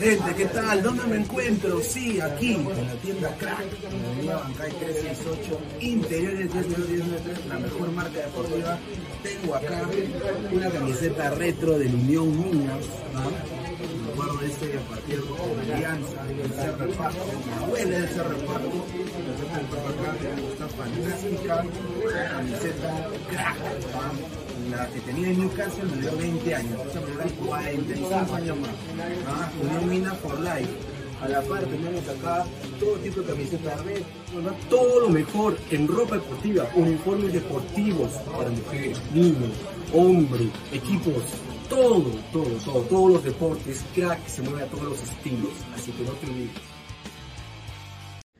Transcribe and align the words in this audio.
Gente, 0.00 0.34
¿qué 0.34 0.46
tal? 0.46 0.82
¿Dónde 0.82 1.04
me 1.04 1.16
encuentro? 1.16 1.78
Sí, 1.82 2.18
aquí, 2.22 2.54
en 2.54 2.86
la 2.86 2.94
tienda 3.02 3.36
Crack, 3.36 3.66
en 3.84 4.02
la 4.02 4.08
avenida 4.08 4.36
Bancay 4.38 4.72
368, 4.72 5.60
interiores 5.80 6.54
1093, 6.54 7.46
la 7.46 7.58
mejor 7.58 7.92
marca 7.92 8.18
deportiva. 8.18 8.78
Tengo 9.22 9.54
acá 9.54 9.82
una 10.52 10.70
camiseta 10.70 11.30
retro 11.32 11.78
del 11.78 11.94
Unión 11.94 12.30
Minas, 12.30 12.86
¿no? 13.12 13.50
De 14.40 14.46
ese 14.46 14.78
partido 14.88 15.26
con 15.26 15.70
Alianza, 15.70 16.24
del 16.24 16.50
Cerro 16.50 16.86
del 16.86 16.94
Pasto, 16.94 17.24
mi 17.46 17.52
abuela 17.62 17.98
del 17.98 18.08
Cerro 18.08 18.30
del 18.30 18.46
Pasto, 18.46 18.86
la 19.04 19.34
camiseta 19.34 19.56
del 19.58 19.66
acá, 19.90 20.16
está 20.50 20.68
fantástica, 20.68 21.64
camiseta 22.30 23.08
Crack. 23.28 24.39
La 24.70 24.86
que 24.88 25.00
tenía 25.00 25.28
en 25.30 25.40
Newcastle 25.40 25.84
me 25.84 26.00
dio 26.00 26.16
20 26.16 26.54
años, 26.54 26.80
esa 26.86 27.00
me 27.00 27.06
dio 27.06 27.46
45 27.46 28.34
años 28.34 28.58
más. 28.60 28.70
Ah, 29.26 29.50
Unión 29.62 29.88
Mina 29.88 30.14
for 30.14 30.38
Life. 30.40 30.70
A 31.20 31.28
la 31.28 31.42
par 31.42 31.62
tenemos 31.66 32.08
acá 32.08 32.46
todo 32.78 32.94
tipo 32.96 33.20
de 33.20 33.26
camisetas 33.26 33.84
red, 33.84 34.02
todo 34.70 35.00
lo 35.00 35.10
mejor 35.10 35.54
en 35.70 35.86
ropa 35.86 36.14
deportiva, 36.14 36.66
uniformes 36.74 37.34
deportivos 37.34 38.10
para 38.34 38.48
mujeres, 38.48 38.98
niños, 39.12 39.50
hombres, 39.92 40.48
equipos, 40.72 41.22
todo, 41.68 42.10
todo, 42.32 42.56
todo, 42.64 42.80
todos 42.84 43.12
los 43.12 43.24
deportes, 43.24 43.84
crack, 43.94 44.26
se 44.26 44.40
mueve 44.40 44.62
a 44.62 44.66
todos 44.68 44.84
los 44.84 45.02
estilos, 45.02 45.52
así 45.74 45.92
que 45.92 46.04
no 46.04 46.12
te 46.12 46.26
olvides. 46.26 46.50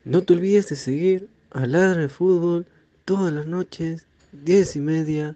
No 0.03 0.23
te 0.23 0.33
olvides 0.33 0.69
de 0.69 0.75
seguir 0.75 1.29
a 1.51 1.67
Ladra 1.67 2.01
de 2.01 2.09
Fútbol 2.09 2.65
todas 3.05 3.31
las 3.31 3.45
noches, 3.45 4.07
10 4.31 4.75
y 4.77 4.79
media, 4.79 5.35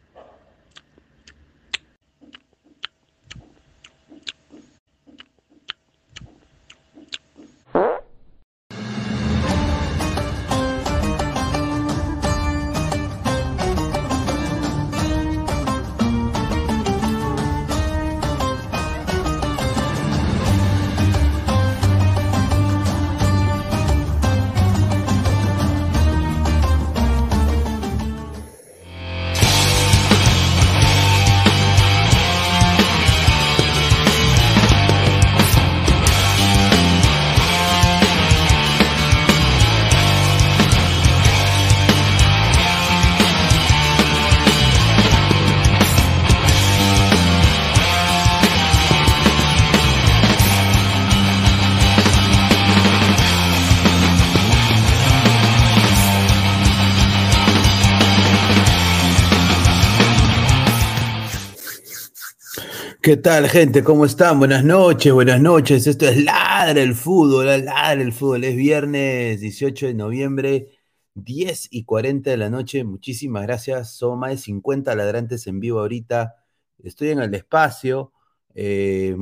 ¿Qué 63.11 63.17
tal, 63.17 63.49
gente? 63.49 63.83
¿Cómo 63.83 64.05
están? 64.05 64.39
Buenas 64.39 64.63
noches, 64.63 65.11
buenas 65.11 65.41
noches. 65.41 65.85
Esto 65.85 66.05
es 66.07 66.23
Ladra 66.23 66.81
el 66.81 66.95
Fútbol, 66.95 67.45
Ladra 67.45 68.01
el 68.01 68.13
Fútbol. 68.13 68.45
Es 68.45 68.55
viernes 68.55 69.41
18 69.41 69.87
de 69.87 69.93
noviembre, 69.93 70.69
10 71.15 71.67
y 71.71 71.83
40 71.83 72.29
de 72.29 72.37
la 72.37 72.49
noche. 72.49 72.85
Muchísimas 72.85 73.43
gracias. 73.43 73.97
Son 73.97 74.17
más 74.17 74.31
de 74.31 74.37
50 74.37 74.95
ladrantes 74.95 75.45
en 75.47 75.59
vivo 75.59 75.81
ahorita. 75.81 76.37
Estoy 76.81 77.09
en 77.09 77.19
el 77.19 77.33
espacio, 77.35 78.13
eh, 78.55 79.13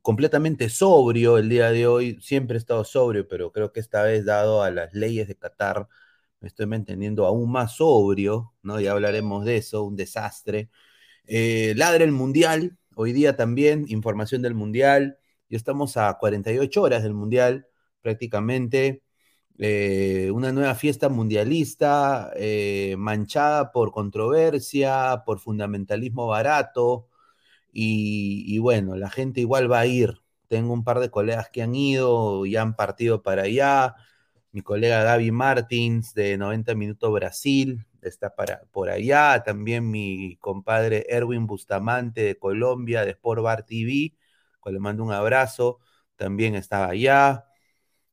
completamente 0.00 0.70
sobrio 0.70 1.36
el 1.36 1.50
día 1.50 1.70
de 1.70 1.86
hoy. 1.86 2.18
Siempre 2.22 2.56
he 2.56 2.58
estado 2.58 2.82
sobrio, 2.82 3.28
pero 3.28 3.52
creo 3.52 3.72
que 3.74 3.80
esta 3.80 4.04
vez, 4.04 4.24
dado 4.24 4.62
a 4.62 4.70
las 4.70 4.94
leyes 4.94 5.28
de 5.28 5.36
Qatar, 5.36 5.86
me 6.40 6.48
estoy 6.48 6.64
manteniendo 6.64 7.26
aún 7.26 7.52
más 7.52 7.76
sobrio, 7.76 8.54
¿no? 8.62 8.80
Ya 8.80 8.92
hablaremos 8.92 9.44
de 9.44 9.58
eso, 9.58 9.84
un 9.84 9.96
desastre. 9.96 10.70
Eh, 11.26 11.74
ladra 11.76 12.04
el 12.04 12.12
Mundial, 12.12 12.78
hoy 12.98 13.12
día 13.12 13.36
también, 13.36 13.84
información 13.88 14.42
del 14.42 14.54
Mundial. 14.54 15.18
Ya 15.48 15.56
estamos 15.56 15.96
a 15.96 16.14
48 16.18 16.82
horas 16.82 17.04
del 17.04 17.14
Mundial, 17.14 17.68
prácticamente. 18.02 19.04
Eh, 19.58 20.30
una 20.32 20.52
nueva 20.52 20.74
fiesta 20.74 21.08
mundialista, 21.08 22.32
eh, 22.36 22.96
manchada 22.98 23.70
por 23.72 23.92
controversia, 23.92 25.22
por 25.24 25.38
fundamentalismo 25.38 26.26
barato. 26.26 27.08
Y, 27.72 28.44
y 28.48 28.58
bueno, 28.58 28.96
la 28.96 29.10
gente 29.10 29.40
igual 29.40 29.70
va 29.70 29.80
a 29.80 29.86
ir. 29.86 30.20
Tengo 30.48 30.72
un 30.72 30.84
par 30.84 30.98
de 31.00 31.10
colegas 31.10 31.50
que 31.50 31.62
han 31.62 31.74
ido 31.76 32.46
y 32.46 32.56
han 32.56 32.74
partido 32.76 33.22
para 33.22 33.42
allá. 33.42 33.94
Mi 34.52 34.62
colega 34.62 35.04
Gaby 35.04 35.30
Martins 35.32 36.14
de 36.14 36.36
90 36.38 36.74
Minutos 36.74 37.12
Brasil 37.12 37.86
está 38.02 38.34
para, 38.34 38.62
por 38.72 38.90
allá. 38.90 39.42
También 39.44 39.90
mi 39.90 40.36
compadre 40.38 41.06
Erwin 41.08 41.46
Bustamante 41.46 42.22
de 42.22 42.38
Colombia, 42.38 43.04
de 43.04 43.12
Sport 43.12 43.42
Bar 43.42 43.64
TV, 43.66 44.14
cual 44.60 44.74
le 44.74 44.80
mando 44.80 45.04
un 45.04 45.12
abrazo, 45.12 45.80
también 46.16 46.54
estaba 46.54 46.88
allá. 46.88 47.44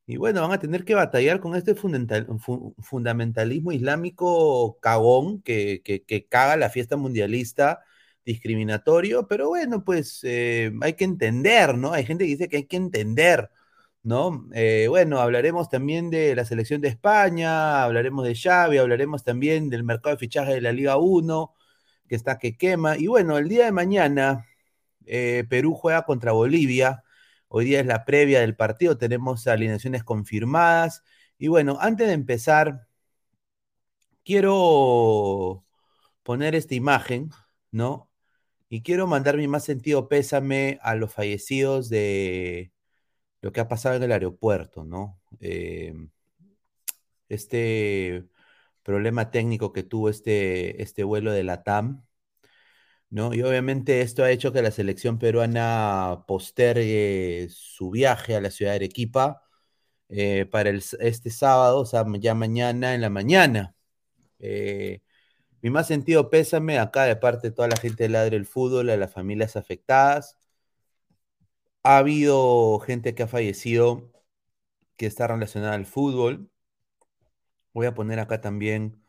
Y 0.08 0.18
bueno, 0.18 0.42
van 0.42 0.51
a 0.51 0.60
tener 0.60 0.86
que 0.86 0.94
batallar 0.96 1.39
con 1.39 1.56
este 1.56 1.74
fundamental- 1.75 2.27
fu- 2.39 2.75
fundamentalismo 2.80 3.72
islámico 3.72 4.80
cagón 4.80 5.42
que, 5.42 5.82
que, 5.84 6.04
que 6.04 6.27
caga 6.27 6.58
la 6.58 6.70
fiesta 6.70 6.96
mundialista 6.98 7.82
discriminatorio, 8.24 9.27
pero 9.27 9.50
bueno, 9.50 9.84
pues 9.84 10.20
eh, 10.24 10.72
hay 10.82 10.94
que 10.94 11.06
entender, 11.06 11.77
¿no? 11.77 11.92
Hay 11.94 12.06
gente 12.06 12.24
que 12.25 12.30
dice 12.32 12.50
que 12.50 12.58
hay 12.58 12.65
que 12.68 12.77
entender. 12.77 13.50
¿No? 14.06 14.48
Eh, 14.54 14.86
bueno, 14.90 15.20
hablaremos 15.20 15.70
también 15.70 16.12
de 16.12 16.36
la 16.36 16.46
selección 16.46 16.80
de 16.82 16.90
España, 16.90 17.84
hablaremos 17.84 18.26
de 18.26 18.36
Xavi, 18.36 18.78
hablaremos 18.78 19.24
también 19.24 19.70
del 19.70 19.84
mercado 19.84 20.16
de 20.16 20.20
fichaje 20.20 20.54
de 20.54 20.62
la 20.62 20.72
Liga 20.72 20.98
1, 20.98 21.56
que 22.08 22.16
está 22.16 22.38
que 22.40 22.58
quema. 22.58 22.98
Y 22.98 23.08
bueno, 23.08 23.38
el 23.40 23.50
día 23.50 23.66
de 23.66 23.72
mañana 23.72 24.46
eh, 25.06 25.46
Perú 25.50 25.74
juega 25.76 26.04
contra 26.06 26.34
Bolivia. 26.34 27.04
Hoy 27.48 27.66
día 27.66 27.80
es 27.82 27.88
la 27.88 28.06
previa 28.06 28.42
del 28.42 28.56
partido, 28.56 28.98
tenemos 28.98 29.48
alineaciones 29.48 30.04
confirmadas. 30.04 31.04
Y 31.40 31.48
bueno, 31.50 31.78
antes 31.82 32.08
de 32.08 32.14
empezar, 32.14 32.88
quiero 34.24 35.66
poner 36.24 36.56
esta 36.56 36.76
imagen, 36.76 37.32
¿no? 37.72 38.10
Y 38.70 38.84
quiero 38.84 39.08
mandar 39.08 39.38
mi 39.38 39.48
más 39.48 39.64
sentido 39.66 40.10
pésame 40.10 40.80
a 40.84 40.96
los 40.96 41.14
fallecidos 41.14 41.90
de 41.90 42.72
lo 43.46 43.52
que 43.52 43.60
ha 43.62 43.68
pasado 43.68 43.96
en 43.96 44.02
el 44.02 44.12
aeropuerto, 44.12 44.84
¿no? 44.84 45.22
Eh, 45.40 45.94
este 47.30 48.25
problema 48.82 49.30
técnico 49.30 49.72
que 49.72 49.84
tuvo 49.84 50.10
este, 50.10 50.82
este 50.82 51.04
vuelo 51.04 51.32
de 51.32 51.44
la 51.44 51.62
TAM, 51.64 52.04
¿no? 53.12 53.36
Y 53.36 53.44
obviamente 53.44 54.02
esto 54.02 54.24
ha 54.24 54.32
hecho 54.32 54.52
que 54.52 54.64
la 54.64 54.72
selección 54.72 55.20
peruana 55.20 56.25
postergue 56.28 57.48
su 57.52 57.92
viaje 57.92 58.36
a 58.36 58.42
la 58.42 58.50
ciudad 58.50 58.72
de 58.72 58.78
Arequipa 58.78 59.44
eh, 60.10 60.48
para 60.48 60.72
este 60.72 61.30
sábado, 61.30 61.80
o 61.82 61.86
sea, 61.86 62.04
ya 62.20 62.34
mañana 62.34 62.96
en 62.96 63.02
la 63.02 63.12
mañana. 63.12 63.75
Eh, 64.40 65.02
mi 65.62 65.70
más 65.70 65.88
sentido 65.88 66.32
pésame 66.32 66.80
acá 66.80 67.04
de 67.06 67.16
parte 67.18 67.50
de 67.50 67.56
toda 67.56 67.68
la 67.70 67.78
gente 67.78 68.04
de 68.06 68.10
Ladre 68.10 68.38
el 68.38 68.48
Fútbol, 68.48 68.90
a 68.90 68.98
las 68.98 69.14
familias 69.14 69.56
afectadas. 69.56 70.38
Ha 71.86 72.00
habido 72.00 72.80
gente 72.80 73.15
que 73.15 73.24
ha 73.24 73.27
fallecido 73.27 74.12
que 74.98 75.08
está 75.08 75.27
relacionada 75.27 75.75
al 75.75 75.86
fútbol. 75.86 76.50
Voy 77.74 77.86
a 77.86 77.94
poner 77.94 78.20
acá 78.20 78.42
también 78.42 79.04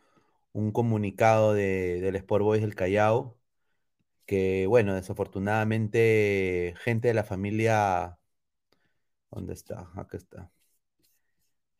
un 0.52 0.72
comunicado 0.72 1.54
de, 1.54 2.00
del 2.00 2.16
Sport 2.16 2.44
Boys 2.44 2.62
del 2.62 2.74
Callao, 2.76 3.38
que 4.26 4.66
bueno, 4.68 4.94
desafortunadamente 4.94 6.74
gente 6.84 7.08
de 7.08 7.14
la 7.14 7.24
familia, 7.24 8.18
¿dónde 9.30 9.54
está? 9.54 9.90
Acá 9.94 10.16
está. 10.16 10.50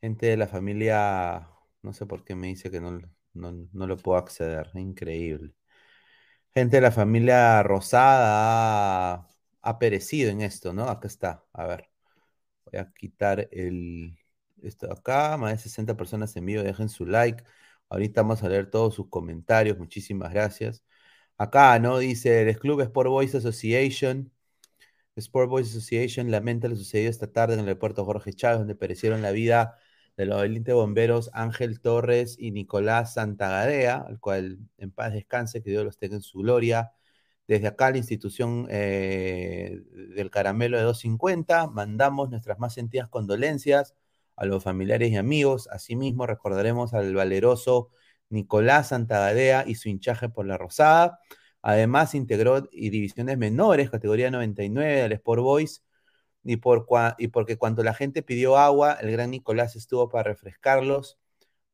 Gente 0.00 0.26
de 0.26 0.36
la 0.36 0.46
familia, 0.48 1.48
no 1.82 1.92
sé 1.92 2.06
por 2.06 2.24
qué 2.24 2.34
me 2.34 2.48
dice 2.48 2.70
que 2.70 2.80
no, 2.80 3.00
no, 3.34 3.86
lo 3.86 3.96
puedo 3.96 4.18
acceder, 4.18 4.70
increíble. 4.74 5.54
Gente 6.54 6.76
de 6.78 6.80
la 6.82 6.90
familia 6.92 7.62
Rosada 7.62 9.28
ha, 9.68 9.78
perecido 9.78 10.30
en 10.30 10.40
esto, 10.42 10.73
¿no? 10.73 10.85
Acá 10.88 11.08
está, 11.08 11.44
a 11.52 11.66
ver. 11.66 11.90
Voy 12.66 12.80
a 12.80 12.92
quitar 12.92 13.49
el, 13.52 14.18
esto 14.62 14.92
acá, 14.92 15.37
más 15.37 15.52
de 15.52 15.58
60 15.58 15.96
personas 15.96 16.37
en 16.37 16.46
vivo, 16.46 16.62
dejen 16.62 16.88
su 16.88 17.06
like. 17.06 17.44
Ahorita 17.88 18.23
vamos 18.23 18.42
a 18.42 18.49
leer 18.49 18.70
todos 18.70 18.94
sus 18.94 19.08
comentarios, 19.08 19.78
muchísimas 19.78 20.32
gracias. 20.32 20.85
Acá, 21.38 21.78
¿no? 21.78 21.99
Dice, 21.99 22.42
el 22.42 22.58
Club 22.58 22.80
Sport 22.82 23.08
Boys 23.11 23.35
Association, 23.35 24.32
Sport 25.16 25.49
Boys 25.50 25.68
Association 25.70 26.30
lamenta 26.30 26.68
lo 26.68 26.76
sucedido 26.76 27.11
esta 27.11 27.32
tarde 27.32 27.54
en 27.54 27.61
el 27.61 27.66
aeropuerto 27.68 28.04
Jorge 28.04 28.32
Chávez, 28.35 28.58
donde 28.58 28.75
perecieron 28.75 29.23
la 29.23 29.30
vida 29.32 29.78
de 30.16 30.26
los 30.26 30.42
de 30.42 30.73
bomberos 30.73 31.30
Ángel 31.35 31.80
Torres 31.80 32.37
y 32.38 32.50
Nicolás 32.52 33.14
Santagadea, 33.14 33.96
al 33.99 34.18
cual 34.20 34.58
en 34.78 34.90
paz 34.90 35.12
descanse, 35.12 35.62
que 35.62 35.70
Dios 35.70 35.85
los 35.85 35.99
tenga 35.99 36.16
en 36.16 36.23
su 36.23 36.38
gloria. 36.40 36.92
Desde 37.48 37.68
acá, 37.68 37.90
la 37.90 37.98
institución 37.98 38.66
eh, 38.70 39.82
del 40.16 40.30
caramelo 40.30 40.76
de 40.76 40.82
250, 40.82 41.68
mandamos 41.68 42.30
nuestras 42.30 42.58
más 42.58 42.74
sentidas 42.74 43.08
condolencias 43.08 43.94
a 44.36 44.44
los 44.46 44.64
familiares 44.64 45.12
y 45.12 45.16
amigos. 45.16 45.68
Asimismo, 45.70 46.26
recordaremos 46.26 46.92
al 46.94 47.14
valeroso 47.14 47.90
Nicolás 48.30 48.88
Santagadea 48.88 49.64
y 49.66 49.76
su 49.76 49.88
hinchaje 49.88 50.28
por 50.28 50.46
la 50.46 50.58
Rosada. 50.58 51.20
Además, 51.62 52.14
integró 52.14 52.68
y 52.72 52.90
divisiones 52.90 53.38
menores, 53.38 53.90
categoría 53.90 54.30
99 54.30 55.02
del 55.02 55.12
Sport 55.12 55.42
Boys. 55.42 55.84
Y, 56.44 56.58
por 56.58 56.86
y 57.18 57.28
porque 57.28 57.56
cuando 57.58 57.82
la 57.82 57.94
gente 57.94 58.22
pidió 58.22 58.56
agua, 58.56 58.94
el 59.00 59.10
gran 59.10 59.30
Nicolás 59.32 59.74
estuvo 59.74 60.08
para 60.08 60.30
refrescarlos, 60.30 61.18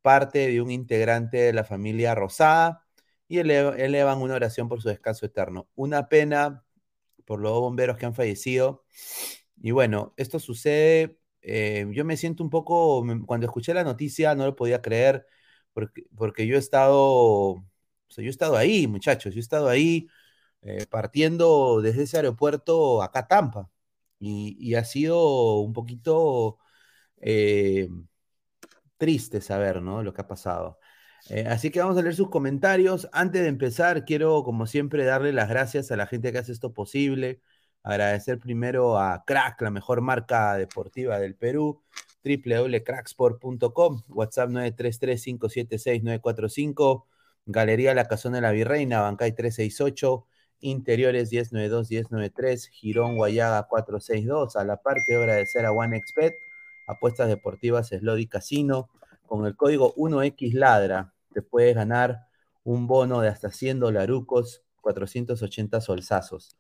parte 0.01 0.49
de 0.49 0.63
un 0.63 0.71
integrante 0.71 1.37
de 1.39 1.53
la 1.53 1.65
familia 1.65 2.15
Rosada, 2.15 2.82
y 3.33 3.39
elevan 3.39 4.21
una 4.21 4.35
oración 4.35 4.69
por 4.69 4.83
su 4.83 4.89
descanso 4.89 5.27
eterno. 5.27 5.69
Una 5.75 6.09
pena 6.09 6.65
por 7.25 7.41
los 7.41 7.53
bomberos 7.61 7.97
que 7.99 8.07
han 8.07 8.15
fallecido. 8.15 8.85
Y 9.63 9.71
bueno, 9.73 10.15
esto 10.17 10.39
sucede 10.41 11.19
eh, 11.43 11.87
yo 11.93 12.05
me 12.05 12.17
siento 12.17 12.43
un 12.45 12.51
poco, 12.51 13.05
cuando 13.27 13.47
escuché 13.47 13.75
la 13.75 13.85
noticia 13.85 14.35
no 14.35 14.47
lo 14.47 14.57
podía 14.57 14.81
creer, 14.83 15.27
porque, 15.73 16.05
porque 16.17 16.47
yo 16.47 16.57
he 16.57 16.59
estado, 16.59 17.65
yo 18.17 18.23
he 18.23 18.29
estado 18.29 18.57
ahí, 18.57 18.87
muchachos, 18.87 19.35
yo 19.35 19.41
he 19.41 19.43
estado 19.43 19.69
ahí 19.69 20.09
eh, 20.63 20.87
partiendo 20.91 21.81
desde 21.83 22.05
ese 22.05 22.19
aeropuerto 22.19 23.03
acá 23.03 23.21
a 23.21 23.29
Tampa, 23.29 23.71
y, 24.21 24.75
ha 24.77 24.85
sido 24.85 25.57
un 25.61 25.73
poquito 25.73 26.59
eh, 27.19 27.89
triste 28.97 29.41
saber, 29.41 29.83
¿no? 29.83 30.03
Lo 30.03 30.13
que 30.13 30.21
ha 30.23 30.27
pasado. 30.29 30.79
Así 31.49 31.71
que 31.71 31.81
vamos 31.81 31.97
a 31.97 32.03
leer 32.03 32.15
sus 32.15 32.31
comentarios. 32.31 33.09
Antes 33.13 33.43
de 33.43 33.49
empezar, 33.49 34.05
quiero, 34.05 34.45
como 34.45 34.67
siempre, 34.67 35.05
darle 35.05 35.33
las 35.33 35.49
gracias 35.49 35.91
a 35.91 35.97
la 35.97 36.07
gente 36.07 36.33
que 36.33 36.39
hace 36.39 36.53
esto 36.53 36.73
posible. 36.73 37.41
Agradecer 37.83 38.39
primero 38.39 38.99
a 38.99 39.25
Crack, 39.27 39.61
la 39.63 39.71
mejor 39.71 40.03
marca 40.03 40.57
deportiva 40.57 41.19
del 41.19 41.35
Perú, 41.35 41.83
www.cracksport.com, 42.25 44.03
WhatsApp 44.09 44.51
933-576-945, 44.51 47.07
Galería 47.47 47.95
La 47.95 48.07
Casona 48.07 48.37
de 48.37 48.43
la 48.43 48.53
Virreina, 48.53 49.01
Bancay 49.01 49.33
368, 49.33 50.27
Interiores 50.61 51.33
1092-1093, 51.33 52.69
Girón 52.71 53.17
Guayaga 53.17 53.65
462, 53.65 54.55
a 54.55 54.65
la 54.65 54.77
par 54.77 54.99
que 55.05 55.17
agradecer 55.17 55.67
a 55.67 55.73
OneXPet, 55.73 56.35
apuestas 56.87 57.27
deportivas 57.29 57.89
Slody 57.89 58.29
Casino, 58.29 58.91
con 59.33 59.47
el 59.47 59.57
código 59.57 59.95
1XLadra 59.95 61.11
te 61.33 61.41
puedes 61.41 61.75
ganar 61.75 62.27
un 62.65 62.87
bono 62.87 63.23
de 63.23 63.29
hasta 63.29 63.51
100 63.51 63.81
dolarucos, 63.81 64.63
480 64.83 65.81
solsazos. 65.81 66.59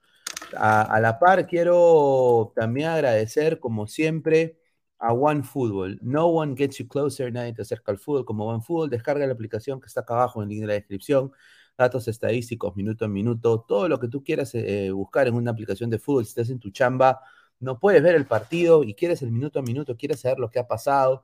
A, 0.57 0.99
la 0.99 1.19
par, 1.19 1.47
quiero 1.47 2.51
también 2.57 2.89
agradecer, 2.89 3.61
como 3.61 3.87
siempre, 3.87 4.59
a 4.99 5.13
OneFootball. 5.13 5.99
No 6.01 6.29
one 6.29 6.55
gets 6.57 6.79
you 6.79 6.89
closer, 6.89 7.31
nadie 7.31 7.53
te 7.53 7.61
acerca 7.61 7.93
al 7.93 7.99
fútbol 7.99 8.25
como 8.25 8.47
OneFootball. 8.47 8.89
Descarga 8.89 9.27
la 9.27 9.35
aplicación 9.35 9.79
que 9.79 9.89
está 9.89 10.01
acá 10.01 10.15
abajo 10.15 10.41
en 10.41 10.45
el 10.45 10.55
link 10.55 10.61
de 10.63 10.69
la 10.69 10.73
descripción. 10.73 11.31
Datos 11.77 12.09
estadísticos, 12.09 12.75
minuto 12.75 13.05
a 13.05 13.09
minuto, 13.09 13.67
todo 13.69 13.87
lo 13.87 14.01
que 14.01 14.09
tú 14.09 14.25
quieras 14.25 14.55
eh, 14.55 14.91
buscar 14.93 15.29
en 15.29 15.35
una 15.35 15.51
aplicación 15.51 15.91
de 15.91 15.99
fútbol. 15.99 16.25
Si 16.25 16.31
estás 16.31 16.49
en 16.49 16.59
tu 16.59 16.71
chamba, 16.71 17.21
no 17.61 17.79
puedes 17.79 18.03
ver 18.03 18.15
el 18.15 18.25
partido 18.25 18.83
y 18.83 18.95
quieres 18.95 19.21
el 19.21 19.31
minuto 19.31 19.59
a 19.59 19.63
minuto, 19.63 19.95
quieres 19.95 20.21
saber 20.21 20.39
lo 20.39 20.49
que 20.49 20.59
ha 20.59 20.67
pasado. 20.67 21.23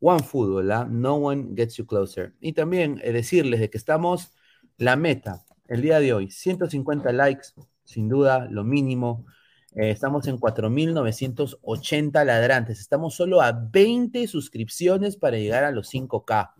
OneFootball, 0.00 0.72
¿ah? 0.72 0.88
No 0.90 1.16
one 1.16 1.54
gets 1.54 1.76
you 1.76 1.86
closer. 1.86 2.34
Y 2.40 2.52
también 2.52 3.00
eh, 3.04 3.12
decirles 3.12 3.60
de 3.60 3.70
que 3.70 3.78
estamos, 3.78 4.32
la 4.76 4.96
meta, 4.96 5.44
el 5.68 5.82
día 5.82 6.00
de 6.00 6.12
hoy, 6.12 6.30
150 6.30 7.12
likes, 7.12 7.48
sin 7.84 8.08
duda, 8.08 8.46
lo 8.50 8.64
mínimo. 8.64 9.26
Eh, 9.74 9.90
estamos 9.90 10.26
en 10.26 10.38
4.980 10.38 12.24
ladrantes. 12.24 12.80
Estamos 12.80 13.14
solo 13.14 13.40
a 13.40 13.52
20 13.52 14.26
suscripciones 14.26 15.16
para 15.16 15.36
llegar 15.36 15.64
a 15.64 15.70
los 15.70 15.88
5K. 15.88 16.52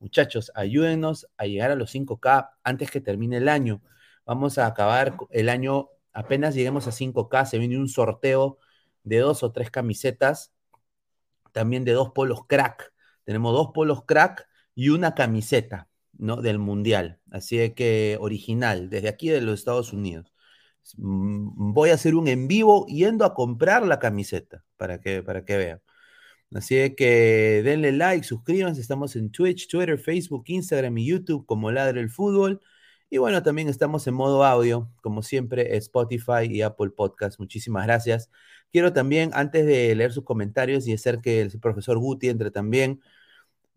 Muchachos, 0.00 0.52
ayúdenos 0.54 1.26
a 1.36 1.46
llegar 1.46 1.70
a 1.70 1.76
los 1.76 1.94
5K 1.94 2.50
antes 2.62 2.90
que 2.90 3.00
termine 3.00 3.38
el 3.38 3.48
año. 3.48 3.82
Vamos 4.24 4.56
a 4.58 4.66
acabar 4.66 5.16
el 5.30 5.48
año, 5.48 5.88
apenas 6.12 6.54
lleguemos 6.54 6.86
a 6.86 6.92
5K, 6.92 7.46
se 7.46 7.58
viene 7.58 7.78
un 7.78 7.88
sorteo 7.88 8.58
de 9.02 9.18
dos 9.18 9.42
o 9.42 9.52
tres 9.52 9.70
camisetas, 9.70 10.53
también 11.54 11.84
de 11.84 11.92
dos 11.92 12.10
polos 12.12 12.46
crack. 12.48 12.92
Tenemos 13.24 13.54
dos 13.54 13.70
polos 13.72 14.04
crack 14.04 14.46
y 14.74 14.90
una 14.90 15.14
camiseta, 15.14 15.88
¿no? 16.18 16.42
Del 16.42 16.58
mundial. 16.58 17.20
Así 17.30 17.70
que 17.74 18.18
original, 18.20 18.90
desde 18.90 19.08
aquí 19.08 19.28
de 19.30 19.40
los 19.40 19.60
Estados 19.60 19.92
Unidos. 19.92 20.32
Mm, 20.98 21.72
voy 21.72 21.90
a 21.90 21.94
hacer 21.94 22.14
un 22.16 22.28
en 22.28 22.48
vivo 22.48 22.86
yendo 22.86 23.24
a 23.24 23.34
comprar 23.34 23.86
la 23.86 23.98
camiseta 24.00 24.64
para 24.76 25.00
que, 25.00 25.22
para 25.22 25.44
que 25.44 25.56
vean. 25.56 25.82
Así 26.54 26.94
que 26.96 27.62
denle 27.64 27.92
like, 27.92 28.24
suscríbanse, 28.26 28.80
estamos 28.80 29.16
en 29.16 29.30
Twitch, 29.30 29.68
Twitter, 29.68 29.98
Facebook, 29.98 30.44
Instagram 30.46 30.98
y 30.98 31.06
YouTube 31.06 31.46
como 31.46 31.70
Ladre 31.72 32.00
el 32.00 32.10
Fútbol. 32.10 32.60
Y 33.10 33.18
bueno, 33.18 33.42
también 33.42 33.68
estamos 33.68 34.06
en 34.06 34.14
modo 34.14 34.44
audio, 34.44 34.90
como 35.02 35.22
siempre, 35.22 35.76
Spotify 35.76 36.46
y 36.50 36.62
Apple 36.62 36.90
Podcast. 36.90 37.38
Muchísimas 37.38 37.86
gracias. 37.86 38.30
Quiero 38.72 38.92
también, 38.92 39.30
antes 39.34 39.66
de 39.66 39.94
leer 39.94 40.12
sus 40.12 40.24
comentarios 40.24 40.86
y 40.88 40.94
hacer 40.94 41.20
que 41.20 41.42
el 41.42 41.60
profesor 41.60 41.98
Guti 41.98 42.28
entre 42.28 42.50
también, 42.50 43.00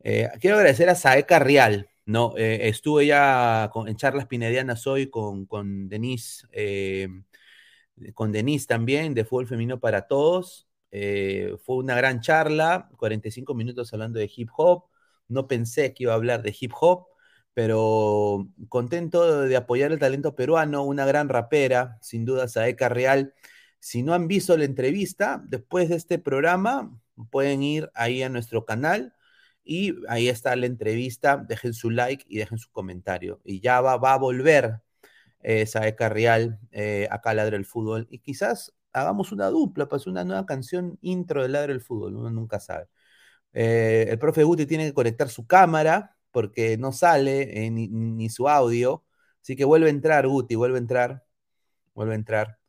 eh, 0.04 0.30
quiero 0.40 0.58
agradecer 0.58 0.90
a 0.90 0.96
Saeca 0.96 1.40
Real, 1.40 1.90
no, 2.06 2.34
eh, 2.38 2.70
estuve 2.70 3.06
ya 3.08 3.70
en 3.86 3.96
charlas 3.98 4.28
pinedianas 4.28 4.88
hoy 4.88 5.10
con, 5.10 5.46
con 5.46 5.90
Denise, 5.90 6.48
eh, 6.54 7.10
con 8.14 8.32
Denise 8.32 8.68
también, 8.68 9.14
de 9.14 9.26
Fútbol 9.26 9.48
Femenino 9.48 9.80
para 9.80 10.08
Todos. 10.08 10.68
Fue 10.90 11.76
una 11.76 11.96
gran 11.96 12.22
charla, 12.22 12.90
45 12.98 13.54
minutos 13.54 13.94
hablando 13.94 14.20
de 14.20 14.32
hip 14.34 14.50
hop. 14.56 14.86
No 15.28 15.48
pensé 15.48 15.94
que 15.94 16.04
iba 16.04 16.14
a 16.14 16.16
hablar 16.16 16.42
de 16.42 16.56
hip 16.58 16.72
hop, 16.80 17.08
pero 17.58 18.48
contento 18.70 19.42
de 19.48 19.56
apoyar 19.56 19.92
el 19.92 19.98
talento 19.98 20.36
peruano, 20.36 20.84
una 20.84 21.08
gran 21.08 21.28
rapera, 21.28 21.98
sin 22.04 22.24
duda, 22.24 22.48
Saeca 22.48 22.88
Real. 22.88 23.34
Si 23.80 24.04
no 24.04 24.14
han 24.14 24.28
visto 24.28 24.56
la 24.56 24.66
entrevista, 24.66 25.42
después 25.44 25.90
de 25.90 25.96
este 25.96 26.20
programa, 26.20 26.96
pueden 27.32 27.64
ir 27.64 27.90
ahí 27.96 28.22
a 28.22 28.30
nuestro 28.30 28.64
canal 28.64 29.16
y 29.64 29.96
ahí 30.08 30.30
está 30.30 30.56
la 30.56 30.68
entrevista. 30.68 31.38
Dejen 31.38 31.74
su 31.74 31.90
like 31.90 32.26
y 32.30 32.38
dejen 32.38 32.60
su 32.60 32.70
comentario. 32.72 33.42
Y 33.44 33.60
ya 33.60 33.82
va, 33.82 33.98
va 33.98 34.14
a 34.14 34.18
volver 34.20 34.82
eh, 35.40 35.66
Saeca 35.66 36.10
Real 36.10 36.60
eh, 36.72 37.08
acá 37.10 37.32
a 37.32 37.34
Ladre 37.34 37.58
el 37.58 37.66
Fútbol. 37.66 38.08
Y 38.12 38.20
quizás 38.20 38.76
hagamos 38.94 39.32
una 39.32 39.48
dupla, 39.48 39.88
pues 39.88 40.06
una 40.06 40.24
nueva 40.24 40.46
canción 40.46 41.00
intro 41.02 41.42
de 41.42 41.50
Ladre 41.50 41.74
el 41.74 41.82
Fútbol. 41.82 42.18
Uno 42.18 42.30
nunca 42.30 42.60
sabe. 42.60 42.88
Eh, 43.54 44.08
el 44.10 44.20
profe 44.20 44.44
Guti 44.44 44.68
tiene 44.68 44.86
que 44.86 44.94
conectar 44.94 45.30
su 45.30 45.48
cámara 45.48 46.17
porque 46.38 46.78
no 46.78 46.92
sale 46.92 47.66
eh, 47.66 47.72
ni, 47.72 48.30
su 48.30 48.48
audio. 48.48 49.04
Así 49.42 49.56
que 49.56 49.66
vuelve 49.66 49.88
a 49.88 49.90
entrar, 49.90 50.28
Guti, 50.28 50.54
vuelve 50.54 50.78
a 50.78 50.82
entrar. 50.82 51.26
Vuelve 51.96 52.14
a 52.14 52.16
entrar. 52.18 52.60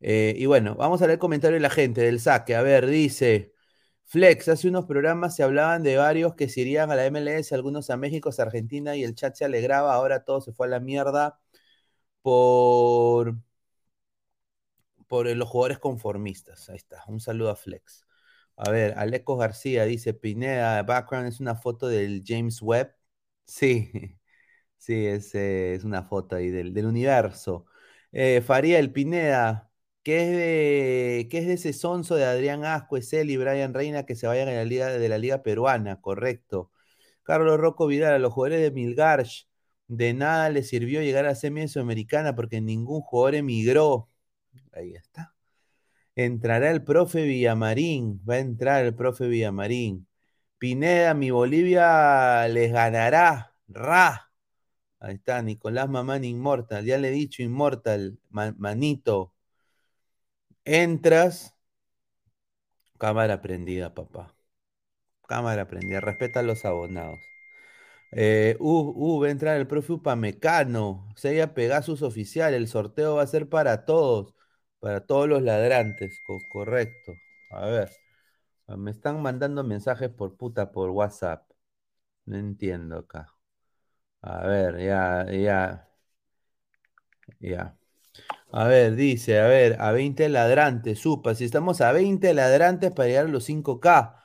y 0.00 0.46
bueno, 0.46 0.76
vamos 0.76 1.02
a 1.02 1.06
leer 1.06 1.14
el 1.14 1.18
comentario 1.20 1.56
de 1.56 1.60
la 1.60 1.70
gente 1.70 2.02
del 2.02 2.20
saque. 2.20 2.54
A 2.56 2.62
ver, 2.62 2.86
dice. 2.86 3.52
Flex, 4.04 4.48
hace 4.48 4.68
unos 4.68 4.86
programas 4.86 5.34
se 5.36 5.42
hablaban 5.42 5.82
de 5.82 5.96
varios 5.96 6.34
que 6.36 6.48
se 6.48 6.60
irían 6.62 6.90
a 6.92 6.96
la 6.96 7.06
MLS, 7.06 7.52
algunos 7.54 7.90
a 7.90 7.96
México, 7.96 8.30
a 8.38 8.42
Argentina 8.42 8.96
y 8.96 9.04
el 9.04 9.14
chat 9.16 9.34
se 9.34 9.44
alegraba, 9.44 9.94
ahora 9.94 10.24
todo 10.24 10.40
se 10.40 10.52
fue 10.52 10.68
a 10.68 10.70
la 10.70 10.80
mierda 10.80 11.40
por, 12.22 13.36
por 15.08 15.26
los 15.26 15.48
jugadores 15.48 15.78
conformistas. 15.78 16.68
Ahí 16.68 16.76
está, 16.76 17.02
un 17.08 17.20
saludo 17.20 17.50
a 17.50 17.56
Flex. 17.56 18.06
A 18.56 18.70
ver, 18.70 18.94
Aleco 18.98 19.36
García 19.36 19.84
dice, 19.84 20.14
Pineda, 20.14 20.82
background 20.82 21.28
es 21.28 21.40
una 21.40 21.54
foto 21.56 21.88
del 21.88 22.22
James 22.26 22.62
Webb. 22.62 22.94
Sí, 23.46 23.90
sí, 24.78 25.06
es, 25.06 25.34
eh, 25.34 25.74
es 25.74 25.84
una 25.84 26.04
foto 26.04 26.36
ahí 26.36 26.50
del, 26.50 26.72
del 26.74 26.86
universo. 26.86 27.66
Eh, 28.12 28.42
Faría 28.42 28.78
el 28.78 28.92
Pineda, 28.92 29.70
¿qué 30.02 30.22
es 30.24 30.30
de, 30.30 31.28
qué 31.30 31.38
es 31.38 31.46
de 31.46 31.54
ese 31.54 31.72
sonso 31.72 32.16
de 32.16 32.24
Adrián 32.24 32.64
Asco, 32.64 32.96
él 32.96 33.30
y 33.30 33.36
Brian 33.36 33.74
Reina 33.74 34.06
que 34.06 34.14
se 34.16 34.26
vayan 34.26 34.48
a 34.48 34.52
la 34.52 34.64
liga 34.64 34.88
de 34.90 35.08
la 35.08 35.18
liga 35.18 35.42
peruana? 35.42 36.00
Correcto. 36.00 36.72
Carlos 37.24 37.58
Rocco 37.60 37.86
Vidal, 37.88 38.14
a 38.14 38.18
los 38.20 38.32
jugadores 38.32 38.62
de 38.62 38.72
Milgarch, 38.72 39.48
de 39.88 40.14
nada 40.14 40.50
les 40.50 40.68
sirvió 40.68 41.02
llegar 41.02 41.26
a 41.26 41.34
semi 41.34 41.68
sudamericana 41.68 42.34
porque 42.36 42.60
ningún 42.60 43.00
jugador 43.02 43.36
emigró. 43.36 44.10
Ahí 44.72 44.94
está. 44.94 45.34
Entrará 46.16 46.70
el 46.72 46.84
profe 46.84 47.24
Villamarín, 47.24 48.20
va 48.28 48.34
a 48.34 48.38
entrar 48.40 48.84
el 48.84 48.94
profe 48.94 49.28
Villamarín. 49.28 50.06
Pineda, 50.58 51.14
mi 51.14 51.30
Bolivia 51.30 52.46
les 52.48 52.72
ganará. 52.72 53.52
Ra. 53.68 54.30
Ahí 55.00 55.14
está, 55.16 55.42
Nicolás 55.42 55.88
Mamán 55.88 56.24
Inmortal. 56.24 56.84
Ya 56.84 56.98
le 56.98 57.08
he 57.08 57.12
dicho 57.12 57.42
Inmortal, 57.42 58.18
manito. 58.30 59.34
Entras. 60.64 61.54
Cámara 62.98 63.40
prendida, 63.42 63.94
papá. 63.94 64.34
Cámara 65.28 65.68
prendida. 65.68 66.00
Respeta 66.00 66.40
a 66.40 66.42
los 66.42 66.64
abonados. 66.64 67.18
Eh, 68.12 68.56
uh, 68.60 68.92
uh, 68.96 69.20
va 69.22 69.28
a 69.28 69.30
entrar 69.30 69.56
el 69.58 69.66
profe 69.66 69.92
Upamecano. 69.94 71.08
Sella 71.16 71.54
Pegasus 71.54 72.02
oficial. 72.02 72.54
El 72.54 72.68
sorteo 72.68 73.16
va 73.16 73.22
a 73.22 73.26
ser 73.26 73.48
para 73.48 73.84
todos. 73.84 74.34
Para 74.80 75.06
todos 75.06 75.28
los 75.28 75.42
ladrantes. 75.42 76.20
correcto. 76.52 77.12
A 77.50 77.66
ver. 77.66 78.05
Me 78.68 78.90
están 78.92 79.22
mandando 79.22 79.64
mensajes 79.64 80.08
por 80.10 80.36
puta 80.36 80.70
por 80.72 80.90
WhatsApp. 80.90 81.50
No 82.26 82.36
entiendo 82.38 82.98
acá. 82.98 83.34
A 84.22 84.46
ver, 84.46 84.78
ya, 84.80 85.26
ya. 85.32 85.88
Ya. 87.40 87.76
A 88.52 88.66
ver, 88.68 88.96
dice, 88.96 89.40
a 89.40 89.48
ver, 89.48 89.80
a 89.80 89.92
20 89.92 90.28
ladrantes, 90.28 91.00
supa, 91.00 91.34
si 91.34 91.44
estamos 91.44 91.80
a 91.82 91.92
20 91.92 92.34
ladrantes 92.34 92.92
para 92.92 93.08
llegar 93.08 93.26
a 93.26 93.28
los 93.28 93.44
5K. 93.44 94.24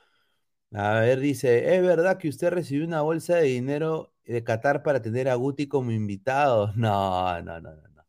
A 0.74 1.00
ver, 1.01 1.19
dice, 1.21 1.75
¿es 1.75 1.81
verdad 1.83 2.17
que 2.19 2.29
usted 2.29 2.51
recibió 2.51 2.86
una 2.88 3.01
bolsa 3.01 3.38
de 3.38 3.43
dinero 3.45 4.13
de 4.25 4.43
Qatar 4.43 4.83
para 4.83 5.01
tener 5.01 5.29
a 5.29 5.36
Guti 5.36 5.67
como 5.67 5.91
invitado? 5.91 6.74
No, 6.77 7.41
no, 7.43 7.62
no, 7.62 7.75
no. 7.75 8.05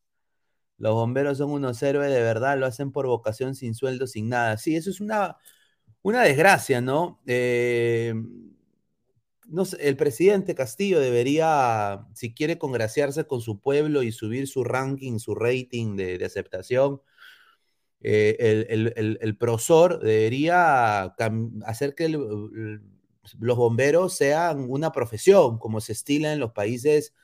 Los 0.78 0.94
bomberos 0.94 1.38
son 1.38 1.50
unos 1.52 1.82
héroes 1.82 2.10
de 2.12 2.20
verdad, 2.22 2.58
lo 2.58 2.66
hacen 2.66 2.92
por 2.92 3.06
vocación, 3.06 3.54
sin 3.54 3.74
sueldo, 3.74 4.06
sin 4.06 4.28
nada. 4.28 4.56
Sí, 4.58 4.76
eso 4.76 4.90
es 4.90 5.00
una, 5.00 5.36
una 6.02 6.22
desgracia, 6.22 6.80
¿no? 6.80 7.20
Eh, 7.26 8.14
no 9.46 9.64
sé, 9.64 9.76
el 9.86 9.96
presidente 9.96 10.54
Castillo 10.54 11.00
debería, 11.00 12.06
si 12.14 12.32
quiere 12.34 12.58
congraciarse 12.58 13.26
con 13.26 13.40
su 13.40 13.60
pueblo 13.60 14.02
y 14.02 14.12
subir 14.12 14.48
su 14.48 14.64
ranking, 14.64 15.18
su 15.18 15.34
rating 15.34 15.96
de, 15.96 16.24
aceptación, 16.24 17.02
eh, 18.00 18.64
el, 18.68 19.18
el, 19.20 19.36
prosor 19.36 20.00
debería 20.00 21.14
hacer 21.64 21.94
que 21.94 22.08
los 22.08 23.56
bomberos 23.56 24.16
sean 24.16 24.66
una 24.68 24.90
profesión, 24.90 25.58
como 25.58 25.80
se 25.80 25.92
estila 25.92 26.32
en 26.32 26.40
los 26.40 26.52
países 26.52 27.14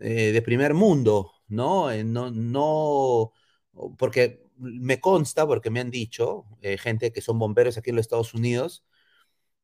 eh, 0.00 0.32
de 0.32 0.42
primer 0.42 0.74
mundo, 0.74 1.32
¿no? 1.48 1.92
No, 2.04 2.30
no, 2.30 3.32
porque 3.98 4.49
me 4.60 5.00
consta, 5.00 5.46
porque 5.46 5.70
me 5.70 5.80
han 5.80 5.90
dicho, 5.90 6.46
gente 6.78 7.12
que 7.12 7.20
son 7.20 7.38
bomberos 7.38 7.78
aquí 7.78 7.90
en 7.90 7.96
los 7.96 8.04
Estados 8.04 8.34
Unidos, 8.34 8.84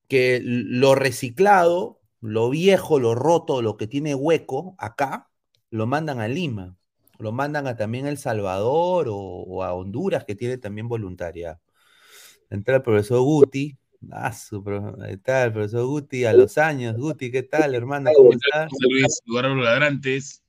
que 0.08 0.40
lo 0.42 0.94
reciclado, 0.94 2.00
lo 2.20 2.50
viejo, 2.50 2.98
lo 2.98 3.14
roto, 3.14 3.62
lo 3.62 3.76
que 3.76 3.86
tiene 3.86 4.14
hueco 4.14 4.74
acá, 4.78 5.30
lo 5.70 5.86
mandan 5.86 6.20
a 6.20 6.28
Lima, 6.28 6.76
lo 7.18 7.32
mandan 7.32 7.66
a 7.66 7.76
también 7.76 8.06
El 8.06 8.18
Salvador 8.18 9.06
o, 9.10 9.62
a 9.62 9.74
Honduras, 9.74 10.24
que 10.24 10.34
tiene 10.34 10.58
también 10.58 10.88
voluntaria. 10.88 11.60
Entra 12.50 12.76
el 12.76 12.82
profesor 12.82 13.20
Guti, 13.20 13.76
ah, 14.12 14.32
ahí 15.02 15.14
está 15.14 15.44
el 15.44 15.52
profesor 15.52 15.86
Guti 15.86 16.24
a 16.24 16.32
los 16.32 16.58
años. 16.58 16.96
Guti, 16.96 17.30
¿qué 17.30 17.42
tal, 17.42 17.74
hermano? 17.74 18.10
¿Cómo 18.14 18.32
estás? 18.32 18.70
Luis, 18.80 19.20
lugar 19.24 19.46
a 19.46 19.48
los 19.48 19.64
ladrantes, 19.64 20.42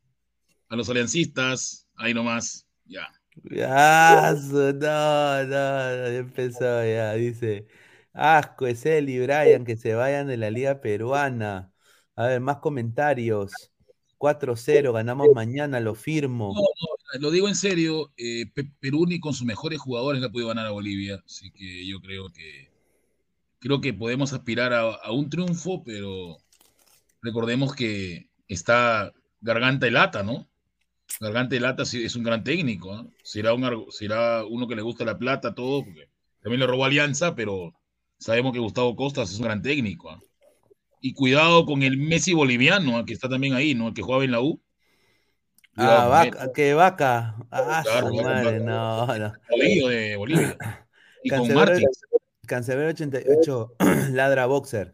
a 0.69 0.76
los 0.76 0.89
aliancistas, 0.89 1.88
ahí 1.95 2.13
nomás, 2.13 2.67
ya. 2.86 3.08
Ya, 3.43 4.36
no, 4.52 4.73
no, 4.73 5.43
ya 5.50 6.08
empezó 6.17 6.86
ya, 6.86 7.13
dice. 7.13 7.67
Asco, 8.13 8.67
es 8.67 8.86
él 8.86 9.10
y 9.10 9.19
Brian, 9.19 9.63
que 9.63 9.78
se 9.78 9.93
vayan 9.93 10.28
de 10.28 10.38
la 10.38 10.50
Liga 10.50 10.82
Peruana. 10.82 11.71
A 12.15 12.28
ver, 12.28 12.41
más 12.41 12.58
comentarios. 12.58 13.71
4-0, 14.17 14.91
ganamos 14.93 15.28
mañana, 15.36 15.80
lo 15.80 15.93
firmo. 15.93 16.54
No, 16.56 16.62
no, 16.62 17.19
lo 17.19 17.32
digo 17.32 17.47
en 17.47 17.56
serio, 17.56 18.12
eh, 18.17 18.45
Perú 18.80 19.06
ni 19.08 19.19
con 19.19 19.34
sus 19.34 19.45
mejores 19.45 19.80
jugadores 19.80 20.19
le 20.19 20.28
ha 20.28 20.32
podido 20.32 20.50
ganar 20.50 20.65
a 20.65 20.71
Bolivia, 20.71 21.21
así 21.26 21.52
que 21.52 21.88
yo 21.88 22.00
creo 22.02 22.30
que 22.30 22.71
creo 23.60 23.82
que 23.82 23.93
podemos 23.93 24.34
aspirar 24.34 24.73
a, 24.73 25.12
un 25.12 25.30
triunfo, 25.30 25.84
pero 25.84 26.38
recordemos 27.21 27.76
que 27.76 28.30
está 28.47 29.13
Garganta 29.41 29.88
y 29.88 29.91
Lata, 29.91 30.23
¿no? 30.23 30.47
Garganta 31.20 31.56
y 31.56 31.60
Lata 31.60 31.84
es 31.84 32.15
un 32.15 32.24
gran 32.24 32.43
técnico, 32.43 32.93
¿no? 32.93 33.12
será, 33.24 33.54
un, 33.54 33.91
será 33.91 34.46
uno 34.46 34.67
que 34.67 34.76
le 34.76 34.82
gusta 34.82 35.06
la 35.06 35.17
plata, 35.17 35.56
todo, 35.56 35.84
porque 35.84 36.10
también 36.41 36.60
le 36.60 36.67
robó 36.67 36.86
Alianza, 36.86 37.36
pero 37.36 37.74
Sabemos 38.20 38.52
que 38.52 38.60
Gustavo 38.60 38.96
Costas 38.96 39.32
es 39.32 39.38
un 39.38 39.46
gran 39.46 39.62
técnico. 39.62 40.10
¿ah? 40.10 40.20
Y 41.02 41.13
cuidado 41.13 41.65
con 41.65 41.84
el 41.84 41.98
Messi 41.98 42.34
boliviano, 42.34 42.98
¿ah? 42.98 43.06
que 43.06 43.13
está 43.13 43.30
también 43.30 43.54
ahí, 43.54 43.76
¿no? 43.76 43.89
El 43.89 43.93
que 43.93 44.02
jugaba 44.02 44.24
en 44.24 44.32
la 44.32 44.41
U. 44.41 44.60
ah, 45.76 46.08
vaca, 46.08 46.52
que 46.52 46.74
vaca. 46.74 47.36
Ah, 47.52 47.84
madre, 48.12 48.60
no, 48.60 49.06
no. 49.06 49.34
de 49.50 50.15
Bolivia. 50.17 50.58
Y 51.24 51.30
con 51.30 51.50
Cancelero 52.46 52.89
88, 52.89 53.76
ladra 54.12 54.46
boxer. 54.46 54.93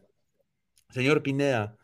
Señor 0.90 1.22
Pineda, 1.22 1.76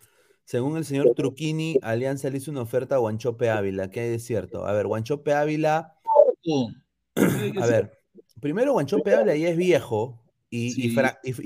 según 0.50 0.78
el 0.78 0.84
señor 0.84 1.14
Truquini, 1.16 1.78
Alianza 1.84 2.28
le 2.28 2.40
hizo 2.40 2.50
una 2.50 2.64
oferta 2.64 2.96
a 2.96 2.98
Guanchope 2.98 3.52
Ávila. 3.52 3.92
¿Qué 3.92 4.00
hay 4.00 4.10
de 4.10 4.18
cierto? 4.18 4.66
A 4.66 4.74
ver, 4.74 4.88
Guanchope 4.88 5.32
Ávila. 5.32 5.96
A 7.62 7.68
ver, 7.68 8.00
primero 8.42 8.74
Guanchope 8.74 9.14
Ávila 9.14 9.36
ya 9.36 9.50
es 9.50 9.58
viejo, 9.58 10.24
y, 10.50 10.90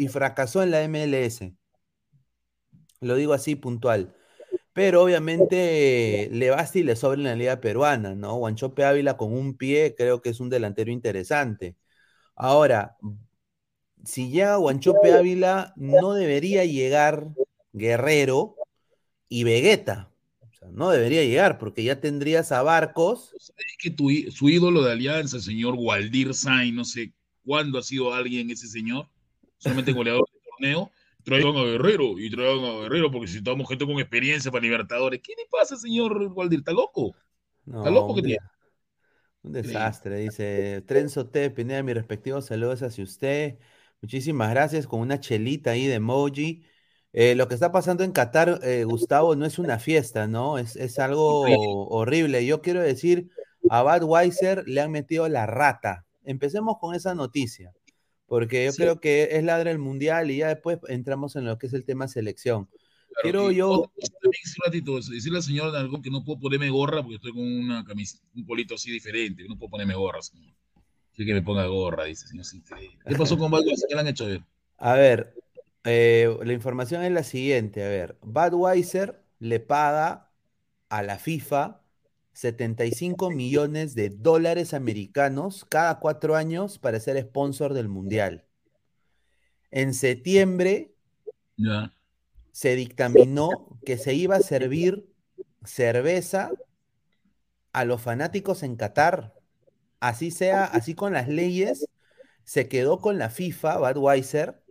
fracasó 0.08 0.64
en 0.64 0.72
la 0.72 0.88
MLS. 0.88 1.52
Lo 3.02 3.16
digo 3.16 3.34
así 3.34 3.58
puntual. 3.58 4.16
Pero 4.72 5.04
obviamente 5.04 6.30
le 6.32 6.50
basta 6.52 6.80
y 6.80 6.84
le 6.84 6.96
sobra 6.96 7.18
en 7.18 7.26
la 7.26 7.36
liga 7.36 7.60
peruana, 7.60 8.16
¿no? 8.16 8.38
Guanchope 8.38 8.86
Ávila 8.86 9.18
con 9.18 9.34
un 9.34 9.58
pie 9.58 9.96
creo 9.98 10.22
que 10.22 10.30
es 10.30 10.40
un 10.40 10.50
delantero 10.50 10.94
interesante. 10.94 11.76
Ahora, 12.38 12.96
si 14.06 14.30
llega 14.32 14.56
Guanchope 14.56 15.12
Ávila, 15.12 15.74
no 15.76 16.14
debería 16.14 16.64
llegar 16.64 17.28
Guerrero 17.74 18.56
y 19.34 19.44
Vegeta. 19.44 20.12
O 20.42 20.54
sea, 20.54 20.68
no 20.72 20.92
debería 20.92 21.24
llegar 21.24 21.58
porque 21.58 21.84
ya 21.84 22.00
tendrías 22.00 22.52
a 22.52 22.62
Barcos. 22.62 23.34
Es 23.36 23.52
que 23.80 23.96
su 24.32 24.48
ídolo 24.48 24.84
de 24.84 24.92
alianza, 24.92 25.40
señor 25.40 25.74
Waldir 25.76 26.36
Sain, 26.36 26.76
no 26.76 26.86
sé 26.86 27.14
cuándo 27.44 27.80
ha 27.80 27.82
sido 27.82 28.14
alguien 28.14 28.52
ese 28.52 28.68
señor, 28.68 29.08
solamente 29.58 29.92
goleador 29.94 30.30
de 30.32 30.40
torneo, 30.48 30.92
traigan 31.24 31.56
a 31.56 31.64
Guerrero 31.64 32.20
y 32.20 32.30
traigan 32.30 32.64
a 32.64 32.82
Guerrero 32.82 33.10
porque 33.10 33.26
necesitamos 33.26 33.68
gente 33.68 33.88
con 33.88 34.00
experiencia 34.00 34.52
para 34.52 34.62
Libertadores. 34.62 35.20
¿Qué 35.24 35.34
le 35.36 35.48
pasa, 35.50 35.78
señor 35.78 36.16
Waldir? 36.36 36.60
¿Está 36.60 36.72
loco? 36.72 37.16
¿Está 37.66 37.90
loco 37.90 38.14
que 38.14 38.22
tiene? 38.22 38.40
Un 39.42 39.52
desastre, 39.52 40.20
dice 40.20 40.84
Trenzo 40.86 41.26
T. 41.26 41.50
Pineda, 41.50 41.82
mi 41.82 41.94
respectivo 41.94 42.40
saludos 42.40 42.84
hacia 42.84 43.04
usted. 43.04 43.58
Muchísimas 44.00 44.52
gracias, 44.52 44.86
con 44.86 45.00
una 45.00 45.20
chelita 45.20 45.72
ahí 45.72 45.88
de 45.88 45.96
emoji. 45.96 46.64
Eh, 47.14 47.36
lo 47.36 47.48
que 47.48 47.54
está 47.54 47.72
pasando 47.72 48.04
en 48.04 48.12
Qatar, 48.12 48.60
eh, 48.64 48.86
Gustavo, 48.86 49.36
no 49.36 49.46
es 49.46 49.60
una 49.60 49.78
fiesta, 49.78 50.28
¿no? 50.28 50.58
Es, 50.58 50.76
es 50.76 50.98
algo 50.98 51.42
horrible. 51.90 52.44
Yo 52.44 52.62
quiero 52.62 52.82
decir, 52.82 53.30
a 53.70 53.84
Budweiser 53.84 54.64
le 54.68 54.82
han 54.82 54.92
metido 54.92 55.30
la 55.30 55.46
rata. 55.46 56.06
Empecemos 56.24 56.78
con 56.80 56.96
esa 56.96 57.14
noticia, 57.14 57.72
porque 58.26 58.66
yo 58.66 58.74
creo 58.74 59.00
que 59.00 59.30
es 59.32 59.44
ladra 59.44 59.70
el 59.70 59.78
mundial 59.78 60.32
y 60.32 60.38
ya 60.38 60.48
después 60.48 60.80
entramos 60.88 61.36
en 61.36 61.46
lo 61.46 61.60
que 61.60 61.68
es 61.68 61.74
el 61.74 61.86
tema 61.86 62.08
selección. 62.08 62.68
Quiero 63.22 63.52
yo. 63.52 63.82
Un 63.82 64.42
ratito, 64.66 64.96
decirle 64.96 65.38
al 65.38 65.44
señor 65.44 65.76
algo 65.76 66.02
que 66.02 66.10
no 66.10 66.24
puedo 66.24 66.40
ponerme 66.40 66.70
gorra 66.72 67.04
porque 67.04 67.18
estoy 67.18 67.34
con 67.34 67.44
una 67.44 67.86
camisa, 67.86 68.18
un 68.34 68.46
polito 68.46 68.74
así 68.74 68.92
diferente, 68.92 69.46
no 69.48 69.56
puedo 69.58 69.70
ponerme 69.70 69.94
gorra. 69.94 70.22
Señor. 70.22 70.52
Quiere 71.14 71.30
que 71.30 71.36
me 71.36 71.42
ponga 71.44 71.68
gorra, 71.68 72.06
dice 72.06 72.28
señor. 72.28 72.46
¿Qué 73.08 73.16
pasó 73.16 73.38
con 73.38 73.52
Budweiser? 73.52 73.88
¿Qué 73.88 73.94
le 73.94 74.02
han 74.02 74.08
hecho 74.08 74.26
ver? 74.26 74.42
A 74.78 74.96
ver, 74.96 75.36
eh, 75.84 76.36
la 76.44 76.54
información 76.54 77.04
es 77.04 77.12
la 77.12 77.24
siguiente. 77.24 77.84
A 77.84 77.90
ver, 77.90 78.18
Budweiser 78.22 79.24
le 79.40 79.60
paga 79.60 80.32
a 80.90 81.04
la 81.04 81.18
FIFA 81.18 81.82
75 82.34 83.30
millones 83.30 83.96
de 83.96 84.10
dólares 84.10 84.74
americanos 84.74 85.66
cada 85.70 86.00
cuatro 86.00 86.36
años 86.36 86.80
para 86.80 87.00
ser 87.00 87.22
sponsor 87.22 87.74
del 87.74 87.90
Mundial. 87.90 88.46
En 89.72 89.94
septiembre 89.94 90.96
se 92.52 92.76
dictaminó 92.76 93.50
que 93.86 93.98
se 93.98 94.14
iba 94.14 94.36
a 94.36 94.42
servir 94.42 95.12
cerveza 95.64 96.52
a 97.72 97.86
los 97.86 98.02
fanáticos 98.02 98.64
en 98.64 98.76
Qatar. 98.76 99.34
Así 100.00 100.32
sea, 100.32 100.66
así 100.66 100.96
con 100.96 101.14
las 101.14 101.28
leyes, 101.28 101.88
se 102.44 102.68
quedó 102.68 103.00
con 103.00 103.18
la 103.18 103.30
FIFA, 103.30 103.78
Budweiser, 103.78 104.63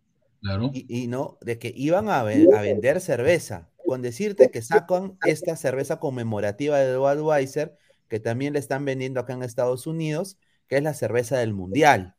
Claro. 0.42 0.70
y, 0.74 0.84
y 1.04 1.06
no, 1.06 1.38
de 1.40 1.58
que 1.58 1.72
iban 1.74 2.08
a, 2.08 2.22
ve- 2.24 2.48
a 2.54 2.60
vender 2.60 3.00
cerveza. 3.00 3.68
Con 3.86 4.02
decirte 4.02 4.50
que 4.50 4.60
sacan 4.62 5.18
esta 5.24 5.56
cerveza 5.56 5.98
conmemorativa 6.00 6.78
de 6.78 6.96
Budweiser, 6.96 7.76
que 8.08 8.20
también 8.20 8.52
le 8.52 8.58
están 8.58 8.84
vendiendo 8.84 9.20
acá 9.20 9.32
en 9.34 9.42
Estados 9.42 9.86
Unidos, 9.86 10.36
que 10.68 10.76
es 10.76 10.82
la 10.82 10.94
cerveza 10.94 11.38
del 11.38 11.52
Mundial. 11.52 12.14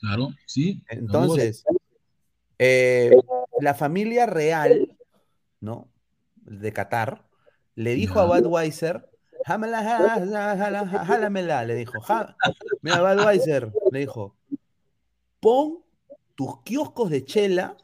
Claro, 0.00 0.28
sí. 0.46 0.82
Entonces, 0.88 1.64
eh, 2.58 3.16
la 3.60 3.74
familia 3.74 4.26
real, 4.26 4.96
¿no? 5.60 5.88
De 6.36 6.72
Qatar, 6.72 7.24
le 7.74 7.94
dijo 7.94 8.20
a 8.20 8.26
Budweiser, 8.26 9.08
"Jámela, 9.44 9.82
jálamela", 11.06 11.64
le 11.64 11.74
dijo, 11.74 12.00
"Já- 12.00 12.36
mira, 12.82 13.00
Budweiser, 13.14 13.72
le 13.90 13.98
dijo, 14.00 14.36
pon 15.40 15.78
tus 16.38 16.62
kioscos 16.62 17.10
de 17.10 17.24
chela 17.24 17.76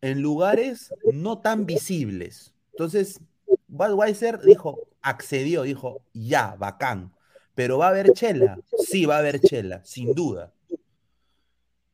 en 0.00 0.22
lugares 0.22 0.94
no 1.12 1.38
tan 1.38 1.66
visibles. 1.66 2.54
Entonces, 2.70 3.20
Budweiser 3.66 4.40
dijo, 4.40 4.78
accedió, 5.02 5.64
dijo, 5.64 6.02
ya, 6.14 6.54
bacán, 6.56 7.12
pero 7.56 7.78
va 7.78 7.86
a 7.86 7.88
haber 7.88 8.12
chela, 8.12 8.60
sí 8.78 9.04
va 9.04 9.16
a 9.16 9.18
haber 9.18 9.40
chela, 9.40 9.84
sin 9.84 10.14
duda 10.14 10.52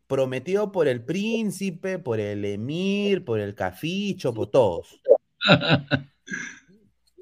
prometido 0.06 0.70
por 0.70 0.86
el 0.86 1.02
príncipe, 1.02 1.98
por 1.98 2.20
el 2.20 2.44
emir, 2.44 3.24
por 3.24 3.40
el 3.40 3.54
caficho, 3.54 4.34
por 4.34 4.50
todos. 4.50 5.00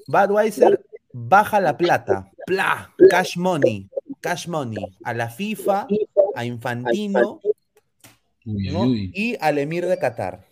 Budweiser 0.09 0.85
baja 1.12 1.61
la 1.61 1.77
plata, 1.77 2.31
pla, 2.45 2.92
cash 3.09 3.37
money, 3.37 3.88
cash 4.21 4.49
money, 4.49 4.85
a 5.05 5.14
la 5.14 5.31
FIFA, 5.31 5.87
a 6.35 6.45
Infantino 6.45 7.40
Uy, 8.44 8.68
¿no? 8.68 8.83
uy. 8.83 9.11
y 9.14 9.37
al 9.40 9.59
emir 9.59 9.87
de 9.87 9.98
Qatar. 9.98 10.46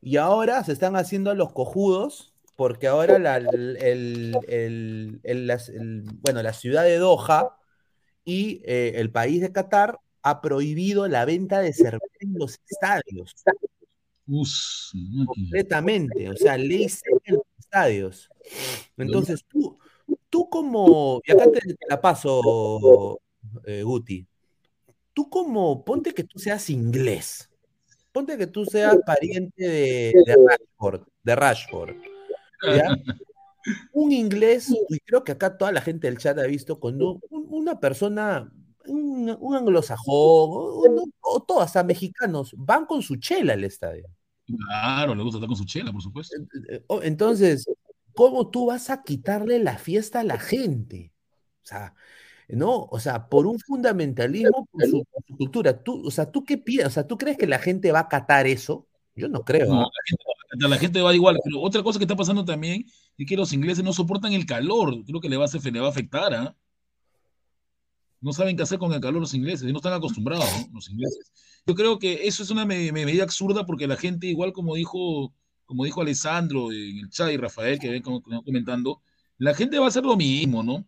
Y 0.00 0.16
ahora 0.16 0.62
se 0.64 0.72
están 0.72 0.96
haciendo 0.96 1.34
los 1.34 1.52
cojudos 1.52 2.32
porque 2.56 2.86
ahora 2.88 3.18
la, 3.18 3.36
el- 3.36 3.76
el- 4.48 5.20
el- 5.22 6.02
bueno, 6.20 6.42
la 6.42 6.52
ciudad 6.52 6.84
de 6.84 6.98
Doha 6.98 7.56
y 8.24 8.62
eh, 8.64 8.94
el 8.96 9.10
país 9.10 9.40
de 9.40 9.52
Qatar 9.52 9.98
ha 10.22 10.40
prohibido 10.40 11.08
la 11.08 11.24
venta 11.24 11.60
de 11.60 11.72
cerveza 11.72 12.04
en 12.20 12.34
los 12.34 12.58
estadios 12.68 13.34
completamente, 15.26 16.28
o 16.28 16.36
sea, 16.36 16.56
ley 16.58 16.88
seca 16.88 17.16
en 17.24 17.34
los 17.36 17.44
estadios. 17.58 18.28
Entonces, 18.96 19.44
tú, 19.48 19.78
tú 20.28 20.48
como, 20.50 21.20
y 21.24 21.32
acá 21.32 21.50
te, 21.50 21.60
te 21.60 21.86
la 21.88 22.00
paso, 22.00 23.20
eh, 23.64 23.82
Guti, 23.82 24.26
tú 25.18 25.28
como, 25.28 25.84
ponte 25.84 26.14
que 26.14 26.22
tú 26.22 26.38
seas 26.38 26.70
inglés, 26.70 27.50
ponte 28.12 28.38
que 28.38 28.46
tú 28.46 28.64
seas 28.64 28.98
pariente 29.04 29.64
de, 29.68 30.14
de 30.24 30.36
Rashford, 30.46 31.08
de 31.24 31.34
Rashford, 31.34 31.96
¿ya? 32.76 32.96
Un 33.90 34.12
inglés, 34.12 34.68
y 34.70 35.00
creo 35.00 35.24
que 35.24 35.32
acá 35.32 35.58
toda 35.58 35.72
la 35.72 35.80
gente 35.80 36.06
del 36.06 36.18
chat 36.18 36.38
ha 36.38 36.46
visto, 36.46 36.78
cuando 36.78 37.18
un- 37.30 37.46
una 37.50 37.80
persona, 37.80 38.48
un, 38.86 39.36
un 39.40 39.56
anglosajón, 39.56 40.06
o, 40.06 41.04
o 41.20 41.42
todos, 41.42 41.64
hasta 41.64 41.82
mexicanos, 41.82 42.54
van 42.56 42.86
con 42.86 43.02
su 43.02 43.16
chela 43.16 43.54
al 43.54 43.64
estadio. 43.64 44.06
Claro, 44.46 45.16
le 45.16 45.22
gusta 45.24 45.38
estar 45.38 45.48
con 45.48 45.56
su 45.56 45.64
chela, 45.64 45.90
por 45.90 46.00
supuesto. 46.00 46.36
Eh, 46.70 46.84
oh, 46.86 47.02
Entonces, 47.02 47.66
¿cómo 48.14 48.50
tú 48.50 48.66
vas 48.66 48.88
a 48.88 49.02
quitarle 49.02 49.58
la 49.58 49.78
fiesta 49.78 50.20
a 50.20 50.24
la 50.24 50.38
gente? 50.38 51.12
O 51.64 51.66
sea, 51.66 51.96
¿no? 52.48 52.84
O 52.90 52.98
sea, 52.98 53.28
por 53.28 53.46
un 53.46 53.58
fundamentalismo, 53.60 54.66
por 54.70 54.82
su, 54.84 55.04
por 55.10 55.24
su 55.26 55.36
cultura. 55.36 55.82
Tú, 55.82 56.06
o 56.06 56.10
sea, 56.10 56.30
¿tú 56.30 56.44
qué 56.44 56.58
piensas? 56.58 56.88
O 56.88 56.94
sea, 56.94 57.06
¿tú 57.06 57.18
crees 57.18 57.36
que 57.36 57.46
la 57.46 57.58
gente 57.58 57.92
va 57.92 57.98
a 58.00 58.02
acatar 58.02 58.46
eso? 58.46 58.86
Yo 59.14 59.28
no 59.28 59.44
creo. 59.44 59.66
No, 59.66 59.80
¿ah? 59.82 59.88
la 59.92 60.02
gente, 60.06 60.24
va- 60.64 60.68
la 60.68 60.78
gente 60.78 61.00
va 61.02 61.14
igual. 61.14 61.38
Pero 61.44 61.60
otra 61.60 61.82
cosa 61.82 61.98
que 61.98 62.04
está 62.04 62.16
pasando 62.16 62.44
también 62.44 62.84
es 63.18 63.26
que 63.26 63.36
los 63.36 63.52
ingleses 63.52 63.84
no 63.84 63.92
soportan 63.92 64.32
el 64.32 64.46
calor. 64.46 65.04
Creo 65.04 65.20
que 65.20 65.28
le 65.28 65.36
va 65.36 65.44
a, 65.44 65.46
hacer- 65.46 65.72
le 65.72 65.80
va 65.80 65.86
a 65.88 65.90
afectar, 65.90 66.32
¿ah? 66.34 66.56
No 68.20 68.32
saben 68.32 68.56
qué 68.56 68.62
hacer 68.64 68.78
con 68.78 68.92
el 68.92 69.00
calor 69.00 69.20
los 69.20 69.34
ingleses, 69.34 69.70
no 69.70 69.76
están 69.78 69.92
acostumbrados, 69.92 70.44
¿no? 70.68 70.74
Los 70.74 70.90
ingleses. 70.90 71.30
Yo 71.66 71.74
creo 71.74 71.98
que 71.98 72.26
eso 72.26 72.42
es 72.42 72.50
una 72.50 72.64
me- 72.64 72.90
me- 72.92 73.04
medida 73.04 73.22
absurda 73.22 73.64
porque 73.66 73.86
la 73.86 73.96
gente, 73.96 74.26
igual 74.26 74.52
como 74.52 74.74
dijo, 74.74 75.32
como 75.66 75.84
dijo 75.84 76.00
Alessandro 76.00 76.72
en 76.72 76.98
el 76.98 77.10
chat 77.10 77.30
y 77.30 77.36
Rafael, 77.36 77.78
que 77.78 77.90
ven 77.90 78.02
comentando, 78.02 79.02
la 79.36 79.54
gente 79.54 79.78
va 79.78 79.84
a 79.84 79.88
hacer 79.88 80.02
lo 80.04 80.16
mismo, 80.16 80.62
¿no? 80.62 80.84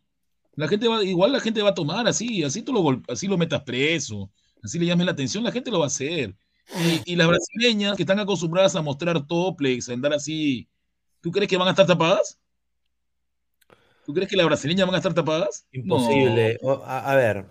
La 0.56 0.68
gente 0.68 0.88
va, 0.88 1.02
igual 1.04 1.32
la 1.32 1.40
gente 1.40 1.62
va 1.62 1.70
a 1.70 1.74
tomar 1.74 2.06
así, 2.08 2.42
así 2.44 2.62
tú 2.62 2.72
lo, 2.72 3.02
así 3.08 3.26
lo 3.28 3.38
metas 3.38 3.62
preso, 3.62 4.30
así 4.62 4.78
le 4.78 4.86
llames 4.86 5.06
la 5.06 5.12
atención, 5.12 5.44
la 5.44 5.52
gente 5.52 5.70
lo 5.70 5.78
va 5.78 5.84
a 5.86 5.88
hacer. 5.88 6.34
Y, 7.06 7.12
y 7.12 7.16
las 7.16 7.28
brasileñas 7.28 7.96
que 7.96 8.02
están 8.02 8.18
acostumbradas 8.20 8.76
a 8.76 8.82
mostrar 8.82 9.26
toplex, 9.26 9.88
a 9.88 9.92
andar 9.94 10.12
así, 10.12 10.68
¿tú 11.20 11.30
crees 11.30 11.48
que 11.48 11.56
van 11.56 11.68
a 11.68 11.70
estar 11.70 11.86
tapadas? 11.86 12.38
¿Tú 14.04 14.14
crees 14.14 14.28
que 14.28 14.36
las 14.36 14.46
brasileñas 14.46 14.86
van 14.86 14.94
a 14.94 14.98
estar 14.98 15.14
tapadas? 15.14 15.66
Imposible. 15.72 16.58
O- 16.62 16.82
a, 16.84 17.10
a 17.12 17.16
ver, 17.16 17.46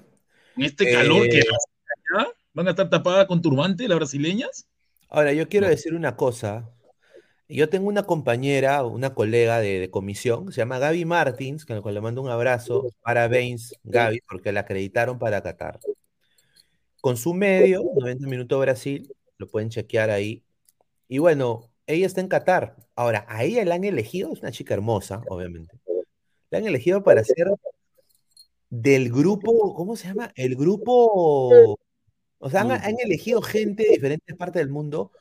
con 0.55 0.63
este 0.63 0.91
calor 0.91 1.27
que 1.29 1.37
Eh, 1.37 1.41
hace 1.41 2.19
allá, 2.19 2.27
van 2.53 2.67
a 2.67 2.71
estar 2.71 2.89
tapadas 2.89 3.27
con 3.27 3.41
turbante 3.41 3.87
las 3.87 3.97
brasileñas. 3.97 4.67
ahora 5.09 5.33
yo 5.33 5.47
quiero 5.47 5.67
No. 5.67 5.71
decir 5.71 5.93
una 5.93 6.15
cosa. 6.15 6.69
Yo 7.51 7.67
tengo 7.67 7.87
una 7.87 8.03
compañera, 8.03 8.85
una 8.85 9.15
colega 9.15 9.59
de, 9.59 9.79
de 9.79 9.89
comisión, 9.89 10.51
se 10.51 10.61
llama 10.61 10.77
Gaby 10.77 11.03
Martins, 11.05 11.65
que 11.65 11.73
le 11.73 12.01
mando 12.01 12.21
un 12.21 12.29
abrazo. 12.29 12.93
Parabéns, 13.01 13.73
Gaby, 13.83 14.21
porque 14.29 14.51
la 14.51 14.59
acreditaron 14.61 15.17
para 15.17 15.41
Qatar. 15.41 15.79
Con 17.01 17.17
su 17.17 17.33
medio, 17.33 17.83
90 17.95 18.27
Minutos 18.27 18.61
Brasil, 18.61 19.15
lo 19.39 19.47
pueden 19.47 19.69
chequear 19.69 20.11
ahí. 20.11 20.43
Y 21.07 21.17
bueno, 21.17 21.71
ella 21.87 22.05
está 22.05 22.21
en 22.21 22.27
Qatar. 22.27 22.75
Ahora, 22.95 23.25
a 23.27 23.43
ella 23.43 23.65
la 23.65 23.75
han 23.75 23.83
elegido, 23.83 24.31
es 24.31 24.41
una 24.41 24.51
chica 24.51 24.75
hermosa, 24.75 25.23
obviamente. 25.27 25.75
La 26.51 26.59
han 26.59 26.67
elegido 26.67 27.01
para 27.01 27.23
ser 27.23 27.47
del 28.69 29.09
grupo, 29.11 29.73
¿cómo 29.73 29.95
se 29.95 30.07
llama? 30.07 30.31
El 30.35 30.55
grupo, 30.55 31.79
o 32.37 32.49
sea, 32.51 32.61
han, 32.61 32.71
han 32.71 32.99
elegido 32.99 33.41
gente 33.41 33.85
de 33.85 33.89
diferentes 33.89 34.35
partes 34.35 34.61
del 34.61 34.69
mundo, 34.69 35.11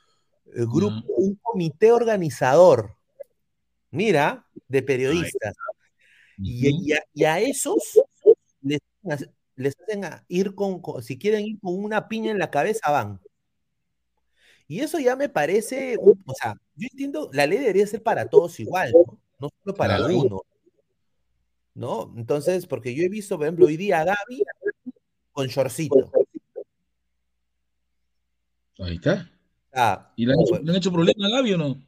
el 0.54 0.66
grupo, 0.66 1.02
un 1.16 1.34
comité 1.42 1.92
organizador, 1.92 2.96
mira, 3.90 4.46
de 4.68 4.82
periodistas. 4.82 5.54
Y, 6.40 6.92
a, 6.92 7.00
y 7.14 7.24
a 7.24 7.40
esos 7.40 8.00
les, 8.62 8.78
hacen- 9.04 9.32
les 9.56 9.74
hacen 9.80 10.04
a 10.04 10.24
ir 10.28 10.54
con, 10.54 10.80
con- 10.80 11.02
si 11.02 11.18
quieren 11.18 11.44
ir 11.46 11.58
con 11.60 11.74
una 11.82 12.08
piña 12.08 12.30
en 12.30 12.38
la 12.38 12.50
cabeza, 12.50 12.90
van. 12.90 13.20
Y 14.66 14.80
eso 14.80 14.98
ya 14.98 15.16
me 15.16 15.28
parece, 15.28 15.96
o 15.98 16.34
sea, 16.34 16.54
yo 16.76 16.88
entiendo, 16.90 17.30
la 17.32 17.46
ley 17.46 17.58
debería 17.58 17.86
ser 17.86 18.02
para 18.02 18.28
todos 18.28 18.60
igual, 18.60 18.92
¿no? 18.92 19.18
No 19.40 19.48
solo 19.62 19.74
para 19.74 19.96
Claro. 19.96 20.06
algunos, 20.12 20.40
¿no? 21.74 22.12
Entonces, 22.16 22.66
porque 22.66 22.94
yo 22.94 23.02
he 23.02 23.08
visto, 23.08 23.36
por 23.36 23.46
ejemplo, 23.46 23.66
hoy 23.66 23.76
día 23.76 24.00
a 24.00 24.04
Gaby 24.04 24.42
con 25.32 25.46
shortcito. 25.46 26.12
Ahí 28.78 28.94
está. 28.96 29.30
Ah, 29.72 30.12
¿Y 30.16 30.26
le 30.26 30.32
han, 30.32 30.40
hecho, 30.40 30.50
pues, 30.50 30.62
le 30.62 30.70
han 30.70 30.76
hecho 30.76 30.92
problema 30.92 31.26
a 31.26 31.30
Gaby 31.30 31.52
o 31.54 31.58
no? 31.58 31.82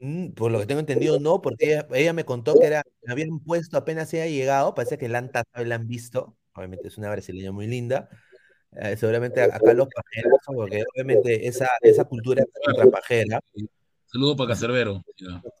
mm, 0.00 0.28
por 0.30 0.50
lo 0.50 0.60
que 0.60 0.66
tengo 0.66 0.80
entendido, 0.80 1.18
no, 1.20 1.40
porque 1.40 1.72
ella, 1.72 1.86
ella 1.92 2.12
me 2.12 2.24
contó 2.24 2.58
que 2.58 2.66
era, 2.66 2.82
habían 3.06 3.38
puesto 3.40 3.76
apenas 3.76 4.12
ella 4.14 4.26
llegado, 4.26 4.74
parece 4.74 4.98
que 4.98 5.08
la 5.08 5.18
han 5.18 5.30
tasado 5.30 5.64
y 5.64 5.68
la 5.68 5.74
han 5.74 5.86
visto, 5.86 6.36
obviamente 6.54 6.88
es 6.88 6.98
una 6.98 7.10
brasileña 7.10 7.52
muy 7.52 7.66
linda, 7.66 8.08
eh, 8.72 8.96
seguramente 8.96 9.42
acá 9.42 9.74
los 9.74 9.88
pajeros, 9.88 10.40
porque 10.46 10.84
obviamente 10.94 11.46
esa, 11.46 11.68
esa 11.82 12.04
cultura 12.04 12.42
es 12.42 12.48
contra 12.64 12.90
pajera, 12.90 13.40
Saludo 14.10 14.36
para 14.36 14.48
Cacerbero. 14.48 15.04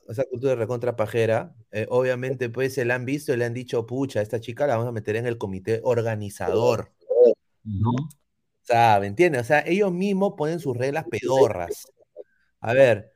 Esa 0.08 0.24
cultura 0.24 0.54
recontra 0.54 0.96
pajera, 0.96 1.54
eh, 1.70 1.86
obviamente 1.90 2.48
pues 2.48 2.72
se 2.72 2.86
la 2.86 2.94
han 2.94 3.04
visto 3.04 3.34
y 3.34 3.36
le 3.36 3.44
han 3.44 3.52
dicho, 3.52 3.84
pucha, 3.84 4.22
esta 4.22 4.40
chica 4.40 4.66
la 4.66 4.76
vamos 4.76 4.88
a 4.88 4.92
meter 4.92 5.16
en 5.16 5.26
el 5.26 5.36
comité 5.36 5.80
organizador, 5.84 6.92
Ujú. 7.64 7.94
o 7.94 8.08
sea, 8.72 8.98
¿me 9.00 9.06
entiendes? 9.06 9.42
O 9.42 9.44
sea, 9.44 9.64
ellos 9.66 9.92
mismos 9.92 10.34
ponen 10.36 10.60
sus 10.60 10.76
reglas 10.76 11.06
pedorras. 11.10 11.86
A 12.60 12.72
ver, 12.72 13.14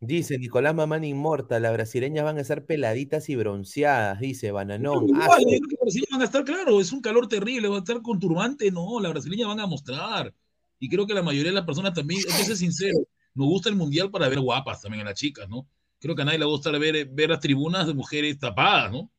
dice 0.00 0.38
Nicolás 0.38 0.74
Mamán 0.74 1.04
Inmortal, 1.04 1.62
las 1.62 1.72
brasileñas 1.72 2.24
van 2.24 2.38
a 2.38 2.44
ser 2.44 2.64
peladitas 2.64 3.28
y 3.28 3.36
bronceadas, 3.36 4.20
dice 4.20 4.52
Bananón. 4.52 5.06
Ah, 5.14 5.36
yo 5.40 5.46
creo 5.46 5.60
que 5.60 5.74
las 5.74 5.80
brasileñas 5.80 6.10
van 6.12 6.22
a 6.22 6.24
estar, 6.24 6.44
claro, 6.44 6.80
es 6.80 6.92
un 6.92 7.00
calor 7.00 7.28
terrible, 7.28 7.68
van 7.68 7.76
a 7.76 7.80
estar 7.80 8.00
con 8.02 8.18
turbante, 8.18 8.70
no, 8.70 9.00
las 9.00 9.12
brasileñas 9.12 9.48
van 9.48 9.60
a 9.60 9.66
mostrar. 9.66 10.34
Y 10.78 10.88
creo 10.88 11.06
que 11.06 11.14
la 11.14 11.22
mayoría 11.22 11.50
de 11.50 11.56
las 11.56 11.66
personas 11.66 11.94
también, 11.94 12.20
hay 12.30 12.38
que 12.38 12.44
ser 12.44 12.56
sincero, 12.56 12.98
nos 13.34 13.48
gusta 13.48 13.68
el 13.68 13.76
mundial 13.76 14.10
para 14.10 14.28
ver 14.28 14.40
guapas 14.40 14.82
también 14.82 15.02
a 15.02 15.10
las 15.10 15.18
chicas, 15.18 15.48
¿no? 15.48 15.66
Creo 15.98 16.14
que 16.14 16.22
a 16.22 16.24
nadie 16.24 16.38
le 16.38 16.44
gusta 16.44 16.70
ver, 16.70 17.06
ver 17.06 17.30
las 17.30 17.40
tribunas 17.40 17.86
de 17.86 17.94
mujeres 17.94 18.38
tapadas, 18.38 18.92
¿no? 18.92 19.10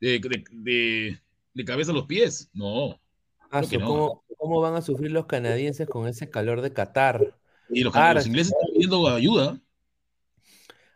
De, 0.00 0.18
de, 0.18 0.44
de, 0.52 1.18
de 1.54 1.64
cabeza 1.64 1.90
a 1.90 1.94
los 1.94 2.06
pies, 2.06 2.48
no. 2.52 3.00
ah, 3.50 3.60
no. 3.60 3.86
¿cómo, 3.86 4.24
cómo 4.48 4.60
van 4.60 4.74
a 4.74 4.82
sufrir 4.82 5.10
los 5.12 5.26
canadienses 5.26 5.86
con 5.88 6.08
ese 6.08 6.30
calor 6.30 6.62
de 6.62 6.72
Qatar? 6.72 7.34
Y 7.68 7.82
los, 7.82 7.94
ingleses 7.94 8.52
están 8.52 8.72
pidiendo 8.72 9.06
ayuda. 9.08 9.60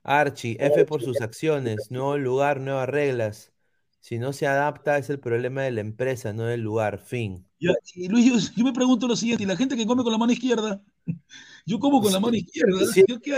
Archie, 0.03 0.57
F 0.59 0.85
por 0.87 1.03
sus 1.03 1.21
acciones, 1.21 1.91
nuevo 1.91 2.17
lugar, 2.17 2.61
nuevas 2.61 2.88
reglas. 2.88 3.53
Si 4.01 4.19
no 4.19 4.33
se 4.33 4.47
adapta 4.49 4.99
es 4.99 5.11
el 5.11 5.21
problema 5.21 5.62
de 5.62 5.71
la 5.71 5.81
empresa, 5.81 6.33
no 6.33 6.45
del 6.45 6.61
lugar. 6.62 6.99
Fin. 6.99 7.47
Ya, 7.61 7.71
y 7.95 8.09
Luis, 8.09 8.27
yo, 8.27 8.53
yo 8.57 8.65
me 8.65 8.73
pregunto 8.73 9.07
lo 9.07 9.15
siguiente, 9.15 9.45
¿y 9.45 9.47
la 9.47 9.57
gente 9.57 9.77
que 9.77 9.87
come 9.87 10.03
con 10.03 10.11
la 10.11 10.19
mano 10.19 10.33
izquierda? 10.33 10.83
Yo 11.67 11.79
como 11.79 12.01
con 12.03 12.12
la 12.12 12.19
mano 12.19 12.35
izquierda. 12.37 12.85
Sí, 12.87 13.05
¿Yo 13.07 13.19
yo, 13.25 13.37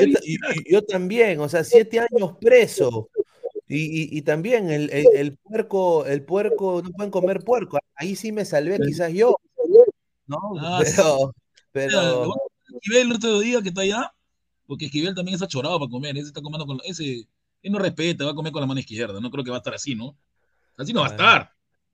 yo 0.70 0.82
también, 0.82 1.40
o 1.40 1.48
sea, 1.48 1.62
siete 1.62 2.00
años 2.00 2.36
preso. 2.40 3.10
Y, 3.68 3.76
y- 4.02 4.18
y 4.18 4.22
también 4.22 4.70
el, 4.70 4.90
el- 4.90 5.08
el 5.14 5.36
puerco, 5.36 6.06
el 6.06 6.22
puerco, 6.24 6.82
no 6.82 6.90
pueden 6.90 7.10
comer 7.10 7.40
puerco. 7.44 7.78
Ahí 7.94 8.16
sí 8.16 8.32
me 8.32 8.44
salvé, 8.44 8.78
quizás 8.80 9.12
yo, 9.12 9.36
¿no? 10.26 10.38
Ah. 10.60 10.80
Pero, 10.84 11.34
pero, 11.72 12.24
lo- 12.26 12.34
Esquivel 12.74 13.08
el 13.08 13.12
otro 13.12 13.38
día 13.40 13.62
que 13.62 13.68
está 13.68 13.82
allá, 13.82 14.12
porque 14.66 14.86
Esquivel 14.86 15.14
también 15.14 15.34
está 15.34 15.46
chorado 15.46 15.78
para 15.78 15.90
comer, 15.90 16.16
ese 16.16 16.28
está 16.28 16.40
comiendo 16.42 16.66
con 16.66 16.78
ese, 16.84 17.28
él 17.62 17.72
no 17.72 17.78
respeta, 17.78 18.24
va 18.24 18.30
a 18.32 18.34
comer 18.34 18.52
con 18.52 18.60
la 18.60 18.66
mano 18.66 18.80
izquierda, 18.80 19.20
no 19.20 19.30
creo 19.30 19.44
que 19.44 19.50
va 19.50 19.56
a 19.56 19.60
estar 19.60 19.74
así, 19.74 19.94
¿no? 19.94 20.16
Así 20.76 20.92
no 20.92 21.00
va 21.00 21.06
a 21.06 21.10
Ah. 21.10 21.12
estar. 21.12 21.50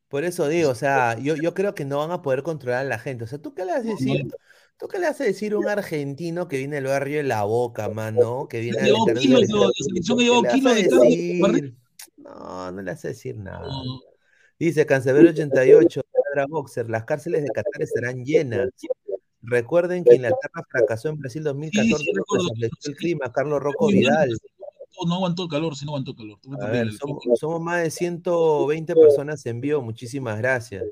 por 0.09 0.25
eso 0.25 0.49
digo, 0.49 0.71
o 0.71 0.75
sea, 0.75 1.17
yo, 1.21 1.37
yo 1.37 1.55
creo 1.55 1.73
que 1.75 1.85
no 1.85 1.99
van 1.99 2.11
a 2.11 2.21
poder 2.21 2.43
controlar 2.43 2.81
a 2.81 2.89
la 2.89 2.99
gente. 2.99 3.23
O 3.23 3.27
sea, 3.29 3.39
¿tú 3.41 3.55
qué 3.55 3.65
le 3.65 3.71
vas 3.73 3.83
a 3.83 3.85
decir? 3.85 4.27
¿Tú 4.77 4.89
qué 4.89 4.99
le 4.99 5.07
vas 5.07 5.21
a 5.21 5.25
decir 5.25 5.53
a 5.53 5.59
un 5.59 5.69
argentino 5.69 6.49
que 6.49 6.57
viene 6.59 6.77
del 6.77 6.87
barrio 6.87 7.19
de 7.19 7.23
La 7.23 7.45
Boca, 7.45 7.89
mano? 7.91 8.49
Que 8.49 8.59
viene 8.59 8.81
a 8.81 8.85
Llevó 8.87 9.07
kilos, 9.07 9.49
lo- 9.49 9.67
la 9.69 9.73
selección 9.79 10.19
ha 10.19 10.19
¿Qué 10.19 10.25
llevado 10.25 10.43
le 10.43 10.49
vas 10.49 10.75
kilos 10.75 11.03
de 11.03 11.41
carne. 11.41 11.75
No, 12.17 12.73
no 12.73 12.83
le 12.83 12.91
vas 12.91 13.05
a 13.05 13.09
decir 13.09 13.37
nada. 13.37 13.61
No, 13.69 14.01
Dice 14.59 14.85
Cancelero 14.85 15.31
88, 15.31 16.01
Ladra 16.35 16.47
Boxer, 16.49 16.89
las 16.89 17.05
cárceles 17.05 17.43
de 17.43 17.49
Qatar 17.49 17.83
estarán 17.83 18.25
llenas. 18.25 18.69
Recuerden 19.43 20.05
que 20.05 20.17
Inglaterra 20.17 20.65
fracasó 20.69 21.09
en 21.09 21.19
Brasil 21.19 21.43
2014 21.43 22.05
Sí, 22.05 22.91
el 22.91 22.97
clima, 22.97 23.33
Carlos 23.33 23.61
Rocco. 23.61 23.89
Vidal. 23.89 24.31
no 25.07 25.15
aguantó 25.15 25.45
el 25.45 25.49
calor, 25.49 25.77
sí 25.77 25.85
no 25.85 25.93
aguantó 25.93 26.11
el 26.13 26.17
calor. 26.17 26.39
A 26.61 26.71
ver, 26.71 26.93
somos, 26.93 27.23
somos 27.39 27.61
más 27.61 27.83
de 27.83 27.91
120 27.91 28.95
personas 28.95 29.45
en 29.47 29.61
vivo, 29.61 29.81
muchísimas 29.81 30.39
gracias. 30.39 30.85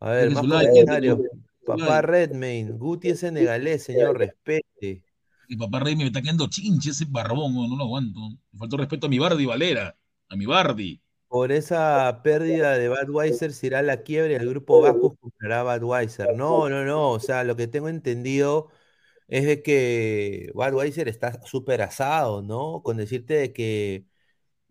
A 0.00 0.10
ver, 0.10 0.30
más 0.30 0.42
comentarios. 0.42 1.20
Papá. 1.64 2.00
Redmayne, 2.00 2.72
Guti 2.72 3.08
es 3.08 3.20
senegalés, 3.20 3.82
señor, 3.82 4.16
respete. 4.16 5.02
Mi 5.48 5.56
papá 5.56 5.80
Rey 5.80 5.96
me 5.96 6.06
está 6.06 6.22
quedando 6.22 6.48
chinche 6.48 6.90
ese 6.90 7.06
barbón, 7.08 7.54
no, 7.54 7.68
no 7.68 7.76
lo 7.76 7.84
aguanto. 7.84 8.20
Me 8.52 8.58
faltó 8.58 8.76
respeto 8.76 9.06
a 9.06 9.10
mi 9.10 9.18
Bardi 9.18 9.46
Valera, 9.46 9.96
a 10.28 10.36
mi 10.36 10.46
Bardi. 10.46 11.00
Por 11.36 11.52
esa 11.52 12.22
pérdida 12.24 12.78
de 12.78 12.88
Budweiser 12.88 13.52
se 13.52 13.66
irá 13.66 13.80
a 13.80 13.82
la 13.82 13.98
quiebra 14.02 14.32
y 14.32 14.36
el 14.36 14.48
grupo 14.48 14.80
Bacus 14.80 15.18
comprará 15.20 15.62
Budweiser. 15.64 16.34
No, 16.34 16.70
no, 16.70 16.82
no. 16.86 17.10
O 17.10 17.20
sea, 17.20 17.44
lo 17.44 17.56
que 17.56 17.66
tengo 17.68 17.90
entendido 17.90 18.68
es 19.28 19.44
de 19.44 19.62
que 19.62 20.50
Budweiser 20.54 21.08
está 21.08 21.42
súper 21.44 21.82
asado, 21.82 22.40
¿no? 22.40 22.80
Con 22.82 22.96
decirte 22.96 23.34
de 23.34 23.52
que 23.52 24.06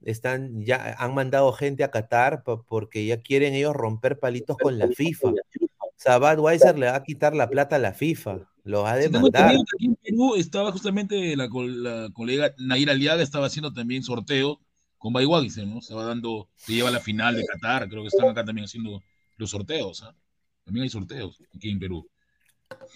están, 0.01 0.63
ya 0.65 0.95
han 0.97 1.13
mandado 1.13 1.53
gente 1.53 1.83
a 1.83 1.91
Qatar 1.91 2.43
porque 2.43 3.05
ya 3.05 3.21
quieren 3.21 3.53
ellos 3.53 3.75
romper 3.75 4.17
palitos 4.17 4.57
con 4.57 4.79
la 4.79 4.87
FIFA. 4.87 5.33
O 5.33 5.93
sea, 5.97 6.17
Budweiser 6.17 6.79
le 6.79 6.87
va 6.87 6.95
a 6.95 7.03
quitar 7.03 7.35
la 7.35 7.47
plata 7.47 7.75
a 7.75 7.79
la 7.79 7.93
FIFA. 7.93 8.39
Lo 8.63 8.81
va 8.81 8.93
a 8.93 9.01
Si 9.03 9.05
aquí 9.05 9.85
en 9.85 9.95
Perú 9.97 10.33
estaba 10.35 10.71
justamente 10.71 11.35
la, 11.35 11.47
col- 11.47 11.83
la 11.83 12.09
colega 12.11 12.55
Naira 12.57 12.93
Aliaga 12.93 13.21
estaba 13.21 13.45
haciendo 13.45 13.71
también 13.71 14.01
sorteo 14.01 14.64
con 15.05 15.13
Budweiser, 15.13 15.67
¿no? 15.67 15.77
Estaba 15.77 16.03
dando, 16.03 16.49
se 16.55 16.73
lleva 16.73 16.89
la 16.89 16.99
final 16.99 17.35
de 17.35 17.45
Qatar, 17.45 17.87
creo 17.87 18.01
que 18.01 18.07
están 18.07 18.27
acá 18.27 18.43
también 18.43 18.65
haciendo 18.65 19.03
los 19.37 19.51
sorteos, 19.51 20.01
¿ah? 20.01 20.15
También 20.63 20.81
hay 20.81 20.89
sorteos 20.89 21.43
aquí 21.55 21.69
en 21.69 21.77
Perú. 21.77 22.09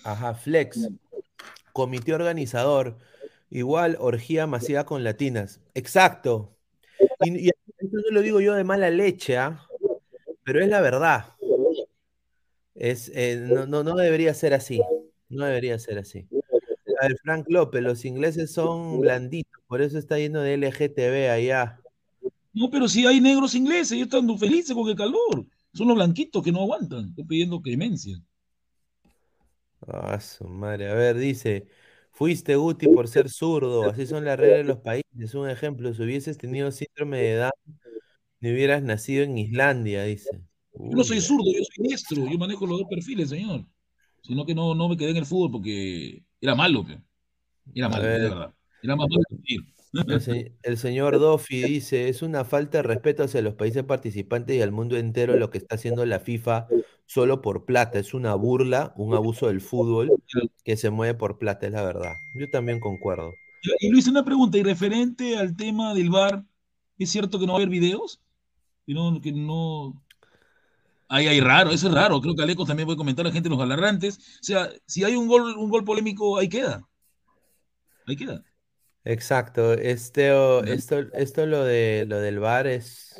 Ajá, 0.03 0.33
Flex. 0.33 0.89
Comité 1.71 2.15
organizador. 2.15 2.97
Igual 3.51 3.95
orgía 3.99 4.47
masiva 4.47 4.87
con 4.87 5.03
latinas. 5.03 5.61
Exacto. 5.75 6.57
Y, 7.19 7.45
y 7.45 7.49
esto 7.49 7.97
no 7.97 8.09
lo 8.09 8.21
digo 8.23 8.41
yo 8.41 8.55
de 8.55 8.63
mala 8.63 8.89
leche, 8.89 9.37
¿ah? 9.37 9.63
Pero 10.43 10.63
es 10.63 10.67
la 10.67 10.81
verdad. 10.81 11.35
Es, 12.73 13.11
eh, 13.13 13.39
no, 13.39 13.67
no, 13.67 13.83
no 13.83 13.95
debería 13.97 14.33
ser 14.33 14.55
así. 14.55 14.81
No 15.27 15.45
debería 15.45 15.77
ser 15.77 15.99
así. 15.99 16.27
A 16.99 17.07
ver, 17.07 17.19
Frank 17.21 17.45
López, 17.49 17.83
los 17.83 18.03
ingleses 18.03 18.51
son 18.51 18.99
blanditos, 18.99 19.61
por 19.67 19.83
eso 19.83 19.99
está 19.99 20.17
lleno 20.17 20.41
de 20.41 20.57
LGTB 20.57 21.29
allá. 21.29 21.79
No, 22.53 22.69
pero 22.69 22.87
si 22.87 23.05
hay 23.05 23.21
negros 23.21 23.55
ingleses, 23.55 23.91
ellos 23.93 24.07
están 24.07 24.37
felices 24.37 24.73
con 24.75 24.89
el 24.89 24.95
calor. 24.95 25.45
Son 25.73 25.87
los 25.87 25.95
blanquitos 25.95 26.43
que 26.43 26.51
no 26.51 26.61
aguantan, 26.61 27.09
están 27.09 27.27
pidiendo 27.27 27.61
clemencia. 27.61 28.19
Ah, 29.87 30.19
su 30.19 30.45
madre. 30.45 30.89
A 30.89 30.93
ver, 30.93 31.17
dice, 31.17 31.67
fuiste 32.11 32.55
Guti 32.55 32.87
por 32.87 33.07
ser 33.07 33.29
zurdo, 33.29 33.89
así 33.89 34.05
son 34.05 34.25
las 34.25 34.39
reglas 34.39 34.57
de 34.59 34.63
los 34.63 34.77
países. 34.77 35.35
Un 35.35 35.49
ejemplo, 35.49 35.93
si 35.93 36.01
hubieses 36.01 36.37
tenido 36.37 36.71
síndrome 36.71 37.19
de 37.19 37.31
edad, 37.33 37.51
ni 38.39 38.51
hubieras 38.51 38.83
nacido 38.83 39.23
en 39.23 39.37
Islandia, 39.37 40.03
dice. 40.03 40.41
Yo 40.73 40.95
no 40.95 41.03
soy 41.03 41.21
zurdo, 41.21 41.45
yo 41.45 41.63
soy 41.63 41.87
diestro, 41.87 42.25
yo 42.25 42.37
manejo 42.37 42.65
los 42.65 42.79
dos 42.79 42.87
perfiles, 42.89 43.29
señor. 43.29 43.65
Sino 44.21 44.45
que 44.45 44.53
no, 44.53 44.75
no 44.75 44.89
me 44.89 44.97
quedé 44.97 45.11
en 45.11 45.17
el 45.17 45.25
fútbol 45.25 45.51
porque 45.51 46.23
era 46.41 46.55
malo, 46.55 46.85
pe. 46.85 47.01
Era 47.73 47.89
malo, 47.89 48.03
de 48.03 48.09
verdad. 48.09 48.53
Era 48.81 48.95
más 48.95 49.07
malo 49.09 49.23
que. 49.43 49.57
El, 49.91 50.21
se- 50.21 50.53
el 50.63 50.77
señor 50.77 51.17
Dofi 51.19 51.63
dice, 51.63 52.09
es 52.09 52.21
una 52.21 52.45
falta 52.45 52.77
de 52.79 52.83
respeto 52.83 53.23
hacia 53.23 53.41
los 53.41 53.55
países 53.55 53.83
participantes 53.83 54.55
y 54.55 54.61
al 54.61 54.71
mundo 54.71 54.97
entero 54.97 55.35
lo 55.35 55.49
que 55.49 55.57
está 55.57 55.75
haciendo 55.75 56.05
la 56.05 56.19
FIFA 56.19 56.67
solo 57.05 57.41
por 57.41 57.65
plata. 57.65 57.97
Es 57.99 58.13
una 58.13 58.35
burla, 58.35 58.93
un 58.97 59.15
abuso 59.15 59.47
del 59.47 59.61
fútbol 59.61 60.11
que 60.63 60.77
se 60.77 60.89
mueve 60.91 61.15
por 61.15 61.39
plata, 61.39 61.65
es 61.65 61.73
la 61.73 61.83
verdad. 61.83 62.13
Yo 62.35 62.49
también 62.49 62.79
concuerdo. 62.79 63.33
Y 63.79 63.89
Luis, 63.89 64.07
una 64.07 64.23
pregunta, 64.23 64.57
y 64.57 64.63
referente 64.63 65.37
al 65.37 65.57
tema 65.57 65.93
del 65.93 66.09
VAR, 66.09 66.45
¿es 66.97 67.09
cierto 67.09 67.39
que 67.39 67.45
no 67.45 67.53
va 67.53 67.59
a 67.59 67.61
haber 67.61 67.69
videos? 67.69 68.21
Que 68.85 68.93
no, 68.93 69.19
que 69.19 69.31
no... 69.31 70.01
Ay, 71.07 71.25
ay, 71.27 71.41
raro, 71.41 71.71
eso 71.71 71.87
es 71.87 71.93
raro. 71.93 72.21
Creo 72.21 72.35
que 72.35 72.43
Aleco 72.43 72.65
también 72.65 72.85
puede 72.85 72.97
comentar 72.97 73.25
a 73.25 73.29
la 73.29 73.33
gente 73.33 73.49
los 73.49 73.57
galarrantes. 73.57 74.17
O 74.17 74.43
sea, 74.43 74.69
si 74.85 75.03
hay 75.03 75.15
un 75.15 75.27
gol, 75.27 75.57
un 75.57 75.69
gol 75.69 75.83
polémico, 75.83 76.37
ahí 76.37 76.47
queda. 76.47 76.87
Ahí 78.05 78.15
queda. 78.15 78.43
Exacto. 79.05 79.73
Este, 79.73 80.31
o- 80.31 80.63
esto, 80.63 80.99
esto 81.13 81.45
lo 81.45 81.63
de 81.63 82.05
lo 82.07 82.19
del 82.19 82.39
VAR 82.39 82.67
es 82.67 83.15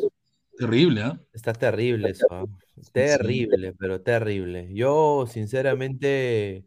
Terrible, 0.58 1.02
¿ah? 1.04 1.20
está 1.32 1.54
terrible 1.54 2.10
eso, 2.10 2.28
¿ah? 2.30 2.46
Terrible, 2.92 3.74
pero 3.80 4.02
terrible. 4.02 4.68
Yo, 4.74 5.26
sinceramente, 5.26 6.65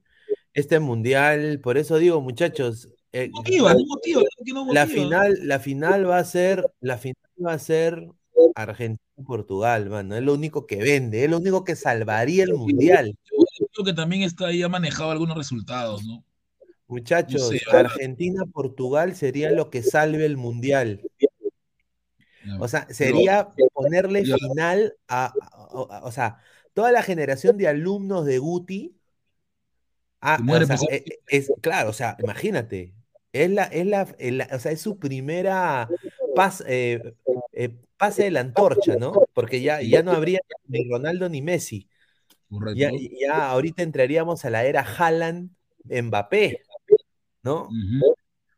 este 0.54 0.80
mundial, 0.80 1.60
por 1.60 1.76
eso 1.76 1.98
digo, 1.98 2.22
muchachos, 2.22 2.88
eh, 3.12 3.28
Motiva, 3.30 3.74
no 3.74 3.84
motiva, 3.86 4.22
no 4.46 4.72
La 4.72 4.86
final, 4.86 5.38
la 5.42 5.58
final 5.60 6.08
va 6.08 6.18
a 6.18 6.24
ser, 6.24 6.64
la 6.80 6.96
final 6.96 7.16
va 7.44 7.52
a 7.52 7.58
ser 7.58 8.08
Argentina-Portugal, 8.54 9.90
mano. 9.90 10.16
Es 10.16 10.22
lo 10.22 10.32
único 10.32 10.66
que 10.66 10.76
vende, 10.76 11.24
es 11.24 11.30
lo 11.30 11.36
único 11.36 11.64
que 11.64 11.76
salvaría 11.76 12.44
el 12.44 12.54
mundial. 12.54 13.14
Yo 13.30 13.66
creo 13.72 13.84
que 13.84 13.92
también 13.92 14.22
está 14.22 14.46
ahí, 14.46 14.62
ha 14.62 14.68
manejado 14.70 15.10
algunos 15.10 15.36
resultados, 15.36 16.02
¿no? 16.04 16.24
Muchachos, 16.92 17.50
Argentina-Portugal 17.72 19.16
sería 19.16 19.50
lo 19.50 19.70
que 19.70 19.82
salve 19.82 20.26
el 20.26 20.36
mundial. 20.36 21.00
O 22.60 22.68
sea, 22.68 22.86
sería 22.90 23.48
ponerle 23.72 24.24
final 24.24 24.94
a, 25.08 25.26
a- 25.26 25.96
a- 25.98 26.04
o 26.04 26.12
sea, 26.12 26.38
toda 26.74 26.92
la 26.92 27.02
generación 27.02 27.56
de 27.56 27.68
alumnos 27.68 28.26
de 28.26 28.38
Guti. 28.38 28.96
a- 30.20 30.36
o 30.36 30.66
sea, 30.66 30.76
por- 30.76 30.92
e- 30.92 31.04
es, 31.28 31.50
claro, 31.60 31.90
o 31.90 31.92
sea, 31.92 32.16
imagínate. 32.20 32.94
Es 33.32 33.50
la, 33.50 33.64
es 33.64 33.86
la, 33.86 34.02
es 34.18 34.32
la- 34.32 34.48
o 34.52 34.58
sea, 34.58 34.72
es 34.72 34.80
su 34.80 34.98
primera 34.98 35.88
pas- 36.36 36.62
eh, 36.66 37.14
eh, 37.52 37.70
pase 37.96 38.24
de 38.24 38.30
la 38.30 38.40
antorcha, 38.40 38.96
¿no? 38.96 39.12
Porque 39.32 39.62
ya, 39.62 39.80
ya 39.82 40.02
no 40.02 40.12
habría 40.12 40.40
ni 40.68 40.88
Ronaldo 40.90 41.28
ni 41.28 41.40
Messi. 41.42 41.88
Ya, 42.74 42.90
ya 43.18 43.50
ahorita 43.50 43.82
entraríamos 43.82 44.44
a 44.44 44.50
la 44.50 44.64
era 44.64 44.82
Haaland, 44.82 45.50
Mbappé, 45.84 46.62
¿no? 47.42 47.68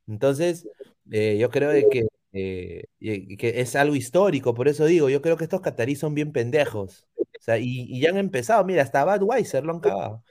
Entonces, 0.06 0.66
eh, 1.10 1.38
yo 1.40 1.50
creo 1.50 1.70
de 1.70 1.88
que, 1.88 2.06
eh, 2.32 2.84
que 3.38 3.60
es 3.60 3.76
algo 3.76 3.94
histórico, 3.94 4.54
por 4.54 4.68
eso 4.68 4.86
digo, 4.86 5.08
yo 5.08 5.22
creo 5.22 5.36
que 5.36 5.44
estos 5.44 5.60
cataríes 5.60 5.98
son 6.00 6.14
bien 6.14 6.32
pendejos. 6.32 7.06
O 7.16 7.42
sea, 7.44 7.58
y, 7.58 7.86
y 7.88 8.00
ya 8.00 8.10
han 8.10 8.16
empezado, 8.16 8.64
mira, 8.64 8.82
hasta 8.82 9.04
Budweiser 9.04 9.64
lo 9.64 9.72
han 9.72 9.80
cagado. 9.80 10.24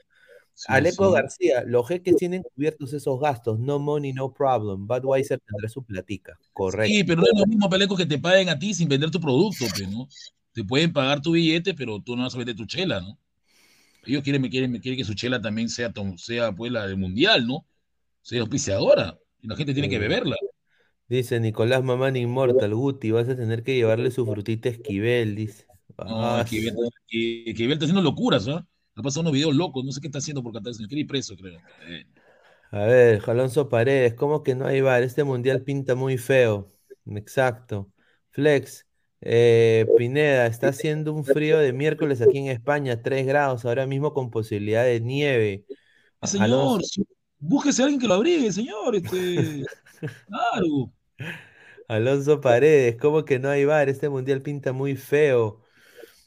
Sí, 0.56 0.66
Aleco 0.68 1.08
sí. 1.08 1.14
García, 1.14 1.64
los 1.66 1.88
jeques 1.88 2.14
tienen 2.14 2.44
cubiertos 2.54 2.92
esos 2.92 3.20
gastos, 3.20 3.58
no 3.58 3.80
money, 3.80 4.12
no 4.12 4.32
problem. 4.32 4.86
Budweiser 4.86 5.40
tendrá 5.40 5.68
su 5.68 5.82
platica, 5.82 6.38
correcto. 6.52 6.94
Sí, 6.94 7.02
pero 7.02 7.22
no 7.22 7.26
es 7.26 7.38
lo 7.38 7.46
mismo, 7.46 7.68
Peleco, 7.68 7.96
que 7.96 8.06
te 8.06 8.18
paguen 8.18 8.48
a 8.48 8.58
ti 8.58 8.72
sin 8.72 8.88
vender 8.88 9.10
tu 9.10 9.20
producto, 9.20 9.64
pe, 9.76 9.88
¿no? 9.88 10.06
Te 10.52 10.62
pueden 10.62 10.92
pagar 10.92 11.20
tu 11.20 11.32
billete, 11.32 11.74
pero 11.74 12.00
tú 12.00 12.14
no 12.14 12.22
vas 12.22 12.36
a 12.36 12.38
vender 12.38 12.54
tu 12.54 12.66
chela, 12.66 13.00
¿no? 13.00 13.18
Ellos 14.06 14.22
quieren, 14.22 14.42
me 14.42 14.48
quieren, 14.48 14.70
me 14.70 14.80
quieren 14.80 14.96
que 14.96 15.04
su 15.04 15.14
chela 15.14 15.40
también 15.40 15.68
sea, 15.68 15.92
sea 16.16 16.52
pues 16.52 16.70
la 16.70 16.86
del 16.86 16.98
mundial, 16.98 17.48
¿no? 17.48 17.66
Sea 18.24 18.40
auspiciadora. 18.40 19.18
Y 19.42 19.48
la 19.48 19.56
gente 19.56 19.72
tiene 19.74 19.88
que 19.88 19.96
Sí. 19.96 20.00
beberla. 20.00 20.36
Dice 21.06 21.38
Nicolás 21.38 21.84
Mamán 21.84 22.16
Inmortal, 22.16 22.74
Guti, 22.74 23.10
vas 23.10 23.28
a 23.28 23.36
tener 23.36 23.62
que 23.62 23.76
llevarle 23.76 24.10
su 24.10 24.24
frutita 24.26 24.70
esquivel, 24.70 25.36
dice. 25.36 25.66
No, 25.98 26.34
Ah, 26.34 26.40
Esquivel, 26.42 26.74
que, 27.06 27.54
que 27.54 27.64
está 27.72 27.84
haciendo 27.84 28.02
locuras, 28.02 28.48
¿ah? 28.48 28.66
Ha 28.96 29.02
pasado 29.02 29.20
unos 29.22 29.32
videos 29.34 29.54
locos, 29.54 29.84
no 29.84 29.92
sé 29.92 30.00
qué 30.00 30.08
está 30.08 30.18
haciendo 30.18 30.42
por 30.42 30.52
Qatar, 30.52 30.72
señor. 30.74 30.88
Quiere 30.88 31.02
ir 31.02 31.06
preso, 31.06 31.36
creo. 31.36 31.60
Eh, 31.88 32.04
A 32.70 32.86
ver, 32.86 33.22
Alonso 33.28 33.68
Paredes, 33.68 34.14
¿cómo 34.14 34.42
que 34.42 34.54
no 34.54 34.66
hay 34.66 34.80
bar? 34.80 35.02
Este 35.02 35.24
mundial 35.24 35.62
pinta 35.62 35.94
muy 35.94 36.18
feo. 36.18 36.68
Exacto. 37.06 37.90
Flex, 38.30 38.86
eh, 39.20 39.86
Pineda, 39.96 40.46
está 40.46 40.68
haciendo 40.68 41.12
un 41.12 41.24
frío 41.24 41.58
de 41.58 41.72
miércoles 41.72 42.20
aquí 42.20 42.38
en 42.38 42.46
España, 42.48 43.00
3 43.02 43.26
grados, 43.26 43.64
ahora 43.64 43.86
mismo 43.86 44.12
con 44.14 44.30
posibilidad 44.30 44.84
de 44.84 45.00
nieve. 45.00 45.64
Ah, 46.20 46.26
señor, 46.26 46.46
Alonso, 46.46 47.02
búsquese 47.48 47.82
a 47.82 47.84
alguien 47.86 48.00
que 48.00 48.08
lo 48.08 48.14
abrigue, 48.14 48.52
señor. 48.52 48.96
Este, 48.96 49.64
claro. 50.28 50.92
Alonso 51.88 52.40
Paredes, 52.40 52.96
¿cómo 52.96 53.24
que 53.24 53.38
no 53.38 53.50
hay 53.50 53.64
bar? 53.64 53.88
Este 53.88 54.08
mundial 54.08 54.42
pinta 54.42 54.72
muy 54.72 54.96
feo. 54.96 55.60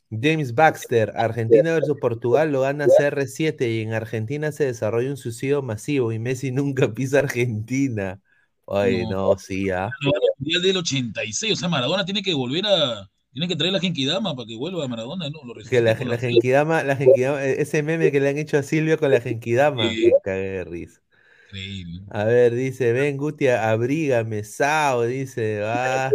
James 0.09 0.55
Baxter, 0.55 1.11
Argentina 1.17 1.73
versus 1.73 1.97
Portugal 1.99 2.49
lo 2.51 2.61
gana 2.61 2.85
CR7 2.87 3.67
y 3.69 3.81
en 3.81 3.93
Argentina 3.93 4.53
se 4.53 4.63
desarrolla 4.65 5.09
un 5.09 5.17
suicidio 5.17 5.61
masivo 5.61 6.13
y 6.13 6.19
Messi 6.19 6.51
nunca 6.51 6.93
pisa 6.93 7.19
Argentina. 7.19 8.21
Ay, 8.67 9.03
No. 9.03 9.09
no, 9.33 9.37
sí, 9.37 9.69
ah. 9.69 9.89
El 10.01 10.11
mundial 10.37 10.61
del 10.61 10.77
86, 10.77 11.53
o 11.53 11.55
sea, 11.57 11.67
Maradona 11.69 12.05
tiene 12.05 12.21
que 12.21 12.33
volver 12.33 12.65
a. 12.67 13.09
Tiene 13.33 13.47
que 13.49 13.55
traer 13.55 13.73
la 13.73 13.79
Genkidama 13.79 14.35
para 14.35 14.47
que 14.47 14.55
vuelva 14.55 14.83
a 14.85 14.87
Maradona, 14.87 15.29
¿no? 15.29 15.43
Lo 15.43 15.53
Que 15.69 15.81
la, 15.81 15.93
la 15.93 16.05
la- 16.05 16.17
Genkidama, 16.17 16.83
la 16.83 16.95
Genkidama, 16.95 17.43
e- 17.45 17.61
ese 17.61 17.83
meme 17.83 18.11
que 18.11 18.19
le 18.19 18.29
han 18.29 18.37
hecho 18.37 18.57
a 18.57 18.63
Silvio 18.63 18.97
con 18.97 19.11
la 19.11 19.19
Genkidama, 19.21 19.89
Sí. 19.89 19.95
que 20.05 20.11
cagué 20.23 20.49
de 20.49 20.63
risa. 20.63 21.01
Increíble. 21.47 22.01
A 22.09 22.23
ver, 22.25 22.53
dice, 22.53 22.93
ven 22.93 23.17
Guti, 23.17 23.47
abrígame, 23.47 24.43
Sao, 24.43 25.03
dice, 25.03 25.61
ah, 25.63 26.11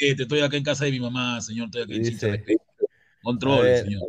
Eh, 0.00 0.14
te 0.14 0.22
estoy 0.22 0.40
acá 0.40 0.56
en 0.56 0.64
casa 0.64 0.84
de 0.84 0.92
mi 0.92 1.00
mamá, 1.00 1.40
señor. 1.40 1.66
Estoy 1.66 1.82
acá 1.82 1.94
en 1.94 2.02
Dice, 2.02 2.44
Control, 3.22 3.64
ver, 3.64 3.84
señor. 3.84 4.02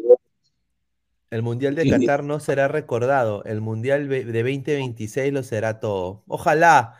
el 1.32 1.43
Mundial 1.43 1.75
de 1.75 1.84
Sí. 1.84 1.89
Qatar 1.89 2.23
no 2.23 2.39
será 2.39 2.67
recordado, 2.67 3.43
el 3.45 3.62
Mundial 3.62 4.08
de 4.10 4.23
2026 4.25 5.32
lo 5.34 5.43
será 5.43 5.79
todo. 5.79 6.23
Ojalá. 6.27 6.97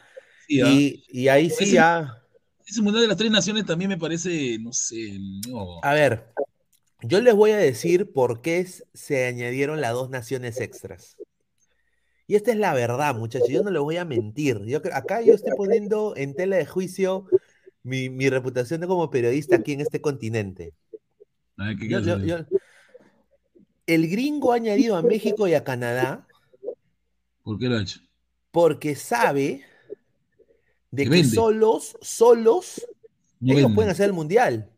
Sí, 0.48 0.62
¿ah? 0.62 0.68
Y, 0.68 1.04
y 1.10 1.28
ahí 1.30 1.50
sí, 1.50 1.64
Ese- 1.66 1.80
ah, 1.80 2.24
Ese 2.66 2.82
mundial 2.82 3.02
de 3.04 3.08
las 3.08 3.18
tres 3.18 3.32
naciones 3.32 3.66
también 3.66 3.90
me 3.90 3.98
parece, 3.98 4.58
no 4.60 4.72
sé, 4.74 5.18
no. 5.48 5.80
a 5.82 5.94
ver, 5.94 6.26
yo 7.04 7.22
les 7.22 7.36
voy 7.36 7.52
a 7.52 7.58
decir 7.58 8.14
por 8.14 8.42
qué 8.42 8.66
se 8.94 9.28
añadieron 9.28 9.82
las 9.82 9.94
dos 9.94 10.10
naciones 10.12 10.62
extras. 10.62 11.19
Y 12.30 12.38
esta 12.38 12.54
es 12.54 12.58
la 12.60 12.74
verdad, 12.76 13.16
muchachos, 13.16 13.50
yo 13.50 13.62
no 13.64 13.72
les 13.72 13.82
voy 13.84 13.98
a 13.98 14.06
mentir. 14.06 14.64
Yo, 14.66 14.80
acá 14.94 15.22
yo 15.24 15.36
estoy 15.36 15.54
poniendo 15.54 16.16
en 16.18 16.36
tela 16.36 16.58
de 16.58 16.66
juicio 16.68 17.28
mi, 17.84 18.10
mi 18.10 18.30
reputación 18.30 18.82
de 18.82 18.88
como 18.88 19.12
periodista 19.12 19.58
aquí 19.58 19.74
en 19.74 19.82
este 19.82 20.02
continente. 20.02 20.76
El 23.88 24.08
gringo 24.10 24.54
ha 24.54 24.56
añadido 24.56 24.96
a 24.96 25.02
México 25.02 25.46
y 25.46 25.54
a 25.54 25.66
Canadá 25.66 26.30
¿Por 27.44 27.58
qué 27.60 27.68
lo 27.68 27.76
ha 27.78 27.82
hecho? 27.82 28.00
porque 28.52 28.96
sabe 28.96 29.64
de 30.92 31.04
Que 31.04 31.10
que 31.10 31.24
solos, 31.24 31.98
solos, 32.02 32.90
No 33.42 33.54
ellos 33.54 33.72
vende. 33.72 33.76
pueden 33.76 33.92
hacer 33.92 34.08
el 34.08 34.14
mundial, 34.14 34.72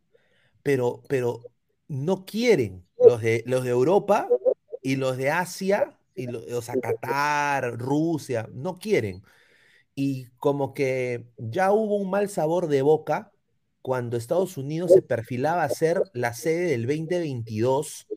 pero, 0.64 1.04
pero 1.10 1.42
no 1.90 2.26
quieren 2.26 2.88
los 3.00 3.22
de, 3.22 3.44
los 3.48 3.64
de 3.66 3.72
Europa 3.72 4.40
y 4.82 4.98
los 4.98 5.18
de 5.18 5.32
Asia, 5.32 6.00
y 6.16 6.28
o 6.28 6.62
sea, 6.62 6.76
Qatar, 6.76 7.78
Rusia, 7.78 8.50
no 8.54 8.78
quieren. 8.80 9.24
Y 9.96 10.28
como 10.38 10.74
que 10.74 11.26
ya 11.38 11.72
hubo 11.72 11.98
un 11.98 12.10
mal 12.10 12.30
sabor 12.30 12.68
de 12.68 12.82
boca 12.82 13.32
cuando 13.82 14.18
Estados 14.18 14.58
Unidos 14.58 14.92
se 14.94 15.02
perfilaba 15.02 15.64
a 15.64 15.70
ser 15.70 16.02
la 16.14 16.34
sede 16.34 16.70
del 16.70 16.86
2022. 16.86 18.08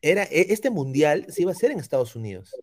Era, 0.00 0.24
e- 0.24 0.52
este 0.52 0.70
mundial 0.70 1.26
se 1.28 1.42
iba 1.42 1.50
a 1.50 1.54
hacer 1.54 1.70
en 1.70 1.78
Estados 1.78 2.16
Unidos. 2.16 2.54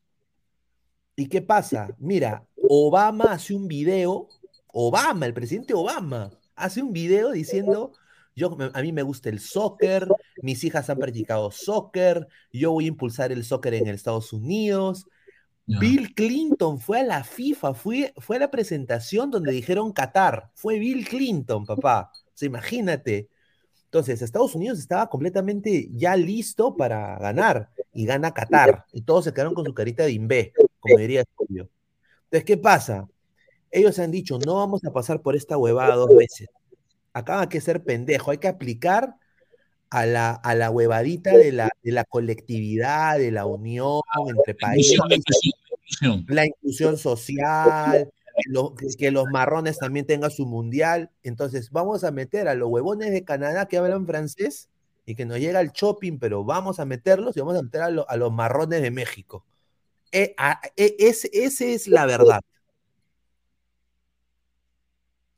¿Y 1.15 1.28
qué 1.28 1.41
pasa? 1.41 1.96
Mira, 1.98 2.46
Obama 2.68 3.26
hace 3.26 3.54
un 3.54 3.68
video, 3.68 4.28
Obama, 4.68 5.26
el 5.26 5.34
presidente 5.34 5.74
Obama, 5.74 6.32
hace 6.56 6.82
un 6.82 6.91
video 6.91 7.32
diciendo, 7.32 7.94
yo, 8.36 8.58
a 8.74 8.82
mí 8.82 8.91
me 8.91 9.04
gusta 9.04 9.30
el 9.30 9.39
soccer, 9.39 10.08
mis 10.41 10.63
hijas 10.63 10.89
han 10.89 11.00
practicado 11.00 11.52
soccer, 11.52 12.28
yo 12.52 12.71
voy 12.71 12.86
a 12.86 12.89
impulsar 12.89 13.32
el 13.32 13.45
soccer 13.45 13.74
en 13.74 13.88
Estados 13.88 14.34
Unidos. 14.34 15.06
Bill 15.67 16.13
Clinton 16.13 16.80
fue 16.80 17.00
a 17.00 17.04
la 17.04 17.24
FIFA, 17.24 17.74
fue, 17.74 18.13
fue 18.17 18.36
a 18.36 18.39
la 18.39 18.52
presentación 18.52 19.32
donde 19.32 19.52
dijeron 19.52 19.93
Qatar, 19.93 20.52
fue 20.54 20.78
Bill 20.78 21.08
Clinton, 21.08 21.65
papá. 21.65 22.12
O 22.13 22.32
sea, 22.34 22.48
imagínate. 22.48 23.30
Entonces, 23.86 24.21
Estados 24.21 24.54
Unidos 24.54 24.78
estaba 24.78 25.10
completamente 25.10 25.88
ya 25.91 26.17
listo 26.17 26.76
para 26.76 27.17
ganar 27.17 27.69
y 27.93 28.06
gana 28.06 28.34
Qatar. 28.34 28.86
Y 28.91 29.02
todos 29.02 29.24
se 29.24 29.34
quedaron 29.34 29.56
con 29.56 29.65
su 29.65 29.74
carita 29.74 30.04
de 30.04 30.12
imbé, 30.12 30.54
como 30.80 30.98
diría 30.98 31.24
Silvio. 31.38 31.69
Entonces, 32.26 32.43
¿qué 32.43 32.58
pasa? 32.58 33.08
Ellos 33.71 33.98
han 33.98 34.12
dicho, 34.12 34.38
no 34.45 34.56
vamos 34.56 34.84
a 34.84 34.91
pasar 34.91 35.21
por 35.21 35.36
esta 35.36 35.58
huevada 35.58 35.95
dos 35.95 36.15
veces. 36.15 36.50
Acá 37.15 37.39
hay 37.39 37.47
que 37.47 37.62
ser 37.62 37.82
pendejo, 37.82 38.32
hay 38.32 38.39
que 38.39 38.49
aplicar 38.49 39.15
a 39.89 40.06
la, 40.06 40.32
a 40.32 40.54
la 40.54 40.69
huevadita 40.69 41.38
de 41.38 41.54
la, 41.54 41.69
de 41.82 41.91
la 41.93 42.04
colectividad, 42.04 43.17
de 43.17 43.32
la 43.32 43.45
unión 43.45 44.01
entre 44.30 44.54
países, 44.56 44.99
inclusión, 45.15 46.25
la 46.28 46.45
inclusión 46.45 46.97
social, 46.97 48.10
que 48.36 48.49
lo- 48.49 48.75
que- 48.75 48.88
que 48.97 49.12
los 49.12 49.28
marrones 49.32 49.78
también 49.80 50.06
tengan 50.06 50.30
su 50.30 50.45
mundial. 50.45 51.10
Entonces, 51.23 51.69
vamos 51.71 52.04
a 52.04 52.12
meter 52.12 52.49
a 52.49 52.56
los 52.56 52.67
huevones 52.69 53.12
de 53.12 53.23
Canadá 53.23 53.65
que 53.67 53.78
hablan 53.78 54.06
francés 54.06 54.67
y 55.06 55.15
que 55.15 55.25
nos 55.25 55.39
llega 55.39 55.62
el 55.62 55.71
shopping, 55.71 56.17
pero 56.19 56.43
vamos 56.43 56.82
a 56.82 56.86
meterlos 56.86 57.38
y 57.38 57.39
vamos 57.39 57.58
a 57.58 57.62
meter 57.63 57.82
a, 57.82 57.89
lo- 57.91 58.10
a 58.10 58.17
los 58.17 58.34
marrones 58.34 58.82
de 58.82 58.91
México. 58.91 59.45
Eh, 60.12 60.34
a- 60.38 60.60
e- 60.75 60.97
ese- 60.99 61.30
esa 61.32 61.63
es 61.63 61.88
la 61.88 62.06
verdad. 62.06 62.41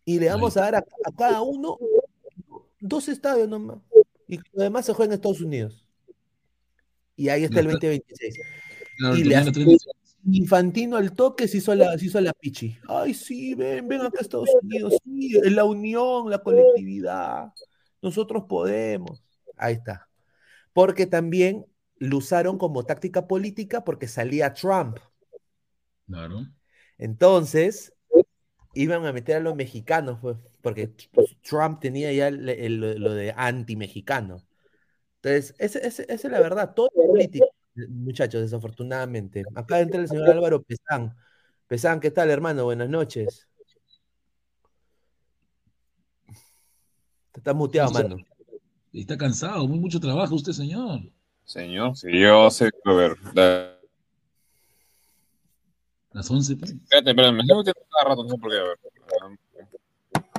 Y 0.08 0.20
le 0.20 0.30
vamos 0.30 0.56
a 0.56 0.62
dar 0.62 0.76
a, 0.76 0.86
a 1.04 1.12
cada 1.12 1.42
uno 1.42 1.78
dos 2.80 3.10
estadios 3.10 3.50
nomás. 3.50 3.80
Y 4.26 4.38
lo 4.54 4.64
demás 4.64 4.86
se 4.86 4.94
juega 4.94 5.12
en 5.12 5.16
Estados 5.16 5.42
Unidos. 5.42 5.86
Y 7.18 7.28
ahí 7.28 7.44
está 7.44 7.60
el 7.60 7.68
2026. 7.68 8.40
Claro, 8.98 9.18
Y 9.18 9.24
le. 9.26 9.36
Infantino 10.30 10.96
al 10.96 11.12
toque 11.12 11.46
se 11.50 11.58
hizo 11.58 11.76
la, 11.76 11.98
se 11.98 12.06
hizo 12.06 12.22
la 12.22 12.32
pichi. 12.32 12.78
Ay, 12.88 13.14
sí, 13.14 13.54
ven, 13.54 13.86
ven 13.86 14.00
acá 14.00 14.20
a 14.20 14.22
Estados 14.22 14.50
Unidos. 14.62 14.96
Sí, 15.04 15.34
la 15.44 15.66
unión, 15.66 16.30
la 16.30 16.40
colectividad. 16.40 17.54
Nosotros 18.02 18.46
podemos. 18.48 19.22
Ahí 19.58 19.74
está. 19.74 20.08
Porque 20.72 21.06
también 21.06 21.66
lo 21.98 22.18
usaron 22.18 22.58
como 22.58 22.86
táctica 22.86 23.28
política 23.28 23.84
porque 23.84 24.08
salía 24.08 24.54
Trump. 24.54 25.00
Claro. 26.08 26.48
Entonces, 26.98 27.94
iban 28.82 29.06
a 29.06 29.14
meter 29.14 29.38
a 29.38 29.40
los 29.40 29.56
mexicanos, 29.56 30.20
pues, 30.22 30.38
porque 30.62 30.92
pues, 31.12 31.36
Trump 31.42 31.80
tenía 31.80 32.12
ya 32.14 32.28
el- 32.28 32.48
el- 32.50 32.80
lo 32.80 33.14
de 33.14 33.34
anti-mexicano. 33.36 34.42
Entonces, 35.22 35.56
esa 35.60 36.04
es 36.04 36.24
la 36.26 36.40
verdad, 36.40 36.74
todo 36.74 36.90
es 36.96 37.08
político, 37.08 37.48
muchachos, 37.90 38.42
desafortunadamente. 38.42 39.44
Acá 39.56 39.80
entra 39.80 40.02
el 40.02 40.08
señor 40.08 40.30
Álvaro 40.30 40.62
Pesán. 40.64 41.16
Pesán, 41.68 42.00
¿qué 42.00 42.12
tal, 42.12 42.30
hermano? 42.30 42.64
Buenas 42.66 42.90
noches. 42.90 43.48
Está 47.34 47.54
muteado, 47.54 47.92
mano. 47.92 48.18
Está 48.94 49.18
cansado, 49.18 49.68
muy 49.68 49.80
mucho 49.80 50.00
trabajo 50.00 50.36
usted, 50.36 50.54
señor. 50.54 51.02
Señor, 51.46 51.96
sí, 51.96 52.08
yo 52.20 52.50
sé, 52.50 52.70
a 52.84 52.94
ver, 52.94 53.16
Las 56.14 56.30
11, 56.32 56.56
pues. 56.56 56.72
espérate, 56.72 57.10
espérate, 57.12 57.32
me 57.34 57.42
estoy 57.42 57.58
metiendo 57.58 57.88
cada 57.92 58.10
rato, 58.10 58.24
no 58.24 58.30
sé 58.30 58.38
por 58.38 58.52
qué, 58.52 58.58
a 58.58 58.64
ver. 58.64 58.78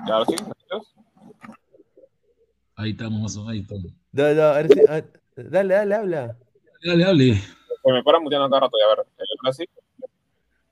¿Ya 0.06 0.14
ahora 0.14 0.26
sí? 0.26 0.36
Ahí 2.76 2.90
estamos, 2.90 3.20
más 3.20 3.36
o 3.36 3.40
menos. 3.44 3.52
Ahí 3.52 3.60
estamos. 3.60 3.92
No, 4.12 4.34
no, 4.34 4.42
a 4.42 4.52
ver 4.62 4.68
si- 4.72 4.80
ah, 4.88 5.02
dale, 5.36 5.74
dale, 5.74 5.94
habla. 5.94 6.36
Dale, 6.84 7.04
hable. 7.04 7.34
Se 7.34 7.92
me 7.92 8.02
para 8.02 8.20
muteando 8.20 8.48
cada 8.48 8.60
rato, 8.60 8.76
ya 8.78 8.86
a 8.86 8.96
ver. 8.96 9.06
¿Ahora 9.42 9.52
sí? 9.52 9.64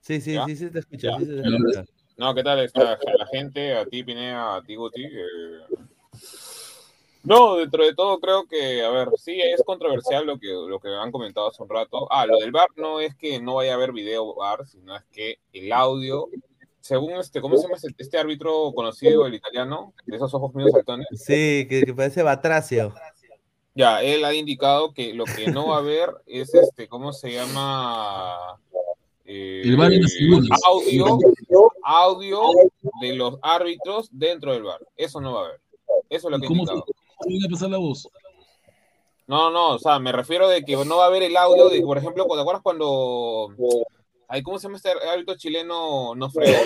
Sí, 0.00 0.20
sí, 0.20 0.32
¿Ya? 0.35 0.44
sí, 0.46 0.56
sí, 0.56 0.70
te 0.70 0.78
escucha. 0.78 1.09
Sí, 1.18 1.24
se 1.26 1.42
te 1.42 1.48
escucha. 1.48 1.85
No, 2.16 2.35
¿qué 2.35 2.42
tal 2.42 2.61
está 2.61 2.98
la 3.18 3.26
gente? 3.26 3.74
A 3.76 3.85
ti, 3.85 4.02
Pinea, 4.04 4.56
a 4.56 4.62
ti, 4.62 4.74
Guti. 4.76 5.04
eh. 5.04 5.61
No, 7.27 7.57
dentro 7.57 7.85
de 7.85 7.93
todo 7.93 8.20
creo 8.20 8.47
que, 8.47 8.85
a 8.85 8.91
ver, 8.91 9.09
sí 9.18 9.41
es 9.41 9.61
controversial 9.64 10.24
lo 10.24 10.39
que, 10.39 10.47
lo 10.47 10.79
que 10.79 10.89
han 10.89 11.11
comentado 11.11 11.49
hace 11.49 11.61
un 11.61 11.68
rato. 11.68 12.07
Ah, 12.11 12.24
lo 12.24 12.39
del 12.39 12.53
bar 12.53 12.68
no 12.77 13.01
es 13.01 13.16
que 13.16 13.41
no 13.41 13.57
vaya 13.57 13.72
a 13.72 13.74
haber 13.74 13.93
video 13.93 14.35
bar, 14.37 14.64
sino 14.64 14.95
es 14.95 15.03
que 15.11 15.41
el 15.53 15.72
audio, 15.72 16.29
según 16.81 17.14
este, 17.14 17.41
¿cómo 17.41 17.57
se 17.57 17.64
llama 17.64 17.74
este, 17.74 17.93
este 17.99 18.16
árbitro 18.16 18.72
conocido, 18.72 19.27
el 19.27 19.35
italiano, 19.35 19.93
de 20.07 20.16
esos 20.16 20.33
ojos 20.35 20.55
míos 20.55 20.70
saltones? 20.70 21.09
Sí, 21.12 21.66
que, 21.68 21.83
que 21.85 21.95
parece 21.95 22.22
Batracio. 22.22 22.95
Ya, 23.74 24.03
él 24.03 24.24
ha 24.24 24.33
indicado 24.33 24.95
que 24.95 25.12
lo 25.12 25.24
que 25.24 25.49
no 25.49 25.68
va 25.68 25.77
a 25.77 25.81
haber 25.81 26.11
es 26.27 26.55
este, 26.55 26.87
¿cómo 26.87 27.12
se 27.12 27.33
llama? 27.33 28.59
Eh, 29.24 29.62
El 29.64 29.72
en 29.74 30.01
las 30.03 30.14
tribunas. 30.14 30.61
audio, 30.64 31.18
audio 31.83 32.41
de 33.01 33.16
los 33.16 33.37
árbitros 33.43 34.09
dentro 34.12 34.53
del 34.53 34.62
bar. 34.62 34.81
Eso 34.97 35.20
no 35.20 35.35
va 35.35 35.41
a 35.41 35.45
haber. 35.47 35.61
Eso 36.09 36.29
es 36.29 36.33
lo 36.33 36.39
que 36.39 36.47
ha 36.47 36.49
¿Cómo, 36.49 36.61
indicado. 36.61 36.85
¿Cómo 36.85 36.95
viene 36.95 37.05
a 37.19 37.51
pasar 37.51 37.71
la 37.71 37.79
voz? 37.79 38.09
No, 39.27 39.51
no, 39.51 39.71
o 39.75 39.79
sea, 39.79 39.99
me 39.99 40.12
refiero 40.12 40.49
de 40.49 40.62
que 40.64 40.77
no 40.85 40.97
va 40.99 41.05
a 41.05 41.09
haber 41.09 41.25
el 41.25 41.37
audio 41.37 41.69
de, 41.69 41.81
por 41.83 41.99
ejemplo, 41.99 42.27
¿te 42.27 42.41
acuerdas 42.41 42.62
cuando 42.62 43.49
ay, 44.29 44.43
¿cómo 44.43 44.59
se 44.59 44.64
llama 44.64 44.77
este 44.77 44.91
árbitro 44.91 45.37
chileno? 45.37 46.14
No 46.14 46.31
fregó. 46.31 46.59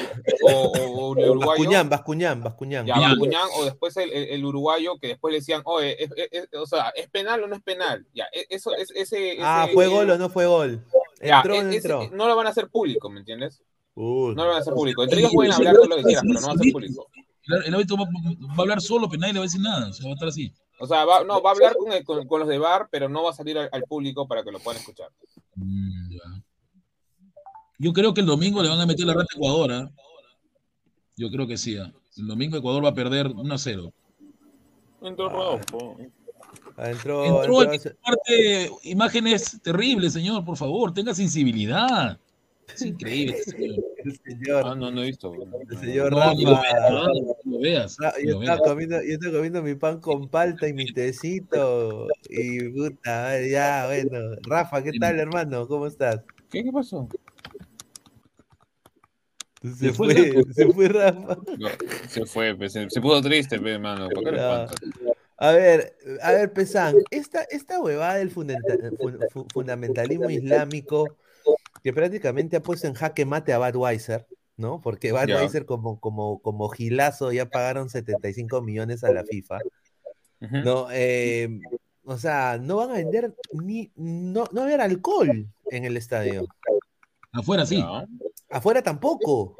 O, 0.42 0.50
o- 0.50 1.08
o 1.10 1.18
el 1.18 1.30
uruguayo. 1.30 1.46
Bascuñán, 1.60 1.88
Bascuñán, 1.88 2.42
Bascuñán. 2.42 2.86
Ya, 2.86 2.96
Ya. 3.00 3.08
Bascuñán, 3.08 3.48
o 3.58 3.64
después 3.64 3.96
el, 3.98 4.10
el- 4.12 4.28
el 4.30 4.44
uruguayo 4.44 4.98
que 4.98 5.08
después 5.08 5.32
le 5.32 5.38
decían, 5.40 5.62
oye, 5.64 6.02
es, 6.02 6.10
es- 6.16 6.28
es- 6.32 6.48
o 6.58 6.66
sea, 6.66 6.90
¿es 6.94 7.08
penal 7.10 7.42
o 7.44 7.46
no 7.46 7.54
es 7.56 7.62
penal? 7.62 8.06
Ya, 8.14 8.24
e- 8.32 8.46
eso, 8.50 8.74
es, 8.74 8.90
ese, 8.94 9.36
Ah, 9.40 9.64
ese- 9.64 9.74
¿fue 9.74 9.86
gol 9.88 10.10
o 10.10 10.18
no 10.18 10.28
fue 10.30 10.46
gol? 10.46 10.84
Ya, 11.22 11.36
¿Entró 11.38 11.54
o 11.54 11.56
e- 11.56 11.60
ese- 11.68 11.76
entró? 11.76 12.08
no 12.12 12.28
lo 12.28 12.36
van 12.36 12.46
a 12.46 12.50
hacer 12.50 12.68
público, 12.68 13.08
¿me 13.10 13.20
entiendes? 13.20 13.62
Uy. 13.94 14.34
No 14.34 14.42
lo 14.44 14.48
van 14.48 14.58
a 14.58 14.60
hacer 14.60 14.72
público. 14.74 15.02
Entre 15.02 15.18
ellos 15.20 15.32
pueden 15.34 15.52
hablar 15.52 15.74
todo 15.76 15.86
lo 15.86 15.96
que 15.96 16.02
quieran, 16.04 16.24
pero 16.28 16.40
no 16.40 16.46
va 16.46 16.52
a 16.54 16.56
ser 16.58 16.72
público. 16.72 17.06
El, 17.46 17.74
árbitro 17.74 17.96
va, 17.96 18.04
va 18.04 18.54
a 18.58 18.60
hablar 18.60 18.80
solo, 18.80 19.08
pero 19.08 19.20
nadie 19.20 19.32
le 19.34 19.38
va 19.40 19.44
a 19.44 19.46
decir 19.48 19.60
nada. 19.60 19.88
O 19.88 19.92
sea, 19.92 20.04
va 20.06 20.10
a 20.12 20.14
estar 20.14 20.28
así. 20.28 20.52
O 20.78 20.86
sea, 20.86 21.04
va, 21.04 21.24
no, 21.24 21.42
va 21.42 21.50
a 21.50 21.52
hablar 21.54 21.74
con, 21.76 21.92
el- 21.92 22.04
con, 22.04 22.26
con 22.26 22.40
los 22.40 22.48
de 22.48 22.58
bar, 22.58 22.88
pero 22.90 23.08
no 23.08 23.22
va 23.24 23.30
a 23.30 23.34
salir 23.34 23.58
al, 23.58 23.68
al 23.72 23.82
público 23.84 24.26
para 24.28 24.42
que 24.42 24.50
lo 24.52 24.58
puedan 24.60 24.80
escuchar. 24.80 25.08
Mm, 25.56 26.10
ya. 26.12 26.42
Yo 27.78 27.92
creo 27.92 28.12
que 28.14 28.20
el 28.20 28.26
domingo 28.26 28.62
le 28.62 28.68
van 28.68 28.80
a 28.80 28.86
meter 28.86 29.06
la 29.06 29.14
rata 29.14 29.26
a 29.34 29.36
Ecuador. 29.36 29.72
¿ah? 29.72 29.90
Yo 31.16 31.30
creo 31.30 31.46
que 31.46 31.56
sí. 31.56 31.76
¿ah? 31.78 31.92
El 32.16 32.26
domingo 32.26 32.56
Ecuador 32.56 32.84
va 32.84 32.90
a 32.90 32.94
perder 32.94 33.26
1 33.28 33.54
a 33.54 33.58
0. 33.58 33.92
Entró 35.02 35.28
Rodolfo. 35.28 35.96
Ah, 36.76 36.90
Entró, 36.90 37.24
Entró 37.24 37.62
el 37.62 37.68
entró- 37.70 37.92
comparte 38.02 38.70
imágenes 38.84 39.60
terribles, 39.62 40.12
señor, 40.12 40.44
por 40.44 40.56
favor, 40.56 40.92
tenga 40.92 41.14
sensibilidad. 41.14 42.18
Es 42.74 42.82
increíble 42.82 43.34
señor. 43.44 43.84
el 44.04 44.20
señor, 44.24 44.62
Ah, 44.66 44.74
no, 44.74 44.90
no 44.90 45.02
he 45.02 45.06
visto. 45.06 45.34
el 45.68 45.78
señor 45.78 46.10
No, 46.12 46.18
Rafa. 46.18 46.36
Yo 48.24 48.40
estaba, 48.40 48.58
comiendo, 48.62 48.96
yo 49.02 49.12
estaba 49.14 49.32
comiendo 49.34 49.62
mi 49.62 49.74
pan 49.74 50.00
con 50.00 50.28
palta 50.28 50.68
y 50.68 50.72
mi 50.72 50.92
tecito. 50.92 52.08
Y 52.28 52.68
puta, 52.70 53.40
ya, 53.46 53.86
bueno. 53.86 54.36
Rafa, 54.42 54.82
¿qué 54.82 54.92
tal, 54.98 55.18
hermano? 55.18 55.66
¿Cómo 55.66 55.86
estás? 55.86 56.22
¿Qué, 56.50 56.62
qué 56.64 56.72
pasó? 56.72 57.08
Se 59.62 59.92
fue 59.92 60.42
se 60.54 60.68
fue 60.72 60.88
Rafa. 60.88 61.36
No, 61.58 61.68
se 62.08 62.24
fue, 62.24 62.54
pues, 62.56 62.72
se, 62.72 62.88
se 62.88 63.00
puso 63.00 63.20
triste, 63.20 63.58
pe, 63.60 63.78
mano. 63.78 64.08
¿Por 64.08 64.24
qué 64.24 64.30
le 64.32 64.36
Ya. 64.38 64.64
espantas? 64.64 64.90
A 65.36 65.52
ver, 65.52 65.96
a 66.22 66.32
ver, 66.32 66.52
Pesan, 66.52 66.98
esta, 67.10 67.42
esta 67.44 67.80
huevada 67.80 68.16
del 68.16 68.30
fundamenta- 68.30 68.76
fu- 68.98 69.26
fu- 69.30 69.46
fundamentalismo 69.50 70.28
islámico 70.28 71.16
que 71.82 71.92
prácticamente 71.92 72.56
ha 72.56 72.62
puesto 72.62 72.86
en 72.86 72.94
jaque 72.94 73.24
mate 73.24 73.52
a 73.52 73.58
Budweiser, 73.58 74.26
¿no? 74.56 74.80
Porque 74.80 75.12
Budweiser 75.12 75.64
como, 75.64 76.00
como, 76.00 76.40
como 76.40 76.68
gilazo 76.68 77.32
ya 77.32 77.46
pagaron 77.46 77.88
75 77.88 78.62
millones 78.62 79.04
a 79.04 79.12
la 79.12 79.24
FIFA. 79.24 79.58
¿no? 80.40 80.88
Eh, 80.90 81.60
o 82.04 82.16
sea, 82.16 82.58
no 82.60 82.76
van 82.76 82.90
a 82.90 82.94
vender 82.94 83.34
ni, 83.52 83.92
no, 83.94 84.44
no 84.52 84.60
va 84.60 84.62
a 84.62 84.64
haber 84.64 84.80
alcohol 84.80 85.46
en 85.70 85.84
el 85.84 85.96
estadio. 85.96 86.46
Afuera 87.32 87.66
sí. 87.66 87.78
Ya. 87.78 88.06
Afuera 88.48 88.82
tampoco. 88.82 89.56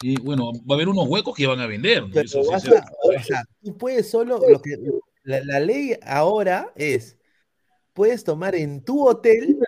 Y 0.00 0.20
bueno, 0.20 0.52
va 0.52 0.74
a 0.74 0.74
haber 0.74 0.88
unos 0.88 1.08
huecos 1.08 1.36
que 1.36 1.46
van 1.46 1.60
a 1.60 1.66
vender. 1.66 2.02
¿no? 2.02 2.10
Pero 2.12 2.24
Eso 2.24 2.42
sí 2.42 2.48
o 2.52 3.22
sea, 3.22 3.44
tú 3.62 3.76
puedes 3.76 4.08
solo, 4.10 4.40
lo 4.48 4.60
que, 4.60 4.76
la, 5.24 5.42
la 5.44 5.60
ley 5.60 5.96
ahora 6.02 6.72
es, 6.76 7.18
puedes 7.92 8.24
tomar 8.24 8.54
en 8.54 8.82
tu 8.84 9.06
hotel 9.06 9.58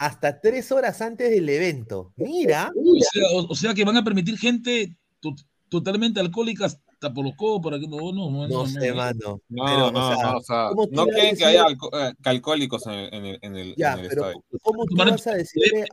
hasta 0.00 0.40
tres 0.40 0.72
horas 0.72 1.00
antes 1.02 1.30
del 1.30 1.46
evento. 1.48 2.12
Mira, 2.16 2.72
O 2.74 3.00
sea, 3.00 3.22
o- 3.34 3.52
o 3.52 3.54
sea 3.54 3.74
que 3.74 3.84
van 3.84 3.98
a 3.98 4.02
permitir 4.02 4.38
gente 4.38 4.96
to- 5.20 5.34
totalmente 5.68 6.18
alcohólica 6.20 6.64
hasta 6.64 7.12
por 7.12 7.22
los 7.24 7.36
codos 7.36 7.60
para 7.62 7.78
que 7.78 7.86
no, 7.86 8.10
no, 8.10 8.30
no, 8.30 8.48
no 8.48 8.66
sé, 8.66 8.94
mano. 8.94 9.40
No, 9.50 9.64
Pero, 9.66 9.86
o 9.88 9.92
no, 9.92 10.16
sea, 10.16 10.22
no, 10.32 10.38
o 10.38 10.40
sea, 10.42 10.68
¿cómo 10.70 10.86
tú 10.88 10.94
no 10.94 11.04
le 11.04 11.12
quieren 11.12 11.36
que 11.36 11.44
haya 11.44 11.64
alco- 11.66 11.90
eh, 11.92 12.14
que 12.22 12.28
alcohólicos 12.30 12.86
en 12.86 12.92
el, 12.94 13.12
en 13.14 13.24
el, 13.26 13.38
en 13.42 13.56
el, 13.56 13.74
Ya, 13.76 13.92
en 13.92 13.98
el 14.00 14.08
pero 14.08 14.22
estadio. 14.30 14.44
¿cómo 14.62 14.84
tú 14.86 14.96
vas 14.96 15.26
a 15.26 15.34
decirle? 15.34 15.84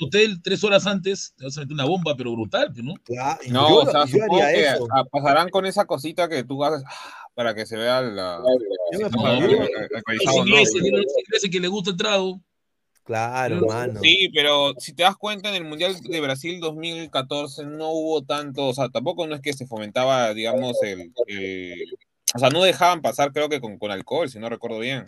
hotel 0.00 0.40
tres 0.42 0.64
horas 0.64 0.86
antes, 0.86 1.34
te 1.36 1.44
vas 1.44 1.56
a 1.58 1.60
meter 1.60 1.74
una 1.74 1.84
bomba, 1.84 2.14
pero 2.16 2.32
brutal, 2.32 2.70
pues, 2.72 2.82
¿no? 2.84 2.94
Ya, 3.06 3.38
No, 3.50 3.68
yo 3.68 3.76
o 3.82 3.90
sea, 3.90 4.06
supongo 4.06 4.38
que 4.38 4.64
eso. 4.66 4.88
ah, 4.96 5.04
pasarán 5.04 5.50
con 5.50 5.66
esa 5.66 5.84
cosita 5.84 6.26
que 6.26 6.42
tú 6.42 6.64
haces 6.64 6.82
ah, 6.86 7.26
para 7.34 7.54
que 7.54 7.66
se 7.66 7.76
vea 7.76 8.00
la. 8.00 8.36
Alcoholizado 8.36 9.08
Los 9.14 9.14
o 9.14 10.44
no, 10.46 10.56
los 10.56 10.74
ingleses 10.74 11.50
que 11.50 11.60
les 11.60 11.70
gusta 11.70 11.90
el 11.90 11.96
trago. 11.96 12.40
Claro, 13.12 13.66
mano. 13.66 14.00
Sí, 14.00 14.30
pero 14.32 14.72
si 14.78 14.94
te 14.94 15.02
das 15.02 15.16
cuenta, 15.16 15.50
en 15.50 15.56
el 15.56 15.64
Mundial 15.64 15.94
de 16.00 16.20
Brasil 16.22 16.60
2014 16.60 17.66
no 17.66 17.90
hubo 17.90 18.22
tanto, 18.22 18.68
o 18.68 18.72
sea, 18.74 18.88
tampoco 18.88 19.26
no 19.26 19.34
es 19.34 19.42
que 19.42 19.52
se 19.52 19.66
fomentaba, 19.66 20.32
digamos, 20.32 20.82
el, 20.82 21.12
el- 21.26 21.94
o 22.34 22.38
sea, 22.38 22.48
no 22.48 22.62
dejaban 22.62 23.02
pasar, 23.02 23.30
creo 23.32 23.50
que 23.50 23.60
con, 23.60 23.78
con 23.78 23.90
alcohol, 23.90 24.30
si 24.30 24.38
no 24.38 24.48
recuerdo 24.48 24.78
bien. 24.78 25.04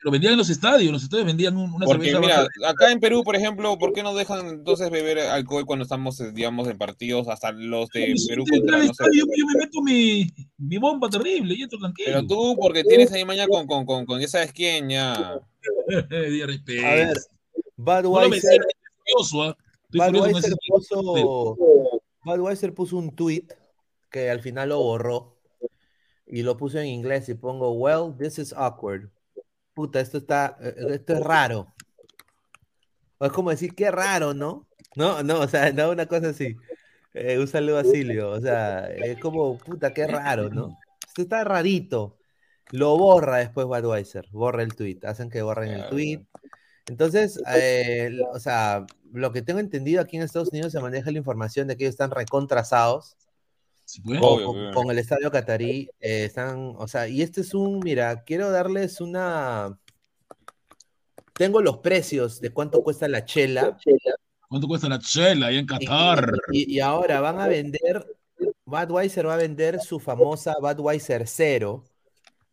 Lo 0.00 0.10
vendían 0.10 0.32
en 0.32 0.38
los 0.38 0.48
estadios, 0.48 0.90
los 0.92 1.02
estadios 1.02 1.26
vendían 1.26 1.56
un- 1.58 1.74
una 1.74 1.84
Porque 1.84 2.10
cerveza 2.10 2.20
mira, 2.20 2.36
baja- 2.38 2.70
acá 2.70 2.90
en 2.90 2.98
Perú, 3.00 3.22
por 3.22 3.36
ejemplo, 3.36 3.76
¿por 3.78 3.92
qué 3.92 4.02
no 4.02 4.14
dejan 4.14 4.46
entonces 4.46 4.90
beber 4.90 5.18
alcohol 5.18 5.66
cuando 5.66 5.82
estamos, 5.82 6.18
eh, 6.20 6.32
digamos, 6.32 6.68
en 6.68 6.78
partidos 6.78 7.28
hasta 7.28 7.52
los 7.52 7.90
de 7.90 8.14
Sí, 8.16 8.28
Perú 8.28 8.44
contra, 8.50 8.78
no 8.78 8.84
sé? 8.84 8.90
estadio, 8.90 9.26
yo 9.36 9.46
me 9.46 9.54
meto 9.60 9.82
mi, 9.82 10.26
mi 10.56 10.78
bomba 10.78 11.10
terrible 11.10 11.54
y 11.54 11.62
entro 11.62 11.78
tranquilo. 11.78 12.06
Pero 12.08 12.26
tú, 12.26 12.56
porque 12.58 12.82
tienes 12.82 13.12
ahí 13.12 13.26
mañana 13.26 13.46
con, 13.48 13.66
con, 13.66 13.84
con, 13.84 14.06
con. 14.06 14.18
Día 16.10 16.46
respeto. 16.46 16.86
A 16.86 16.94
ver, 16.94 17.18
Budweiser, 17.84 18.60
¿ah? 18.60 19.56
Budweiser 19.90 20.54
puso, 20.68 21.56
Budweiser 22.24 22.74
puso 22.74 22.96
un 22.96 23.14
tweet 23.14 23.46
que 24.10 24.30
al 24.30 24.40
final 24.40 24.70
lo 24.70 24.78
borró 24.78 25.38
y 26.26 26.42
lo 26.42 26.56
puso 26.56 26.78
en 26.78 26.86
inglés 26.86 27.28
y 27.28 27.34
pongo, 27.34 27.72
well, 27.72 28.14
this 28.16 28.38
is 28.38 28.52
awkward. 28.52 29.10
Puta, 29.74 30.00
esto 30.00 30.18
está, 30.18 30.56
eh, 30.60 30.74
esto 30.90 31.14
es 31.14 31.20
raro. 31.20 31.74
O 33.18 33.26
es 33.26 33.32
como 33.32 33.50
decir, 33.50 33.74
qué 33.74 33.90
raro, 33.90 34.34
¿no? 34.34 34.66
No, 34.96 35.22
no, 35.22 35.40
o 35.40 35.48
sea, 35.48 35.72
no, 35.72 35.90
una 35.90 36.06
cosa 36.06 36.28
así. 36.28 36.56
Eh, 37.14 37.38
un 37.38 37.48
saludo 37.48 37.78
a 37.78 37.84
Silvio, 37.84 38.30
o 38.30 38.40
sea, 38.40 38.86
es 38.88 39.18
como, 39.18 39.58
puta, 39.58 39.92
qué 39.92 40.06
raro, 40.06 40.48
¿no? 40.48 40.78
Esto 41.06 41.22
está 41.22 41.44
rarito. 41.44 42.16
Lo 42.70 42.96
borra 42.96 43.38
después 43.38 43.66
Budweiser, 43.66 44.28
borra 44.30 44.62
el 44.62 44.74
tweet, 44.74 45.00
hacen 45.04 45.28
que 45.28 45.42
borren 45.42 45.70
el 45.70 45.76
Claro. 45.76 45.90
tweet. 45.90 46.26
Entonces, 46.86 47.40
eh, 47.54 48.06
l- 48.06 48.24
o 48.32 48.38
sea, 48.40 48.84
lo 49.12 49.32
que 49.32 49.42
tengo 49.42 49.60
entendido 49.60 50.00
aquí 50.00 50.16
en 50.16 50.22
Estados 50.22 50.48
Unidos 50.50 50.72
se 50.72 50.80
maneja 50.80 51.10
la 51.10 51.18
información 51.18 51.68
de 51.68 51.76
que 51.76 51.84
ellos 51.84 51.94
están 51.94 52.10
recontrasados 52.10 53.16
Sí, 53.84 54.00
pues. 54.00 54.20
con, 54.20 54.28
Obvio, 54.28 54.46
con- 54.46 54.72
con 54.72 54.90
el 54.90 54.98
estadio 54.98 55.30
catarí. 55.30 55.90
eh, 56.00 56.24
están, 56.24 56.74
o 56.78 56.88
sea, 56.88 57.08
y 57.08 57.22
este 57.22 57.42
es 57.42 57.54
un, 57.54 57.80
mira, 57.80 58.22
quiero 58.24 58.50
darles 58.50 59.00
una. 59.00 59.78
Tengo 61.34 61.60
los 61.60 61.78
precios 61.78 62.40
de 62.40 62.50
cuánto 62.50 62.82
cuesta 62.82 63.08
la 63.08 63.24
chela. 63.24 63.78
¿Cuánto 64.48 64.68
cuesta 64.68 64.88
la 64.88 64.98
chela 64.98 65.46
ahí 65.46 65.56
en 65.58 65.64
Y, 65.64 65.66
Qatar? 65.66 66.32
y- 66.52 66.74
y 66.76 66.80
ahora 66.80 67.20
van 67.20 67.40
a 67.40 67.48
vender, 67.48 68.06
Budweiser 68.64 69.26
va 69.26 69.34
a 69.34 69.38
vender 69.38 69.80
su 69.80 69.98
famosa 69.98 70.54
Budweiser 70.60 71.26
Cero, 71.26 71.84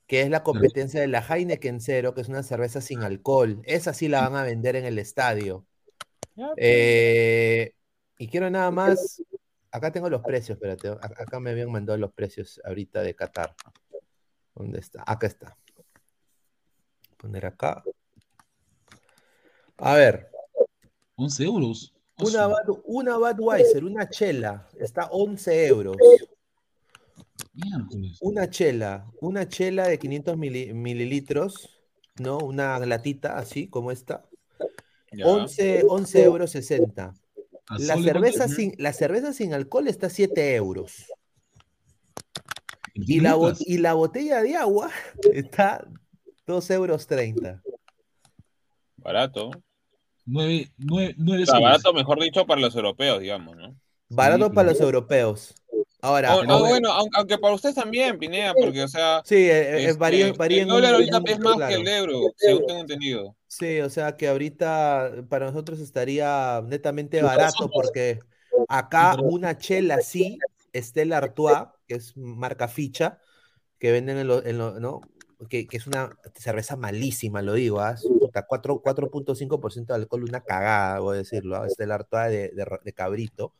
que 0.09 0.21
es 0.23 0.29
la 0.31 0.41
competencia 0.43 0.99
de 0.99 1.07
la 1.07 1.19
Heineken 1.21 1.79
Cero, 1.79 2.15
que 2.15 2.21
es 2.21 2.29
una 2.29 2.41
cerveza 2.41 2.81
sin 2.81 3.03
alcohol. 3.03 3.61
Esa 3.63 3.93
sí 3.93 4.07
la 4.07 4.27
van 4.27 4.35
a 4.35 4.43
vender 4.43 4.75
en 4.75 4.85
el 4.85 4.97
estadio. 4.97 5.67
Ya, 6.35 6.51
Eh, 6.57 7.75
y 8.17 8.27
quiero 8.27 8.49
nada 8.49 8.71
más, 8.71 9.21
acá 9.71 9.91
tengo 9.91 10.09
los 10.09 10.23
precios, 10.23 10.55
espérate, 10.55 10.89
acá 10.89 11.39
me 11.39 11.51
habían 11.51 11.71
mandado 11.71 11.99
los 11.99 12.11
precios 12.11 12.59
ahorita 12.65 13.03
de 13.03 13.15
Qatar. 13.15 13.53
¿Dónde 14.55 14.79
está? 14.79 15.03
Acá 15.05 15.27
está. 15.27 15.55
Poner 17.17 17.45
acá. 17.45 17.83
A 19.77 19.93
ver, 19.93 20.31
11 21.17 21.43
euros. 21.43 21.93
una, 22.17 22.47
Bud- 22.47 22.81
una 22.85 23.17
Budweiser, 23.17 23.83
una 23.83 24.09
chela, 24.09 24.67
está 24.79 25.05
11 25.11 25.67
euros. 25.67 25.97
Una 28.21 28.49
chela, 28.49 29.05
una 29.21 29.47
chela 29.47 29.87
de 29.87 29.97
500 29.99 30.37
mili- 30.37 30.73
mililitros, 30.73 31.81
¿no? 32.19 32.37
Una 32.39 32.79
latita 32.85 33.37
así 33.37 33.67
como 33.67 33.91
esta. 33.91 34.25
ya. 35.11 35.25
11, 35.25 35.85
11 35.87 36.23
euros 36.23 36.51
60. 36.51 37.13
A 37.67 37.77
La 37.79 37.97
cerveza, 37.97 38.47
sin, 38.47 38.73
la 38.77 38.93
cerveza 38.93 39.33
sin 39.33 39.53
alcohol 39.53 39.87
está 39.87 40.07
a 40.07 40.09
7 40.09 40.55
euros. 40.55 41.05
¿En 42.95 43.03
Y 43.05 43.19
la, 43.19 43.37
y 43.59 43.77
la 43.77 43.93
botella 43.93 44.41
de 44.41 44.55
agua 44.55 44.89
está 45.33 45.87
2 46.45 46.69
euros 46.71 47.07
30. 47.07 47.61
Barato. 48.97 49.51
Nueve, 50.25 50.71
nueve, 50.77 51.15
nueve 51.17 51.43
O 51.43 51.45
sea, 51.45 51.59
barato, 51.59 51.93
mejor 51.93 52.21
dicho, 52.21 52.45
para 52.45 52.61
los 52.61 52.75
europeos, 52.75 53.19
digamos, 53.21 53.55
¿no? 53.55 53.75
Barato 54.09 54.47
Sí, 54.47 54.53
para 54.53 54.69
los 54.69 54.81
europeos. 54.81 55.55
Ahora, 56.01 56.35
O- 56.35 56.43
no, 56.43 56.59
bueno, 56.59 56.91
aunque, 56.91 57.17
aunque 57.17 57.37
para 57.37 57.53
ustedes 57.55 57.75
también, 57.75 58.17
Pinea, 58.17 58.53
porque, 58.53 58.83
o 58.83 58.87
sea, 58.87 59.21
sí, 59.25 59.35
eh, 59.35 59.49
eh, 59.49 59.85
este, 59.85 59.93
varía, 59.99 60.31
varía 60.33 60.61
el 60.61 60.67
dólar 60.67 60.93
ahorita 60.95 61.21
es 61.25 61.39
más 61.39 61.55
claro. 61.55 61.75
que 61.75 61.81
el 61.81 61.87
euro, 61.87 62.33
según 62.37 62.65
tengo 62.65 62.79
entendido. 62.81 63.35
Sí, 63.47 63.79
o 63.81 63.89
sea 63.89 64.15
que 64.15 64.27
ahorita 64.27 65.25
para 65.27 65.47
nosotros 65.47 65.79
estaría 65.79 66.61
netamente 66.65 67.21
barato 67.21 67.69
porque 67.71 68.19
acá 68.67 69.17
una 69.23 69.57
chela 69.57 69.99
sí, 70.01 70.37
Stella 70.73 71.17
Artois, 71.17 71.67
que 71.87 71.95
es 71.95 72.15
marca 72.15 72.67
ficha, 72.67 73.19
que 73.79 73.91
venden 73.91 74.17
en 74.19 74.27
los, 74.27 74.45
en 74.45 74.57
lo- 74.57 74.79
¿no? 74.79 75.01
que, 75.49 75.67
que 75.67 75.77
es 75.77 75.87
una 75.87 76.11
cerveza 76.35 76.75
malísima, 76.75 77.41
lo 77.41 77.53
digo, 77.53 77.79
¿ah? 77.79 77.95
Puta, 78.19 78.45
4 78.45 78.81
4.5% 78.81 79.93
de 79.93 79.99
alcohol, 80.01 80.25
una 80.25 80.41
cagada, 80.41 80.99
voy 80.99 81.15
a 81.15 81.19
decirlo, 81.19 81.55
¿ah? 81.55 81.69
Stella 81.69 81.95
Artois 81.95 82.29
de, 82.29 82.49
de 82.49 82.65
de 82.83 82.93
cabrito, 82.93 83.53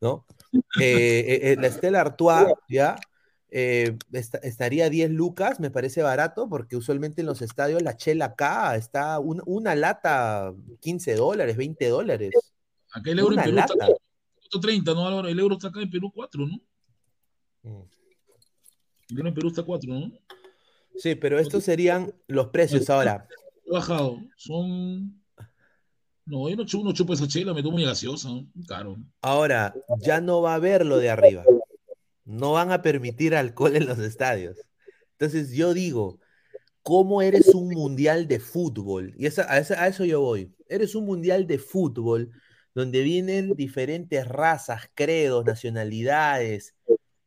¿no? 0.00 0.26
Eh, 0.52 0.60
eh, 0.80 1.40
eh, 1.52 1.56
la 1.60 1.70
Stella 1.70 2.00
Artois, 2.00 2.46
¿ya? 2.68 2.96
Eh, 3.50 3.96
esta- 4.12 4.38
estaría 4.38 4.88
10 4.88 5.10
lucas, 5.10 5.60
me 5.60 5.70
parece 5.70 6.02
barato, 6.02 6.48
porque 6.48 6.76
usualmente 6.76 7.20
en 7.20 7.26
los 7.26 7.42
estadios 7.42 7.82
la 7.82 7.96
chela 7.96 8.26
acá 8.26 8.76
está 8.76 9.18
un- 9.18 9.42
una 9.44 9.74
lata 9.74 10.52
15 10.80 11.14
dólares, 11.16 11.56
20 11.56 11.88
dólares. 11.88 12.30
Acá 12.92 13.10
el 13.10 13.18
euro 13.18 13.32
Una 13.34 13.42
en 13.44 13.50
Perú 13.50 13.58
está 13.60 13.74
lata. 13.76 13.92
4.30, 14.52 14.94
¿no, 14.94 15.06
Álvaro? 15.06 15.28
El 15.28 15.38
euro 15.38 15.54
está 15.56 15.68
acá 15.68 15.80
en 15.80 15.90
Perú 15.90 16.10
4, 16.14 16.46
¿no? 16.46 16.60
Mm. 17.62 17.82
El 19.10 19.16
euro 19.16 19.28
en 19.28 19.34
Perú 19.34 19.48
está 19.48 19.62
4, 19.64 19.92
¿no? 19.92 20.12
Sí, 20.96 21.14
pero 21.14 21.38
estos 21.38 21.64
serían 21.64 22.12
los 22.26 22.48
precios 22.48 22.88
ahora. 22.90 23.26
He 23.66 23.72
bajado. 23.72 24.18
Son. 24.36 25.19
No, 26.30 26.48
yo 26.48 26.54
no 26.84 26.92
chupo, 26.92 27.12
esa 27.12 27.26
chela, 27.26 27.52
me 27.52 27.60
tomo 27.60 27.76
mi 27.76 27.84
gaseosa, 27.84 28.28
¿no? 28.28 28.46
Caro. 28.68 28.96
Ahora, 29.20 29.74
ya 29.98 30.20
no 30.20 30.40
va 30.40 30.52
a 30.52 30.54
haber 30.54 30.86
lo 30.86 30.98
de 30.98 31.10
arriba. 31.10 31.44
No 32.24 32.52
van 32.52 32.70
a 32.70 32.82
permitir 32.82 33.34
alcohol 33.34 33.74
en 33.74 33.86
los 33.86 33.98
estadios. 33.98 34.56
Entonces 35.18 35.50
yo 35.50 35.74
digo, 35.74 36.20
¿cómo 36.82 37.20
eres 37.20 37.48
un 37.48 37.70
mundial 37.70 38.28
de 38.28 38.38
fútbol? 38.38 39.12
Y 39.18 39.26
a 39.26 39.58
eso 39.88 40.04
yo 40.04 40.20
voy. 40.20 40.54
Eres 40.68 40.94
un 40.94 41.04
mundial 41.04 41.48
de 41.48 41.58
fútbol 41.58 42.30
donde 42.74 43.02
vienen 43.02 43.54
diferentes 43.56 44.24
razas, 44.28 44.88
credos, 44.94 45.44
nacionalidades, 45.44 46.76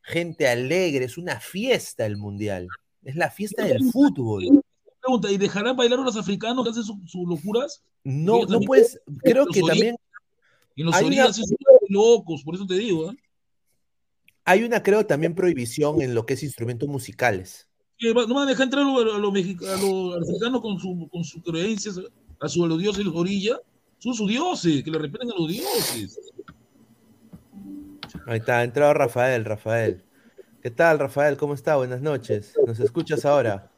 gente 0.02 0.48
alegre. 0.48 1.04
Es 1.04 1.18
una 1.18 1.42
fiesta 1.42 2.06
el 2.06 2.16
mundial. 2.16 2.70
Es 3.04 3.18
la 3.18 3.30
fiesta 3.30 3.66
del 3.66 3.84
fútbol. 3.92 4.64
Pregunta, 5.04 5.30
¿y 5.30 5.38
dejarán 5.38 5.76
bailar 5.76 6.00
a 6.00 6.04
los 6.04 6.16
africanos 6.16 6.64
que 6.64 6.72
hacen 6.72 6.84
su- 6.84 7.02
sus 7.06 7.28
locuras? 7.28 7.84
No, 8.06 8.46
no 8.46 8.62
puedes. 8.62 9.02
Creo 9.22 9.46
que 9.48 9.62
también 9.62 9.98
Y 10.76 10.84
los 10.84 10.96
orillas 10.96 11.38
una- 11.38 11.46
son 11.46 11.58
locos, 11.90 12.42
por 12.44 12.56
eso 12.56 12.66
te 12.66 12.76
digo, 12.76 13.12
¿eh? 13.12 13.16
hay 14.46 14.64
una, 14.64 14.82
creo, 14.82 15.06
también 15.06 15.36
prohibición 15.36 16.02
en 16.02 16.16
lo 16.16 16.26
que 16.26 16.36
es 16.36 16.44
instrumentos 16.44 16.88
musicales. 16.88 17.68
No 18.00 18.14
van 18.34 18.48
a 18.48 18.50
dejar 18.50 18.66
entrar 18.66 18.84
a 18.86 18.90
los, 18.90 19.34
africanos 20.22 20.62
con, 20.62 20.80
su, 20.80 21.08
con 21.12 21.24
sus 21.24 21.44
creencias, 21.44 22.00
a, 22.40 22.50
su, 22.50 22.64
a 22.64 22.68
los 22.68 22.80
dioses 22.80 23.00
de 23.00 23.04
los 23.04 23.16
orillas. 23.16 23.60
Son 24.00 24.14
sus 24.14 24.28
dioses, 24.28 24.84
que 24.84 24.92
le 24.92 25.00
respeten 25.00 25.32
a 25.32 25.36
los 25.38 25.48
dioses. 25.50 26.20
Ahí 28.26 28.40
está, 28.40 28.60
ha 28.60 28.64
entrado 28.64 28.94
Rafael, 28.94 29.44
Rafael. 29.46 30.04
¿Qué 30.62 30.72
tal, 30.72 31.00
Rafael? 31.00 31.36
¿Cómo 31.38 31.54
está? 31.54 31.76
Buenas 31.76 32.02
noches. 32.02 32.54
¿Nos 32.66 32.80
escuchas 32.80 33.26
ahora? 33.26 33.70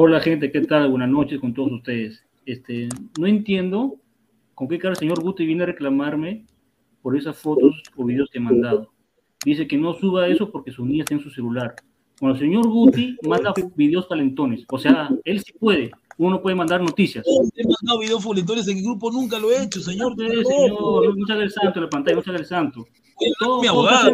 Hola 0.00 0.20
gente, 0.20 0.52
¿qué 0.52 0.60
tal? 0.60 0.88
Buenas 0.90 1.08
noches 1.08 1.40
con 1.40 1.52
todos 1.52 1.72
ustedes. 1.72 2.22
Este, 2.46 2.88
no 3.18 3.26
entiendo 3.26 3.96
con 4.54 4.68
qué 4.68 4.78
cara 4.78 4.92
el 4.92 4.96
señor 4.96 5.20
Guti 5.20 5.44
viene 5.44 5.64
a 5.64 5.66
reclamarme 5.66 6.44
por 7.02 7.16
esas 7.16 7.36
fotos 7.36 7.82
o 7.96 8.04
videos 8.04 8.30
que 8.30 8.38
he 8.38 8.40
mandado. 8.40 8.92
Dice 9.44 9.66
que 9.66 9.76
no 9.76 9.94
suba 9.94 10.28
eso 10.28 10.52
porque 10.52 10.70
su 10.70 10.86
niña 10.86 11.02
está 11.02 11.14
en 11.16 11.20
su 11.20 11.30
celular. 11.30 11.74
Cuando 12.20 12.36
el 12.38 12.44
señor 12.44 12.68
Guti 12.68 13.16
manda 13.26 13.52
videos 13.74 14.06
calentones, 14.06 14.64
o 14.70 14.78
sea, 14.78 15.08
él 15.24 15.40
sí 15.40 15.52
puede, 15.58 15.90
uno 16.16 16.40
puede 16.40 16.54
mandar 16.54 16.80
noticias. 16.80 17.26
He 17.56 17.64
mandado 17.66 17.98
videos 17.98 18.22
folentones 18.22 18.68
en 18.68 18.78
el 18.78 18.84
grupo, 18.84 19.10
nunca 19.10 19.36
lo 19.40 19.50
he 19.50 19.64
hecho, 19.64 19.80
señor. 19.80 20.10
No, 20.10 20.14
puede, 20.16 20.44
señor, 20.44 21.18
no 21.18 21.40
el 21.42 21.50
santo 21.50 21.76
en 21.80 21.84
la 21.86 21.90
pantalla, 21.90 22.14
no 22.18 22.22
se 22.22 22.30
haga 22.30 22.38
el 22.38 22.46
santo. 22.46 22.86
Todo- 23.40 23.62
mi 23.62 23.66
abogado. 23.66 24.12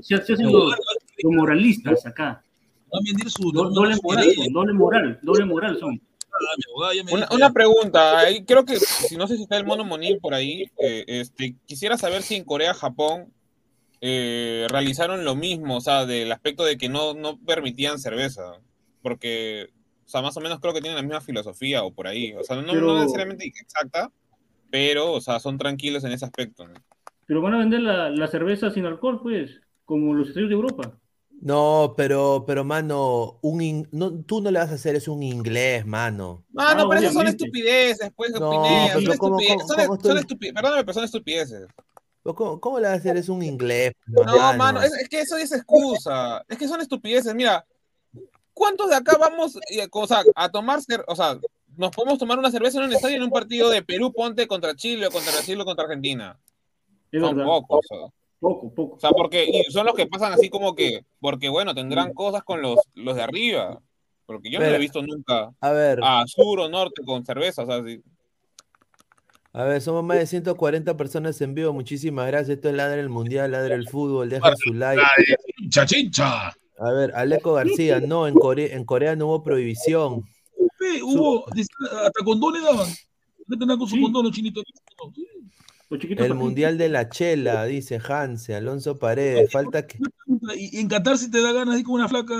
se 0.00 0.14
hacen 0.14 0.52
los, 0.52 0.76
los 1.24 1.32
moralistas 1.32 2.06
acá. 2.06 2.40
Va 2.94 2.98
a 2.98 3.02
mentir 3.02 3.30
su 3.30 3.50
Do- 3.50 3.70
Doble 3.70 3.96
moral, 4.02 4.26
doble 4.52 4.72
moral, 4.72 5.18
doble 5.22 5.44
moral 5.44 5.78
son. 5.80 5.90
Mi 5.94 6.64
abogado 6.72 6.92
ya 6.94 7.04
me 7.04 7.12
Una, 7.36 7.52
pregunta, 7.52 8.18
ahí 8.18 8.44
creo 8.44 8.64
que, 8.64 8.76
si 8.76 9.16
no 9.16 9.26
sé 9.28 9.36
si 9.36 9.42
está 9.44 9.56
el 9.56 9.64
mono 9.64 9.84
Monil 9.84 10.18
por 10.18 10.34
ahí, 10.34 10.64
eh, 10.78 11.04
este, 11.06 11.54
quisiera 11.64 11.96
saber 11.96 12.22
si 12.22 12.34
en 12.34 12.44
Corea, 12.44 12.74
Japón, 12.74 13.32
eh, 14.00 14.66
realizaron 14.68 15.24
lo 15.24 15.34
mismo, 15.36 15.76
o 15.76 15.80
sea, 15.80 16.06
del 16.06 16.30
aspecto 16.32 16.64
de 16.64 16.76
que 16.76 16.88
no, 16.88 17.14
no 17.14 17.38
permitían 17.38 17.98
cerveza, 17.98 18.58
porque, 19.00 19.68
o 20.04 20.08
sea, 20.08 20.22
más 20.22 20.36
o 20.36 20.40
menos 20.40 20.58
creo 20.60 20.74
que 20.74 20.80
tienen 20.80 20.96
la 20.96 21.02
misma 21.02 21.20
filosofía 21.20 21.84
o 21.84 21.92
por 21.92 22.08
ahí, 22.08 22.32
o 22.34 22.42
sea, 22.42 22.56
no, 22.56 22.62
no 22.62 22.72
Pero- 22.72 22.98
necesariamente 23.00 23.46
exacta, 23.46 24.10
pero, 24.70 25.12
o 25.12 25.20
sea, 25.20 25.38
son 25.40 25.56
tranquilos 25.56 26.02
en 26.04 26.12
ese 26.12 26.24
aspecto, 26.24 26.66
¿no? 26.66 26.74
Pero 27.26 27.40
van 27.42 27.54
a 27.54 27.58
vender 27.58 27.80
la, 27.80 28.10
la 28.10 28.26
cerveza 28.26 28.70
sin 28.70 28.84
alcohol, 28.86 29.20
pues, 29.22 29.60
como 29.84 30.12
los 30.14 30.28
estudios 30.28 30.50
de 30.50 30.56
Europa. 30.56 30.98
No, 31.44 31.92
pero, 31.94 32.44
pero, 32.46 32.64
mano, 32.64 33.38
un 33.42 33.60
in- 33.60 33.88
no, 33.92 34.10
tú 34.24 34.40
no 34.40 34.50
le 34.50 34.58
vas 34.58 34.70
a 34.70 34.74
hacer 34.76 34.96
eso 34.96 35.10
a 35.10 35.14
un 35.14 35.22
inglés, 35.22 35.84
mano. 35.84 36.42
No, 36.50 36.62
no, 36.74 36.84
Ah, 36.84 36.86
pero 36.88 37.00
esas 37.02 37.12
son 37.12 37.26
estupideces, 37.28 38.10
pues, 38.16 38.30
No, 38.32 38.38
pero 38.38 38.50
son, 38.50 38.54
¿cómo- 38.54 38.64
estupideces, 38.80 39.18
cómo- 39.18 39.38
son, 39.38 39.76
cómo 39.76 40.00
son 40.00 40.16
estoy- 40.16 40.20
estupi- 40.38 40.54
perdóname, 40.54 40.82
pero 40.84 40.94
son 40.94 41.04
estupideces. 41.04 41.66
¿Cómo, 42.22 42.58
cómo 42.58 42.80
le 42.80 42.86
vas 42.86 42.94
a 42.94 42.98
hacer 42.98 43.18
eso 43.18 43.32
a 43.32 43.36
un 43.36 43.42
inglés, 43.42 43.92
No, 44.06 44.24
mano? 44.24 44.56
mano, 44.58 44.82
es, 44.82 44.94
es 44.94 45.06
que 45.10 45.20
eso 45.20 45.36
es 45.36 45.52
excusa. 45.52 46.42
Es 46.48 46.56
que 46.56 46.66
son 46.66 46.80
estupideces. 46.80 47.34
Mira, 47.34 47.66
¿cuántos 48.54 48.88
de 48.88 48.96
acá 48.96 49.18
vamos 49.20 49.56
eh, 49.70 49.86
o 49.92 50.06
sea, 50.06 50.22
a 50.34 50.48
tomar, 50.48 50.80
o 51.06 51.14
sea, 51.14 51.38
nos 51.76 51.90
podemos 51.90 52.18
tomar 52.18 52.38
una 52.38 52.50
cerveza 52.50 52.78
en 52.78 52.84
un 52.84 52.92
estadio 52.94 53.16
en 53.16 53.22
un 53.22 53.30
partido 53.30 53.68
de 53.68 53.82
Perú, 53.82 54.10
ponte 54.14 54.46
contra 54.48 54.74
Chile 54.74 55.08
o 55.08 55.10
contra 55.10 55.32
Brasil 55.32 55.60
o 55.60 55.64
contra 55.66 55.84
Argentina? 55.84 56.38
Es 57.12 57.20
Son 57.20 57.36
verdad. 57.36 57.50
pocos. 57.50 57.80
O 57.90 57.94
sea, 57.94 58.06
Poco, 58.44 58.74
poco. 58.74 58.96
O 58.96 59.00
sea, 59.00 59.10
porque 59.10 59.44
y 59.44 59.72
son 59.72 59.86
los 59.86 59.94
que 59.94 60.06
pasan 60.06 60.32
así 60.32 60.50
como 60.50 60.74
que, 60.74 61.04
porque 61.20 61.48
bueno, 61.48 61.74
tendrán 61.74 62.12
cosas 62.12 62.42
con 62.44 62.60
los, 62.62 62.78
los 62.94 63.16
de 63.16 63.22
arriba. 63.22 63.80
Porque 64.26 64.50
yo 64.50 64.58
no 64.58 64.64
Pero- 64.64 64.76
he 64.76 64.78
visto 64.78 65.02
nunca 65.02 65.50
A 65.60 65.70
ver, 65.72 66.00
a 66.02 66.24
sur 66.26 66.60
o 66.60 66.68
norte 66.68 67.02
con 67.04 67.24
cerveza. 67.24 67.62
O 67.62 67.66
sea, 67.66 67.82
sí. 67.84 68.00
a 69.52 69.64
ver, 69.64 69.80
somos 69.80 70.02
más 70.04 70.18
de 70.18 70.26
140 70.26 70.96
personas 70.96 71.40
en 71.40 71.54
vivo. 71.54 71.72
Muchísimas 71.72 72.26
gracias. 72.26 72.56
Esto 72.56 72.68
es 72.68 72.74
Ladra 72.74 73.00
el 73.00 73.08
Mundial, 73.08 73.50
Ladra 73.52 73.74
el 73.74 73.88
Fútbol. 73.88 74.28
Dejen 74.30 74.56
su 74.56 74.72
like. 74.74 75.02
Chincha, 75.58 75.86
chincha. 75.86 76.48
A 76.78 76.90
ver, 76.92 77.12
Aleco 77.14 77.52
García, 77.54 78.00
no, 78.00 78.26
en 78.26 78.34
Corea, 78.34 78.74
en 78.74 78.84
Corea 78.84 79.14
no 79.14 79.26
hubo 79.26 79.42
prohibición. 79.42 80.24
Hubo, 81.02 81.46
hasta 81.48 82.24
condones 82.24 82.62
daban. 82.62 82.86
¿Qué 82.88 83.56
tendrán 83.58 83.78
con 83.78 83.88
su 83.88 83.94
Sí. 83.96 84.02
condón 84.02 84.24
los 84.24 84.32
chinitos? 84.32 84.64
El. 86.02 86.34
Mundial 86.34 86.78
de 86.78 86.88
la 86.88 87.08
Chela, 87.08 87.64
dice 87.66 88.00
Hanse, 88.06 88.54
Alonso 88.54 88.98
Paredes. 88.98 89.50
Falta 89.52 89.86
que. 89.86 89.98
Y 90.56 90.78
en 90.80 90.88
Qatar 90.88 91.18
si 91.18 91.30
te 91.30 91.40
da 91.40 91.52
ganas 91.52 91.74
de 91.74 91.80
ir 91.80 91.86
con 91.86 91.94
una 91.96 92.08
flaca, 92.08 92.34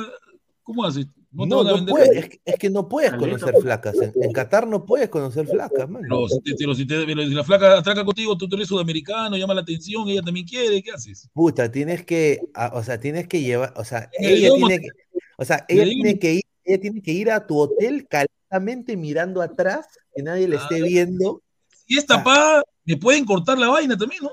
¿cómo 0.62 0.84
haces? 0.84 1.06
No, 1.32 1.46
no 1.64 1.98
es, 1.98 2.28
que- 2.28 2.40
es 2.44 2.54
que 2.60 2.70
no 2.70 2.88
puedes 2.88 3.12
conocer 3.14 3.50
pues. 3.52 3.64
flacas. 3.64 3.96
En, 4.00 4.12
en 4.22 4.30
Qatar 4.32 4.68
no 4.68 4.84
puedes 4.86 5.08
conocer 5.08 5.46
flacas, 5.48 5.88
man. 5.90 6.02
Pero 6.02 6.28
si, 6.28 6.40
te- 6.40 6.54
pero 6.56 6.74
si 6.76 6.86
te- 6.86 7.04
pero 7.04 7.22
si 7.22 7.30
la 7.30 7.42
flaca 7.42 7.78
atraca 7.78 8.04
contigo, 8.04 8.36
tú 8.38 8.46
eres 8.52 8.68
sudamericano, 8.68 9.36
llama 9.36 9.54
la 9.54 9.62
atención, 9.62 10.08
ella 10.08 10.22
también 10.22 10.46
quiere, 10.46 10.80
¿qué 10.80 10.92
haces? 10.92 11.28
Puta, 11.32 11.72
tienes 11.72 12.04
que, 12.04 12.38
o 12.72 12.82
sea, 12.84 13.00
tienes 13.00 13.26
que 13.26 13.40
llevar, 13.42 13.72
o 13.76 13.84
sea, 13.84 14.08
ella 14.16 14.50
tiene 14.54 14.78
que, 14.80 14.88
o 15.36 15.44
sea, 15.44 15.64
ella 15.68 15.82
el 15.82 15.88
tiene 15.90 16.18
que 16.20 16.34
ir, 16.34 16.42
ella 16.64 16.80
tiene 16.80 17.02
que 17.02 17.12
ir 17.12 17.30
a 17.32 17.46
tu 17.48 17.58
hotel 17.58 18.06
calentamente 18.08 18.96
mirando 18.96 19.42
atrás, 19.42 19.86
que 20.14 20.22
nadie 20.22 20.46
le 20.46 20.54
esté 20.56 20.76
Ah. 20.80 20.84
viendo. 20.86 21.42
Si 21.86 21.98
es 21.98 22.06
tapada, 22.06 22.62
me 22.84 22.96
pueden 22.96 23.24
cortar 23.24 23.58
la 23.58 23.68
vaina 23.68 23.96
también, 23.96 24.22
¿no? 24.22 24.30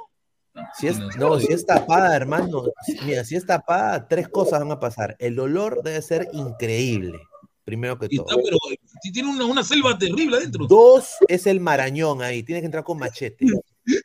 Si 0.78 0.88
es, 0.88 1.00
no, 1.18 1.40
si 1.40 1.52
es 1.54 1.66
tapada, 1.66 2.14
hermano, 2.16 2.64
mira, 3.06 3.24
si 3.24 3.36
es 3.38 3.46
tapada, 3.46 4.06
tres 4.08 4.28
cosas 4.28 4.60
van 4.60 4.72
a 4.72 4.80
pasar. 4.80 5.16
El 5.18 5.40
olor 5.40 5.82
debe 5.82 6.02
ser 6.02 6.28
increíble, 6.34 7.18
primero 7.64 7.98
que 7.98 8.10
todo. 8.10 8.26
está, 8.30 8.42
pero 8.44 8.58
tiene 9.14 9.30
una, 9.30 9.46
una 9.46 9.64
selva 9.64 9.98
terrible 9.98 10.38
adentro. 10.38 10.68
Dos 10.68 11.16
es 11.30 11.48
el 11.48 11.62
marañón 11.62 12.22
ahí, 12.22 12.44
tienes 12.44 12.62
que 12.64 12.66
entrar 12.66 12.84
con 12.84 12.98
machete, 13.00 13.46
Sí. 13.86 14.00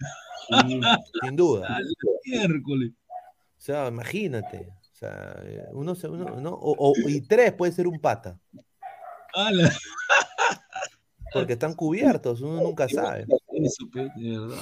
sin 1.22 1.34
duda. 1.36 1.78
Miércoles. 2.24 2.92
O 3.58 3.60
sea, 3.60 3.88
imagínate. 3.88 4.68
O 4.92 4.98
sea, 4.98 5.36
uno, 5.72 5.94
uno 6.08 6.40
¿no? 6.40 6.50
O, 6.54 6.90
o- 6.92 7.08
y 7.08 7.20
tres 7.22 7.52
puede 7.54 7.72
ser 7.72 7.86
un 7.88 7.98
pata, 8.00 8.38
porque 11.32 11.54
están 11.54 11.74
cubiertos, 11.74 12.40
uno 12.40 12.62
nunca 12.62 12.88
sabe. 12.88 13.26
Eso, 13.64 13.88
pe, 13.90 14.10
de 14.16 14.38
verdad. 14.38 14.58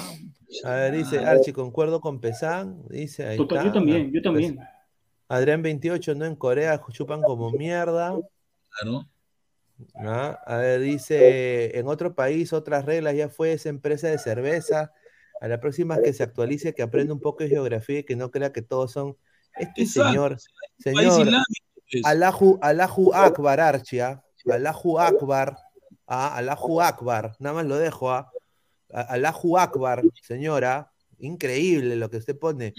A 0.65 0.71
ver, 0.75 0.97
dice 0.97 1.19
Archie, 1.19 1.53
concuerdo 1.53 2.01
con 2.01 2.21
Pesán. 2.21 2.83
Dice, 2.89 3.27
ahí 3.27 3.37
Total, 3.37 3.59
está. 3.59 3.69
yo 3.69 3.75
también, 3.75 4.07
yo 4.07 4.13
Pues, 4.13 4.23
también. 4.23 4.59
Adrián 5.29 5.63
28, 5.63 6.15
no 6.15 6.25
en 6.27 6.37
Corea, 6.37 6.81
chupan 6.93 7.23
como 7.23 7.51
mierda. 7.51 8.17
Claro. 8.81 9.09
¿ah? 9.97 10.39
A 10.47 10.57
ver, 10.59 10.81
dice, 10.81 11.77
en 11.79 11.89
otro 11.89 12.15
país, 12.15 12.53
otras 12.53 12.85
reglas, 12.85 13.17
ya 13.17 13.29
fue 13.29 13.53
esa 13.53 13.69
empresa 13.69 14.09
de 14.09 14.19
cerveza. 14.19 14.93
A 15.41 15.49
la 15.49 15.59
próxima 15.59 15.99
que 16.01 16.13
se 16.13 16.23
actualice, 16.23 16.73
que 16.73 16.83
aprenda 16.83 17.13
un 17.13 17.21
poco 17.21 17.43
de 17.43 17.51
geografía 17.51 17.99
y 17.99 18.05
que 18.05 18.17
no 18.17 18.31
crea 18.31 18.53
que 18.53 18.63
todos 18.63 18.93
son. 18.93 19.17
Este 19.57 19.83
Exacto. 19.83 20.09
señor, 20.11 20.37
señor, 20.79 21.29
pues. 21.91 22.05
Allahu, 22.05 22.59
Allahu 22.63 23.13
Akbar, 23.15 23.61
Archie, 23.61 24.03
¿ah? 24.03 24.25
Allahu 24.51 24.99
Akbar, 25.01 25.57
ah, 26.07 26.37
Allahu 26.37 26.81
Akbar, 26.81 27.35
nada 27.41 27.57
más 27.57 27.67
lo 27.67 27.77
dejo, 27.77 28.11
¿ah? 28.11 28.31
A- 28.95 29.01
Allahu 29.15 29.59
Akbar, 29.59 30.03
señora, 30.23 30.91
increíble 31.19 31.97
lo 31.97 32.09
que 32.11 32.19
usted 32.19 32.39
pone. 32.39 32.73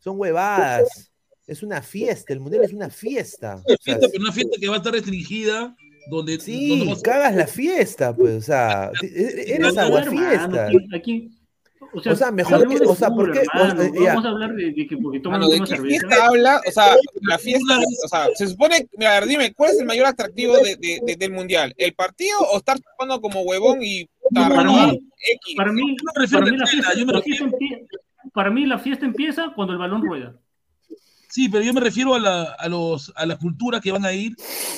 Son 0.00 0.18
huevadas. 0.18 1.10
Es 1.46 1.62
una 1.62 1.80
fiesta, 1.80 2.32
el 2.32 2.40
mundial 2.40 2.64
es 2.64 2.72
una 2.72 2.90
fiesta. 2.90 3.54
Una 3.54 3.62
O 3.62 3.66
sea, 3.68 3.76
fiesta, 3.80 4.08
pero 4.10 4.22
una 4.24 4.32
fiesta 4.32 4.56
que 4.60 4.68
va 4.68 4.74
a 4.74 4.78
estar 4.78 4.92
restringida, 4.92 5.76
donde, 6.10 6.40
sí, 6.40 6.78
donde 6.80 7.00
cagas 7.02 7.34
la 7.36 7.46
fiesta, 7.46 8.14
pues, 8.14 8.34
o 8.34 8.40
sea, 8.42 8.90
e- 9.02 9.06
e- 9.06 9.54
eres 9.54 9.76
agua 9.78 10.02
fiesta. 10.04 10.66
aquí- 10.66 10.88
aquí- 10.94 11.30
o 11.92 12.00
sea, 12.02 12.12
O 12.12 12.16
sea, 12.16 12.30
mejor 12.32 12.66
que- 12.68 12.84
o 12.84 12.94
sea, 12.96 13.10
¿por 13.10 13.30
qué? 13.32 13.42
Hermano. 13.54 13.92
Vamos 14.04 14.24
a 14.24 14.28
hablar 14.28 14.54
de, 14.54 14.72
de 14.72 14.86
que 14.88 14.96
porque 14.96 15.20
toman 15.20 15.40
Mano, 15.40 15.50
¿de 15.52 15.56
una 15.58 15.66
qué 15.66 15.76
cerveza. 15.76 16.06
fiesta 16.08 16.26
habla? 16.26 16.60
O 16.66 16.70
sea, 16.72 16.96
la 17.22 17.38
fiesta, 17.38 17.78
o 18.04 18.08
sea, 18.08 18.26
se 18.34 18.48
supone, 18.48 18.88
mira, 18.98 19.16
a 19.16 19.20
ver, 19.20 19.28
dime, 19.28 19.52
¿cuál 19.54 19.70
es 19.72 19.78
el 19.80 19.86
mayor 19.86 20.06
atractivo 20.06 20.56
de- 20.58 20.76
de- 20.76 21.00
de- 21.04 21.16
del 21.16 21.30
mundial? 21.32 21.72
¿El 21.76 21.94
partido 21.94 22.38
o 22.52 22.58
estar 22.58 22.76
jugando 22.96 23.20
como 23.20 23.42
huevón 23.42 23.82
y 23.82 24.08
Para 24.34 24.64
mí, 24.64 25.00
para 25.56 25.72
mí, 25.72 25.96
para 26.32 26.44
mí 26.46 26.50
la 26.52 26.56
la 26.58 26.66
fiesta, 26.66 26.90
tela, 26.90 27.00
yo 27.00 27.06
me 27.06 27.12
la 27.12 27.18
refiero- 27.20 27.44
fiesta 27.50 27.56
empie- 27.58 27.86
para 28.32 28.50
mí 28.50 28.66
la 28.66 28.78
fiesta 28.78 29.06
empieza 29.06 29.52
cuando 29.54 29.72
el 29.72 29.78
balón 29.78 30.02
rueda. 30.02 30.34
Sí, 31.28 31.48
pero 31.50 31.62
yo 31.64 31.74
me 31.74 31.80
refiero 31.80 32.14
a, 32.14 32.18
la, 32.20 32.42
a, 32.58 32.68
los, 32.68 33.12
a 33.14 33.26
las 33.26 33.38
culturas 33.38 33.80
que 33.82 33.92
van 33.92 34.04
a 34.06 34.12
ir, 34.12 34.34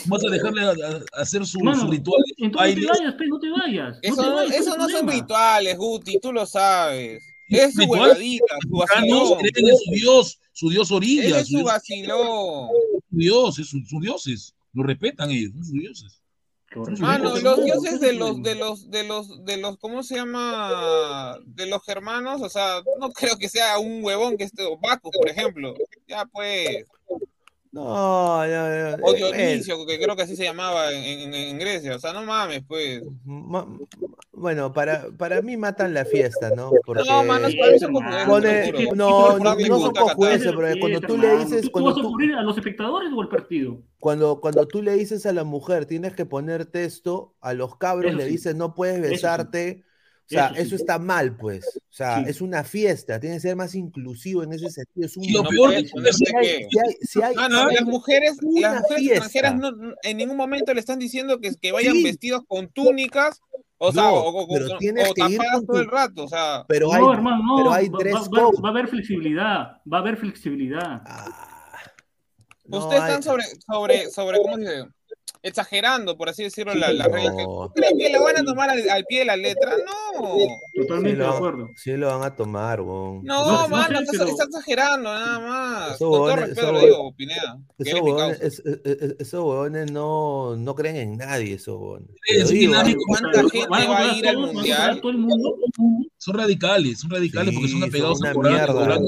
vas 0.07 0.25
a 0.25 0.31
dejarle 0.31 0.63
a, 0.63 0.71
a- 0.71 1.21
hacer 1.23 1.47
su, 1.47 1.61
Mano, 1.61 1.81
su 1.83 1.91
ritual. 1.91 2.21
Entonces 2.37 2.77
no 2.77 2.81
te 2.83 2.87
vayas, 2.99 3.15
pe, 3.15 3.27
no 3.29 3.39
te 3.39 3.51
vayas. 3.51 3.95
no 3.95 3.99
Eso 4.03 4.17
te 4.17 4.23
no, 4.29 4.35
vayas, 4.35 4.55
eso 4.57 4.65
¿cuál 4.71 4.79
no 4.79 4.87
es 4.87 4.93
son 4.93 5.09
rituales, 5.09 5.77
Guti, 5.79 6.19
tú 6.21 6.33
lo 6.33 6.47
sabes. 6.47 7.23
Es 7.49 7.75
su 7.75 7.85
huevadita, 7.85 8.45
su 8.63 8.77
vacilón. 8.77 9.39
creen 9.39 9.69
en 9.69 9.77
su 9.77 9.91
dios, 9.93 10.41
su 10.53 10.69
dios 10.71 10.91
orilla, 10.91 11.39
es 11.41 11.49
su 11.49 11.63
vacilón. 11.63 12.69
su 13.11 13.17
dios, 13.17 13.59
es 13.59 13.69
su- 13.69 13.85
sus 13.85 14.01
dioses, 14.03 14.55
lo 14.73 14.83
respetan 14.83 15.31
ellos, 15.31 15.53
son 15.53 15.65
sus 15.65 15.73
dioses. 15.75 16.21
Mano, 16.77 17.31
Correcto. 17.31 17.41
los 17.41 17.65
dioses 17.65 17.99
¿cuál 17.99 18.01
de 18.01 18.13
los, 18.13 18.43
de 18.43 18.55
los, 18.55 18.91
de 18.91 19.05
los, 19.05 19.45
de 19.45 19.57
los, 19.57 19.79
¿cómo 19.79 20.03
se 20.03 20.17
llama? 20.17 21.39
De 21.47 21.67
los 21.67 21.83
germanos, 21.85 22.43
o 22.43 22.49
sea, 22.49 22.83
no 23.01 23.11
creo 23.11 23.39
que 23.39 23.49
sea 23.49 23.79
un 23.79 24.05
huevón 24.05 24.37
que 24.37 24.45
esté, 24.45 24.65
Bacchus, 24.81 25.11
por 25.17 25.29
ejemplo. 25.29 25.75
Ya 26.07 26.27
pues, 26.27 26.85
No, 27.73 28.47
no, 28.47 28.97
no. 28.97 29.05
o 29.05 29.15
eh, 29.33 29.67
Dionisio, 29.67 29.87
que 29.87 29.99
creo 29.99 30.17
que 30.17 30.23
así 30.23 30.37
se 30.37 30.45
llamaba 30.45 30.93
en, 30.93 31.05
en- 31.05 31.35
en 31.35 31.59
Grecia, 31.59 31.97
o 31.97 31.99
sea, 31.99 32.13
no 32.13 32.23
mames, 32.25 32.63
pues. 32.67 33.03
ma- 33.25 33.67
Bueno, 34.33 34.73
para, 34.73 35.11
para 35.17 35.43
mí 35.43 35.57
matan 35.57 35.95
la 35.95 36.05
fiesta, 36.05 36.51
¿no? 36.53 36.83
Porque 36.85 37.05
No, 37.05 37.27
para 37.27 37.73
mí 37.73 37.79
son 37.79 37.93
pone, 38.25 38.73
no, 38.93 39.39
no, 39.41 39.57
no 39.57 39.81
gusto 39.81 39.81
son 39.81 39.95
a 40.01 40.05
Qatar. 40.05 40.17
cojudeces, 40.17 40.43
Esa 40.43 40.55
es 40.55 40.55
la 40.55 40.63
porque 40.63 40.79
cuando 40.79 41.05
tú 41.05 41.17
le 41.19 41.37
dices, 41.37 41.71
¿Tú 41.71 41.71
cuando 41.71 41.85
vas 41.85 41.97
a 41.99 42.01
tú, 42.01 42.17
a 42.39 42.43
los 42.43 42.57
espectadores 42.57 43.13
o 43.13 43.21
al 43.23 43.29
partido? 43.29 43.83
cuando, 43.99 44.41
cuando 44.41 44.69
tú 44.69 44.83
le 44.83 44.95
dices 44.95 45.27
a 45.27 45.33
la 45.33 45.45
mujer, 45.45 45.87
tienes 45.87 46.15
que 46.15 46.27
poner 46.27 46.67
texto, 46.67 47.37
a 47.41 47.53
los 47.55 47.77
cabros 47.77 48.15
Eso 48.15 48.19
le 48.19 48.27
sí. 48.27 48.31
dices, 48.33 48.55
no 48.55 48.75
puedes 48.75 49.01
besarte. 49.01 49.85
O 50.31 50.35
sea, 50.35 50.47
Eso 50.49 50.55
sí. 50.57 50.61
eso 50.63 50.77
está 50.77 50.99
mal, 50.99 51.37
pues. 51.39 51.65
O 51.77 51.81
sea, 51.93 52.19
Sí. 52.19 52.25
es 52.29 52.41
una 52.43 52.63
fiesta, 52.63 53.19
tiene 53.19 53.37
que 53.37 53.41
ser 53.41 53.57
más 53.57 53.75
inclusivo 53.75 54.43
en 54.43 54.53
ese 54.53 54.69
sentido. 54.71 55.07
Es 55.07 55.17
un 55.17 55.25
Y 55.25 55.33
lo 55.33 55.43
No 55.43 55.51
las 55.51 55.53
mujeres, 55.55 55.93
las 55.95 56.19
mujeres 57.83 58.37
fiesta. 58.39 58.77
extranjeras 58.99 59.55
no, 59.57 59.71
no- 59.73 59.95
en 60.03 60.17
ningún 60.19 60.37
momento 60.37 60.75
le 60.75 60.81
están 60.81 60.99
diciendo 60.99 61.39
que, 61.41 61.55
que 61.61 61.73
vayan 61.73 61.95
Sí. 61.95 62.05
vestidos 62.05 62.43
con 62.47 62.69
túnicas, 62.69 63.41
o 63.79 63.91
sea, 63.91 64.03
No, 64.03 64.15
o, 64.17 64.43
o- 64.43 64.49
pero 64.53 64.75
o- 64.75 64.79
tienes 64.79 65.09
o 65.11 65.15
que 65.15 65.23
ir 65.33 65.39
tapadas 65.39 65.57
con 65.57 65.67
todo 65.67 65.77
tu- 65.77 65.83
el 65.83 65.91
rato, 65.91 66.25
o 66.25 66.29
sea. 66.29 66.65
pero 66.69 66.89
no, 66.89 66.93
hay, 66.93 67.15
hermano, 67.17 67.43
no. 67.47 67.57
pero 67.57 67.73
hay 67.73 67.89
va, 67.89 67.99
dress 67.99 68.15
va- 68.15 68.43
va- 68.43 68.51
va 68.63 68.69
a 68.69 68.73
haber 68.73 68.89
flexibilidad. 68.89 69.59
Va 69.91 69.97
a 69.97 70.01
haber 70.01 70.17
flexibilidad. 70.19 71.03
Ah, 71.07 71.81
no 72.67 72.79
Ustedes 72.81 73.01
hay- 73.03 73.09
están 73.09 73.23
sobre, 73.23 73.45
sobre, 73.67 74.11
sobre, 74.11 74.39
¿cómo 74.43 74.57
se 74.57 74.61
dice? 74.61 74.89
Exagerando, 75.43 76.17
por 76.17 76.29
así 76.29 76.43
decirlo, 76.43 76.75
la- 76.75 76.93
las 76.93 77.07
reglas. 77.11 77.35
que- 77.37 77.43
No. 77.45 77.73
¿Creen 77.75 77.97
que 77.99 78.11
lo 78.11 78.23
van 78.25 78.39
a 78.39 78.45
tomar 78.45 78.71
al, 78.71 78.89
al 78.91 79.05
pie 79.05 79.21
de 79.21 79.25
la 79.27 79.37
letra? 79.37 79.73
No. 79.79 80.37
Sí 80.39 80.49
Totalmente 80.81 81.19
lo, 81.19 81.31
de 81.31 81.37
acuerdo. 81.37 81.69
sí 81.77 81.93
lo 81.97 82.07
van 82.09 82.23
a 82.23 82.35
tomar, 82.35 82.81
weón. 82.81 83.23
No, 83.25 83.45
No, 83.45 83.63
no 83.63 83.69
mano, 83.69 83.99
sé, 83.99 84.05
estás, 84.05 84.19
pero- 84.19 84.31
estás 84.31 84.47
exagerando, 84.49 85.13
nada 85.13 85.39
más. 85.41 85.87
Esos 85.95 85.99
Con 86.09 86.11
todo 86.19 86.37
respeto 86.37 86.61
esos 86.61 86.73
lo 86.73 86.81
digo, 86.81 87.15
Pineda. 87.17 87.59
que 87.77 87.83
Esos 87.85 88.01
huevones, 88.01 88.41
es- 89.81 89.93
no, 89.93 90.57
no 90.57 90.75
creen 90.75 90.97
en 90.97 91.17
nadie, 91.19 91.55
esos 91.55 91.75
huevones. 91.77 92.09
Es 92.29 92.49
dinámico. 92.49 93.01
¿ah? 93.15 93.19
¿Cuánta 93.21 93.51
gente 93.51 93.69
va 93.69 93.79
a 93.79 94.17
ir 94.17 94.29
al 94.29 94.37
a 94.37 94.39
mundial? 94.39 95.01
todo 95.01 95.11
el 95.13 95.19
mundo. 95.19 95.55
Son 96.17 96.35
radicales, 96.37 97.01
son 97.01 97.11
radicales 97.11 97.55
porque 97.55 97.69
son 97.69 97.81
Sí, 97.83 97.89
apegados 97.89 98.19
son 98.19 98.27
al 98.29 98.37
una 98.37 98.51
mierda. 98.51 98.99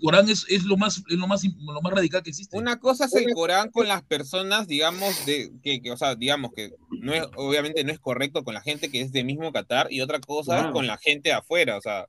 Corán, 0.00 0.20
el 0.20 0.26
Corán 0.26 0.28
es, 0.30 0.46
es 0.48 0.64
lo 0.64 0.76
más, 0.76 0.98
es 1.08 1.16
lo 1.16 1.26
más, 1.26 1.42
lo 1.44 1.80
más 1.82 1.92
radical 1.92 2.22
que 2.22 2.30
existe. 2.30 2.56
Una 2.56 2.78
cosa 2.78 3.06
es 3.06 3.14
el 3.14 3.32
Corán 3.34 3.70
con 3.70 3.86
las 3.88 4.02
personas, 4.02 4.66
digamos, 4.66 5.24
de 5.26 5.50
que, 5.62 5.80
que, 5.80 5.90
o 5.92 5.96
sea, 5.96 6.14
digamos 6.14 6.52
que 6.54 6.72
no 7.00 7.12
es, 7.14 7.24
obviamente 7.36 7.84
no 7.84 7.92
es 7.92 7.98
correcto 7.98 8.44
con 8.44 8.54
la 8.54 8.60
gente 8.60 8.90
que 8.90 9.00
es 9.00 9.12
de 9.12 9.24
mismo 9.24 9.52
Qatar, 9.52 9.88
y 9.92 10.00
otra 10.00 10.20
cosa 10.20 10.54
es 10.56 10.60
Claro. 10.62 10.72
con 10.74 10.86
la 10.86 10.98
gente 10.98 11.30
de 11.30 11.34
afuera, 11.34 11.76
o 11.76 11.80
sea, 11.80 12.06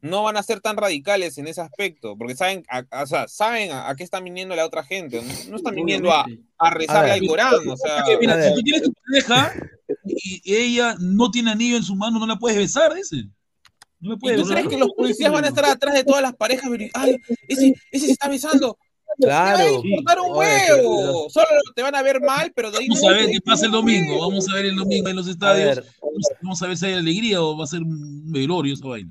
no 0.00 0.22
van 0.22 0.36
a 0.36 0.42
ser 0.44 0.60
tan 0.60 0.76
radicales 0.76 1.38
en 1.38 1.48
ese 1.48 1.60
aspecto, 1.60 2.16
porque 2.16 2.36
saben, 2.36 2.62
a, 2.70 2.84
a- 2.90 3.02
o 3.02 3.06
sea, 3.06 3.26
saben 3.26 3.72
a, 3.72 3.88
a 3.88 3.96
qué 3.96 4.04
están 4.04 4.22
viniendo 4.22 4.54
la 4.54 4.64
otra 4.64 4.84
gente, 4.84 5.20
no, 5.22 5.50
no 5.50 5.56
están 5.56 5.74
viniendo 5.74 6.12
a, 6.12 6.24
ver. 6.26 6.38
al 6.88 7.26
Corán, 7.26 7.54
o 7.68 7.76
sea, 7.76 8.04
mira, 8.20 8.40
si 8.42 8.54
tú 8.54 8.62
tienes 8.62 8.82
tu 8.84 8.92
pareja 8.92 9.54
y 10.04 10.40
ella 10.54 10.94
no 11.00 11.30
tiene 11.30 11.50
anillo 11.50 11.76
en 11.76 11.82
su 11.82 11.96
mano, 11.96 12.18
no 12.18 12.26
la 12.26 12.36
puedes 12.36 12.58
besar, 12.58 12.94
dice. 12.94 13.24
No 14.00 14.10
la 14.10 14.14
¿y 14.14 14.18
puedes 14.18 14.42
tú 14.42 14.48
crees 14.48 14.68
que 14.68 14.76
los 14.78 14.90
policías 14.96 15.32
van 15.32 15.44
a 15.44 15.48
estar 15.48 15.64
atrás 15.64 15.94
de 15.94 16.04
todas 16.04 16.22
las 16.22 16.34
parejas? 16.36 16.70
Ay, 16.94 17.16
ese, 17.48 17.74
ese 17.90 18.06
se 18.06 18.12
está 18.12 18.28
besando. 18.28 18.78
Te 19.18 19.26
va 19.26 19.50
a 19.50 19.54
Claro. 19.56 19.80
importar 19.82 20.20
un 20.20 20.36
huevo. 20.36 21.28
Solo 21.30 21.46
te 21.74 21.82
van 21.82 21.94
a 21.96 22.02
ver 22.02 22.20
mal, 22.20 22.52
pero 22.54 22.70
de 22.70 22.78
ahí 22.78 22.88
Vamos 22.88 23.02
no 23.02 23.08
a 23.08 23.12
ver 23.14 23.26
te- 23.26 23.32
qué 23.32 23.40
pasa 23.40 23.66
el 23.66 23.72
domingo. 23.72 24.20
Vamos 24.20 24.48
a 24.48 24.54
ver 24.54 24.66
el 24.66 24.76
domingo 24.76 25.08
en 25.08 25.16
los 25.16 25.26
A 25.26 25.30
estadios. 25.30 25.76
ver, 25.76 25.84
Vamos, 26.42 26.62
a 26.62 26.66
ver 26.68 26.76
si 26.76 26.86
hay 26.86 26.92
alegría 26.94 27.42
o 27.42 27.56
va 27.56 27.64
a 27.64 27.66
ser 27.66 27.82
un 27.82 28.30
velorio 28.30 28.74
esa 28.74 28.86
vaina. 28.86 29.10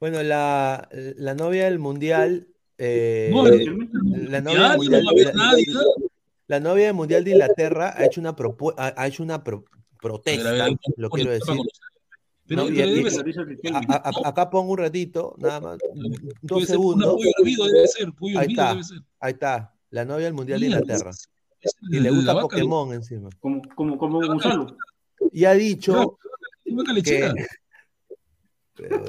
bueno, 0.00 0.20
la, 0.24 0.88
la 1.16 1.34
novia 1.34 1.66
del 1.66 1.78
mundial. 1.78 2.48
eh, 2.78 3.30
No, 3.32 3.44
la 3.44 4.40
novia 4.40 4.68
del 4.70 4.78
mundial, 4.78 5.04
mundial. 5.04 5.32
no 5.34 5.40
va 5.40 5.46
a 5.46 5.50
haber 5.52 5.66
la- 6.48 6.60
novia 6.60 6.86
del 6.86 6.94
Mundial 6.94 7.22
de 7.24 7.30
Inglaterra 7.30 7.94
ha 7.96 8.04
hecho 8.04 8.20
una, 8.20 8.34
propu- 8.34 8.74
ha, 8.76 9.06
hecho 9.06 9.22
una 9.22 9.44
pro- 9.44 9.64
protesta, 10.00 10.48
A 10.48 10.52
ver, 10.52 10.60
a 10.62 10.64
ver, 10.64 10.76
lo 10.96 11.08
quiero 11.10 11.30
decir. 11.30 11.54
Pero, 12.46 12.62
No, 12.64 12.68
y- 12.68 12.74
pero 12.76 12.88
y- 12.88 12.94
debe 12.94 13.08
y- 13.08 13.10
ser. 13.12 13.24
Dice 13.24 13.44
Riquelme. 13.44 13.78
A- 13.88 13.96
a- 13.96 14.10
a- 14.24 14.28
acá 14.28 14.50
pongo 14.50 14.72
un 14.72 14.78
ratito, 14.78 15.34
nada 15.38 15.60
más, 15.60 15.78
dos 16.42 16.64
segundos. 16.66 17.08
Una 17.08 17.16
pollo 17.16 17.30
hervido 17.38 17.66
debe 17.66 17.86
ser. 17.88 18.12
Pollo 18.12 18.38
Ahí 18.38 18.46
está. 18.50 18.70
debe 18.70 18.84
ser. 18.84 18.98
Ahí 19.20 19.32
está, 19.32 19.74
la 19.90 20.04
novia 20.04 20.24
del 20.26 20.34
Mundial 20.34 20.60
de 20.60 20.66
Inglaterra. 20.66 21.10
es- 21.10 21.28
es 21.60 21.76
Y 21.90 22.00
le 22.00 22.10
gusta 22.10 22.40
Pokémon 22.40 22.92
encima. 22.92 23.28
Como, 23.40 23.62
como, 23.76 23.96
como 23.98 24.18
Gonzalo. 24.26 24.76
Y 25.32 25.44
ha 25.44 25.52
dicho 25.54 26.18
vaca 26.66 26.92
que. 27.04 27.32
Pero, 28.74 29.04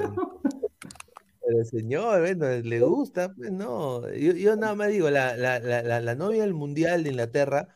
pero 1.44 1.64
señor, 1.64 2.20
bueno, 2.20 2.46
le 2.62 2.80
gusta, 2.80 3.32
pues 3.34 3.50
no. 3.50 4.08
Yo, 4.12 4.32
yo 4.34 4.54
nada 4.56 4.74
más 4.74 4.88
digo, 4.90 5.10
la, 5.10 5.36
la, 5.36 5.58
la, 5.58 5.82
la, 5.82 6.00
la 6.00 6.14
novia 6.14 6.42
del 6.42 6.54
Mundial 6.54 7.02
de 7.02 7.10
Inglaterra 7.10 7.68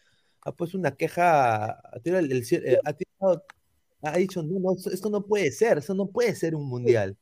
ha 0.42 0.52
puesto 0.52 0.78
una 0.78 0.92
queja, 0.92 1.64
ha 1.72 2.00
tirado 2.02 2.24
el- 2.24 2.32
eh, 2.50 2.78
ha, 2.84 2.92
tirado- 2.92 3.42
ha 4.02 4.16
dicho, 4.16 4.42
no, 4.42 4.58
no, 4.60 4.72
esto- 4.92 5.10
no 5.10 5.22
puede 5.24 5.50
ser, 5.50 5.78
eso 5.78 5.94
no 5.94 6.06
puede 6.06 6.34
ser 6.34 6.54
un 6.54 6.68
Mundial. 6.68 7.16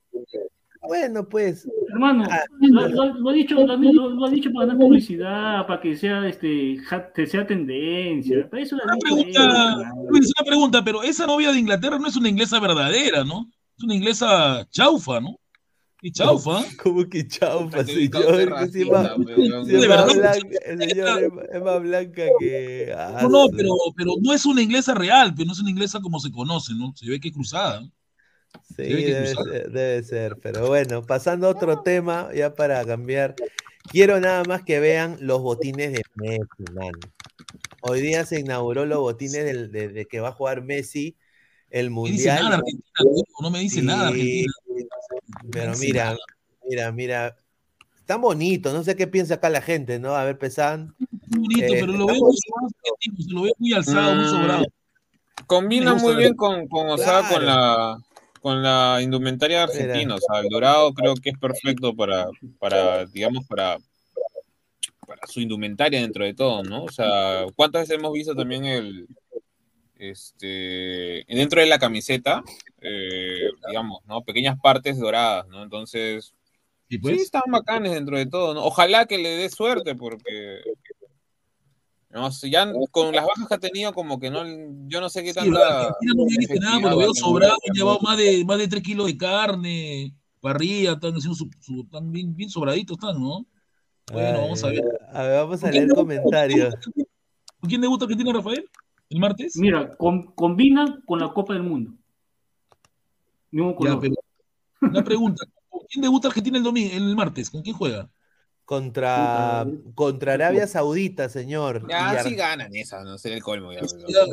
Bueno, 0.89 1.29
pues, 1.29 1.66
Hermano, 1.89 2.24
Ah, 2.31 2.45
lo, 2.61 2.89
lo- 2.89 3.14
lo 3.14 3.31
ha 3.31 3.33
dicho, 3.33 3.55
lo, 3.57 3.77
lo- 3.77 4.11
lo 4.11 4.27
ha 4.27 4.31
dicho 4.31 4.53
para 4.53 4.66
ganar 4.66 4.81
publicidad, 4.81 5.66
para 5.66 5.81
que 5.81 5.97
sea 5.97 6.27
este 6.29 6.77
ja- 6.79 7.11
que 7.12 7.27
sea 7.27 7.45
tendencia. 7.47 8.49
Para 8.49 8.62
eso 8.62 8.77
Una 8.77 8.97
pregunta. 8.99 9.93
Luis, 10.09 10.33
una 10.39 10.47
pregunta, 10.47 10.85
pero 10.85 11.03
esa 11.03 11.27
novia 11.27 11.51
de 11.51 11.59
Inglaterra 11.59 11.99
no 11.99 12.07
es 12.07 12.16
una 12.16 12.29
inglesa 12.29 12.61
verdadera, 12.61 13.24
¿no? 13.24 13.51
Es 13.77 13.83
una 13.85 13.95
inglesa 13.95 14.64
chaufa, 14.70 15.20
¿no? 15.20 15.37
Y 16.07 16.13
chaufa. 16.13 16.65
como 16.81 17.09
que 17.09 17.27
chaufa, 17.27 17.85
señor, 17.85 18.49
racista, 18.49 18.71
si 18.71 18.79
De 18.79 18.85
más 18.87 19.09
verdad. 19.89 20.15
blanca- 20.15 20.59
el 20.65 20.79
señor 20.91 21.33
es, 21.53 21.63
más 21.63 21.83
blanca 21.83 22.23
que. 22.39 22.95
ah, 22.97 23.19
No, 23.23 23.29
no, 23.29 23.47
pero, 23.57 23.71
pero 23.97 24.13
no 24.23 24.33
es 24.33 24.47
una 24.47 24.63
inglesa 24.63 24.95
real, 24.95 25.35
pero 25.35 25.47
no 25.47 25.53
es 25.53 25.59
una 25.59 25.71
inglesa 25.71 26.01
como 26.01 26.21
se 26.21 26.31
conoce, 26.31 26.75
¿no? 26.77 26.93
Se 26.95 27.11
ve 27.11 27.19
que 27.19 27.29
es 27.29 27.35
cruzada. 27.35 27.81
Sí, 27.83 28.83
Debe 28.85 29.05
que 29.05 29.15
debe 29.15 29.35
cruzar. 29.35 29.53
ser, 29.53 29.71
debe 29.73 30.03
ser, 30.05 30.37
pero 30.41 30.69
bueno, 30.69 31.03
pasando 31.03 31.49
a 31.49 31.51
otro 31.51 31.81
tema, 31.83 32.29
ya 32.33 32.55
para 32.55 32.85
cambiar, 32.85 33.35
quiero 33.91 34.21
nada 34.21 34.45
más 34.45 34.63
que 34.63 34.79
vean 34.79 35.17
los 35.21 35.43
botines 35.43 35.93
de 35.93 36.03
Messi, 36.15 36.73
mano. 36.73 36.99
Hoy 37.83 38.01
día 38.01 38.25
se 38.25 38.39
inauguró 38.39 38.87
los 38.87 39.01
botines 39.01 39.45
del- 39.45 39.73
de, 39.73 39.89
de 39.89 40.05
que 40.07 40.21
va 40.21 40.29
a 40.29 40.33
jugar 40.33 40.63
Messi 40.63 41.17
el 41.69 41.93
No 41.93 42.03
me 42.03 42.11
dice 42.13 42.29
nada 42.29 42.43
Mundial. 42.43 42.61
Argentina, 42.61 43.27
no 43.41 43.51
me 43.51 43.59
dice 43.59 43.83
nada 43.83 44.09
Argentina. 44.09 44.53
Pero 45.51 45.77
mira, 45.79 46.16
mira, 46.68 46.93
mira, 46.93 47.37
están 47.97 48.20
bonitos, 48.20 48.72
no 48.72 48.85
sé 48.85 48.97
qué 48.97 49.07
piensa 49.07 49.35
acá 49.35 49.51
la 49.51 49.61
gente, 49.62 49.99
¿no? 49.99 50.14
A 50.14 50.24
ver, 50.24 50.39
Pesan. 50.39 50.95
Bonito, 51.29 51.74
Eh, 51.74 51.79
pero 51.81 51.93
lo 51.93 52.07
veo 52.07 52.16
muy 52.16 52.37
argentino, 52.55 53.24
se 53.27 53.33
lo 53.33 53.43
veo 53.43 53.53
muy 53.59 53.72
alzado, 53.72 54.14
muy 54.14 54.24
Mm. 54.24 54.29
sobrado. 54.29 54.64
Combina 55.47 55.95
muy 55.95 56.14
bien 56.16 56.35
con, 56.35 56.66
con, 56.68 56.89
o 56.89 56.99
sea, 56.99 57.20
Claro. 57.20 57.35
con 57.35 57.47
la 57.47 57.99
con 58.41 58.62
la 58.62 59.01
indumentaria 59.03 59.64
argentina, 59.64 60.14
o 60.14 60.20
sea, 60.20 60.41
el 60.41 60.49
dorado 60.49 60.95
creo 60.95 61.14
que 61.16 61.31
es 61.31 61.39
perfecto 61.39 61.97
para, 61.97 62.29
para 62.61 63.05
digamos, 63.07 63.45
para, 63.49 63.77
para 65.05 65.27
su 65.27 65.41
indumentaria 65.41 66.01
dentro 66.01 66.24
de 66.24 66.33
todo, 66.33 66.62
¿no? 66.62 66.85
O 66.85 66.89
sea, 66.89 67.47
¿cuántas 67.57 67.83
veces 67.83 67.99
hemos 67.99 68.12
visto 68.12 68.37
también 68.37 68.64
el, 68.64 69.09
este, 69.99 71.25
dentro 71.29 71.61
de 71.61 71.67
la 71.67 71.79
camiseta, 71.79 72.43
eh, 72.81 73.49
digamos, 73.69 74.05
¿no? 74.07 74.23
Pequeñas 74.23 74.59
partes 74.61 74.99
doradas, 74.99 75.47
¿no? 75.49 75.63
Entonces, 75.63 76.35
Y 76.89 76.99
pues, 76.99 77.17
Sí, 77.17 77.23
están 77.23 77.43
bacanes 77.49 77.93
dentro 77.93 78.17
de 78.17 78.27
todo, 78.27 78.55
¿no? 78.55 78.65
Ojalá 78.65 79.07
que 79.07 79.19
le 79.19 79.31
dé 79.31 79.49
suerte, 79.51 79.95
porque. 79.95 80.61
No 82.11 82.31
sé, 82.31 82.49
ya 82.49 82.73
con 82.93 83.15
las 83.15 83.27
bajas 83.27 83.47
que 83.49 83.55
ha 83.55 83.59
tenido, 83.59 83.93
como 83.93 84.19
que 84.19 84.31
no. 84.31 84.43
Yo 84.89 85.01
no 85.01 85.09
sé 85.09 85.23
qué 85.23 85.31
sí, 85.31 85.35
tanta. 85.35 85.89
Argentina 85.89 86.13
no 86.17 86.25
me 86.25 86.37
dice 86.39 86.59
nada, 86.61 86.91
lo 86.91 86.99
veo 86.99 87.15
sobrado, 87.15 87.57
han 87.69 87.75
llevado 87.75 87.99
más 88.01 88.17
de, 88.17 88.45
más 88.45 88.59
de 88.59 88.69
3 88.69 88.83
kilos 88.83 89.07
de 89.07 89.19
carne, 89.19 90.15
parrilla, 90.41 90.93
están 90.93 91.15
haciendo 91.15 91.35
su, 91.35 91.51
su- 91.61 91.83
están 91.83 92.11
bien, 92.13 92.35
bien 92.35 92.49
sobraditos, 92.49 92.97
están, 92.97 93.21
¿no? 93.21 93.45
Bueno, 94.13 94.41
vamos 94.43 94.63
a 94.65 94.69
ver. 94.69 94.85
A 95.13 95.23
ver, 95.25 95.41
vamos 95.41 95.59
a 95.59 95.63
¿Con 95.63 95.71
quién 95.73 95.85
leer 95.85 95.95
comentarios. 95.97 96.75
¿Con 97.61 97.69
quién 97.69 97.81
debuta 97.81 98.05
Argentina, 98.05 98.33
Rafael? 98.33 98.71
¿El 99.09 99.21
martes? 99.21 99.57
Mira, 99.57 99.97
com- 99.97 100.33
combina 100.35 101.01
con 101.07 101.21
la 101.21 101.33
Copa 101.33 101.55
del 101.55 101.63
Mundo. 101.63 101.93
Mismo 103.51 103.71
Ya, 103.73 103.77
color. 103.77 104.01
pero 104.01 104.15
una 104.81 105.05
pregunta. 105.05 105.45
¿Con 105.69 105.83
quién 105.89 106.03
debuta 106.03 106.29
Argentina 106.29 106.59
el 106.59 106.65
domingo, 106.65 106.91
el 106.95 107.15
martes? 107.17 107.51
¿Con 107.51 107.63
quién 107.63 107.77
juega? 107.77 108.11
Contra, 108.65 109.65
contra 109.95 110.33
Arabia 110.35 110.67
Saudita, 110.67 111.29
señor. 111.29 111.83
Y 111.87 111.91
Ya, 111.91 112.11
Ar- 112.11 112.25
sí 112.25 112.35
ganan 112.35 112.75
esa, 112.75 113.05
no 113.05 113.17
sé 113.17 113.33
el 113.33 113.43
colmo. 113.43 113.73
Ya, 113.73 113.81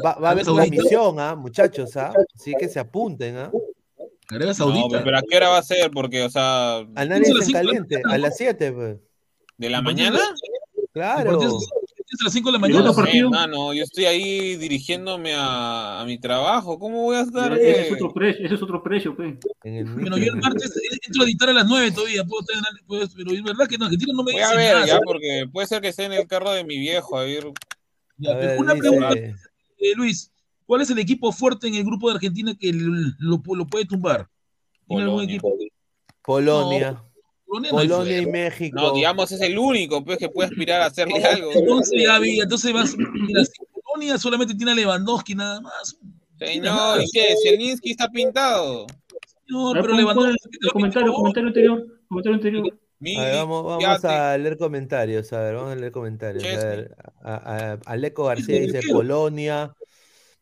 va, 0.04 0.16
va 0.16 0.30
a 0.30 0.32
haber 0.32 0.44
transmisión, 0.44 1.20
¿ah, 1.20 1.36
muchachos, 1.36 1.96
¿ah? 1.98 2.12
Así 2.36 2.54
que 2.58 2.68
se 2.68 2.80
apunten, 2.80 3.38
¿ah? 3.38 3.52
Arabia 4.30 4.48
No, 4.48 4.54
Saudita. 4.56 5.04
pero 5.04 5.18
¿a 5.20 5.22
qué 5.22 5.38
hora 5.38 5.50
va 5.50 5.58
a 5.60 5.64
ser? 5.64 5.92
Porque, 5.92 6.24
o 6.24 6.30
sea, 6.32 6.78
a 6.78 6.84
de 7.06 7.20
la 7.20 7.52
caliente, 7.52 7.98
mañana, 7.98 8.14
a 8.14 8.18
las 8.18 8.38
7, 8.38 8.72
pues. 8.72 8.98
¿de 9.58 9.70
la 9.70 9.82
mañana? 9.84 10.20
Claro. 10.94 11.40
A 12.24 12.26
las 12.26 12.34
5 12.34 12.50
de 12.50 12.52
la 12.54 12.58
¿Y 12.58 12.62
mañana. 12.62 12.86
No 12.86 12.94
sé, 12.94 13.02
partido? 13.02 13.30
mano, 13.30 13.74
yo 13.74 13.84
estoy 13.84 14.06
ahí 14.06 14.56
dirigiéndome 14.58 15.34
a, 15.34 16.02
a 16.02 16.06
mi 16.06 16.18
trabajo. 16.18 16.80
¿Cómo 16.80 17.04
voy 17.04 17.18
a 17.18 17.22
estar? 17.22 17.54
Ese 17.54 17.82
es 17.82 17.92
eh? 17.92 17.94
otro 17.94 18.14
precio, 18.14 18.46
ese 18.46 18.56
es 18.56 18.62
otro 18.64 18.82
precio, 18.82 19.16
pe. 19.16 19.38
Bueno, 19.64 20.18
yo 20.18 20.34
el 20.34 20.42
martes 20.42 20.74
entro 21.06 21.24
a 21.24 21.26
editar 21.26 21.50
a 21.50 21.54
las 21.54 21.68
9 21.68 21.92
todavía, 21.92 22.24
puedo 22.24 22.42
estar 22.42 22.58
en- 22.58 22.86
puedo- 22.88 23.08
pero 23.16 23.32
es 23.32 23.44
verdad 23.44 23.68
que 23.68 23.76
en 23.76 23.84
Argentina 23.84 24.14
no 24.16 24.24
me 24.24 24.32
Voy 24.34 24.42
a 24.42 24.56
ver, 24.56 24.74
nada. 24.74 24.86
ya, 24.88 25.00
porque 25.06 25.46
puede 25.52 25.68
ser 25.68 25.82
que 25.82 25.90
esté 25.90 26.06
en 26.06 26.14
el 26.14 26.28
carro 26.28 26.52
de 26.52 26.64
mi 26.64 26.78
viejo, 26.80 27.18
a 27.18 27.24
ver. 27.24 27.46
Ya, 28.18 28.32
A 28.32 28.36
ver, 28.36 28.60
una 28.60 28.76
pregunta, 28.76 29.10
dice, 29.14 29.36
eh, 29.80 29.94
Luis, 29.96 30.32
¿cuál 30.66 30.82
es 30.82 30.90
el 30.90 31.00
equipo 31.00 31.32
fuerte 31.32 31.68
en 31.68 31.76
el 31.76 31.84
grupo 31.84 32.10
de 32.10 32.16
Argentina 32.16 32.56
que 32.60 32.72
lo, 32.74 32.94
lo- 33.20 33.42
lo 33.56 33.68
puede 33.68 33.86
tumbar? 33.86 34.28
Algún 34.90 35.06
Polonia. 35.06 35.24
equipo. 35.26 35.54
Polonia. 37.70 38.22
No 38.22 38.22
y. 38.22 38.26
México. 38.26 38.80
No, 38.80 38.94
digamos, 38.94 39.32
es 39.32 39.42
el 39.42 39.58
único 39.58 40.04
pues, 40.04 40.18
que 40.18 40.30
puede 40.30 40.50
aspirar 40.50 40.82
a 40.82 40.86
hacerle 40.88 41.24
algo. 41.24 41.52
Entonces 41.54 42.04
vi, 42.22 42.40
entonces 42.40 42.74
vas, 42.74 42.96
mira, 42.98 43.44
si 43.46 43.52
Polonia 43.84 44.18
solamente 44.18 44.56
tiene 44.56 44.72
a 44.72 44.76
Lewandowski 44.76 45.36
nada 45.36 45.62
más. 45.62 45.98
Señor, 46.40 47.02
¿y 47.02 47.10
qué? 47.12 47.36
Zielinski 47.42 47.92
está 47.92 48.10
pintado. 48.10 48.88
No, 49.48 49.72
pero 49.74 49.94
Lewandowski. 49.94 50.60
comentario, 50.72 51.14
comentario 51.14 51.48
anterior, 51.48 51.86
comentario 52.08 52.36
anterior. 52.36 52.80
Mi- 53.00 53.18
A 53.18 53.22
ver, 53.24 53.36
vamos, 53.36 53.66
vamos 53.66 54.06
a 54.06 54.38
leer 54.38 54.58
comentarios. 54.58 55.34
A 55.34 55.40
ver, 55.42 55.56
vamos 55.56 55.74
a 55.74 55.76
leer 55.76 55.92
comentarios. 55.92 56.44
A 56.44 56.48
ver, 56.48 56.96
a- 57.22 57.74
a- 57.74 57.80
Aleco 57.86 58.24
García 58.26 58.60
dice. 58.62 58.80
Polonia. 58.92 59.76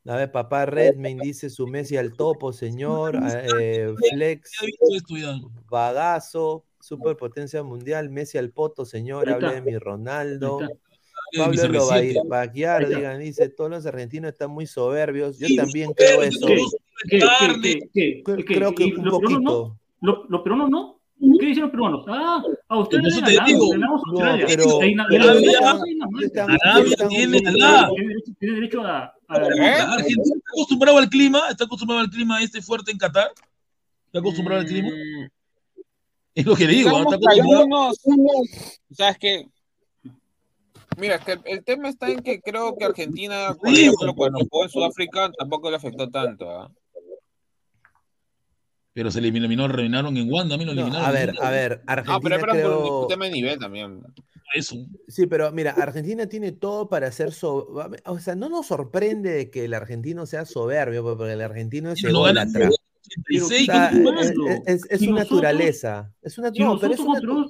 A 0.08 0.16
ver, 0.16 0.32
papá 0.32 0.66
Redmayne 0.66 1.22
dice 1.24 1.50
su 1.50 1.68
Messi 1.68 1.98
al 1.98 2.14
topo, 2.14 2.54
señor. 2.54 3.20
Eh, 3.60 3.94
Flex. 4.12 4.52
Bagazo, 5.70 6.66
superpotencia 6.82 7.64
mundial. 7.64 8.10
Messi 8.10 8.38
al 8.38 8.50
poto, 8.52 8.86
señor. 8.86 9.30
Habla 9.30 9.54
de 9.54 9.62
mi 9.62 9.78
Ronaldo. 9.78 10.62
Eh, 10.62 11.38
Pablo 11.38 11.62
R7. 11.62 12.14
Lobaguiar, 12.16 12.80
Ahí 12.80 12.84
está. 12.86 12.98
digan, 12.98 13.20
dice, 13.20 13.50
todos 13.50 13.70
los 13.70 13.86
argentinos 13.86 14.32
están 14.34 14.52
muy 14.52 14.66
soberbios. 14.68 15.40
Yo 15.40 15.48
Sí, 15.48 15.56
también 15.56 15.94
creo 15.94 16.22
eso. 16.24 16.40
todos 16.46 16.76
¿Qué, 17.10 17.20
comen 17.20 17.20
qué, 17.20 17.20
carne. 17.20 17.62
qué, 17.62 17.80
qué, 17.94 18.24
Cre- 18.24 18.46
qué? 18.46 18.56
Creo 18.56 18.76
que 18.76 18.84
¿Y 18.86 18.92
un 18.94 19.06
los 19.06 19.20
peruanos 19.20 19.42
no? 19.42 19.52
poquito. 19.64 19.78
¿Los, 20.30 20.42
peruanos 20.42 20.70
no? 20.70 20.98
¿Qué 21.40 21.46
dicen 21.46 21.62
los 21.64 21.72
peruanos? 21.72 22.04
Ah, 22.08 22.44
a 22.68 22.80
ustedes 22.80 23.04
Entonces 23.06 23.22
le 23.22 23.28
te 23.28 23.36
ganamos, 23.36 23.48
digo, 23.54 23.74
le 23.74 23.80
ganamos 23.80 24.02
a 24.02 24.12
No, 24.12 24.48
pero, 24.48 24.64
Arabia 26.62 26.96
tiene 27.10 27.40
Tiene 27.40 27.52
derecho, 28.08 28.32
tiene 28.40 28.56
derecho 28.56 28.82
a, 28.82 29.14
a- 29.28 29.38
¿Eh? 29.38 29.74
Argentina 29.82 30.36
está 30.36 30.50
acostumbrado 30.54 30.98
al 30.98 31.10
clima, 31.10 31.42
está 31.50 31.64
acostumbrado 31.66 32.02
al 32.02 32.10
clima 32.10 32.42
este 32.42 32.62
fuerte 32.62 32.92
en 32.92 32.98
Qatar. 32.98 33.32
Está 34.08 34.20
acostumbrado 34.20 34.62
al 34.62 34.68
clima. 34.68 34.90
Es 36.34 36.46
lo 36.46 36.56
que 36.56 36.66
digo, 36.68 36.90
¿no? 36.92 36.98
digamos 36.98 37.14
está 37.14 37.18
que 37.20 37.34
hay 37.34 37.40
acostumbrado. 37.40 37.66
unos- 37.66 38.80
¿Sabes 38.92 39.18
qué? 39.20 39.46
Mira, 40.98 41.16
es 41.16 41.22
que 41.26 41.32
el, 41.34 41.42
el 41.46 41.64
tema 41.64 41.90
está 41.90 42.10
en 42.10 42.22
que 42.22 42.42
creo 42.42 42.76
que 42.78 42.86
Argentina, 42.86 43.56
por 43.60 43.70
Digo, 43.70 43.94
ejemplo, 43.96 44.14
cuando 44.16 44.40
jugó 44.50 44.64
en 44.66 44.70
Sudáfrica, 44.70 45.32
tampoco 45.38 45.70
le 45.70 45.78
afectó 45.78 46.10
tanto. 46.10 46.50
¿ah? 46.50 46.72
Pero 48.94 49.10
se 49.10 49.22
le 49.22 49.30
eliminó, 49.30 49.66
eliminaron 49.66 50.18
en 50.18 50.30
Wanda, 50.32 50.56
a 50.56 50.58
mí 50.58 50.66
lo 50.66 50.74
No, 50.74 50.82
eliminaron. 50.82 51.08
a 51.08 51.12
ver, 51.12 51.34
¿no? 51.34 51.42
a 51.42 51.50
ver, 51.50 51.72
No, 51.78 51.84
pero 51.86 51.92
Argentina 52.02 52.40
por 52.40 52.50
creo... 52.50 53.02
un 53.04 53.08
tema 53.08 53.26
de 53.26 53.32
nivel 53.32 53.58
también. 53.60 54.02
Eso. 54.54 54.76
Sí, 55.08 55.28
pero 55.28 55.50
mira, 55.54 55.72
Argentina 55.72 56.28
tiene 56.28 56.52
todo 56.52 56.90
para 56.90 57.10
ser 57.14 57.32
so- 57.32 57.70
O 58.06 58.20
sea, 58.20 58.36
no 58.36 58.50
nos 58.50 58.68
sorprende 58.68 59.30
de 59.32 59.50
que 59.50 59.64
el 59.64 59.74
argentino 59.74 60.26
sea 60.26 60.44
soberbio, 60.46 61.04
porque 61.04 61.32
el 61.32 61.40
argentino 61.42 61.92
es 61.92 62.02
Pero 62.02 62.14
no 62.14 62.26
ególatra. 62.28 62.70
86, 63.06 63.70
O 63.70 63.72
sea, 63.72 63.92
¿cómo 63.92 64.20
es, 64.20 65.00
su 65.00 65.12
naturaleza. 65.14 66.14
Es 66.22 66.38
una, 66.38 66.52
no, 66.52 66.80
pero 66.80 66.94
es 66.94 67.00
una, 67.00 67.20
contra- 67.20 67.48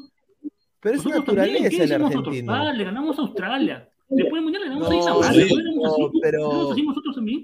pero 0.79 0.95
es 0.95 1.01
su 1.01 1.09
nosotros 1.09 1.35
también, 1.35 1.55
¿qué 1.57 1.63
naturaleza 1.63 1.95
el 1.95 2.03
argentino. 2.05 2.53
Ah, 2.53 2.73
le 2.73 2.83
ganamos 2.83 3.17
a 3.17 3.21
Australia. 3.21 3.89
Después 4.09 4.33
del 4.33 4.43
mundial 4.43 4.63
le 4.63 4.69
ganamos 4.69 4.89
No, 4.89 4.95
a 4.95 4.99
Isabel. 5.27 5.47
sí, 5.49 5.55
no, 5.75 6.11
pero- 6.21 6.73
nosotros 6.83 7.15
también. 7.15 7.39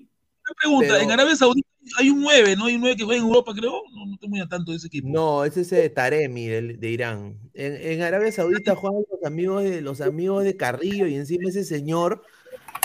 Una 0.49 0.55
pregunta, 0.62 0.88
pero- 0.89 1.03
en 1.03 1.12
Arabia 1.12 1.36
Saudita 1.36 1.68
hay 1.99 2.10
un 2.10 2.22
9, 2.22 2.55
¿no? 2.58 2.66
Hay 2.66 2.76
un 2.76 2.82
9 2.82 2.95
que 2.97 3.03
juega 3.03 3.22
en 3.22 3.28
Europa, 3.28 3.53
creo. 3.55 3.82
No, 3.93 4.05
no 4.05 4.14
estoy 4.14 4.30
muy 4.30 4.39
a 4.41 4.47
tanto 4.47 4.72
de 4.72 4.78
ese 4.78 4.88
equipo. 4.88 5.08
No, 5.10 5.45
es 5.45 5.55
ese 5.58 5.76
de 5.78 5.89
Taremi 5.89 6.47
del- 6.47 6.80
de, 6.80 6.89
Irán. 6.91 7.38
En, 7.53 7.76
en 7.76 8.01
Arabia 8.01 8.32
Saudita 8.32 8.76
juegan 8.76 9.03
los 9.10 9.24
amigos 9.24 9.64
de 9.64 9.82
los 9.82 10.01
amigos 10.01 10.43
de 10.43 10.55
Carrillo 10.58 11.08
y 11.08 11.16
encima 11.16 11.49
ese 11.49 11.64
señor 11.64 12.24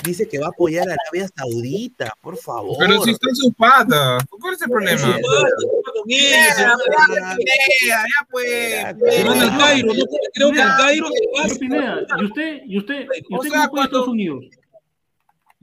dice 0.05 0.28
que 0.28 0.38
va 0.38 0.46
a 0.46 0.50
apoyar 0.50 0.88
a 0.88 0.92
Arabia 0.94 1.28
Saudita, 1.36 2.14
por 2.20 2.36
favor. 2.36 2.76
Pero 2.78 3.03
si 3.03 3.11
está 3.11 3.28
en 3.28 3.36
sus 3.36 3.55
patas, 3.55 4.24
¿cuál 4.40 4.55
es 4.55 4.62
el 4.62 4.70
problema? 4.70 5.18
Ya, 6.07 8.05
pues. 8.30 8.84
al 8.84 9.59
Cairo, 9.59 9.94
¿no? 9.94 10.05
Creo 10.34 10.53
que 10.53 10.62
al 10.62 10.76
Cairo. 10.76 11.09
Pineda, 11.59 12.07
¿y 12.18 12.24
usted, 12.24 12.61
y 12.66 12.78
usted, 12.78 13.07
y 13.28 13.34
usted 13.34 13.50
cómo 13.50 13.70
fue 13.70 13.80
a 13.80 13.84
Estados 13.84 14.09
Unidos? 14.09 14.44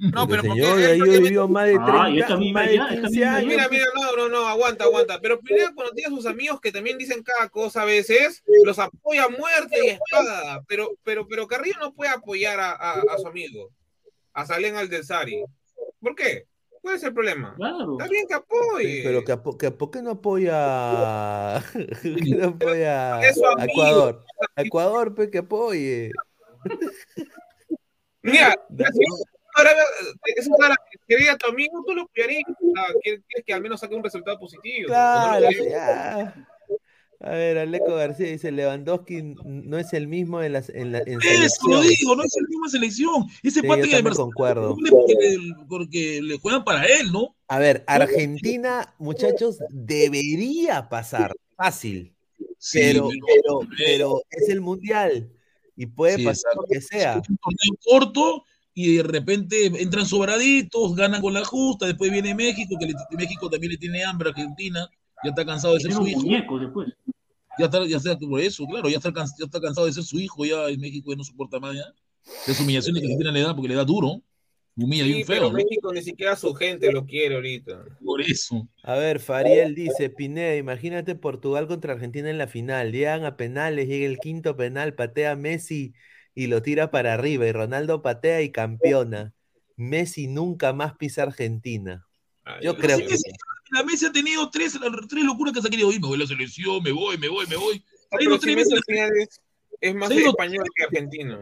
No, 0.02 0.26
pero 0.30 0.42
Porque 0.44 0.48
porque 0.48 0.62
señor, 0.64 0.80
él 0.80 0.92
ahí 0.92 1.00
porque- 1.00 1.20
vivió 1.20 1.48
más 1.50 1.66
de 1.66 1.74
30, 1.74 2.04
Ah, 2.04 2.10
y 2.10 2.20
esta 2.22 2.38
misma 2.38 2.62
más 2.62 2.70
de 2.70 2.76
ya, 2.78 2.84
esta 2.84 2.96
15 2.96 3.10
misma 3.10 3.20
ya. 3.26 3.36
años. 3.36 3.48
Mira, 3.50 3.68
mira, 3.70 3.86
no, 3.96 4.16
no, 4.16 4.30
no, 4.30 4.48
aguanta, 4.48 4.84
aguanta. 4.86 5.20
Pero 5.20 5.40
primero 5.42 5.72
cuando 5.76 5.94
tiene 5.94 6.14
a 6.14 6.16
sus 6.18 6.26
amigos 6.26 6.62
que 6.62 6.72
también 6.72 6.98
dicen 6.98 7.22
cada 7.22 7.50
cosa 7.50 7.82
a 7.82 7.86
veces, 7.86 8.42
los 8.64 8.80
apoya 8.80 9.26
a 9.26 9.30
muerte 9.30 9.78
y 9.86 9.90
espada. 9.90 10.62
Pero, 10.70 10.92
pero, 11.04 11.28
pero 11.28 11.48
Carrillo 11.48 11.76
no 11.82 11.94
puede 11.94 12.12
apoyar 12.12 12.62
a, 12.62 12.72
a, 12.72 12.92
a 12.94 13.18
su 13.18 13.28
amigo, 13.28 13.72
a 14.34 14.46
Salén 14.46 14.76
Aldelsari. 14.76 15.44
¿Por 16.00 16.16
qué? 16.16 16.46
¿Cuál 16.82 16.96
es 16.96 17.04
el 17.04 17.14
problema? 17.14 17.54
Claro. 17.56 17.98
Está 18.00 18.10
bien 18.10 18.26
que 18.28 18.34
apoye. 18.36 19.02
Pero 19.04 19.24
que, 19.26 19.34
apo- 19.34 19.58
que 19.58 19.72
¿por 19.72 19.92
qué 19.92 20.02
no 20.02 20.12
apoya, 20.12 21.62
¿por 21.74 22.00
qué 22.02 22.36
no 22.38 22.48
apoya 22.48 23.20
Es 23.22 23.36
su 23.36 23.46
a. 23.46 23.66
Ecuador? 23.66 24.24
A 24.56 24.62
Ecuador, 24.62 25.14
pues 25.14 25.30
que 25.30 25.40
apoye. 25.40 26.12
Mira, 28.22 28.56
ahora 29.56 29.72
eso 30.36 30.52
es 30.58 30.64
árabe, 30.66 30.76
quería 31.08 31.34
a 31.34 31.38
tu 31.38 31.50
amigo, 31.50 31.84
tú 31.86 31.94
lo 31.96 32.04
apoyarías. 32.04 32.44
Ah, 32.78 32.88
¿Quieres 33.02 33.24
que 33.46 33.54
al 33.54 33.62
menos 33.62 33.80
saque 33.80 33.96
un 33.96 34.04
resultado 34.04 34.40
positivo? 34.40 34.88
Claro, 34.88 35.48
¿O 35.48 35.52
no 35.52 35.70
ya. 35.70 36.48
A 37.22 37.32
ver, 37.32 37.58
Aleco 37.58 37.96
García 37.96 38.28
dice, 38.28 38.50
Lewandowski 38.52 39.36
no 39.44 39.78
es 39.78 39.92
el 39.92 40.08
mismo 40.08 40.42
en, 40.42 40.54
las, 40.54 40.70
en, 40.70 40.94
la, 40.94 41.00
en 41.00 41.20
Eso 41.22 41.68
lo 41.68 41.82
selección. 41.82 41.88
digo, 42.00 42.16
no 42.16 42.24
es 42.24 42.32
la 42.42 42.48
misma 42.48 42.70
selección. 42.70 43.26
Ese 43.44 43.60
Sí, 43.60 43.68
en 43.68 44.08
el 44.08 44.14
concuerdo. 44.14 44.78
porque 44.78 45.14
le, 45.20 45.66
porque 45.68 46.22
le 46.22 46.38
juegan 46.40 46.64
para 46.64 46.86
él, 46.86 47.12
¿no? 47.12 47.36
A 47.50 47.60
ver, 47.60 47.84
Argentina, 47.88 48.94
muchachos, 49.00 49.58
debería 49.70 50.88
pasar 50.88 51.36
fácil, 51.58 52.14
Sí, 52.58 52.80
pero, 52.80 53.10
pero- 53.10 53.60
pero, 53.78 54.22
es 54.30 54.48
el 54.50 54.62
mundial 54.62 55.30
y 55.76 55.86
puede 55.88 56.16
Sí, 56.18 56.24
pasar 56.26 56.54
lo 56.56 56.64
que 56.70 56.80
sea. 56.82 57.18
Es 57.18 57.30
un 57.30 57.38
torneo 57.38 57.80
corto 57.86 58.44
y 58.74 58.96
de 58.98 59.04
repente 59.04 59.66
entran 59.66 60.06
sobraditos, 60.06 60.96
ganan 60.96 61.22
con 61.22 61.34
la 61.34 61.44
justa, 61.44 61.86
después 61.86 62.12
viene 62.12 62.34
México, 62.34 62.76
que 62.80 62.86
le- 62.88 62.94
México 63.18 63.50
también 63.50 63.72
le 63.74 63.78
tiene 63.78 64.04
hambre 64.06 64.30
a 64.30 64.32
Argentina, 64.32 64.90
ya 65.24 65.30
está 65.30 65.46
cansado 65.46 65.74
de 65.76 65.80
ser 65.82 65.92
su 65.94 66.08
hijo, 66.08 66.60
después. 66.60 66.90
ya 67.58 67.66
está, 67.66 67.86
ya 67.86 67.98
está 67.98 68.18
por 68.18 68.40
eso, 68.40 68.66
claro, 68.66 68.90
ya 68.90 68.98
está, 68.98 69.12
cans- 69.12 69.36
ya 69.38 69.46
está 69.46 69.60
cansado 69.60 69.88
de 69.88 69.94
ser 69.94 70.04
su 70.04 70.20
hijo, 70.20 70.46
ya 70.46 70.68
en 70.70 70.80
México 70.80 71.12
ya 71.12 71.18
no 71.18 71.24
soporta 71.24 71.60
más 71.60 71.76
ya, 71.76 71.84
las 72.48 72.60
humillaciones 72.60 73.02
que 73.02 73.08
Argentina 73.08 73.32
le 73.32 73.42
da 73.42 73.56
porque 73.56 73.70
le 73.70 73.76
da 73.76 73.84
duro, 73.84 74.22
humilla 74.78 75.04
Sí, 75.04 75.14
bien 75.14 75.28
pero 75.28 75.42
feo, 75.42 75.50
¿no? 75.52 75.58
México 75.58 75.94
ni 75.94 76.02
siquiera 76.02 76.36
su 76.38 76.54
gente 76.54 76.92
lo 76.92 77.06
quiere 77.06 77.36
ahorita. 77.36 77.84
Por 78.04 78.22
eso. 78.22 78.68
A 78.84 78.96
ver, 78.96 79.20
Fariel 79.20 79.76
dice, 79.76 80.10
Pineda, 80.10 80.56
imagínate 80.56 81.16
Portugal 81.16 81.68
contra 81.68 81.94
Argentina 81.94 82.30
en 82.30 82.38
la 82.38 82.48
final. 82.48 82.94
Llegan 82.94 83.26
a 83.26 83.36
penales, 83.36 83.88
llega 83.90 84.06
el 84.06 84.20
quinto 84.20 84.56
penal, 84.56 84.94
patea 84.94 85.36
Messi 85.36 85.94
y 86.34 86.48
lo 86.48 86.62
tira 86.62 86.92
para 86.92 87.14
arriba. 87.14 87.46
Y 87.46 87.52
Ronaldo 87.52 88.02
patea 88.02 88.42
y 88.42 88.52
campeona. 88.52 89.34
Messi 89.76 90.28
nunca 90.28 90.72
más 90.72 90.96
pisa 90.96 91.24
Argentina. 91.24 92.08
Ay, 92.46 92.64
Yo 92.64 92.74
Dios 92.74 92.86
creo 92.86 93.00
que 93.00 93.18
sí. 93.18 93.32
La 93.72 93.84
Messi 93.84 94.06
ha 94.06 94.12
tenido 94.12 94.50
tres, 94.50 94.78
tres 95.10 95.24
locuras 95.24 95.54
que 95.54 95.62
se 95.62 95.68
ha 95.68 95.72
querido 95.72 95.92
ir, 95.92 96.00
me 96.02 96.08
voy 96.08 96.18
a 96.18 96.20
la 96.22 96.28
selección, 96.28 96.82
me 96.84 96.92
voy, 96.92 97.18
me 97.18 97.28
voy, 97.28 97.46
me 97.48 97.56
voy. 97.56 97.84
ha 98.12 98.24
ido 98.24 98.40
tres 98.40 98.56
veces. 98.56 98.74
al 98.74 98.84
final 98.84 99.10
es, 99.20 99.42
es 99.82 99.96
más 99.96 100.12
ido- 100.12 100.30
español 100.30 100.66
que 100.76 100.84
argentino. 100.84 101.40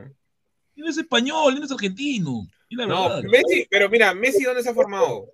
Él 0.76 0.88
es 0.88 0.98
español, 0.98 1.56
él 1.58 1.64
es 1.64 1.72
argentino. 1.72 2.48
Es 2.70 2.78
la 2.78 2.86
No, 2.86 3.04
verdad. 3.10 3.24
Messi, 3.24 3.66
pero 3.70 3.90
mira, 3.90 4.14
Messi 4.14 4.44
¿dónde 4.44 4.62
se 4.62 4.70
ha 4.70 4.74
formado? 4.74 5.26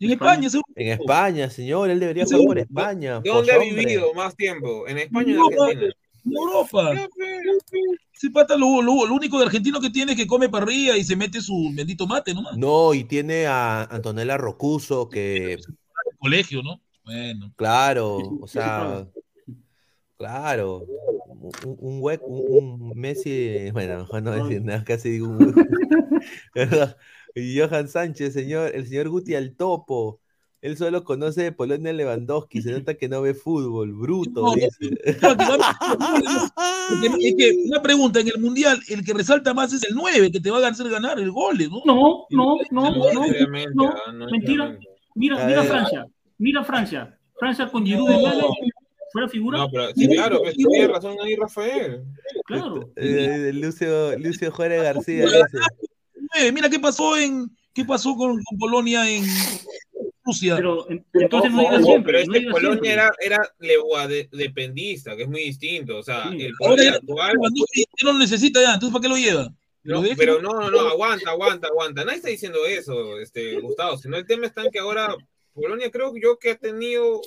En 0.00 0.10
España, 0.10 0.50
seguro. 0.50 0.66
En 0.74 0.88
España, 1.00 1.48
señor, 1.50 1.88
él 1.90 2.00
debería 2.00 2.24
jugar 2.26 2.40
por 2.46 2.56
¿Dó- 2.56 2.60
España. 2.62 3.20
¿De 3.20 3.30
dónde 3.30 3.52
ha 3.52 3.58
vivido 3.58 4.12
más 4.14 4.34
tiempo? 4.36 4.86
¿En 4.88 4.98
España 4.98 5.26
o 5.26 5.50
en 5.50 5.56
No, 5.56 5.62
Argentina? 5.64 5.94
En 6.24 6.32
Europa. 6.32 7.08
Ese 8.12 8.30
pata 8.30 8.56
lo, 8.56 8.82
lo- 8.82 9.06
lo 9.06 9.14
único 9.14 9.38
de 9.38 9.44
argentino 9.46 9.80
que 9.80 9.90
tiene 9.90 10.12
es 10.12 10.18
que 10.18 10.26
come 10.26 10.48
parrilla 10.48 10.96
y 10.96 11.04
se 11.04 11.14
mete 11.16 11.40
su 11.40 11.70
bendito 11.74 12.06
mate 12.06 12.34
nomás. 12.34 12.56
No, 12.56 12.92
y 12.94 13.04
tiene 13.04 13.46
a 13.46 13.84
Antonella 13.84 14.36
Rocuso, 14.36 15.08
que, 15.08 15.58
El 16.16 16.18
colegio, 16.18 16.62
¿no? 16.62 16.80
Bueno. 17.04 17.52
claro, 17.56 18.16
o 18.40 18.48
sea, 18.48 19.06
claro, 20.18 20.84
un, 21.28 21.76
un 21.78 22.00
hue- 22.00 22.20
un- 22.26 22.82
un 22.82 22.98
Messi, 22.98 23.70
bueno, 23.70 23.98
mejor 23.98 24.22
no 24.22 24.32
decir 24.32 24.60
nada, 24.64 24.82
casi 24.84 25.10
digo 25.10 25.28
un 25.28 25.54
y 27.34 27.58
Johan 27.60 27.88
Sánchez, 27.88 28.32
señor, 28.32 28.72
el 28.74 28.86
señor 28.88 29.08
Guti 29.08 29.34
al 29.34 29.54
topo. 29.54 30.20
Él 30.62 30.76
solo 30.76 31.04
conoce 31.04 31.42
de 31.42 31.52
Polonia 31.52 31.92
Lewandowski, 31.92 32.60
se 32.62 32.72
nota 32.72 32.94
que 32.94 33.08
no 33.08 33.20
ve 33.22 33.34
fútbol, 33.34 33.92
bruto, 33.92 34.40
No, 34.40 34.48
no, 34.48 34.54
dice. 34.54 34.98
Es 37.22 37.34
que 37.36 37.62
una 37.66 37.82
pregunta, 37.82 38.18
en 38.20 38.28
el 38.28 38.38
mundial, 38.40 38.80
el 38.88 39.04
que 39.04 39.12
resalta 39.12 39.54
más 39.54 39.72
es 39.74 39.84
el 39.84 39.94
9, 39.94 40.32
que 40.32 40.40
te 40.40 40.50
va 40.50 40.58
a 40.66 40.68
hacer 40.68 40.88
ganar 40.88 41.20
el 41.20 41.30
gol, 41.30 41.58
¿no? 41.70 41.82
No, 41.84 42.26
no, 42.30 42.56
no, 42.70 42.90
No 42.90 43.12
no, 43.12 43.20
necesariamente, 43.26 43.74
no, 43.74 43.90
ah, 44.06 44.12
no 44.12 44.26
mentira. 44.30 44.76
Mira, 45.16 45.44
mira. 45.46 45.62
Francia, 45.64 46.06
mira 46.38 46.62
Francia. 46.64 47.18
Francia 47.38 47.68
con 47.68 47.84
Giroud 47.84 48.08
de 48.08 48.16
nueve, 48.16 48.42
fuera 49.12 49.28
figura. 49.28 49.58
No, 49.58 49.70
pero 49.70 49.88
sí, 49.94 50.06
claro, 50.08 50.40
pues, 50.42 50.54
tiene 50.54 50.86
razón 50.88 51.16
ahí 51.22 51.34
Rafael. 51.36 52.02
Claro. 52.46 52.90
Eh, 52.96 53.50
Lucio, 53.54 54.16
Lucio 54.18 54.50
Juárez 54.52 54.82
García 54.82 55.24
dice. 55.24 55.42
9, 56.34 56.52
mira 56.52 56.68
qué 56.70 56.78
pasó 56.78 57.16
en 57.16 57.50
qué 57.74 57.84
pasó 57.84 58.14
con, 58.16 58.42
con 58.42 58.58
Polonia 58.58 59.08
en 59.10 59.24
Rusia. 60.24 60.56
Pero 60.56 60.90
en- 60.90 61.04
entonces 61.14 61.52
no 61.52 61.60
digas 61.60 61.74
ojo, 61.82 61.86
siempre. 61.86 62.12
pero 62.12 62.18
es 62.22 62.26
no 62.28 62.32
que 62.32 62.38
digas 62.40 62.52
Polonia 62.54 62.80
siempre. 62.82 62.92
era, 62.92 63.10
era 63.38 63.50
legua 63.60 64.06
de, 64.08 64.28
dependista, 64.32 65.14
que 65.16 65.22
es 65.22 65.28
muy 65.28 65.40
distinto. 65.44 65.98
O 65.98 66.02
sea, 66.02 66.30
Sí. 66.30 66.42
el 66.42 66.52
Polonia 66.58 66.92
actual. 66.92 67.34
No 68.04 68.12
lo 68.12 68.18
necesita 68.18 68.60
ya, 68.62 68.74
entonces 68.74 68.92
¿para 68.92 69.02
qué 69.02 69.08
lo 69.08 69.16
lleva? 69.16 69.52
No, 69.86 70.02
pero 70.16 70.40
no, 70.42 70.52
no, 70.52 70.70
no, 70.70 70.80
aguanta, 70.80 71.30
aguanta, 71.30 71.68
aguanta. 71.68 72.04
Nadie 72.04 72.18
está 72.18 72.28
diciendo 72.28 72.66
eso, 72.66 73.18
este, 73.18 73.60
Gustavo. 73.60 73.96
Sino 73.96 74.16
el 74.16 74.26
tema 74.26 74.46
está 74.46 74.64
en 74.64 74.70
que 74.70 74.78
ahora 74.78 75.14
Polonia 75.54 75.90
creo 75.90 76.12
yo 76.16 76.38
que 76.38 76.50
ha 76.50 76.58
tenido 76.58 77.20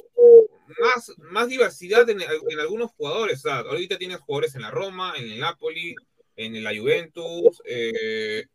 más, 0.79 1.13
más 1.17 1.47
diversidad 1.47 2.09
en, 2.09 2.21
en 2.21 2.59
algunos 2.59 2.91
jugadores. 2.91 3.39
O 3.39 3.49
sea, 3.49 3.59
ahorita 3.59 3.97
tienes 3.97 4.19
jugadores 4.19 4.55
en 4.55 4.61
la 4.61 4.71
Roma, 4.71 5.13
en 5.17 5.31
el 5.31 5.39
Napoli, 5.39 5.95
en 6.35 6.63
la 6.63 6.77
Juventus, 6.77 7.61
eh, 7.65 8.45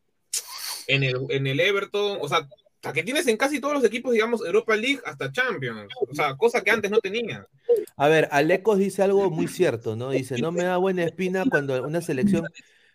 en, 0.87 1.03
el, 1.03 1.17
en 1.31 1.47
el 1.47 1.61
Everton. 1.61 2.19
O 2.21 2.29
sea, 2.29 2.47
hasta 2.85 2.93
que 2.93 3.03
tienes 3.03 3.27
en 3.27 3.39
casi 3.39 3.61
todos 3.61 3.75
los 3.75 3.85
equipos, 3.85 4.13
digamos, 4.13 4.45
Europa 4.45 4.77
League 4.77 5.01
hasta 5.07 5.33
Champions. 5.33 5.91
O 6.07 6.15
sea, 6.15 6.37
cosa 6.37 6.63
que 6.63 6.71
antes 6.71 6.91
no 6.91 7.01
tenía. 7.01 7.47
A 7.97 8.09
ver, 8.09 8.29
Alecos 8.31 8.79
dice 8.79 9.03
algo 9.03 9.31
muy 9.31 9.49
cierto, 9.49 9.97
¿no? 9.97 10.11
Dice, 10.11 10.37
no 10.39 10.53
me 10.53 10.65
da 10.65 10.77
buena 10.77 11.05
espina 11.05 11.45
cuando 11.49 11.83
una 11.83 12.03
selección 12.03 12.47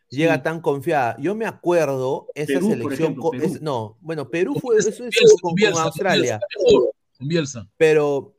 llega 0.10 0.42
tan 0.44 0.60
confiada. 0.62 1.16
Yo 1.20 1.36
me 1.36 1.46
acuerdo 1.46 2.28
esa 2.36 2.54
Perú, 2.54 2.70
selección, 2.70 2.94
ejemplo, 3.14 3.32
es- 3.34 3.62
no, 3.62 3.98
bueno, 4.02 4.30
Perú 4.30 4.56
fue, 4.60 4.78
eso 4.78 4.90
es 4.90 5.00
Bielsa, 5.00 5.20
con, 5.34 5.40
con 5.42 5.56
Bielsa, 5.56 5.84
Australia, 5.84 6.40
Bielsa, 7.20 7.60
con 7.62 7.70
pero 7.78 8.36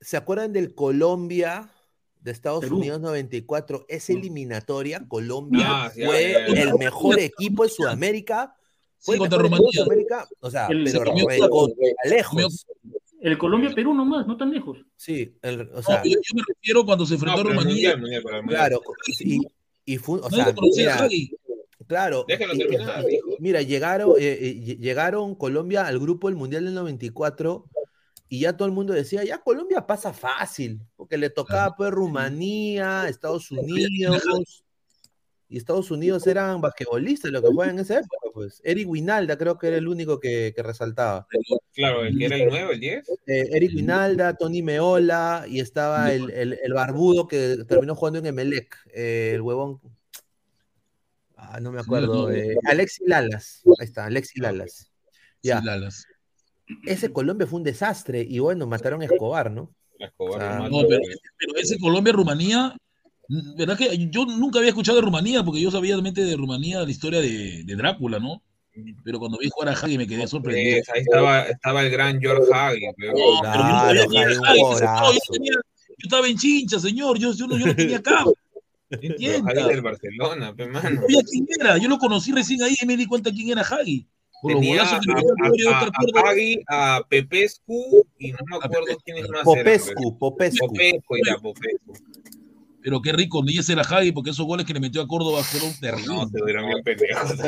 ¿se 0.00 0.16
acuerdan 0.16 0.52
del 0.52 0.74
Colombia 0.74 1.70
de 2.20 2.30
Estados 2.30 2.60
Perú. 2.60 2.78
Unidos 2.78 3.00
94? 3.00 3.84
Esa 3.88 4.12
eliminatoria, 4.12 5.04
Colombia 5.08 5.64
Ah, 5.66 5.92
ya, 5.96 6.06
fue 6.06 6.32
ya, 6.32 6.54
ya. 6.54 6.62
el 6.62 6.74
mejor 6.78 7.18
equipo 7.18 7.64
de 7.64 7.68
Sudamérica. 7.68 8.54
Fue 9.04 9.16
Sí, 9.16 9.18
contra 9.18 9.38
Rumanía. 9.38 9.68
Sudamérica, 9.72 10.28
o 10.38 10.48
sea, 10.48 10.68
El- 10.68 10.84
pero 10.84 11.04
comió 11.04 11.26
recontra 11.28 11.86
lejos. 12.04 12.66
El 13.20 13.36
Colombia-Perú 13.38 13.94
nomás, 13.94 14.26
no 14.28 14.36
tan 14.36 14.52
lejos. 14.52 14.78
Sí, 14.96 15.36
el- 15.42 15.62
o 15.62 15.74
No, 15.74 15.82
sea, 15.82 16.02
yo, 16.04 16.10
yo 16.10 16.34
me 16.36 16.42
refiero 16.46 16.84
cuando 16.84 17.04
se 17.04 17.14
No, 17.14 17.14
enfrentó 17.16 17.40
a 17.40 17.42
pero 17.42 17.48
el 17.50 17.56
Rumanía. 17.58 17.96
mundial, 17.96 18.00
mundial, 18.00 18.22
mundial. 18.42 18.58
claro, 18.60 18.80
y, 19.18 19.40
y 19.92 19.98
fue, 19.98 20.18
o 20.20 20.30
sea, 20.30 20.46
mira. 20.76 20.96
Claro. 21.86 22.24
Y- 22.54 22.58
terminar, 22.58 23.10
hijo. 23.10 23.36
Mira, 23.40 23.62
llegaron, 23.62 24.10
eh, 24.18 24.38
eh, 24.40 24.54
lle- 24.56 24.78
llegaron 24.78 25.34
Colombia 25.34 25.86
al 25.86 25.98
grupo 25.98 26.28
del 26.28 26.36
Mundial 26.36 26.64
del 26.64 26.74
94 26.74 27.66
y 28.28 28.40
ya 28.40 28.56
todo 28.56 28.66
el 28.66 28.72
mundo 28.72 28.92
decía, 28.94 29.24
ya 29.24 29.38
Colombia 29.38 29.86
pasa 29.86 30.12
fácil, 30.12 30.80
porque 30.96 31.18
le 31.18 31.28
tocaba 31.28 31.74
pues 31.76 31.90
Rumanía, 31.90 33.08
Estados 33.08 33.50
Unidos, 33.50 34.22
y 35.52 35.58
Estados 35.58 35.90
Unidos 35.90 36.26
eran 36.26 36.60
basquetbolistas 36.60 37.30
los 37.30 37.42
que 37.42 37.48
juegan 37.48 37.76
en 37.76 37.82
esa 37.82 37.98
época, 37.98 38.28
pues. 38.32 38.60
Eric 38.64 38.88
Winalda 38.88 39.36
creo 39.36 39.58
que 39.58 39.68
era 39.68 39.76
el 39.76 39.86
único 39.86 40.18
que, 40.18 40.52
que 40.56 40.62
resaltaba. 40.62 41.26
Claro, 41.74 42.04
el 42.04 42.16
que 42.18 42.24
era 42.24 42.36
el 42.36 42.48
9, 42.48 42.74
el 42.74 42.80
10. 42.80 43.08
Eh, 43.26 43.48
Eric 43.52 43.72
Winalda, 43.76 44.34
Tony 44.36 44.62
Meola, 44.62 45.44
y 45.48 45.60
estaba 45.60 46.12
el, 46.12 46.30
el- 46.30 46.58
el 46.62 46.72
barbudo 46.72 47.28
que 47.28 47.58
terminó 47.68 47.94
jugando 47.94 48.18
en 48.18 48.26
Emelec, 48.26 48.76
eh, 48.94 49.32
el 49.34 49.42
huevón. 49.42 49.80
Ah, 51.36 51.60
no 51.60 51.72
me 51.72 51.80
acuerdo. 51.80 52.30
eh, 52.30 52.56
Alexi 52.66 53.04
Lalas. 53.06 53.62
Ahí 53.78 53.86
está, 53.86 54.06
Alexi 54.06 54.40
Lalas. 54.40 54.90
Ya. 55.42 55.60
Lalas. 55.60 56.06
Ese 56.86 57.12
Colombia 57.12 57.46
fue 57.46 57.58
un 57.58 57.64
desastre 57.64 58.24
y 58.26 58.38
bueno, 58.38 58.66
mataron 58.66 59.02
a 59.02 59.04
Escobar, 59.06 59.50
¿no? 59.50 59.74
Escobar, 59.98 60.36
O 60.36 60.38
sea, 60.60 60.68
No, 60.68 60.86
pero, 60.88 61.00
pero 61.38 61.56
ese 61.56 61.78
Colombia-Rumanía, 61.78 62.76
¿verdad 63.28 63.76
que 63.78 64.08
yo 64.10 64.24
nunca 64.26 64.58
había 64.58 64.70
escuchado 64.70 64.96
de 64.98 65.04
Rumanía? 65.04 65.42
Porque 65.44 65.60
yo 65.60 65.70
sabía 65.70 65.92
realmente 65.94 66.24
de 66.24 66.36
Rumanía 66.36 66.82
la 66.82 66.90
historia 66.90 67.20
de, 67.20 67.62
de 67.64 67.76
Drácula, 67.76 68.18
¿no? 68.18 68.42
Pero 69.04 69.18
cuando 69.18 69.38
vi 69.38 69.48
jugar 69.50 69.68
a 69.68 69.72
Hagi 69.72 69.98
me 69.98 70.06
quedé 70.06 70.26
sorprendido. 70.26 70.78
Pues, 70.78 70.88
ahí 70.96 71.02
estaba, 71.02 71.42
estaba 71.42 71.82
el 71.82 71.90
gran 71.90 72.20
George 72.20 72.50
Hagi. 72.52 72.80
pero- 72.96 73.12
No, 73.12 73.40
pero 73.42 73.54
yo 73.54 73.62
no 73.62 73.70
Claro, 73.70 73.86
sabía 73.86 74.06
quién 74.06 74.22
era 74.22 74.98
Hagi, 74.98 75.18
yo, 75.26 75.32
tenía- 75.32 75.52
yo 75.52 75.94
estaba 76.04 76.28
en 76.28 76.36
chincha, 76.38 76.78
señor, 76.80 77.18
yo, 77.18 77.32
yo, 77.34 77.46
no, 77.46 77.58
yo 77.58 77.66
no 77.66 77.76
tenía 77.76 78.02
cabo. 78.02 78.34
Hagi 78.90 79.68
del 79.68 79.82
Barcelona, 79.82 80.54
pe, 80.54 80.66
mano. 80.68 80.90
No 80.90 81.00
sabía 81.02 81.20
quién 81.30 81.46
era, 81.60 81.78
yo 81.78 81.88
lo 81.88 81.98
conocí 81.98 82.32
recién 82.32 82.62
ahí 82.62 82.74
y 82.80 82.86
me 82.86 82.96
di 82.96 83.06
cuenta 83.06 83.30
quién 83.30 83.50
era 83.50 83.62
Hagi. 83.62 84.06
Por 84.40 84.52
los 84.52 84.60
Tenía 84.60 84.82
Antonio 84.82 85.70
a, 85.70 85.78
a, 85.80 85.84
a 85.84 86.30
Hagi, 86.30 86.60
a 86.68 87.02
Pepescu 87.08 88.04
y 88.18 88.32
no 88.32 88.38
me 88.50 88.56
acuerdo 88.56 88.98
quiénes 89.04 89.28
más 89.28 89.46
eran. 89.46 89.64
Popescu, 89.64 90.18
Popescu. 90.18 90.66
Popescu 90.66 91.16
y 91.16 91.20
la 91.24 91.38
Popescu. 91.38 91.92
Pero 92.82 93.00
qué 93.00 93.12
rico, 93.12 93.42
ni 93.44 93.56
ese 93.56 93.72
era 93.74 93.82
Hagi, 93.82 94.12
porque 94.12 94.30
esos 94.30 94.44
goles 94.46 94.66
que 94.66 94.74
le 94.74 94.80
metió 94.80 95.00
a 95.02 95.06
Córdoba 95.06 95.42
fueron 95.44 95.70
No, 95.70 95.76
terribles. 95.80 96.30
se 96.32 96.44
dieron 96.44 96.66
bien 96.66 96.82
pendejos. 96.84 97.38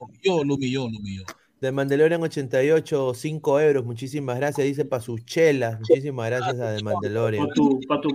Lo 0.00 0.06
humilló, 0.06 0.44
lo 0.44 0.54
humilló, 0.54 0.88
lo 0.90 0.98
humilló. 0.98 1.24
de 1.60 1.72
Mandalorian 1.72 2.22
88, 2.22 3.14
5 3.14 3.60
euros, 3.60 3.84
muchísimas 3.84 4.36
gracias, 4.36 4.66
dice 4.66 4.84
para 4.84 5.02
sus 5.02 5.24
chelas, 5.24 5.78
muchísimas 5.78 6.26
gracias 6.28 6.60
a 6.60 6.72
de 6.72 6.82
Mandalorian. 6.82 7.44
Para 7.46 7.54
tu, 7.54 7.80
pa 7.88 8.00
tu 8.00 8.10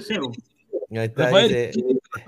cero. 0.00 0.30
Ahí 0.90 1.06
está, 1.06 1.24
Rafael, 1.24 1.72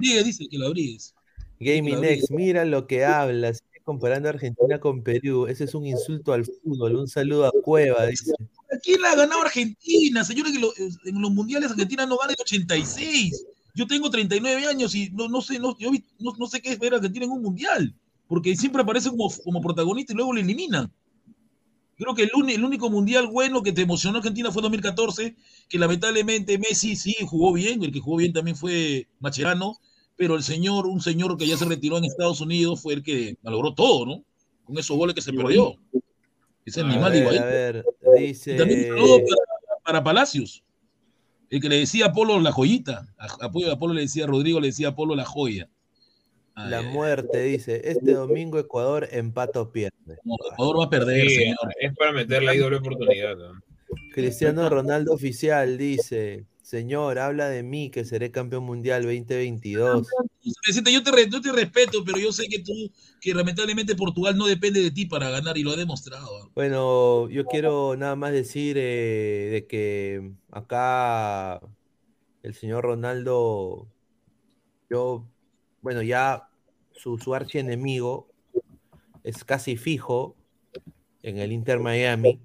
dice 0.01 0.25
dice 0.25 0.49
que 0.51 0.59
lo 0.59 0.67
abrigues. 0.67 1.15
Gaming 1.61 2.05
X, 2.05 2.31
mira 2.31 2.65
lo 2.65 2.87
que 2.87 3.05
hablas, 3.05 3.63
comparando 3.89 4.29
a 4.29 4.33
Argentina 4.33 4.79
con 4.79 5.03
Perú, 5.03 5.47
ese 5.47 5.65
es 5.65 5.75
un 5.75 5.87
insulto 5.87 6.35
al 6.35 6.45
fútbol, 6.45 6.95
un 6.97 7.09
saludo 7.09 7.47
a 7.47 7.53
Cueva, 7.65 8.05
dice. 8.05 8.33
¿A 8.71 8.77
quién 8.83 9.01
la 9.01 9.13
ha 9.13 9.17
ganado 9.17 9.41
Argentina? 9.41 10.23
Señores, 10.25 10.53
que 10.53 10.59
lo- 10.59 10.75
en 10.77 11.23
los 11.23 11.31
mundiales 11.31 11.71
Argentina 11.71 12.05
no 12.05 12.19
gana 12.19 12.33
el 12.35 12.43
86. 12.43 13.47
Yo 13.75 13.87
tengo 13.87 14.11
39 14.11 14.67
años 14.67 14.95
y 14.95 15.09
no, 15.11 15.29
no 15.29 15.41
sé, 15.41 15.59
no, 15.59 15.75
yo 15.79 15.91
vi- 15.91 16.05
no, 16.19 16.33
no 16.39 16.47
sé 16.47 16.61
qué 16.61 16.73
es 16.73 16.79
ver 16.79 16.93
a 16.93 16.97
Argentina 16.97 17.25
en 17.25 17.31
un 17.33 17.41
mundial, 17.41 17.95
porque 18.27 18.55
siempre 18.57 18.83
aparece 18.83 19.09
como, 19.09 19.31
como 19.43 19.63
protagonista 19.63 20.13
y 20.13 20.17
luego 20.17 20.35
lo 20.35 20.41
eliminan. 20.41 20.93
Creo 21.97 22.15
que 22.15 22.25
el, 22.25 22.31
uni- 22.35 22.53
el 22.55 22.65
único 22.65 22.91
mundial 22.91 23.27
bueno 23.27 23.63
que 23.63 23.73
te 23.73 23.83
emocionó 23.83 24.19
Argentina 24.19 24.53
fue 24.53 24.63
2014, 24.63 25.35
que 25.69 25.79
lamentablemente 25.79 26.59
Messi 26.59 26.95
sí 26.95 27.17
jugó 27.27 27.53
bien, 27.53 27.83
el 27.83 27.91
que 27.91 28.01
jugó 28.01 28.19
bien 28.19 28.33
también 28.33 28.57
fue 28.57 29.09
Macherano, 29.19 29.77
pero 30.19 30.35
el 30.35 30.43
señor, 30.43 30.87
un 30.87 31.01
señor 31.01 31.39
que 31.39 31.47
ya 31.47 31.57
se 31.57 31.65
retiró 31.65 31.97
en 31.97 32.05
Estados 32.05 32.43
Unidos, 32.43 32.83
fue 32.83 32.93
el 32.93 33.03
que 33.03 33.37
malogró 33.43 33.73
todo, 33.73 34.05
¿no? 34.05 34.23
Con 34.65 34.77
esos 34.77 34.95
goles 34.97 35.15
que 35.15 35.23
se 35.23 35.33
perdió. 35.33 35.77
Ese 36.67 36.83
animal 36.83 37.13
ver, 37.13 37.23
igual. 37.23 37.39
a 37.39 37.45
ver, 37.47 37.85
Y 38.21 38.35
también 38.57 38.81
dice... 38.81 38.89
saludo 38.89 39.19
para, 39.21 39.83
para 39.85 40.05
Palacios, 40.05 40.63
el 41.49 41.63
que 41.63 41.69
le 41.71 41.79
decía 41.79 42.07
a 42.07 42.13
Polo 42.13 42.39
la 42.41 42.53
joyita. 42.53 43.09
A, 43.17 43.47
a 43.47 43.51
Polo- 43.51 43.73
a 43.73 43.79
Polo 43.79 43.95
le 43.95 44.03
decía, 44.03 44.25
a 44.25 44.27
Rodrigo 44.27 44.61
le 44.61 44.67
decía 44.67 44.89
a 44.89 44.95
Polo 44.95 45.15
la 45.17 45.25
joya. 45.25 45.71
Ay, 46.55 46.71
La 46.71 46.83
muerte 46.83 47.41
dice, 47.45 47.81
este 47.89 48.13
domingo 48.13 48.59
Ecuador 48.59 49.09
empata 49.13 49.61
o 49.63 49.71
pierde. 49.73 50.19
No, 50.25 50.35
Ecuador 50.53 50.81
va 50.81 50.85
a 50.87 50.91
perder, 50.91 51.27
Sí, 51.31 51.37
señor. 51.37 51.57
es 51.81 51.97
para 51.97 52.13
meterle 52.13 52.51
ahí 52.51 52.59
doble 52.59 52.77
oportunidad. 52.79 53.37
¿no? 53.37 53.53
Cristiano 54.13 54.69
Ronaldo 54.69 55.13
oficial 55.15 55.79
dice, 55.79 56.45
señor, 56.69 57.19
habla 57.19 57.49
de 57.49 57.63
mí 57.63 57.91
que 57.91 58.05
seré 58.05 58.31
campeón 58.31 58.65
mundial 58.65 59.03
2022. 59.05 60.07
Vicente, 60.67 60.93
yo 60.93 61.03
te, 61.03 61.11
re- 61.11 61.31
yo 61.31 61.41
te 61.41 61.51
respeto, 61.51 62.05
pero 62.05 62.19
yo 62.19 62.31
sé 62.31 62.47
que 62.47 62.59
tú, 62.59 62.73
que 63.23 63.33
lamentablemente 63.33 63.95
Portugal 63.95 64.37
no 64.37 64.47
depende 64.47 64.83
de 64.83 64.91
ti 64.91 65.07
para 65.07 65.31
ganar 65.31 65.57
y 65.57 65.63
lo 65.63 65.71
ha 65.71 65.77
demostrado. 65.77 66.51
Bueno, 66.55 67.27
yo 67.31 67.47
quiero 67.47 67.97
nada 67.97 68.17
más 68.17 68.33
decir 68.33 68.77
eh, 68.79 69.49
de 69.51 69.67
que 69.67 70.31
acá 70.51 71.59
el 72.43 72.53
señor 72.53 72.85
Ronaldo, 72.85 73.89
yo, 74.91 75.25
bueno, 75.81 76.03
ya 76.03 76.51
su, 76.93 77.17
su 77.17 77.35
archienemigo 77.35 78.29
es 79.25 79.43
casi 79.43 79.79
fijo 79.79 80.37
en 81.23 81.39
el 81.39 81.51
Inter 81.51 81.81
Miami. 81.81 82.39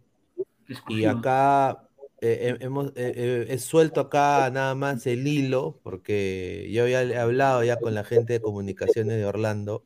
Y 0.88 1.04
acá 1.04 1.83
eh, 2.24 2.56
he- 2.60 2.66
hemos, 2.66 2.88
eh, 2.96 3.14
eh, 3.16 3.46
he 3.50 3.60
suelto 3.60 4.00
acá 4.02 4.50
nada 4.50 4.74
más 4.76 5.06
el 5.08 5.28
hilo, 5.28 5.80
porque 5.84 6.70
yo 6.72 6.88
ya 6.88 7.04
he 7.04 7.18
hablado 7.18 7.64
ya 7.64 7.78
con 7.78 7.94
la 7.94 8.04
gente 8.04 8.34
de 8.34 8.42
comunicaciones 8.42 9.18
de 9.18 9.26
Orlando. 9.26 9.84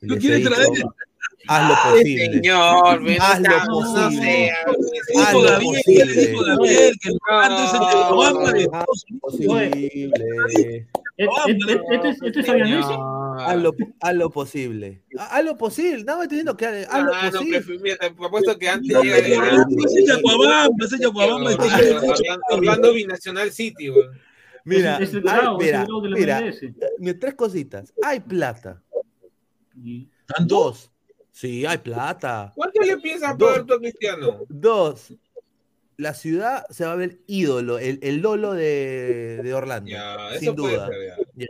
y 0.00 0.06
¿Lo 0.06 0.14
les 0.16 0.24
he 0.24 0.28
quieres 0.28 0.48
traer? 0.50 0.68
Haz 1.46 1.68
lo 1.68 1.74
posible. 1.92 2.30
Señor, 2.40 3.02
Haz 3.20 3.40
lo 3.40 3.66
posible. 3.68 4.50
Haz 5.16 5.34
lo 5.34 5.40
posible. 5.60 6.34
Haz 8.72 9.04
lo 9.10 9.18
posible. 9.20 10.86
¿Este, 11.16 11.50
este, 11.52 11.94
este 11.94 12.08
es- 12.28 12.36
es 12.40 12.46
Fabianesi? 12.46 12.92
Haz 13.36 13.56
lo, 13.60 13.72
haz 14.00 14.14
lo 14.14 14.30
posible. 14.30 15.02
Haz 15.18 15.44
lo 15.44 15.56
posible. 15.56 16.04
No, 16.04 16.18
me 16.18 16.22
estoy 16.24 16.38
diciendo 16.38 16.56
que 16.56 16.66
haz 16.66 17.04
lo 17.04 17.12
Ah, 17.14 17.30
no, 17.32 17.38
posible. 17.38 17.60
prefi- 17.62 17.80
mira, 17.80 17.96
te 17.98 18.06
apuesto 18.06 18.58
que 18.58 18.68
antes 18.68 18.92
No, 18.92 19.02
llega 19.02 19.16
pero 19.18 19.34
Orlando 22.50 22.92
Binacional 22.92 23.50
City, 23.50 23.88
güey. 23.88 24.06
Mira, 24.64 24.96
Es 24.98 25.12
hay- 25.14 25.20
grado, 25.20 25.58
es 25.60 25.64
mira, 25.66 25.78
grado 25.84 26.06
la 26.06 26.16
mira, 26.16 26.38
MLS. 26.40 26.74
mira, 26.98 27.18
tres 27.18 27.34
cositas. 27.34 27.92
Hay 28.02 28.20
plata. 28.20 28.82
¿Tanto? 30.26 30.54
Dos. 30.54 30.90
Sí, 31.32 31.66
hay 31.66 31.78
plata. 31.78 32.52
¿Cuánto 32.54 32.80
le 32.82 32.96
piensas 32.98 33.32
a 33.32 33.36
Cristiano? 33.78 34.44
Dos. 34.48 35.12
La 35.96 36.14
ciudad 36.14 36.64
se 36.70 36.84
va 36.84 36.92
a 36.92 36.96
ver 36.96 37.20
ídolo, 37.26 37.78
el, 37.78 37.98
el 38.02 38.18
Lolo 38.20 38.52
de, 38.52 39.40
de 39.42 39.54
Orlando. 39.54 39.90
Sin 40.40 40.54
duda. 40.56 40.88
ser. 40.88 41.48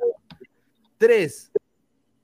Tres. 0.98 1.50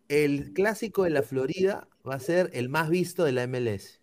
El 0.09 0.53
clásico 0.53 1.05
de 1.05 1.11
la 1.11 1.23
Florida 1.23 1.87
va 2.07 2.15
a 2.17 2.21
ser 2.21 2.51
el 2.53 2.69
más 2.69 2.91
visto 2.91 3.25
de 3.25 3.33
la 3.33 3.47
MLS. 3.47 4.01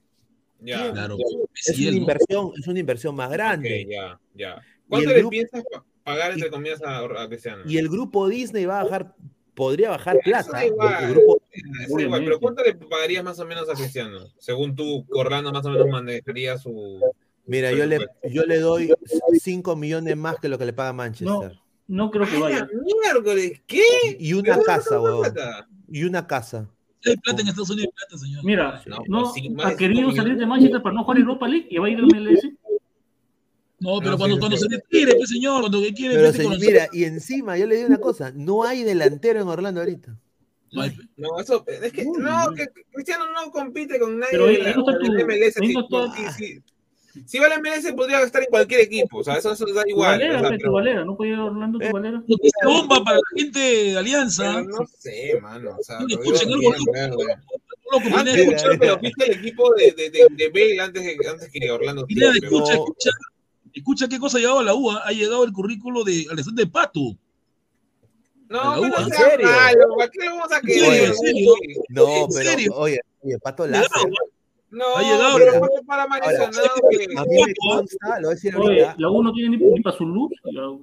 Ya, 0.59 0.91
Claro, 0.91 1.18
Es 1.53 1.78
una 1.78 1.91
inversión, 1.97 2.51
es 2.59 2.68
una 2.68 2.80
inversión 2.80 3.15
más 3.15 3.30
grande. 3.30 3.86
ya, 3.89 4.20
ya. 4.34 4.61
¿Cuánto 4.89 5.09
le 5.09 5.18
grupo- 5.20 5.30
piensas 5.32 5.63
pa- 5.72 5.86
pagar, 6.03 6.32
entre 6.32 6.47
y- 6.47 6.51
comillas, 6.51 6.82
a, 6.82 6.99
a 6.99 7.28
Cristiano? 7.28 7.63
Y 7.68 7.78
el 7.78 7.89
grupo 7.89 8.28
Disney 8.30 8.65
va 8.65 8.80
a 8.80 8.84
bajar, 8.86 9.13
podría 9.53 9.89
bajar 9.91 10.18
plata. 10.24 10.51
da 10.53 10.65
igual, 10.65 11.03
El 11.03 11.11
grupo- 11.11 11.41
eso 11.51 11.61
da 11.61 11.84
igual, 11.84 11.91
Obviamente. 11.93 12.26
pero 12.26 12.39
¿cuánto 12.39 12.63
le 12.63 12.74
pagarías 12.76 13.24
más 13.24 13.39
o 13.39 13.45
menos 13.45 13.70
a 13.70 13.74
Cristiano? 13.74 14.20
Según 14.39 14.76
tú, 14.76 15.05
Orlando 15.11 15.51
más 15.51 15.65
o 15.65 15.70
menos 15.70 15.88
manejaría 15.89 16.57
su... 16.57 17.01
mira, 17.48 17.72
yo 17.72 17.86
le, 17.86 18.00
yo 18.32 18.43
le 18.45 18.60
doy 18.60 18.91
5 19.41 19.76
millones 19.76 20.16
más 20.18 20.38
que 20.39 20.50
lo 20.50 20.58
que 20.58 20.66
le 20.66 20.74
paga 20.74 20.93
Manchester. 20.93 21.58
No 21.88 22.12
creo 22.12 22.26
que 22.28 22.36
¡Ay, 22.36 22.41
vaya. 22.41 22.68
miércoles! 23.02 23.62
¿Qué? 23.66 23.82
Y 24.20 24.34
una 24.34 24.41
¿De 24.43 24.50
dónde 24.52 24.66
casa, 24.66 25.00
plata? 25.02 25.68
Y 25.89 26.04
una 26.04 26.28
casa. 26.28 26.70
Hay 27.06 27.16
plata 27.16 27.41
en 27.41 27.48
Estados 27.48 27.70
Unidos, 27.70 27.93
plata, 27.95 28.18
señor. 28.18 28.43
Mira, 28.43 28.82
No, 28.88 28.98
no, 29.08 29.32
pues 29.34 29.66
ha 29.66 29.78
querido 29.78 30.12
salir 30.12 30.36
de. 30.38 30.45
Manchester 30.45 30.82
para 30.82 30.93
no 30.95 31.04
jugar 31.06 31.20
Europa 31.20 31.48
League 31.48 31.68
y 31.70 31.78
va 31.78 31.88
a 31.88 31.89
ir 31.89 31.98
al 32.00 32.06
MLS. 32.08 32.43
No, 33.80 34.00
pero 34.00 34.12
No, 34.12 34.18
cuando, 34.18 34.36
sí, 34.36 34.39
cuando 34.39 34.58
sí. 34.58 34.64
se 34.68 34.76
retire, 34.76 35.16
pues, 35.16 35.30
señor, 35.30 35.60
cuando 35.62 35.82
que 35.82 35.93
quiere, 35.93 36.16
Pero 36.16 36.26
vete 36.28 36.38
se- 36.39 36.43
con 36.43 36.54
los- 36.54 36.62
mira, 36.62 36.88
y 36.91 37.04
encima, 37.04 37.58
yo 37.58 37.68
le 37.68 37.76
digo 37.76 37.88
una 37.88 38.00
cosa, 38.00 38.32
no 38.36 38.64
hay 38.64 38.84
delantero 38.84 39.39
en 39.39 39.48
Orlando 39.48 39.80
ahorita. 39.82 40.18
No 40.72 40.82
hay- 40.82 40.98
No, 41.16 41.39
eso, 41.39 41.64
es 41.68 41.91
que, 41.93 42.04
no, 42.04 42.54
que 42.56 42.66
Cristiano 42.91 43.26
no 43.32 43.52
compite 43.52 44.00
con 44.00 44.18
nadie 44.18 44.32
Pero 44.32 44.45
ahí- 44.48 44.58
la, 44.58 44.70
ahí 44.70 44.76
no 44.76 44.82
está 44.82 45.00
tu- 45.00 45.14
MLS. 45.14 45.58
ahí 45.62 45.68
Si, 45.68 45.74
no 45.74 45.82
está- 45.82 46.32
si- 46.34 46.62
si- 47.18 47.28
si 47.28 47.39
va 47.39 47.47
al 47.47 47.53
MLS 47.61 47.93
podría 47.93 48.22
estar 48.22 48.41
en 48.41 48.49
cualquier 48.49 48.82
equipo, 48.82 49.18
o 49.20 49.24
sea, 49.24 49.36
eso, 49.38 49.51
eso 49.53 49.65
da 49.74 49.84
Tu 49.84 49.89
igual. 49.89 50.11
Valera, 50.20 50.38
o 50.38 50.39
sea, 50.39 50.49
pero, 50.57 50.72
Valera, 50.72 51.05
¿no 51.05 51.15
puede 51.18 51.32
ir 51.32 51.38
a 51.38 51.45
Orlando 51.45 51.80
tu 51.80 51.91
Valera? 51.91 52.24
Bomba 52.63 53.03
para 53.03 53.18
la 53.18 53.22
gente 53.36 53.59
de 53.59 53.97
Alianza. 53.97 54.43
pero 54.55 54.63
no 54.80 54.88
sé, 54.99 55.39
mano, 55.41 55.76
o 55.80 55.84
sea, 55.84 55.99
No 55.99 56.07
le 56.07 56.15
lo 56.15 56.22
escuchen 56.24 56.49
algo, 56.53 57.24
Ah, 57.89 57.99
sí, 58.03 58.09
mira, 58.09 58.32
escuché, 58.34 58.78
pero 58.78 58.97
viste 58.99 59.26
el 59.32 59.39
equipo 59.39 59.74
de, 59.76 59.91
de, 59.93 60.09
de, 60.09 60.28
de 60.32 60.49
Bale 60.49 60.80
antes, 60.82 61.03
de- 61.03 61.28
antes 61.30 61.49
que 61.49 61.72
Orlando. 61.72 62.05
City, 62.05 62.22
escucha, 62.43 62.74
No. 62.76 62.84
escucha, 62.84 63.09
escucha 63.74 64.07
qué 64.09 64.20
cosa 64.20 64.38
ha 64.38 64.41
llegado 64.41 64.59
a 64.59 64.63
la 64.63 64.74
UA. 64.76 65.03
Ha 65.05 65.11
llegado 65.13 65.45
el 65.45 65.53
currículo 65.53 66.03
de 66.03 66.26
Alexander 66.30 66.70
Pato. 66.70 67.15
No, 68.49 68.59
A 68.59 68.76
pero 68.76 68.82
U, 68.82 68.89
no 68.89 68.99
¿en 68.99 69.09
sea 69.09 69.30
serio? 69.30 69.47
malo, 69.47 69.95
¿para 69.97 70.09
qué 70.09 70.20
lo 70.26 70.32
vamos 70.36 70.51
a 70.51 70.59
serio. 70.61 71.55
No, 71.89 72.07
¿En 72.09 72.28
pero, 72.34 72.76
oye, 72.76 72.99
oye, 73.22 73.39
Pato 73.39 73.65
Llegado, 73.65 73.88
No, 74.70 74.97
Ha 74.97 75.01
llegado, 75.01 75.38
pero 75.38 75.59
fue 75.59 75.70
para 75.86 76.05
que... 76.07 77.18
A 77.18 77.24
mí 77.24 77.36
me 77.45 77.53
consta, 77.55 78.20
lo 78.20 78.28
voy 78.28 78.32
a 78.32 78.36
decir 78.36 78.55
Oye, 78.57 78.82
ahorita, 78.84 78.95
la 78.97 79.09
U 79.09 79.24
no 79.24 79.32
tiene 79.32 79.57
ni, 79.57 79.63
ni 79.65 79.82
para 79.82 79.95
su 79.95 80.05
luz. 80.05 80.32
U- 80.43 80.51
Lo 80.51 80.82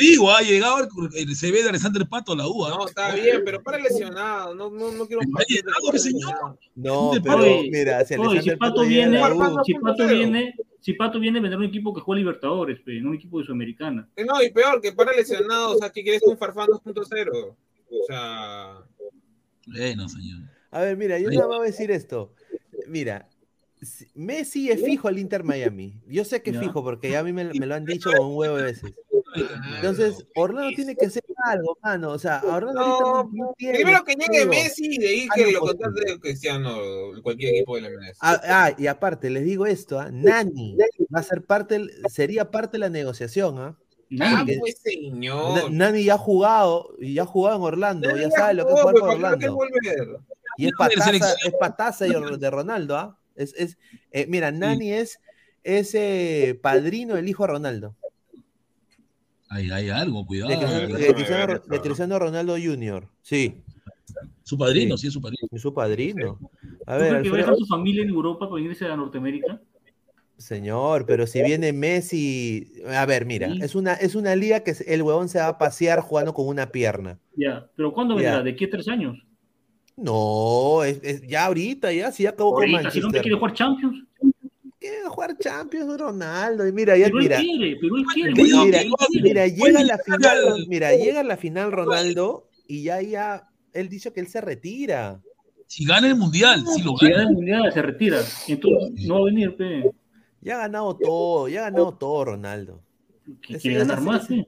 digo, 0.00 0.30
ha 0.32 0.40
llegado 0.42 0.78
el, 0.80 0.88
el 1.14 1.36
CV 1.36 1.62
de 1.62 1.68
Alexander 1.68 2.08
Pato 2.08 2.32
a 2.32 2.36
la 2.36 2.48
UA. 2.48 2.70
No, 2.70 2.86
está 2.86 3.14
bien, 3.14 3.42
pero 3.44 3.62
para 3.62 3.78
lesionado, 3.78 4.54
no, 4.54 4.68
no, 4.70 4.90
no 4.90 5.06
quiero 5.06 5.22
señor. 5.96 6.58
no, 6.74 7.10
Oye, 7.10 7.20
pero 7.20 7.36
Oye, 7.38 7.68
mira, 7.70 8.00
si 8.04 8.14
si 8.14 8.20
Alexander 8.20 8.58
Pato 8.58 8.82
viene, 8.82 9.22
U, 9.22 9.64
si 9.64 9.74
Pato 9.74 10.02
4.0. 10.04 10.08
viene, 10.12 10.54
si 10.80 10.92
Pato 10.94 11.20
viene 11.20 11.38
a 11.38 11.42
vender 11.42 11.58
un 11.58 11.64
equipo 11.66 11.94
que 11.94 12.00
juega 12.00 12.18
Libertadores, 12.18 12.80
pe, 12.80 13.00
no 13.00 13.10
un 13.10 13.16
equipo 13.16 13.38
de 13.38 13.44
Sudamericana. 13.44 14.08
Eh, 14.16 14.24
No, 14.24 14.42
y 14.42 14.50
peor, 14.50 14.80
que 14.80 14.92
para 14.92 15.12
lesionado, 15.12 15.72
o 15.76 15.78
sea, 15.78 15.90
¿qué 15.90 16.02
quieres 16.02 16.22
un 16.24 16.36
Farfán 16.36 16.66
2.0? 16.68 17.30
O 17.92 18.06
sea, 18.08 18.78
Bueno, 19.66 20.08
señor. 20.08 20.40
A 20.72 20.80
ver, 20.82 20.96
mira, 20.96 21.18
yo 21.18 21.28
nada 21.30 21.48
más 21.48 21.58
voy 21.58 21.66
a 21.66 21.70
decir 21.70 21.90
esto. 21.90 22.32
Mira, 22.90 23.28
si- 23.80 24.06
Messi 24.14 24.70
es 24.70 24.82
fijo 24.82 25.08
al 25.08 25.18
Inter 25.18 25.44
Miami. 25.44 25.94
Yo 26.06 26.24
sé 26.24 26.42
que 26.42 26.50
es 26.50 26.58
fijo 26.58 26.82
porque 26.82 27.10
ya 27.10 27.20
a 27.20 27.22
mí 27.24 27.32
me, 27.32 27.44
me 27.54 27.66
lo 27.66 27.74
han 27.74 27.84
dicho 27.84 28.10
un 28.20 28.36
huevo 28.36 28.56
de 28.56 28.64
veces. 28.64 28.92
Entonces, 29.76 30.26
Orlando 30.34 30.72
tiene 30.74 30.96
que 30.96 31.06
hacer 31.06 31.22
algo, 31.44 31.78
mano. 31.82 32.10
O 32.10 32.18
sea, 32.18 32.42
Orlando 32.44 32.80
no, 32.80 33.00
no, 33.00 33.30
no 33.32 33.54
tiene, 33.56 33.76
primero 33.78 34.04
que 34.04 34.16
llegue. 34.16 34.44
Messi 34.46 34.86
y 34.96 34.98
de 34.98 35.08
ahí 35.08 35.28
Ah, 35.30 35.34
que 35.36 35.52
lo 35.52 35.60
pues, 35.60 35.74
contrate 35.74 36.18
Cristiano, 36.20 36.76
cualquier 37.22 37.54
equipo 37.54 37.76
de 37.76 37.82
la 37.82 37.88
MLS. 37.90 38.18
Ah, 38.20 38.40
ah, 38.44 38.72
y 38.76 38.88
aparte, 38.88 39.30
les 39.30 39.44
digo 39.44 39.66
esto, 39.66 40.00
¿ah? 40.00 40.10
Nani 40.12 40.76
va 41.14 41.20
a 41.20 41.22
ser 41.22 41.44
parte, 41.44 41.80
sería 42.08 42.50
parte 42.50 42.72
de 42.72 42.78
la 42.80 42.90
negociación, 42.90 43.58
¿ah? 43.58 43.76
Ah, 43.78 44.42
Nadie. 44.42 44.58
pues 44.58 44.78
señor. 44.82 45.70
Nani 45.70 46.02
ya 46.02 46.14
ha 46.14 46.18
jugado, 46.18 46.96
y 46.98 47.14
ya 47.14 47.22
ha 47.22 47.26
jugado 47.26 47.56
en 47.58 47.62
Orlando, 47.62 48.16
ya 48.16 48.28
sabe 48.32 48.54
lo 48.54 48.66
que 48.66 48.72
es 48.72 48.80
jugar 48.80 48.94
pues, 48.94 49.04
por 49.04 49.20
¿para 49.20 49.38
qué 49.38 49.48
Orlando. 49.48 49.54
volver? 49.54 50.20
Y 50.64 50.68
es 50.68 51.04
selección. 51.04 51.36
es 51.44 51.54
pataza 51.58 52.04
de, 52.04 52.36
de 52.38 52.50
Ronaldo, 52.50 52.96
¿ah? 52.96 53.18
Es, 53.36 53.54
es, 53.56 53.78
eh, 54.12 54.26
mira, 54.28 54.50
Nani 54.50 54.92
es 54.92 55.20
ese 55.62 56.58
padrino 56.62 57.14
del 57.14 57.28
hijo 57.28 57.44
de 57.44 57.52
Ronaldo. 57.52 57.96
Hay, 59.48 59.70
hay 59.70 59.88
algo, 59.90 60.24
cuidado. 60.26 60.50
De 60.50 60.56
Cristiano, 60.58 60.80
déjame 60.86 60.98
de 61.00 61.06
ver 61.06 61.14
Cristiano- 61.16 61.52
eso. 61.54 61.62
de 61.68 61.80
Cristiano 61.80 62.18
Ronaldo 62.18 62.56
Jr. 62.56 63.08
Sí, 63.22 63.62
Su 64.42 64.58
padrino, 64.58 64.96
sí, 64.96 65.06
es 65.08 65.12
su 65.12 65.20
padrino. 65.20 65.48
es 65.50 65.62
su 65.62 65.72
padrino. 65.74 66.38
A 66.86 66.96
¿Tú 66.96 67.00
ver, 67.02 67.08
crees 67.10 67.10
que 67.10 67.10
va 67.10 67.14
a 67.14 67.18
Alfredo- 67.18 67.36
dejar 67.36 67.56
su 67.56 67.66
familia 67.66 68.02
en 68.02 68.08
Europa 68.10 68.48
para 68.48 68.54
venirse 68.60 68.86
a 68.86 68.96
Norteamérica? 68.96 69.60
señor, 70.36 71.04
pero 71.04 71.26
si 71.26 71.42
viene 71.42 71.70
Messi, 71.74 72.72
a 72.88 73.04
ver, 73.04 73.26
mira, 73.26 73.48
Sí. 73.52 73.58
es 73.60 73.74
una, 73.74 73.92
es 73.92 74.14
una 74.14 74.34
liga 74.34 74.60
que 74.60 74.74
el 74.86 75.02
huevón 75.02 75.28
se 75.28 75.38
va 75.38 75.48
a 75.48 75.58
pasear 75.58 76.00
jugando 76.00 76.32
con 76.32 76.46
una 76.48 76.72
pierna. 76.72 77.18
Ya, 77.36 77.68
pero 77.76 77.92
¿cuándo 77.92 78.14
Ya. 78.18 78.22
vendrá? 78.36 78.42
¿De 78.44 78.56
qué 78.56 78.66
tres 78.66 78.88
años? 78.88 79.18
No, 80.02 80.82
es, 80.84 80.98
es- 81.02 81.22
ya 81.28 81.46
ahorita, 81.46 81.92
ya, 81.92 82.10
si 82.10 82.22
ya 82.24 82.30
acabó 82.30 82.54
con 82.54 82.62
Ahorita, 82.62 82.90
si 82.90 83.00
no 83.00 83.06
Manchester. 83.06 83.22
quiere 83.22 83.36
jugar 83.36 83.52
Champions. 83.54 84.04
Quiere 84.78 84.96
jugar 85.08 85.36
Champions 85.38 85.98
Ronaldo, 86.00 86.66
y 86.66 86.72
mira, 86.72 86.96
ya, 86.96 87.06
Pero 87.06 87.18
él 87.18 87.22
mira, 87.24 87.36
quiere, 87.38 87.76
pero 87.80 87.96
él 87.96 88.04
quiere. 88.14 88.32
Mira, 88.32 88.56
güey, 88.56 88.64
mira, 88.64 88.80
él 88.80 88.92
quiere. 88.96 89.22
mira, 89.22 89.46
llega 89.46 89.84
la 89.84 89.98
final, 89.98 90.66
mira, 90.68 90.96
llega 90.96 91.22
la 91.22 91.36
final 91.36 91.70
Ronaldo 91.72 92.48
y 92.66 92.82
ya, 92.84 93.02
ya, 93.02 93.48
él 93.74 93.88
dice 93.90 94.10
que 94.12 94.20
él 94.20 94.28
se 94.28 94.40
retira. 94.40 95.20
Si 95.66 95.84
gana 95.84 96.08
el 96.08 96.16
mundial, 96.16 96.64
si 96.66 96.82
lo 96.82 96.96
Si 96.96 97.04
gana 97.06 97.16
gana. 97.18 97.28
el 97.28 97.34
mundial, 97.36 97.72
se 97.72 97.82
retira. 97.82 98.20
Entonces 98.48 99.06
no 99.06 99.14
va 99.16 99.20
a 99.20 99.24
venir, 99.24 99.54
pe. 99.56 99.90
Ya 100.40 100.54
ha 100.54 100.58
ganado 100.60 100.96
todo, 100.96 101.48
ya 101.48 101.60
ha 101.60 101.70
ganado 101.70 101.92
todo 101.92 102.24
Ronaldo. 102.24 102.80
Quiere 103.42 103.78
ganar 103.80 104.00
más, 104.00 104.26
pe. 104.26 104.46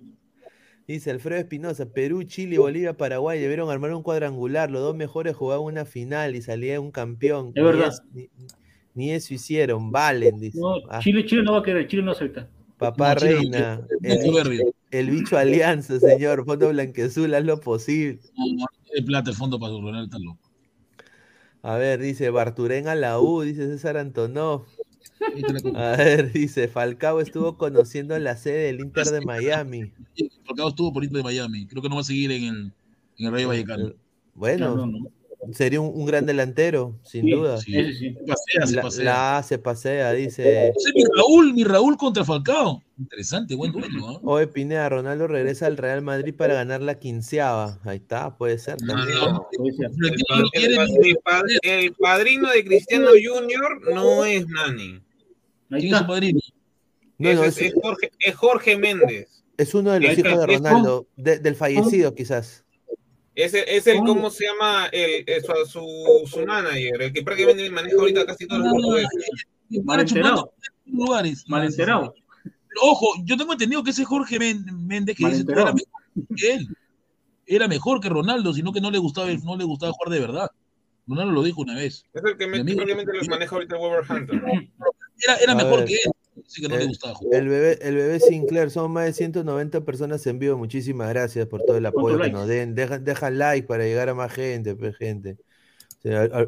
Dice 0.86 1.10
Alfredo 1.10 1.40
Espinosa, 1.40 1.86
Perú, 1.86 2.24
Chile, 2.24 2.58
Bolivia, 2.58 2.96
Paraguay 2.96 3.38
debieron 3.40 3.70
armar 3.70 3.92
un 3.94 4.02
cuadrangular, 4.02 4.70
los 4.70 4.82
dos 4.82 4.96
mejores 4.96 5.36
jugaban 5.36 5.64
una 5.64 5.84
final 5.84 6.34
y 6.34 6.42
salía 6.42 6.80
un 6.80 6.90
campeón. 6.90 7.48
Es 7.54 7.62
Ni 7.62 7.62
verdad. 7.62 7.88
es- 7.88 8.02
Ni, 8.12 8.28
ni 8.94 9.10
eso 9.12 9.32
hicieron, 9.32 9.90
valen, 9.92 10.38
dice. 10.40 10.58
No, 10.60 10.74
Ah, 10.90 10.98
Chile, 11.00 11.24
Chile 11.24 11.42
no 11.44 11.52
va 11.52 11.58
a 11.60 11.62
querer, 11.62 11.86
Chile 11.86 12.02
no 12.02 12.10
acepta. 12.12 12.48
papá 12.78 13.14
No, 13.14 13.20
Chile 13.20 13.34
no 13.34 13.38
Reina, 13.40 13.86
Es 14.02 14.24
el, 14.24 14.62
el 14.90 15.10
bicho 15.10 15.38
Alianza, 15.38 16.00
señor, 16.00 16.44
Fondo 16.44 16.68
Blanquezul, 16.68 17.32
haz 17.34 17.44
lo 17.44 17.60
posible. 17.60 18.18
No, 18.36 18.66
hay 18.94 19.02
plata 19.02 19.30
el 19.30 19.36
fondo 19.36 19.58
para 19.60 19.72
Ronaldo, 19.72 20.04
está 20.04 20.18
loco. 20.18 20.38
A 21.62 21.76
ver, 21.76 22.00
dice 22.00 22.28
Barturén 22.30 22.88
a 22.88 22.96
la 22.96 23.20
U, 23.20 23.42
dice 23.42 23.68
César 23.68 23.96
Antonov. 23.96 24.64
A 25.74 25.96
ver, 25.96 26.32
dice 26.32 26.68
Falcao 26.68 27.20
estuvo 27.20 27.56
conociendo 27.56 28.18
la 28.18 28.36
sede 28.36 28.66
del 28.66 28.80
Inter 28.80 29.06
de 29.06 29.20
Miami. 29.20 29.92
Falcao 30.44 30.68
estuvo 30.68 30.92
por 30.92 31.04
Inter 31.04 31.18
de 31.18 31.24
Miami. 31.24 31.66
Creo 31.66 31.82
que 31.82 31.88
no 31.88 31.96
va 31.96 32.00
a 32.00 32.04
seguir 32.04 32.30
en 32.32 32.44
el, 32.44 32.72
en 33.18 33.26
el 33.26 33.32
Rayo 33.32 33.48
Vallecano. 33.48 33.92
Bueno, 34.34 34.76
No, 34.76 34.86
no, 34.86 34.98
no. 34.98 35.21
Sería 35.50 35.80
un, 35.80 35.90
un 35.94 36.06
gran 36.06 36.24
delantero, 36.26 36.98
sin 37.02 37.24
Sí, 37.24 37.30
duda. 37.32 37.58
Sí. 37.58 37.72
Sí. 37.94 38.14
Se 38.14 38.24
pasea, 38.26 38.66
se 38.66 38.74
La, 38.76 38.82
pasea. 38.82 39.04
la 39.04 39.36
A 39.38 39.42
se 39.42 39.58
pasea, 39.58 40.12
dice. 40.12 40.72
Mi 40.94 41.02
Raúl, 41.16 41.52
mi 41.54 41.64
Raúl 41.64 41.96
contra 41.96 42.24
Falcao. 42.24 42.82
Interesante, 42.98 43.54
buen 43.56 43.72
duelo. 43.72 44.08
¿ah? 44.10 44.20
Oye, 44.22 44.46
Pineda, 44.46 44.88
Ronaldo 44.88 45.26
regresa 45.26 45.66
al 45.66 45.76
Real 45.76 46.02
Madrid 46.02 46.34
para 46.36 46.54
ganar 46.54 46.80
la 46.82 46.98
quinceava. 47.00 47.80
Ahí 47.84 47.96
está, 47.96 48.36
puede 48.36 48.58
ser 48.58 48.76
también. 48.76 49.08
no. 49.18 49.48
El, 50.52 51.86
no 51.90 51.94
padrino 51.98 52.48
de 52.50 52.64
Cristiano 52.64 53.08
Junior 53.10 53.92
no 53.94 54.24
es 54.24 54.46
Nani. 54.46 55.00
¿Quién 55.68 55.92
es 55.94 55.98
su 56.00 56.06
padrino? 56.06 56.40
No, 57.18 57.30
es, 57.30 57.36
no, 57.36 57.44
es- 57.44 57.56
es, 57.58 57.62
es 57.68 57.74
Jorge, 57.82 58.10
es 58.20 58.34
Jorge 58.34 58.76
Méndez. 58.76 59.42
es 59.56 59.74
uno 59.74 59.92
de 59.92 60.00
los 60.00 60.18
hijos 60.18 60.38
de 60.40 60.46
Ronaldo, 60.46 61.06
de- 61.16 61.38
del 61.38 61.54
fallecido 61.56 62.14
quizás. 62.14 62.64
Es 63.34 63.54
el, 63.54 63.64
es 63.66 63.86
el 63.86 63.96
¿Cómo? 63.98 64.14
¿cómo 64.14 64.30
se 64.30 64.44
llama? 64.44 64.86
El, 64.92 65.24
el- 65.26 65.42
su, 65.42 65.52
su, 65.66 66.26
su 66.26 66.46
manager, 66.46 67.00
el 67.02 67.12
que 67.12 67.22
prácticamente 67.22 67.70
maneja 67.70 67.96
ahorita 67.98 68.26
casi 68.26 68.46
todos 68.46 68.60
los 68.60 68.68
Ah, 68.68 68.72
portugueses. 68.72 69.46
que 69.70 69.80
para 69.80 69.84
Mal 69.84 70.00
enterado. 70.08 70.36
chupando 70.36 70.52
en 70.86 70.92
lugares. 70.96 71.44
Mal 71.48 71.64
enterado. 71.64 72.14
Pero, 72.44 72.80
ojo, 72.82 73.06
yo 73.24 73.36
tengo 73.36 73.52
entendido 73.52 73.82
que 73.82 73.90
ese 73.90 74.04
Jorge 74.04 74.38
Méndez 74.38 75.16
que 75.16 75.26
dice 75.26 75.44
era 75.48 75.64
mejor 75.72 75.82
que 76.36 76.52
él. 76.54 76.68
Era 77.46 77.68
mejor 77.68 78.00
que 78.00 78.08
Ronaldo, 78.08 78.52
sino 78.54 78.72
que 78.72 78.80
no 78.80 78.90
le 78.90 78.98
gustaba, 78.98 79.28
no 79.44 79.56
le 79.56 79.64
gustaba 79.64 79.92
jugar 79.92 80.12
de 80.12 80.20
verdad. 80.20 80.50
Ronaldo 81.06 81.32
lo 81.32 81.42
dijo 81.42 81.60
una 81.62 81.74
vez. 81.74 82.04
Es 82.14 82.22
el 82.24 82.36
que 82.36 82.46
prácticamente 82.46 83.12
los 83.14 83.28
maneja 83.28 83.56
ahorita 83.56 83.76
Wolverhampton. 83.76 84.42
Era, 85.26 85.36
era 85.36 85.54
mejor 85.54 85.80
ver. 85.80 85.88
que 85.88 85.94
él. 85.94 86.12
Así 86.46 86.60
que 86.60 86.68
no 86.68 86.76
le 86.76 86.86
gustaba 86.86 87.14
jugar. 87.14 87.40
El 87.40 87.48
bebé, 87.48 87.78
el 87.82 87.94
bebé 87.96 88.20
Sinclair, 88.20 88.70
son 88.70 88.90
más 88.92 89.06
de 89.06 89.12
190 89.12 89.80
personas 89.82 90.26
en 90.26 90.38
vivo. 90.38 90.56
Muchísimas 90.58 91.08
gracias 91.08 91.46
por 91.46 91.62
todo 91.62 91.76
el 91.76 91.86
apoyo 91.86 92.16
que 92.16 92.22
likes? 92.24 92.32
nos 92.32 92.46
den. 92.48 92.74
Dejan, 92.74 93.04
dejan 93.04 93.38
like 93.38 93.66
para 93.66 93.84
llegar 93.84 94.08
a 94.08 94.14
más 94.14 94.32
gente, 94.32 94.74
pues, 94.74 94.96
gente. 94.96 95.38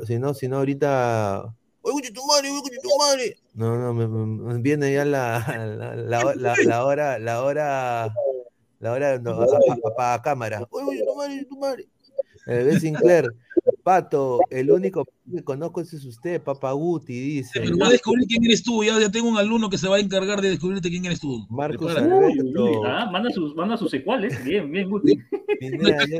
Si, 0.06 0.18
no, 0.18 0.34
si 0.34 0.48
no, 0.48 0.56
ahorita. 0.58 1.54
¡Oye, 1.82 2.10
tu 2.10 2.24
madre, 2.26 2.50
oye, 2.50 2.60
coche 2.62 2.78
tu 2.82 2.88
madre! 2.98 3.36
No, 3.52 3.78
no, 3.78 3.92
me, 3.94 4.08
me- 4.08 4.54
me 4.54 4.60
viene 4.60 4.92
ya 4.92 5.04
la, 5.04 5.44
la, 5.76 5.94
la, 5.94 6.34
la- 6.34 6.56
la 6.64 6.84
hora, 6.84 7.18
la 7.18 7.42
hora, 7.42 8.14
la 8.80 8.92
hora 8.92 9.18
no, 9.18 9.30
a- 9.42 9.44
a- 9.44 9.88
apaga 9.92 10.22
cámara. 10.22 10.66
¡Oye, 10.70 10.84
coche 10.86 11.04
tu 11.04 11.14
madre, 11.14 11.44
tu 11.44 11.58
madre! 11.58 11.88
El 12.46 12.58
bebé 12.58 12.80
Sinclair, 12.80 13.34
Pato, 13.82 14.40
el 14.50 14.70
único 14.70 15.06
que 15.30 15.42
conozco 15.42 15.80
ese 15.80 15.96
es 15.96 16.04
usted, 16.04 16.42
Papa 16.42 16.72
Guti, 16.72 17.18
dice. 17.18 17.60
Pero 17.60 17.76
voy 17.76 17.88
a 17.88 17.90
descubrir 17.90 18.26
quién 18.26 18.44
eres 18.44 18.62
tú. 18.62 18.84
Ya, 18.84 18.98
ya 18.98 19.10
tengo 19.10 19.28
un 19.28 19.38
alumno 19.38 19.70
que 19.70 19.78
se 19.78 19.88
va 19.88 19.96
a 19.96 20.00
encargar 20.00 20.40
de 20.40 20.50
descubrirte 20.50 20.90
quién 20.90 21.04
eres 21.06 21.20
tú. 21.20 21.46
Marcos 21.48 21.96
Alberto. 21.96 22.64
uy, 22.64 22.82
ah, 22.86 23.08
manda 23.10 23.30
sus, 23.30 23.54
manda 23.54 23.76
sus 23.76 23.90
secuales. 23.90 24.42
Bien, 24.44 24.70
bien, 24.70 24.90
Guti. 24.90 25.18
Pineda, 25.58 26.04
yo, 26.06 26.18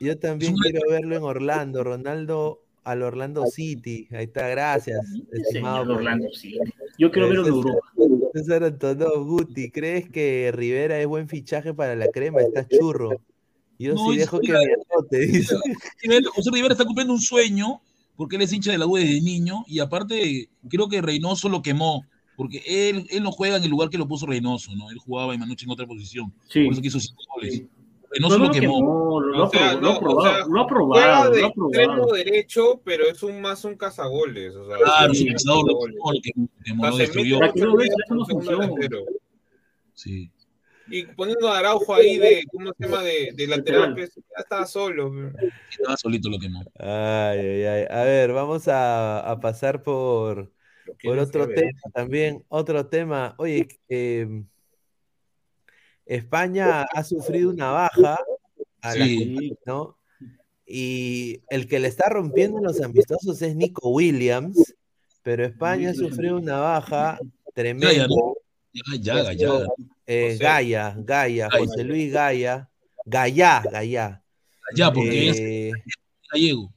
yo 0.00 0.18
también 0.18 0.54
quiero 0.56 0.80
verlo 0.88 1.16
en 1.16 1.22
Orlando, 1.22 1.82
Ronaldo 1.82 2.60
al 2.84 3.02
Orlando 3.02 3.46
City. 3.46 4.06
Ahí 4.12 4.24
está, 4.24 4.48
gracias, 4.48 5.00
estimado. 5.32 5.82
Señor 5.84 5.96
Orlando, 5.96 6.28
sí. 6.32 6.58
Yo 6.98 7.10
quiero 7.10 7.28
verlo 7.28 7.46
en 7.46 7.52
Europa. 7.52 7.92
César 8.34 8.64
Antonov 8.64 9.24
Guti, 9.26 9.70
¿crees 9.70 10.08
que 10.10 10.50
Rivera 10.52 11.00
es 11.00 11.06
buen 11.06 11.28
fichaje 11.28 11.72
para 11.72 11.94
la 11.94 12.08
crema? 12.08 12.40
Está 12.40 12.66
churro. 12.66 13.10
Yo 13.78 13.94
No, 13.94 14.10
sí 14.12 14.18
dejo 14.18 14.40
que 14.40 14.52
me 14.52 14.58
dice. 15.26 15.56
José 16.34 16.50
Rivera 16.52 16.74
está 16.74 16.84
cumpliendo 16.84 17.12
un 17.14 17.20
sueño 17.20 17.80
porque 18.16 18.36
él 18.36 18.42
es 18.42 18.52
hincha 18.52 18.70
de 18.70 18.78
la 18.78 18.86
U 18.86 18.96
desde 18.96 19.20
niño 19.20 19.64
y 19.66 19.80
aparte 19.80 20.48
creo 20.68 20.88
que 20.88 21.02
Reynoso 21.02 21.48
lo 21.48 21.62
quemó 21.62 22.04
porque 22.36 22.62
él, 22.66 23.06
él 23.10 23.22
no 23.22 23.30
juega 23.32 23.56
en 23.56 23.64
el 23.64 23.70
lugar 23.70 23.90
que 23.90 23.98
lo 23.98 24.08
puso 24.08 24.26
Reynoso, 24.26 24.74
¿no? 24.76 24.90
Él 24.90 24.98
jugaba 24.98 25.34
en 25.34 25.40
Manucci 25.40 25.64
en 25.64 25.70
otra 25.72 25.86
posición. 25.86 26.32
Sí. 26.48 26.64
Por 26.64 26.72
eso 26.72 26.82
que 26.82 26.88
hizo 26.88 27.00
cinco 27.00 27.22
goles. 27.34 27.54
Sí. 27.54 27.68
Reynoso 28.10 28.38
No, 28.38 28.44
lo 28.44 28.46
no, 28.48 28.52
que 28.54 28.60
quemó. 28.60 28.80
no, 28.80 29.20
lo, 29.20 29.46
O 29.46 29.50
sea, 29.50 29.70
ha 29.70 29.74
no, 29.80 29.96
o 29.96 30.00
probado, 30.00 30.22
sea, 30.36 30.46
lo 30.46 30.60
ha 30.60 30.64
Juega 30.64 30.66
probado, 30.68 31.30
de 31.32 31.40
extremo 31.42 31.94
probado. 31.94 32.12
derecho, 32.14 32.80
pero 32.84 33.04
es 33.08 33.22
un 33.24 33.40
más 33.40 33.64
un 33.64 33.74
cazagoles. 33.76 34.54
O 34.54 34.66
sea, 34.68 34.76
Claro, 34.78 35.12
un 35.12 35.24
pensador 35.26 35.64
lo 35.66 35.78
quemó, 35.80 36.12
lo 36.12 36.20
quemó, 36.22 36.48
lo 36.58 36.64
quemó, 36.64 36.86
lo 36.90 36.96
destruyó. 36.96 37.40
no. 37.40 38.98
Sí. 39.94 40.30
Y 40.88 41.06
poniendo 41.06 41.48
a 41.48 41.58
Araujo 41.58 41.94
ahí 41.94 42.18
de, 42.18 42.44
¿cómo 42.52 42.72
se 42.76 42.84
llama? 42.84 43.02
De, 43.02 43.32
de 43.34 43.46
lateral, 43.46 43.94
pues, 43.94 44.14
ya 44.14 44.22
estaba 44.38 44.66
solo. 44.66 45.12
Estaba 45.70 45.96
solito 45.96 46.28
lo 46.28 46.38
quemó. 46.38 46.62
Ay, 46.78 47.38
ay, 47.38 47.64
ay. 47.64 47.86
A 47.90 48.02
ver, 48.04 48.32
vamos 48.32 48.68
a, 48.68 49.20
a 49.20 49.40
pasar 49.40 49.82
por, 49.82 50.52
por 51.02 51.18
otro 51.18 51.44
saber. 51.44 51.56
tema 51.56 51.80
también. 51.94 52.44
Otro 52.48 52.86
tema. 52.86 53.34
Oye, 53.38 53.66
eh, 53.88 54.42
España 56.04 56.82
ha 56.82 57.02
sufrido 57.02 57.50
una 57.50 57.70
baja 57.70 58.18
a 58.82 58.94
la 58.94 59.04
Sí. 59.06 59.56
¿no? 59.64 59.98
Y 60.66 61.40
el 61.48 61.66
que 61.66 61.78
le 61.78 61.88
está 61.88 62.08
rompiendo 62.08 62.60
los 62.60 62.80
amistosos 62.80 63.40
es 63.42 63.56
Nico 63.56 63.90
Williams, 63.90 64.74
pero 65.22 65.44
España 65.44 65.90
ha 65.90 65.94
sufrido 65.94 66.36
una 66.36 66.58
baja 66.58 67.18
tremenda. 67.54 68.06
¿no? 68.06 68.34
Ya, 69.00 69.22
ya, 69.22 69.32
ya. 69.32 69.66
Eh, 70.06 70.32
José. 70.32 70.44
Gaya, 70.44 70.94
Gaya, 70.98 71.48
Gaya. 71.48 71.58
José 71.58 71.84
Luis 71.84 72.12
Gaya, 72.12 72.68
Gaya, 73.06 73.62
Gaya. 73.70 74.22
Ya, 74.76 74.92
porque 74.92 75.28
es 75.30 75.38
Eh, 75.38 75.72
gallego. 76.32 76.74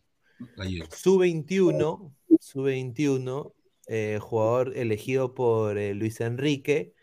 Gallego. 0.56 0.86
su 0.96 1.18
21, 1.18 2.14
su 2.40 2.62
21, 2.64 3.54
eh, 3.88 4.20
jugador 4.22 4.74
elegido 4.76 5.34
por 5.34 5.78
eh, 5.78 5.94
Luis 5.94 6.20
Enrique. 6.22 6.94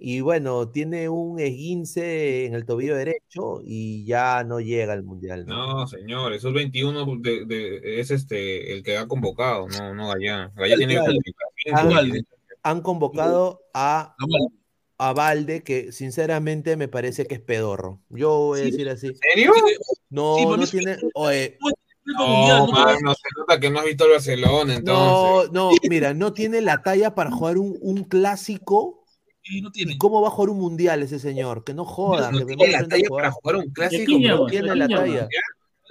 Y 0.00 0.20
bueno, 0.20 0.68
tiene 0.70 1.08
un 1.08 1.40
esguince 1.40 2.46
en 2.46 2.54
el 2.54 2.64
tobillo 2.64 2.94
derecho 2.94 3.60
y 3.64 4.04
ya 4.04 4.44
no 4.44 4.60
llega 4.60 4.92
al 4.92 5.02
mundial. 5.02 5.44
¿no? 5.44 5.80
No, 5.80 5.86
señor, 5.88 6.32
esos 6.34 6.52
21 6.52 7.04
de, 7.20 7.44
de- 7.46 7.98
es 8.00 8.12
este 8.12 8.74
el 8.74 8.84
que 8.84 8.96
ha 8.96 9.08
convocado, 9.08 9.66
no, 9.68 9.94
no 9.94 10.08
Gallá. 10.12 10.52
Gallá 10.54 10.76
tiene 10.76 10.98
Valde. 11.72 12.22
Han 12.62 12.80
convocado 12.82 13.60
a. 13.74 14.14
a 14.98 15.12
Valde, 15.12 15.62
que 15.62 15.92
sinceramente 15.92 16.76
me 16.76 16.88
parece 16.88 17.26
que 17.26 17.36
es 17.36 17.40
pedorro. 17.40 18.00
Yo 18.10 18.36
voy 18.38 18.60
a 18.60 18.64
Sí. 18.64 18.70
decir 18.72 18.88
así. 18.88 19.06
¿En 19.08 19.16
serio? 19.16 19.52
No, 20.10 20.36
Sí, 20.36 20.46
no 20.46 20.66
tiene. 20.66 20.96
Oye, 21.14 21.56
No, 22.04 22.66
mano, 22.68 23.14
se 23.14 23.28
nota 23.38 23.60
que 23.60 23.70
no 23.70 23.78
has 23.80 23.84
visto 23.84 24.06
el 24.06 24.12
Barcelona, 24.12 24.76
entonces. 24.76 25.52
no, 25.52 25.70
no, 25.70 25.76
mira, 25.90 26.14
no 26.14 26.32
tiene 26.32 26.60
la 26.62 26.82
talla 26.82 27.14
para 27.14 27.30
jugar 27.30 27.58
un, 27.58 27.76
un 27.82 28.04
clásico. 28.04 29.04
Y 29.44 29.60
no 29.62 29.70
tiene. 29.70 29.92
¿Y 29.92 29.98
cómo 29.98 30.20
va 30.22 30.28
a 30.28 30.30
jugar 30.30 30.50
un 30.50 30.58
mundial 30.58 31.02
ese 31.02 31.18
señor? 31.18 31.64
Que 31.64 31.74
no 31.74 31.84
joda. 31.84 32.30
No 32.32 32.38
que 32.40 32.44
tiene 32.56 32.66
no 32.66 32.72
la 32.80 32.88
talla 32.88 33.08
jugar. 33.08 33.22
para 33.24 33.32
jugar 33.32 33.56
un 33.56 33.64
¿De 33.66 33.72
clásico. 33.72 34.12
No 34.18 34.46
tiene 34.46 34.68
¿De 34.70 34.76
la 34.76 34.88
talla. 34.88 35.28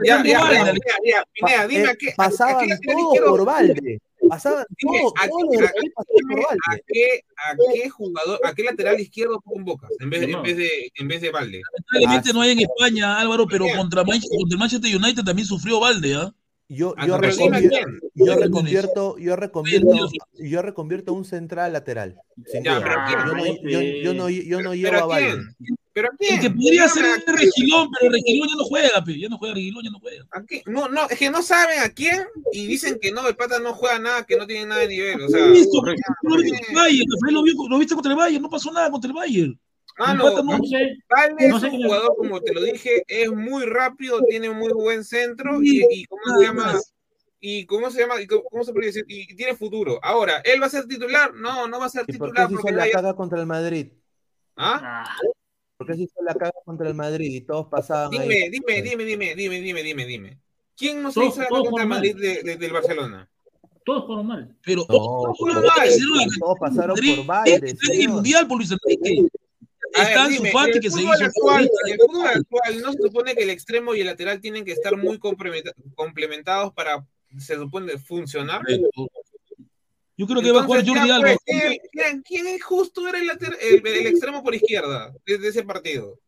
Ya, 0.03 0.05
ya, 0.05 0.15
Valde, 0.15 0.29
ya, 0.31 0.63
dale. 0.65 0.79
ya, 0.85 0.95
ya, 1.17 1.23
Pineda, 1.33 1.57
Pa- 1.61 1.67
dime 1.67 1.83
eh, 1.83 1.87
a 1.87 1.95
qué. 1.95 2.13
a- 2.17 2.25
a 2.25 2.31
pasaban 4.27 4.65
todos, 4.79 5.13
¿a 5.17 5.27
los 5.27 5.61
a 5.61 5.65
¿A 5.65 5.71
Valde. 6.69 6.83
qué, 6.87 7.21
a 7.37 7.55
qué 7.73 7.89
jugador, 7.89 8.39
a 8.43 8.53
qué 8.53 8.63
lateral 8.63 8.99
izquierdo 8.99 9.39
convocas 9.41 9.89
en 9.99 10.09
vez, 10.09 10.21
de- 10.21 10.31
en 10.31 10.41
vez 10.43 10.57
de, 10.57 10.91
en 10.95 11.07
vez 11.07 11.21
de 11.21 11.31
Valde? 11.31 11.61
Lamentablemente 11.91 12.33
no 12.33 12.41
hay 12.41 12.51
en 12.51 12.59
España, 12.59 13.19
Álvaro, 13.19 13.47
pero 13.47 13.65
contra, 13.75 14.03
contra 14.03 14.57
Manchester 14.57 14.95
United 14.95 15.23
también 15.23 15.47
sufrió 15.47 15.79
Valde, 15.79 16.15
¿ah? 16.15 16.33
Yo, 16.69 16.93
Ah, 16.97 17.07
yo, 17.07 17.17
pero 17.17 17.33
dime 17.33 17.57
a 17.57 17.59
reconvier- 17.61 17.69
quién. 17.69 17.99
yo 18.13 18.35
reconvierto, 18.35 19.17
yo 19.17 19.35
reconvierto, 19.37 20.09
yo 20.33 20.61
reconvierto 20.61 21.13
un 21.13 21.23
central 21.23 21.71
lateral. 21.71 22.19
Sin 22.45 22.61
Ya, 22.61 22.81
pero 22.83 22.95
¿quién? 23.07 23.19
yo, 23.25 23.33
no, 23.33 23.45
yo, 23.69 23.81
yo 24.03 24.13
no, 24.13 24.29
yo 24.29 24.61
no 24.61 24.75
llevo 24.75 24.89
¿Pero 24.89 24.97
a 24.99 25.03
a 25.03 25.05
Valde. 25.05 25.43
¿Pero 25.97 26.09
El 26.19 26.39
que 26.39 26.49
podría 26.51 26.85
Dígame 26.85 26.89
ser. 26.91 27.35
Regilón, 27.35 27.89
pero 27.99 28.11
Regilón 28.11 28.47
ya 28.49 28.55
no 28.55 28.63
juega, 28.65 29.03
pe. 29.03 29.19
ya 29.19 29.29
no 29.29 29.37
juega, 29.39 29.55
Regilón 29.55 29.83
ya 29.83 29.89
no 29.89 29.99
juega. 29.99 30.25
¿A 30.29 30.43
qué? 30.45 30.61
No, 30.67 30.87
no, 30.89 31.09
es 31.09 31.17
que 31.17 31.31
no 31.31 31.41
saben 31.41 31.79
a 31.79 31.89
quién 31.89 32.23
y 32.51 32.67
dicen 32.67 32.99
que 33.01 33.11
no, 33.11 33.27
el 33.27 33.35
pata 33.35 33.57
no 33.57 33.73
juega 33.73 33.97
nada, 33.97 34.23
que 34.23 34.37
no 34.37 34.45
tiene 34.45 34.67
nada 34.67 34.81
de 34.81 34.89
nivel. 34.89 35.21
O 35.23 35.27
sea, 35.27 35.43
Listo, 35.47 35.81
ya, 35.87 35.93
lo 36.21 36.35
viste 36.37 36.51
contra 36.51 36.69
el 36.69 36.75
Bayern, 36.75 37.07
Rafael 37.15 37.33
lo, 37.33 37.41
vio- 37.41 37.69
lo 37.69 37.77
viste 37.79 37.95
contra 37.95 38.11
el 38.11 38.17
Bayern, 38.19 38.43
no 38.43 38.49
pasó 38.51 38.71
nada 38.71 38.91
contra 38.91 39.07
el 39.07 39.15
Bayern. 39.15 39.59
Pata 39.97 40.13
no- 40.13 40.43
No 40.43 40.63
sé, 40.63 40.97
no 41.49 41.55
es 41.55 41.61
sé 41.61 41.67
un 41.69 41.83
jugador, 41.83 42.15
como 42.15 42.41
te 42.41 42.53
lo 42.53 42.61
dije, 42.61 43.03
es 43.07 43.31
muy 43.31 43.65
rápido, 43.65 44.21
tiene 44.29 44.51
muy 44.51 44.71
buen 44.73 45.03
centro 45.03 45.63
y, 45.63 45.83
y 45.89 46.05
¿cómo 46.05 46.21
se 46.37 46.45
llama? 46.45 46.79
Y 47.39 47.65
cómo 47.65 47.89
se 47.89 48.01
llama, 48.01 48.21
y 48.21 48.27
cómo, 48.27 48.43
cómo 48.43 48.63
se 48.63 48.71
puede 48.71 48.85
decir, 48.87 49.03
y 49.07 49.35
tiene 49.35 49.55
futuro. 49.55 49.99
Ahora, 50.03 50.41
¿él 50.45 50.61
va 50.61 50.67
a 50.67 50.69
ser 50.69 50.85
titular? 50.85 51.33
No, 51.33 51.67
no 51.67 51.79
va 51.79 51.87
a 51.87 51.89
ser 51.89 52.03
¿Y 52.07 52.13
por 52.17 52.29
qué 52.33 52.41
titular 52.43 52.47
se 52.49 52.53
porque 52.55 52.71
la 52.75 52.91
caga 52.91 53.15
contra 53.15 53.39
el 53.39 53.47
Madrid? 53.47 53.87
¿Ah? 54.55 55.15
¿Por 55.77 55.87
qué 55.87 55.93
se 55.95 56.03
hizo 56.03 56.21
la 56.23 56.33
caga 56.33 56.53
contra 56.65 56.87
el 56.87 56.95
Madrid 56.95 57.31
y 57.33 57.41
todos 57.41 57.67
pasaban 57.67 58.09
Dime, 58.09 58.23
ahí? 58.43 58.49
dime, 58.49 58.81
dime, 58.81 59.03
dime, 59.05 59.35
dime, 59.35 59.61
dime, 59.61 59.83
dime, 59.83 60.05
dime. 60.05 60.39
¿Quién 60.75 61.01
no 61.03 61.11
se 61.11 61.19
Todos- 61.19 61.33
hizo 61.33 61.41
la 61.43 61.47
todos 61.47 61.59
caga 61.61 61.69
contra 61.69 61.83
el 61.83 61.89
Madrid 61.89 62.15
de- 62.15 62.43
de- 62.43 62.55
del 62.57 62.73
Barcelona? 62.73 63.29
todos 63.85 64.05
fueron 64.05 64.27
mal. 64.27 64.53
Pero 64.65 64.85
No, 64.89 65.27
Ay, 65.79 65.89
hicieron 65.89 66.17
la- 66.17 66.25
Todos 66.39 66.57
pasaron 66.59 66.97
Madrid 67.25 67.25
por 67.25 67.47
en 67.47 67.63
el 67.69 67.77
señor. 67.77 68.09
mundial 68.15 68.47
por 68.47 68.57
Luis 68.57 68.71
Enrique. 68.71 69.27
A 69.95 69.99
ver, 70.01 70.07
Está 70.09 70.25
en 70.25 70.31
dime, 70.33 70.49
en 70.49 70.71
que 70.73 70.77
el 70.79 70.83
se 70.83 70.89
fútbol 70.89 71.15
hizo. 71.15 71.25
actual, 71.25 71.69
el 71.85 71.97
fútbol 71.99 72.27
actual, 72.27 72.81
¿no 72.81 72.91
se 72.91 72.97
supone 73.03 73.35
que 73.35 73.43
el 73.43 73.49
extremo 73.49 73.95
y 73.95 74.01
el 74.01 74.07
lateral 74.07 74.41
tienen 74.41 74.65
que 74.65 74.73
estar 74.73 74.97
muy 74.97 75.17
complementa- 75.19 75.71
complementados 75.95 76.73
para, 76.73 77.07
se 77.37 77.55
supone, 77.55 77.97
funcionar? 77.97 78.61
Yo 80.17 80.25
creo 80.25 80.41
que 80.41 80.51
va 80.51 80.61
a 80.61 80.63
jugar 80.65 80.83
Jordi 80.85 81.09
Alba. 81.11 81.35
pues, 81.45 82.21
¿quién, 82.25 82.47
es 82.47 82.63
justo 82.63 83.07
era 83.07 83.19
el, 83.19 83.27
later- 83.27 83.57
el- 83.61 83.85
el 83.85 84.07
extremo 84.07 84.43
por 84.43 84.55
izquierda 84.55 85.13
desde 85.25 85.47
ese 85.49 85.63
partido? 85.63 86.19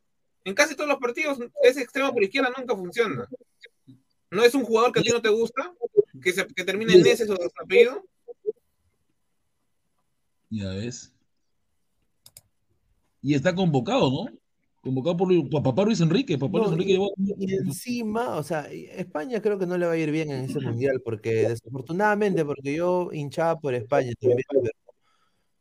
En 0.44 0.54
casi 0.54 0.76
todos 0.76 0.88
los 0.90 1.00
partidos, 1.00 1.40
ese 1.64 1.82
extremo 1.82 2.14
por 2.14 2.24
izquierda 2.24 2.52
nunca 2.56 2.76
funciona. 2.76 3.28
¿No 4.32 4.44
es 4.44 4.54
un 4.54 4.64
jugador 4.64 4.92
que 4.94 5.00
a 5.00 5.04
ti 5.04 5.10
no 5.10 5.22
te 5.22 5.30
gusta? 5.30 5.74
¿Que, 6.22 6.32
se, 6.32 6.46
que 6.48 6.64
termine 6.64 6.94
en 6.94 7.06
ese 7.06 7.26
apellido? 7.62 8.06
Ya 10.52 10.70
ves. 10.70 11.12
Y 13.22 13.34
está 13.34 13.54
convocado, 13.54 14.10
¿no? 14.12 14.39
Convocado 14.90 15.18
por, 15.18 15.64
Papá 15.64 15.84
Luis 15.86 16.02
Enrique. 16.02 16.38
Papá 16.38 16.58
No, 16.58 16.64
Luis 16.66 16.74
Enrique 16.74 16.92
y, 16.92 16.94
llevó- 16.96 17.14
y 17.38 17.54
encima, 17.54 18.36
o 18.38 18.44
sea, 18.44 18.62
España 18.72 19.42
creo 19.42 19.58
que 19.60 19.66
no 19.68 19.78
le 19.78 19.86
va 19.86 19.94
a 19.94 19.98
ir 19.98 20.12
bien 20.12 20.32
en 20.32 20.46
ese 20.46 20.60
mundial, 20.60 21.02
porque 21.04 21.30
desafortunadamente, 21.60 22.44
porque 22.46 22.76
yo 22.76 23.10
hinchaba 23.14 23.60
por 23.60 23.74
España 23.74 24.12
también, 24.20 24.42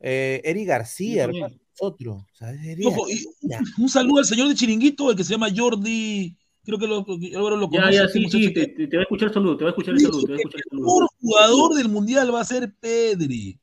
eh, 0.01 0.41
Eric 0.45 0.67
García, 0.69 1.25
también. 1.25 1.45
hermano, 1.45 1.61
es 1.75 1.83
otro. 1.83 2.13
O 2.15 2.27
sea, 2.35 2.53
es 2.53 2.87
Ojo, 2.87 3.09
y 3.09 3.25
García. 3.49 3.75
un 3.79 3.89
saludo 3.89 4.19
al 4.19 4.25
señor 4.25 4.49
de 4.49 4.55
Chiringuito, 4.55 5.11
el 5.11 5.17
que 5.17 5.25
se 5.25 5.33
llama 5.35 5.49
Jordi. 5.55 6.37
Creo 6.65 6.79
que 6.79 6.87
lo, 6.87 7.05
Álvaro 7.37 7.57
lo 7.57 7.71
Ya, 7.71 7.81
conoce. 7.81 7.95
ya, 7.97 8.05
este 8.05 8.19
sí, 8.21 8.29
sí, 8.31 8.53
te, 8.53 8.67
te- 8.87 8.97
va 8.97 9.01
a 9.01 9.05
escuchar 9.05 9.29
el 9.29 9.35
saludo, 9.35 9.57
te 9.57 9.65
va 9.65 9.71
a 9.71 9.73
escuchar 9.73 9.95
el 9.95 10.01
saludo, 10.01 10.21
te 10.23 10.33
va 10.33 10.35
a 10.35 10.39
escuchar 10.39 10.61
el 10.71 10.79
mejor 10.79 11.07
jugador 11.21 11.75
del 11.77 11.89
mundial 11.89 12.35
va 12.35 12.41
a 12.41 12.45
ser 12.45 12.75
Pedri. 12.79 13.59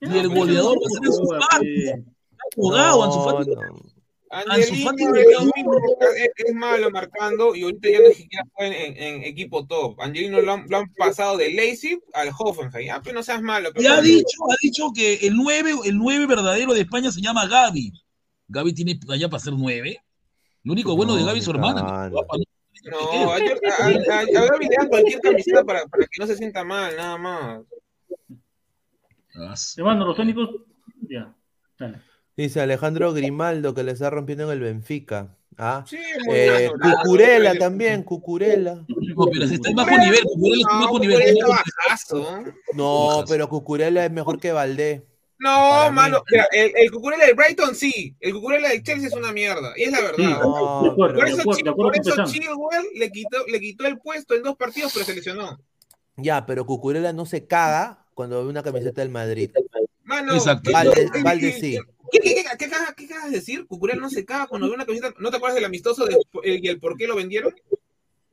Y 0.00 0.18
el 0.18 0.28
goleador 0.28 0.76
va 0.78 0.86
a 0.86 0.90
ser 0.90 1.06
Ansu 1.06 1.26
Fati. 1.26 1.64
pe. 1.66 2.04
Jugado, 2.56 3.02
Ansu 3.02 3.20
Fati. 3.20 3.50
No, 4.34 4.44
no. 4.46 4.52
Angelino 4.54 5.14
es, 6.36 6.54
malo 6.54 6.90
marcando 6.90 7.54
y 7.54 7.62
ahorita 7.62 7.88
ya 7.88 8.00
ni 8.00 8.14
siquiera 8.14 8.44
juega 8.52 8.76
en, 8.76 8.96
en 8.96 9.22
equipo 9.22 9.66
top. 9.66 10.00
Angelino 10.00 10.40
lo 10.40 10.52
han, 10.52 10.66
lo 10.68 10.78
han 10.78 10.92
pasado 10.94 11.36
de 11.36 11.50
Leipzig 11.50 12.00
al 12.12 12.30
Hoffenheim. 12.36 12.86
Ya, 12.88 13.00
pero 13.00 13.14
no 13.14 13.22
seas 13.22 13.40
malo. 13.42 13.70
Y 13.76 13.86
ha 13.86 13.90
pero- 13.96 14.02
dicho, 14.02 14.38
ha 14.50 14.56
dicho 14.60 14.92
que 14.94 15.14
el 15.26 15.36
9, 15.36 15.72
el 15.84 15.98
9 15.98 16.26
verdadero 16.26 16.74
de 16.74 16.80
España 16.80 17.12
se 17.12 17.20
llama 17.20 17.46
Gaby. 17.46 17.92
Gaby 18.48 18.72
tiene 18.74 18.98
allá 19.08 19.28
para 19.28 19.42
ser 19.42 19.52
9. 19.54 19.98
Lo 20.64 20.72
único 20.72 20.96
bueno 20.96 21.14
de 21.14 21.24
Gaby 21.24 21.38
es 21.38 21.44
su 21.44 21.50
hermana. 21.50 21.82
¿no? 21.82 21.88
A, 21.88 22.04
a, 22.04 22.08
a, 22.08 23.36
a 23.36 23.38
Gaby 23.40 24.68
le 24.68 24.76
dan 24.76 24.88
cualquier 24.88 25.20
camiseta 25.20 25.64
para, 25.64 25.86
para 25.86 26.06
que 26.06 26.18
no 26.18 26.26
se 26.26 26.36
sienta 26.36 26.64
mal, 26.64 26.94
nada 26.96 27.16
más. 27.18 27.62
Ah, 29.36 29.56
sí. 29.56 29.80
Hermano, 29.80 30.06
los 30.06 30.16
técnicos, 30.16 30.50
ya, 31.08 31.34
dale. 31.78 32.00
Dice 32.36 32.60
Alejandro 32.60 33.12
Grimaldo 33.12 33.74
que 33.74 33.82
le 33.84 33.92
está 33.92 34.10
rompiendo 34.10 34.44
en 34.44 34.50
el 34.50 34.60
Benfica. 34.60 35.36
Ah, 35.56 35.84
Sí, 35.88 35.96
es 35.96 36.26
muy 36.26 36.34
eh, 36.36 36.70
malo. 36.80 36.96
Cucurella 37.02 37.56
también, 37.56 38.02
Cucurella. 38.02 38.74
No, 38.88 39.26
pero 39.32 39.44
está 39.44 39.68
en 39.70 39.76
bajo 39.76 39.90
nivel. 39.98 40.20
Cucurella 40.24 40.56
está 40.56 40.72
en 40.72 40.80
No, 40.80 40.80
bajo 40.80 40.98
nivel. 40.98 41.34
No, 42.74 43.06
Bajas. 43.08 43.24
pero 43.30 43.48
Cucurella 43.48 44.04
es 44.04 44.10
mejor 44.10 44.40
que 44.40 44.50
Valdé. 44.52 45.04
No, 45.38 45.90
mano, 45.92 46.22
mira, 46.30 46.46
el, 46.52 46.72
el 46.74 46.90
Cucurella 46.90 47.26
del 47.26 47.34
Brighton 47.34 47.74
sí, 47.74 48.16
el 48.20 48.32
Cucurella 48.32 48.68
del 48.68 48.82
Chelsea 48.82 49.08
es 49.08 49.14
una 49.14 49.30
mierda, 49.32 49.72
y 49.76 49.82
es 49.82 49.92
la 49.92 50.00
verdad. 50.00 50.16
Sí. 50.16 50.22
No, 50.24 50.82
De 50.84 50.88
acuerdo, 50.90 51.14
Por 51.18 51.28
eso, 51.28 51.40
acuerdo, 51.42 51.74
por 51.76 51.98
eso. 51.98 52.24
Chilwell 52.24 52.86
le 52.94 53.10
quitó, 53.12 53.44
le 53.46 53.60
quitó 53.60 53.86
el 53.86 53.98
puesto 53.98 54.34
en 54.34 54.42
dos 54.42 54.56
partidos, 54.56 54.92
pero 54.94 55.04
se 55.04 55.14
lesionó. 55.14 55.60
Ya, 56.16 56.46
pero 56.46 56.64
Cucurella 56.64 57.12
no 57.12 57.26
se 57.26 57.46
caga 57.46 58.06
cuando 58.14 58.42
ve 58.42 58.48
una 58.48 58.62
camiseta 58.62 59.02
del 59.02 59.10
Madrid. 59.10 59.50
Mano, 60.04 60.34
Exacto. 60.34 60.70
¿qué- 60.70 60.72
Valde- 60.72 61.22
Valde 61.22 61.52
sí. 61.52 61.78
¿Qué, 62.10 62.18
qué, 62.20 62.34
qué, 62.34 62.44
qué, 62.58 62.68
cagas- 62.70 62.94
qué 62.96 63.06
cagas 63.08 63.30
de 63.30 63.36
decir? 63.38 63.66
Cucurella 63.66 64.00
no 64.00 64.10
se 64.10 64.24
caga 64.24 64.46
cuando 64.46 64.68
ve 64.68 64.74
una 64.74 64.86
camiseta. 64.86 65.14
¿No 65.18 65.30
te 65.30 65.36
acuerdas 65.36 65.56
del 65.56 65.64
amistoso 65.64 66.04
de- 66.06 66.16
y 66.44 66.68
el 66.68 66.78
por 66.78 66.96
qué 66.96 67.06
lo 67.06 67.16
vendieron? 67.16 67.54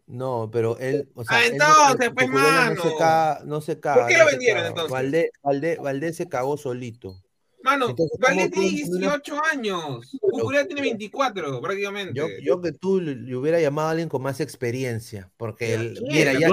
No, 0.07 0.49
pero 0.51 0.77
él, 0.77 1.09
o 1.15 1.23
sea, 1.23 1.37
Ah, 1.37 1.45
entonces, 1.45 2.07
él- 2.07 2.13
pues, 2.13 2.25
Cucurella 2.27 2.69
no 2.71 2.81
se 2.81 2.87
mano. 2.89 2.97
caga, 2.97 3.41
no 3.45 3.61
se 3.61 3.79
caga. 3.79 4.07
qué 4.07 4.13
no 4.17 4.19
lo 4.25 4.25
vendieron, 4.31 4.65
entonces? 4.65 4.91
Valdé, 4.91 5.31
Valdé, 5.41 5.75
Valdé 5.77 6.13
se 6.13 6.27
cagó 6.27 6.57
solito. 6.57 7.15
Mano, 7.63 7.89
Entonces, 7.89 8.17
¿cómo 8.19 8.35
tiene 8.35 8.49
tú- 8.49 8.61
18 8.61 9.35
años. 9.51 10.17
Cucurella 10.19 10.65
tiene 10.65 10.81
24, 10.81 11.61
prácticamente. 11.61 12.13
Yo, 12.13 12.25
yo 12.43 12.59
que 12.61 12.71
tú 12.71 12.99
le, 12.99 13.35
hubiera 13.35 13.59
llamado 13.59 13.89
a 13.89 13.91
alguien 13.91 14.09
con 14.09 14.21
más 14.23 14.39
experiencia, 14.39 15.31
porque 15.37 15.73
él, 15.75 15.99
¿quién? 16.09 16.29
mira, 16.33 16.39
ya, 16.39 16.49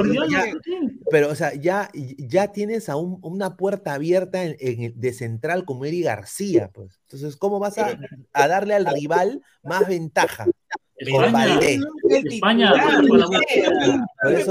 pero 1.11 1.31
o 1.31 1.35
sea, 1.35 1.55
ya, 1.55 1.91
ya 2.19 2.53
tienes 2.53 2.89
a 2.89 2.97
un- 2.97 3.19
una 3.23 3.57
puerta 3.57 3.95
abierta 3.95 4.45
en, 4.45 4.57
en- 4.61 5.01
de 5.01 5.13
central 5.13 5.65
como 5.65 5.85
Eri 5.85 6.03
García, 6.03 6.71
pues. 6.73 6.99
Entonces, 7.03 7.37
¿cómo 7.37 7.59
vas 7.59 7.79
a, 7.79 7.99
a 8.35 8.49
darle 8.49 8.75
al 8.75 8.87
rival 8.87 9.41
más 9.63 9.89
ventaja? 9.89 10.47
España. 11.01 11.61
España, 12.09 12.73
el 14.25 14.43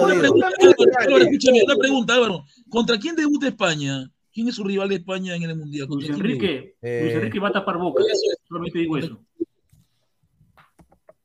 una 1.64 1.76
pregunta, 1.78 2.14
Álvaro. 2.16 2.46
¿Contra 2.70 2.98
quién 2.98 3.16
debuta 3.16 3.48
España? 3.48 4.10
¿Quién 4.38 4.50
es 4.50 4.56
su 4.56 4.64
rival 4.64 4.88
de 4.90 4.98
España 4.98 5.36
en 5.36 5.42
el 5.42 5.56
Mundial? 5.56 5.88
Luis 5.90 6.06
¿Contra 6.06 6.14
quién 6.14 6.36
Enrique, 6.38 6.76
Eh, 6.80 7.00
Luis 7.02 7.16
Enrique 7.16 7.40
va 7.40 7.48
a 7.48 7.54
tapar 7.54 7.80
boca. 7.80 8.04
Solamente 8.48 8.78
digo 8.78 8.96
eso. 9.00 9.20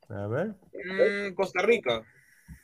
A 0.09 0.25
ver. 0.25 0.55
Mm, 0.73 1.35
Costa 1.35 1.61
Rica. 1.61 2.03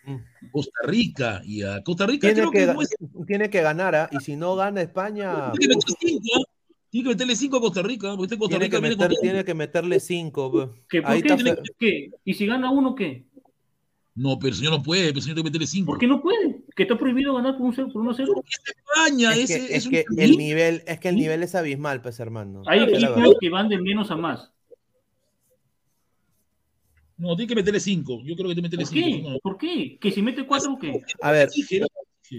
debuta? 0.04 0.26
Costa 0.52 0.80
Rica. 0.88 1.42
Y 1.46 1.62
a 1.62 1.84
Costa 1.84 2.08
Rica 2.08 2.22
Tiene 2.34 2.34
creo 2.42 2.52
que, 2.52 2.58
que, 2.58 2.66
ga- 2.66 2.74
no 2.74 2.82
es- 2.82 2.96
tiene 3.28 3.50
que 3.52 3.62
ganar, 3.62 3.94
¿ah? 3.94 4.10
y 4.12 4.20
si 4.22 4.36
no 4.36 4.56
gana 4.56 4.82
España, 4.82 5.52
tiene 5.52 5.68
que 5.74 5.78
meter 5.78 5.96
cinco, 6.00 6.24
¿ah? 6.36 6.44
Tiene 6.92 7.04
que 7.04 7.10
meterle 7.14 7.36
5 7.36 7.58
a 7.58 7.62
Costa 7.62 7.82
Rica. 7.84 8.08
Porque 8.18 8.24
este 8.24 8.38
Costa 8.40 8.50
tiene 8.58 8.66
Rica 8.66 8.78
que, 8.78 8.82
viene 8.82 8.96
meter- 8.96 9.16
con- 9.16 9.22
tiene 9.22 9.46
que 9.46 9.54
meterle 9.54 10.00
cinco. 10.00 10.52
pues. 10.52 10.70
¿Qué, 10.90 11.04
¿Por 11.04 11.12
Ahí 11.12 11.22
qué? 11.22 11.34
está 11.34 11.44
Fe- 11.44 11.62
¿Qué? 11.78 12.10
¿Y 12.26 12.34
si 12.34 12.48
gana 12.48 12.72
uno, 12.72 12.96
qué? 12.96 13.28
No, 14.20 14.38
pero 14.38 14.50
el 14.50 14.56
señor 14.56 14.74
no 14.74 14.84
puede, 14.84 15.08
el 15.08 15.22
señor 15.22 15.38
que 15.38 15.44
meterle 15.44 15.66
5. 15.66 15.86
¿Por 15.86 15.98
qué 15.98 16.06
no 16.06 16.22
puede? 16.22 16.62
¿Que 16.76 16.84
está 16.84 16.98
prohibido 16.98 17.34
ganar 17.36 17.58
por 17.58 17.68
un 17.68 17.74
0 17.74 17.88
por 17.94 18.04
1-0? 18.04 18.44
España, 18.46 19.32
Es 19.34 19.50
ese 19.50 19.60
que, 19.60 19.66
es, 19.78 19.86
es 19.86 20.08
un 20.10 20.20
el 20.20 20.38
nivel, 20.38 20.84
es 20.86 21.00
que 21.00 21.08
el 21.08 21.16
nivel 21.16 21.42
es 21.42 21.56
abismal, 21.56 22.02
pues 22.02 22.20
hermano. 22.20 22.64
Hay 22.66 22.84
es 22.84 23.02
equipos 23.02 23.36
que 23.40 23.50
van 23.50 23.70
de 23.70 23.78
menos 23.80 24.12
a 24.12 24.18
más. 24.18 24.52
No, 27.16 27.34
tiene 27.38 27.48
que 27.48 27.56
meterle 27.56 27.80
5. 27.80 28.22
Yo 28.26 28.36
creo 28.36 28.50
que 28.50 28.56
tiene 28.56 28.70
que 28.70 28.76
¿Por 28.76 28.86
meterle 28.92 29.02
qué? 29.02 29.18
5. 29.24 29.40
¿Por 29.42 29.58
qué? 29.58 29.98
¿Que 30.02 30.12
si 30.12 30.22
mete 30.22 30.46
4 30.46 30.74
o 30.74 30.78
qué? 30.80 31.02
A 31.22 31.32
ver, 31.32 31.50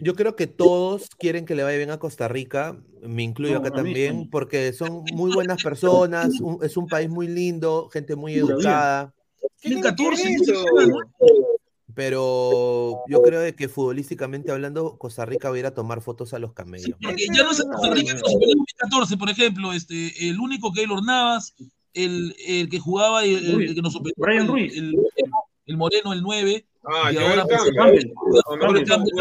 yo 0.02 0.14
creo 0.14 0.36
que 0.36 0.46
todos 0.46 1.08
quieren 1.18 1.46
que 1.46 1.54
le 1.54 1.62
vaya 1.62 1.78
bien 1.78 1.90
a 1.90 1.98
Costa 1.98 2.28
Rica, 2.28 2.78
me 3.00 3.22
incluyo 3.22 3.54
No, 3.54 3.60
acá 3.60 3.70
mí 3.70 3.76
también, 3.76 4.28
porque 4.28 4.74
son 4.74 5.02
muy 5.14 5.32
buenas 5.32 5.62
personas, 5.62 6.38
un- 6.42 6.62
es 6.62 6.76
un 6.76 6.86
país 6.88 7.08
muy 7.08 7.26
lindo, 7.26 7.88
gente 7.88 8.16
muy 8.16 8.34
educada, 8.34 9.14
¿Qué 9.62 9.80
14. 9.80 10.36
Pero 11.94 13.00
yo 13.08 13.22
creo 13.22 13.40
de 13.40 13.54
que 13.54 13.68
futbolísticamente 13.68 14.50
hablando, 14.52 14.96
Costa 14.98 15.24
Rica 15.26 15.48
va 15.50 15.56
a 15.56 15.58
ir 15.58 15.66
a 15.66 15.74
tomar 15.74 16.00
fotos 16.02 16.32
a 16.34 16.38
los 16.38 16.52
camellos. 16.52 16.96
Porque 17.02 17.26
ya 17.34 17.42
no 17.44 17.50
es 17.52 17.62
Costa 17.62 17.90
Rica, 17.94 18.12
en 18.12 18.18
2014, 18.20 19.16
por 19.16 19.30
ejemplo, 19.30 19.72
este, 19.72 20.28
el 20.28 20.38
único 20.40 20.72
Keylor 20.72 21.04
Navas, 21.04 21.54
el, 21.94 22.34
el 22.46 22.68
que 22.68 22.78
jugaba, 22.78 23.24
el, 23.24 23.36
el- 23.36 23.62
el 23.68 23.74
que 23.74 23.82
nos 23.82 23.92
superó, 23.92 24.14
Brian 24.16 24.42
el, 24.42 24.48
Ruiz. 24.48 24.76
El, 24.76 24.94
el 25.66 25.76
Moreno, 25.76 26.12
el 26.12 26.22
9, 26.22 26.66
Ah, 26.82 27.12
y 27.12 27.16
ahora 27.18 27.44
Campbell. 27.46 27.74
Campbell. 27.76 28.84
Campbell. 28.86 29.12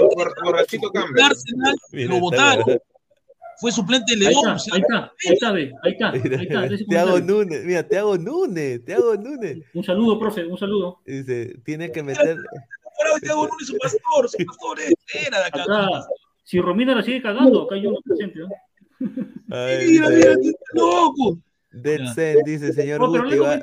borrachito 0.46 0.90
Campbell. 0.92 1.22
Arsenal 1.24 1.76
lo 1.92 2.20
votaron. 2.22 2.66
Fue 3.60 3.72
suplente 3.72 4.16
de 4.16 4.28
Ahí 4.28 4.34
León. 4.34 4.56
está, 4.56 4.76
ahí 4.76 4.82
está, 4.82 5.14
ahí 5.26 5.34
está, 5.34 5.52
ve, 5.52 5.72
ahí 5.84 5.92
está, 5.92 6.10
ahí 6.12 6.22
está. 6.74 6.86
Tiago. 6.88 7.20
Núñez, 7.20 7.66
mira, 7.66 7.84
Tiago 7.88 8.18
Núñez, 8.18 8.84
Tiago 8.86 9.16
Núñez. 9.16 9.60
Un 9.74 9.84
saludo, 9.84 10.18
profe, 10.20 10.46
un 10.46 10.58
saludo. 10.58 11.00
Dice, 11.06 11.56
tiene 11.66 11.92
que 11.92 12.02
meter. 12.04 12.38
Ahora 12.38 13.20
Thiago 13.22 13.48
Núñez, 13.48 13.68
su 13.68 13.78
pastor, 13.78 14.30
su 14.30 14.46
pastor 14.46 14.80
es, 14.80 14.94
era 15.28 15.40
de 15.40 15.46
acá. 15.46 15.64
Acá, 15.64 15.88
si 16.44 16.60
Romina 16.60 16.96
la 16.96 17.04
sigue 17.04 17.22
cagando, 17.22 17.64
acá 17.64 17.76
hay 17.76 17.86
uno 17.86 17.98
presente. 18.04 18.40
¿no? 18.40 18.48
Ay, 19.52 19.88
Mira, 19.90 20.10
mira, 20.10 20.32
está 20.34 20.66
loco. 20.74 21.38
Zen, 22.16 22.40
dice, 22.46 22.74
señor 22.74 23.00
Guti, 23.06 23.38
va- 23.38 23.62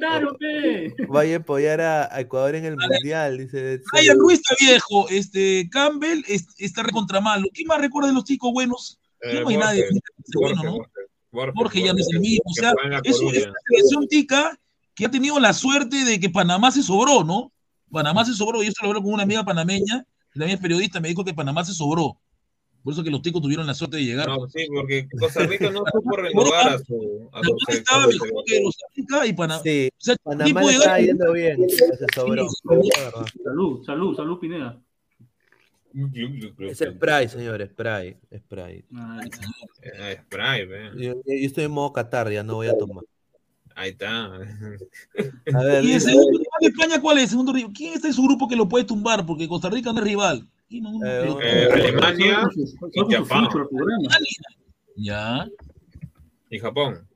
vaya 1.08 1.36
a 1.36 1.38
apoyar 1.40 1.80
a, 1.80 2.14
a 2.14 2.20
Ecuador 2.20 2.54
en 2.54 2.64
el 2.64 2.76
Mundial, 2.76 3.36
dice. 3.38 3.80
Brian 3.92 4.16
Ruiz 4.18 4.38
está 4.40 4.54
viejo, 4.64 5.08
este, 5.10 5.68
Campbell 5.72 6.22
es- 6.28 6.54
está 6.58 6.84
recontra 6.84 7.20
malo. 7.20 7.46
¿Quién 7.52 7.66
más 7.66 7.80
recuerda 7.80 8.08
de 8.08 8.14
los 8.14 8.22
chicos 8.24 8.52
buenos? 8.52 9.00
Eh, 9.22 9.40
no 9.40 9.48
hay 9.48 9.56
nadie 9.56 9.82
Borges, 9.82 10.00
que 10.00 10.22
sea 10.24 10.40
bueno, 10.40 10.62
¿no? 10.62 10.72
Borges, 10.72 10.94
Borges, 11.30 11.54
Jorge 11.56 11.82
ya 11.82 11.92
no 11.92 11.98
es 11.98 12.08
el 12.12 12.20
mismo. 12.20 12.44
O 12.46 12.54
sea, 12.54 12.72
es, 13.02 13.16
es 13.16 13.20
una 13.20 13.32
selección 13.68 14.08
tica 14.08 14.58
que 14.94 15.04
ha 15.04 15.10
tenido 15.10 15.38
la 15.38 15.52
suerte 15.52 16.04
de 16.04 16.18
que 16.18 16.30
Panamá 16.30 16.70
se 16.70 16.82
sobró, 16.82 17.22
¿no? 17.22 17.52
Panamá 17.90 18.24
se 18.24 18.34
sobró, 18.34 18.62
y 18.62 18.66
esto 18.66 18.82
lo 18.82 18.88
hablo 18.88 19.02
con 19.02 19.12
una 19.12 19.22
amiga 19.22 19.44
panameña, 19.44 20.06
la 20.34 20.44
amiga 20.44 20.56
es 20.56 20.62
periodista, 20.62 21.00
me 21.00 21.08
dijo 21.08 21.24
que 21.24 21.34
Panamá 21.34 21.64
se 21.64 21.72
sobró. 21.72 22.18
Por 22.82 22.92
eso 22.92 23.02
que 23.02 23.10
los 23.10 23.20
ticos 23.20 23.42
tuvieron 23.42 23.66
la 23.66 23.74
suerte 23.74 23.96
de 23.96 24.04
llegar. 24.04 24.28
No, 24.28 24.46
sí, 24.48 24.64
porque 24.72 25.08
Costa 25.18 25.44
Rica 25.44 25.70
no 25.70 25.82
supo 25.92 26.16
renovar 26.16 26.68
a 26.68 26.78
su, 26.78 27.28
a 27.32 27.42
su 27.42 27.56
Panamá 27.56 27.56
estaba 27.68 28.06
mejor 28.06 28.44
que 28.46 28.60
los 28.60 28.76
África 28.90 29.26
y 29.26 29.32
Panamá. 29.32 29.62
Sí, 29.64 29.88
O 29.92 29.96
sea, 29.98 30.16
Panamá 30.22 30.62
está 30.70 31.00
yendo 31.00 31.32
bien, 31.32 31.68
se 31.68 32.06
sobró. 32.14 32.48
Sí. 32.48 32.90
Salud, 33.42 33.84
salud, 33.84 34.16
salud, 34.16 34.38
Pineda. 34.38 34.80
Es 36.58 36.78
spray, 36.78 37.28
señor, 37.28 37.66
spray, 37.70 38.16
spray. 38.36 38.84
Ay, 38.94 39.28
Eh, 39.82 40.16
Sprite, 40.22 40.66
ve. 40.66 40.90
Yo, 40.96 41.14
yo 41.14 41.20
estoy 41.26 41.64
en 41.64 41.70
modo 41.70 41.92
Qatar, 41.92 42.30
ya 42.30 42.42
no 42.42 42.54
voy 42.56 42.66
a 42.68 42.76
tomar. 42.76 43.04
Ahí 43.74 43.90
está. 43.90 44.24
A 44.26 44.38
ver, 45.62 45.84
¿Y 45.84 45.92
el 45.92 46.00
segundo 46.00 46.30
rival 46.38 46.60
de 46.60 46.66
España 46.68 47.00
cuál 47.00 47.18
es? 47.18 47.30
Segundo 47.30 47.52
rival. 47.52 47.72
¿Quién 47.74 47.94
está 47.94 48.08
en 48.08 48.14
su 48.14 48.22
grupo 48.22 48.48
que 48.48 48.56
lo 48.56 48.68
puede 48.68 48.84
tumbar? 48.84 49.24
Porque 49.26 49.48
Costa 49.48 49.68
Rica 49.70 49.92
no 49.92 49.98
es 50.00 50.04
rival. 50.04 50.46
¿Quién 50.68 50.82
no- 50.84 51.04
Eh, 51.04 51.36
Eh, 51.42 51.68
Alemania 51.72 52.48
su 52.54 52.66
Japón. 53.08 53.48
Ya, 54.96 55.46
y 56.50 56.58
Japón. 56.58 57.06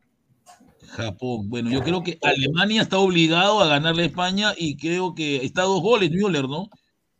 Japón. 0.88 1.48
Bueno, 1.48 1.70
yo 1.70 1.82
creo 1.82 2.02
que 2.02 2.18
Alemania 2.22 2.82
está 2.82 2.98
obligado 2.98 3.60
a 3.60 3.66
ganarle 3.68 4.02
a 4.02 4.06
España 4.06 4.52
y 4.56 4.76
creo 4.76 5.14
que 5.14 5.36
está 5.44 5.62
a 5.62 5.66
dos 5.66 5.80
goles 5.80 6.10
Müller, 6.10 6.48
¿no? 6.48 6.68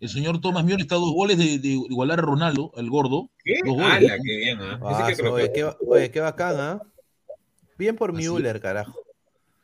El 0.01 0.09
señor 0.09 0.41
Thomas 0.41 0.65
Müller 0.65 0.81
está 0.81 0.95
a 0.95 0.99
dos 0.99 1.13
goles 1.13 1.37
de, 1.37 1.59
de 1.59 1.69
igualar 1.69 2.19
a 2.21 2.23
Ronaldo, 2.23 2.73
el 2.77 2.89
gordo. 2.89 3.29
¿Qué? 3.45 3.55
Dos 3.65 3.75
goles. 3.75 3.91
¡Hala, 3.93 4.17
qué 4.25 4.37
bien! 4.37 4.59
¿ah? 4.61 5.09
Ese 5.11 5.23
Ah, 5.23 5.25
que 5.25 5.29
oye, 5.29 5.47
que- 5.49 5.53
qué, 5.53 5.71
oye, 5.87 6.11
qué 6.11 6.21
bacán, 6.21 6.57
¿ah? 6.59 6.83
Bien 7.77 7.95
por 7.97 8.11
Así. 8.17 8.29
Müller, 8.29 8.61
carajo. 8.61 8.99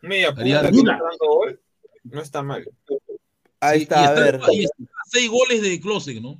Media 0.03 0.33
dando 0.33 1.27
gol. 1.27 1.61
No 2.05 2.21
está 2.21 2.43
mal. 2.43 2.65
Ahí 3.61 3.79
Sí, 3.79 3.83
está, 3.85 4.09
a 4.09 4.13
ver. 4.13 4.35
está 4.37 4.47
seis 5.07 5.29
goles 5.31 5.63
de 5.63 5.81
Klose, 5.81 6.21
¿no? 6.21 6.39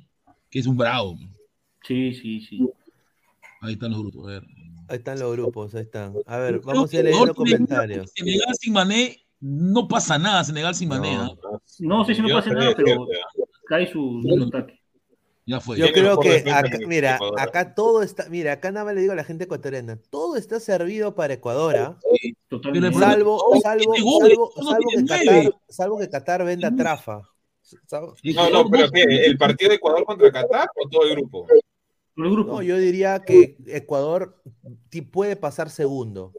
Que 0.49 0.59
es 0.59 0.67
un 0.67 0.77
bravo. 0.77 1.17
Sí, 1.83 2.13
sí, 2.13 2.41
sí. 2.41 2.69
Ahí 3.61 3.73
están 3.73 3.91
los 3.91 3.99
grupos. 4.01 4.25
A 4.27 4.31
ver. 4.33 4.43
Ahí 4.89 4.97
están 4.97 5.19
los 5.19 5.31
grupos, 5.33 5.73
ahí 5.75 5.81
están. 5.81 6.13
A 6.27 6.37
ver, 6.37 6.61
Creo 6.61 6.65
vamos 6.67 6.85
a 6.85 6.91
tiene 6.91 7.13
una- 7.15 7.33
comentarios. 7.33 8.11
Senegal 8.15 8.55
sin 8.59 8.73
Mané, 8.73 9.25
no 9.41 9.87
pasa 9.87 10.17
nada. 10.17 10.43
Senegal 10.43 10.75
sin 10.75 10.87
Mané. 10.87 11.15
No. 11.15 11.23
¿ah? 11.51 11.59
No 11.79 12.05
sé 12.05 12.13
si 12.15 12.21
no 12.21 12.29
pasa 12.29 12.51
nada, 12.51 12.73
pero 12.75 13.07
cae 13.67 13.91
su, 13.91 14.21
su 14.23 14.43
ataque. 14.45 14.79
Ya 15.45 15.61
fue. 15.61 15.77
Yo 15.77 15.87
creo 15.93 16.19
que 16.19 16.43
acá, 16.51 16.77
mira, 16.87 17.15
Ecuador. 17.15 17.39
acá 17.39 17.73
todo 17.73 18.03
está, 18.03 18.27
mira, 18.29 18.51
acá 18.51 18.69
nada 18.71 18.85
más 18.85 18.95
le 18.95 19.01
digo 19.01 19.13
a 19.13 19.15
la 19.15 19.23
gente 19.23 19.45
ecuatoriana, 19.45 19.97
todo 20.09 20.35
está 20.35 20.59
servido 20.59 21.15
para 21.15 21.35
Ecuador, 21.35 21.75
¿ah? 21.77 21.97
El 22.73 22.93
salvo, 22.93 23.41
salvo, 23.61 23.93
que. 23.93 25.05
Qatar, 25.05 25.51
salvo 25.69 25.97
que 25.99 26.09
Qatar 26.09 26.43
venda 26.43 26.75
trafa. 26.75 27.21
Salvo- 27.85 28.15
No, 28.35 28.49
no, 28.49 28.69
pero 28.69 28.89
¿qué? 28.91 29.03
¿El 29.03 29.37
partido 29.37 29.69
de 29.69 29.75
Ecuador 29.75 30.03
contra 30.05 30.31
Qatar 30.31 30.69
o 30.75 30.89
todo 30.89 31.03
el 31.03 31.11
grupo? 31.15 31.45
El 31.49 32.29
grupo. 32.31 32.51
No, 32.51 32.61
yo 32.61 32.77
diría 32.77 33.19
que 33.23 33.57
Ecuador 33.67 34.41
puede 35.11 35.35
pasar 35.37 35.69
segundo. 35.69 36.33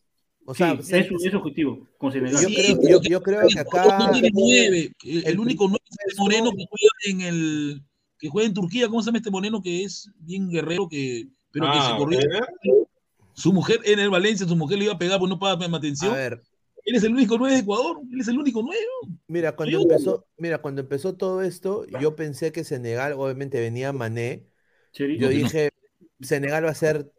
O 0.50 0.54
sea, 0.54 0.74
sí, 0.78 0.82
se- 0.82 1.00
es, 1.00 1.06
su- 1.08 1.16
es 1.22 1.34
objetivo 1.34 1.86
con 1.98 2.10
Senegal. 2.10 2.40
yo, 2.42 2.48
Sí, 2.48 2.54
creo, 2.54 2.78
pero 2.80 3.02
yo, 3.02 3.10
yo 3.10 3.22
creo 3.22 3.40
que 3.48 3.60
acá. 3.60 3.82
El, 5.04 5.38
único 5.38 5.68
nueve 5.68 5.84
es 5.90 5.96
este 6.06 6.22
moreno 6.22 6.50
que 6.52 6.64
juega 6.70 6.90
en 7.04 7.20
el 7.20 7.82
que 8.18 8.28
juega 8.30 8.48
en 8.48 8.54
Turquía. 8.54 8.88
¿Cómo 8.88 9.02
se 9.02 9.06
llama 9.06 9.18
este 9.18 9.30
moreno 9.30 9.60
que 9.60 9.84
es 9.84 10.10
bien 10.20 10.48
guerrero 10.48 10.88
que 10.88 11.28
pero 11.50 11.66
que 11.66 11.72
Ah, 11.74 11.90
se 11.92 11.98
corrió? 11.98 12.18
¿eh? 12.20 12.86
Su 13.34 13.52
mujer 13.52 13.80
en 13.84 13.98
el 13.98 14.08
Valencia, 14.08 14.48
su 14.48 14.56
mujer 14.56 14.78
le 14.78 14.84
iba 14.84 14.94
a 14.94 14.98
pegar 14.98 15.18
pues 15.18 15.28
no 15.28 15.38
paga 15.38 15.62
a 15.66 15.76
atención. 15.76 16.14
ver, 16.14 16.40
Él 16.86 16.94
es 16.96 17.04
el 17.04 17.12
único 17.12 17.36
nueve 17.36 17.54
de 17.56 17.60
Ecuador. 17.60 18.00
Él 18.10 18.18
es 18.20 18.28
el 18.28 18.38
único 18.38 18.62
nueve. 18.62 18.82
mira, 19.26 19.54
cuando 19.54 19.72
Yo- 19.72 19.82
empezó, 19.82 20.24
mira, 20.38 20.62
cuando 20.62 20.80
empezó 20.80 21.14
todo 21.14 21.42
esto, 21.42 21.84
yo 22.00 22.16
pensé 22.16 22.52
que 22.52 22.64
Senegal, 22.64 23.12
obviamente 23.12 23.60
venía 23.60 23.92
Mané, 23.92 24.46
yo 24.94 25.06
no. 25.06 25.28
dije, 25.28 25.70
Senegal 26.20 26.64
va 26.64 26.70
a 26.70 26.74
ser 26.74 27.12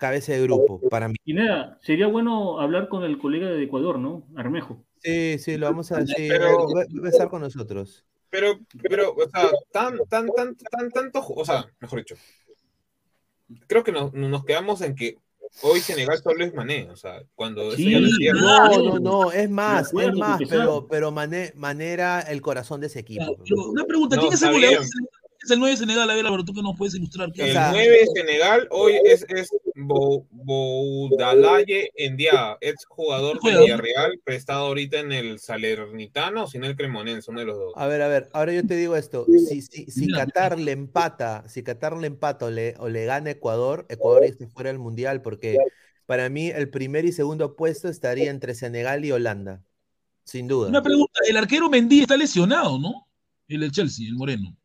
cabeza 0.00 0.32
de 0.32 0.42
grupo 0.42 0.80
para 0.88 1.08
mí. 1.08 1.14
Y 1.24 1.34
nada, 1.34 1.78
sería 1.82 2.06
bueno 2.08 2.58
hablar 2.58 2.88
con 2.88 3.04
el 3.04 3.18
colega 3.18 3.48
de 3.48 3.62
Ecuador, 3.62 3.98
¿no? 3.98 4.26
Armejo. 4.34 4.82
Sí, 4.98 5.38
sí, 5.38 5.56
lo 5.56 5.66
vamos 5.66 5.92
a 5.92 5.98
decir, 5.98 6.28
Pero- 6.28 6.66
va, 6.74 6.84
va 7.02 7.06
a 7.06 7.10
estar 7.10 7.28
con 7.28 7.42
nosotros. 7.42 8.04
Pero, 8.30 8.58
pero, 8.88 9.12
o 9.14 9.28
sea, 9.28 9.50
tan, 9.72 9.98
tan, 10.08 10.28
tan, 10.34 10.56
tan, 10.56 10.90
tanto, 10.90 11.20
o 11.26 11.44
sea, 11.44 11.66
mejor 11.80 11.98
dicho, 11.98 12.14
creo 13.66 13.82
que 13.84 13.92
nos, 13.92 14.12
nos 14.12 14.44
quedamos 14.44 14.80
en 14.82 14.94
que 14.94 15.16
hoy 15.62 15.80
Senegal 15.80 16.18
solo 16.22 16.44
es 16.44 16.54
Mané, 16.54 16.88
o 16.90 16.96
sea, 16.96 17.22
cuando 17.34 17.72
Sí, 17.72 17.92
no. 17.92 18.00
No, 18.00 18.68
Claro. 18.68 18.82
no, 18.84 18.98
no, 19.00 19.32
es 19.32 19.50
más, 19.50 19.92
es 19.92 20.14
más, 20.14 20.40
pero, 20.48 20.86
pero 20.88 21.10
Mané, 21.10 21.52
Mané 21.56 21.88
era 21.92 22.20
el 22.20 22.40
corazón 22.40 22.80
de 22.80 22.86
ese 22.86 23.00
equipo. 23.00 23.36
Pero 23.44 23.70
una 23.70 23.84
pregunta, 23.84 24.16
No, 24.16 24.22
¿quién 24.22 24.34
es 24.34 24.42
el 24.42 24.52
goleador? 24.52 24.86
Bien. 25.40 25.46
¿Quién 25.46 25.46
es 25.46 25.50
el 25.50 25.58
nueve 25.58 25.70
de 25.72 25.76
Senegal? 25.78 26.10
A 26.10 26.14
ver, 26.14 26.26
Álvaro, 26.26 26.44
tú 26.44 26.52
que 26.54 26.62
nos 26.62 26.76
puedes 26.76 26.94
ilustrar. 26.94 27.32
¿Quién 27.32 27.46
El 27.46 27.50
es? 27.50 27.54
sea, 27.54 27.72
9 27.72 27.98
de 27.98 28.06
Senegal 28.06 28.68
hoy 28.70 28.94
es, 29.04 29.26
es 29.28 29.48
Bou- 29.74 30.26
Boudalaye 30.30 31.90
Endia, 31.96 32.58
ex 32.60 32.84
jugador 32.86 33.40
de. 33.40 33.58
Villarreal, 33.58 34.20
prestado 34.24 34.66
ahorita 34.66 35.00
en 35.00 35.12
el 35.12 35.38
Salernitano, 35.38 36.46
sin 36.46 36.64
el 36.64 36.76
Cremonense, 36.76 37.30
uno 37.30 37.40
de 37.40 37.46
los 37.46 37.56
dos. 37.58 37.72
A 37.76 37.86
ver, 37.86 38.02
a 38.02 38.08
ver, 38.08 38.28
ahora 38.32 38.52
yo 38.52 38.66
te 38.66 38.76
digo 38.76 38.96
esto, 38.96 39.26
si, 39.26 39.62
si, 39.62 39.86
si 39.90 40.06
Mira, 40.06 40.26
Qatar 40.26 40.58
le 40.58 40.72
empata, 40.72 41.44
si 41.48 41.62
Qatar 41.62 41.96
le 41.96 42.06
empata 42.06 42.46
o 42.46 42.50
le, 42.50 42.74
o 42.78 42.88
le 42.88 43.04
gana 43.06 43.28
a 43.28 43.32
Ecuador, 43.32 43.86
Ecuador 43.88 44.24
está 44.24 44.46
fuera 44.48 44.70
del 44.70 44.78
Mundial, 44.78 45.22
porque 45.22 45.56
para 46.06 46.28
mí 46.28 46.48
el 46.48 46.68
primer 46.70 47.04
y 47.04 47.12
segundo 47.12 47.56
puesto 47.56 47.88
estaría 47.88 48.30
entre 48.30 48.54
Senegal 48.54 49.04
y 49.04 49.12
Holanda, 49.12 49.62
sin 50.24 50.48
duda. 50.48 50.68
Una 50.68 50.82
pregunta, 50.82 51.20
el 51.28 51.36
arquero 51.36 51.70
Mendy 51.70 52.00
está 52.02 52.16
lesionado, 52.16 52.78
¿no? 52.78 53.06
El 53.48 53.60
del 53.60 53.72
Chelsea, 53.72 54.06
el 54.06 54.14
moreno, 54.14 54.56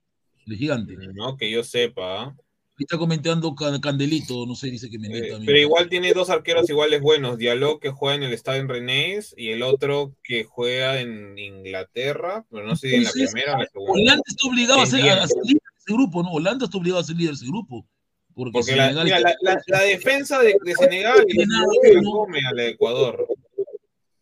el 0.48 0.58
gigante. 0.58 0.96
No, 1.14 1.36
que 1.38 1.50
yo 1.52 1.64
sepa. 1.64 2.36
está 2.78 2.98
comentando 2.98 3.56
Can- 3.56 3.80
Candelito, 3.80 4.46
no 4.46 4.54
sé, 4.54 4.70
dice 4.70 4.90
que 4.90 5.00
Mendy 5.00 5.20
Eh, 5.20 5.22
también. 5.30 5.46
pero 5.46 5.58
igual 5.60 5.88
tiene 5.88 6.12
dos 6.14 6.30
arqueros 6.30 6.70
iguales 6.70 7.00
buenos, 7.02 7.38
Diallo 7.38 7.80
que 7.80 7.90
juega 7.92 8.16
en 8.16 8.24
el 8.24 8.34
Estadio 8.34 8.60
en 8.62 8.68
Rennes 8.70 9.34
y 9.38 9.50
el 9.52 9.64
otro 9.64 10.14
que 10.24 10.44
juega 10.44 11.00
en 11.00 11.38
Inglaterra, 11.40 12.46
pero 12.52 12.66
no 12.68 12.76
sé 12.76 12.90
si 12.90 12.96
en 12.96 13.04
la 13.06 13.12
primera 13.12 13.52
o 13.52 13.56
en 13.56 13.60
la 13.62 13.68
segunda. 13.68 13.92
Holanda 13.94 14.24
está 14.28 14.48
obligado 14.50 14.82
a 14.82 14.86
ser, 14.86 15.02
bien. 15.04 15.18
a 15.20 15.28
ser 15.28 15.42
líder 15.46 15.62
de 15.62 15.78
ese 15.80 15.94
grupo, 15.94 16.22
¿no? 16.24 16.32
Holanda 16.34 16.66
está 16.66 16.78
obligado 16.78 17.00
a 17.02 17.04
ser 17.06 17.16
líder 17.16 17.32
de 17.32 17.36
ese 17.36 17.46
grupo. 17.48 17.88
Porque, 18.36 18.52
Porque 18.52 18.76
la, 18.76 18.84
Senegal 18.90 19.04
mira, 19.06 19.18
está- 19.20 19.30
la, 19.42 19.54
la- 19.54 19.62
la 19.68 19.82
defensa 19.84 20.40
de, 20.40 20.56
de 20.66 20.74
Senegal 20.76 21.26
es 21.26 21.36
que 21.38 22.02
come 22.04 22.40
a 22.46 22.54
la 22.54 22.64
de 22.64 22.70
Ecuador, 22.72 23.26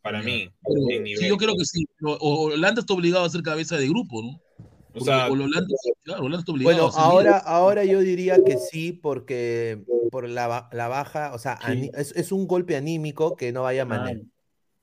para 0.04 0.22
mí, 0.22 0.50
pero 0.64 0.82
sí, 1.18 1.28
yo 1.28 1.38
creo 1.38 1.56
que 1.58 1.66
sí. 1.66 1.86
pero- 2.00 2.18
Holanda 2.20 2.82
está 2.82 2.94
obligado 2.94 3.26
a 3.26 3.30
ser 3.32 3.42
cabeza 3.42 3.78
de 3.78 3.88
grupo, 3.88 4.22
¿no? 4.22 4.40
O 4.96 5.04
sea, 5.04 5.28
Holanda, 5.28 5.66
claro, 6.04 6.28
está 6.38 6.52
obligado 6.52 6.78
Bueno, 6.90 6.98
a 6.98 7.02
ahora, 7.04 7.38
ahora 7.38 7.84
yo 7.84 8.00
diría 8.00 8.44
que 8.44 8.58
sí, 8.58 8.92
porque 8.94 9.84
por 10.12 10.30
la, 10.30 10.70
la 10.72 10.88
baja, 10.88 11.34
o 11.34 11.40
sea, 11.40 11.60
Sí. 11.66 11.90
es, 11.96 12.12
es 12.16 12.32
un 12.32 12.48
golpe 12.48 12.76
anímico 12.76 13.36
que 13.36 13.52
no 13.52 13.64
vaya 13.64 13.86
Mané. 13.86 14.12
Claro. 14.12 14.28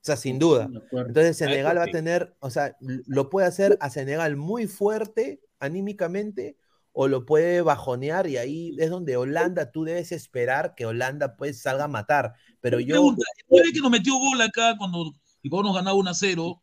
O 0.01 0.03
sea, 0.03 0.17
sin 0.17 0.39
duda. 0.39 0.67
Entonces 0.91 1.41
Ah, 1.41 1.45
Senegal 1.45 1.77
va 1.77 1.83
a 1.83 1.87
tener, 1.87 2.35
o 2.39 2.49
sea, 2.49 2.75
lo 2.79 3.29
puede 3.29 3.47
hacer 3.47 3.77
a 3.79 3.89
Senegal 3.91 4.35
muy 4.35 4.67
fuerte 4.67 5.41
anímicamente 5.59 6.57
o 6.91 7.07
lo 7.07 7.25
puede 7.25 7.61
bajonear 7.61 8.27
y 8.27 8.37
ahí 8.37 8.75
es 8.79 8.89
donde 8.89 9.15
Holanda, 9.15 9.71
tú 9.71 9.83
debes 9.83 10.11
esperar 10.11 10.73
que 10.75 10.85
Holanda 10.85 11.37
pues 11.37 11.61
salga 11.61 11.85
a 11.85 11.87
matar. 11.87 12.33
Pero 12.59 12.79
yo, 12.79 12.95
Pregunta, 12.95 13.23
nueve 13.49 13.69
que 13.73 13.79
nos 13.79 13.91
metió 13.91 14.15
gol 14.17 14.41
acá 14.41 14.75
cuando 14.77 15.13
Ecuador 15.43 15.65
nos 15.67 15.75
ganaba 15.75 15.95
1 15.95 16.09
a 16.09 16.13
0, 16.13 16.61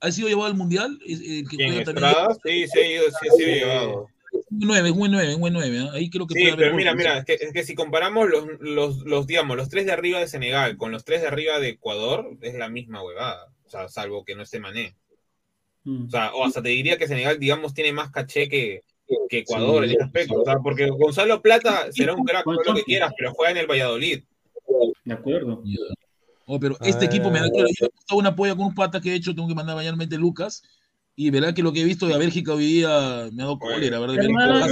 ¿ha 0.00 0.10
sido 0.10 0.28
llevado 0.28 0.46
al 0.46 0.56
Mundial? 0.56 0.98
Es- 1.06 1.20
el 1.20 1.48
que 1.48 1.56
¿quién 1.56 1.70
juega 1.70 1.84
también- 1.84 2.06
Estrada? 2.08 2.34
Sí, 2.44 2.66
sí, 2.66 2.68
sí, 2.72 2.98
sí, 3.20 3.28
sí, 3.36 3.44
llevado. 3.44 4.08
Un 4.32 4.58
buen 4.58 4.68
9, 4.68 4.90
un 4.92 4.98
buen 4.98 5.12
9, 5.12 5.34
un 5.34 5.40
buen 5.40 5.52
9. 5.52 5.76
¿eh? 5.78 5.88
Ahí 5.92 6.10
creo 6.10 6.26
que 6.26 6.34
Sí, 6.34 6.40
puede 6.40 6.52
haber 6.52 6.66
pero 6.66 6.76
mira, 6.76 6.94
mira, 6.94 7.18
es 7.18 7.24
que, 7.24 7.34
es 7.34 7.52
que 7.52 7.64
si 7.64 7.74
comparamos 7.74 8.28
los, 8.28 8.46
los, 8.60 8.98
los, 8.98 9.26
digamos, 9.26 9.56
los 9.56 9.68
tres 9.68 9.86
de 9.86 9.92
arriba 9.92 10.20
de 10.20 10.28
Senegal 10.28 10.76
con 10.76 10.92
los 10.92 11.04
tres 11.04 11.22
de 11.22 11.28
arriba 11.28 11.58
de 11.58 11.70
Ecuador, 11.70 12.36
es 12.40 12.54
la 12.54 12.68
misma 12.68 13.02
huevada. 13.02 13.46
O 13.64 13.68
sea, 13.70 13.88
salvo 13.88 14.24
que 14.24 14.34
no 14.36 14.42
esté 14.42 14.60
Mané. 14.60 14.94
Mm. 15.84 16.06
O 16.06 16.10
sea, 16.10 16.32
o 16.34 16.44
hasta 16.44 16.62
te 16.62 16.68
diría 16.68 16.96
que 16.98 17.08
Senegal, 17.08 17.38
digamos, 17.38 17.74
tiene 17.74 17.92
más 17.92 18.10
caché 18.10 18.48
que, 18.48 18.82
que 19.28 19.38
Ecuador 19.38 19.84
Sí, 19.84 19.90
en 19.90 19.96
ese 19.96 20.04
aspecto. 20.04 20.34
O 20.40 20.44
sea, 20.44 20.56
porque 20.58 20.88
Gonzalo 20.90 21.42
Plata 21.42 21.90
será 21.90 22.14
un 22.14 22.24
crack, 22.24 22.44
Con 22.44 22.56
todo 22.56 22.74
lo 22.74 22.74
que 22.74 22.84
quieras, 22.84 23.12
pero 23.16 23.32
juega 23.34 23.50
en 23.52 23.56
el 23.58 23.66
Valladolid. 23.66 24.22
De 25.04 25.14
acuerdo. 25.14 25.62
Oh, 26.52 26.58
pero 26.58 26.76
A 26.80 26.86
este 26.88 27.04
equipo 27.04 27.30
me 27.30 27.38
da 27.38 27.48
claro. 27.48 27.68
Yo 27.78 27.86
he 27.86 28.14
una 28.16 28.34
polla 28.34 28.56
con 28.56 28.66
un 28.66 28.74
pata 28.74 29.00
que 29.00 29.12
he 29.12 29.14
hecho, 29.14 29.32
tengo 29.34 29.46
que 29.46 29.54
mandar 29.54 29.76
mañana 29.76 29.96
Lucas. 30.18 30.62
Y 31.14 31.30
verá 31.30 31.52
que 31.52 31.62
lo 31.62 31.72
que 31.72 31.82
he 31.82 31.84
visto 31.84 32.06
de 32.06 32.16
Bélgica 32.16 32.54
hoy 32.54 32.64
día 32.64 33.28
me 33.32 33.42
ha 33.42 33.46
dado 33.46 33.58
cólera, 33.58 33.98
¿verdad? 34.00 34.16
Hermano, 34.24 34.68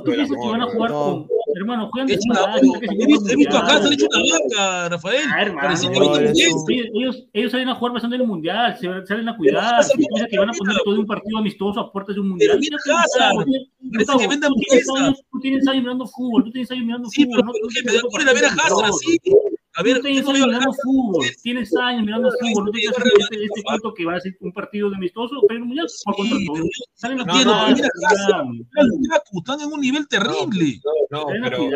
tú 0.00 0.10
piensas 0.10 0.36
que 0.36 0.48
van 0.50 0.60
a 0.62 0.66
jugar 0.66 0.90
no. 0.90 1.04
con. 1.04 1.26
Hermano, 1.54 1.90
juegan 1.92 2.08
He 2.08 2.12
de 2.12 2.16
hecho 2.16 2.24
una- 2.30 2.40
Sudáfrica, 2.58 2.80
que 2.80 2.86
se 2.88 2.94
he 3.02 3.06
visto, 3.06 3.28
he 3.30 3.36
visto 3.36 3.56
acá, 3.58 3.68
se 3.68 3.74
han 3.74 3.82
mundial. 3.82 3.92
hecho 3.92 4.06
una 4.08 4.38
vaca, 4.56 4.88
Rafael. 4.88 5.22
Ah, 5.28 5.74
que 6.18 6.30
ellos, 6.30 6.64
ellos, 6.94 7.24
ellos 7.32 7.52
salen 7.52 7.68
a 7.68 7.74
jugar 7.74 7.92
bastante 7.92 8.16
en 8.16 8.22
el 8.22 8.26
mundial, 8.28 8.76
se 8.80 9.06
salen 9.06 9.28
a 9.28 9.36
cuidar. 9.36 9.84
Pero 9.86 9.98
piensas 10.08 10.28
que 10.30 10.38
van 10.38 10.48
a 10.48 10.52
poner 10.52 10.76
todo 10.84 10.98
un 11.00 11.06
partido 11.06 11.38
amistoso 11.38 11.80
a 11.80 11.92
puertas 11.92 12.14
de 12.16 12.20
un 12.22 12.28
mundial. 12.30 12.50
Pero 12.52 12.60
mira 12.60 12.76
mira 12.84 12.96
casa, 13.02 14.18
que 14.18 14.28
vende 14.28 14.46
tú 14.48 14.54
tienes 14.68 14.88
años- 14.96 15.22
Tú 15.30 15.40
tienes 15.40 15.68
años 15.68 15.82
mirando 15.82 16.06
fútbol, 16.06 16.44
tú 16.44 16.50
tienes 16.50 16.70
años 16.70 16.84
mirando 16.86 17.08
Sí, 17.10 17.24
fútbol. 17.24 17.36
pero 17.36 17.46
no 17.46 17.52
¿por 17.52 17.60
Tú 17.60 17.68
qué? 17.68 17.74
tienes 17.82 17.92
Me 17.92 17.98
da 17.98 18.10
cólera 18.10 18.32
ver 18.32 18.44
a 18.46 18.48
Hazard 18.48 18.84
así. 18.88 19.18
A 19.74 19.82
ver, 19.82 19.96
Tú 19.96 20.02
tienes 20.02 20.28
años 20.28 20.46
mirando 20.46 20.72
fútbol, 20.82 21.26
tienes 21.42 21.76
años 21.76 22.04
mirando 22.04 22.30
fútbol, 22.30 22.64
no 22.66 22.70
te 22.72 22.78
este- 22.78 22.92
quieres 22.92 22.98
hacer 22.98 23.12
este, 23.32 23.44
este 23.44 23.62
cuento 23.62 23.94
que 23.94 24.04
va 24.04 24.16
a 24.16 24.20
ser 24.20 24.36
un 24.40 24.52
partido 24.52 24.90
de 24.90 24.96
amistoso, 24.96 25.34
pero 25.48 25.64
mundial 25.64 25.88
Sí, 25.88 26.02
por 26.04 26.16
contra 26.16 26.38
todo. 26.46 26.64
Salen 26.94 27.18
cuidar, 27.18 27.46
no, 27.46 27.74
mira, 27.74 29.22
Están 29.32 29.60
en 29.60 29.72
un 29.72 29.80
nivel 29.80 30.06
terrible. 30.08 30.80
No, 31.10 31.26
pero 31.42 31.70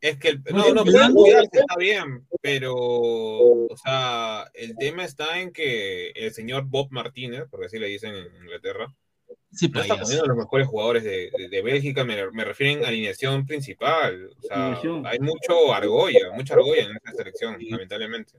es 0.00 0.18
que 0.18 0.28
el, 0.28 0.42
No, 0.52 0.72
no, 0.72 0.84
está 0.84 1.76
bien, 1.76 2.24
pero 2.40 2.74
o 2.76 3.76
sea, 3.76 4.48
el 4.54 4.76
tema 4.76 5.04
está 5.04 5.40
en 5.40 5.52
que 5.52 6.10
el 6.10 6.32
señor 6.32 6.64
Bob 6.66 6.88
Martínez, 6.90 7.44
porque 7.50 7.66
así 7.66 7.78
le 7.78 7.88
dicen 7.88 8.14
en 8.14 8.36
Inglaterra, 8.36 8.94
Sí, 9.50 9.68
no 9.68 9.80
está 9.80 9.94
payaso. 9.94 10.02
poniendo 10.10 10.26
los 10.26 10.36
mejores 10.36 10.66
jugadores 10.68 11.04
de, 11.04 11.30
de- 11.36 11.48
de 11.48 11.62
Bélgica, 11.62 12.04
me, 12.04 12.30
me 12.32 12.44
refieren 12.44 12.84
a 12.84 12.88
alineación 12.88 13.46
principal. 13.46 14.30
O 14.38 14.42
sea, 14.42 14.56
Alineación. 14.66 15.06
hay 15.06 15.18
mucho 15.20 15.72
argolla, 15.72 16.32
mucha 16.34 16.54
argolla 16.54 16.82
en 16.82 16.96
esta 16.96 17.12
selección, 17.12 17.56
lamentablemente. 17.70 18.34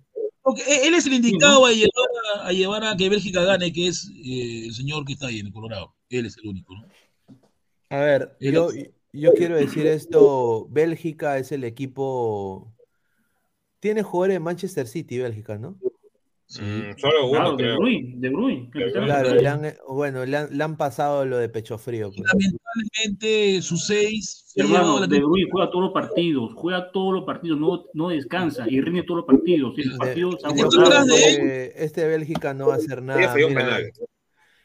E- 0.68 0.88
él 0.88 0.94
es 0.94 1.06
el 1.08 1.14
indicado 1.14 1.66
a, 1.66 1.72
llevar 1.72 1.90
a, 2.36 2.48
a 2.48 2.52
llevar 2.52 2.84
a 2.84 2.96
que 2.96 3.10
Bélgica 3.10 3.44
gane, 3.44 3.74
que 3.74 3.88
es 3.88 4.10
eh, 4.24 4.66
el 4.68 4.74
señor 4.74 5.04
que 5.06 5.14
está 5.14 5.28
ahí 5.28 5.40
en 5.40 5.48
el 5.48 5.54
Colorado. 5.54 5.96
Él 6.10 6.26
es 6.28 6.38
el 6.38 6.48
único, 6.48 6.74
¿no? 6.76 6.86
a 7.92 8.00
ver, 8.02 8.36
yo, 8.40 8.70
yo 9.12 9.34
quiero 9.34 9.58
decir 9.58 9.88
esto, 9.88 10.68
Bélgica 10.70 11.40
es 11.40 11.52
el 11.52 11.64
equipo, 11.64 12.72
tiene 13.80 14.04
jugadores 14.04 14.36
de 14.36 14.40
Manchester 14.40 14.88
City, 14.88 15.18
Bélgica, 15.18 15.58
¿no? 15.58 15.76
Sí. 16.50 16.64
Mm, 16.64 16.98
solo 16.98 17.28
uno, 17.28 17.32
Claro, 17.32 17.52
de 17.52 17.64
creo. 17.64 17.78
Bruyne, 17.78 18.14
de 18.18 18.30
Bruyne. 18.30 18.62
De 18.64 18.70
Cristiano 18.72 19.06
Claro, 19.06 19.36
le 19.36 19.48
han, 19.48 19.74
bueno, 19.88 20.26
le 20.26 20.36
han, 20.36 20.58
le 20.58 20.64
han 20.64 20.78
pasado 20.78 21.24
lo 21.24 21.38
de 21.38 21.48
pecho 21.48 21.78
frío. 21.78 22.10
Pues. 22.10 22.22
lamentablemente 22.28 23.62
sus 23.62 23.86
seis 23.86 24.46
se 24.48 24.64
ha 24.64 24.66
llevado 24.66 24.84
Hermano, 24.86 25.00
la 25.02 25.08
De 25.08 25.20
Bruyne 25.20 25.48
juega 25.52 25.70
todos 25.70 25.84
los 25.86 25.94
partidos, 25.94 26.52
juega 26.56 26.92
todos 26.92 27.14
los 27.14 27.24
partidos, 27.24 27.60
no, 27.60 27.86
no 27.94 28.10
descansa 28.10 28.66
y 28.68 28.82
rinde 28.82 29.04
todos 29.04 29.18
los 29.18 29.26
partidos. 29.28 29.76
Eh, 29.78 31.74
Este 31.76 32.08
Bélgica 32.08 32.56
no 32.56 32.68
va 32.70 32.74
a 32.74 32.78
hacer 32.78 33.04
nada. 33.04 33.36
mira, 33.36 33.80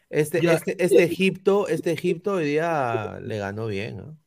este, 0.09 0.39
este, 0.39 0.83
este 0.83 1.03
Egipto, 1.03 1.69
este 1.69 1.93
Egipto 1.93 2.35
hoy 2.35 2.47
día 2.47 3.19
le 3.23 3.37
ganó 3.37 3.67
bien. 3.67 3.99
¿no? 3.99 4.24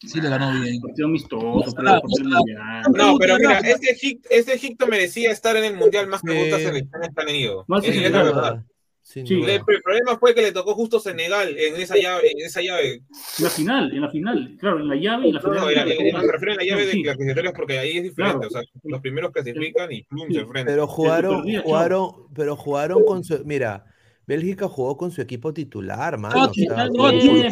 Sí, 0.00 0.20
le 0.20 0.28
ganó 0.30 0.58
bien. 0.60 0.80
Partido 0.80 1.08
amistoso, 1.08 1.72
pero 1.76 1.88
partido 2.00 2.24
mundial. 2.38 2.82
No, 2.94 3.16
pero 3.18 3.36
mira, 3.38 3.58
este 3.60 3.90
Egipto, 3.92 4.28
este 4.30 4.54
Egipto 4.54 4.86
merecía 4.86 5.30
estar 5.30 5.56
en 5.56 5.64
el 5.64 5.76
mundial 5.76 6.06
más 6.06 6.22
que 6.22 6.30
otras 6.46 6.62
selecciones 6.62 7.08
que 7.14 7.20
han 7.20 7.26
tenido. 7.26 7.66
Es- 7.82 8.10
la 8.10 8.22
verdad. 8.22 8.64
Sí. 9.02 9.22
duda. 9.22 9.54
El, 9.54 9.62
el 9.66 9.82
problema 9.82 10.18
fue 10.18 10.34
que 10.36 10.42
le 10.42 10.52
tocó 10.52 10.72
justo 10.74 11.00
Senegal 11.00 11.56
en 11.58 11.74
esa 11.80 11.96
llave, 11.96 12.30
en 12.30 12.46
esa 12.46 12.60
llave. 12.62 13.02
En 13.38 13.44
la 13.44 13.50
final, 13.50 13.92
en 13.92 14.00
la 14.02 14.08
final, 14.10 14.56
claro, 14.60 14.78
en 14.78 14.88
la 14.88 14.94
llave 14.94 15.26
y 15.28 15.32
la 15.32 15.40
No, 15.40 15.48
final. 15.48 15.60
no, 15.88 15.90
tocó 15.90 16.26
me 16.26 16.32
refiero 16.32 16.52
a 16.52 16.56
la 16.56 16.64
llave 16.64 16.80
No, 16.82 16.86
de 16.86 16.92
sí. 16.92 17.02
clasificatorios 17.02 17.52
porque 17.54 17.78
ahí 17.78 17.96
es 17.96 18.02
diferente. 18.04 18.38
Claro. 18.38 18.46
O 18.46 18.50
sea, 18.50 18.62
los 18.84 19.00
primeros 19.00 19.32
clasifican 19.32 19.90
y 19.90 20.02
plum 20.04 20.30
se 20.30 20.38
enfrentan. 20.38 20.72
Pero 20.74 20.86
jugaron, 20.86 21.42
jugaron, 21.62 22.10
pero 22.34 22.56
jugaron 22.56 23.04
con 23.04 23.24
su, 23.24 23.42
mira, 23.44 23.84
Bélgica 24.30 24.68
jugó 24.68 24.96
con 24.96 25.10
su 25.10 25.20
equipo 25.20 25.52
titular, 25.52 26.16
mano. 26.16 26.52
Eh, 26.52 26.58
eh, 26.62 27.50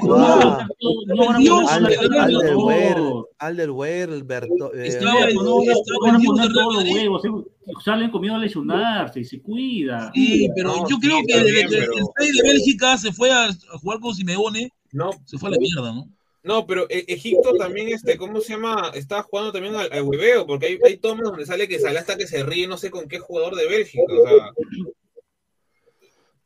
eh, 7.09 7.73
salen 7.85 8.11
con 8.11 8.21
miedo 8.21 8.35
a 8.37 8.39
lesionarse 8.39 9.21
y 9.21 9.25
se 9.25 9.41
cuida. 9.41 10.13
Sí, 10.15 10.49
pero 10.55 10.69
No, 10.69 10.89
yo 10.89 10.97
sí, 11.01 11.09
creo 11.09 11.19
que 11.27 11.43
bien, 11.51 11.69
que 11.69 11.77
pero- 11.79 11.93
el 11.95 12.05
rey 12.17 12.31
de 12.33 12.43
Bélgica 12.43 12.97
se 12.97 13.13
fue 13.13 13.33
a, 13.33 13.47
a 13.47 13.79
jugar 13.81 13.99
con 13.99 14.15
Simeone, 14.15 14.71
No, 14.93 15.11
se 15.25 15.37
fue 15.37 15.49
a 15.49 15.53
la 15.53 15.59
mierda, 15.59 15.93
¿no? 15.93 16.09
no, 16.45 16.67
pero 16.67 16.87
e- 16.89 17.05
Egipto 17.09 17.53
también, 17.59 17.89
este, 17.89 18.17
¿cómo 18.17 18.41
se 18.41 18.53
llama? 18.55 18.91
Está 18.95 19.23
jugando 19.23 19.53
también 19.53 19.75
al, 19.75 19.93
al 19.93 20.03
hueveo, 20.03 20.47
porque 20.47 20.67
hay, 20.67 20.79
hay 20.85 20.97
tomas 20.97 21.25
donde 21.25 21.45
sale 21.45 21.67
que 21.69 21.79
sale 21.81 21.99
hasta 21.99 22.17
que 22.17 22.27
se 22.27 22.43
ríe, 22.45 22.67
no 22.69 22.79
sé 22.79 22.91
con 22.91 23.09
qué 23.09 23.19
jugador 23.19 23.55
de 23.57 23.67
Bélgica. 23.69 24.05
O 24.09 24.29
sea, 24.29 24.53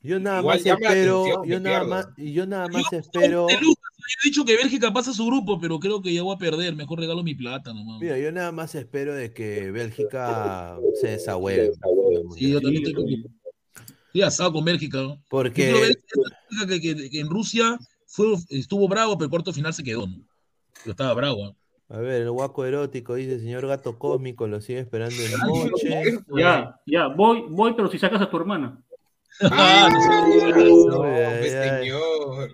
Yo 0.03 0.19
nada 0.19 0.41
Igual 0.41 0.59
más 0.59 0.67
espero, 0.67 1.21
atención 1.23 1.45
yo 1.49 1.61
nada 1.61 1.85
más, 1.85 2.09
yo 2.17 2.47
nada 2.47 2.67
Yo, 2.67 2.73
más 2.73 2.93
espero, 2.93 3.49
yo 3.49 3.57
he 3.57 4.29
dicho 4.29 4.45
que 4.45 4.57
Bélgica 4.57 4.93
pasa 4.93 5.13
su 5.13 5.25
grupo, 5.27 5.61
pero 5.61 5.79
creo 5.79 6.03
que 6.03 6.13
ya 6.13 6.23
voy 6.23 6.35
a 6.35 6.39
perder. 6.39 6.75
Mejor 6.75 6.99
regalo 6.99 7.23
mi 7.23 7.35
plata 7.35 7.73
nomás. 7.73 8.01
mira, 8.01 8.19
yo 8.19 8.33
nada 8.33 8.51
más 8.51 8.75
espero 8.75 9.15
de 9.15 9.33
que 9.33 9.71
Bélgica 9.71 10.77
se 11.01 11.09
desahueve. 11.09 11.73
Sí, 12.37 12.51
yo 12.51 12.61
también 12.61 12.83
estoy, 12.85 12.95
con- 12.95 13.09
estoy 14.07 14.23
asado 14.23 14.53
con 14.53 14.65
Bélgica. 14.65 14.99
¿no? 15.03 15.23
Porque 15.29 15.73
Bélgica 15.73 16.67
que, 16.69 16.81
que- 16.81 17.11
que 17.11 17.21
en 17.21 17.31
Rusia 17.31 17.79
fue, 18.07 18.35
estuvo 18.51 18.89
bravo, 18.89 19.17
pero 19.17 19.27
el 19.27 19.31
cuarto 19.31 19.53
final 19.53 19.73
se 19.73 19.85
quedó. 19.85 20.07
¿no? 20.07 20.17
Pero 20.83 20.91
estaba 20.91 21.15
bravo. 21.15 21.45
¿no? 21.45 21.57
A 21.97 21.99
ver, 22.01 22.23
el 22.23 22.31
guaco 22.31 22.65
erótico 22.65 23.15
dice, 23.15 23.39
señor 23.39 23.67
gato 23.69 23.99
cósmico, 23.99 24.49
lo 24.49 24.61
sigue 24.61 24.81
esperando 24.81 25.15
en 25.23 25.31
noche. 25.47 26.19
Ya, 26.37 26.81
ya, 26.87 27.07
voy, 27.09 27.45
voy, 27.51 27.75
pero 27.75 27.89
si 27.91 27.99
sacas 27.99 28.21
a 28.23 28.31
tu 28.31 28.37
hermana. 28.37 28.83
ah, 29.51 29.89
no, 29.91 31.03
Ay, 31.03 31.51
señor. 31.51 32.53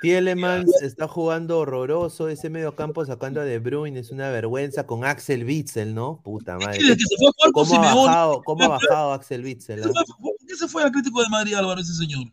Tielemans 0.00 0.82
está 0.82 1.08
jugando 1.08 1.58
horroroso, 1.58 2.28
ese 2.28 2.50
medio 2.50 2.74
campo 2.74 3.04
sacando 3.04 3.40
a 3.40 3.44
De 3.44 3.58
Bruyne 3.58 3.98
es 4.00 4.10
una 4.10 4.30
vergüenza 4.30 4.86
con 4.86 5.04
Axel 5.04 5.44
Witzel, 5.44 5.94
¿no? 5.94 6.20
Puta 6.22 6.58
madre. 6.58 6.78
Desde 6.78 6.96
que 6.96 7.04
se 7.04 7.16
fue 7.16 7.28
a 7.28 7.32
jugar 7.32 7.52
con 7.52 7.66
¿Cómo 7.66 7.82
ha 7.82 7.94
bajado, 7.94 8.42
cómo 8.42 8.64
ha 8.64 8.68
bajado 8.68 9.12
Axel 9.12 9.44
Witzel? 9.44 9.82
¿por 9.82 9.90
ah? 9.96 10.02
qué 10.46 10.54
se 10.56 10.68
fue 10.68 10.82
al 10.82 10.92
Crítico 10.92 11.22
de 11.22 11.28
Madrid, 11.28 11.54
Álvaro, 11.54 11.80
ese 11.80 11.94
señor? 11.94 12.26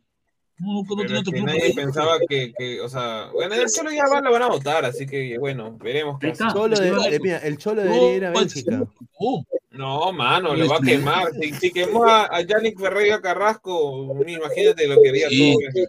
No, 0.60 0.84
no, 0.84 1.24
que 1.24 1.41
nadie 1.41 1.74
pensaba 1.74 2.18
que, 2.28 2.52
que, 2.57 2.82
o 2.82 2.90
sea, 2.90 3.30
bueno, 3.34 3.56
el 3.56 3.70
Cholo 3.70 3.91
ya 3.91 4.03
va, 4.11 4.20
lo 4.20 4.32
van 4.32 4.41
a 4.41 4.48
votar, 4.48 4.84
así 4.84 5.06
que 5.06 5.38
bueno, 5.38 5.78
veremos 5.78 6.20
qué. 6.20 6.34
Cholo 6.34 6.78
de- 6.78 7.16
eh, 7.16 7.20
mira, 7.22 7.38
el 7.38 7.57
Cholo 7.57 7.82
debería 7.84 8.16
ir 8.16 8.26
a 8.26 8.32
Bélgica. 8.32 8.86
No, 9.80 10.11
mano, 10.11 10.53
lo 10.57 10.68
va 10.68 10.76
a 10.76 10.81
quemar. 10.81 11.31
Si, 11.39 11.53
si 11.53 11.72
quemó 11.72 12.06
a, 12.06 12.26
a 12.26 12.41
Yannick 12.41 12.77
Ferreira 12.77 13.22
Carrasco, 13.22 14.14
imagínate 14.27 14.85
lo 14.85 15.01
que 15.01 15.07
haría 15.07 15.30
Sí. 15.30 15.56
todo. 15.56 15.85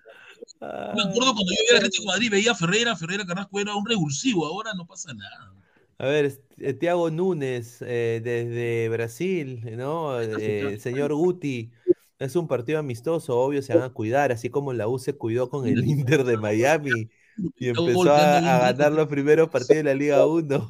Ah, 0.61 0.93
Me 0.95 1.03
acuerdo 1.03 1.35
cuando 1.35 1.51
yo 1.51 1.71
al 1.73 1.77
Atlético 1.79 2.05
de 2.05 2.07
Madrid, 2.07 2.31
veía 2.31 2.53
a 2.53 2.55
Ferreira, 2.55 2.95
Ferreira 2.95 3.27
Carrasco 3.27 3.59
era 3.59 3.75
un 3.75 3.85
revulsivo, 3.85 4.47
ahora 4.47 4.75
no 4.75 4.87
pasa 4.87 5.13
nada. 5.13 5.53
A 5.99 6.07
ver, 6.07 6.41
eh, 6.59 6.73
Tiago 6.75 7.11
Núñez 7.11 7.79
eh, 7.83 8.21
desde 8.23 8.89
Brasil, 8.91 9.61
¿no? 9.77 10.21
Eh, 10.21 10.75
el 10.75 10.81
señor 10.81 11.13
Guti, 11.13 11.73
es 12.21 12.37
un 12.37 12.47
partido 12.47 12.79
amistoso, 12.79 13.41
obvio 13.41 13.61
se 13.61 13.75
van 13.75 13.83
a 13.83 13.91
cuidar, 13.93 14.31
así 14.31 14.51
como 14.51 14.73
la 14.73 14.87
U 14.87 15.01
se 15.01 15.15
cuidó 15.15 15.51
con 15.51 15.67
el 15.67 15.85
Inter 15.85 16.23
de 16.23 16.37
Miami 16.37 17.11
y 17.57 17.69
empezó 17.71 18.13
a, 18.13 18.37
a 18.39 18.73
ganar 18.73 18.93
los 18.93 19.09
primeros 19.09 19.49
partidos 19.49 19.79
de 19.79 19.83
la 19.83 19.95
Liga 19.95 20.25
1. 20.27 20.65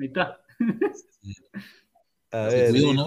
Ahí 0.00 0.06
está. 0.06 0.40
A 2.30 2.50
Se 2.50 2.56
ver, 2.56 2.70
cuidó, 2.70 2.94
¿no? 2.94 3.04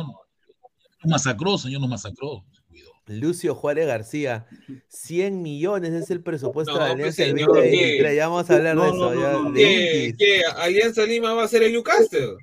Nos 1.03 1.11
masacró, 1.11 1.57
señor, 1.57 1.81
nos 1.81 1.89
masacró. 1.89 2.43
Se 2.51 2.61
cuidó. 2.67 2.89
Lucio 3.07 3.55
Juárez 3.55 3.87
García, 3.87 4.45
100 4.87 5.41
millones 5.41 5.91
es 5.93 6.09
el 6.11 6.21
presupuesto 6.21 6.73
No, 6.73 6.79
de 6.79 6.83
pues, 6.85 7.19
Alianza 7.19 7.23
del 7.23 7.31
señor, 7.33 7.47
2023. 7.55 8.09
¿qué? 8.11 8.15
Ya 8.15 8.27
vamos 8.27 8.49
a 8.49 8.55
hablar 8.55 8.75
de 8.75 8.81
No, 8.81 8.87
eso. 8.87 8.95
no, 8.95 9.13
no, 9.15 9.21
ya, 9.21 9.31
no, 9.33 9.51
de 9.51 9.59
¿Qué, 9.59 10.15
qué, 10.17 10.41
Alianza 10.57 11.03
Lima 11.05 11.33
va 11.33 11.43
a 11.43 11.47
ser 11.47 11.63
el 11.63 11.71
Newcastle? 11.73 12.35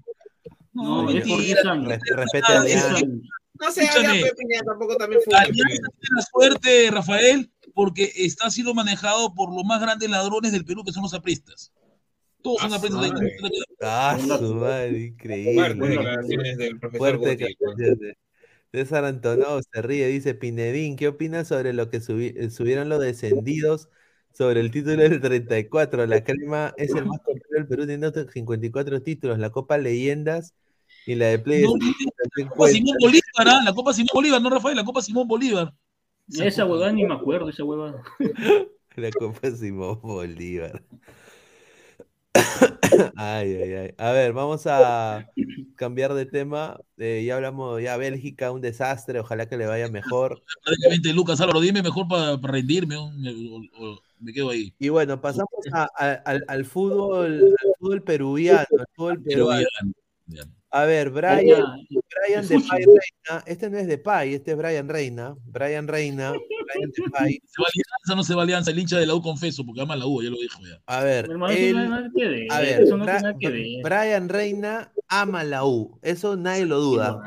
No, 0.72 1.02
mentira. 1.04 1.36
10 1.36 1.64
años. 1.64 1.88
Re- 1.88 2.00
respete 2.16 2.46
Ah, 2.48 2.58
a 2.58 2.60
Alianza. 2.60 3.00
No 3.60 3.72
sé, 3.72 3.88
Piña 4.36 4.60
tampoco 4.64 4.96
también 4.96 5.20
fue. 5.24 5.34
Alianza 5.36 5.88
tiene 6.00 6.16
la 6.16 6.22
suerte, 6.22 6.90
Rafael, 6.92 7.50
porque 7.74 8.12
está 8.16 8.50
siendo 8.50 8.72
manejado 8.74 9.34
por 9.34 9.52
los 9.52 9.64
más 9.64 9.80
grandes 9.80 10.08
ladrones 10.10 10.52
del 10.52 10.64
Perú, 10.64 10.84
que 10.84 10.92
son 10.92 11.02
los 11.02 11.14
apristas. 11.14 11.72
Todos 12.42 12.60
son 12.60 12.72
Ah, 12.72 12.78
madre. 12.90 13.36
Ah, 13.80 14.18
su 14.38 14.54
madre, 14.54 14.98
increíble. 14.98 15.54
Fuertes 15.54 15.78
Bueno, 15.78 15.94
declaraciones 16.02 16.56
del 16.58 16.78
profesor 16.78 17.18
Fuerte 17.18 17.56
Guti. 17.60 18.12
César 18.70 19.04
Antonov 19.06 19.62
se 19.72 19.82
ríe, 19.82 20.06
dice 20.08 20.34
Pinedín, 20.34 20.96
¿qué 20.96 21.08
opinas 21.08 21.48
sobre 21.48 21.72
lo 21.72 21.88
que 21.88 22.00
subi- 22.00 22.34
eh, 22.36 22.50
subieron 22.50 22.88
los 22.90 23.00
descendidos 23.00 23.88
sobre 24.32 24.60
el 24.60 24.70
título 24.70 25.02
del 25.02 25.20
34? 25.22 26.06
La 26.06 26.22
crema 26.22 26.74
es 26.76 26.94
el 26.94 27.06
más 27.06 27.18
completo 27.22 27.54
del 27.54 27.66
Perú, 27.66 27.82
teniendo 27.86 28.12
54 28.30 29.02
títulos, 29.02 29.38
la 29.38 29.50
Copa 29.50 29.78
Leyendas 29.78 30.54
y 31.06 31.14
la 31.14 31.28
de 31.28 31.38
Play. 31.38 31.62
No, 31.64 31.72
La 32.36 32.48
Copa 32.50 32.68
Simón 32.68 32.96
Bolívar, 33.00 33.48
¿ah? 33.48 33.62
la 33.64 33.74
Copa 33.74 33.92
Simón 33.94 34.10
Bolívar, 34.12 34.42
no 34.42 34.50
Rafael, 34.50 34.76
la 34.76 34.84
Copa 34.84 35.00
Simón 35.00 35.26
Bolívar. 35.26 35.72
Esa 36.30 36.66
huevada 36.66 36.92
ni 36.92 37.04
me 37.06 37.14
acuerdo, 37.14 37.48
esa 37.48 37.64
huevada. 37.64 38.02
La 38.96 39.10
Copa 39.12 39.50
Simón 39.52 40.00
Bolívar. 40.02 40.82
Ay, 43.16 43.54
ay, 43.54 43.72
ay. 43.74 43.94
A 43.98 44.12
ver, 44.12 44.32
vamos 44.32 44.66
a 44.66 45.26
cambiar 45.76 46.14
de 46.14 46.26
tema. 46.26 46.78
Eh, 46.96 47.24
ya 47.26 47.36
hablamos, 47.36 47.80
ya 47.82 47.96
Bélgica, 47.96 48.50
un 48.50 48.60
desastre, 48.60 49.20
ojalá 49.20 49.48
que 49.48 49.56
le 49.56 49.66
vaya 49.66 49.88
mejor. 49.88 50.42
Prácticamente 50.64 51.12
Lucas 51.12 51.40
Álvaro, 51.40 51.60
dime 51.60 51.82
mejor 51.82 52.08
para 52.08 52.36
rendirme, 52.36 52.96
o, 52.96 53.04
o- 53.04 53.84
o 53.84 53.98
me 54.20 54.32
quedo 54.32 54.50
ahí. 54.50 54.74
Y 54.78 54.88
bueno, 54.88 55.20
pasamos 55.20 55.48
a- 55.72 55.88
a- 55.96 56.12
al, 56.24 56.44
al 56.48 56.64
fútbol, 56.64 57.54
al 57.62 57.74
fútbol 57.78 58.02
peruviano, 58.02 58.66
al 58.78 58.86
fútbol 58.94 59.22
Pero 59.22 59.46
peruano. 59.48 59.68
ya. 60.26 60.42
A 60.70 60.84
ver, 60.84 61.10
Brian, 61.10 61.64
Brian 61.88 62.46
de 62.46 62.60
fútbol. 62.60 62.68
Pay 62.68 62.84
Reina, 62.84 63.44
este 63.46 63.70
no 63.70 63.78
es 63.78 63.86
de 63.86 63.96
Pay, 63.96 64.34
este 64.34 64.50
es 64.50 64.56
Brian 64.58 64.86
Reina, 64.86 65.34
Brian 65.46 65.88
Reina, 65.88 66.32
Brian 66.32 66.90
de 66.90 67.10
Pay. 67.10 67.40
¿Se 67.46 67.62
va 67.62 67.68
alianza 67.72 68.12
o 68.12 68.16
no 68.16 68.22
se 68.22 68.34
va 68.34 68.42
alianza? 68.42 68.70
El 68.70 68.78
hincha 68.78 68.98
de 68.98 69.06
la 69.06 69.14
U 69.14 69.22
confeso, 69.22 69.64
porque 69.64 69.80
ama 69.80 69.96
la 69.96 70.06
U, 70.06 70.22
ya 70.22 70.28
lo 70.28 70.36
dijo 70.36 70.60
ya. 70.66 70.78
A 70.84 71.02
ver, 71.02 71.26
él- 71.50 71.76
a 72.50 72.60
ver, 72.60 72.82
eso 72.82 72.96
no 72.98 73.06
tiene. 73.38 73.80
Brian 73.82 74.28
Reina 74.28 74.92
ama 75.08 75.42
la 75.42 75.64
U, 75.64 75.98
eso 76.02 76.36
nadie 76.36 76.66
lo 76.66 76.80
duda, 76.80 77.22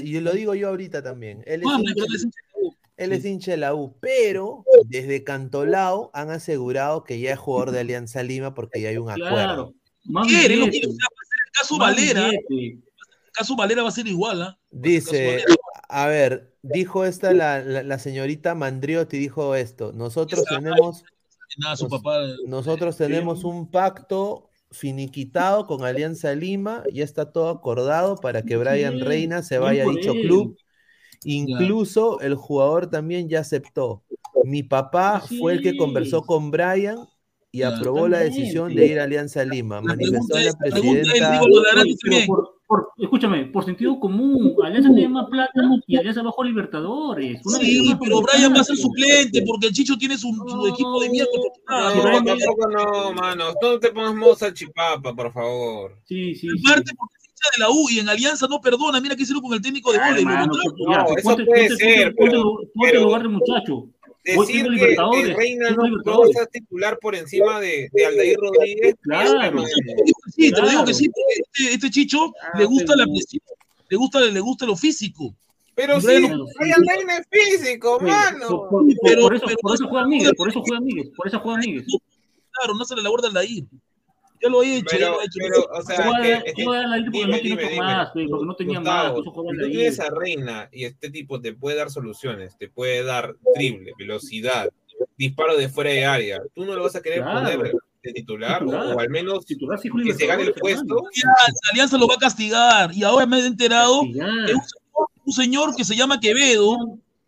y, 0.00 0.20
lo 0.20 0.32
digo 0.32 0.54
yo 0.54 0.68
ahorita 0.68 1.02
también. 1.02 1.42
Él 1.46 1.62
es, 1.62 1.66
hincha, 1.66 1.94
pero 1.96 2.14
es 2.14 2.22
hincha 2.22 2.30
de 2.30 2.52
la 2.52 2.64
U. 2.64 2.74
él 2.96 3.12
es 3.12 3.24
hincha 3.24 3.50
de 3.50 3.56
la 3.56 3.74
U, 3.74 3.96
pero 4.00 4.64
desde 4.86 5.24
Cantolao 5.24 6.12
han 6.14 6.30
asegurado 6.30 7.02
que 7.02 7.18
ya 7.18 7.32
es 7.32 7.38
jugador 7.40 7.72
de 7.72 7.80
Alianza 7.80 8.22
Lima 8.22 8.54
porque 8.54 8.80
ya 8.80 8.90
hay 8.90 8.98
un 8.98 9.10
acuerdo. 9.10 9.34
Claro. 9.34 9.74
No 10.06 10.22
quiere, 10.22 10.56
caso 11.58 11.76
más 11.78 11.94
Valera. 11.94 12.30
El 12.30 12.82
caso 13.32 13.56
Valera 13.56 13.82
va 13.82 13.88
a 13.88 13.92
ser 13.92 14.06
igual, 14.06 14.42
¿ah? 14.42 14.58
Dice, 14.70 15.44
a 15.88 16.06
ver, 16.06 16.54
dijo 16.62 17.04
esta 17.04 17.32
la, 17.32 17.60
la- 17.60 17.82
la 17.82 17.98
señorita 17.98 18.54
Mandriotti, 18.54 19.18
dijo 19.18 19.54
esto, 19.54 19.92
nosotros 19.92 20.44
tenemos, 20.44 21.04
Nada, 21.58 21.76
su 21.76 21.84
Nos- 21.88 22.02
papá. 22.02 22.20
nosotros 22.46 22.96
tenemos 22.96 23.44
un 23.44 23.70
pacto 23.70 24.50
finiquitado 24.72 25.66
con 25.66 25.84
Alianza 25.84 26.34
Lima, 26.34 26.82
ya 26.92 27.04
está 27.04 27.30
todo 27.32 27.48
acordado 27.48 28.16
para 28.16 28.42
que 28.42 28.56
Brian 28.56 28.98
Reina 29.00 29.42
se 29.42 29.58
vaya 29.58 29.84
a 29.84 29.88
dicho 29.88 30.12
club. 30.12 30.56
Incluso 31.24 32.20
el 32.20 32.34
jugador 32.34 32.90
también 32.90 33.28
ya 33.28 33.40
aceptó. 33.40 34.02
Mi 34.44 34.62
papá 34.62 35.20
fue 35.38 35.52
el 35.54 35.62
que 35.62 35.76
conversó 35.76 36.22
con 36.22 36.50
Brian 36.50 36.98
y 37.54 37.62
aprobó 37.62 38.08
la 38.08 38.18
decisión 38.18 38.74
de 38.74 38.86
ir 38.86 38.98
a 38.98 39.04
Alianza 39.04 39.44
Lima. 39.44 39.80
Manifestó 39.80 40.38
la 40.38 40.52
presidenta. 40.54 41.40
lo 41.46 41.60
de 41.60 41.96
pero 42.02 42.26
por, 42.26 42.50
por- 42.66 42.88
escúchame, 42.98 43.44
por 43.46 43.64
sentido 43.64 44.00
común, 44.00 44.54
Alianza 44.64 44.88
tiene 44.92 45.08
más 45.08 45.26
plata 45.30 45.52
y 45.86 45.96
Alianza 45.96 46.22
bajó 46.22 46.42
a 46.42 46.46
Libertadores. 46.46 47.40
Una 47.44 47.58
Sí, 47.58 47.94
pero 48.00 48.20
Brian 48.22 48.52
va 48.54 48.60
a 48.60 48.64
ser 48.64 48.76
suplente 48.76 49.42
porque 49.46 49.68
el 49.68 49.72
Chicho 49.72 49.96
tiene 49.96 50.18
su, 50.18 50.28
su 50.34 50.66
equipo 50.66 51.00
de 51.00 51.10
mierda. 51.10 51.30
No, 51.68 52.02
Brian 52.02 52.24
Villa- 52.24 52.36
tampoco 52.44 52.70
no, 52.70 53.12
mano. 53.12 53.44
No 53.62 53.78
te 53.78 53.90
pongas 53.92 54.14
modo 54.16 54.34
salchipapa, 54.36 55.14
por 55.14 55.32
favor. 55.32 55.96
Sí, 56.04 56.34
sí, 56.34 56.48
En 56.48 56.56
sí. 56.58 56.62
parte 56.64 56.90
porque 56.98 57.14
es 57.18 57.56
de 57.56 57.60
la 57.62 57.70
U 57.70 57.88
y 57.90 57.98
en 58.00 58.08
Alianza 58.08 58.46
no 58.48 58.60
perdona. 58.60 59.00
Mira 59.00 59.14
qué 59.14 59.22
hicieron 59.22 59.42
con 59.42 59.52
el 59.54 59.62
técnico 59.62 59.92
de 59.92 59.98
Ah, 59.98 60.08
vóley. 60.10 60.24
lo 60.24 60.30
hermano, 60.30 60.52
contratan. 60.52 60.76
pues, 60.76 60.96
ya, 60.96 61.02
No, 61.04 61.16
eso 61.36 61.44
puede 61.46 61.68
ser, 61.68 62.14
ponte- 62.14 62.14
ponte- 62.16 62.30
pero- 62.30 62.42
ponte 62.42 62.70
pero- 62.82 62.98
el 62.98 63.04
lugar 63.04 63.22
del 63.22 63.30
muchacho. 63.30 63.86
Vos 64.36 64.46
Decir 64.46 64.66
que, 64.78 65.34
Reina 65.34 65.70
no, 65.70 65.86
no 65.86 66.26
ser 66.32 66.46
titular 66.46 66.98
por 66.98 67.14
encima 67.14 67.60
de, 67.60 67.90
de 67.92 68.06
Aldair 68.06 68.38
Rodríguez. 68.38 68.94
Claro. 69.02 69.64
Sí, 70.34 70.50
te 70.50 70.60
lo 70.62 70.68
digo 70.68 70.84
que 70.86 70.94
sí. 70.94 71.08
porque 71.10 71.42
Este, 71.62 71.74
este 71.74 71.90
Chicho 71.90 72.32
Ah, 72.42 72.58
le 72.58 72.64
gusta 72.64 72.96
la 72.96 73.04
presión, 73.04 73.42
le 73.90 73.96
gusta, 73.98 74.20
le 74.20 74.40
gusta 74.40 74.64
lo 74.64 74.76
físico. 74.76 75.34
Pero 75.74 76.00
sí, 76.00 76.06
Brian 76.06 76.82
Reina 76.86 77.18
es 77.18 77.26
físico, 77.30 77.98
Sí, 78.00 78.06
mano. 78.06 78.68
por 78.70 79.74
eso 79.74 79.88
juega 79.88 80.06
Miguel, 80.06 80.34
por 80.36 80.48
eso 80.48 80.62
juega 80.62 80.80
Miguel, 80.80 81.12
por 81.16 81.28
eso 81.28 81.40
juega 81.40 81.58
Miguel. 81.66 81.84
Claro, 82.52 82.74
no 82.74 82.82
hace 82.82 82.96
la 82.96 83.02
labor 83.02 83.20
de 83.20 83.28
Aldair. 83.28 83.64
Ya 84.44 84.50
lo 84.50 84.62
he 84.62 84.76
hecho, 84.76 84.86
Pero, 84.90 85.10
lo 85.12 85.20
he 85.20 85.24
hecho. 85.24 85.38
pero, 85.38 85.68
o 85.72 85.82
sea, 85.82 86.04
porque 86.04 86.52
dime, 86.54 86.86
no 86.96 87.10
tiene 87.10 87.40
dime, 87.40 87.76
más, 87.78 88.08
porque 88.12 88.28
no 88.44 88.54
tenía 88.56 88.78
Gustavo, 88.78 89.02
más, 89.04 89.12
por 89.12 89.22
eso 89.22 89.30
juega 89.32 89.50
si 89.52 89.58
tú 89.58 89.70
tienes 89.70 90.00
a 90.00 90.10
Reina 90.10 90.68
y 90.72 90.84
este 90.84 91.10
tipo 91.10 91.40
te 91.40 91.52
puede 91.54 91.76
dar 91.76 91.90
soluciones, 91.90 92.56
te 92.58 92.68
puede 92.68 93.02
dar 93.04 93.34
triple, 93.54 93.92
velocidad, 93.98 94.68
disparo 95.16 95.56
de 95.56 95.68
fuera 95.68 95.90
de 95.90 96.04
área, 96.04 96.42
tú 96.54 96.64
no 96.64 96.74
lo 96.74 96.82
vas 96.82 96.94
a 96.96 97.02
querer 97.02 97.22
Claro. 97.22 97.40
poner 97.58 97.72
de 98.02 98.12
titular, 98.12 98.58
Titular. 98.60 98.94
o 98.94 99.00
al 99.00 99.08
menos 99.08 99.46
titular 99.46 99.78
sí 99.78 99.88
que 100.04 100.12
se 100.12 100.26
gane 100.26 100.42
el 100.42 100.52
puesto. 100.52 100.94
Alianza, 100.98 101.70
Alianza 101.72 101.98
lo 101.98 102.06
va 102.06 102.14
a 102.16 102.18
castigar. 102.18 102.90
Y 102.94 103.02
ahora 103.02 103.24
me 103.24 103.38
he 103.40 103.46
enterado 103.46 104.02
que 104.02 104.18
un 104.18 104.22
señor, 104.22 105.08
un 105.24 105.32
señor 105.32 105.74
que 105.74 105.84
se 105.84 105.96
llama 105.96 106.20
Quevedo 106.20 106.76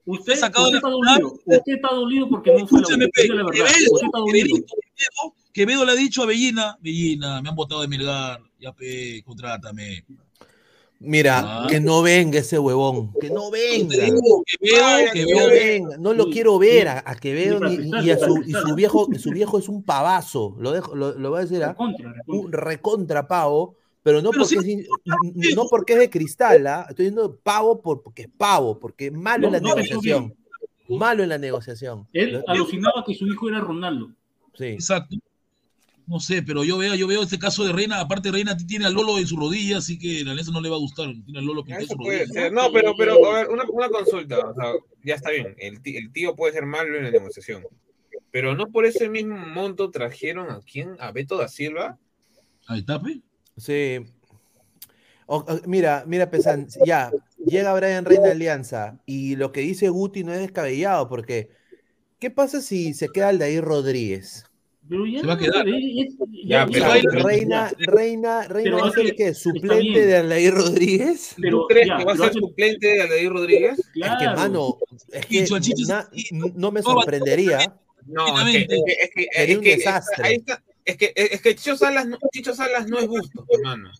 Usted, 0.08 0.34
usted 0.34 0.34
de 0.34 0.76
está 0.76 0.88
dolido, 0.90 1.32
usted 1.46 1.62
está 1.74 1.88
dolido 1.94 2.28
porque 2.28 2.52
no 2.52 2.66
fue 2.68 2.80
la 2.82 2.88
la 2.90 2.96
verdad, 2.98 3.50
Quevedo, 3.52 3.92
usted 3.92 4.06
está 4.06 4.18
dolido. 4.18 4.46
Quevedo, 4.56 5.34
Quevedo, 5.56 5.86
le 5.86 5.92
ha 5.92 5.94
dicho 5.94 6.22
a 6.22 6.26
Bellina, 6.26 6.76
Bellina, 6.82 7.40
me 7.40 7.48
han 7.48 7.54
votado 7.56 7.80
de 7.80 7.88
Melgar, 7.88 8.42
ya 8.60 8.74
pe, 8.74 9.22
contrátame. 9.24 10.04
Mira, 11.00 11.40
Ah. 11.64 11.66
que 11.66 11.80
no 11.80 12.02
venga 12.02 12.40
ese 12.40 12.58
huevón, 12.58 13.10
que 13.18 13.30
no 13.30 13.50
venga. 13.50 13.94
Te 13.96 14.04
digo, 14.04 14.44
Quevedo, 14.44 14.84
Ay, 14.84 15.06
Que 15.14 15.24
no 15.24 15.46
venga, 15.48 15.96
no 15.96 16.12
lo 16.12 16.24
Sí, 16.24 16.30
quiero 16.32 16.58
ver 16.58 16.82
sí. 16.82 16.88
a, 16.88 17.02
a 17.06 17.14
Quevedo 17.16 17.60
Ni 17.60 17.78
ni, 17.78 17.90
para 17.90 18.02
y, 18.04 18.10
a 18.10 18.18
su, 18.18 18.36
y 18.44 18.74
viejo, 18.74 19.08
su 19.18 19.30
viejo 19.30 19.58
es 19.58 19.70
un 19.70 19.82
pavazo, 19.82 20.54
lo 20.58 20.72
dejo, 20.72 20.94
lo, 20.94 21.14
lo 21.18 21.30
voy 21.30 21.38
a 21.38 21.42
decir, 21.42 21.64
¿ah? 21.64 21.68
Recontra, 21.68 22.12
recontra. 22.12 22.34
un 22.46 22.52
recontra 22.52 23.26
pavo, 23.26 23.76
pero 24.02 24.20
no 24.20 24.32
Pero 24.32 24.42
porque, 24.42 24.60
sí- 24.62 24.74
es, 24.74 24.86
in- 25.46 25.54
no 25.56 25.64
porque 25.70 25.94
es 25.94 25.98
de 26.00 26.10
cristal, 26.10 26.66
¿ah? 26.66 26.84
estoy 26.90 27.06
diciendo 27.06 27.34
pavo 27.42 27.80
por- 27.80 28.02
porque 28.02 28.22
es 28.24 28.28
pavo, 28.36 28.78
porque 28.78 29.06
es 29.06 29.12
malo 29.14 29.46
en 29.46 29.54
la 29.54 29.60
No, 29.60 29.74
negociación, 29.74 30.34
malo 30.90 31.22
en 31.22 31.30
la 31.30 31.38
negociación. 31.38 32.06
Él 32.12 32.44
alucinaba 32.46 33.02
que 33.06 33.14
su 33.14 33.26
hijo 33.26 33.48
era 33.48 33.60
Ronaldo. 33.60 34.10
sí. 34.54 34.64
Exacto. 34.66 35.16
No 36.08 36.20
sé, 36.20 36.40
pero 36.42 36.62
yo 36.62 36.78
veo, 36.78 36.94
yo 36.94 37.08
veo 37.08 37.22
este 37.24 37.38
caso 37.38 37.64
de 37.64 37.72
Reina, 37.72 38.00
aparte 38.00 38.30
Reina 38.30 38.56
tiene 38.56 38.86
al 38.86 38.94
Lolo 38.94 39.18
en 39.18 39.26
su 39.26 39.36
rodilla, 39.36 39.78
así 39.78 39.98
que 39.98 40.22
la 40.24 40.30
Alianza 40.32 40.52
no 40.52 40.60
le 40.60 40.68
va 40.68 40.76
a 40.76 40.78
gustar. 40.78 41.08
Tiene 41.24 41.40
al 41.40 41.44
Lolo 41.44 41.64
pintado 41.64 41.82
en 41.82 41.88
su 41.88 41.96
puede 41.96 42.18
rodilla. 42.20 42.40
ser. 42.42 42.52
No, 42.52 42.72
pero, 42.72 42.94
pero, 42.96 43.26
a 43.26 43.38
ver, 43.38 43.48
una, 43.48 43.64
una 43.68 43.88
consulta. 43.88 44.38
O 44.38 44.54
sea, 44.54 44.72
ya 45.02 45.14
está 45.16 45.30
bien. 45.30 45.54
El, 45.58 45.82
tí- 45.82 45.96
el 45.96 46.12
tío 46.12 46.36
puede 46.36 46.52
ser 46.52 46.64
malo 46.64 46.96
en 46.96 47.04
la 47.04 47.10
negociación. 47.10 47.64
Pero 48.30 48.54
no 48.54 48.66
por 48.70 48.86
ese 48.86 49.08
mismo 49.08 49.36
monto 49.36 49.90
trajeron 49.90 50.48
a 50.50 50.60
quién? 50.60 50.96
A 51.00 51.10
Beto 51.10 51.36
da 51.38 51.48
Silva. 51.48 51.98
Ahí 52.68 52.80
está, 52.80 53.02
pe. 53.02 53.20
Sí. 53.56 53.98
O- 55.26 55.38
o- 55.38 55.60
mira, 55.66 56.04
mira, 56.06 56.30
Pesan, 56.30 56.68
ya, 56.84 57.10
llega 57.44 57.74
Brian 57.74 58.04
Reina 58.04 58.26
de 58.26 58.30
Alianza 58.32 59.00
y 59.06 59.34
lo 59.34 59.50
que 59.50 59.60
dice 59.62 59.88
Guti 59.88 60.22
no 60.22 60.32
es 60.32 60.38
descabellado, 60.38 61.08
porque 61.08 61.50
¿qué 62.20 62.30
pasa 62.30 62.60
si 62.60 62.94
se 62.94 63.08
queda 63.08 63.30
Aldair 63.30 63.64
Rodríguez? 63.64 64.44
Pero 64.88 65.04
ya, 65.06 65.20
Se 65.20 65.26
va 65.26 65.32
a 65.34 65.38
quedar. 65.38 65.68
es- 65.68 66.16
Ya, 66.44 66.64
ya, 66.64 66.66
pero- 66.66 66.94
ya, 66.94 67.22
Reina-. 67.24 67.72
Reina, 67.78 68.42
Reina, 68.48 68.76
va 68.76 68.86
a 68.86 68.88
es 68.88 68.94
ser 68.94 69.14
que 69.16 69.34
suplente 69.34 70.06
de 70.06 70.16
Aldair 70.16 70.54
Rodríguez. 70.54 71.34
Pero, 71.40 71.60
¿Tú 71.62 71.66
crees 71.68 71.88
ya, 71.88 71.96
que 71.96 72.04
va 72.04 72.12
a 72.12 72.16
ser 72.16 72.26
hace- 72.26 72.38
suplente 72.38 72.86
de 72.86 73.02
Aldair 73.02 73.30
Rodríguez? 73.30 73.78
Es 73.78 74.10
que, 74.18 74.24
mano, 74.36 74.78
es 75.12 75.26
que 75.26 75.44
na- 75.88 76.08
no 76.54 76.70
me 76.72 76.82
sorprendería. 76.82 77.74
No, 78.06 78.38
es 78.38 78.44
que, 78.44 78.58
es 78.58 78.66
que, 78.68 78.74
es 79.02 79.10
que, 79.14 79.26
Sería 79.32 79.52
es 79.52 79.58
un 79.58 79.64
que- 79.64 79.76
desastre. 79.76 80.24
ahí 80.26 80.34
está. 80.36 80.62
Es 80.84 80.96
que, 80.96 81.12
es 81.16 81.40
que 81.42 81.56
Chicho, 81.56 81.76
Salas, 81.76 82.06
no- 82.06 82.18
Chicho 82.32 82.54
Salas 82.54 82.86
no 82.86 82.98
es 83.00 83.08
gusto, 83.08 83.44
hermano. 83.50 83.90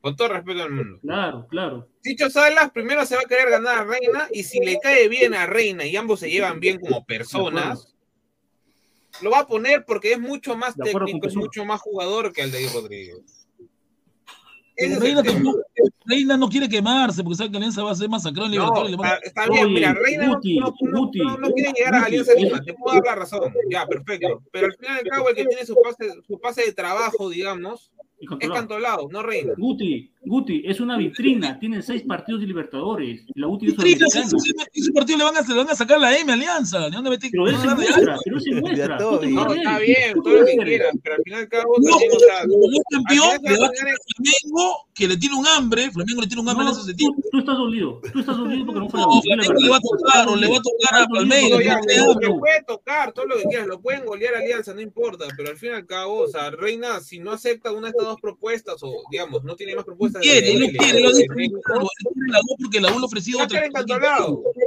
Con 0.00 0.16
todo 0.16 0.28
respeto 0.28 0.64
al 0.64 0.70
mundo. 0.72 0.98
Claro, 1.00 1.46
claro. 1.48 1.88
Chicho 2.02 2.28
Salas 2.28 2.72
primero 2.72 3.06
se 3.06 3.14
va 3.14 3.22
a 3.22 3.28
querer 3.28 3.48
ganar 3.50 3.78
a 3.78 3.84
Reina 3.84 4.28
y 4.32 4.42
si 4.42 4.58
le 4.58 4.78
cae 4.80 5.08
bien 5.08 5.32
a 5.34 5.46
Reina 5.46 5.86
y 5.86 5.96
ambos 5.96 6.18
se 6.20 6.28
llevan 6.28 6.58
bien 6.58 6.80
como 6.80 7.06
personas, 7.06 7.93
lo 9.22 9.30
va 9.30 9.40
a 9.40 9.46
poner 9.46 9.84
porque 9.84 10.12
es 10.12 10.20
mucho 10.20 10.56
más 10.56 10.76
De 10.76 10.84
técnico, 10.92 11.26
es 11.26 11.36
mucho 11.36 11.64
más 11.64 11.80
jugador 11.80 12.32
que 12.32 12.42
Aldair 12.42 12.70
Rodríguez. 12.72 13.46
Ese 14.76 14.98
Reina, 14.98 15.22
tampoco- 15.22 15.62
Reina 16.04 16.36
no 16.36 16.48
quiere 16.48 16.68
quemarse 16.68 17.22
porque 17.22 17.36
sabe 17.36 17.50
que 17.52 17.56
Alianza 17.58 17.84
va 17.84 17.92
a 17.92 17.94
ser 17.94 18.08
masacrado 18.08 18.46
en 18.46 18.56
No, 18.56 18.72
Libertadores. 18.86 18.92
está, 19.22 19.42
está 19.42 19.52
bien, 19.52 19.64
Oye, 19.66 19.74
mira, 19.74 19.94
Reina 19.94 20.26
no- 20.26 20.34
Guti, 20.34 20.58
no, 20.58 20.74
no- 20.80 20.98
Guti, 21.00 21.18
no- 21.20 21.36
no 21.38 21.50
quiere 21.52 21.72
llegar 21.76 21.94
a 21.94 22.04
Alianza 22.04 22.34
Lima, 22.34 22.60
te 22.60 22.74
puedo 22.74 22.96
dar 22.96 23.04
la 23.04 23.14
razón, 23.14 23.52
ya, 23.70 23.86
perfecto. 23.86 24.42
Pero 24.50 24.66
al 24.66 24.74
final 24.76 24.96
y 24.96 25.00
al 25.08 25.08
cabo, 25.08 25.28
el 25.28 25.36
que 25.36 25.44
tiene 25.46 25.64
su 25.64 25.76
pase, 25.80 26.12
su 26.26 26.40
pase 26.40 26.64
de 26.66 26.72
trabajo, 26.72 27.30
digamos, 27.30 27.92
es. 28.40 28.50
Cantolao, 28.50 29.08
no 29.12 29.22
Reina. 29.22 29.52
Guti, 29.56 30.10
Guti, 30.26 30.62
es 30.64 30.80
una 30.80 30.96
vitrina, 30.96 31.58
tiene 31.58 31.82
seis 31.82 32.02
partidos 32.02 32.40
de 32.40 32.46
Libertadores. 32.46 33.24
y 33.34 33.40
La 33.40 33.46
Guti 33.46 33.66
es 33.66 33.74
ese- 33.74 34.92
partido 34.92 35.18
le 35.18 35.24
van 35.24 35.36
a, 35.36 35.42
le 35.42 35.54
van 35.54 35.68
a 35.70 35.74
sacar 35.74 36.00
la 36.00 36.16
M 36.18 36.32
Alianza. 36.32 36.78
¿De 36.80 36.90
dónde 36.90 37.10
mete- 37.10 37.28
Pero 37.30 37.46
él 37.48 37.54
no 37.54 37.60
se 37.60 37.74
muestra, 37.74 38.16
pero 38.24 38.36
él 38.36 38.42
se 38.42 38.54
muestra. 38.60 38.98
No, 38.98 39.20
está 39.52 39.78
bien, 39.78 40.14
todo 40.22 40.34
lo 40.34 40.46
que 40.46 40.56
crees. 40.56 40.64
quieras, 40.64 40.94
pero 41.02 41.14
al 41.16 41.22
final 41.22 41.40
y 41.40 41.42
al 41.42 41.48
cabo, 41.48 41.74
No, 41.78 41.90
como 41.92 42.80
campeón, 42.90 43.40
le 43.42 43.58
va 43.58 43.66
a 43.66 43.70
Flamengo, 43.70 44.86
que 44.94 45.08
le 45.08 45.16
tiene 45.16 45.34
un 45.36 45.46
hambre. 45.46 45.90
Flamengo 45.90 46.20
le 46.20 46.26
tiene 46.26 46.42
un 46.42 46.48
hambre 46.48 46.64
No, 46.64 46.70
en 46.70 46.76
ese 46.76 46.86
sentido. 46.86 47.10
tú 47.32 47.38
estás 47.38 47.56
dolido, 47.56 48.00
tú 48.12 48.20
estás 48.20 48.36
dolido 48.36 48.66
porque 48.66 48.80
no 48.80 48.88
fue 48.88 49.00
la 49.00 49.06
No, 49.06 49.12
Guti, 49.14 49.28
la 49.30 49.36
Flamengo 49.44 49.60
le 49.64 49.68
va 49.70 49.76
a 49.76 49.80
tocar, 49.80 50.28
o 50.28 50.36
le 50.36 50.48
va 50.48 50.56
a 50.56 50.62
tocar 50.62 50.94
a 50.94 51.06
dolido 51.06 51.14
Palmeiras. 51.14 52.06
Guti. 52.06 52.26
puede 52.38 52.62
tocar 52.66 53.12
todo 53.12 53.26
lo 53.26 53.36
que 53.36 53.42
quieras, 53.44 53.66
lo 53.66 53.80
pueden 53.80 54.04
golear 54.06 54.34
Alianza, 54.36 54.74
no 54.74 54.80
importa, 54.80 55.26
pero 55.36 55.50
al 55.50 55.56
fin 55.56 55.70
y 55.70 55.74
al 55.74 55.86
cabo, 55.86 56.20
o 56.20 56.28
sea, 56.28 56.50
Reina, 56.50 57.00
si 57.00 57.18
no 57.18 57.32
acepta 57.32 57.72
una 57.72 57.82
de 57.82 57.90
estas 57.90 58.04
dos 58.06 58.20
propuestas, 58.20 58.76
o 58.82 58.92
digamos, 59.10 59.44
no 59.44 59.56
tiene 59.56 59.74
más 59.74 59.84
propuestas 59.84 60.13
Quiere, 60.20 60.46
de- 60.46 60.54
no 60.54 60.66
quiere, 60.78 61.00
lo 61.00 61.08
él 61.10 61.14
quiere 61.26 61.50
la 62.32 62.38
U 62.40 62.56
porque 62.60 62.80
la 62.80 62.88
U 62.92 62.98
le 62.98 63.02
ha 63.02 63.04
ofrecido 63.04 63.42
otra. 63.42 63.64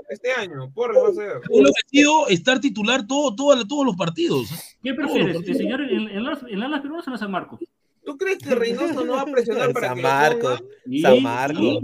este 0.10 0.32
año, 0.32 0.72
Porras 0.74 0.98
va 1.04 1.10
a 1.10 1.14
ser. 1.14 1.42
Le 1.50 1.70
ofrecido 1.70 2.28
estar 2.28 2.60
titular 2.60 3.06
todo, 3.08 3.36
todo- 3.36 3.66
todos 3.68 3.86
los 3.86 3.96
partidos. 3.96 4.50
¿Qué 4.84 4.94
prefieres? 4.94 5.36
¿Enseñar 5.48 5.82
en, 5.82 6.08
en, 6.10 6.24
las, 6.24 6.40
en 6.44 6.60
las 6.60 6.82
peruanas 6.82 7.08
o 7.08 7.12
en 7.12 7.18
San 7.18 7.32
Marcos? 7.32 7.60
¿Tú 8.06 8.18
crees 8.18 8.38
que 8.38 8.56
Reynoso 8.56 9.04
no 9.06 9.14
va 9.14 9.22
a 9.22 9.26
presionar 9.26 9.74
para 9.74 9.88
San 9.90 9.96
que 9.98 10.02
lo 10.02 10.08
Marcos. 10.08 10.64
San 11.02 11.24
Marcos. 11.24 11.84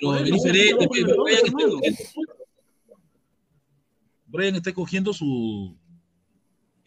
Pero 0.00 0.14
es 0.16 0.24
diferente. 0.30 0.88
Brian 4.26 4.54
está 4.56 4.72
cogiendo 4.72 5.12
su. 5.12 5.74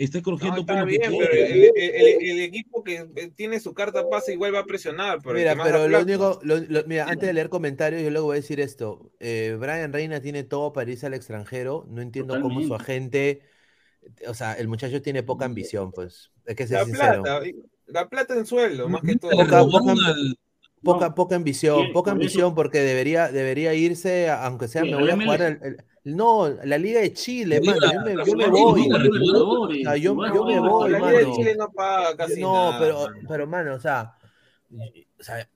Está 0.04 0.18
No, 0.18 0.24
cogiendo 0.24 0.62
está 0.62 0.74
pelo 0.74 0.86
bien, 0.88 1.02
pero 1.06 1.32
el, 1.32 1.42
el- 1.42 1.72
el- 1.76 2.30
el 2.32 2.40
equipo 2.42 2.84
que 2.84 3.06
tiene 3.36 3.60
su 3.60 3.74
carta 3.74 4.10
pase 4.10 4.34
igual 4.34 4.56
va 4.56 4.60
a 4.60 4.66
presionar. 4.66 5.20
Pero 5.22 5.36
Mira, 5.36 5.56
pero 5.64 5.88
lo 5.88 6.02
único, 6.02 6.40
lo- 6.44 6.58
lo- 6.58 6.84
mira, 6.88 7.06
antes 7.06 7.28
de 7.28 7.34
leer 7.34 7.50
comentarios, 7.50 8.02
yo 8.02 8.10
luego 8.10 8.28
voy 8.28 8.38
a 8.38 8.42
decir 8.42 8.60
esto. 8.60 9.12
Eh, 9.20 9.56
Brian 9.60 9.94
Reina 9.94 10.20
tiene 10.20 10.44
todo 10.44 10.74
para 10.74 10.90
irse 10.90 11.06
al 11.06 11.14
extranjero. 11.14 11.86
No 11.88 12.02
entiendo 12.02 12.40
cómo 12.42 12.64
su 12.64 12.74
agente, 12.74 13.44
o 14.28 14.34
sea, 14.34 14.54
el 14.54 14.68
muchacho 14.68 15.02
tiene 15.04 15.22
poca 15.22 15.46
ambición, 15.46 15.92
pues. 15.92 16.32
Hay 16.48 16.56
que 16.56 16.66
ser 16.66 16.80
La 16.80 16.86
sincero. 16.86 17.22
plata, 17.24 17.42
la 17.86 18.10
plata 18.10 18.34
en 18.36 18.46
sueldo, 18.48 18.90
más 18.90 19.04
que 19.04 19.16
todo. 19.18 19.32
Poca- 19.32 19.64
poca- 19.66 19.96
Poca, 20.84 21.10
No, 21.10 21.16
poca 21.16 21.36
ambición, 21.36 21.94
poca 21.94 22.10
ambición 22.10 22.56
porque 22.56 22.80
debería, 22.80 23.32
debería 23.32 23.76
irse, 23.76 24.32
aunque 24.32 24.68
sea, 24.68 24.82
Sí, 24.82 24.90
me 24.90 24.96
a 24.96 25.00
voy 25.00 25.10
a 25.12 25.16
jugar 25.16 25.42
el- 25.44 25.84
no, 26.04 26.50
la 26.64 26.78
Liga 26.78 27.02
de 27.02 27.14
Chile, 27.14 27.60
La 27.64 27.74
mano, 27.74 27.80
Liga- 27.80 27.94
yo 27.94 28.02
me, 28.04 28.16
la 28.16 28.26
yo 28.26 28.34
me 28.36 28.44
Liga- 28.46 28.52
voy. 28.52 28.82
Liga- 28.82 28.98
O 28.98 29.72
sea, 29.84 29.96
yo- 29.98 30.16
me 30.16 30.30
voy, 30.60 30.92
la 30.92 31.00
no, 31.00 31.10
Liga 31.12 31.20
de. 31.20 31.32
Chile 31.34 31.56
no 31.56 31.72
paga 31.72 32.16
casi 32.18 32.42
No, 32.42 32.54
nada. 32.54 32.80
pero, 32.80 33.00
mano. 33.02 33.28
pero, 33.28 33.48
mano, 33.48 33.76
o 33.76 33.80
sea, 33.80 34.16
o 35.20 35.24
sea, 35.24 35.48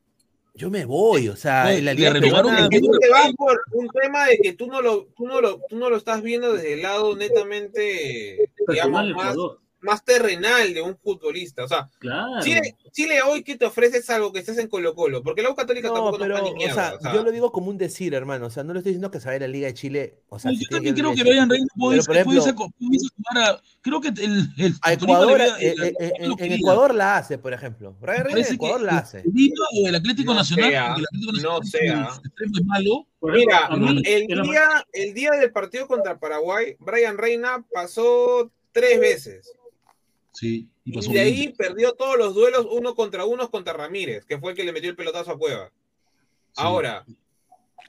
yo 0.53 0.69
me 0.69 0.85
voy, 0.85 1.27
o 1.29 1.35
sea, 1.35 1.63
No, 1.65 1.81
la 1.81 1.93
Liga 1.93 2.11
renovaron 2.11 2.51
Peruana- 2.51 2.63
Es 2.63 2.69
que 2.69 2.79
tú 2.87 2.91
te 2.99 3.09
vas 3.09 3.33
por 3.35 3.59
un 3.73 3.87
tema 3.89 4.25
de 4.27 4.37
que 4.37 4.53
tú 4.53 4.67
no 4.67 4.81
lo, 4.81 5.05
tú 5.17 5.25
no 5.27 5.41
lo, 5.41 5.59
tú 5.67 5.77
no 5.77 5.89
lo 5.89 5.97
estás 5.97 6.21
viendo 6.21 6.53
desde 6.53 6.73
el 6.73 6.81
lado 6.83 7.15
netamente, 7.15 8.49
digamos, 8.67 8.91
más, 9.09 9.13
jugador. 9.13 9.59
Más 9.85 10.03
terrenal 10.03 10.73
de 10.73 10.81
un 10.81 10.97
futbolista. 10.97 11.63
O 11.63 11.67
sea, 11.67 11.89
Claro. 11.99 12.41
Chile, 12.41 12.75
Chile 12.91 13.19
hoy 13.21 13.43
que 13.43 13.55
te 13.55 13.65
ofrece 13.65 13.99
es 13.99 14.09
algo 14.09 14.33
que 14.33 14.39
estés 14.39 14.57
en 14.57 14.67
Colo 14.67 14.93
Colo, 14.95 15.23
porque 15.23 15.41
la 15.41 15.49
U 15.51 15.55
Católica 15.55 15.87
No, 15.87 15.93
tampoco 15.93 16.17
pero, 16.19 16.37
nos 16.39 16.49
o 16.51 16.55
mierda. 16.55 16.73
sea, 16.73 16.95
o 16.97 17.01
sea, 17.01 17.13
yo 17.13 17.23
lo 17.23 17.31
digo 17.31 17.51
como 17.51 17.69
un 17.69 17.77
decir, 17.77 18.13
hermano. 18.13 18.47
O 18.47 18.49
sea, 18.49 18.63
no 18.63 18.73
le 18.73 18.79
estoy 18.79 18.91
diciendo 18.91 19.11
que 19.11 19.19
se 19.19 19.27
vaya 19.27 19.37
a 19.37 19.41
la 19.41 19.47
Liga 19.47 19.67
de 19.67 19.73
Chile. 19.73 20.15
O 20.29 20.39
sea, 20.39 20.51
yo 20.51 20.57
si 20.57 20.65
también 20.65 20.95
creo 20.95 21.11
que 21.11 21.17
Chile. 21.17 21.29
Brian 21.29 21.49
Reina 21.49 21.67
puede, 21.77 21.97
Pero, 21.99 22.05
por 22.05 22.15
ejemplo, 22.15 22.31
pudiese 22.41 22.55
co- 22.55 22.71
pudiese 22.77 23.07
jugar 23.15 23.49
a. 23.55 23.61
Creo 23.81 24.01
que 24.01 24.07
el. 24.09 24.49
el 24.57 24.73
a 24.81 24.93
Ecuador, 24.93 25.39
eh, 25.41 25.47
el- 25.59 25.83
eh, 25.83 25.93
eh, 25.99 26.27
lo 26.27 26.35
en. 26.39 26.51
Ecuador 26.53 26.95
la 26.95 27.17
hace, 27.17 27.37
por 27.37 27.53
ejemplo. 27.53 27.95
Brian 28.01 28.17
Me 28.17 28.23
Reina 28.23 28.47
en 28.47 28.53
Ecuador 28.53 28.81
la 28.81 28.97
hace. 28.97 29.19
el 29.19 29.53
o 29.83 29.87
el 29.87 29.95
Atlético 29.95 30.33
No 30.33 30.39
Nacional, 30.39 30.71
sea, 30.71 30.85
porque 30.87 31.01
el 31.01 31.05
Atlético 31.05 31.31
no 31.31 31.59
Nacional 31.59 32.07
sea. 32.13 32.21
es 32.57 32.65
malo. 32.65 33.07
Mira, 33.21 33.69
el 34.03 34.27
día, 34.43 34.85
el 34.93 35.13
día 35.13 35.31
del 35.31 35.51
partido 35.51 35.87
contra 35.87 36.19
Paraguay, 36.19 36.75
Brian 36.79 37.17
Reina 37.17 37.65
pasó 37.73 38.51
tres 38.71 38.99
veces. 38.99 39.51
Sí, 40.35 40.67
y 40.83 40.93
pasó 40.93 41.09
Y 41.09 41.13
de 41.13 41.23
bien. 41.23 41.33
ahí 41.35 41.53
perdió 41.53 41.93
todos 41.93 42.17
los 42.17 42.35
duelos 42.35 42.67
uno 42.69 42.93
contra 42.93 43.25
uno 43.25 43.49
contra 43.49 43.73
Ramírez, 43.73 44.25
que 44.25 44.37
fue 44.37 44.51
el 44.51 44.57
que 44.57 44.63
le 44.65 44.71
metió 44.73 44.89
el 44.89 44.95
pelotazo 44.95 45.31
a 45.31 45.37
Cueva. 45.39 45.71
Ahora, 46.57 47.05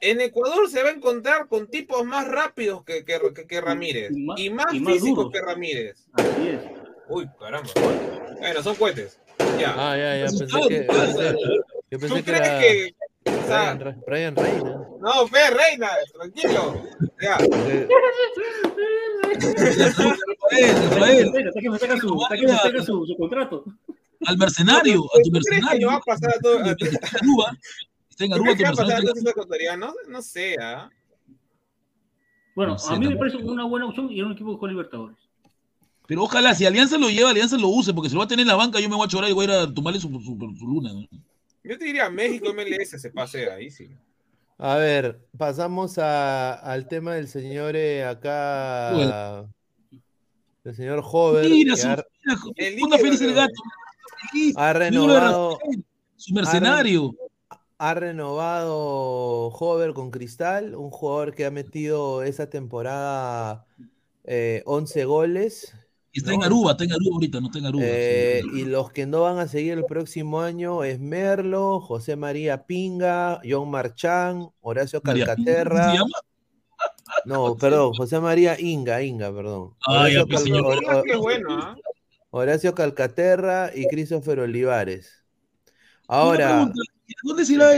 en 0.01 0.21
Ecuador 0.21 0.69
se 0.69 0.81
va 0.83 0.89
a 0.89 0.93
encontrar 0.93 1.47
con 1.47 1.67
tipos 1.67 2.05
más 2.05 2.27
rápidos 2.27 2.83
que, 2.85 3.03
que, 3.03 3.19
que- 3.35 3.47
que 3.47 3.61
Ramírez 3.61 4.11
Y 4.15 4.25
más- 4.25 4.39
y 4.39 4.49
más 4.49 4.73
y 4.73 4.79
más 4.79 4.93
físicos 4.93 5.31
que 5.31 5.41
Ramírez. 5.41 6.05
Así 6.13 6.47
es. 6.49 6.61
Uy, 7.09 7.27
caramba. 7.39 7.69
Bueno, 8.39 8.63
son 8.63 8.75
cohetes. 8.75 9.19
Ya. 9.59 9.73
Ah, 9.77 9.97
ya, 9.97 10.17
ya. 10.17 10.25
Pensé 10.25 10.45
que. 10.67 10.79
¿qué 10.79 10.81
pasa? 10.83 11.03
pensé- 11.05 11.35
Yo 11.89 11.99
¿Tú 11.99 11.99
pensé 11.99 12.15
que 12.15 12.23
crees 12.23 12.41
era 12.41 12.59
que.? 12.59 12.95
o 13.29 13.47
sea, 13.47 13.73
Brian, 13.73 13.79
Re- 13.79 13.95
Brian 14.05 14.35
Reina. 14.35 14.87
no, 14.99 15.27
fe, 15.27 15.49
reina, 15.51 15.89
tranquilo. 16.13 16.83
Ya. 17.21 17.37
Rafael, 19.33 20.89
Rafael, 20.89 21.31
Está 21.35 21.59
que 21.61 21.69
me 21.69 21.77
saca 21.79 21.97
su, 21.97 22.21
está 22.21 22.35
que 22.35 22.47
me 22.47 22.57
saca 22.57 22.83
su, 22.83 23.05
su 23.05 23.15
contrato. 23.17 23.65
al 24.25 24.37
mercenario, 24.37 25.03
a 25.05 25.21
tu 25.21 25.29
¿Tú 25.29 25.31
crees 25.31 25.45
que 25.45 25.55
le 25.55 25.61
mercenario. 25.61 25.87
va 25.87 25.95
a 25.95 25.99
pasar 26.01 26.29
a 26.35 26.39
todo? 26.39 26.57
a- 26.63 26.71
Está. 26.71 27.09
No 30.07 30.21
sé, 30.21 30.55
¿ah? 30.59 30.89
Bueno, 32.55 32.75
a 32.89 32.97
mí 32.99 33.07
me 33.07 33.15
parece 33.17 33.37
una 33.37 33.65
buena 33.65 33.85
opción 33.85 34.09
y 34.11 34.17
era 34.17 34.25
un 34.27 34.33
equipo 34.33 34.51
que 34.53 34.57
juega 34.57 34.71
Libertadores. 34.73 35.17
Pero 36.07 36.23
ojalá, 36.23 36.55
si 36.55 36.65
Alianza 36.65 36.97
lo 36.97 37.09
lleva, 37.09 37.29
Alianza 37.29 37.57
lo 37.57 37.67
use, 37.67 37.93
porque 37.93 38.09
si 38.09 38.15
lo 38.15 38.19
va 38.19 38.25
a 38.25 38.27
tener 38.27 38.41
en 38.43 38.47
la 38.47 38.55
banca, 38.55 38.79
yo 38.79 38.89
me 38.89 38.95
voy 38.95 39.05
a 39.05 39.09
chorar 39.09 39.29
y 39.29 39.33
voy 39.33 39.45
a 39.45 39.49
ir 39.49 39.51
a 39.55 39.73
tomarle 39.73 39.99
su, 39.99 40.07
su, 40.09 40.55
su 40.57 40.65
luna. 40.67 40.93
¿no? 40.93 41.01
Yo 41.63 41.77
te 41.77 41.85
diría 41.85 42.09
México 42.09 42.51
MLS 42.53 42.99
se 42.99 43.09
pasea 43.11 43.55
ahí, 43.55 43.69
sí. 43.69 43.89
A 44.59 44.75
ver, 44.77 45.19
pasamos 45.37 45.97
a- 45.99 46.53
al 46.53 46.87
tema 46.87 47.13
del 47.15 47.27
señor 47.27 47.75
eh, 47.75 48.03
acá. 48.05 49.45
El 50.63 50.75
señor 50.75 51.01
Hover. 51.03 51.47
Mira, 51.49 51.75
su, 51.77 51.87
ha, 51.87 52.03
mira, 52.57 52.97
feliz 52.97 53.21
el 53.21 53.33
gato. 53.35 53.53
Feliz, 54.31 54.53
ha 54.57 54.73
renovado. 54.73 55.59
Su 56.15 56.33
mercenario. 56.33 57.15
Ha 57.77 57.93
renovado 57.93 59.49
Hover 59.49 59.93
con 59.93 60.09
Cristal, 60.09 60.73
un 60.75 60.89
jugador 60.89 61.35
que 61.35 61.45
ha 61.45 61.51
metido 61.51 62.23
esa 62.23 62.49
temporada 62.49 63.65
eh, 64.23 64.63
11 64.65 65.05
goles. 65.05 65.75
Está 66.17 66.31
¿no? 66.31 66.37
en 66.37 66.43
Aruba, 66.43 66.71
está 66.71 66.83
en 66.83 66.93
Aruba 66.93 67.15
ahorita, 67.15 67.39
no 67.39 67.47
está 67.47 67.59
en 67.59 67.65
Aruba. 67.65 67.83
Eh, 67.85 68.41
sí. 68.43 68.59
y 68.59 68.65
los 68.65 68.91
que 68.91 69.05
no 69.05 69.21
van 69.21 69.39
a 69.39 69.47
seguir 69.47 69.73
el 69.73 69.85
próximo 69.85 70.41
año 70.41 70.83
es 70.83 70.99
Merlo, 70.99 71.79
José 71.79 72.15
María 72.15 72.65
Pinga, 72.65 73.39
John 73.47 73.69
Marchán, 73.69 74.49
Horacio 74.61 75.01
Calcaterra. 75.01 75.79
¿cómo 75.81 75.91
se 75.91 75.97
llama? 75.97 76.17
No, 77.25 77.55
perdón, 77.57 77.93
José 77.93 78.19
María 78.19 78.59
Inga, 78.59 79.01
Inga, 79.03 79.33
perdón. 79.33 79.75
Ah, 79.87 80.09
ya, 80.09 80.23
Horacio, 80.23 80.27
pues, 80.27 80.37
Cal- 80.37 80.43
señor. 80.43 80.65
Hor- 80.65 81.03
Qué 81.05 81.15
bueno, 81.15 81.47
¿ah? 81.51 81.75
Horacio 82.29 82.75
Calcaterra 82.75 83.71
y 83.73 83.87
Christopher 83.87 84.39
Olivares. 84.39 85.23
Ahora, 86.07 86.47
pregunta, 86.49 86.81
¿Dónde 87.23 87.45
se 87.45 87.53
irá 87.53 87.71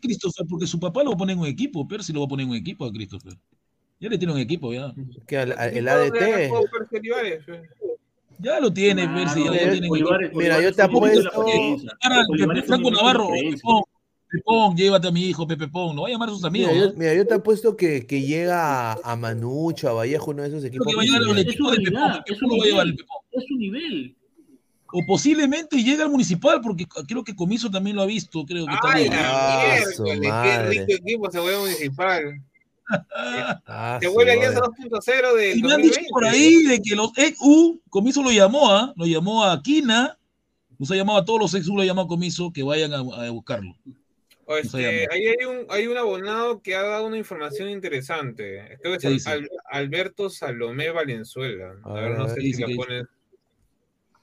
Christopher? 0.00 0.46
Porque 0.48 0.66
su 0.66 0.80
papá 0.80 1.02
lo 1.02 1.10
va 1.10 1.14
a 1.14 1.18
poner 1.18 1.34
en 1.34 1.40
un 1.40 1.46
equipo, 1.46 1.86
pero 1.86 2.02
si 2.02 2.12
lo 2.12 2.20
va 2.20 2.26
a 2.26 2.28
poner 2.28 2.44
en 2.44 2.50
un 2.50 2.56
equipo 2.56 2.84
a 2.84 2.92
Christopher. 2.92 3.34
Ya 4.02 4.08
le 4.08 4.18
tiene 4.18 4.32
un 4.34 4.40
equipo, 4.40 4.72
ya. 4.74 4.92
que 5.28 5.38
al- 5.38 5.52
al- 5.52 5.76
el 5.76 5.86
¿Cómo 5.86 5.98
le 6.18 6.26
ADT. 6.26 6.50
Ya 8.40 8.58
lo 8.58 8.72
tiene, 8.72 9.06
Percy, 9.08 9.38
ya 9.44 9.46
lo 9.46 9.52
Mira, 9.52 9.70
tiene 9.70 9.88
Mira, 10.34 10.60
yo 10.60 10.72
te 10.74 10.82
apuesto- 10.82 11.30
Pepe 12.36 12.62
Franco 12.64 12.90
Navarro. 12.90 13.28
Pepón, 13.28 13.82
Pepón, 14.28 14.76
llévate 14.76 15.06
a 15.06 15.10
mi 15.12 15.26
hijo, 15.26 15.46
Pepe 15.46 15.66
Pepón, 15.66 15.94
lo 15.94 16.02
va 16.02 16.08
a 16.08 16.10
llamar 16.10 16.30
a 16.30 16.32
sus 16.32 16.42
amigos. 16.44 16.72
Mira, 16.72 16.84
yo, 16.86 16.92
¿no? 16.92 16.98
mira, 16.98 17.14
yo 17.14 17.24
te 17.26 17.34
apuesto 17.34 17.76
que, 17.76 18.04
que 18.04 18.22
llega 18.22 18.92
a, 18.94 19.14
Manucho, 19.14 19.88
a 19.88 19.92
Vallejo, 19.92 20.32
uno 20.32 20.42
de 20.42 20.48
esos 20.48 20.60
Creo 20.62 20.68
equipos. 20.70 20.86
que 20.88 20.96
va 20.96 21.02
a 21.02 21.04
llegar 21.04 21.20
al 21.22 21.28
pequeños. 21.28 21.54
equipo 21.54 21.70
Es 21.70 21.76
de 21.78 21.84
va 22.58 22.64
a 22.64 22.66
llevar 22.66 22.86
el 22.86 22.92
nivel. 22.92 22.96
Pepón. 22.96 23.16
Es 23.30 23.44
su 23.46 23.56
nivel. 23.56 24.16
O 24.94 25.06
posiblemente 25.06 25.82
llega 25.82 26.04
al 26.04 26.10
municipal, 26.10 26.60
porque 26.60 26.86
creo 27.06 27.22
que 27.22 27.36
Comiso 27.36 27.70
también 27.70 27.94
lo 27.94 28.02
ha 28.02 28.06
visto, 28.06 28.44
creo 28.44 28.66
que 28.66 28.72
¡Ay, 28.82 29.08
también. 29.08 29.12
Ah! 29.14 29.84
¡Qué 30.44 30.58
rico 30.68 30.92
equipo 30.92 31.30
se 31.30 31.40
municipal! 31.40 32.22
Ah, 33.66 33.98
Se 34.00 34.06
su 34.08 34.12
vuelve. 34.14 34.32
Alianza 34.32 34.60
2.0 34.60 35.34
del 35.36 35.58
Y 35.58 35.62
me 35.62 35.72
han 35.72 35.82
dicho 35.82 36.00
2020. 36.00 36.08
por 36.10 36.24
ahí 36.24 36.62
de 36.64 36.80
que 36.82 36.94
los 36.96 37.12
ex-U, 37.16 37.80
Comiso 37.88 38.22
lo 38.22 38.30
llamó, 38.30 38.70
¿ah? 38.72 38.92
Lo 38.96 39.06
llamó 39.06 39.44
a 39.44 39.62
Quina, 39.62 40.18
nos 40.78 40.90
ha 40.90 40.96
llamado 40.96 41.18
a 41.18 41.24
todos 41.24 41.40
los 41.40 41.54
ex-U, 41.54 41.76
lo 41.76 41.84
llamado 41.84 42.06
a 42.06 42.08
Comiso, 42.08 42.52
que 42.52 42.62
vayan 42.62 42.92
a, 42.92 42.98
a 42.98 43.30
buscarlo. 43.30 43.74
Este, 44.48 45.06
ahí 45.10 45.26
hay 45.28 45.46
un, 45.46 45.66
hay 45.70 45.86
un 45.86 45.96
abonado 45.96 46.60
que 46.60 46.74
ha 46.74 46.82
dado 46.82 47.06
una 47.06 47.16
información 47.16 47.70
interesante. 47.70 48.76
Creo 48.82 48.94
que 48.94 48.98
¿Qué 48.98 49.06
es 49.06 49.12
dice? 49.14 49.30
Al- 49.30 49.48
Alberto 49.70 50.28
Salomé 50.28 50.90
Valenzuela. 50.90 51.74
A 51.84 51.92
ver, 51.94 52.18
no 52.18 52.24
Ah, 52.24 52.28
sé 52.28 52.34
¿qué 52.34 52.40
si 52.42 52.46
dice, 52.48 52.66
la 52.68 52.76
pones. 52.76 53.04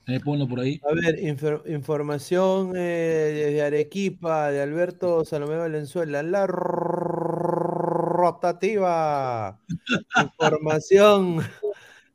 Eh, 0.07 0.19
ponlo 0.23 0.47
por 0.47 0.59
ahí. 0.59 0.79
A 0.89 0.93
ver, 0.93 1.19
infor- 1.19 1.63
información 1.71 2.73
eh, 2.75 3.31
desde 3.33 3.61
Arequipa 3.61 4.51
de 4.51 4.61
Alberto 4.61 5.23
Salomé 5.23 5.55
Valenzuela. 5.57 6.21
La 6.21 6.45
rotativa. 8.19 9.59
información 10.21 11.39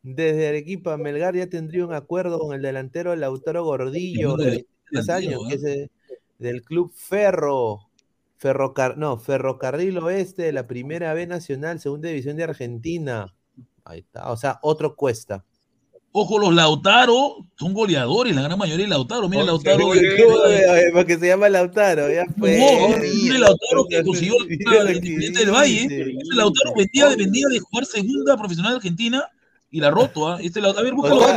desde 0.03 0.49
Arequipa. 0.49 0.97
Melgar 0.97 1.35
ya 1.35 1.49
tendría 1.49 1.85
un 1.87 1.95
acuerdo 1.95 2.39
con 2.39 2.55
el 2.55 2.63
delantero 2.63 3.15
Lautaro 3.17 3.65
Gordillo, 3.65 4.37
de 4.37 4.45
bueno 4.45 4.51
23 4.91 5.09
años, 5.09 5.41
delantero, 5.43 5.49
que 5.49 5.55
es 5.55 5.63
de- 5.63 5.91
del 6.39 6.63
club 6.63 6.93
Ferro. 6.95 7.91
Ferrocar 8.37 8.99
no, 8.99 9.17
Ferrocarril 9.17 9.97
Oeste 9.99 10.43
de 10.43 10.53
la 10.53 10.67
Primera 10.67 11.15
B 11.15 11.27
Nacional, 11.27 11.81
Segunda 11.81 12.09
División 12.11 12.37
de 12.37 12.45
Argentina. 12.45 13.35
Ahí 13.85 14.01
está, 14.01 14.31
o 14.31 14.37
sea, 14.37 14.59
otro 14.63 14.97
cuesta. 14.97 15.45
Ojo, 16.17 16.39
los 16.39 16.55
Lautaro 16.55 17.39
son 17.59 17.75
goleadores, 17.75 18.37
la 18.37 18.43
gran 18.43 18.57
mayoría 18.57 18.85
de 18.85 18.91
Lautaro. 18.91 19.29
Mira, 19.29 19.43
Lautaro. 19.43 19.87
goles. 19.87 20.01
de- 20.01 20.23
¿Cómo, 20.25 20.45
eh, 20.47 20.91
Porque 20.93 21.19
se 21.19 21.27
llama 21.27 21.49
Lautaro, 21.49 22.09
ya 22.09 22.25
fue. 22.39 22.57
Jugó, 22.57 22.97
mira, 22.99 23.39
Lautaro 23.41 23.85
que 23.91 24.05
consiguió 24.05 24.35
el 24.45 24.53
Independiente 24.53 25.41
del 25.41 25.51
Valle. 25.51 25.83
Este 25.83 26.37
Lautaro 26.37 26.73
vendía, 26.77 27.09
vendía 27.17 27.47
de 27.49 27.59
jugar 27.59 27.85
segunda 27.85 28.37
profesional 28.37 28.73
de 28.75 28.77
Argentina 28.77 29.25
y 29.75 29.81
la 29.81 29.91
roto. 29.91 30.29
¿ah? 30.29 30.39
Este 30.41 30.61
Lautaro, 30.61 30.81
a 30.81 30.85
ver, 30.85 30.95
búscalo. 30.95 31.17
O 31.21 31.27
sea, 31.27 31.37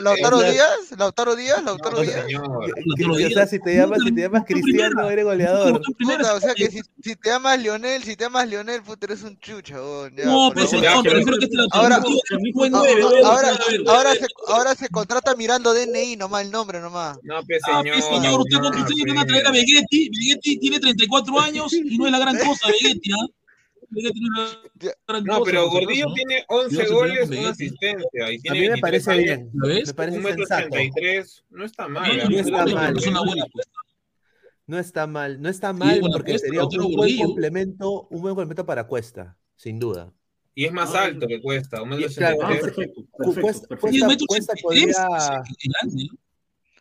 Lautaro, 0.00 0.40
Díaz, 0.42 0.68
Lautaro 0.98 1.36
Díaz, 1.36 1.62
Lautaro 1.64 1.96
No, 1.96 2.02
Díaz. 2.02 2.16
Lautaro 2.30 3.12
o 3.12 3.16
Díaz. 3.16 3.32
sea, 3.32 3.46
si 3.46 3.58
te 3.60 3.74
llamas, 3.74 4.00
si 4.04 4.14
te 4.14 4.20
llamas 4.20 4.44
Cristiano, 4.46 5.10
eres 5.10 5.24
goleador. 5.24 5.80
Puta, 5.98 6.34
o 6.34 6.40
sea 6.40 6.54
que 6.54 6.64
eh, 6.64 6.70
si, 6.70 6.80
si 7.02 7.16
te 7.16 7.30
llamas 7.30 7.58
Lionel, 7.62 8.02
si 8.04 8.14
te 8.14 8.24
llamas 8.24 8.46
Lionel, 8.48 8.82
puta, 8.82 9.06
eres 9.06 9.22
un 9.22 9.38
chucha, 9.38 9.76
ya, 10.14 10.24
No, 10.26 10.50
pero 10.54 10.66
no, 10.66 10.70
te 10.70 10.78
pero- 10.80 11.02
refiero 11.02 11.38
que 11.38 11.44
este 11.46 11.56
Lautaro 11.56 11.82
Ahora- 11.82 11.96
Ah, 11.98 12.82
ah, 13.24 13.28
ahora, 13.30 13.58
ahora, 13.86 14.14
se, 14.14 14.26
ahora 14.48 14.74
se 14.74 14.88
contrata 14.90 15.34
mirando 15.34 15.72
DNI 15.72 16.16
nomás 16.16 16.44
el 16.44 16.50
nombre 16.50 16.80
nomás. 16.80 17.18
No, 17.22 17.36
pues 17.46 17.60
Ah, 17.66 17.78
señor. 17.82 17.94
pues, 17.96 18.04
señor, 18.04 18.40
usted, 18.40 18.58
no, 18.58 18.68
usted 18.68 18.94
viene 18.94 19.12
a 19.12 19.14
pues. 19.14 19.26
traer 19.28 19.46
a 19.46 19.50
Vegetti. 19.50 20.10
Vegetti 20.10 20.58
tiene 20.58 20.78
34 20.80 21.40
años 21.40 21.72
y 21.72 21.96
no 21.96 22.04
es 22.06 22.12
la 22.12 22.18
gran 22.18 22.36
cosa, 22.38 22.68
Vegetti. 22.68 23.10
¿ah? 23.12 23.26
No 23.90 25.42
pero 25.44 25.70
Gordillo 25.70 26.08
¿no? 26.08 26.14
tiene 26.14 26.44
Cuidado, 26.46 26.64
11 26.64 26.76
se 26.76 26.82
pelea 26.82 26.94
goles, 26.98 27.30
una 27.30 27.48
asistencia. 27.50 28.32
Y 28.32 28.36
A 28.36 28.40
tiene 28.40 28.60
mí 28.60 28.60
me 28.60 28.68
23 28.68 28.80
parece 28.80 29.10
años, 29.10 29.24
bien, 29.24 29.50
¿Lo 29.54 29.68
ves? 29.68 29.86
me 29.88 29.94
parece 29.94 30.16
Un 30.18 30.22
metro 30.24 30.38
sensato. 30.46 30.66
83. 30.74 31.44
No 31.50 31.64
está 31.64 31.88
mal. 31.88 32.16
No, 32.18 32.24
no 32.28 32.38
está 32.38 32.66
mal. 32.66 32.96
Es 32.98 33.06
una 33.06 33.20
buena 33.24 33.44
apuesta. 33.44 33.72
No 34.66 34.78
está 34.78 35.06
mal, 35.06 35.40
no 35.40 35.48
está 35.48 35.72
mal 35.72 36.00
porque 36.12 36.32
apuesta, 36.32 36.46
sería 36.46 36.64
un 36.64 36.94
buen 36.94 37.16
complemento, 37.18 38.06
un 38.10 38.20
buen 38.20 38.34
complemento 38.34 38.66
para 38.66 38.86
Cuesta, 38.86 39.36
sin 39.56 39.78
duda. 39.78 40.12
Y 40.54 40.66
es 40.66 40.72
más 40.72 40.94
Ah, 40.94 41.04
alto 41.04 41.26
que 41.26 41.40
cuesta. 41.40 41.80
Un 41.82 41.88
metro 41.90 42.06
Y 42.10 42.14
claro, 42.14 42.36
Ah, 42.42 42.46
83. 42.48 42.60
perfecto, 42.74 43.02
perfecto, 43.16 43.40
Cuesta, 43.40 43.68
perfecto. 43.68 43.96
Y 43.96 44.00
Cuesta- 44.00 44.24
Cuesta 44.26 44.52
83, 44.52 44.96
podría. 44.98 45.42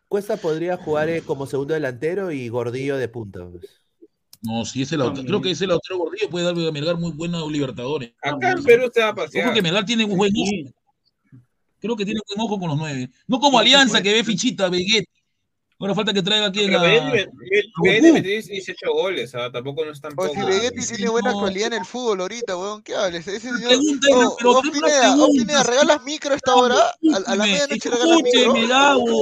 Cuesta 0.10 0.38
podría 0.38 0.78
jugar 0.78 1.10
eh, 1.10 1.22
como 1.22 1.46
segundo 1.46 1.74
delantero 1.74 2.32
y 2.32 2.50
Gordillo 2.50 2.98
de 2.98 3.08
punta. 3.08 3.48
pues. 3.50 3.82
No, 4.42 4.64
sí, 4.66 4.84
ese 4.84 4.98
Lautaro, 4.98 5.16
También. 5.16 5.28
creo 5.28 5.42
que 5.42 5.52
ese 5.52 5.68
Lautaro 5.68 5.98
Gordillo 5.98 6.30
puede 6.30 6.46
darle 6.46 6.68
a 6.68 6.72
Melgar 6.72 6.98
muy 6.98 7.12
buena 7.12 7.46
Libertadores. 7.46 8.14
Acá 8.22 8.52
en 8.52 8.64
Perú 8.64 8.90
se 8.94 9.02
va 9.02 9.10
a 9.10 9.16
pasear. 9.16 9.54
que 9.54 9.62
Melgar 9.62 9.86
tiene 9.86 10.06
un 10.06 10.18
buen 10.18 10.32
ojo. 10.36 10.74
Creo 11.80 11.96
que 11.96 12.06
tiene 12.06 12.20
buen 12.28 12.46
ojo 12.46 12.60
con 12.60 12.70
los 12.70 12.78
nueve. 12.78 13.10
No 13.28 13.40
como 13.40 13.60
Alianza 13.60 14.02
que 14.02 14.14
ve 14.14 14.24
fichita, 14.24 14.70
Veguetti. 14.70 15.17
Ahora 15.80 15.94
falta 15.94 16.12
que 16.12 16.24
traiga 16.24 16.48
aquí 16.48 16.66
Pero 16.66 16.80
a... 16.80 16.82
Benedetti 16.82 17.32
Goku. 17.76 17.84
Benedetti 17.84 18.12
metió 18.14 18.32
18 18.32 18.94
goles, 18.94 19.36
¿ah? 19.36 19.52
tampoco 19.52 19.86
no 19.86 19.92
es 19.92 20.02
tan 20.02 20.14
O 20.14 20.16
poco. 20.16 20.34
si 20.34 20.40
Benedetti 20.40 20.82
sí, 20.82 20.96
tiene 20.96 21.12
buena 21.12 21.30
no. 21.32 21.38
actualidad 21.38 21.68
en 21.68 21.80
el 21.80 21.86
fútbol 21.86 22.22
ahorita, 22.22 22.58
weón. 22.58 22.82
¿Qué 22.82 22.96
hables? 22.96 23.28
Ese 23.28 23.40
señor. 23.42 23.68
Pregunta, 23.68 24.08
Oh, 24.16 24.36
pero 24.40 24.52
una 24.60 24.72
Pineda. 25.28 25.64
¿regalas 25.64 26.04
micro 26.04 26.32
a 26.34 26.36
esta 26.36 26.56
hora? 26.56 26.76
A, 26.76 27.32
a 27.32 27.36
la 27.36 27.44
medianoche 27.46 27.90
regalas 27.92 28.22
micro. 28.24 28.40
escúcheme, 28.42 28.68
Gabo. 28.68 29.22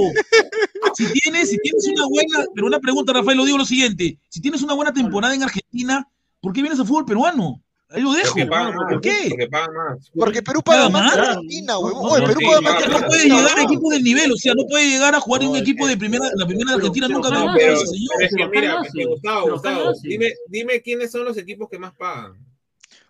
Si 0.93 1.11
tienes, 1.11 1.49
si 1.49 1.57
tienes 1.57 1.87
una 1.87 2.07
buena, 2.07 2.45
pero 2.55 2.67
una 2.67 2.79
pregunta, 2.79 3.11
Rafael, 3.11 3.37
lo 3.37 3.43
digo 3.45 3.57
lo 3.57 3.65
siguiente. 3.65 4.17
Si 4.29 4.39
tienes 4.39 4.61
una 4.61 4.75
buena 4.75 4.93
temporada 4.93 5.35
en 5.35 5.43
Argentina, 5.43 6.07
¿por 6.39 6.53
qué 6.53 6.61
vienes 6.61 6.79
al 6.79 6.87
fútbol 6.87 7.05
peruano? 7.05 7.61
Ahí 7.89 8.01
lo 8.01 8.13
dejo. 8.13 8.29
Porque 8.33 8.45
pagan 8.47 8.73
¿Por 8.73 9.01
qué? 9.01 9.25
Porque 9.29 9.47
pagan 9.47 9.73
más. 9.75 10.11
Porque 10.17 10.41
Perú 10.41 10.61
paga 10.63 10.89
más 10.89 11.11
que 11.13 11.17
más. 11.19 11.27
Argentina, 11.29 11.77
huevón. 11.77 12.01
No, 12.03 12.09
Oye, 12.09 12.21
no, 12.21 12.27
Perú 12.27 12.39
paga 12.47 12.61
más 12.61 12.83
que. 12.83 12.89
No 12.89 13.01
puede 13.07 13.23
llegar 13.25 13.59
a 13.59 13.61
equipos 13.63 13.93
del 13.93 14.03
nivel, 14.03 14.31
o 14.31 14.35
sea, 14.37 14.53
no 14.55 14.63
puede 14.67 14.89
llegar 14.89 15.15
a 15.15 15.19
jugar 15.19 15.41
en 15.43 15.47
un 15.49 15.53
No, 15.53 15.59
equipo 15.61 15.87
de 15.87 15.97
primera, 15.97 16.25
la 16.35 16.45
primera 16.47 16.71
de 16.71 16.77
Pero- 16.77 16.87
Argentina, 16.87 17.07
pero 17.07 17.19
nunca 17.19 17.29
veo 17.29 17.53
Pero, 17.55 17.73
ese 17.73 17.85
señor. 17.87 18.09
pero 18.17 18.25
es 18.29 18.35
que 18.35 18.47
mira, 18.59 18.71
ojalá 18.73 18.85
es 18.87 18.91
sí. 18.91 18.97
que 18.97 19.05
Gustavo, 19.05 19.51
Gustavo, 19.51 19.93
dime, 20.01 20.33
dime 20.47 20.81
quiénes 20.81 21.11
son 21.11 21.25
los 21.25 21.37
equipos 21.37 21.69
que 21.69 21.77
más 21.79 21.93
pagan. 21.95 22.33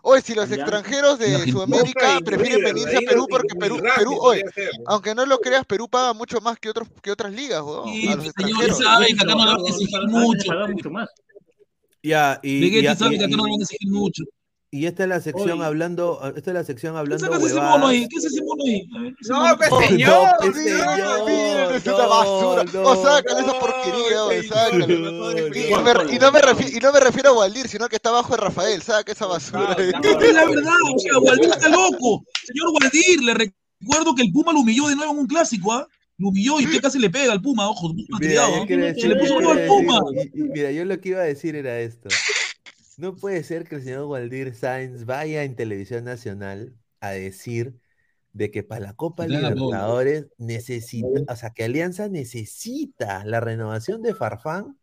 Oye, 0.02 0.22
si 0.22 0.36
los 0.36 0.52
extranjeros 0.52 1.18
de. 1.18 1.52
Sudamérica 1.52 2.20
prefieren 2.24 2.62
venirse 2.64 2.98
a 2.98 3.00
Perú 3.00 3.26
porque 3.30 3.56
Perú, 3.56 3.82
Perú, 3.96 4.18
oye, 4.22 4.44
aunque 4.86 5.16
no 5.16 5.26
lo 5.26 5.40
creas, 5.40 5.66
Perú 5.66 5.88
paga 5.90 6.14
mucho 6.14 6.40
más 6.42 6.60
que 6.60 6.70
otros 6.70 6.88
que 7.02 7.12
otras 7.12 7.32
ligas, 7.32 7.62
weón. 7.64 7.86
Sí, 7.92 8.08
A 8.10 8.16
los 8.18 8.26
extranjeros. 8.26 8.78
saben 8.78 9.08
que 9.18 9.24
acá 9.24 9.34
no 9.34 9.38
van 9.38 9.50
a 9.58 9.68
exigir 9.68 10.00
mucho. 10.10 10.54
mucho 10.68 10.90
más. 10.92 11.10
Ya, 12.04 12.40
y, 12.44 12.58
y, 12.58 12.60
Miguel, 12.62 12.96
saben 12.98 13.14
y- 13.14 13.18
que 13.18 13.26
acá 13.26 13.36
no 13.36 13.46
le 13.46 13.50
y- 13.50 13.52
van 13.54 13.62
a 13.62 13.64
exigir 13.64 13.92
mucho. 13.92 14.24
Y 14.78 14.86
esta 14.88 15.04
es 15.04 15.10
la 15.10 15.22
sección 15.22 15.52
Oye. 15.52 15.64
hablando, 15.66 16.20
esta 16.36 16.52
es 16.52 16.54
la 16.54 16.64
sección 16.64 16.94
¿Qué 16.94 17.00
hablando 17.00 17.26
sacas 17.26 17.44
ese 17.44 17.54
huevadas. 17.56 17.72
mono 17.72 17.88
ahí? 17.88 18.08
¿Qué 18.10 18.18
es 18.18 18.26
ese 18.26 18.42
mono 18.44 18.64
ahí? 18.66 18.88
Ese 19.22 19.32
No, 19.32 19.40
mono- 19.42 19.58
pues, 19.58 19.88
señor, 19.88 20.10
no, 20.10 20.32
pues, 20.40 20.56
Miren, 20.56 20.78
señor, 20.80 21.26
miren, 21.26 21.76
es 21.76 21.86
una 21.88 21.98
no, 21.98 22.10
basura. 22.10 22.64
no, 22.74 22.82
o 22.84 23.04
sácale 23.04 23.42
esa 23.42 23.60
porquería, 23.60 24.16
no, 24.16 24.32
no, 24.34 24.44
sácale. 24.44 24.88
no, 24.88 25.12
no, 25.12 25.32
Y, 25.32 25.36
no, 25.36 25.48
y 25.48 25.72
no, 25.72 25.82
me- 25.82 25.94
no, 25.94 26.14
y 26.14 26.20
no 26.20 26.32
me 26.32 26.42
refiero, 26.42 26.78
y 26.78 26.80
no 26.82 26.92
me 26.94 27.00
refiero 27.00 27.30
a 27.30 27.34
Waldir, 27.34 27.68
sino 27.68 27.88
que 27.88 27.96
está 27.96 28.10
abajo 28.10 28.36
de 28.36 28.42
Rafael, 28.42 28.82
saca 28.82 29.12
esa 29.12 29.26
basura. 29.26 29.68
Ah, 29.70 29.76
ahí. 29.78 29.90
está 29.94 30.00
Es 30.26 30.34
la 30.34 30.46
verdad, 30.46 30.74
o 30.94 31.00
sea, 31.00 31.20
Waldir 31.20 31.50
está 31.50 31.70
loco. 31.70 32.24
Señor 32.46 32.70
Waldir, 32.82 33.22
le 33.24 33.34
recuerdo 33.34 34.14
que 34.16 34.22
el 34.24 34.32
Puma 34.32 34.52
lo 34.54 34.60
humilló 34.60 34.88
de 34.88 34.96
nuevo 34.96 35.14
en 35.14 35.20
un 35.20 35.28
clásico, 35.28 35.72
¿ah? 35.74 35.88
Lo 36.18 36.30
humilló 36.30 36.60
y 36.62 36.66
usted 36.66 36.82
casi 36.82 36.98
le 37.00 37.10
pega 37.10 37.34
al 37.34 37.42
Puma, 37.42 37.70
ojo, 37.70 37.90
Puma 37.90 38.18
Mira, 38.20 38.46
criado, 38.46 38.52
yo 38.52 38.62
¿ah? 38.62 38.66
decir, 38.88 39.02
que 39.02 39.08
le 39.10 39.16
puso 39.18 39.38
al 39.52 39.66
Puma. 39.68 40.00
y- 40.34 40.40
y 40.40 40.44
mira, 40.44 40.72
yo 40.72 40.86
lo 40.86 41.00
que 41.02 41.10
iba 41.10 41.20
a 41.22 41.26
decir 41.26 41.56
era 41.56 41.80
esto. 41.80 42.08
No 42.98 43.16
puede 43.16 43.44
ser 43.44 43.68
que 43.68 43.76
el 43.76 43.84
señor 43.84 44.06
Waldir 44.06 44.56
Sainz 44.56 45.06
vaya 45.06 45.44
en 45.44 45.56
televisión 45.56 46.06
nacional 46.06 46.74
a 47.02 47.10
decir 47.12 47.76
de 48.34 48.52
que 48.52 48.64
para 48.64 48.82
la 48.88 48.94
Copa 48.94 49.26
Que. 49.26 49.34
Libertadores 49.34 50.28
necesita, 50.38 51.08
o 51.28 51.36
sea, 51.36 51.50
que 51.52 51.64
Alianza 51.64 52.08
necesita 52.10 53.24
la 53.26 53.40
renovación 53.40 54.02
de 54.02 54.14
Farfán 54.14 54.78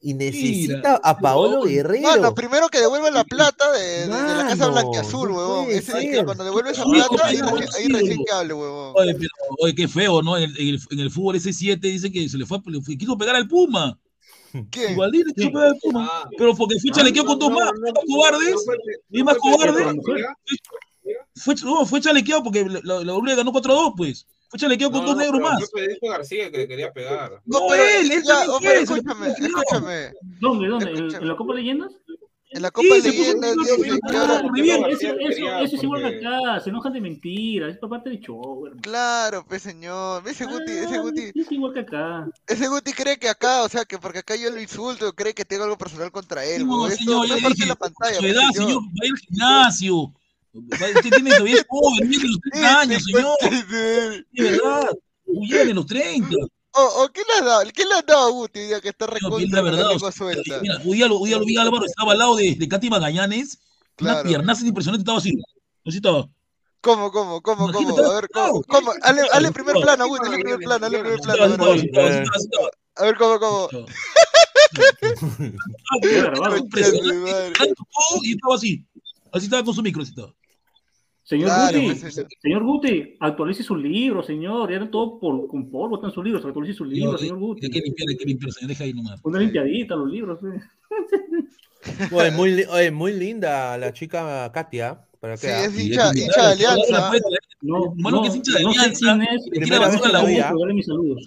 y 0.00 0.14
necesita 0.14 1.00
a 1.02 1.16
Paolo 1.18 1.58
gol. 1.60 1.68
Guerrero. 1.68 2.02
Mano, 2.08 2.34
primero 2.34 2.68
que 2.68 2.80
devuelvan 2.80 3.14
la 3.14 3.22
plata 3.22 3.70
de, 3.70 3.78
de- 3.80 4.06
de 4.06 4.08
la 4.08 4.46
casa 4.48 4.56
Mano, 4.68 4.72
blanqueazul, 4.72 5.28
no 5.30 5.36
huevón. 5.36 5.66
Ese, 5.70 5.92
ser. 5.92 6.24
cuando 6.24 6.42
devuelve 6.44 6.70
esa 6.72 6.84
plata, 6.84 7.26
ahí, 7.26 7.36
recién- 7.36 7.74
ahí 7.76 7.86
recién 7.88 8.24
que 8.24 8.32
hable, 8.32 8.54
huevón. 8.54 8.92
Oye, 8.96 9.14
pero, 9.14 9.30
oye, 9.60 9.74
qué 9.76 9.86
feo, 9.86 10.20
¿no? 10.22 10.36
En 10.36 10.44
el, 10.50 10.58
en 10.60 10.68
el- 10.74 10.80
en 10.90 10.98
el 10.98 11.10
fútbol 11.12 11.36
ese 11.36 11.52
7 11.52 11.86
dice 11.86 12.10
que 12.10 12.28
se 12.28 12.36
le 12.36 12.46
fue, 12.46 12.58
le 12.66 12.80
fue- 12.80 12.98
quiso 12.98 13.16
pegar 13.16 13.36
al 13.36 13.46
Puma. 13.46 13.96
¿Quién? 14.70 14.98
Waldir 14.98 15.24
le 15.26 15.32
pegar 15.34 15.66
al 15.68 15.78
Puma. 15.80 16.08
Ah, 16.10 16.28
Pero 16.36 16.54
porque 16.54 16.76
fue 16.80 16.90
chalequeado 16.90 17.26
con 17.28 17.38
dos 17.38 17.50
más, 17.50 17.70
cobardes. 18.06 18.54
y 19.10 19.22
más 19.22 19.36
fue 19.38 19.52
cobarde. 19.52 19.82
por 19.84 19.94
mujer. 19.94 20.26
Fue, 21.34 21.54
no, 21.64 21.86
fue 21.86 22.00
chalequeado 22.00 22.42
porque 22.44 22.64
la, 22.64 22.80
la, 22.82 23.04
la 23.04 23.14
Uruguay 23.14 23.34
ganó 23.36 23.52
4-2, 23.52 23.94
pues. 23.96 24.26
Fue 24.48 24.58
chalequeado 24.58 24.92
con 24.92 25.00
No, 25.00 25.06
dos 25.08 25.16
no, 25.16 25.22
negros 25.22 25.40
más. 25.40 25.70
Fue 25.70 25.80
Federico 25.80 26.08
García 26.08 26.50
que 26.50 26.58
le 26.58 26.68
quería 26.68 26.92
pegar. 26.92 27.40
No, 27.46 27.60
No, 27.60 27.66
pero 27.70 27.82
él, 27.82 28.12
él 28.12 28.22
ya, 28.22 28.44
oh, 28.50 28.60
le 28.60 28.82
escúchame, 28.82 29.28
escúchame. 29.28 30.12
¿Dónde, 30.40 30.68
dónde? 30.68 30.84
¿En, 30.90 30.96
Escúchame. 30.96 31.22
en 31.22 31.28
la 31.28 31.36
Copa 31.36 31.54
Leyendas? 31.54 31.92
En 32.54 32.62
la 32.62 32.70
Copa 32.70 32.88
Sí, 33.02 33.08
Leyendas 33.10 33.56
que 34.10 34.16
ahora... 34.16 34.42
Muy 34.42 34.60
bien. 34.60 34.84
Eso, 34.90 35.08
es 35.76 35.82
igual 35.82 36.02
que 36.02 36.18
acá, 36.26 36.60
se 36.60 36.70
enojan 36.70 36.92
de 36.92 37.00
mentiras, 37.00 37.70
es 37.72 37.78
por 37.78 37.88
parte 37.90 38.10
de 38.10 38.20
show, 38.20 38.66
hermano. 38.66 38.82
Claro, 38.82 39.44
pues 39.48 39.62
señor. 39.62 40.22
Ese 40.28 40.44
Guti, 40.44 40.70
ese 40.72 40.96
Ah, 40.96 41.00
Guti, 41.00 41.32
Es 41.34 41.50
igual 41.50 41.72
que 41.72 41.80
acá. 41.80 42.28
ese 42.46 42.68
Guti 42.68 42.92
cree 42.92 43.18
que 43.18 43.28
acá, 43.28 43.62
o 43.62 43.68
sea, 43.68 43.84
que 43.84 43.98
porque 43.98 44.18
acá 44.18 44.36
yo 44.36 44.50
lo 44.50 44.60
insulto, 44.60 45.12
cree 45.14 45.34
que 45.34 45.44
tengo 45.44 45.64
algo 45.64 45.78
personal 45.78 46.10
contra 46.12 46.44
él, 46.44 46.66
No. 46.66 46.86
Esto 46.86 46.98
señor, 46.98 47.16
no 47.16 47.26
ya 47.26 47.36
es 47.36 47.42
parte 47.42 47.54
dije, 47.54 47.64
de 47.64 47.68
la 47.68 47.76
pantalla, 47.76 48.14
su 48.14 48.20
pues, 48.20 48.32
edad, 48.32 48.48
señor, 48.52 48.82
vaya 48.82 49.12
al 49.12 49.18
gimnasio. 49.18 50.12
Usted 50.54 51.10
tiene 51.10 51.30
todavía 51.30 51.64
joven, 51.68 52.10
tiene 52.10 52.24
los 52.28 52.40
30 52.52 52.80
años, 52.80 53.02
señor. 53.04 53.36
señor. 53.40 53.66
De 54.32 54.42
verdad. 54.42 54.90
Bien, 55.26 55.68
en 55.70 55.76
los 55.76 55.86
30. 55.86 56.28
Oh, 56.74 56.88
oh, 57.04 57.08
¿qué 57.12 57.20
le 57.26 57.34
has 57.38 57.44
dado? 57.44 57.70
¿Qué 57.74 57.84
le 57.84 57.94
has 57.94 58.06
dado 58.06 58.28
a 58.28 58.30
Guti 58.30 58.60
hoy 58.60 58.66
día 58.66 58.80
que 58.80 58.88
está 58.88 59.06
recontra 59.06 59.62
la 59.62 59.86
o 59.86 59.90
lengua 59.90 60.10
suelta? 60.12 60.58
Mira, 60.60 60.80
hoy 60.84 60.96
día, 60.96 61.06
lo, 61.06 61.18
hoy 61.18 61.28
día 61.28 61.38
lo 61.38 61.44
vi 61.44 61.56
Álvaro, 61.58 61.84
estaba 61.84 62.12
al 62.12 62.18
lado 62.18 62.36
de, 62.36 62.54
de 62.54 62.68
Katy 62.68 62.88
Magallanes. 62.88 63.58
Una 64.00 64.12
Claro. 64.14 64.28
piernaza 64.28 64.66
impresionante, 64.66 65.02
estaba 65.02 65.18
así. 65.18 65.32
Así 65.86 65.96
estaba. 65.98 66.28
¿Cómo, 66.80 67.12
cómo, 67.12 67.42
cómo, 67.42 67.70
cómo? 67.70 67.98
A 67.98 68.14
ver, 68.14 68.28
¿cómo? 68.32 68.62
¿Cómo? 68.62 68.92
Hazle, 69.02 69.22
hazle 69.32 69.52
primer 69.52 69.74
No. 69.74 69.80
plano, 69.82 70.08
Guti, 70.08 70.26
hazle 70.26 70.38
primer 70.38 70.58
plano, 70.60 70.86
hazle 70.86 70.98
primer 70.98 71.20
plano. 71.20 71.44
A 71.44 71.46
ver, 71.46 72.28
a 72.96 73.04
ver, 73.04 73.16
¿cómo, 73.18 73.38
cómo? 73.38 73.68
Y 78.22 78.32
estaba 78.32 78.54
así. 78.54 78.86
Así 79.32 79.44
estaba 79.46 79.64
con 79.64 79.74
su 79.74 79.82
micro, 79.82 80.02
así 80.02 80.10
estaba. 80.10 80.34
Señor 81.24 81.46
Claro, 81.46 81.78
Guti, 81.80 81.86
pues, 82.00 82.14
señor. 82.14 82.28
señor 82.40 82.62
Guti, 82.64 83.16
actualice 83.20 83.62
sus 83.62 83.78
libros, 83.78 84.26
señor. 84.26 84.70
Ya 84.72 84.90
todo 84.90 85.18
por, 85.20 85.46
con 85.48 85.70
polvo 85.70 85.96
están 85.96 86.10
sus 86.12 86.24
libros. 86.24 86.44
Actualice 86.44 86.74
sus 86.74 86.88
libros, 86.88 87.20
señor 87.20 87.38
Guti. 87.38 87.66
Hay 87.66 87.70
que 87.70 87.80
limpiar, 87.80 88.08
hay 88.10 88.16
que 88.16 88.24
limpiar, 88.24 88.52
señor. 88.52 88.68
Deja 88.68 88.84
ahí 88.84 88.92
nomás. 88.92 89.20
Una 89.22 89.38
limpiadita 89.38 89.94
los 89.96 90.10
libros. 90.10 90.38
pues. 90.40 90.62
Oye, 92.12 92.30
muy, 92.30 92.52
li- 92.52 92.64
oye, 92.70 92.90
muy 92.92 93.12
linda 93.12 93.76
la 93.76 93.92
chica 93.92 94.50
Katia. 94.52 95.04
¿Para 95.20 95.36
Sí, 95.36 95.46
qué? 95.46 95.64
es 95.64 95.78
hincha, 95.84 96.10
hincha 96.14 96.42
de 96.48 96.52
Alianza. 96.52 97.12
No, 97.60 97.92
Mano 97.96 98.16
no, 98.16 98.22
que 98.22 98.28
es 98.28 98.36
hincha 98.36 98.58
de 98.58 98.62
no 98.64 98.70
Alianza, 98.70 99.16
le 99.16 99.60
tira 99.60 99.78
basura 99.80 100.08
a 100.08 100.12
la 100.12 100.22
U. 100.24 100.58
dale 100.60 100.74
mis 100.74 100.86
saludos. 100.86 101.22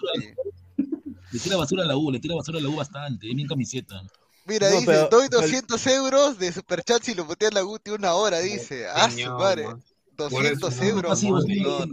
Le 1.31 1.39
tira 1.39 1.57
basura 1.57 1.83
a 1.83 1.87
la 1.87 1.97
U, 1.97 2.11
le 2.11 2.19
tira 2.19 2.35
basura 2.35 2.59
a 2.59 2.61
la 2.61 2.69
U 2.69 2.75
bastante. 2.75 3.29
Es 3.29 3.35
bien 3.35 3.47
camiseta. 3.47 4.01
Mira, 4.45 4.69
No, 4.69 4.75
dice, 4.75 4.85
pero- 4.85 5.07
doy 5.09 5.27
200 5.27 5.87
euros 5.87 6.37
de 6.37 6.51
superchat 6.51 7.01
si 7.03 7.15
lo 7.15 7.25
botea 7.25 7.49
la 7.51 7.61
Guti 7.61 7.91
una 7.91 8.13
hora, 8.13 8.39
dice. 8.39 8.87
Ah, 8.87 9.09
su 9.09 9.25
madre. 9.31 9.65
man. 9.65 9.83
200 10.17 10.73
eso, 10.73 10.83
euros. 10.83 11.09
Pasivo, 11.11 11.39
no. 11.41 11.85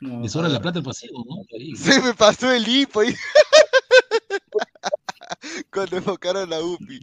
No, 0.00 0.20
Le 0.22 0.28
sobra 0.28 0.48
la 0.48 0.62
plata 0.62 0.78
el 0.78 0.84
pasivo, 0.84 1.24
¿no? 1.28 1.42
Ahí. 1.58 1.74
Se 1.74 2.00
me 2.00 2.14
pasó 2.14 2.52
el 2.52 2.66
hipo 2.68 3.00
ahí. 3.00 3.14
Cuando 5.72 5.96
enfocaron 5.96 6.48
la 6.48 6.62
UPI. 6.62 7.00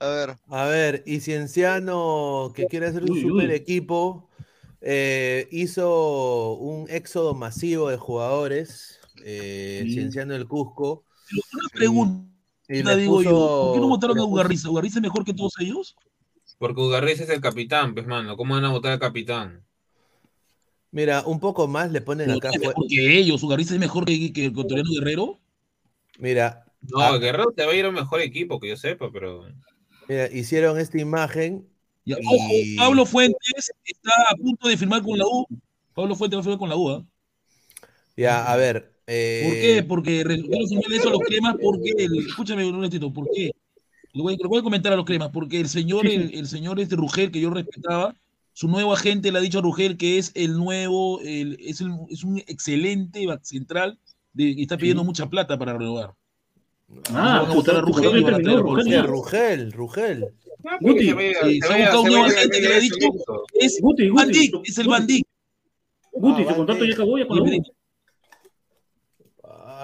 A 0.00 0.06
ver. 0.08 0.36
A 0.48 0.64
ver, 0.66 1.02
y 1.06 1.20
Cienciano, 1.20 2.52
que 2.54 2.66
quiere 2.66 2.86
hacer 2.88 3.04
un 3.04 3.12
Uy, 3.12 3.22
super 3.22 3.48
uy. 3.48 3.54
equipo, 3.54 4.28
eh, 4.80 5.46
hizo 5.52 6.54
un 6.54 6.90
éxodo 6.90 7.34
masivo 7.34 7.88
de 7.90 7.96
jugadores. 7.96 8.98
Eh, 9.24 9.82
Sí. 9.86 9.92
Cienciano 9.94 10.32
del 10.32 10.48
Cusco. 10.48 11.04
Pero 11.30 11.42
una 11.52 11.68
pregunta, 11.72 12.31
Y 12.72 12.82
le 12.82 12.96
digo 12.96 13.22
yo. 13.22 13.30
¿Por 13.66 13.74
qué 13.74 13.80
no 13.80 13.88
votaron 13.88 14.18
a 14.18 14.24
Ugarriza? 14.24 14.70
¿Ugarriza 14.70 14.98
es 14.98 15.02
mejor 15.02 15.24
que 15.24 15.34
todos 15.34 15.54
ellos? 15.60 15.94
Porque 16.58 16.80
Ugarriz 16.80 17.20
es 17.20 17.28
el 17.28 17.40
capitán, 17.40 17.94
pues, 17.94 18.06
mano. 18.06 18.36
¿Cómo 18.36 18.54
van 18.54 18.64
a 18.64 18.70
votar 18.70 18.92
al 18.92 18.98
capitán? 18.98 19.64
Mira, 20.90 21.22
un 21.26 21.40
poco 21.40 21.66
más 21.68 21.90
le 21.90 22.00
ponen 22.00 22.30
acá. 22.30 22.50
es 22.50 22.56
fue- 22.58 22.68
mejor 22.68 22.86
que 22.88 23.18
ellos. 23.18 23.42
¿Ugarriza 23.42 23.74
es 23.74 23.80
mejor 23.80 24.04
que, 24.04 24.32
que 24.32 24.44
el 24.46 24.50
ecuatoriano 24.52 24.90
Guerrero? 24.90 25.38
Mira, 26.18 26.64
No, 26.82 27.00
Ah. 27.00 27.16
Guerrero 27.18 27.52
te 27.56 27.64
va 27.64 27.72
a 27.72 27.74
ir 27.76 27.84
a 27.84 27.88
un 27.90 27.94
mejor 27.94 28.20
equipo, 28.20 28.58
que 28.58 28.68
yo 28.68 28.76
sepa, 28.76 29.10
pero. 29.12 29.44
mira, 30.08 30.30
hicieron 30.32 30.78
esta 30.80 30.98
imagen. 31.00 31.68
Y- 32.04 32.12
Ojo, 32.14 32.48
Pablo 32.76 33.06
Fuentes 33.06 33.70
está 33.84 34.10
a 34.30 34.34
punto 34.36 34.68
de 34.68 34.76
firmar 34.76 35.02
con 35.02 35.16
la 35.18 35.24
U. 35.26 35.46
Pablo 35.94 36.16
Fuentes 36.16 36.36
va 36.38 36.40
a 36.40 36.42
firmar 36.42 36.58
con 36.58 36.68
la 36.68 36.76
U. 36.76 36.90
¿ah? 36.90 37.04
Ya, 38.16 38.50
a 38.52 38.56
ver. 38.56 38.91
Eh, 39.06 39.42
¿Por 39.44 39.52
qué? 39.54 39.82
Porque 39.88 40.24
re- 40.24 40.42
quiero 40.42 40.66
sumarle 40.66 40.96
eso 40.96 41.10
los 41.10 41.20
cremas, 41.20 41.56
porque 41.62 41.92
el, 41.98 42.18
escúchame 42.26 42.64
un 42.64 42.74
momentito, 42.76 43.12
¿por 43.12 43.28
qué? 43.34 43.50
Lo 44.14 44.24
voy, 44.24 44.36
lo 44.40 44.48
voy 44.48 44.60
a 44.60 44.62
comentar 44.62 44.92
a 44.92 44.96
los 44.96 45.04
cremas, 45.04 45.30
porque 45.32 45.58
el 45.60 45.68
señor, 45.68 46.06
el, 46.06 46.34
el 46.34 46.46
señor 46.46 46.78
este 46.80 46.96
Rugel, 46.96 47.30
que 47.30 47.40
yo 47.40 47.50
respetaba, 47.50 48.14
su 48.52 48.68
nuevo 48.68 48.92
agente 48.92 49.32
le 49.32 49.38
ha 49.38 49.40
dicho 49.40 49.58
a 49.60 49.62
Rugel 49.62 49.96
que 49.96 50.18
es 50.18 50.32
el 50.34 50.52
nuevo, 50.58 51.20
el- 51.22 51.56
es, 51.60 51.80
el- 51.80 51.96
es 52.10 52.22
un 52.22 52.38
excelente 52.38 53.26
back 53.26 53.42
central 53.42 53.98
de, 54.34 54.44
y 54.44 54.62
está 54.62 54.76
pidiendo 54.76 55.02
Sí. 55.02 55.06
mucha 55.06 55.26
plata 55.30 55.58
para 55.58 55.72
renovar. 55.78 56.12
Ah, 57.14 57.40
a 57.40 57.80
Rugel 57.80 58.18
y 58.20 58.24
terminó, 58.24 58.58
Rugel. 58.62 59.02
Rugel, 59.06 59.72
Rugel. 59.72 60.26
Ah, 60.64 60.76
Guti, 60.80 61.08
porque 61.10 61.34
se 61.40 61.48
sí, 61.48 61.60
se 61.60 61.66
se 61.66 61.72
vaya- 61.72 61.84
busca 61.86 61.98
un 62.00 62.04
se 62.04 62.10
nuevo 62.12 62.24
agente 62.26 62.60
que 62.60 62.68
le 62.68 62.74
ha 62.74 62.80
dicho-. 62.80 62.96
Es 63.54 63.78
Guti, 63.80 64.08
Guti, 64.10 64.48
su- 64.48 64.62
es 64.64 64.78
el 64.78 64.86
Dijk. 65.06 65.26
Guti, 66.12 66.34
Ah, 66.34 66.36
su 66.42 66.44
Van 66.44 66.54
contrato 66.56 66.84
ya 66.84 66.92
acabó 66.94 67.18
ya 67.18 67.26
con 67.26 67.38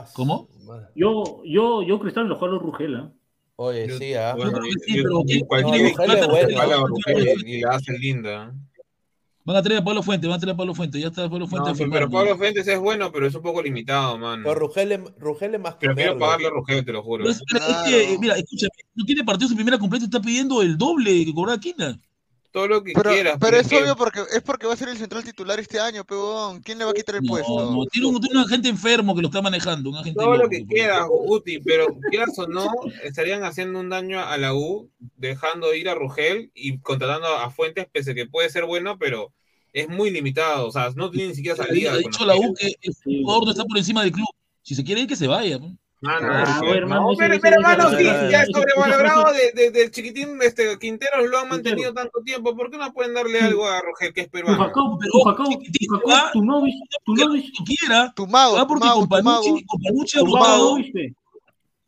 su 0.08 0.14
¿Cómo? 0.14 0.48
Yo, 0.94 1.42
yo, 1.44 1.82
yo 1.82 1.98
Cristal 2.00 2.28
lo 2.28 2.38
jalo 2.38 2.58
Rugela. 2.58 3.12
Oye, 3.56 3.90
sí, 3.98 4.14
ah. 4.14 4.34
Bueno, 4.36 4.60
sí, 4.86 5.02
pero 5.02 5.22
cualquier 5.46 5.96
no, 5.96 5.98
y 7.44 7.60
la 7.60 7.70
hace 7.70 7.98
linda. 7.98 8.54
Van 9.44 9.56
a 9.56 9.62
traer 9.62 9.80
a 9.80 9.84
Pablo 9.84 10.02
Fuente, 10.02 10.26
van 10.26 10.36
a 10.36 10.38
traer 10.38 10.54
a 10.54 10.56
Pablo 10.58 10.74
Fuente, 10.74 11.00
ya 11.00 11.06
está 11.08 11.22
Pablo 11.22 11.46
No, 11.46 11.48
Fuente 11.48 11.72
pero, 11.78 11.90
pero 11.90 12.10
Pablo 12.10 12.36
Fuentes 12.36 12.68
es 12.68 12.78
bueno, 12.78 13.10
pero 13.10 13.26
es 13.26 13.34
un 13.34 13.40
poco 13.42 13.62
limitado, 13.62 14.18
mano. 14.18 14.42
Pero 14.44 14.54
Rugel, 14.54 14.92
es- 14.92 15.00
Rugel 15.18 15.54
es 15.54 15.60
más 15.60 15.76
que 15.76 15.86
Prefiero 15.86 16.18
pagarle 16.18 16.48
a 16.48 16.50
Rugel, 16.50 16.84
te 16.84 16.92
lo 16.92 17.02
juro. 17.02 17.24
Pero 17.24 17.30
es, 17.30 17.76
que, 17.86 18.12
eh, 18.12 18.18
mira, 18.20 18.36
escúchame, 18.36 18.70
no 18.94 19.04
tiene 19.06 19.24
partidos 19.24 19.50
en 19.52 19.56
primera 19.56 19.78
completa, 19.78 20.04
está 20.04 20.20
pidiendo 20.20 20.60
el 20.60 20.76
doble 20.76 21.24
que 21.24 21.32
cobraba 21.32 21.58
Quina. 21.58 21.98
Todo 22.50 22.66
lo 22.66 22.82
que 22.82 22.92
Pero, 22.94 23.10
quieras. 23.10 23.36
pero 23.38 23.58
es 23.58 23.68
que- 23.68 23.76
obvio 23.82 23.94
porque 23.94 24.20
es 24.32 24.40
porque 24.42 24.66
va 24.66 24.72
a 24.72 24.76
ser 24.76 24.88
el 24.88 24.96
central 24.96 25.22
titular 25.22 25.60
este 25.60 25.78
año, 25.78 26.04
peón. 26.04 26.62
¿Quién 26.62 26.78
le 26.78 26.84
va 26.86 26.92
a 26.92 26.94
quitar 26.94 27.16
el 27.16 27.22
No, 27.22 27.28
puesto? 27.28 27.70
no, 27.70 27.84
tiene 27.86 28.08
un, 28.08 28.20
tiene 28.20 28.38
un 28.40 28.44
agente 28.46 28.68
enfermo 28.68 29.14
que 29.14 29.20
lo 29.22 29.28
está 29.28 29.42
manejando, 29.42 29.90
un 29.90 29.96
agente 29.96 30.18
Todo 30.18 30.36
lo 30.36 30.48
que 30.48 30.64
quieras, 30.66 31.06
Guti, 31.08 31.58
pero 31.60 31.86
quieras 32.10 32.38
o 32.38 32.46
no, 32.46 32.70
estarían 33.04 33.44
haciendo 33.44 33.78
un 33.80 33.90
daño 33.90 34.20
a 34.24 34.36
la 34.38 34.54
U, 34.54 34.90
dejando 35.16 35.74
ir 35.74 35.88
a 35.90 35.94
Rugel 35.94 36.50
y 36.54 36.78
contratando 36.78 37.26
a 37.28 37.50
Fuentes, 37.50 37.86
pese 37.92 38.12
a 38.12 38.14
que 38.14 38.26
puede 38.26 38.48
ser 38.48 38.64
bueno, 38.64 38.98
pero 38.98 39.32
es 39.74 39.88
muy 39.88 40.10
limitado. 40.10 40.66
O 40.68 40.70
sea, 40.72 40.90
no 40.96 41.10
tiene 41.10 41.28
ni 41.28 41.34
siquiera 41.34 41.56
salida. 41.56 41.92
Ha 41.92 41.98
dicho 41.98 42.24
la 42.24 42.34
U 42.36 42.54
que 42.58 42.72
el 42.80 42.94
jugador 43.22 43.44
no 43.44 43.50
está 43.50 43.64
por 43.64 43.76
encima 43.76 44.02
del 44.02 44.12
club. 44.12 44.26
Si 44.62 44.74
se 44.74 44.82
quiere 44.84 45.02
ir, 45.02 45.06
que 45.06 45.16
se 45.16 45.26
vaya. 45.26 45.58
¿no? 45.58 45.76
Ah, 46.04 46.20
no, 46.20 46.28
Ah, 46.32 46.60
no, 46.62 46.74
hermano, 46.74 47.10
no, 47.10 47.16
pero, 47.18 47.38
pero, 47.42 47.56
hermano, 47.56 47.90
sí, 47.98 48.04
ya 48.04 48.42
ese- 48.42 48.52
sobrevalorado 48.52 49.32
ese- 49.34 49.70
de, 49.72 49.90
chiquitín 49.90 50.38
este, 50.42 50.78
Quinteros 50.78 51.28
lo 51.28 51.38
han 51.38 51.48
mantenido 51.48 51.92
tanto 51.92 52.20
tiempo. 52.24 52.56
¿Por 52.56 52.70
qué 52.70 52.78
no 52.78 52.92
pueden 52.92 53.14
darle 53.14 53.40
algo 53.40 53.66
a 53.66 53.80
Rogel, 53.80 54.14
que 54.14 54.20
es 54.20 54.28
peruano? 54.28 54.62
Ujacao, 54.62 54.96
Pero, 55.00 55.12
va. 56.08 56.30
tu 56.32 56.44
novio, 56.44 56.72
tu 57.04 57.14
novio, 57.16 57.42
quiera. 57.66 58.12
Tu 58.14 58.26
mago, 58.28 58.64
porque 58.68 58.84
mago, 58.86 59.00
con 59.00 59.08
tu 59.08 59.22
mago. 59.24 59.42
Panucci, 59.44 59.64
con 59.66 59.80
Panucci 59.82 60.18
ha 60.18 60.20
tu 60.20 60.26
votado. 60.26 60.76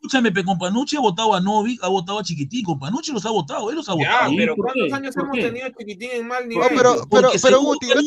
Escúchame, 0.03 0.33
pe, 0.33 0.45
con 0.45 0.59
Panucci 0.59 0.97
ha 0.97 1.01
votado 1.01 1.35
a 1.35 1.41
Novi, 1.41 1.79
ha 1.83 1.89
votado 1.89 2.19
a 2.19 2.23
Chiquitico. 2.25 2.77
Panucci 2.79 3.13
los 3.13 3.25
ha 3.27 3.31
votado, 3.31 3.71
él 3.71 3.77
los 3.77 3.89
ha 3.89 3.93
Ya, 3.93 3.97
votado. 3.99 4.33
¿Y 4.33 4.37
pero 4.39 4.57
¿cuántos 4.57 4.89
qué? 4.89 4.95
años 4.95 5.15
¿Por 5.15 5.25
hemos 5.25 5.37
qué? 5.37 5.43
tenido 5.45 5.69
chiquitín 5.79 6.11
en 6.15 6.27
mal 6.27 6.43
No, 6.45 6.49
nivel? 6.49 6.69
pero, 6.71 6.95
pero, 7.09 7.11
pero 7.11 7.31
según 7.39 7.65
Guti, 7.67 7.87
¿no 7.87 7.93
Por 7.95 8.03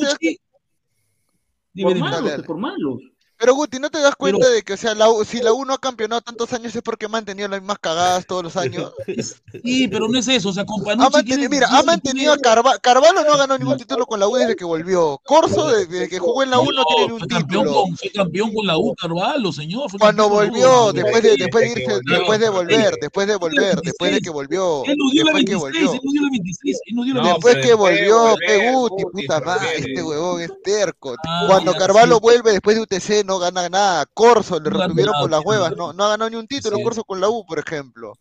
dime. 1.93 1.99
malos, 2.01 2.17
Dale, 2.19 2.31
dale. 2.31 2.43
por 2.43 2.57
malos. 2.57 2.99
Pero 3.43 3.55
Guti, 3.55 3.77
¿no 3.77 3.89
te 3.89 3.97
das 3.99 4.13
Pero- 4.17 4.37
cuenta 4.37 4.49
de 4.49 4.61
que, 4.63 4.71
o 4.73 4.77
sea, 4.77 4.95
la 4.95 5.09
U- 5.09 5.25
si 5.25 5.41
la 5.41 5.51
U 5.51 5.65
no 5.65 5.73
ha 5.73 5.77
campeonado 5.77 6.21
tantos 6.21 6.53
años 6.53 6.73
es 6.73 6.81
porque 6.81 7.07
ha 7.07 7.09
mantenido 7.09 7.49
las 7.49 7.59
mismas 7.59 7.77
cagadas 7.79 8.25
todos 8.25 8.41
los 8.41 8.55
años? 8.55 8.93
Sí, 9.63 9.87
pero 9.87 10.07
no 10.07 10.17
es 10.17 10.27
eso. 10.27 10.49
O 10.49 10.53
sea, 10.53 10.65
con 10.65 10.81
Ha 10.89 11.09
mantenido, 11.09 11.49
mira, 11.49 11.67
ha 11.69 11.83
mantenido 11.83 12.33
a 12.33 12.37
Carvalho. 12.37 12.79
Carvalho 12.81 13.21
no 13.23 13.33
ha 13.33 13.37
ganado 13.37 13.57
ningún 13.59 13.77
título 13.77 14.05
con 14.05 14.19
la 14.19 14.27
U 14.27 14.35
desde 14.35 14.55
que 14.55 14.65
volvió. 14.65 15.19
Corso, 15.25 15.67
desde 15.71 16.09
que 16.09 16.17
jugó 16.19 16.41
en 16.43 16.49
la 16.49 16.59
U, 16.59 16.71
no 16.71 16.83
tiene 16.85 17.07
ni 17.07 17.13
un 17.13 17.19
fue 17.19 17.27
campeón, 17.27 17.63
título. 17.65 17.81
con, 17.83 17.97
fue 17.97 18.09
campeón 18.11 18.53
con 18.53 18.65
la 18.67 18.77
U, 18.77 18.95
Carvalho, 18.95 19.51
señor. 19.51 19.89
fue 19.91 19.99
Cuando 19.99 20.23
la 20.23 20.27
U. 20.27 20.31
volvió, 20.31 20.91
después 20.93 21.21
de, 21.21 21.35
después 21.37 21.63
de 21.69 21.73
que 21.75 21.79
irse, 21.81 21.93
volvió, 21.93 22.17
después 22.17 22.39
de 22.39 22.45
pero 22.45 22.53
volver, 22.57 22.95
después 23.01 23.27
de 23.27 23.35
volver, 23.35 23.81
después 23.81 24.11
de 24.11 24.21
que 24.21 24.29
volvió, 24.31 24.83
Él 24.85 24.95
nos 24.97 25.11
dio 25.11 25.23
la 25.25 25.33
después 25.33 25.45
que 25.45 25.51
26, 25.55 25.61
volvió. 25.61 25.91
él 25.93 25.99
nos 26.03 26.13
dio 26.13 26.21
la 26.23 26.29
26, 26.31 26.79
él 26.85 26.95
nos 26.95 27.05
dio 27.05 27.13
la 27.13 27.21
No, 27.21 27.27
26. 27.27 27.43
Después 27.43 27.55
que 27.55 27.61
pero 27.61 27.83
después 27.83 27.99
de 27.99 28.09
volvió, 28.09 28.79
Guti, 28.79 29.03
puta 29.11 29.37
¿por 29.37 29.45
madre, 29.45 29.67
qué? 29.75 29.77
este 29.89 30.03
huevón 30.03 30.41
es 30.41 30.51
terco. 30.63 31.15
Ah, 31.27 31.43
Cuando 31.47 31.73
Carvalho 31.73 32.19
vuelve 32.19 32.51
después 32.53 32.75
de 32.75 32.81
UTC 32.81 33.23
no 33.25 33.32
gana 33.39 33.69
nada. 33.69 34.05
Corso, 34.07 34.59
le 34.59 34.69
No 34.69 34.77
retuvieron 34.79 35.15
por 35.19 35.29
las 35.31 35.43
huevas, 35.45 35.73
no, 35.75 35.93
no 35.93 36.05
ha 36.05 36.09
ganado 36.09 36.29
ni 36.29 36.35
un 36.37 36.47
título 36.47 36.77
Sí. 36.77 36.83
Corso 36.83 37.03
con 37.03 37.19
la 37.21 37.29
U, 37.29 37.45
por 37.45 37.59
ejemplo. 37.59 38.13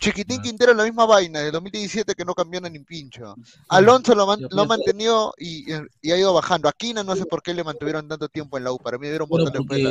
Chiquitín 0.00 0.38
Ah. 0.40 0.42
Quintero 0.42 0.74
la 0.74 0.84
misma 0.84 1.04
vaina, 1.06 1.40
de 1.40 1.50
2017 1.50 2.14
que 2.14 2.24
no 2.24 2.34
cambió 2.34 2.60
ni 2.62 2.78
pincho. 2.80 3.34
Alonso 3.68 4.14
lo, 4.14 4.26
man- 4.26 4.40
Ya, 4.40 4.46
lo 4.50 4.62
ha 4.62 4.66
pues. 4.66 4.78
mantenido 4.78 5.34
y, 5.38 5.66
y 6.02 6.10
ha 6.10 6.16
ido 6.16 6.32
bajando. 6.32 6.68
Aquina 6.68 7.04
no 7.04 7.14
sé 7.16 7.26
por 7.26 7.42
qué 7.42 7.52
le 7.54 7.62
mantuvieron 7.62 8.08
tanto 8.08 8.28
tiempo 8.28 8.56
en 8.58 8.64
la 8.64 8.72
U. 8.72 8.78
Para 8.78 8.98
mí 8.98 9.06
dieron 9.08 9.28
Bueno, 9.28 9.44
botón 9.46 9.66
después, 9.68 9.82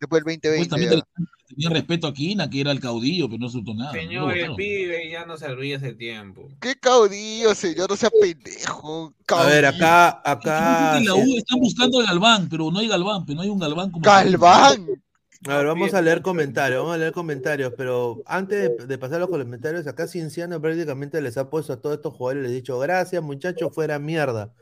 después 0.00 0.24
del 0.24 0.40
2020. 0.40 0.48
supuestamente 0.64 0.96
ya. 0.96 1.02
le 1.18 1.26
tenía 1.54 1.68
respeto 1.68 2.06
a 2.06 2.14
Quina, 2.14 2.48
que 2.48 2.60
era 2.62 2.72
el 2.72 2.80
caudillo, 2.80 3.26
pero 3.28 3.40
no 3.40 3.46
resultó 3.46 3.74
nada. 3.74 3.92
no 3.92 3.98
Señor, 4.00 4.32
el 4.32 4.36
votaron. 4.38 4.56
pibe 4.56 5.10
ya 5.10 5.26
no 5.26 5.36
se 5.36 5.46
olvida 5.46 5.76
ese 5.76 5.92
tiempo. 5.92 6.48
Qué 6.58 6.74
caudillo, 6.76 7.54
señor, 7.54 7.90
no 7.90 7.96
sea 7.96 8.10
pendejo. 8.18 9.14
A 9.28 9.44
ver, 9.44 9.66
acá, 9.66 10.22
acá. 10.24 10.96
en 10.96 11.04
la 11.04 11.14
U 11.14 11.36
están 11.36 11.58
buscando 11.60 12.00
a 12.00 12.04
Galván, 12.04 12.48
pero 12.48 12.70
no 12.70 12.78
hay 12.78 12.88
Galván, 12.88 13.26
pero 13.26 13.36
no 13.36 13.42
hay 13.42 13.48
un 13.50 13.58
Galván 13.58 13.90
como 13.90 14.02
Galván. 14.02 14.86
A 15.48 15.56
ver, 15.56 15.66
vamos 15.66 15.92
a 15.94 16.00
leer 16.02 16.22
comentarios, 16.22 16.78
vamos 16.80 16.94
a 16.94 16.98
leer 16.98 17.12
comentarios, 17.12 17.72
pero 17.76 18.22
antes 18.26 18.76
de, 18.78 18.86
de 18.86 18.98
pasar 18.98 19.16
a 19.16 19.20
los 19.20 19.28
comentarios, 19.28 19.86
acá 19.88 20.06
Cinciano 20.06 20.60
prácticamente 20.60 21.20
les 21.20 21.36
ha 21.36 21.50
puesto 21.50 21.72
a 21.72 21.80
todos 21.80 21.96
estos 21.96 22.14
jugadores, 22.14 22.42
les 22.44 22.52
ha 22.52 22.54
dicho, 22.54 22.78
gracias 22.78 23.22
muchachos, 23.22 23.74
fuera 23.74 23.98
mierda. 23.98 24.54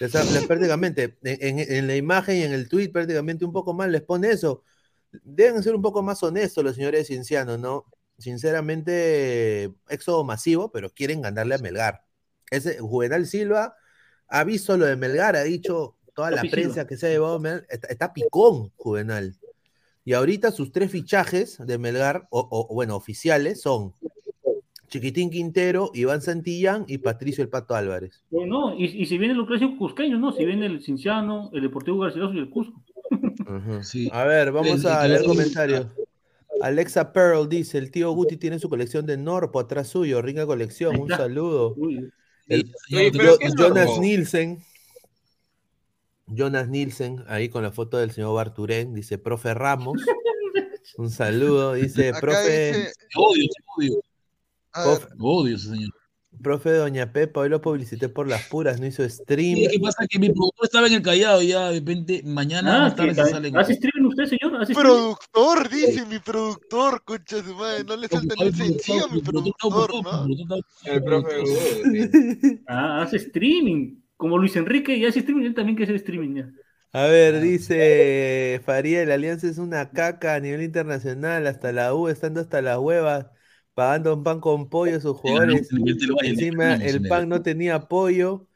Les 0.00 0.14
ha- 0.14 0.24
les 0.24 0.46
prácticamente, 0.46 1.18
en, 1.22 1.58
en- 1.60 1.72
en 1.72 1.86
la 1.86 1.96
imagen 1.96 2.36
y 2.36 2.42
en 2.42 2.52
el 2.52 2.68
tweet 2.68 2.90
prácticamente 2.90 3.44
un 3.44 3.52
poco 3.52 3.74
más 3.74 3.88
les 3.90 4.02
pone 4.02 4.30
eso. 4.30 4.62
Deben 5.24 5.62
ser 5.62 5.74
un 5.74 5.82
poco 5.82 6.02
más 6.02 6.22
honestos 6.22 6.64
los 6.64 6.74
señores 6.76 7.00
de 7.08 7.14
Cinciano, 7.14 7.58
¿no? 7.58 7.84
Sinceramente, 8.18 9.72
éxodo 9.88 10.24
masivo, 10.24 10.70
pero 10.72 10.90
quieren 10.90 11.22
ganarle 11.22 11.56
a 11.56 11.58
Melgar. 11.58 12.04
Ese 12.50 12.78
Juvenal 12.78 13.26
Silva 13.26 13.76
ha 14.28 14.44
visto 14.44 14.76
lo 14.76 14.86
de 14.86 14.96
Melgar, 14.96 15.36
ha 15.36 15.42
dicho 15.42 15.96
toda 16.14 16.30
la 16.30 16.42
prensa 16.50 16.86
que 16.86 16.96
se 16.96 17.06
ha 17.08 17.10
llevado 17.10 17.38
Melgar, 17.40 17.66
está, 17.68 17.88
está 17.88 18.12
picón 18.14 18.72
Juvenal. 18.76 19.36
Y 20.04 20.12
ahorita 20.12 20.50
sus 20.52 20.70
tres 20.72 20.90
fichajes 20.90 21.58
de 21.64 21.78
Melgar, 21.78 22.26
o, 22.30 22.46
o- 22.50 22.74
bueno, 22.74 22.94
oficiales, 22.96 23.60
son 23.62 23.94
Chiquitín 24.88 25.30
Quintero, 25.30 25.90
Iván 25.94 26.20
Santillán 26.20 26.84
y 26.86 26.98
Patricio 26.98 27.42
el 27.42 27.48
Pato 27.48 27.74
Álvarez. 27.74 28.22
Bueno, 28.30 28.74
y, 28.76 28.84
y 28.84 29.06
si 29.06 29.16
vienen 29.18 29.36
los 29.38 29.46
clásicos 29.46 29.76
cusqueños, 29.78 30.20
¿no? 30.20 30.32
Si 30.32 30.44
viene 30.44 30.66
el 30.66 30.82
Cinciano, 30.82 31.50
el 31.52 31.62
Deportivo 31.62 31.98
Garcilaso 31.98 32.34
y 32.34 32.38
el 32.38 32.50
Cusco. 32.50 32.80
Sí. 33.82 34.08
A 34.12 34.24
ver, 34.24 34.52
vamos 34.52 34.84
El- 34.84 34.90
a 34.90 35.06
leer 35.08 35.20
el- 35.22 35.26
comentarios. 35.26 35.86
Alexa 36.60 37.12
Pearl 37.12 37.48
dice, 37.48 37.78
el 37.78 37.90
tío 37.90 38.12
Guti 38.12 38.36
tiene 38.36 38.58
su 38.60 38.68
colección 38.68 39.04
de 39.06 39.16
Norpo 39.16 39.58
atrás 39.58 39.88
suyo, 39.88 40.22
rica 40.22 40.46
colección, 40.46 41.00
un 41.00 41.08
saludo. 41.08 41.74
Uy, 41.76 42.10
El- 42.46 42.66
Sí, 42.86 42.94
Oye, 42.96 43.10
señor, 43.10 43.12
pero 43.16 43.32
Jo- 43.32 43.38
¿qué 43.38 43.46
es 43.46 43.54
Jonas? 43.56 43.98
Nielsen. 43.98 44.58
Jonas 46.26 46.68
Nielsen, 46.68 47.24
ahí 47.28 47.48
con 47.48 47.62
la 47.62 47.70
foto 47.72 47.98
del 47.98 48.10
señor 48.10 48.34
Barturén, 48.34 48.94
dice, 48.94 49.18
profe 49.18 49.54
Ramos. 49.54 50.00
Un 50.96 51.10
saludo, 51.10 51.74
dice, 51.74 52.10
Acá 52.10 52.20
profe, 52.20 52.66
dice. 52.68 52.92
Te 52.98 53.06
odio, 53.16 53.46
te 53.48 53.64
odio, 53.76 54.00
profe, 54.72 55.06
te 55.06 55.14
odio 55.18 55.56
ese 55.56 55.68
señor. 55.68 55.90
profe 56.42 56.70
Doña 56.72 57.12
Pepa, 57.12 57.40
hoy 57.40 57.48
lo 57.48 57.60
publicité 57.60 58.08
por 58.08 58.28
las 58.28 58.44
puras, 58.48 58.80
no 58.80 58.86
hizo 58.86 59.08
stream. 59.08 59.56
¿Qué 59.70 59.78
pasa? 59.80 60.06
Que 60.08 60.18
mi 60.18 60.28
productor 60.30 60.64
estaba 60.66 60.86
en 60.86 60.94
el 60.94 61.02
Callao 61.02 61.42
y 61.42 61.48
ya 61.48 61.68
de 61.70 61.78
repente 61.80 62.22
mañana 62.24 62.76
Ah, 62.76 62.80
más 62.82 62.96
tarde 62.96 63.14
se 63.14 63.24
sale. 63.26 63.48
en- 63.48 63.56
¿Hace 63.56 63.72
streaming 63.74 64.08
usted, 64.08 64.24
señor? 64.26 64.66
Productor, 64.74 65.68
dice 65.70 66.06
mi 66.06 66.18
productor, 66.18 67.02
concha 67.04 67.40
de 67.42 67.54
madre. 67.54 67.84
No 67.84 67.96
le 67.96 68.08
salta 68.08 68.34
ni 68.44 68.52
sencillo 68.52 69.06
a 69.06 69.14
mi 69.14 69.20
productor, 69.22 69.90
¿no? 70.04 70.26
El 70.84 71.02
profe. 71.04 71.34
Ah, 72.68 73.02
hace 73.02 73.16
streaming. 73.16 74.00
Como 74.16 74.38
Luis 74.38 74.56
Enrique 74.56 74.98
ya 74.98 75.08
hace 75.08 75.20
streaming, 75.20 75.46
él 75.46 75.54
también 75.54 75.76
quiere 75.76 75.92
hacer 75.92 75.96
streaming 75.96 76.34
ya. 76.36 76.50
A 76.92 77.06
ver, 77.06 77.40
dice 77.40 78.62
Faría, 78.64 79.04
la 79.04 79.14
alianza 79.14 79.48
es 79.48 79.58
una 79.58 79.90
caca 79.90 80.34
a 80.34 80.40
nivel 80.40 80.62
internacional, 80.62 81.46
hasta 81.48 81.72
la 81.72 81.92
U 81.92 82.06
estando 82.06 82.40
hasta 82.40 82.62
las 82.62 82.78
huevas, 82.78 83.26
pagando 83.74 84.14
un 84.14 84.22
pan 84.22 84.40
con 84.40 84.68
pollo 84.68 84.96
a 84.96 85.00
sus 85.00 85.16
jugadores. 85.16 85.68
Encima 86.22 86.76
el 86.76 87.08
pan 87.08 87.28
no 87.28 87.42
tenía 87.42 87.74
apoyo, 87.74 88.46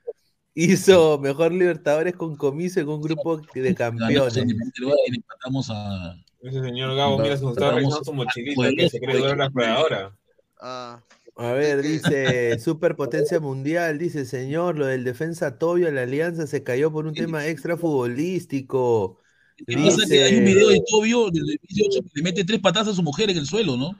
hizo 0.55 1.19
mejor 1.19 1.51
Libertadores 1.53 2.15
con 2.15 2.37
comiso 2.37 2.79
en 2.79 2.89
un 2.89 3.03
grupo 3.03 3.39
de 3.39 3.75
campeones. 3.75 4.37
empatamos 4.37 5.69
a. 5.71 6.15
Ese 6.41 6.63
señor 6.63 6.95
Gabo, 6.95 7.19
mira, 7.19 7.37
se 7.37 7.45
está 7.45 7.61
Vamos. 7.61 7.75
revisando 7.75 8.05
su 8.05 8.13
mochilita 8.15 8.71
que 8.77 8.89
se 8.89 9.01
cree 9.01 9.37
la 9.37 9.47
exploradora. 9.47 10.17
Ah, 10.61 11.01
A 11.39 11.53
ver, 11.53 11.83
dice 11.83 12.59
Superpotencia 12.61 13.39
Mundial, 13.41 13.97
dice 13.99 14.25
señor, 14.25 14.77
lo 14.77 14.87
del 14.87 15.05
defensa 15.05 15.57
Tobio, 15.59 15.91
la 15.93 16.03
alianza 16.03 16.47
se 16.47 16.63
cayó 16.65 16.91
por 16.93 17.07
un 17.07 17.15
tema 17.15 17.47
extra 17.47 17.77
futbolístico. 17.77 19.19
¿Qué 19.57 19.75
pasa? 19.77 20.07
Que 20.09 20.25
hay 20.25 20.37
un 20.39 20.45
Dice- 20.45 20.55
video 20.57 20.69
de 20.71 20.83
Tobio 20.91 21.31
del 21.31 21.45
18 21.63 22.01
que 22.03 22.09
le 22.15 22.23
mete 22.23 22.45
tres 22.45 22.61
patadas 22.61 22.89
a 22.89 22.95
su 22.95 23.03
mujer 23.03 23.31
en 23.31 23.39
el 23.39 23.47
suelo, 23.47 23.77
¿no? 23.77 23.91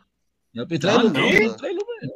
Ya, 0.53 0.67
pues, 0.67 0.81
tráelo, 0.81 1.09
Ah, 1.09 1.13
¿no? 1.13 1.57
tráelo, 1.57 1.81
pues. 2.01 2.11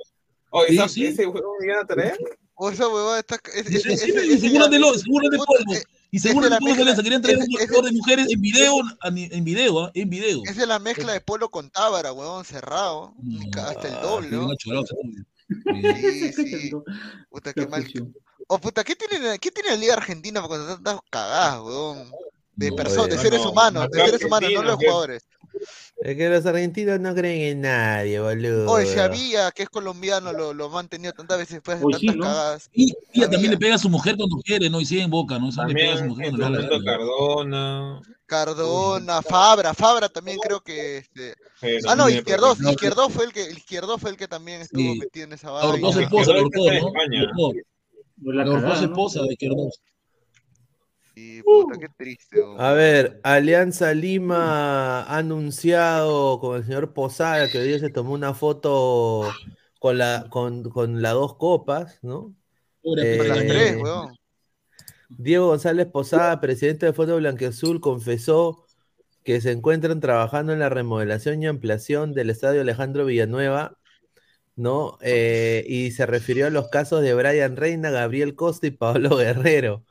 Oye, 0.50 0.68
Sí, 0.68 0.74
¿esa- 0.74 0.88
sí. 0.88 1.06
¿ese 1.06 1.26
huevo 1.26 1.54
me 1.60 1.66
iban 1.66 1.78
a 1.78 1.86
traer? 1.86 2.18
o 2.54 2.70
esa 2.70 2.86
huevada 2.88 3.18
está. 3.20 3.36
es- 3.56 3.66
ese- 3.66 3.80
sí, 3.96 4.10
ese- 4.10 4.26
y 4.26 4.32
ese 4.32 4.48
seguro 4.50 4.68
ya- 4.70 5.80
de 6.12 6.18
de 6.20 6.28
eh, 6.28 6.38
Y 6.38 6.40
de 6.42 6.50
la 6.50 6.58
polvo 6.58 6.74
mezcla- 6.74 6.96
se 6.96 7.02
querían 7.02 7.22
traer 7.22 7.38
es- 7.38 7.44
un 7.48 7.54
es- 7.54 7.66
jugador 7.68 7.84
de 7.90 7.92
mujeres 7.96 8.26
en 8.30 8.40
video, 8.40 8.74
en 9.04 9.44
video, 9.44 9.80
¿ah? 9.84 9.90
en 9.94 10.10
video. 10.10 10.42
Esa 10.44 10.62
es 10.62 10.68
la 10.68 10.78
mezcla 10.78 11.12
de 11.12 11.20
Polo 11.20 11.50
con 11.50 11.70
Tábara, 11.70 12.12
huevón, 12.12 12.44
cerrado. 12.44 13.14
Mm. 13.18 13.58
Hasta 13.58 13.88
el 13.88 13.94
Ah, 13.94 14.02
doble, 14.02 14.28
¿no? 14.30 14.52
ese 14.52 14.70
Tobio. 14.70 14.84
Sí, 15.48 16.32
sí. 16.32 16.70
Puta, 17.30 17.52
qué 17.54 17.66
mal. 17.66 17.86
O 18.48 18.58
puta, 18.58 18.84
¿qué 18.84 18.94
tiene, 18.96 19.38
¿qué 19.38 19.50
tiene 19.50 19.70
la 19.70 19.76
Liga 19.76 19.94
Argentina 19.94 20.40
para 20.40 20.48
cuando 20.48 20.68
están 20.68 20.84
tan 20.84 20.98
cagadas, 21.10 21.60
huevón? 21.62 22.10
De 22.54 22.68
No, 22.70 22.76
personas, 22.76 23.08
de 23.08 23.14
oye, 23.14 23.22
seres 23.22 23.40
no, 23.44 23.50
humanos, 23.50 23.88
de 23.90 24.04
seres 24.04 24.24
humanos, 24.24 24.50
no 24.52 24.62
los 24.62 24.76
jugadores. 24.76 25.22
Es 26.02 26.16
que 26.16 26.28
los 26.28 26.44
argentinos 26.46 26.98
no 26.98 27.14
creen 27.14 27.42
en 27.42 27.60
nadie, 27.60 28.18
boludo. 28.18 28.68
Oye, 28.72 29.00
había 29.00 29.52
que 29.52 29.62
es 29.62 29.68
colombiano, 29.68 30.32
lo, 30.32 30.52
lo 30.52 30.64
ha 30.64 30.68
mantenido 30.68 31.12
tantas 31.12 31.38
veces 31.38 31.54
después 31.62 31.78
de 31.78 31.86
sí, 31.96 32.06
tantas 32.06 32.16
¿no? 32.16 32.24
cagadas. 32.24 32.70
Y 32.72 32.92
ella 33.12 33.30
también 33.30 33.52
le 33.52 33.58
pega 33.58 33.76
a 33.76 33.78
su 33.78 33.88
mujer 33.88 34.16
cuando 34.16 34.36
quiere, 34.38 34.68
¿no? 34.68 34.80
Y 34.80 34.84
sigue 34.86 35.02
en 35.02 35.10
boca, 35.10 35.38
¿no? 35.38 35.50
Le 35.66 35.74
pega 35.74 35.94
a 35.94 35.98
su 35.98 36.04
mujer 36.06 36.30
cuando 36.30 36.60
la. 36.60 36.84
Cardona. 36.84 38.00
Cardona, 38.26 39.22
Fabra, 39.22 39.74
Fabra 39.74 40.08
también 40.08 40.38
creo 40.38 40.60
que 40.60 40.96
este... 40.98 41.34
Ah, 41.86 41.94
no, 41.94 42.04
no, 42.04 42.08
Izquierdo 42.10 43.08
fue 43.10 43.26
el 43.26 43.32
que 43.32 43.50
Izquierdo 43.50 43.98
fue 43.98 44.10
el 44.10 44.16
que 44.16 44.26
también 44.26 44.62
estuvo 44.62 44.80
Sí. 44.94 44.98
metido 44.98 45.26
en 45.26 45.32
esa 45.34 45.48
La 45.52 45.66
Ortoz 45.66 45.94
vaina. 45.94 46.02
esposa, 46.02 46.32
Izquierdo 46.38 46.68
en 46.72 46.80
¿no? 46.80 46.88
España. 46.88 47.22
La 47.22 47.30
Ortoz. 47.30 47.52
Pues 48.24 48.36
la 48.36 48.44
La 48.44 48.50
Ortoz 48.50 48.62
cagada, 48.62 48.80
¿no? 48.80 48.86
esposa 48.86 49.22
de 49.22 49.32
Izquierdos. 49.34 49.80
Y 51.14 51.42
puta, 51.42 51.78
qué 51.78 51.88
triste. 51.96 52.40
weón. 52.40 52.56
A 52.60 52.72
ver, 52.72 53.20
Alianza 53.24 53.92
Lima 53.94 55.02
ha 55.02 55.18
anunciado 55.18 56.38
con 56.38 56.56
el 56.56 56.64
señor 56.64 56.92
Posada 56.92 57.50
que 57.50 57.58
hoy 57.58 57.68
día 57.68 57.78
se 57.78 57.90
tomó 57.90 58.12
una 58.12 58.34
foto 58.34 59.40
con 59.78 59.98
la 59.98 60.26
con, 60.30 60.62
con 60.70 61.02
las 61.02 61.14
dos 61.14 61.36
copas, 61.36 61.98
¿no? 62.02 62.34
Con 62.82 63.28
las 63.28 63.38
Eh, 63.38 63.46
tres, 63.46 63.76
weón. 63.82 64.16
Diego 65.08 65.48
González 65.48 65.86
Posada, 65.86 66.40
presidente 66.40 66.86
de 66.86 66.92
Fondo 66.92 67.16
Blanqueazul, 67.16 67.80
confesó 67.80 68.64
que 69.24 69.40
se 69.40 69.52
encuentran 69.52 70.00
trabajando 70.00 70.52
en 70.52 70.60
la 70.60 70.68
remodelación 70.70 71.42
y 71.42 71.46
ampliación 71.46 72.14
del 72.14 72.30
estadio 72.30 72.62
Alejandro 72.62 73.06
Villanueva, 73.06 73.78
¿no? 74.56 74.98
Eh, 75.02 75.64
y 75.68 75.92
se 75.92 76.06
refirió 76.06 76.46
a 76.48 76.50
los 76.50 76.68
casos 76.70 77.02
de 77.02 77.14
Brian 77.14 77.56
Reina, 77.56 77.90
Gabriel 77.90 78.34
Costa 78.36 78.66
y 78.68 78.72
Pablo 78.72 79.16
Guerrero. 79.16 79.84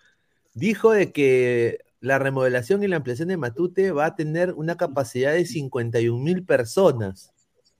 Dijo 0.53 0.91
de 0.91 1.11
que 1.11 1.79
la 1.99 2.19
remodelación 2.19 2.83
y 2.83 2.87
la 2.87 2.97
ampliación 2.97 3.29
de 3.29 3.37
Matute 3.37 3.91
va 3.91 4.05
a 4.07 4.15
tener 4.15 4.53
una 4.53 4.75
capacidad 4.75 5.33
de 5.33 5.45
51 5.45 6.23
mil 6.23 6.43
personas. 6.43 7.31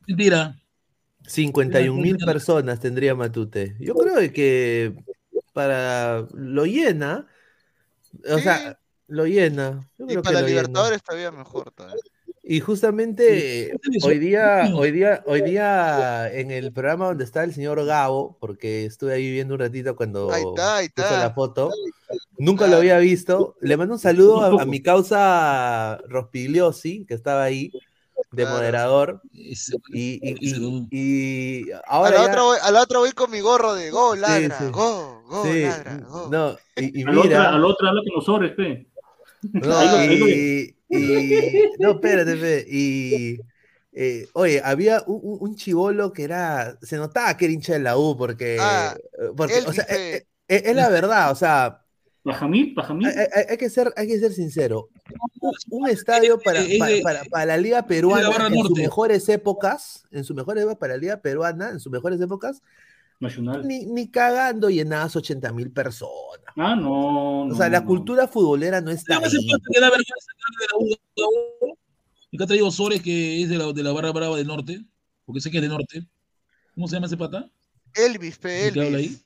Mentira. 0.07 0.57
51 1.27 2.01
mil 2.01 2.17
personas 2.17 2.79
tendría 2.79 3.15
Matute. 3.15 3.75
Yo 3.79 3.95
creo 3.95 4.15
de 4.15 4.31
que 4.31 4.95
para 5.53 6.27
lo 6.33 6.65
llena, 6.65 7.27
o 8.29 8.37
Sí. 8.37 8.43
sea, 8.43 8.79
lo 9.07 9.25
llena. 9.25 9.89
Yo 9.97 10.05
Y 10.05 10.07
creo 10.09 10.21
que 10.21 10.27
para 10.27 10.41
lo 10.41 10.47
llena. 10.47 10.61
Libertadores 10.61 11.03
todavía 11.03 11.31
mejor. 11.31 11.71
todavía. 11.71 12.01
Y 12.51 12.59
justamente 12.59 13.71
Sí. 13.81 13.99
hoy 14.03 14.19
día, 14.19 14.71
hoy 14.75 14.91
día, 14.91 15.23
hoy 15.25 15.41
día 15.41 16.29
en 16.33 16.51
el 16.51 16.73
programa 16.73 17.05
donde 17.05 17.23
está 17.23 17.45
el 17.45 17.53
señor 17.53 17.85
Gabo, 17.85 18.35
porque 18.41 18.83
estuve 18.83 19.13
ahí 19.13 19.31
viendo 19.31 19.53
un 19.53 19.61
ratito 19.61 19.95
cuando 19.95 20.29
Ahí 20.33 20.43
está, 20.43 20.75
ahí 20.75 20.89
puso 20.89 21.07
está. 21.07 21.17
la 21.21 21.31
foto, 21.31 21.71
nunca 22.37 22.67
lo 22.67 22.75
había 22.75 22.97
visto. 22.97 23.55
Le 23.61 23.77
mando 23.77 23.93
un 23.93 23.99
saludo 24.01 24.41
a, 24.59 24.63
a 24.63 24.65
mi 24.65 24.81
causa 24.81 26.01
Rospigliosi, 26.09 27.05
que 27.05 27.13
estaba 27.13 27.41
ahí 27.41 27.71
de 28.31 28.43
Claro. 28.43 28.57
moderador. 28.57 29.21
Y, 29.31 29.53
y, 29.93 30.19
y, 30.41 30.87
y 30.91 31.71
A 31.71 31.79
ahora 31.87 32.09
la, 32.17 32.17
ya- 32.17 32.31
otra 32.31 32.41
voy, 32.43 32.57
a 32.61 32.71
la 32.71 32.81
otra 32.81 32.99
voy 32.99 33.11
con 33.13 33.31
mi 33.31 33.39
gorro 33.39 33.75
de 33.75 33.91
go, 33.91 34.13
ladra, 34.13 34.57
sí. 34.59 34.65
go, 34.73 35.23
go, 35.25 35.45
sí, 35.45 35.61
ladra, 35.61 35.97
go. 35.99 36.27
no, 36.29 36.57
y, 36.75 36.99
y 36.99 37.03
Al 37.03 37.17
otro, 37.17 37.23
mira, 37.29 37.49
al 37.55 37.63
otro 37.63 37.87
habla 37.87 38.01
con 38.05 38.13
los 38.15 38.25
sobres, 38.25 38.51
pe. 38.55 38.90
No, 39.53 40.03
y, 40.05 40.75
y- 40.89 41.69
no, 41.79 41.91
espérate, 41.91 42.33
espérate, 42.33 42.65
y 42.69 43.39
eh, 43.93 44.27
oye, 44.33 44.61
había 44.63 45.03
un, 45.07 45.37
un- 45.39 45.55
chivolo 45.55 46.13
que 46.13 46.23
era, 46.23 46.77
se 46.81 46.97
notaba 46.97 47.35
que 47.37 47.45
era 47.45 47.53
hincha 47.53 47.73
de 47.73 47.79
la 47.79 47.97
U, 47.97 48.15
porque, 48.17 48.57
Ah, 48.59 48.95
porque 49.35 49.63
o 49.65 49.73
sea, 49.73 49.83
es, 49.85 50.25
es- 50.47 50.63
es 50.65 50.75
la 50.75 50.89
verdad, 50.89 51.31
o 51.31 51.35
sea, 51.35 51.77
Pajamil, 52.23 52.75
Pajamil. 52.75 53.07
hay, 53.07 53.15
hay- 53.17 53.45
hay 53.49 53.57
que 53.57 53.69
ser, 53.69 53.91
hay 53.97 54.07
que 54.07 54.19
ser 54.19 54.31
sincero. 54.31 54.89
Un, 55.41 55.51
un 55.71 55.89
estadio 55.89 56.39
para, 56.39 56.61
para, 56.77 57.01
para- 57.01 57.23
para 57.25 57.45
la 57.47 57.57
Liga 57.57 57.85
Peruana 57.87 58.27
en 58.47 58.53
sus 58.63 58.77
mejores 58.77 59.27
épocas, 59.27 60.03
en 60.11 60.23
sus 60.23 60.35
mejores 60.35 60.61
épocas 60.61 60.77
para 60.77 60.93
la 60.93 60.99
Liga 60.99 61.17
Peruana, 61.17 61.69
en 61.71 61.79
sus 61.79 61.91
mejores 61.91 62.21
épocas, 62.21 62.61
Nacional. 63.21 63.65
ni, 63.65 63.85
ni 63.85 64.09
cagando 64.11 64.69
llenabas 64.69 65.15
80 65.15 65.53
mil 65.53 65.71
personas. 65.71 66.41
Ah, 66.57 66.75
no. 66.75 67.43
O 67.43 67.55
sea, 67.55 67.67
no, 67.67 67.71
la 67.71 67.79
no. 67.81 67.85
cultura 67.87 68.27
futbolera 68.27 68.81
no 68.81 68.91
está 68.91 69.15
ahí. 69.17 69.21
que 69.21 69.79
da 69.79 69.89
vergüenza 69.89 70.31
hablar 70.33 70.59
de 70.59 70.67
la 70.69 70.77
U, 70.77 70.89
de 70.89 70.97
la 71.15 71.27
U. 71.69 71.77
Y 72.31 72.37
que 72.37 72.43
ha 72.43 72.47
traído 72.47 72.71
Sores, 72.71 73.01
que 73.01 73.41
es 73.43 73.49
de 73.49 73.57
la, 73.57 73.71
de 73.71 73.83
la 73.83 73.91
barra 73.93 74.11
brava 74.11 74.35
del 74.37 74.47
norte, 74.47 74.83
porque 75.25 75.39
sé 75.41 75.49
que 75.51 75.57
es 75.57 75.63
de 75.63 75.69
norte. 75.69 76.05
¿Cómo 76.75 76.87
se 76.87 76.95
llama 76.95 77.07
ese 77.07 77.17
pata? 77.17 77.49
Elvis, 77.93 78.37
pe, 78.37 78.67
¿El 78.67 78.73
que 78.73 78.81
habla 78.81 78.97
Elvis. 78.99 79.11
ahí? 79.17 79.21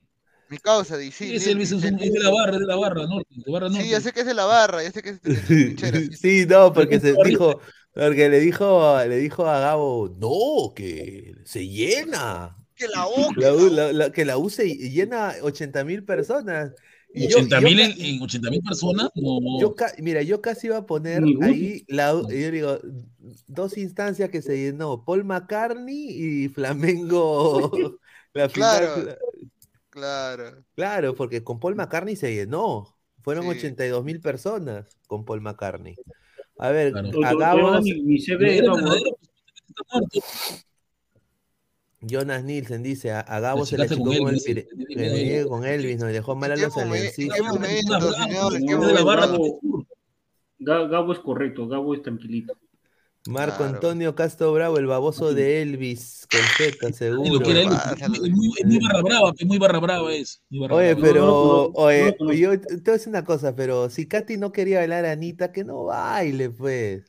Mi 0.50 0.58
causa, 0.60 0.98
di, 0.98 1.12
sí, 1.12 1.30
Sí, 1.30 1.36
es 1.38 1.48
Elvis, 1.48 1.72
es, 1.72 1.78
un- 1.84 1.88
Elvis. 1.88 2.08
es 2.08 2.14
de 2.14 2.20
la 2.20 2.30
barra, 2.32 2.54
es 2.54 2.60
de 2.60 2.66
la 2.68 2.76
barra 2.76 3.08
norte, 3.08 3.30
de 3.36 3.52
barra 3.52 3.70
norte. 3.70 3.84
Sí, 3.84 3.90
ya 3.92 4.02
sé 4.02 4.12
que 4.12 4.20
es 4.20 4.26
de 4.26 4.34
la 4.34 4.46
barra, 4.46 4.84
ya 4.84 4.92
sé 4.92 5.02
que 5.02 5.10
es 5.10 5.22
de. 5.22 5.36
Sí, 6.20 6.46
no, 6.48 6.74
porque 6.74 7.00
se 7.00 7.14
dijo, 7.26 7.60
porque 7.94 8.30
le 8.30 8.40
dijo, 8.40 8.98
le 9.08 9.18
dijo 9.18 9.46
a 9.48 9.60
Gabo, 9.60 10.10
no, 10.20 10.74
que 10.76 11.34
se 11.46 11.68
llena. 11.68 12.56
Que 12.76 12.88
la 12.90 13.08
U, 13.08 13.34
que 13.34 13.42
La 13.42 13.54
U- 13.54 13.70
la 13.70 13.94
la- 13.94 14.12
que 14.12 14.26
la 14.26 14.38
U 14.38 14.50
se 14.50 14.68
llena 14.76 15.34
80 15.42 15.84
mil 15.86 16.04
personas. 16.04 16.74
Y 17.14 17.30
yo- 17.30 17.38
80 17.38 17.62
yo 17.62 17.68
mil 17.68 17.80
en, 17.80 17.94
en 18.02 18.22
80 18.22 18.50
mil 18.50 18.62
personas. 18.62 19.10
No, 19.16 19.40
yo 19.62 19.74
mira, 20.00 20.22
yo 20.22 20.42
casi 20.42 20.68
iba 20.68 20.78
a 20.78 20.86
poner 20.86 21.24
ahí, 21.42 21.86
la, 21.88 22.12
yo 22.12 22.52
digo, 22.52 22.80
dos 23.48 23.78
instancias 23.78 24.30
que 24.30 24.42
se 24.42 24.58
llenó, 24.58 25.06
Paul 25.06 25.24
McCartney 25.24 26.08
y 26.10 26.50
Flamengo. 26.50 27.72
La 28.34 28.50
final, 28.50 28.80
Claro. 28.84 29.18
Claro. 29.90 30.64
Claro, 30.76 31.16
porque 31.16 31.42
con 31.42 31.58
Paul 31.62 31.76
McCartney 31.76 32.18
se 32.18 32.34
llenó. 32.36 32.94
Fueron 33.22 33.46
Sí. 33.46 33.50
82 33.52 34.04
mil 34.04 34.20
personas 34.20 34.98
con 35.08 35.24
Paul 35.24 35.40
McCartney. 35.40 35.96
A 36.58 36.70
ver, 36.72 36.92
Claro. 36.92 37.82
Mi, 37.82 38.02
mi 38.04 38.20
CV 38.20 38.44
Era 38.46 38.54
era 38.58 38.68
abogado. 38.74 38.90
verdadero, 38.90 39.18
pues, 39.22 39.64
está 39.70 39.84
muerto. 40.00 40.20
Jonas 42.08 42.44
Nielsen 42.44 42.84
dice, 42.84 43.12
a, 43.12 43.20
a 43.22 43.40
Gabo 43.40 43.66
se 43.66 43.78
le 43.78 43.84
achicó 43.86 44.04
con 44.06 44.18
con, 44.18 44.28
el 44.30 44.36
Elvis, 44.36 44.44
pire- 44.46 45.48
con 45.48 45.66
Elvis, 45.66 45.98
nos 46.00 46.12
dejó 46.12 46.36
mal 46.36 46.52
a 46.52 46.56
¿En 46.56 46.62
los 46.62 46.76
momento? 46.76 47.24
Gabo, 49.06 49.60
Ga- 50.60 50.88
Gabo 50.90 51.14
es 51.14 51.20
correcto, 51.20 51.68
Gabo 51.68 51.94
es 51.94 52.02
tranquilito. 52.02 52.58
Marco 53.28 53.58
Claro. 53.58 53.74
Antonio 53.74 54.14
Castro 54.14 54.54
Bravo, 54.54 54.78
el 54.78 54.86
baboso 54.86 55.34
de 55.34 55.64
Elvis, 55.64 56.28
con 56.30 56.40
Z, 56.42 56.94
seguro. 56.94 57.44
es 57.50 57.68
muy, 58.30 58.80
barra 58.80 59.02
brava, 59.02 59.34
es 59.36 59.48
muy 59.48 59.58
barra 59.58 59.80
brava 59.80 60.14
es. 60.14 60.44
barra 60.52 60.76
Oye, 60.76 60.94
brava. 60.94 61.02
pero, 61.02 61.72
oye, 61.74 62.16
yo 62.40 62.60
te 62.62 62.68
voy 62.76 62.82
a 62.86 62.92
decir 62.92 63.10
una 63.10 63.24
cosa, 63.26 63.56
pero 63.56 63.90
si 63.90 64.08
Katy 64.08 64.38
no 64.38 64.52
quería 64.52 64.78
bailar 64.78 65.06
a 65.06 65.12
Anita, 65.14 65.52
que 65.52 65.64
no 65.64 65.86
baile, 65.86 66.52
pues. 66.52 67.04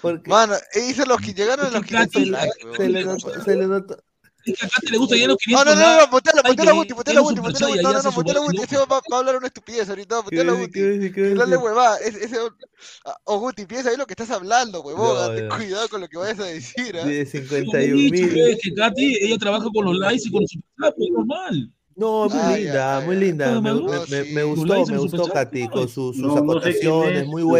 Porque 0.00 0.28
Mano, 0.30 0.54
hizo 0.88 1.04
los 1.06 1.20
que 1.20 1.32
llegaron 1.34 1.66
a 1.66 1.70
los 1.70 1.82
Es 1.82 1.88
que 1.88 1.94
Katy- 1.96 2.10
500 2.24 2.30
likes, 2.30 2.76
se 2.76 2.88
le 2.88 3.04
notó, 3.04 3.44
se 3.44 3.56
le 3.56 3.66
notó. 3.66 3.96
Es 4.44 4.58
que 4.58 4.86
te 4.86 4.90
le 4.92 4.98
gusta 4.98 5.14
ya 5.16 5.28
los 5.28 5.34
No, 5.34 5.36
500 5.62 5.64
no, 5.66 5.72
no, 5.74 5.80
no, 5.86 5.96
likes. 5.98 6.10
botea 6.10 6.32
la, 6.34 6.42
Ay, 6.44 6.50
botea 6.50 6.64
la 6.64 6.70
que 6.72 6.76
Guti, 6.78 6.92
botea 6.94 7.14
la 7.14 7.20
él 7.20 7.24
Guti, 7.24 7.36
super 7.36 7.52
botea 7.52 7.52
la 7.52 7.58
chat 7.60 7.68
y 7.68 7.72
Guti. 7.72 7.82
No, 7.84 7.88
no, 7.92 7.94
no, 7.94 8.02
se 8.02 8.16
botea 8.16 8.34
la 8.34 8.40
vuelve 8.40 8.56
Guti. 8.58 8.74
Ese 8.74 8.76
va, 8.86 8.96
a 8.96 9.18
hablar 9.18 9.36
una 9.36 9.46
estupidez 9.46 9.88
ahorita. 9.88 10.16
¿Qué 10.16 10.22
Botea 10.22 10.44
la 10.44 10.52
decir, 10.54 11.12
Guti. 11.14 11.34
no 11.34 11.46
le 11.46 11.56
hueva. 11.56 11.96
Ese, 11.98 12.38
ah, 13.04 13.16
oh, 13.24 13.38
Guti, 13.38 13.66
piensa 13.66 13.90
ahí 13.90 13.96
lo 13.96 14.04
que 14.06 14.14
estás 14.14 14.30
hablando, 14.32 14.80
huevón. 14.82 15.14
No, 15.30 15.34
Ten 15.36 15.46
no. 15.48 15.56
cuidado 15.56 15.88
con 15.88 16.00
lo 16.00 16.08
que 16.08 16.16
vayas 16.18 16.40
a 16.40 16.44
decir, 16.44 16.96
¿ah? 16.98 17.04
De 17.04 17.04
Como 17.04 17.10
he 17.10 17.26
51 17.26 17.94
dicho, 17.96 18.12
mil. 18.14 18.32
pues, 18.32 18.58
que 18.64 18.74
Katy, 18.74 19.16
ella 19.24 19.38
trabaja 19.38 19.66
con 19.72 19.84
los 19.84 19.96
likes 19.96 20.22
y 20.26 20.32
con 20.32 20.40
los 20.40 20.50
superchats, 20.50 20.96
pues 20.98 21.10
normal. 21.12 21.72
No, 21.94 22.28
muy 22.28 22.38
Ah, 22.42 22.56
linda, 22.56 22.72
ya, 22.72 22.98
ya, 23.00 23.06
muy 23.06 23.14
ya. 23.14 23.20
linda. 23.20 23.50
No, 23.52 23.62
Me, 23.62 23.68
no, 23.70 23.74
me- 23.76 23.82
no, 23.82 24.00
me- 24.00 24.06
sí. 24.24 24.32
me 24.32 24.40
Los 24.40 24.56
gustó, 24.56 24.86
me 24.86 24.98
gustó 24.98 25.26
Katy, 25.28 25.68
con 25.68 25.88
sus, 25.88 26.16
sus 26.16 26.18
No, 26.18 26.28
no 26.28 26.34
sé 26.34 26.40
quién 26.40 26.50
acotaciones 26.90 27.22
es, 27.22 27.26
muy 27.28 27.42
pero- 27.42 27.52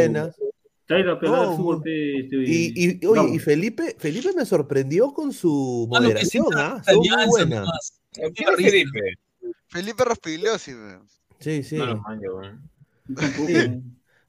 No, 0.89 1.57
fútbol, 1.57 1.83
este, 1.87 2.37
Y, 2.37 2.99
y, 3.01 3.07
oye, 3.07 3.35
y 3.35 3.39
Felipe, 3.39 3.97
Felipe 3.99 4.33
me 4.37 4.45
sorprendió 4.45 5.13
con 5.13 5.33
su 5.33 5.89
Ah, 5.95 6.01
moderación, 6.01 6.47
¿ah? 6.57 6.83
alianza 6.87 7.27
buena. 7.29 7.61
nomás. 7.61 8.01
¿Quién 8.13 8.33
Qué 8.35 8.45
es 8.45 8.57
risa. 8.57 8.71
Felipe? 8.71 9.01
Felipe 9.69 10.05
Rospigliosi, 10.05 10.75
weón. 10.75 11.09
Sí, 11.41 11.63
sí. 11.63 11.77
No 11.77 11.87
lo 11.87 11.97
manjo. 11.99 12.41
Sí. 13.47 13.55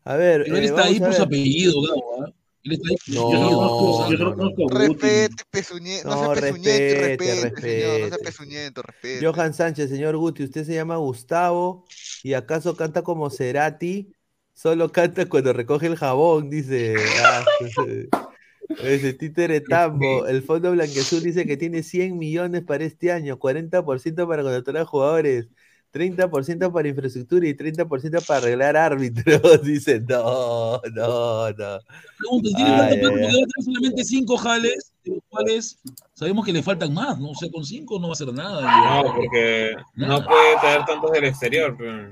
A 0.05 0.15
ver, 0.15 0.43
Pero 0.43 0.57
él 0.57 0.63
eh, 0.63 0.65
está 0.67 0.83
ahí 0.85 0.99
por 0.99 1.13
su 1.13 1.21
apellido, 1.23 1.81
Gabo. 1.81 2.23
¿ah? 2.23 2.33
Él 2.63 2.71
está 2.73 2.87
ahí 2.89 2.95
por 3.05 3.15
No, 3.15 4.09
Yo 4.11 4.17
no, 4.17 4.35
no. 4.35 4.67
Respete, 4.69 5.43
pezuñe, 5.49 6.01
no, 6.05 6.33
respete, 6.33 7.17
respete, 7.17 7.61
señor. 7.61 7.89
No 7.91 7.97
sea 7.97 7.99
respete. 8.07 8.23
pezuñento, 8.25 8.81
respete. 8.81 9.25
Johan 9.25 9.53
Sánchez, 9.53 9.89
señor 9.89 10.15
Guti, 10.17 10.43
usted 10.43 10.65
se 10.65 10.73
llama 10.75 10.95
Gustavo 10.97 11.85
y 12.23 12.33
acaso 12.33 12.75
canta 12.77 13.01
como 13.01 13.29
Cerati, 13.29 14.13
solo 14.53 14.91
canta 14.91 15.25
cuando 15.27 15.53
recoge 15.53 15.87
el 15.87 15.95
jabón, 15.95 16.49
dice. 16.49 16.95
Ah, 17.23 17.43
ese 18.83 19.13
títere 19.13 19.61
tambo. 19.61 20.25
El 20.27 20.41
Fondo 20.41 20.71
Blanqueazul 20.71 21.21
dice 21.21 21.45
que 21.45 21.57
tiene 21.57 21.83
100 21.83 22.17
millones 22.17 22.63
para 22.63 22.83
este 22.85 23.11
año, 23.11 23.37
40% 23.37 24.27
para 24.27 24.41
contratar 24.43 24.77
a 24.77 24.85
jugadores, 24.85 25.47
30% 25.93 26.71
para 26.71 26.87
infraestructura 26.87 27.47
y 27.47 27.53
30% 27.53 28.25
para 28.25 28.39
arreglar 28.39 28.75
árbitros. 28.77 29.41
Dice, 29.63 29.99
no, 29.99 30.81
no, 30.93 31.49
no. 31.51 31.79
Pregunta, 32.17 32.49
tiene 32.55 32.69
Ay, 32.71 32.79
tanta 32.79 32.93
ay, 32.93 32.99
plata, 32.99 33.07
ay. 33.07 33.09
porque 33.09 33.21
va 33.21 33.27
a 33.27 33.31
tener 33.31 33.47
solamente 33.63 34.03
cinco 34.03 34.37
jales, 34.37 34.91
de 35.03 35.11
los 35.11 35.23
cuales 35.29 35.79
sabemos 36.13 36.45
que 36.45 36.53
le 36.53 36.63
faltan 36.63 36.93
más, 36.95 37.19
¿no? 37.19 37.29
O 37.31 37.35
sea, 37.35 37.51
con 37.51 37.63
cinco 37.63 37.99
no 37.99 38.07
va 38.07 38.11
a 38.11 38.13
hacer 38.13 38.33
nada. 38.33 39.03
No, 39.03 39.13
porque 39.13 39.75
no 39.95 40.23
puede 40.25 40.55
traer 40.61 40.85
tantos 40.85 41.11
del 41.11 41.25
exterior. 41.25 41.75
pero- 41.77 42.09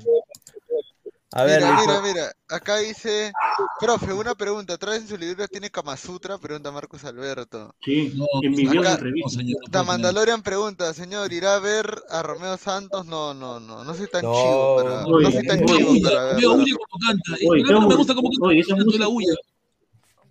A 1.34 1.46
ver, 1.46 1.62
Mira, 1.62 1.72
Lico- 1.72 1.88
mira, 1.88 2.02
mira. 2.02 2.32
Acá 2.50 2.78
dice, 2.78 3.32
profe, 3.80 4.12
una 4.12 4.36
pregunta. 4.36 4.78
¿Traes 4.78 5.04
en 5.04 5.08
su 5.08 5.18
libro 5.18 5.48
tiene 5.48 5.70
Kama 5.70 5.96
Sutra? 5.96 6.38
Pregunta 6.38 6.72
Marcos 6.72 7.06
Alberto. 7.06 7.74
Sí, 7.82 8.12
No, 8.16 8.26
en 8.42 8.52
mi 8.52 8.68
acá-. 8.68 9.00
No, 9.02 9.30
señor. 9.30 9.62
no. 9.72 9.84
Mandalorian 9.86 10.42
pregunta, 10.42 10.94
señor, 10.94 11.32
¿irá 11.32 11.56
a 11.56 11.60
ver 11.60 11.86
a 12.10 12.22
Romeo 12.22 12.58
Santos? 12.58 13.06
No, 13.06 13.34
no, 13.34 13.62
no, 13.62 13.86
no 13.86 13.94
soy 13.94 14.08
tan 14.08 14.24
No, 14.24 14.34
chivo 14.34 14.76
para, 14.76 15.06
oye, 15.08 15.24
no 15.26 15.32
soy 15.32 15.48
tan 15.48 15.58
oye, 15.64 15.78
chivo 15.78 15.92
oye, 15.92 16.02
para 16.02 16.32
huye 16.36 16.74
cuando 16.76 17.08
canta. 17.08 17.46
Oye, 17.50 17.64
no 17.64 17.88
me 17.88 17.96
gusta 17.96 18.14
esa 18.14 18.76
canta 18.76 18.98
la 19.00 19.08
huya. 19.08 19.34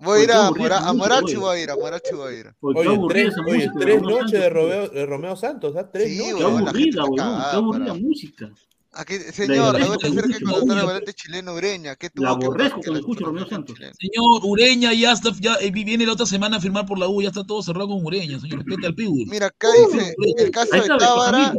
Voy 0.01 0.21
a 0.21 0.25
ir 0.25 0.33
a, 0.33 0.51
Mora- 0.51 0.79
a 0.89 0.93
Morachi 0.93 1.37
voy 1.37 1.59
a 1.59 1.63
ir, 1.63 1.71
a 1.71 1.77
Morachi 1.77 2.15
voy 2.15 2.35
a 2.35 2.39
ir. 2.39 2.55
Oye, 2.61 2.75
qué 2.75 2.89
Oye, 2.89 2.97
aburrida 2.97 3.31
tres, 3.31 3.35
oye, 3.47 3.71
tres 3.79 4.03
noches 4.03 4.31
de. 4.33 4.49
Romeo, 4.51 4.89
de 4.89 5.07
Romeo 5.07 5.37
Santos, 5.37 5.77
¿ah? 5.77 5.91
Tres 5.91 6.09
Sí, 6.11 6.19
noches. 6.19 6.37
Qué 6.37 6.45
aburrida, 6.45 7.05
weón. 7.05 7.17
Qué 7.17 7.57
aburrida 7.57 7.95
música. 7.95 8.51
Aquí, 8.93 9.15
señor, 9.33 9.79
no 9.79 9.97
te 9.97 10.11
que 10.11 10.41
contratar 10.45 10.79
al 10.79 10.85
volante 10.87 11.15
chileno 11.15 11.55
Ureña. 11.55 11.95
¿Qué 11.95 12.11
tuvo 12.11 12.25
La 12.27 12.37
que 12.37 12.47
aborrezco 12.47 12.81
cuando 12.81 12.99
escucho 12.99 13.25
a 13.25 13.27
Romeo 13.29 13.49
Santos. 13.49 13.79
Señor 13.79 14.41
Ureña 14.45 14.93
ya 14.93 15.12
está, 15.12 15.31
ya 15.39 15.55
eh, 15.61 15.71
viene 15.71 16.05
la 16.05 16.15
otra 16.15 16.27
semana 16.27 16.57
a 16.57 16.61
firmar 16.61 16.87
por 16.87 16.99
la 16.99 17.07
U, 17.09 17.23
ya 17.23 17.29
está 17.29 17.45
todo 17.45 17.62
cerrado 17.62 17.87
con 17.89 18.05
Ureña, 18.05 18.41
señor. 18.41 18.59
Respete 18.65 18.87
al 18.89 18.95
Pigur. 18.97 19.29
Mira, 19.29 19.47
acá 19.47 19.69
dice 19.93 20.15
el 20.39 20.51
caso 20.51 20.75
de 20.75 20.89
Tábara. 20.89 21.55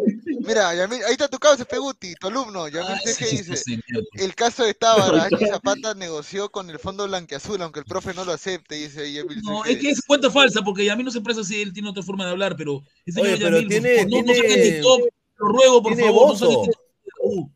Mira, 0.46 0.76
Yamil- 0.76 1.04
ahí 1.06 1.12
está 1.14 1.30
tu 1.30 1.38
causa, 1.38 1.64
Peguti, 1.64 2.16
tu 2.16 2.28
alumno. 2.28 2.68
Yamil 2.68 2.98
dice. 3.06 3.80
El 4.16 4.36
caso 4.36 4.66
de 4.66 4.74
Tábara, 4.74 5.30
Zapata 5.50 5.94
negoció 5.94 6.50
con 6.50 6.70
el 6.70 6.80
Fondo 6.80 7.08
Blanqueazul, 7.08 7.62
aunque 7.62 7.80
el 7.80 7.86
profe 7.86 8.14
no 8.14 8.26
lo 8.26 8.34
acepte, 8.34 8.76
dice 8.76 9.12
Yamil 9.14 9.42
No, 9.44 9.64
es 9.64 9.78
que 9.78 9.90
es 9.92 10.02
cuenta 10.02 10.30
falsa, 10.30 10.64
porque 10.64 10.90
a 10.92 10.96
mí 10.98 11.04
no 11.04 11.12
se 11.12 11.20
expresa 11.20 11.42
así, 11.42 11.62
él 11.62 11.72
tiene 11.72 11.90
otra 11.90 12.04
forma 12.04 12.26
de 12.26 12.32
hablar, 12.32 12.58
pero 12.58 12.82
el 13.06 13.14
señor 13.14 13.30
Oye, 13.30 13.38
pero 13.38 13.56
Yamil, 13.62 13.70
tiene- 13.70 14.06
no, 14.06 14.18
no 14.18 14.34
tiene- 14.34 14.58
TikTok, 14.72 15.00
lo 15.38 15.48
ruego, 15.48 15.82
por 15.82 15.98
favor, 15.98 16.40
no 16.40 16.64
U. 17.24 17.50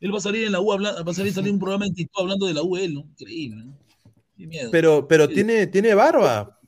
Él 0.00 0.12
va 0.12 0.18
a 0.18 0.20
salir 0.20 0.44
en 0.46 0.52
la 0.52 0.60
U, 0.60 0.72
habla- 0.72 1.02
va 1.02 1.10
a 1.10 1.14
salir, 1.14 1.32
salir 1.32 1.52
un 1.52 1.58
programa 1.58 1.86
en 1.86 1.94
TikTok 1.94 2.22
hablando 2.22 2.46
de 2.46 2.54
la 2.54 2.62
U, 2.62 2.76
él, 2.76 2.94
¿no? 2.94 3.00
Increíble, 3.00 3.64
¿no? 3.64 3.78
Qué 4.36 4.46
miedo. 4.46 4.70
Pero, 4.72 5.06
pero 5.06 5.28
tiene, 5.28 5.66
tiene 5.68 5.94
barba. 5.94 6.58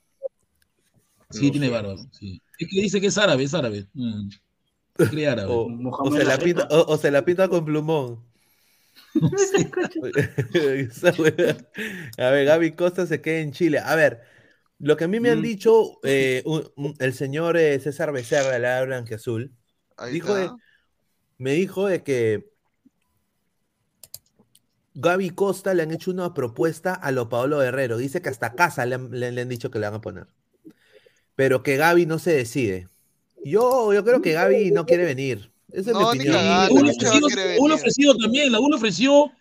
sí, 1.30 1.50
tiene 1.50 1.68
barba, 1.68 1.96
sí. 2.12 2.40
Es 2.58 2.68
que 2.68 2.80
dice 2.80 3.00
que 3.00 3.08
es 3.08 3.18
árabe, 3.18 3.42
es 3.44 3.54
árabe. 3.54 3.86
Mm. 3.94 4.28
Se 4.96 5.08
cree 5.08 5.26
árabe. 5.26 5.48
O, 5.50 6.12
se 6.12 6.24
la 6.24 6.38
pinta, 6.38 6.68
o, 6.70 6.92
o 6.92 6.96
se 6.96 7.10
la 7.10 7.24
pinta 7.24 7.48
con 7.48 7.64
plumón. 7.64 8.22
A 12.18 12.30
ver, 12.30 12.44
Gaby 12.46 12.72
Costa 12.72 13.06
se 13.06 13.20
queda 13.20 13.38
en 13.40 13.52
Chile. 13.52 13.78
A 13.78 13.94
ver, 13.96 14.22
lo 14.78 14.96
que 14.96 15.04
a 15.04 15.08
mí 15.08 15.20
me 15.20 15.30
han 15.30 15.40
Mm. 15.40 15.42
dicho 15.42 15.98
eh, 16.04 16.42
un- 16.46 16.68
un- 16.76 16.94
el 16.98 17.14
señor 17.14 17.56
eh, 17.56 17.78
César 17.80 18.12
Becerra 18.12 18.50
de 18.52 18.58
la 18.60 18.84
Blanquiazul, 18.84 19.52
Ahí 19.96 20.12
dijo 20.12 20.34
de-. 20.34 20.50
Me 21.38 21.52
dijo 21.52 21.86
de 21.86 22.02
que 22.02 22.50
Gaby 24.94 25.30
Costa 25.30 25.74
le 25.74 25.82
han 25.82 25.90
hecho 25.92 26.10
una 26.10 26.34
propuesta 26.34 26.94
a 26.94 27.10
lo 27.10 27.28
Paolo 27.28 27.58
Guerrero. 27.58 27.96
Dice 27.96 28.22
que 28.22 28.28
hasta 28.28 28.54
casa 28.54 28.86
le 28.86 28.94
han, 28.94 29.10
le- 29.10 29.32
le 29.32 29.40
han 29.42 29.48
dicho 29.48 29.70
que 29.70 29.78
le 29.78 29.86
van 29.86 29.94
a 29.94 30.00
poner. 30.00 30.26
Pero 31.34 31.62
que 31.62 31.76
Gaby 31.76 32.06
no 32.06 32.18
se 32.18 32.32
decide. 32.32 32.88
Yo, 33.44 33.92
yo 33.92 34.04
creo 34.04 34.22
que 34.22 34.32
Gaby 34.32 34.70
no 34.70 34.86
quiere 34.86 35.04
venir. 35.04 35.50
Esa 35.72 35.90
es 35.90 35.96
No, 35.96 36.12
mi 36.12 36.18
ni 36.18 36.24
opinión. 36.28 36.36
cagando, 36.36 36.74
La 36.74 36.80
U 36.80 36.84
le 36.84 36.92
no 36.92 36.92
se 36.92 37.06
va 37.06 37.10
a 37.12 37.18
ofreció, 37.18 37.28
querer 37.28 37.46
la 37.46 37.62
U 37.62 37.68
le 37.68 37.74
venir. 37.74 37.74
ofreció 37.74 38.16
también, 38.16 38.52
la 38.52 38.60
U 38.60 38.68
le 38.70 38.76
ofreció. 38.76 39.32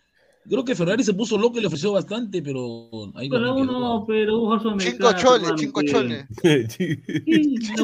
Creo 0.46 0.64
que 0.64 0.74
Ferrari 0.74 1.02
se 1.04 1.14
puso 1.14 1.38
loco 1.38 1.56
y 1.56 1.60
le 1.62 1.68
ofreció 1.68 1.92
bastante, 1.92 2.42
pero 2.42 2.90
ahí 3.14 3.30
Pero 3.30 3.40
no 3.40 3.56
uno, 3.56 4.04
pero 4.06 4.40
jugador 4.40 4.80
Cinco 4.82 5.12
choles, 5.14 5.52
cinco 5.56 5.82
choles. 5.82 6.26
Sí, 6.76 7.54
la 7.66 7.82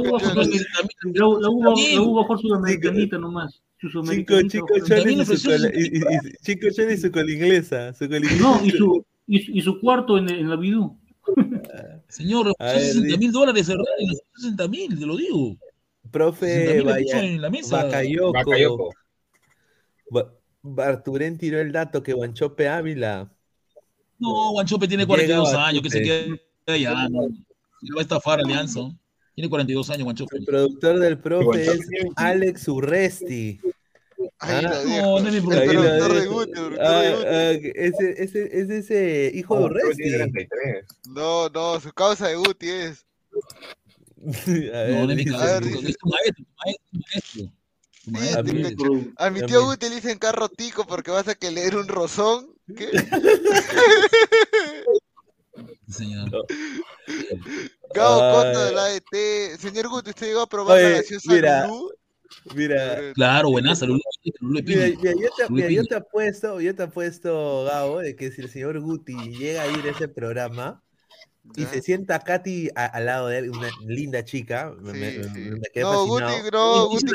a 1.48 2.04
jugar 2.04 2.38
sudamericanita 2.38 3.16
nomás. 3.16 3.62
Su 3.81 3.89
Cinco, 3.89 4.02
sudamericanita 4.02 4.51
cinco 4.52 4.66
va 4.66 4.77
a 4.77 4.81
jugar. 4.81 4.89
choles 4.89 5.05
También 5.05 5.20
y 5.20 5.24
su 5.24 5.48
cola- 5.48 5.70
y- 5.74 6.36
cinco 6.43 6.66
choles 6.70 6.98
y 6.98 7.02
su 7.02 7.11
colinglesa. 7.12 7.94
Su 7.94 8.09
colinglesa. 8.09 8.43
No, 8.43 8.65
y 8.65 8.70
su, 8.70 9.07
y, 9.27 9.40
su- 9.43 9.51
y 9.52 9.61
su 9.62 9.81
cuarto 9.81 10.19
en, 10.19 10.28
en 10.28 10.51
la 10.51 10.57
Bidú. 10.57 10.98
Señor, 12.09 12.52
A 12.59 12.65
ver, 12.65 12.81
60 12.81 13.07
di- 13.09 13.19
mil 13.19 13.32
dólares 13.32 13.66
Ferrari, 13.66 14.07
60 14.36 14.69
mil, 14.69 14.98
te 14.98 15.07
lo 15.07 15.16
digo. 15.16 15.57
Profe 16.11 16.47
60.000 16.47 16.74
le 16.74 16.82
puso 16.82 16.90
vaya, 17.16 17.24
en 17.24 17.40
la 17.43 17.51
mesa. 17.51 17.85
Bakayoko. 17.85 18.32
Bakayoko. 18.32 18.90
Ba- 20.11 20.32
Barturén 20.62 21.39
tiró 21.39 21.59
el 21.61 21.73
dato 21.73 22.02
que 22.02 22.12
Guanchope 22.12 22.69
Ávila. 22.69 23.32
No, 24.19 24.51
Guanchope 24.52 24.86
tiene 24.89 25.05
Llega 25.05 25.15
42 25.39 25.55
años, 25.55 25.82
que 25.82 25.90
se 25.90 26.02
queda 26.02 26.77
ya. 26.77 27.09
No, 27.09 27.28
va 27.97 28.01
a 28.01 28.02
estafar 28.02 28.40
Alianza. 28.40 28.81
Tiene 29.40 29.48
42 29.48 29.88
años, 29.88 30.04
Guanchope. 30.04 30.36
El 30.36 30.44
productor 30.44 30.98
del 30.98 31.18
profe 31.18 31.62
es 31.64 31.80
Alex 32.16 32.68
Urresti. 32.68 33.58
Ahí 34.38 34.64
Ah, 34.66 34.82
no, 34.84 35.18
no 35.20 35.28
es 35.28 35.32
mi 35.32 35.40
productor. 35.40 36.12
De. 36.12 36.26
Guti, 36.26 36.50
el 36.50 36.58
productor 36.58 36.78
Ah, 36.78 37.00
de 37.00 37.14
Guti. 37.16 37.26
ah, 37.26 37.52
ese, 37.74 38.22
ese, 38.22 38.60
es 38.60 38.68
ese 38.68 39.32
hijo 39.34 39.56
de 39.58 39.64
Urresti. 39.64 40.02
Tiene 40.02 40.18
33. 40.18 40.84
No, 41.08 41.48
no, 41.48 41.80
su 41.80 41.90
causa 41.92 42.28
de 42.28 42.34
Guti 42.36 42.68
es. 42.68 43.06
No, 44.20 45.06
no 45.06 45.12
es 45.12 45.16
mi 45.16 45.24
dice- 45.24 45.34
A 45.36 45.38
ver, 45.46 45.62
caso. 45.62 45.70
dice- 45.78 45.88
Es 45.88 45.96
tu 45.96 46.06
maestro, 46.10 46.44
tu 48.04 48.10
maestro, 48.10 48.38
a. 48.38 48.42
Pro- 48.76 49.06
A 49.16 49.30
mi 49.30 49.40
tío. 49.46 49.64
Guti 49.64 49.88
le 49.88 49.94
dicen 49.94 50.18
carro 50.18 50.50
tico 50.50 50.86
porque 50.86 51.10
vas 51.10 51.26
a 51.28 51.34
que 51.34 51.50
leer 51.50 51.74
un 51.76 51.88
rozón. 51.88 52.50
¿Qué? 52.76 52.90
señor. 55.88 56.30
Gabo 57.94 58.22
Ay. 58.22 58.32
Costa 58.32 58.64
de 58.66 58.72
la 58.72 58.84
ADT. 58.84 59.58
Señor 59.58 59.88
Guti, 59.88 60.10
¿usted 60.10 60.26
llegó 60.26 60.42
a 60.42 60.48
probar 60.48 60.76
Oye, 60.76 60.90
la 60.90 60.96
gaseosa 60.96 61.32
mira, 61.32 61.66
Lulú? 61.66 61.90
Mira, 62.54 63.12
Claro, 63.14 63.50
buenaza, 63.50 63.86
Lulú, 63.86 64.00
mira, 64.40 64.88
yo 64.88 64.98
mira, 65.50 65.82
te 65.88 65.94
apuesto, 65.96 66.60
yo 66.60 66.74
te 66.74 66.82
apuesto, 66.84 67.64
Gabo, 67.64 67.98
de 67.98 68.14
que 68.14 68.30
si 68.30 68.40
el 68.40 68.48
señor 68.48 68.80
Guti 68.80 69.14
llega 69.36 69.62
a 69.62 69.66
ir 69.66 69.84
a 69.86 69.90
ese 69.90 70.08
programa 70.08 70.82
y 71.56 71.62
Ya. 71.62 71.68
se 71.70 71.82
sienta 71.82 72.18
Katy 72.20 72.68
a- 72.74 72.86
al 72.86 73.06
lado 73.06 73.28
de 73.28 73.38
él, 73.38 73.50
una 73.50 73.68
linda 73.86 74.24
chica, 74.24 74.72
me, 74.80 74.92
Sí, 74.92 74.98
me- 75.00 75.24
sí. 75.24 75.50
me 75.50 75.60
quedé 75.72 75.84
No, 75.84 76.06
fascinado. 76.06 76.36
Guti, 76.38 76.50
no, 76.52 76.88
Guti. 76.88 77.06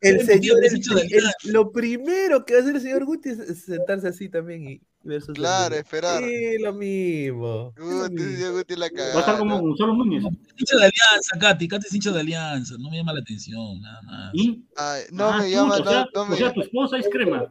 El 0.00 0.26
señor, 0.26 0.64
el- 0.64 1.12
el- 1.12 1.52
lo 1.52 1.72
primero 1.72 2.44
que 2.44 2.54
va 2.54 2.60
a 2.60 2.62
hacer 2.62 2.76
el 2.76 2.80
señor 2.82 3.04
Guti 3.04 3.30
es, 3.30 3.64
sentarse 3.64 4.08
así 4.08 4.28
también 4.28 4.68
y 4.68 4.80
ver 5.02 5.20
sus 5.22 5.34
Claro, 5.34 5.66
amigos. 5.74 5.78
esperar. 5.84 6.22
Sí, 6.22 6.58
lo 6.62 6.72
mismo. 6.72 7.74
Guti, 7.76 8.22
señor 8.22 8.52
Guti 8.58 8.76
la 8.76 8.86
Va 8.86 8.86
a 8.86 9.06
estar 9.08 9.12
cagada. 9.24 9.38
como 9.40 9.60
Gonzalo 9.60 9.94
Núñez. 9.94 10.22
Hincha 10.56 10.76
de 10.76 10.82
Alianza, 10.84 11.38
Katy. 11.40 11.68
Katy 11.68 11.86
es 11.88 11.94
hincha 11.94 12.12
de 12.12 12.20
Alianza. 12.20 12.74
No 12.78 12.90
me 12.90 12.96
llama 12.96 13.12
la 13.12 13.20
atención, 13.20 13.80
nada 13.80 14.02
más. 14.02 14.30
Y, 14.34 14.64
Ay, 14.76 15.02
no 15.10 15.24
ah, 15.30 15.38
me 15.38 15.50
llama, 15.50 15.74
o 15.78 15.84
sea, 15.84 16.00
no, 16.04 16.06
no 16.14 16.22
o 16.22 16.26
me 16.26 16.36
sea, 16.36 16.52
tu 16.52 16.60
esposa 16.60 16.96
es 16.98 17.08
crema. 17.10 17.50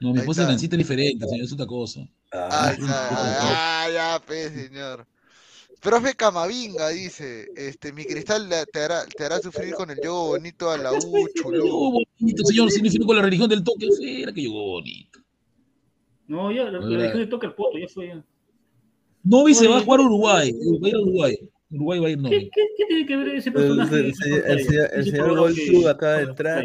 No, 0.00 0.12
mi 0.12 0.18
esposa. 0.20 0.46
Nancita 0.46 0.76
es 0.76 0.78
diferente, 0.78 1.26
señor, 1.28 1.44
es 1.44 1.52
otra 1.52 1.66
cosa. 1.66 2.00
Ah, 2.32 2.68
Ay, 2.70 2.76
ah, 2.88 3.88
ya, 3.92 4.22
pe, 4.26 4.50
señor. 4.50 5.06
Profe 5.80 6.14
Camavinga 6.14 6.88
dice, 6.88 7.46
este, 7.56 7.92
mi 7.92 8.04
cristal 8.04 8.48
te 8.72 8.80
hará, 8.80 9.04
te 9.04 9.24
hará 9.24 9.38
sufrir 9.38 9.74
con 9.74 9.90
el 9.90 9.98
yogo 10.02 10.28
bonito 10.28 10.70
a 10.70 10.78
la 10.78 10.92
U, 10.92 10.98
Llegó 10.98 11.28
chulú. 11.34 12.04
bonito, 12.18 12.44
señor, 12.44 12.70
significó 12.70 13.06
con 13.06 13.16
la 13.16 13.22
religión 13.22 13.48
del 13.50 13.62
toque. 13.62 13.86
Era 14.02 14.32
que 14.32 14.40
llegó 14.40 14.62
bonito. 14.64 15.20
No, 16.26 16.50
ya, 16.50 16.64
la, 16.64 16.72
la 16.72 16.86
Hola. 16.86 16.98
región 16.98 17.20
le 17.20 17.26
toca 17.26 17.46
el 17.46 17.52
poto, 17.54 17.76
ya 17.78 17.86
fue. 17.88 18.08
Ya. 18.08 18.24
Novi 19.24 19.54
se 19.54 19.68
va 19.68 19.78
a 19.78 19.80
jugar 19.82 20.00
a 20.00 20.04
Uruguay. 20.04 20.52
Va 20.52 20.86
a 20.86 20.88
ir 20.88 20.94
a 20.94 21.00
Uruguay. 21.00 21.38
Uruguay 21.70 21.98
va 22.00 22.06
a 22.06 22.10
ir 22.10 22.16
¿Qué, 22.16 22.22
Novi. 22.22 22.50
qué, 22.54 22.62
qué 22.78 22.84
tiene 22.86 23.06
que 23.06 23.16
ver 23.16 23.28
ese 23.36 23.52
personaje? 23.52 24.00
el 24.00 24.14
señor, 24.14 24.90
el 24.94 25.14
el 25.14 25.36
Goltú 25.36 25.88
acaba 25.88 26.16
de 26.16 26.22
entrar. 26.24 26.64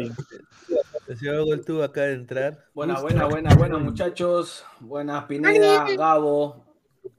Ahí. 1.10 1.14
El 1.14 1.18
señor 1.18 1.44
Goltú 1.44 1.82
acaba 1.82 2.06
de 2.06 2.14
entrar. 2.14 2.64
Buenas, 2.74 3.02
buenas, 3.02 3.28
buenas, 3.28 3.56
buenas 3.56 3.80
muchachos. 3.80 4.64
Buenas 4.78 5.24
Pineda, 5.24 5.84
Gabo, 5.96 6.64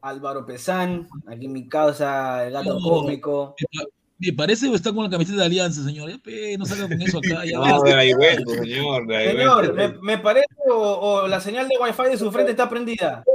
Álvaro 0.02 0.46
Pesán, 0.46 1.08
aquí 1.28 1.48
mi 1.48 1.68
causa, 1.68 2.48
el 2.48 2.54
gato 2.54 2.80
No. 2.80 2.90
cósmico. 2.90 3.56
Me 3.60 3.80
pa- 3.84 3.90
Me 4.24 4.34
parece 4.34 4.70
o 4.70 4.76
está 4.76 4.94
con 4.94 5.04
la 5.04 5.10
camiseta 5.10 5.40
de 5.40 5.46
Alianza, 5.46 5.84
señor. 5.84 6.12
No 6.60 6.66
salga 6.66 6.88
con 6.88 7.02
eso 7.02 7.18
acá. 7.18 7.44
Ya 7.44 7.58
No, 7.58 7.82
de 7.82 8.14
Juventus, 8.14 8.54
señor. 8.54 9.08
De 9.08 9.32
Señor, 9.32 10.00
me 10.04 10.18
parece 10.20 10.46
o, 10.70 10.76
o 11.24 11.28
la 11.28 11.42
señal 11.42 11.68
de 11.68 11.76
wifi 11.82 12.04
de 12.12 12.18
su 12.18 12.32
frente 12.32 12.52
está 12.52 12.70
prendida. 12.70 13.24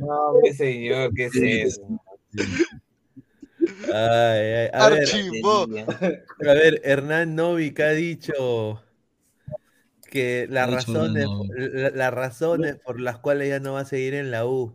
No, 0.00 0.34
qué 0.42 0.52
señor, 0.54 1.12
¿qué 1.14 1.26
es 1.26 1.36
eso? 1.36 1.82
Ay, 3.92 4.40
ay, 4.40 4.68
A 4.72 4.88
ver, 4.88 5.08
a 6.48 6.52
ver, 6.54 6.80
Hernán 6.84 7.34
Novik 7.34 7.78
ha 7.80 7.90
dicho 7.90 8.82
que 10.10 10.46
las 10.50 10.68
Ha 10.68 10.76
dicho 10.76 10.92
razones, 10.92 11.26
la- 11.72 11.90
las 11.90 12.14
razones 12.14 12.76
por 12.84 13.00
las 13.00 13.18
cuales 13.18 13.48
ya 13.48 13.60
no 13.60 13.74
va 13.74 13.80
a 13.80 13.84
seguir 13.84 14.14
en 14.14 14.30
la 14.30 14.46
U. 14.46 14.74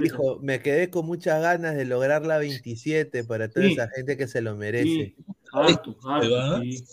Dijo, 0.00 0.38
me 0.40 0.60
quedé 0.60 0.90
con 0.90 1.06
muchas 1.06 1.42
ganas 1.42 1.74
de 1.74 1.84
lograr 1.84 2.24
la 2.24 2.38
27 2.38 3.24
para 3.24 3.48
toda 3.48 3.66
Sí. 3.66 3.72
esa 3.72 3.88
gente 3.88 4.16
que 4.16 4.28
se 4.28 4.40
lo 4.40 4.54
merece. 4.54 4.84
Sí, 4.84 5.16
harto, 5.52 5.96
harto, 6.04 6.30
¿verdad? 6.30 6.60
sí. 6.62 6.84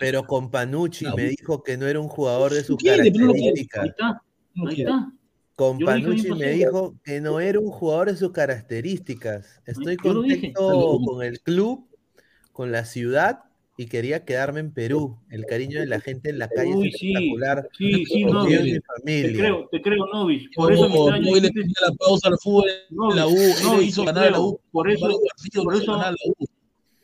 Pero 0.00 0.24
con 0.24 0.50
Panucci 0.50 1.04
me 1.14 1.24
dijo 1.24 1.62
que 1.62 1.76
no 1.76 1.86
era 1.86 2.00
un 2.00 2.08
jugador 2.08 2.52
de 2.54 2.64
sus 2.64 2.78
quiere. 2.78 3.02
Ahí 3.02 3.12
características. 3.12 3.84
está, 3.86 4.22
ahí 4.66 4.80
está. 4.80 5.12
Con 5.58 5.76
Yo 5.80 5.86
lo 5.86 5.92
dije 5.94 5.98
el 5.98 6.04
Panucci 6.04 6.26
año 6.28 6.36
me 6.36 6.50
dijo 6.50 6.94
que 7.02 7.20
no 7.20 7.40
era 7.40 7.58
un 7.58 7.72
jugador 7.72 8.12
de 8.12 8.16
sus 8.16 8.30
características. 8.30 9.60
Estoy 9.66 9.96
contento 9.96 11.00
con 11.04 11.24
el 11.24 11.40
club, 11.40 11.84
con 12.52 12.70
la 12.70 12.84
ciudad 12.84 13.40
y 13.76 13.86
quería 13.86 14.24
quedarme 14.24 14.60
en 14.60 14.72
Perú. 14.72 15.18
El 15.30 15.46
cariño 15.46 15.80
de 15.80 15.86
la 15.86 15.98
gente 15.98 16.30
en 16.30 16.38
la 16.38 16.48
calle 16.48 16.76
Uy, 16.76 16.90
es 16.90 16.94
espectacular. 16.94 17.68
sí, 17.76 18.04
sí, 18.06 18.24
Novich. 18.24 18.80
Te 19.04 19.32
creo, 19.32 19.68
te 19.68 19.82
creo, 19.82 20.06
Novich. 20.12 20.48
Por 20.54 20.72
eso 20.72 20.84
a 20.84 20.88
mitad 20.90 21.06
de 21.06 21.12
año 21.14 21.32
Hoy 21.32 21.40
le 21.40 21.50
la 21.50 21.92
pausa 21.98 22.28
al 22.28 22.38
fútbol 22.40 22.64
de 22.68 23.16
la 23.16 23.26
U. 23.26 23.30
Novich, 23.32 23.58
Él 23.58 23.66
Novich, 23.66 23.88
hizo 23.88 24.04
ganar 24.04 24.30
la. 24.30 24.40
U. 24.40 24.60
Por 24.70 24.88
eso, 24.88 25.08
partidos 25.08 25.64
por 25.64 25.74
eso, 25.74 25.92
ganar 25.92 26.12
la 26.12 26.32
U. 26.38 26.46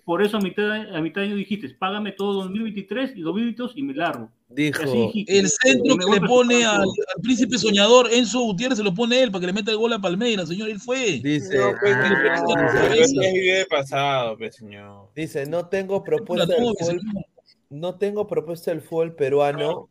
por 0.05 0.23
eso 0.23 0.37
a 0.37 0.41
mitad, 0.41 0.95
a 0.95 1.01
mitad 1.01 1.23
de 1.23 1.27
año 1.27 1.35
dijiste, 1.35 1.71
págame 1.71 2.13
todo 2.13 2.35
2023 2.35 3.17
y 3.17 3.21
2022 3.23 3.73
y 3.75 3.83
me 3.83 3.95
largo. 3.95 4.31
Dijo. 4.55 5.11
El 5.27 5.49
centro 5.49 5.97
que 5.97 6.21
le 6.21 6.21
pone 6.27 6.65
al, 6.65 6.85
príncipe 7.23 7.59
soñador, 7.59 8.09
Enzo 8.13 8.41
Gutiérrez, 8.41 8.79
se 8.79 8.85
lo 8.85 8.95
pone 8.95 9.21
él 9.21 9.33
para 9.33 9.41
que 9.41 9.47
le 9.49 9.53
meta 9.53 9.73
el 9.73 9.79
gol 9.79 9.93
a 9.93 9.99
Palmeiras, 9.99 10.49
señor. 10.49 10.69
Él 10.69 10.79
fue. 10.79 11.19
dice, 11.23 11.59
No, 11.59 11.73
pues, 11.81 11.95
ah, 11.97 12.21
de 12.93 13.67
pasado, 13.69 14.39
pues, 14.39 14.55
señor. 14.55 15.09
dice, 15.15 15.47
no 15.47 15.67
tengo 15.67 16.05
propuesta 16.05 16.47
del 16.47 16.63
no, 16.63 16.73
fútbol, 16.75 17.01
no 17.71 17.95
tengo 17.97 18.27
propuesta 18.29 18.71
del 18.71 18.81
fútbol 18.81 19.17
peruano, 19.17 19.91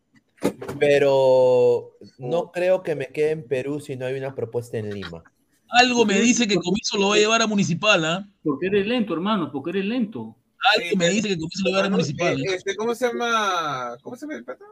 pero 0.79 1.97
no 2.17 2.51
creo 2.51 2.83
que 2.83 2.95
me 2.95 3.07
quede 3.07 3.31
en 3.31 3.45
Perú 3.45 3.81
si 3.81 3.97
no 3.97 4.05
hay 4.05 4.17
una 4.17 4.33
propuesta 4.33 4.77
en 4.77 4.93
Lima. 4.93 5.23
Algo 5.67 6.05
me 6.05 6.19
dice 6.21 6.47
que 6.47 6.55
Comiso 6.55 6.97
lo 6.97 7.09
va 7.09 7.15
a 7.15 7.17
llevar 7.17 7.41
a 7.41 7.47
Municipal, 7.47 8.05
¿ah? 8.05 8.29
Porque 8.43 8.67
eres 8.67 8.87
lento, 8.87 9.13
hermano, 9.13 9.51
porque 9.51 9.71
eres 9.71 9.85
lento. 9.85 10.37
Algo 10.77 10.97
me 10.97 11.09
dice 11.09 11.27
que 11.29 11.37
Comiso 11.37 11.63
lo 11.65 11.71
va 11.71 11.77
a 11.77 11.81
llevar 11.81 11.85
a 11.85 11.89
Municipal. 11.89 12.39
Eh, 12.39 12.55
este, 12.55 12.75
¿Cómo 12.75 12.95
se 12.95 13.07
llama? 13.07 13.97
¿Cómo 14.01 14.15
se 14.15 14.21
llama 14.25 14.35
el 14.37 14.43
pata? 14.45 14.65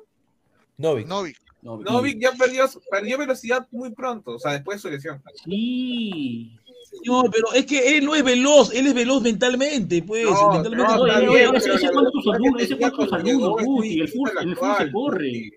Novik. 0.77 1.07
Novik. 1.07 1.38
Novik 1.61 2.19
ya 2.19 2.31
perdió, 2.31 2.65
perdió 2.89 3.18
velocidad 3.18 3.68
muy 3.72 3.91
pronto, 3.93 4.31
o 4.31 4.39
sea, 4.39 4.53
después 4.53 4.77
de 4.77 4.81
su 4.81 4.89
lesión. 4.89 5.22
Sí. 5.43 6.57
No, 7.05 7.23
pero 7.31 7.53
es 7.53 7.65
que 7.65 7.97
él 7.97 8.05
no 8.05 8.15
es 8.15 8.23
veloz, 8.23 8.73
él 8.73 8.88
es 8.88 8.93
veloz 8.93 9.22
mentalmente, 9.22 10.01
pues. 10.03 10.23
No, 10.26 10.53
mentalmente 10.53 10.93
no, 10.93 11.01
Oye, 11.01 11.27
oye, 11.27 11.39
bien, 11.39 11.55
ese 11.55 11.73
es 11.73 11.91
cuando 11.91 12.11
saludo, 13.09 13.57
el 13.59 13.65
fútbol, 13.65 13.85
el 13.85 14.01
el 14.01 14.55
fútbol 14.57 14.76
se 14.77 14.91
corre. 14.91 15.51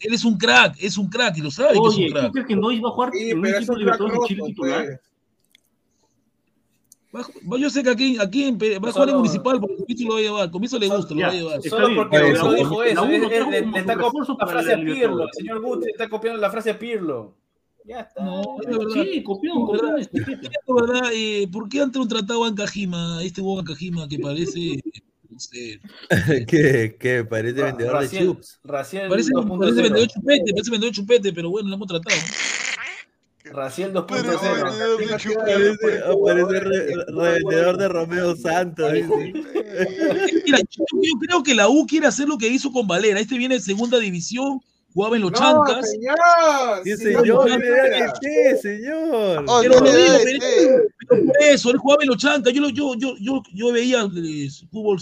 Él 0.00 0.14
es 0.14 0.24
un 0.24 0.36
crack, 0.38 0.76
es 0.80 0.96
un 0.98 1.08
crack, 1.08 1.36
y 1.38 1.40
lo 1.42 1.50
sabe 1.50 1.72
que 1.72 1.74
es 1.74 1.80
Oye, 1.80 2.06
un 2.06 2.12
¿tú 2.12 2.18
crack. 2.18 2.32
crees 2.32 2.46
que 2.46 2.56
Nois 2.56 2.82
va 2.82 2.88
a 2.88 2.92
jugar 2.92 3.10
Sí, 3.12 3.30
en 3.30 3.38
un 3.38 3.46
equipo 3.46 3.72
un 3.72 3.78
de 3.78 3.84
crack 3.84 4.00
Libertadores 4.00 4.20
de 4.20 4.26
Chile 4.28 4.42
titular? 4.46 4.84
pues. 4.86 4.90
Va 4.90 4.94
a 4.94 4.98
ju- 4.98 5.02
Yo 7.58 7.68
sé 7.70 7.82
que 7.82 7.90
aquí, 7.90 8.16
aquí 8.18 8.44
en 8.44 8.56
Pe- 8.58 8.78
va 8.78 8.88
a 8.88 8.92
jugar 8.92 9.08
en 9.10 9.16
Municipal 9.16 9.60
porque 9.60 9.76
Comiso 9.76 10.04
lo 10.08 10.14
va 10.14 10.18
a 10.18 10.22
llevar. 10.22 10.50
Comiso 10.50 10.78
le 10.78 10.88
gusta, 10.88 11.14
lo 11.14 11.20
va 11.20 11.26
a 11.26 11.32
Ya, 11.32 11.38
llevar. 11.38 11.62
Solo 11.62 11.94
porque 11.96 12.16
U- 12.16 12.24
dijo 12.24 12.54
eso. 12.54 12.54
es- 12.54 12.94
lo 12.94 13.04
es- 13.04 13.48
le, 13.48 13.78
está 13.78 13.96
copiando 13.98 14.36
la 14.38 14.46
frase 14.46 14.72
a 14.72 14.76
Pirlo. 14.76 15.24
El 15.24 15.32
señor 15.32 15.60
Guti 15.60 15.90
está 15.90 16.08
copiando 16.08 16.40
la 16.40 16.50
frase 16.50 16.70
a 16.70 16.78
Pirlo. 16.78 17.34
Ya 17.84 18.00
está. 18.00 18.24
No, 18.24 18.42
es 18.62 18.66
verdad. 18.78 19.02
Sí, 19.02 19.22
copión, 19.24 19.66
copión, 19.66 19.96
verdad, 20.76 21.10
eh, 21.12 21.48
¿por 21.52 21.68
qué 21.68 21.80
antes 21.80 22.00
lo 22.00 22.06
trataba 22.06 22.46
en 22.48 22.54
Cajima, 22.54 23.22
este 23.22 23.40
huevo 23.40 23.62
Cajima 23.64 24.08
que 24.08 24.18
parece, 24.20 24.80
no 25.28 25.38
sé, 25.40 25.80
que, 26.48 26.96
que 26.98 27.24
parece 27.24 27.60
Ra- 27.60 27.66
vendedor 27.66 28.08
de. 28.08 28.36
Raciel 28.62 29.08
parece, 29.08 29.30
2.0. 29.32 29.58
parece 29.58 29.82
vendedor 29.82 30.08
chupete, 30.08 30.52
parece 30.52 30.70
vendedor 30.70 30.94
chupete, 30.94 31.32
pero 31.32 31.50
bueno, 31.50 31.68
lo 31.70 31.74
hemos 31.74 31.88
tratado. 31.88 32.16
Raciel 33.52 33.92
Pero 33.92 34.06
2.0. 34.06 34.64
vendedor 34.64 34.98
de 35.06 35.16
chupa. 35.16 35.40
Parece, 35.44 35.98
aparece 36.04 36.60
re- 36.60 37.04
revendedor 37.08 37.76
de 37.76 37.88
Romeo 37.88 38.36
Santos. 38.36 38.92
Mira, 40.46 40.58
yo, 40.70 40.84
creo 41.20 41.42
que 41.42 41.54
la 41.54 41.68
U 41.68 41.86
quiere 41.86 42.06
hacer 42.06 42.28
lo 42.28 42.38
que 42.38 42.48
hizo 42.48 42.70
con 42.72 42.86
Valera. 42.86 43.20
Este 43.20 43.36
viene 43.38 43.54
de 43.56 43.60
segunda 43.60 43.98
división, 43.98 44.60
jugaba 44.94 45.16
en 45.16 45.22
los 45.22 45.32
No, 45.32 45.38
chancas. 45.38 45.90
señor. 45.90 46.16
Sí, 46.84 46.96
señor, 46.96 47.46
que 48.20 48.56
señor. 48.60 49.44
Oh, 49.48 49.60
Pero 49.62 49.74
no 49.80 49.86
lo 49.86 49.94
digo, 49.96 50.14
pero- 50.24 50.38
este. 50.44 50.68
pero 51.08 51.24
por 51.26 51.42
eso, 51.42 51.70
él 51.70 51.76
jugaba 51.78 52.02
en 52.02 52.08
los 52.08 52.16
chancas. 52.18 52.52
Yo, 52.52 52.60
lo- 52.62 52.68
yo, 52.70 52.94
yo, 52.96 53.14
yo, 53.20 53.42
yo 53.54 53.72
veía 53.72 54.00
eh, 54.02 54.48
fútbol 54.70 54.98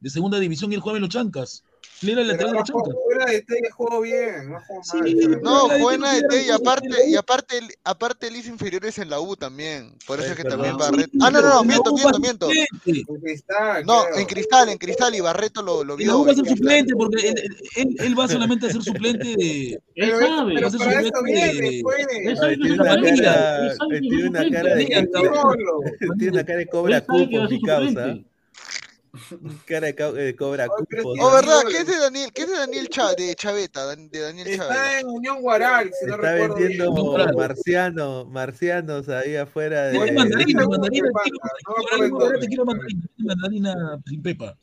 de 0.00 0.10
segunda 0.10 0.38
división 0.38 0.70
y 0.72 0.74
él 0.76 0.80
jugaba 0.80 0.98
en 0.98 1.02
los 1.02 1.10
chancas. 1.10 1.64
Era 2.02 2.20
el 2.22 2.28
lateral 2.28 2.52
de 2.52 2.58
los 2.58 2.68
no 2.68 2.74
jugó- 2.74 2.86
chancas. 2.86 3.02
fuera 3.04 3.24
de 3.26 3.36
este 3.36 3.70
jugó 3.70 4.00
bien, 4.00 4.50
no 4.50 4.58
jugó 4.66 4.80
mal. 4.92 5.40
No, 5.42 5.60
juega 5.68 5.94
en 5.94 6.00
nadie 6.00 6.18
ADT 6.18 6.24
y 6.24 6.28
quiere 6.28 6.52
aparte, 6.52 6.88
y 7.08 7.16
aparte, 7.16 7.60
aparte 7.84 8.26
él 8.26 8.36
hizo 8.36 8.50
inferiores 8.50 8.98
en 8.98 9.10
la 9.10 9.20
U 9.20 9.36
también. 9.36 9.94
Por 10.06 10.18
eso 10.20 10.30
es 10.30 10.36
que 10.36 10.44
también. 10.44 10.76
Barreto. 10.76 11.10
Ah, 11.20 11.30
no, 11.30 11.40
no, 11.40 11.48
no, 11.48 11.64
miento, 11.64 11.90
la 11.90 11.92
miento, 11.96 12.10
va 12.10 12.16
a 12.16 12.18
miento. 12.18 12.48
ser 12.50 12.66
suplente. 12.72 13.12
En 13.12 13.20
Cristal, 13.20 13.86
No, 13.86 14.02
en 14.16 14.26
Cristal, 14.26 14.68
en 14.68 14.78
Cristal 14.78 15.14
y 15.14 15.20
Barreto 15.20 15.62
lo, 15.62 15.84
lo 15.84 15.98
Y 16.00 16.04
la 16.04 16.16
U 16.16 16.18
vio. 16.18 16.26
va 16.26 16.32
a 16.32 16.34
ser 16.34 16.48
suplente 16.48 16.94
porque 16.96 17.28
él, 17.28 17.34
él, 17.76 17.96
él 17.98 18.18
va 18.18 18.26
solamente 18.28 18.66
a 18.66 18.70
ser 18.70 18.82
suplente 18.82 19.36
de. 19.36 19.80
Él 19.94 20.10
sabe. 20.18 20.54
pero 20.54 20.66
Ese 20.68 20.78
para 20.78 21.00
eso 21.00 21.08
suplente 21.14 21.22
viene, 21.52 21.70
de- 21.76 21.80
pues. 21.82 22.06
Él 22.24 22.36
sabe 22.36 22.48
Ay, 22.52 22.56
que 22.56 22.62
tiene 22.62 22.74
una 22.80 22.84
cara, 24.50 24.74
de 24.74 24.84
tiene 26.18 26.32
una 26.32 26.44
cara 26.44 26.58
de 26.58 26.66
cobra 26.68 26.98
va 27.00 27.06
cupo, 27.06 27.38
a 27.38 27.48
ser 27.48 27.50
mi 27.50 27.62
causa. 27.62 28.14
Cara 29.66 29.92
de, 29.92 30.12
de 30.12 30.36
cobra 30.36 30.64
Ay, 30.64 30.70
pero 30.88 31.02
cupo. 31.02 31.14
sí, 31.14 31.20
Oh, 31.22 31.32
¿verdad? 31.32 31.62
¿Qué 31.68 31.78
es 31.78 31.86
de 31.86 31.98
Daniel? 31.98 32.30
¿Qué 32.32 32.42
es 32.42 32.48
de 32.48 32.56
Daniel 32.56 32.88
Cha- 32.88 33.14
de 33.14 33.34
Chaveta? 33.34 33.94
De 33.96 34.20
Daniel 34.20 34.46
Chávez. 34.46 34.76
Está 34.76 35.00
en 35.00 35.06
Unión 35.08 35.42
Guaral, 35.42 35.90
si 35.92 36.06
no 36.06 36.14
Está 36.16 36.32
recuerdo 36.32 36.54
vendiendo 36.56 37.16
bien. 37.16 37.36
Marciano, 37.36 38.24
marcianos 38.26 39.08
ahí 39.08 39.36
afuera 39.36 39.88
de. 39.88 39.98
Tiene 39.98 40.12
mandarina, 40.12 40.66
mandarina, 40.66 41.10
te 42.40 42.46
quiero 42.48 42.64
mandarina, 42.64 43.02
mandarina 43.18 43.98
sin 44.06 44.22
pepa. 44.22 44.56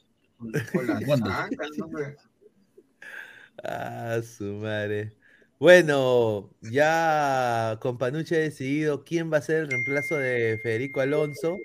Ah, 3.63 4.21
su 4.23 4.45
madre. 4.45 5.13
Bueno, 5.59 6.49
ya 6.61 7.77
con 7.81 7.97
Panucci 7.97 8.33
ha 8.35 8.39
decidido 8.39 9.03
quién 9.03 9.31
va 9.31 9.37
a 9.37 9.41
ser 9.41 9.57
el 9.63 9.69
reemplazo 9.69 10.15
de 10.15 10.57
Federico 10.63 11.01
Alonso. 11.01 11.57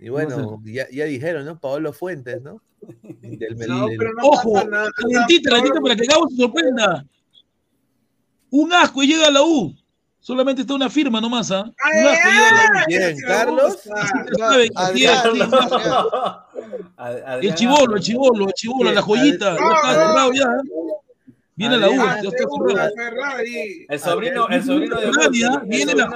Y 0.00 0.08
bueno, 0.08 0.60
ya, 0.64 0.86
ya 0.90 1.04
dijeron, 1.06 1.44
¿no? 1.46 1.58
Paolo 1.58 1.92
Fuentes, 1.92 2.42
¿no? 2.42 2.60
Del, 3.20 3.56
No, 3.68 3.86
del- 3.88 3.98
pero 3.98 4.12
no 4.14 4.22
Ojo, 4.28 4.52
calentita, 4.54 5.50
calentita 5.50 5.80
para 5.80 5.96
que 5.96 6.06
Gabo 6.06 6.28
se 6.28 6.36
sorprenda. 6.36 7.04
Un 8.50 8.72
asco 8.72 9.02
y 9.02 9.08
llega 9.08 9.26
a 9.26 9.30
la 9.30 9.42
U. 9.42 9.74
Solamente 10.20 10.62
está 10.62 10.74
una 10.74 10.90
firma 10.90 11.20
nomás, 11.20 11.50
¿ah? 11.52 11.62
Un 11.64 12.06
asco 12.06 12.28
y 12.28 12.32
llega 12.32 12.48
a 12.48 12.52
la 12.52 12.80
U. 12.80 12.84
¿Quién, 12.86 13.16
Carlos? 13.26 13.78
El 17.42 17.54
chivolo, 17.54 17.96
el 17.96 18.02
chivolo, 18.02 18.46
el 18.46 18.52
chivolo, 18.54 18.92
la 18.92 19.02
joyita. 19.02 19.56
Ya 19.56 19.64
está 19.74 19.92
cerrado 19.92 20.32
ya. 20.32 20.46
Viene 21.58 21.74
a 21.76 21.78
la 21.78 21.88
U, 21.88 21.92
Adrián, 21.92 22.22
ya 22.22 22.28
está 22.28 22.44
cerrado. 22.68 22.90
Ferrari. 22.96 23.86
El 23.88 23.98
sobrino, 23.98 24.48
el 24.48 24.62
sobrino 24.62 25.00
de 25.00 25.06
Guti, 25.06 25.42
el 25.42 25.60
Viene 25.64 25.94
la 25.94 26.04
El 26.04 26.10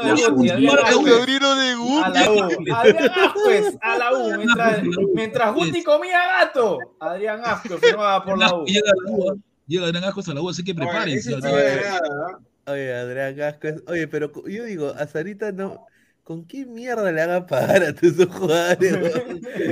U. 0.66 0.72
Ascuez, 0.72 1.14
sobrino 1.16 1.54
de 1.56 1.70
A 1.70 1.76
Guti. 1.76 2.18
la 2.18 2.30
U. 2.30 2.74
Adrián 2.74 3.10
Ascuez, 3.24 3.78
a 3.80 3.96
la 3.96 4.12
U. 4.12 4.30
Mientras, 4.36 4.82
mientras 5.14 5.54
Guti 5.54 5.82
comía 5.82 6.18
gato, 6.40 6.78
Adrián 7.00 7.40
Ascuez 7.42 7.80
firmaba 7.80 8.22
por 8.22 8.38
la 8.38 8.54
U. 8.54 8.64
Llega 8.66 8.90
a 8.90 8.94
la 9.06 9.12
U, 9.12 9.30
¿ah? 9.30 9.34
llega 9.66 9.86
Adrián 9.86 10.04
Ascuez 10.04 10.28
a 10.28 10.34
la 10.34 10.42
U, 10.42 10.50
así 10.50 10.62
que 10.62 10.74
prepárense. 10.74 11.34
¿ah? 11.42 12.38
Oye, 12.66 12.94
Adrián 12.94 13.34
Gasco. 13.36 13.68
es- 13.68 13.82
Oye, 13.86 14.06
pero 14.08 14.30
yo 14.46 14.64
digo, 14.64 14.88
a 14.96 15.06
Sarita 15.06 15.52
no. 15.52 15.86
¿Con 16.30 16.44
qué 16.44 16.64
mierda 16.64 17.10
le 17.10 17.20
hagan 17.22 17.44
pagar 17.44 17.82
a 17.82 17.92
todos 17.92 18.12
esos 18.14 18.26
jugadores? 18.32 18.92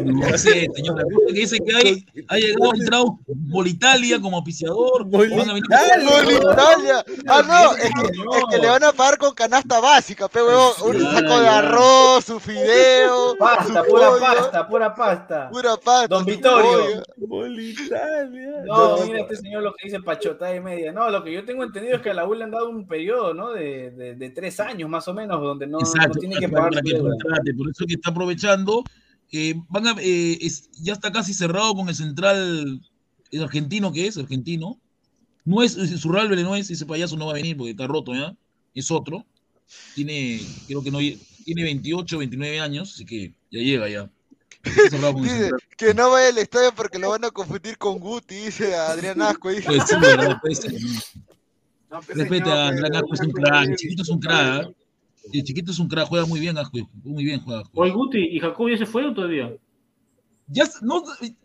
No 0.04 0.36
sé, 0.36 0.66
señora. 0.74 1.04
que 1.28 1.32
dice 1.32 1.56
que 1.64 1.76
hay, 1.76 2.06
ha 2.26 2.36
llegado, 2.36 2.74
entrado 2.74 3.18
Bolitalia 3.28 4.20
como 4.20 4.38
auspiciador. 4.38 5.08
van 5.08 5.20
a 5.22 5.24
venir- 5.26 5.46
Bolitalia. 5.46 6.10
Gol 6.10 6.32
Italia. 6.32 7.04
Ah, 7.28 7.42
no, 7.46 7.76
es 7.76 7.84
que, 7.84 8.10
es 8.10 8.44
que 8.50 8.58
le 8.58 8.66
van 8.66 8.82
a 8.82 8.92
pagar 8.92 9.18
con 9.18 9.34
canasta 9.34 9.78
básica, 9.78 10.26
pe 10.26 10.42
huevón. 10.42 10.72
Un 10.84 11.00
saco 11.00 11.40
de 11.40 11.46
arroz, 11.48 12.24
su 12.24 12.40
fideo, 12.40 13.36
Pasta, 13.38 13.64
su 13.84 13.88
pura 13.88 14.08
pollo, 14.10 14.18
pasta, 14.20 14.66
pura 14.68 14.94
pasta. 14.96 15.50
pura 15.50 15.76
pasta. 15.76 16.08
Don 16.08 16.24
Vittorio. 16.24 17.04
Bolitalia. 17.18 18.64
No, 18.66 18.96
No, 18.96 19.06
mira 19.06 19.20
este 19.20 19.36
señor 19.36 19.62
lo 19.62 19.72
que 19.74 19.86
dice 19.86 20.00
pachota 20.00 20.52
y 20.52 20.58
media. 20.58 20.90
No, 20.90 21.08
lo 21.08 21.22
que 21.22 21.32
yo 21.32 21.44
tengo 21.44 21.62
entendido 21.62 21.94
es 21.98 22.02
que 22.02 22.10
a 22.10 22.14
la 22.14 22.26
U 22.26 22.34
le 22.34 22.42
han 22.42 22.50
dado 22.50 22.68
un 22.68 22.84
periodo, 22.88 23.32
¿no? 23.32 23.52
De, 23.52 23.92
de, 23.92 24.16
de 24.16 24.30
tres 24.30 24.58
años 24.58 24.90
más 24.90 25.06
o 25.06 25.14
menos, 25.14 25.40
donde 25.40 25.64
no, 25.68 25.78
no 25.78 26.10
tiene 26.18 26.36
que 26.36 26.47
para 26.50 26.68
pagar 26.68 26.82
que 26.84 26.90
su 26.90 26.96
deuda. 26.96 27.10
contrate, 27.10 27.54
por 27.54 27.70
eso 27.70 27.86
que 27.86 27.94
está 27.94 28.10
aprovechando. 28.10 28.84
Eh, 29.32 29.54
van 29.68 29.86
a, 29.88 29.96
eh, 30.00 30.38
es- 30.40 30.70
ya 30.80 30.94
está 30.94 31.12
casi 31.12 31.34
cerrado 31.34 31.74
con 31.74 31.88
el 31.88 31.94
central 31.94 32.80
el 33.30 33.42
argentino 33.42 33.92
que 33.92 34.06
es, 34.06 34.16
argentino. 34.16 34.80
No 35.44 35.62
es, 35.62 35.76
es 35.76 36.00
Zurralbele 36.00 36.42
no 36.42 36.56
es, 36.56 36.70
ese 36.70 36.86
payaso 36.86 37.16
no 37.16 37.26
va 37.26 37.32
a 37.32 37.34
venir 37.34 37.56
porque 37.56 37.72
está 37.72 37.86
roto 37.86 38.14
ya. 38.14 38.34
Es 38.74 38.90
otro. 38.90 39.24
Tiene, 39.94 40.40
creo 40.66 40.82
que 40.82 40.90
no, 40.90 40.98
tiene 41.44 41.62
28, 41.62 42.18
29 42.18 42.60
años, 42.60 42.92
así 42.94 43.04
que 43.04 43.34
ya 43.50 43.60
llega 43.60 43.88
ya. 43.88 44.10
Dice 44.64 45.50
que 45.76 45.94
no 45.94 46.10
vaya 46.10 46.28
al 46.28 46.38
estadio 46.38 46.72
porque 46.74 46.98
lo 46.98 47.10
van 47.10 47.24
a 47.24 47.30
confundir 47.30 47.78
con 47.78 47.98
Guti, 47.98 48.34
dice 48.34 48.74
Adrián 48.74 49.20
Asco. 49.22 49.50
Dice. 49.50 49.62
Pues 49.66 49.82
sí, 49.86 49.94
¿verdad? 50.00 50.36
Pues, 50.42 50.60
No, 51.90 52.00
pues, 52.02 52.18
Respeta 52.18 52.44
señor, 52.44 52.58
Adrián 52.58 52.96
Asco, 52.96 53.14
es 53.14 53.20
un 53.20 53.30
crack. 53.32 53.76
Chiquito 53.76 54.02
es 54.02 54.08
un 54.08 54.20
crack. 54.20 54.68
¿eh? 54.68 54.74
El 55.32 55.42
chiquito 55.44 55.70
es 55.72 55.78
un 55.78 55.88
crack, 55.88 56.08
juega 56.08 56.26
muy 56.26 56.40
bien. 56.40 56.56
Muy 57.04 57.24
bien 57.24 57.40
juega. 57.40 57.62
Oye, 57.74 57.90
Guti, 57.92 58.18
¿y 58.18 58.40
Jacob 58.40 58.68
ya 58.68 58.78
se 58.78 58.86
fue 58.86 59.06
o 59.06 59.14
todavía? 59.14 59.52
Ya 60.46 60.64
no, 60.80 61.02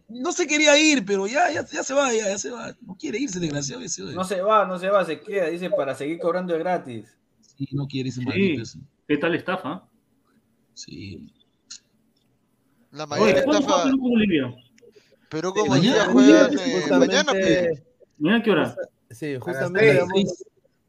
no 0.07 0.31
se 0.31 0.47
quería 0.47 0.77
ir, 0.79 1.03
pero 1.05 1.27
ya, 1.27 1.51
ya, 1.51 1.65
ya 1.65 1.83
se 1.83 1.93
va, 1.93 2.13
ya, 2.13 2.29
ya 2.29 2.37
se 2.37 2.51
va. 2.51 2.73
No 2.81 2.95
quiere 2.95 3.19
irse, 3.19 3.39
desgraciado 3.39 3.81
ese. 3.81 4.03
No 4.03 4.23
se 4.23 4.41
va, 4.41 4.65
no 4.65 4.79
se 4.79 4.89
va, 4.89 5.03
se 5.03 5.19
queda, 5.19 5.47
dice, 5.47 5.69
para 5.69 5.93
seguir 5.93 6.19
cobrando 6.19 6.53
de 6.53 6.59
gratis. 6.59 7.05
Sí, 7.57 7.67
no 7.71 7.85
quiere 7.87 8.09
ese 8.09 8.21
Sí. 8.21 8.79
¿Qué 9.07 9.17
tal 9.17 9.35
estafa? 9.35 9.83
Sí. 10.73 11.33
La 12.91 13.05
mayor 13.05 13.25
Oye, 13.27 13.43
¿cuándo 13.43 13.51
juega 13.51 13.59
estafa. 13.59 13.83
Perú 13.83 13.99
con 13.99 14.09
Bolivia? 14.09 14.55
Pero 15.29 15.53
como 15.53 15.65
mañana, 15.71 15.95
día 15.95 16.05
juegan 16.13 16.53
eh, 16.53 16.71
Justamente- 16.75 17.07
mañana, 17.07 17.31
pe. 17.33 17.83
¿Mañana 18.19 18.43
qué 18.43 18.51
hora? 18.51 18.75
Sí, 19.09 19.35
justamente 19.39 19.99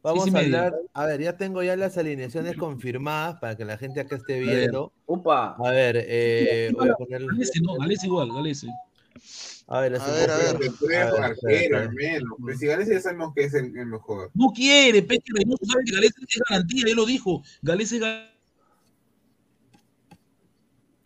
vamos, 0.05 0.35
a 0.35 0.39
hablar. 0.39 0.75
A 0.93 1.07
ver, 1.07 1.21
ya 1.21 1.37
tengo 1.37 1.63
ya 1.63 1.77
las 1.77 1.99
alineaciones 1.99 2.57
confirmadas 2.57 3.39
para 3.41 3.57
que 3.57 3.65
la 3.65 3.77
gente 3.77 4.01
acá 4.01 4.17
esté 4.17 4.39
viendo. 4.39 4.93
Upa. 5.07 5.57
A 5.59 5.71
ver, 5.71 5.97
eh, 6.07 6.71
voy 6.73 6.89
a 6.91 6.95
poner. 6.95 7.27
Galese, 7.27 7.61
no, 7.61 7.75
Galese 7.75 8.07
igual, 8.07 8.33
Galese. 8.33 8.69
A 9.67 9.81
ver, 9.81 9.97
A 9.97 10.07
ver, 10.07 10.31
a 10.31 10.37
ver. 10.37 10.57
arquero, 11.23 11.79
al 11.79 11.93
menos. 11.95 12.33
Pues 12.41 12.59
si 12.59 12.67
Gales 12.67 12.89
ya 12.89 13.01
sabemos 13.01 13.33
que 13.35 13.45
es 13.45 13.55
el, 13.55 13.77
el 13.77 13.87
mejor. 13.87 14.31
No 14.35 14.53
quiere, 14.55 15.01
Reynoso 15.01 15.65
sabe 15.65 15.85
que 15.87 15.93
Galese 15.93 16.15
es 16.29 16.43
garantía, 16.49 16.85
él 16.87 16.97
lo 16.97 17.07
dijo. 17.07 17.43
Galese 17.63 17.97
es 17.97 18.03
ga- 18.03 18.31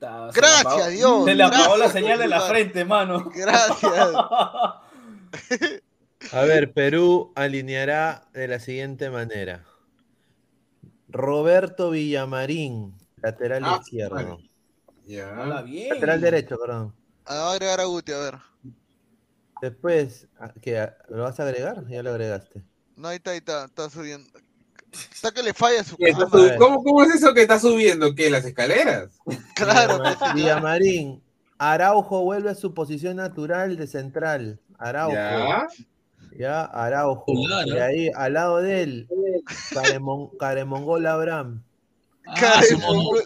Ta, 0.00 0.30
se 0.32 0.40
le 0.40 0.46
Gracias, 0.46 0.90
Dios, 0.92 1.24
Se 1.24 1.34
le 1.34 1.42
apagó 1.42 1.76
la 1.76 1.88
señal 1.88 2.18
de 2.18 2.28
la 2.28 2.40
frente, 2.42 2.84
mano. 2.84 3.30
Gracias. 3.34 3.80
A 6.32 6.42
ver, 6.42 6.72
Perú 6.72 7.32
alineará 7.36 8.28
de 8.32 8.48
la 8.48 8.58
siguiente 8.60 9.08
manera. 9.10 9.64
Roberto 11.08 11.90
Villamarín, 11.90 12.94
lateral 13.22 13.62
Ah, 13.64 13.78
izquierdo. 13.82 14.14
vale. 14.14 14.50
Ya. 15.06 15.28
Habla 15.40 15.62
bien. 15.62 15.94
Lateral 15.94 16.20
derecho, 16.20 16.56
perdón. 16.58 16.94
Ah, 17.24 17.34
va 17.36 17.50
a 17.50 17.52
agregar 17.54 17.80
a 17.80 17.84
Guti, 17.84 18.12
a 18.12 18.18
ver. 18.18 18.34
Después, 19.62 20.28
¿qué, 20.60 20.88
¿lo 21.08 21.22
vas 21.22 21.40
a 21.40 21.44
agregar? 21.44 21.86
Ya 21.88 22.02
lo 22.02 22.10
agregaste. 22.10 22.62
No, 22.96 23.08
ahí 23.08 23.16
está, 23.16 23.30
ahí 23.30 23.38
está, 23.38 23.64
está 23.64 23.88
subiendo. 23.90 24.28
Está 25.12 25.30
que 25.32 25.42
le 25.42 25.52
falla 25.54 25.82
su 25.84 25.96
¿Qué, 25.96 26.10
está 26.10 26.26
cámara. 26.28 26.48
sub- 26.54 26.58
¿Cómo, 26.58 26.82
¿Cómo 26.82 27.02
es 27.04 27.14
eso 27.14 27.32
que 27.34 27.42
está 27.42 27.58
subiendo? 27.58 28.14
¿Qué? 28.14 28.30
¿Las 28.30 28.44
escaleras? 28.44 29.18
Claro, 29.54 29.98
Villama- 29.98 30.32
Villamarín, 30.34 31.22
Araujo 31.58 32.22
vuelve 32.22 32.50
a 32.50 32.54
su 32.54 32.72
posición 32.74 33.16
natural 33.16 33.76
de 33.76 33.86
central. 33.86 34.60
Araujo. 34.78 35.14
Ya. 35.14 35.66
Ya, 36.36 36.64
Araujo. 36.64 37.24
Claro. 37.46 37.68
Y 37.68 37.78
ahí, 37.78 38.10
al 38.14 38.32
lado 38.32 38.56
de 38.58 38.82
él, 38.82 39.08
Caremon, 39.72 40.30
Caremongol 40.38 41.06
Abraham. 41.06 41.62
Ah. 42.26 42.34
Caremongol. 42.38 43.22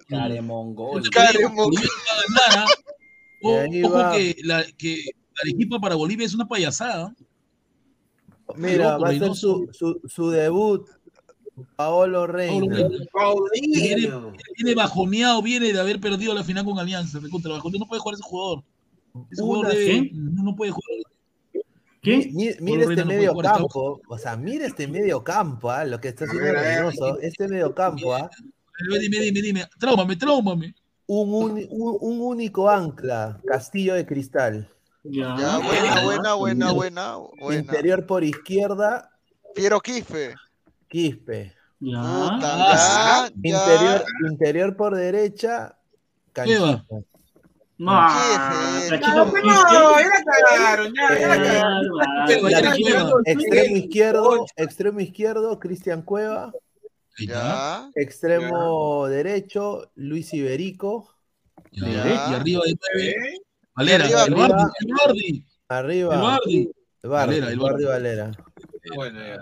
Caremongol. 1.11 1.75
Ahí 3.45 3.83
Ojo 3.83 3.95
va. 3.95 4.13
que 4.13 4.37
la 4.45 4.65
que 4.79 5.05
Arequipa 5.43 5.81
para 5.81 5.95
Bolivia 5.97 6.25
es 6.27 6.35
una 6.35 6.47
payasada. 6.47 7.15
Mira, 8.57 8.99
va 8.99 9.09
a 9.09 9.19
ser 9.19 9.35
su, 9.35 9.69
su, 9.73 10.01
su 10.07 10.31
debut. 10.31 10.87
Paolo 11.77 12.27
Reina. 12.27 12.89
Viene, 13.53 14.75
bajoneado, 14.75 15.43
viene 15.43 15.73
de 15.73 15.81
haber 15.81 16.01
perdido 16.01 16.35
la 16.35 16.45
final 16.45 16.65
con 16.65 16.79
Alianza. 16.79 17.19
recontra 17.19 17.53
bajoneado. 17.53 17.85
No 17.85 17.89
puede 17.89 18.01
jugar 18.01 18.15
ese 18.15 18.23
jugador. 18.25 18.63
Ese 19.31 19.43
jugador 19.43 19.73
debe- 19.75 20.11
no 20.13 20.55
puede 20.57 20.71
jugar. 20.71 21.12
¿Quién? 22.03 22.35
Mi- 22.35 22.51
Mira 22.61 22.85
Paolo 22.85 22.91
este 22.91 22.97
no 22.97 23.05
puede 23.05 23.05
medio 23.07 23.37
campo, 23.37 24.01
o 24.09 24.19
sea, 24.19 24.37
mira 24.37 24.67
este 24.67 24.89
medio 24.89 25.23
campo, 25.23 25.71
¿ah? 25.71 25.85
lo 25.85 26.01
que 26.01 26.09
está 26.09 26.25
haciendo 26.25 26.45
ver, 26.45 26.57
a 26.59 26.61
ver. 26.63 26.79
Reynoso, 26.85 27.21
este 27.21 27.49
medio 27.49 27.75
campo, 27.75 28.15
¿ah? 28.15 28.29
Dime, 29.01 29.21
dime, 29.21 29.41
dime. 29.41 29.65
Tráumame, 29.79 30.17
tráumame. 30.17 30.75
un, 31.07 31.33
uni- 31.33 31.69
un, 31.71 31.97
un 32.01 32.21
único 32.21 32.69
ancla, 32.69 33.41
Castillo 33.47 33.95
de 33.95 34.05
Cristal. 34.05 34.69
Ya. 35.05 35.37
Ya, 35.39 35.59
buena, 35.59 36.03
buena, 36.05 36.35
buena, 36.35 36.73
buena, 36.73 37.17
buena. 37.41 37.61
Interior 37.61 38.05
por 38.07 38.25
izquierda, 38.25 39.11
Piero 39.55 39.81
Quispe. 39.81 40.35
Quispe. 40.89 41.53
Ya. 41.81 42.01
Ah, 42.01 42.31
Puta, 42.35 42.49
ya, 42.59 43.29
ya. 43.29 43.33
Interior, 43.49 44.05
interior 44.31 44.77
por 44.77 44.97
derecha, 44.97 45.77
Cueva. 46.35 46.85
Canchita. 47.79 47.79
No, 47.79 48.09
¿Qué 48.09 48.85
es 48.85 48.91
la 48.91 48.97
eso? 48.97 49.07
chica 49.07 49.17
No, 49.17 49.73
no, 49.73 49.99
ya 49.99 50.07
la 50.07 50.23
cagaron, 50.25 50.93
ya, 50.95 51.19
ya 51.19 51.29
la 51.29 51.37
Eh, 51.37 51.41
cagaron. 51.41 51.83
Ya 52.29 52.51
Ya 52.51 52.59
el 52.59 53.27
Extremo 53.27 53.77
izquierdo, 53.77 54.47
extremo 54.57 55.01
izquierdo, 55.01 55.59
Cristian 55.59 56.03
Cueva. 56.03 56.53
Ahí 57.19 57.27
está. 57.27 57.91
Ya. 57.95 58.03
Extremo 58.03 59.07
derecho, 59.09 59.91
Luis 59.97 60.33
Iberico. 60.35 61.09
Ya. 61.73 61.87
Ya. 61.89 62.31
Y 62.31 62.35
arriba 62.35 62.63
de 62.65 62.75
nueve. 62.95 63.11
¿Eh? 63.11 63.39
Valera. 63.75 64.05
arriba, 64.05 64.25
El 64.27 64.33
arriba. 64.35 64.49
Bardi. 64.49 64.63
El 64.81 64.95
Bardi. 64.95 65.29
El 65.29 65.45
Arriba, 65.69 66.17
Bardi. 66.19 66.71
Bardi, 67.03 67.09
Valera, 67.09 67.49
el 67.49 67.59
Bardi 67.59 67.85
Bardi. 67.85 67.85
Valera. 67.85 68.31
Bueno, 68.95 69.21
ya. 69.21 69.39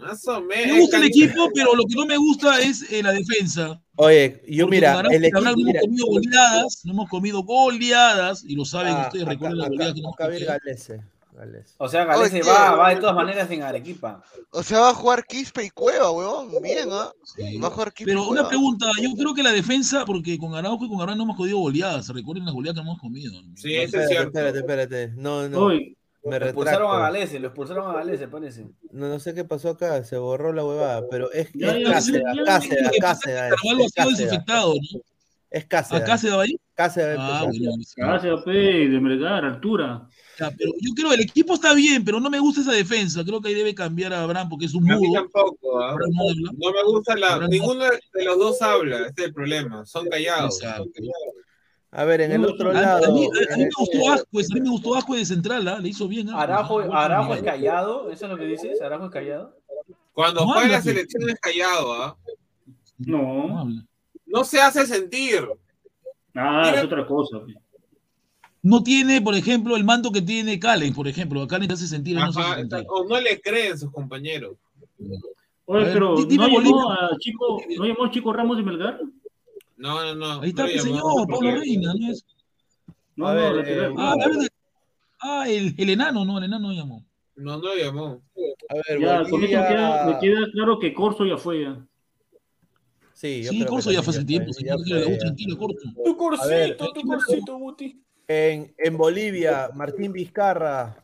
Más 0.00 0.26
o 0.28 0.40
menos. 0.40 0.74
Me 0.74 0.80
gusta 0.80 0.96
el 0.98 1.04
equipo, 1.04 1.50
pero 1.54 1.74
lo 1.74 1.84
que 1.84 1.94
no 1.94 2.06
me 2.06 2.16
gusta 2.16 2.60
es 2.60 2.90
eh, 2.90 3.02
la 3.02 3.12
defensa. 3.12 3.80
Oye, 3.96 4.42
yo 4.48 4.64
Porque 4.66 4.76
mira, 4.76 4.92
Araujo 4.98 5.14
el 5.14 5.22
y 5.24 5.26
equipo. 5.26 5.40
No 5.40 5.54
mira, 5.56 5.80
hemos 5.80 5.84
comido 5.84 6.06
goleadas, 6.06 6.80
no 6.84 6.92
hemos 6.92 7.08
comido 7.10 7.42
goleadas, 7.42 8.44
y 8.44 8.54
lo 8.56 8.64
saben 8.64 8.94
ah, 8.96 9.04
ustedes, 9.06 9.26
recuerden 9.26 9.58
las 9.58 9.66
acá- 9.66 9.72
goleadas 9.74 9.94
que 9.94 10.00
no 10.02 10.08
acá. 10.10 10.28
Galese, 10.28 11.00
Galese. 11.36 11.74
O 11.78 11.88
sea, 11.88 12.04
Galese 12.04 12.40
Oye, 12.42 12.48
va, 12.50 12.74
va 12.76 12.90
de 12.94 12.96
todas 13.00 13.14
maneras 13.16 13.50
en 13.50 13.62
Arequipa. 13.62 14.22
O 14.50 14.62
sea, 14.62 14.80
va 14.80 14.90
a 14.90 14.94
jugar 14.94 15.24
Quispe 15.26 15.64
y 15.64 15.70
Cueva, 15.70 16.10
huevón. 16.10 16.50
Bien, 16.62 16.88
¿ah? 16.92 17.10
Sí. 17.24 17.58
Va 17.58 17.68
a 17.68 17.70
jugar 17.70 17.92
Quispe 17.92 18.10
y 18.10 18.14
Pero 18.14 18.22
una 18.28 18.42
Cueva. 18.42 18.48
pregunta, 18.48 18.86
yo 19.02 19.10
creo 19.16 19.34
que 19.34 19.42
la 19.42 19.50
defensa, 19.52 20.04
porque 20.04 20.38
con 20.38 20.54
Araujo 20.54 20.84
y 20.84 20.88
con 20.88 20.98
Cabral 20.98 21.16
no 21.18 21.24
hemos 21.24 21.36
comido 21.36 21.58
goleadas, 21.58 22.08
recuerden 22.08 22.44
las 22.44 22.54
goleadas 22.54 22.78
que 22.80 22.84
no 22.84 22.90
hemos 22.92 23.00
comido. 23.00 23.32
Sí, 23.56 23.74
eso 23.74 23.98
es 23.98 24.04
Espérate, 24.04 24.08
cierto. 24.08 24.28
espérate, 24.38 24.58
espérate. 24.58 25.08
No, 25.20 25.48
no, 25.48 25.66
Uy, 25.66 25.96
me 26.24 26.38
Lo 26.40 26.46
expulsaron 26.46 26.88
a 26.88 26.92
retracto. 26.94 27.12
Galese, 27.12 27.38
lo 27.40 27.46
expulsaron 27.48 27.90
a 27.90 27.94
Galese, 27.94 28.28
parece. 28.28 28.66
No, 28.90 29.08
no 29.08 29.18
sé 29.18 29.34
qué 29.34 29.44
pasó 29.44 29.70
acá, 29.70 30.02
se 30.04 30.16
borró 30.16 30.52
la 30.52 30.64
huevada, 30.64 31.02
pero 31.10 31.30
es, 31.32 31.50
Ya, 31.54 31.76
es 31.76 31.82
ya, 31.84 31.92
Cáceres, 31.92 32.22
ya, 32.46 32.60
que 32.60 32.68
que 32.68 32.98
Carvalho 32.98 33.24
ha 33.24 33.50
sido 33.50 33.90
Cáceres, 33.94 34.18
desinfectado, 34.18 34.74
¿no? 34.74 35.00
es 35.50 35.64
Cáceres, 35.66 36.02
¿Acá 36.02 36.18
se 36.18 36.28
da 36.30 36.40
ahí? 36.40 36.56
Cáceres 36.74 37.16
Ah, 37.20 37.44
bueno. 37.46 38.44
P, 38.44 38.50
de 38.52 39.00
Melgar, 39.00 39.44
altura. 39.44 40.08
Ya, 40.40 40.50
pero 40.50 40.72
yo 40.80 40.90
creo 40.96 41.12
el 41.12 41.20
equipo 41.20 41.54
está 41.54 41.74
bien, 41.74 42.04
pero 42.04 42.18
no 42.18 42.28
me 42.28 42.40
gusta 42.40 42.62
esa 42.62 42.72
defensa. 42.72 43.22
Creo 43.24 43.40
que 43.40 43.48
ahí 43.50 43.54
debe 43.54 43.72
cambiar 43.72 44.12
a 44.12 44.24
Abraham 44.24 44.48
porque 44.48 44.66
es 44.66 44.74
un 44.74 44.90
A 44.90 44.96
mí 44.96 45.06
mudo. 45.06 45.20
tampoco, 45.22 45.80
¿ah? 45.80 45.90
Abraham 45.92 46.10
no 46.58 46.72
me 46.72 46.82
gusta 46.84 47.16
la. 47.16 47.38
No. 47.38 47.46
Ninguno 47.46 47.84
de 47.84 48.24
los 48.24 48.38
dos 48.38 48.60
habla, 48.62 48.96
ese 49.02 49.12
es 49.16 49.24
el 49.26 49.32
problema. 49.34 49.86
Son 49.86 50.08
callados. 50.08 50.60
Exacto. 50.60 50.82
son 50.84 50.92
callados. 50.92 51.34
A 51.96 52.04
ver, 52.04 52.22
en 52.22 52.32
el 52.32 52.42
No, 52.42 52.48
otro 52.48 52.70
A, 52.70 52.78
a 52.78 52.82
lado. 52.82 53.14
mí, 53.14 53.24
a- 53.26 53.54
a 53.54 53.56
mí 53.56 53.64
me 53.64 53.70
gustó 53.78 54.12
Ascuez, 54.12 54.50
a 54.50 54.54
mí 54.54 54.60
me 54.60 54.70
gustó 54.70 54.94
Ascuez 54.96 55.20
de 55.20 55.26
central, 55.34 55.68
¿ah? 55.68 55.78
le 55.78 55.88
hizo 55.90 56.08
bien. 56.08 56.28
¿ah? 56.30 56.42
Arajo, 56.42 56.80
Arajo 56.92 57.34
es 57.34 57.42
callado, 57.42 58.10
¿eso 58.10 58.24
es 58.26 58.30
lo 58.32 58.36
que 58.36 58.46
dices? 58.46 58.82
¿Arajo 58.82 59.04
es 59.06 59.10
callado? 59.12 59.56
Cuando 60.12 60.40
No 60.40 60.52
juega 60.54 60.68
la 60.68 60.82
selección 60.82 61.28
es 61.30 61.38
callado, 61.40 61.92
¿ah? 61.94 62.16
No 62.98 63.64
No. 64.26 64.44
se 64.44 64.60
hace 64.60 64.86
sentir. 64.86 65.48
Ah, 66.34 66.72
es 66.74 66.82
otra 66.82 67.06
cosa. 67.06 67.38
No 68.62 68.82
tiene, 68.82 69.20
por 69.20 69.34
ejemplo, 69.34 69.76
el 69.76 69.84
mando 69.84 70.10
que 70.10 70.22
tiene 70.22 70.58
Calen, 70.58 70.94
por 70.94 71.06
ejemplo. 71.06 71.46
Calen 71.46 71.68
te 71.68 71.74
hace 71.74 71.86
sentir, 71.86 72.16
no 72.16 72.32
se 72.32 72.40
hace 72.40 72.60
sentir. 72.60 72.84
o 72.88 73.04
no 73.04 73.20
le 73.20 73.40
creen 73.40 73.78
sus 73.78 73.92
compañeros. 73.92 74.56
Oye, 75.66 75.82
A 75.82 75.84
ver, 75.84 75.92
pero 75.92 76.16
di- 76.16 76.24
dime 76.26 76.48
¿no 76.48 76.60
llamó, 76.60 76.90
a 76.90 77.10
Chico, 77.20 77.60
¿no 77.78 77.84
llamó 77.84 78.04
a 78.06 78.10
Chico 78.10 78.32
Ramos 78.32 78.56
de 78.56 78.62
Melgar? 78.64 78.98
No, 79.76 80.02
no, 80.02 80.14
no. 80.14 80.40
Ahí 80.42 80.50
está 80.50 80.62
no 80.64 80.68
el 80.68 80.80
señor, 80.80 81.02
porque- 81.02 81.32
Pablo 81.32 81.50
Reina. 81.60 81.92
¿no, 81.94 82.10
es? 82.10 82.24
No, 83.16 83.28
A 83.28 83.34
no, 83.34 83.40
ver, 83.54 83.68
eh, 83.68 83.94
Ah, 83.96 84.12
a 84.12 84.16
ver, 84.28 84.50
ah, 85.20 85.44
el, 85.48 85.74
el 85.78 85.90
enano, 85.90 86.24
no, 86.24 86.38
el 86.38 86.44
enano 86.44 86.72
llamó. 86.72 87.04
No, 87.36 87.56
no 87.56 87.62
lo 87.62 87.76
llamó. 87.76 88.22
A 88.68 88.74
ver, 88.88 89.00
ya, 89.00 89.18
con 89.18 89.26
eso 89.26 89.38
me 89.38 89.46
queda, 89.48 90.06
me 90.06 90.18
queda 90.18 90.50
claro 90.52 90.78
que 90.78 90.94
Corso 90.94 91.24
ya 91.24 91.36
fue 91.36 91.62
ya. 91.62 91.84
Sí, 93.12 93.42
yo 93.44 93.50
Sí, 93.50 93.56
creo 93.56 93.66
que 93.66 93.70
Corso 93.70 93.92
ya 93.92 94.02
fue 94.02 94.12
hace 94.12 94.24
tiempo, 94.24 94.50
ya 94.64 94.74
fue, 94.76 95.10
ya. 95.10 95.18
tranquilo, 95.18 95.56
Corso. 95.58 95.80
Tu 95.94 96.02
ver. 96.04 96.16
corsito, 96.76 96.92
tu 96.92 97.00
corsito, 97.02 97.56
Guti. 97.58 98.00
En, 98.26 98.74
en 98.78 98.96
Bolivia, 98.96 99.70
Martín 99.74 100.12
Vizcarra. 100.12 100.96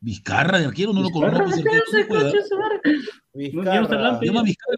Vizcarra 0.00 0.58
de 0.58 0.66
arquero, 0.66 0.92
no 0.92 1.00
lo 1.02 1.08
Vizcarra, 1.08 1.44
conozco. 1.44 1.62
Vizcarra. 3.34 3.80
no. 4.12 4.20
Llama 4.22 4.42
Vizcarra. 4.42 4.76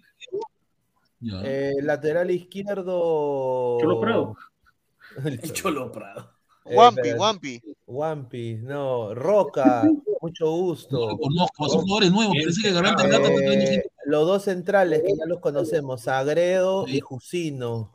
Eh, 1.44 1.74
lateral 1.82 2.30
izquierdo. 2.30 3.78
Cholo 3.80 4.00
Prado. 4.00 4.36
El 5.24 5.52
Cholo 5.52 5.90
Prado. 5.90 6.30
Eh, 6.64 6.76
Wampi. 6.76 7.12
Wampi. 7.16 7.62
Wampi, 7.86 8.54
no. 8.62 9.14
Roca, 9.14 9.82
mucho 10.20 10.44
No 10.44 10.50
gusto. 10.50 11.08
lo 11.08 11.18
conozco, 11.18 11.68
son 11.68 11.80
jugadores 11.82 12.12
nuevos. 12.12 12.34
Parece 12.38 12.62
que 12.62 12.72
Garante 12.72 13.04
Eh, 13.06 13.82
los 14.06 14.26
dos 14.26 14.44
centrales 14.44 15.02
que 15.02 15.16
ya 15.16 15.24
los 15.26 15.40
conocemos, 15.40 16.02
Sagredo 16.02 16.86
y 16.86 17.00
Jusino. 17.00 17.92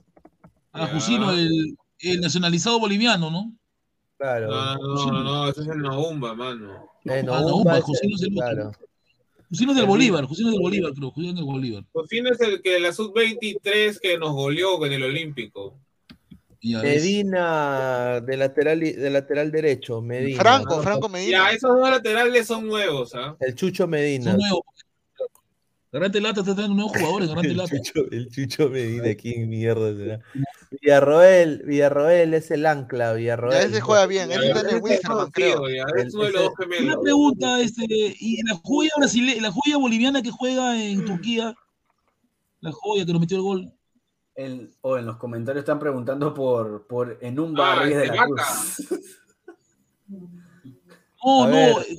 Ah, 0.71 0.87
Jusino, 0.91 1.31
el, 1.31 1.77
el 1.99 2.19
nacionalizado 2.21 2.79
boliviano, 2.79 3.29
¿no? 3.29 3.53
Claro. 4.17 4.49
No, 4.49 4.75
no, 4.77 5.11
no, 5.11 5.23
no, 5.23 5.47
ese 5.49 5.61
es 5.61 5.67
el 5.67 5.81
Naumba, 5.81 6.33
mano. 6.33 6.89
Eh, 7.05 7.19
Ah, 7.19 7.41
Noumba, 7.41 7.77
es 7.77 7.83
Jusino 7.83 8.09
el- 8.09 8.15
es 8.15 8.21
el 8.23 8.37
otro. 8.37 8.53
claro. 8.53 8.71
Jusino 9.53 9.71
es 9.71 9.75
del 9.75 9.83
El- 9.85 9.89
Bolívar, 9.89 10.25
Jusino 10.25 10.49
es 10.49 10.53
del 10.55 10.61
Bolívar, 10.63 10.93
creo. 10.93 11.11
Jusino 11.11 11.29
es 11.29 11.35
del 11.35 11.45
Bolívar. 11.45 11.83
Josino 11.93 12.29
es 12.31 12.41
el 12.41 12.61
que 12.63 12.79
la 12.79 12.91
sub-23 12.91 13.99
que 14.01 14.17
nos 14.17 14.31
goleó 14.33 14.83
en 14.85 14.93
el 14.93 15.03
Olímpico. 15.03 15.77
Medina 16.63 18.21
de 18.21 18.37
lateral, 18.37 18.79
de 18.79 19.09
lateral 19.09 19.51
derecho. 19.51 20.01
Medina. 20.01 20.41
Franco, 20.41 20.81
Franco 20.81 21.09
Medina. 21.09 21.31
Ya, 21.49 21.51
esos 21.51 21.77
dos 21.77 21.89
laterales 21.89 22.47
son 22.47 22.65
nuevos, 22.67 23.13
¿ah? 23.15 23.35
El 23.39 23.53
Chucho 23.53 23.85
Medina. 23.85 24.31
Son 24.31 24.39
nuevos. 24.39 24.61
Garante 25.93 26.19
Lata 26.19 26.39
está 26.41 26.53
trayendo 26.55 26.75
nuevos 26.75 26.91
jugadores, 26.97 27.29
Garante 27.29 27.47
El 27.51 27.57
Lata. 27.57 27.77
Chucho, 27.81 28.11
el 28.11 28.29
Chucho 28.29 28.69
Medina, 28.69 29.13
¿quién 29.15 29.47
mierda 29.47 29.95
será? 29.95 30.19
Villarroel, 30.71 31.61
Villarroel 31.65 32.33
es 32.33 32.49
el 32.49 32.65
ancla, 32.65 33.13
Villarroel. 33.13 33.53
Ya 33.53 33.61
ese 33.67 33.79
juega 33.79 34.07
bien, 34.07 34.31
ese 34.31 34.47
está 34.47 34.61
en 34.61 34.85
es 34.87 35.01
creo. 35.31 35.69
ya, 35.69 35.83
El- 35.95 36.07
Es 36.07 36.13
uno 36.15 36.23
de 36.25 36.31
los 36.31 36.41
ese- 36.41 36.51
dos 36.57 36.81
Una 36.81 36.99
pregunta, 36.99 37.61
este, 37.61 37.85
y 38.19 38.41
la 38.43 38.55
joya 38.63 38.89
brasileña, 38.97 39.41
la 39.43 39.51
joya 39.51 39.77
boliviana 39.77 40.21
que 40.23 40.31
juega 40.31 40.83
en 40.83 41.05
Turquía, 41.05 41.53
la 42.61 42.71
joya 42.71 43.05
que 43.05 43.11
nos 43.13 43.21
metió 43.21 43.37
el 43.37 43.43
gol. 43.43 43.73
El, 44.35 44.73
o 44.81 44.97
en 44.97 45.05
los 45.05 45.17
comentarios 45.17 45.61
están 45.61 45.77
preguntando 45.79 46.33
por, 46.33 46.87
por 46.87 47.19
Enumba 47.21 47.73
Ah, 47.73 47.75
Reyes 47.83 47.97
de 47.99 48.07
la 48.07 48.15
Vaca. 48.15 48.47
Cruz. 51.23 51.47
No, 51.47 51.47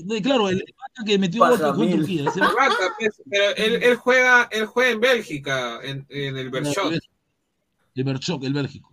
no, 0.07 0.15
eh, 0.17 0.23
claro, 0.23 0.49
el 0.51 0.59
Vaca 0.59 1.05
que 1.07 1.19
metió 1.19 1.41
gol 1.41 1.59
que 1.59 1.65
jugó 1.65 1.83
en. 1.85 1.91
Turquía. 1.97 2.29
ese- 2.29 2.41
Vaca, 2.41 2.95
pues, 2.99 3.23
pero 3.31 3.57
él, 3.57 3.83
él 3.83 3.97
juega, 3.97 4.49
él 4.53 4.67
juega 4.67 4.91
en 4.91 5.01
Bélgica, 5.01 5.81
en, 5.83 6.07
en 6.11 6.37
el 6.37 6.51
Berchot. 6.51 6.93
El 7.97 8.05
Berchok, 8.05 8.45
el 8.45 8.53
Bélgico. 8.53 8.91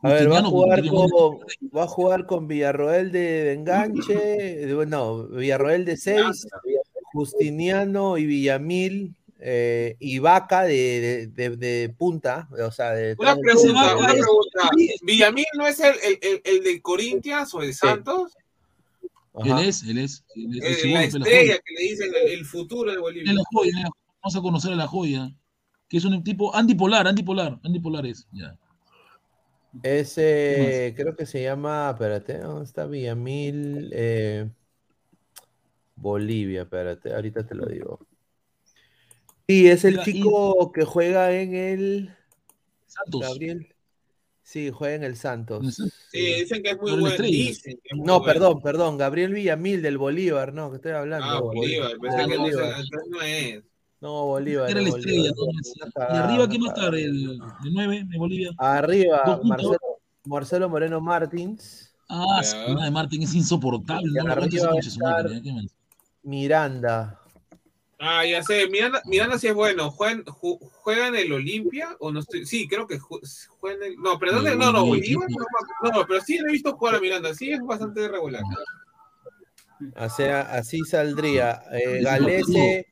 A 0.00 0.10
ver, 0.12 0.30
va 0.30 0.38
a 0.38 0.44
jugar 0.44 0.80
con, 0.86 1.38
va 1.76 1.82
a 1.82 1.86
jugar 1.88 2.26
con 2.26 2.46
Villarroel 2.46 3.10
de, 3.10 3.18
de 3.20 3.52
enganche, 3.54 4.14
de- 4.14 4.86
no, 4.86 5.24
Villarroel 5.26 5.84
de 5.84 5.96
6, 5.96 6.46
Justiniano 7.12 8.16
y 8.18 8.26
Villamil 8.26 9.14
eh, 9.40 9.96
y 9.98 10.18
Vaca 10.20 10.62
de, 10.62 11.28
de- 11.34 11.48
de- 11.50 11.56
de 11.56 11.88
punta, 11.96 12.48
o 12.64 12.70
sea, 12.70 12.92
de 12.92 13.14
Una 13.18 13.36
pregunta, 13.36 13.96
una 13.96 14.08
pregunta. 14.12 14.70
¿Villamil 15.02 15.46
no 15.56 15.66
es 15.66 15.80
el, 15.80 15.94
el, 16.02 16.18
el, 16.22 16.40
el 16.44 16.62
de 16.64 16.80
Corinthians 16.82 17.52
o 17.54 17.58
de 17.60 17.72
Santos? 17.72 18.36
Ajá. 19.42 19.64
es, 19.64 19.82
él 19.84 19.98
es. 19.98 20.24
él 20.34 20.58
es 20.58 20.62
el 20.64 20.70
Eh, 20.70 20.74
segundo 20.74 20.98
la 21.00 21.04
estrella 21.06 21.40
joya. 21.40 21.58
que 21.64 21.74
le 21.74 21.80
dicen 21.82 22.12
el, 22.28 22.44
futuro 22.44 22.90
de 22.90 22.98
Bolivia. 22.98 23.30
Es 23.30 23.36
la 23.36 23.42
joya, 23.52 23.70
es 23.70 23.82
la- 23.84 23.90
Vamos 24.22 24.36
a 24.36 24.40
conocer 24.42 24.72
a 24.72 24.76
la 24.76 24.86
joya. 24.86 25.30
Que 25.88 25.96
es 25.96 26.04
un 26.04 26.22
tipo 26.24 26.54
antipolar, 26.54 27.06
antipolar, 27.06 27.58
antipolar 27.62 28.04
es. 28.06 28.26
Ya. 28.32 28.58
Ese 29.82 30.92
creo 30.96 31.14
que 31.16 31.24
se 31.26 31.42
llama, 31.42 31.90
espérate, 31.92 32.38
¿dónde 32.38 32.64
está 32.64 32.86
Villamil? 32.86 33.90
Eh, 33.92 34.48
Bolivia, 35.94 36.62
espérate, 36.62 37.12
ahorita 37.14 37.46
te 37.46 37.54
lo 37.54 37.66
digo. 37.66 38.06
Sí, 39.46 39.66
es 39.68 39.84
el 39.84 39.92
Mira, 39.92 40.02
y- 40.06 40.12
chico 40.12 40.72
que 40.72 40.84
juega 40.84 41.32
en 41.32 41.54
el 41.54 42.14
Santos. 42.86 43.20
Gabriel. 43.22 43.74
Sí, 44.50 44.70
juega 44.70 44.94
en 44.94 45.04
el 45.04 45.14
Santos. 45.16 45.74
Sí, 46.10 46.18
dicen 46.40 46.62
que 46.62 46.70
es 46.70 46.78
muy 46.80 46.92
bueno. 46.92 47.08
estrella. 47.08 47.30
Dicen 47.36 47.74
que 47.82 47.88
es 47.90 47.96
muy 47.98 48.06
No, 48.06 48.20
bueno. 48.20 48.32
perdón, 48.32 48.62
perdón, 48.62 48.96
Gabriel 48.96 49.34
Villamil 49.34 49.82
del 49.82 49.98
Bolívar, 49.98 50.54
no, 50.54 50.70
que 50.70 50.76
estoy 50.76 50.92
hablando. 50.92 51.26
Ah, 51.26 51.40
Bolívar. 51.40 51.90
Pensé 52.00 52.16
que 52.16 52.34
no, 52.34 52.40
Bolívar. 52.44 52.64
se- 52.74 52.80
entonces 52.80 53.08
no 53.10 53.20
es. 53.20 53.62
No, 54.00 54.24
Bolívar. 54.24 54.70
Era 54.70 54.80
la 54.80 54.88
estrella. 54.88 55.30
Y 55.34 56.16
arriba, 56.16 56.48
¿quién 56.48 56.62
va 56.62 56.66
a 56.66 56.74
estar? 56.74 56.94
El, 56.94 57.32
el 57.32 57.74
9 57.74 58.04
de 58.06 58.16
Bolivia. 58.18 58.50
Arriba. 58.56 59.38
Marcelo, 59.44 59.78
Marcelo 60.24 60.68
Moreno 60.70 60.98
Martins, 61.02 61.92
Ah, 62.08 62.40
Ya. 62.42 62.48
sí, 62.48 62.56
de 62.84 62.90
Martín 62.90 63.22
es 63.24 63.34
insoportable. 63.34 64.10
No 64.24 64.32
arriba 64.32 64.68
va 64.70 64.76
a 64.76 64.78
estar- 64.78 65.30
¿eh? 65.30 65.42
Miranda. 66.22 67.17
Ah, 68.00 68.24
ya 68.24 68.42
sé. 68.44 68.68
Miranda, 68.68 69.02
Miranda 69.06 69.38
sí 69.38 69.48
es 69.48 69.54
bueno. 69.54 69.90
¿Juega 69.90 70.12
en, 70.12 70.24
ju- 70.24 70.58
juega 70.60 71.08
en 71.08 71.16
el 71.16 71.32
Olimpia? 71.32 71.96
¿O 71.98 72.12
no 72.12 72.20
estoy? 72.20 72.46
Sí, 72.46 72.68
creo 72.68 72.86
que 72.86 72.98
ju- 73.00 73.20
juega 73.58 73.76
en 73.84 73.92
el. 73.92 73.96
No, 73.98 74.18
pero 74.18 74.34
¿dónde? 74.34 74.52
No, 74.54 74.66
no, 74.66 74.72
No, 74.80 74.86
Bolívar. 74.86 75.26
No, 75.82 75.90
no, 75.90 76.06
pero 76.06 76.20
sí 76.20 76.38
lo 76.38 76.48
he 76.48 76.52
visto 76.52 76.76
jugar 76.76 76.94
a 76.94 77.00
Miranda. 77.00 77.34
Sí, 77.34 77.50
es 77.50 77.60
bastante 77.60 78.06
regular. 78.06 78.42
O 79.96 80.08
sea, 80.08 80.42
así 80.42 80.80
saldría. 80.84 81.62
Eh, 81.72 82.00
Galese, 82.02 82.86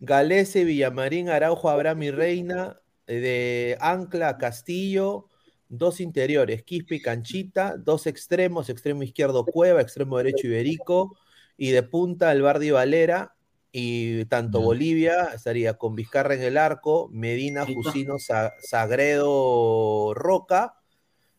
Galese, 0.00 0.64
Villamarín, 0.64 1.28
Araujo, 1.30 1.68
Abraham 1.70 2.02
y 2.04 2.10
Reina. 2.10 2.78
eh, 3.06 3.20
De 3.20 3.78
Ancla 3.80 4.38
Castillo. 4.38 5.28
Dos 5.68 6.00
interiores, 6.00 6.62
Quispe 6.62 6.96
y 6.96 7.00
Canchita. 7.00 7.76
Dos 7.78 8.06
extremos, 8.06 8.68
extremo 8.68 9.02
izquierdo 9.02 9.46
Cueva, 9.46 9.80
extremo 9.80 10.18
derecho 10.18 10.46
Iberico. 10.46 11.16
Y 11.56 11.70
de 11.70 11.82
punta 11.82 12.30
el 12.32 12.42
Bardi 12.42 12.70
Valera. 12.70 13.34
Y 13.72 14.26
tanto. 14.26 14.60
Bolivia 14.60 15.30
estaría 15.34 15.74
con 15.78 15.94
Vizcarra 15.94 16.34
en 16.34 16.42
el 16.42 16.58
arco, 16.58 17.08
Medina. 17.10 17.64
Jusino, 17.66 18.18
Sa- 18.18 18.52
Sagredo, 18.60 20.12
Roca. 20.14 20.74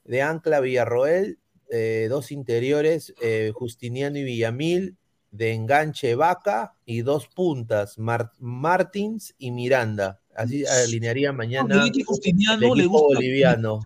De 0.03 0.21
Ancla, 0.21 0.59
Villarroel. 0.59 1.39
eh, 1.69 2.07
dos 2.09 2.31
interiores, 2.31 3.13
eh, 3.21 3.51
Justiniano 3.55 4.17
y 4.19 4.23
Villamil, 4.23 4.97
de 5.31 5.53
enganche 5.53 6.13
Vaca 6.13 6.75
y 6.85 7.01
dos 7.01 7.27
puntas, 7.27 7.97
Mar- 7.97 8.31
Martins 8.37 9.33
y 9.39 9.49
Miranda. 9.49 10.19
Así 10.35 10.65
alinearía 10.65 11.31
mañana 11.33 11.83
el 11.85 12.03
Justiniano 12.05 12.59
le 12.75 12.83
equipo 12.83 12.99
gusta. 12.99 13.15
boliviano. 13.15 13.79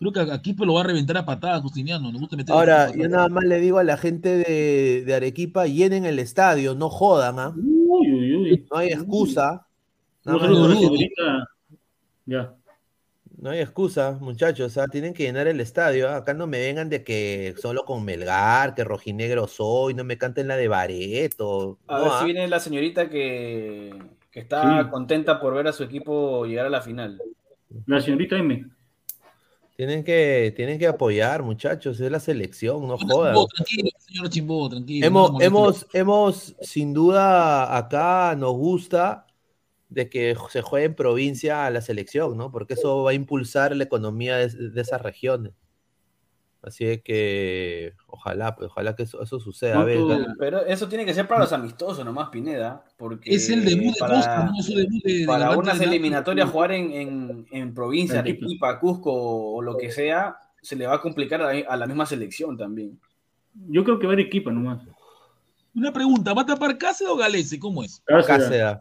Creo 0.00 0.12
que 0.12 0.32
aquí 0.32 0.56
lo 0.58 0.72
va 0.74 0.80
a 0.80 0.84
reventar 0.84 1.18
a 1.18 1.26
patadas 1.26 1.60
Justiniano. 1.60 2.10
Le 2.10 2.18
gusta 2.18 2.34
meter 2.34 2.54
Ahora, 2.54 2.90
yo 2.90 3.06
nada 3.06 3.28
más 3.28 3.44
le 3.44 3.60
digo 3.60 3.78
a 3.78 3.84
la 3.84 3.98
gente 3.98 4.38
de, 4.38 5.04
de 5.04 5.14
Arequipa, 5.14 5.66
llenen 5.66 6.06
el 6.06 6.18
estadio, 6.18 6.74
no 6.74 6.88
jodan, 6.88 7.38
¿ah? 7.38 7.52
Uy, 7.54 8.10
uy, 8.10 8.34
uy. 8.34 8.66
no 8.70 8.78
hay 8.78 8.88
excusa. 8.88 9.66
Nada 10.24 10.38
No 10.48 10.72
eso, 10.72 10.88
ahorita. 10.88 11.48
Ya. 12.24 12.54
No 13.38 13.50
hay 13.50 13.60
excusa, 13.60 14.18
muchachos, 14.20 14.66
o 14.66 14.70
sea, 14.70 14.86
tienen 14.88 15.12
que 15.12 15.24
llenar 15.24 15.46
el 15.48 15.60
estadio. 15.60 16.08
¿ah? 16.08 16.16
Acá 16.16 16.32
no 16.32 16.46
me 16.46 16.58
vengan 16.60 16.88
de 16.88 17.04
que 17.04 17.54
solo 17.60 17.84
con 17.84 18.02
Melgar, 18.02 18.74
que 18.74 18.84
rojinegro 18.84 19.48
soy, 19.48 19.92
no 19.92 20.04
me 20.04 20.16
canten 20.16 20.48
la 20.48 20.56
de 20.56 20.68
Bareto. 20.68 21.78
A 21.88 21.98
no, 21.98 22.04
ver 22.04 22.12
¿ah? 22.14 22.18
si 22.20 22.24
viene 22.24 22.48
la 22.48 22.60
señorita 22.60 23.10
que, 23.10 23.94
que 24.30 24.40
está 24.40 24.82
Sí. 24.82 24.88
contenta 24.90 25.40
por 25.40 25.54
ver 25.54 25.68
a 25.68 25.72
su 25.72 25.82
equipo 25.84 26.46
llegar 26.46 26.64
a 26.66 26.70
la 26.70 26.80
final. 26.80 27.20
La 27.84 28.00
señorita 28.00 28.36
M. 28.38 28.66
Tienen 29.80 30.04
que, 30.04 30.52
tienen 30.54 30.78
que 30.78 30.86
apoyar, 30.86 31.42
muchachos, 31.42 31.98
es 32.00 32.12
la 32.12 32.20
selección, 32.20 32.86
no 32.86 32.98
jodan. 32.98 33.32
Chimbó, 33.32 33.46
tranquilo, 33.46 33.90
señora 33.98 34.28
Chimbó, 34.28 34.68
tranquilo. 34.68 35.06
Hemos, 35.06 35.32
no 35.32 35.40
hemos, 35.40 35.86
hemos, 35.94 36.54
sin 36.60 36.92
duda, 36.92 37.74
acá 37.74 38.36
nos 38.36 38.52
gusta 38.52 39.26
de 39.88 40.10
que 40.10 40.36
se 40.50 40.60
juegue 40.60 40.84
en 40.84 40.94
provincia 40.94 41.64
a 41.64 41.70
la 41.70 41.80
selección, 41.80 42.36
¿no? 42.36 42.52
Porque 42.52 42.74
eso 42.74 43.04
va 43.04 43.12
a 43.12 43.14
impulsar 43.14 43.74
la 43.74 43.84
economía 43.84 44.36
de, 44.36 44.48
de 44.48 44.80
esas 44.82 45.00
regiones. 45.00 45.54
Así 46.62 46.84
es 46.84 47.02
que 47.02 47.94
ojalá, 48.06 48.54
pues, 48.54 48.68
ojalá 48.70 48.94
que 48.94 49.04
eso, 49.04 49.22
eso 49.22 49.40
suceda. 49.40 49.80
A 49.80 49.84
ver, 49.84 49.96
¿Cuánto- 49.98 50.18
Gal- 50.24 50.36
Pero 50.38 50.66
eso 50.66 50.88
tiene 50.88 51.06
que 51.06 51.14
ser 51.14 51.26
para 51.26 51.40
los 51.40 51.52
amistosos 51.54 52.04
nomás, 52.04 52.28
Pineda. 52.28 52.84
Porque 52.98 53.34
Es 53.34 53.48
el 53.48 53.64
debut 53.64 53.94
de 53.94 53.98
para, 53.98 54.16
Bosco, 54.16 54.44
no 54.44 54.58
es 54.60 54.66
su 54.66 54.74
debut 54.74 55.02
de, 55.02 55.12
de 55.20 55.26
para 55.26 55.56
unas 55.56 55.78
de 55.78 55.84
eliminatorias 55.86 56.50
jugar 56.50 56.72
en, 56.72 56.92
en, 56.92 57.46
en 57.50 57.74
provincia, 57.74 58.18
Arequipa. 58.18 58.44
Arequipa, 58.44 58.78
Cusco 58.80 59.10
o 59.12 59.62
lo 59.62 59.76
que 59.78 59.90
sea, 59.90 60.36
se 60.60 60.76
le 60.76 60.86
va 60.86 60.96
a 60.96 61.00
complicar 61.00 61.40
a 61.40 61.52
la, 61.54 61.60
a 61.66 61.76
la 61.78 61.86
misma 61.86 62.04
selección 62.04 62.58
también. 62.58 63.00
Yo 63.68 63.82
creo 63.82 63.98
que 63.98 64.06
va 64.06 64.12
a 64.12 64.20
ir 64.20 64.26
equipa 64.26 64.52
nomás. 64.52 64.82
Una 65.74 65.92
pregunta, 65.92 66.34
¿va 66.34 66.42
a 66.42 66.46
tapar 66.46 66.76
Cáceres 66.76 67.10
o 67.12 67.16
Galese? 67.16 67.58
¿Cómo 67.58 67.82
es? 67.82 68.02
Cáceres. 68.06 68.76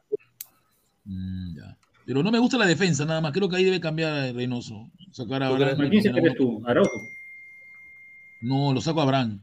Mm, 1.06 1.56
ya. 1.58 1.78
Pero 2.06 2.24
no 2.24 2.32
me 2.32 2.40
gusta 2.40 2.58
la 2.58 2.66
defensa, 2.66 3.06
nada 3.06 3.22
más. 3.22 3.32
Creo 3.32 3.48
que 3.48 3.56
ahí 3.56 3.64
debe 3.64 3.80
cambiar 3.80 4.34
Reynoso. 4.36 4.90
Sacar 5.12 5.44
a 5.44 5.48
¿Tú 5.50 5.54
Abraham. 5.56 5.76
crees? 5.78 5.88
¿A 5.88 5.90
quién 5.92 6.04
se 6.04 6.12
crees 6.12 6.36
tú? 6.36 6.62
Araujo. 6.66 6.92
No, 8.42 8.74
lo 8.74 8.82
saco 8.82 9.00
a 9.00 9.04
Abraham. 9.04 9.42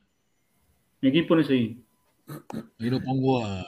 ¿Y 1.00 1.10
quién 1.12 1.26
pones 1.26 1.48
ahí? 1.50 1.82
Ahí 2.78 2.90
lo 2.90 3.00
pongo 3.02 3.44
a. 3.44 3.64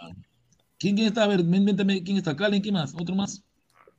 ¿Quién, 0.78 0.94
quién 0.96 1.08
está? 1.08 1.24
A 1.24 1.28
ver, 1.28 1.44
méntame, 1.44 2.02
¿quién 2.02 2.16
está? 2.16 2.36
¿Calen? 2.36 2.62
¿Quién 2.62 2.74
más? 2.74 2.94
¿Otro 2.94 3.14
más? 3.14 3.42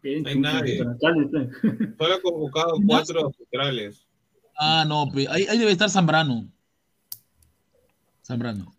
Bien, 0.02 0.26
hay 0.26 0.40
nadie. 0.40 0.84
pues. 0.84 0.98
Solo 1.98 2.16
ha 2.16 2.22
convocado 2.22 2.74
cuatro 2.88 3.32
centrales. 3.38 4.06
Ah, 4.58 4.86
no, 4.88 5.08
pe- 5.14 5.28
ahí, 5.30 5.46
ahí 5.50 5.58
debe 5.58 5.72
estar 5.72 5.90
Zambrano. 5.90 6.48
Zambrano. 8.24 8.74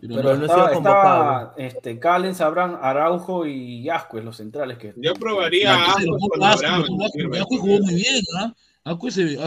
Pero, 0.00 0.14
Pero 0.16 0.36
no, 0.36 0.46
no 0.46 0.46
convocado. 0.46 0.72
estaba, 0.72 1.54
este, 1.58 1.98
Calen, 1.98 2.34
Sabrán, 2.34 2.76
Araujo 2.80 3.46
y 3.46 3.88
Ascuez, 3.88 4.24
los 4.24 4.36
centrales 4.36 4.78
que 4.78 4.92
Yo 4.96 5.14
probaría 5.14 5.74
a 5.74 5.94
jugó 7.44 7.78
muy 7.78 7.94
bien, 7.94 8.20
¿ah? 8.38 8.52
Ascos 8.84 9.14
se, 9.14 9.22
lo, 9.24 9.40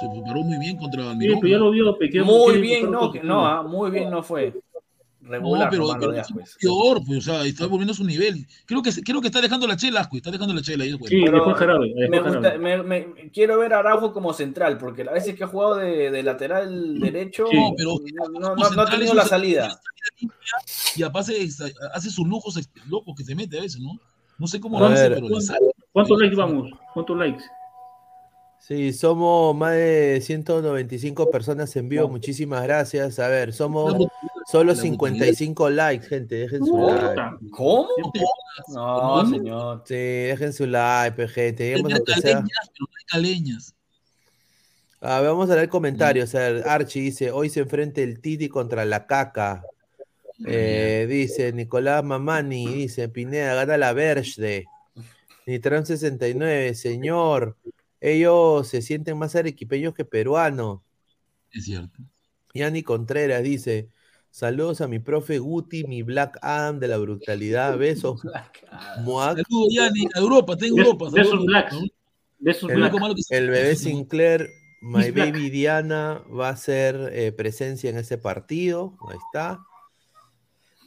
se 0.00 0.06
preparó 0.12 0.42
muy 0.42 0.58
bien 0.58 0.76
contra 0.76 1.02
Sí, 1.02 1.08
Almirón. 1.08 1.40
pero 1.40 1.50
ya 1.52 1.58
lo 1.58 1.70
vio. 1.72 1.98
pe, 1.98 2.08
que 2.08 2.22
Muy 2.22 2.60
bien, 2.60 2.90
no, 2.90 3.10
que- 3.10 3.22
no, 3.22 3.44
ah, 3.46 3.62
muy 3.64 3.90
bien 3.90 4.10
no 4.10 4.22
fue. 4.22 4.54
No, 5.20 5.30
Regular, 5.30 5.68
pero, 5.68 5.82
lo 5.88 5.98
pero 5.98 6.12
de 6.12 6.20
es 6.20 6.26
Ascuez. 6.26 6.56
peor, 6.58 7.00
pues, 7.04 7.18
o 7.18 7.20
sea, 7.32 7.44
está 7.44 7.66
volviendo 7.66 7.92
a 7.92 7.96
su 7.96 8.04
nivel. 8.04 8.46
Creo 8.64 8.80
que, 8.80 8.90
creo 9.04 9.20
que 9.20 9.26
está 9.26 9.42
dejando 9.42 9.66
la 9.66 9.76
chela, 9.76 10.00
Ascos, 10.00 10.18
está 10.18 10.30
dejando 10.30 10.54
la 10.54 10.62
chela 10.62 10.84
ahí, 10.84 10.92
güey. 10.92 11.10
Sí, 11.10 11.20
Pero 11.22 11.36
dejó 11.38 11.50
el 11.50 11.56
jarabe. 11.56 11.92
dejó 11.94 12.10
Me 12.10 12.20
gusta, 12.20 12.58
me, 12.58 12.82
me- 12.82 13.30
quiero 13.30 13.58
ver 13.58 13.74
a 13.74 13.80
Araujo 13.80 14.12
como 14.14 14.32
central, 14.32 14.78
porque 14.78 15.04
las 15.04 15.12
veces 15.14 15.34
que 15.34 15.44
ha 15.44 15.48
jugado 15.48 15.74
de, 15.76 16.10
de 16.10 16.22
lateral 16.22 16.98
derecho 17.00 17.44
Sí. 17.50 17.56
No, 17.58 17.74
pero 17.76 17.96
no, 18.40 18.54
no- 18.54 18.70
no 18.70 18.82
ha 18.82 18.86
tenido 18.90 19.12
la 19.12 19.26
salida. 19.26 19.78
Y 20.96 21.02
aparte 21.02 21.46
hace 21.92 22.10
sus 22.10 22.26
lujos 22.26 22.58
locos 22.88 23.14
que 23.16 23.24
se 23.24 23.34
mete 23.34 23.58
a 23.58 23.62
veces, 23.62 23.80
¿no? 23.80 23.98
No 24.38 24.46
sé 24.46 24.60
cómo 24.60 24.78
A 24.78 24.82
lo 24.82 24.86
hace, 24.86 25.10
pero 25.10 25.28
le 25.28 25.40
sale. 25.42 25.72
¿Cuántos 25.92 26.18
likes 26.20 26.36
vamos? 26.36 26.70
¿Cuántos 26.94 27.18
likes? 27.18 27.44
Sí, 28.60 28.92
somos 28.92 29.56
más 29.56 29.72
de 29.72 30.20
195 30.22 31.30
personas 31.30 31.74
en 31.76 31.88
vivo. 31.88 32.08
Muchísimas 32.08 32.62
gracias. 32.64 33.18
A 33.18 33.28
ver, 33.28 33.52
somos 33.52 33.94
solo 34.50 34.74
55 34.74 35.70
likes, 35.70 36.06
gente. 36.06 36.34
Dejen 36.34 36.64
su 36.64 36.76
like. 36.76 37.22
¿Cómo? 37.50 37.88
No, 38.68 39.30
señor. 39.30 39.82
Sí, 39.86 39.94
dejen 39.94 40.52
su 40.52 40.66
like, 40.66 41.28
gente. 41.28 41.64
Lleguemos 41.64 41.92
sea. 42.20 42.44
caleñas. 43.06 43.74
A 45.00 45.20
ver, 45.20 45.30
vamos 45.30 45.48
a 45.48 45.54
leer 45.54 45.68
comentarios. 45.68 46.34
A 46.34 46.38
ver, 46.40 46.68
Archie 46.68 47.02
dice: 47.02 47.30
Hoy 47.30 47.48
se 47.48 47.60
enfrenta 47.60 48.00
el 48.00 48.20
Titi 48.20 48.48
contra 48.48 48.84
la 48.84 49.06
caca. 49.06 49.62
Eh, 50.46 51.06
dice 51.08 51.52
Nicolás 51.52 52.04
Mamani, 52.04 52.66
dice 52.66 53.08
Pineda, 53.08 53.54
gana 53.54 53.76
la 53.76 53.92
Verde. 53.92 54.66
Nitram 55.46 55.84
69, 55.84 56.74
señor. 56.74 57.56
Ellos 58.00 58.68
se 58.68 58.82
sienten 58.82 59.18
más 59.18 59.34
arequipeños 59.36 59.94
que 59.94 60.04
peruanos. 60.04 60.80
Es 61.50 61.64
cierto. 61.64 61.98
Yani 62.54 62.82
Contreras 62.82 63.42
dice: 63.42 63.88
Saludos 64.30 64.80
a 64.80 64.88
mi 64.88 64.98
profe 64.98 65.38
Guti, 65.38 65.84
mi 65.84 66.02
Black 66.02 66.38
Adam 66.42 66.78
de 66.78 66.88
la 66.88 66.98
brutalidad. 66.98 67.76
Besos. 67.78 68.22
Muac. 69.02 69.42
Saludos, 69.44 69.74
Yanni, 69.74 70.06
a 70.14 70.18
Europa, 70.18 70.56
tengo 70.56 70.78
Europa. 70.78 71.10
besos 71.10 71.44
black. 71.44 71.70
que 73.16 73.22
se- 73.22 73.36
el 73.36 73.50
bebé 73.50 73.76
Sinclair, 73.76 74.48
My 74.80 75.10
black. 75.10 75.32
Baby 75.32 75.50
Diana, 75.50 76.22
va 76.28 76.50
a 76.50 76.56
ser 76.56 77.10
eh, 77.12 77.32
presencia 77.32 77.90
en 77.90 77.98
ese 77.98 78.18
partido. 78.18 78.96
Ahí 79.08 79.18
está. 79.26 79.60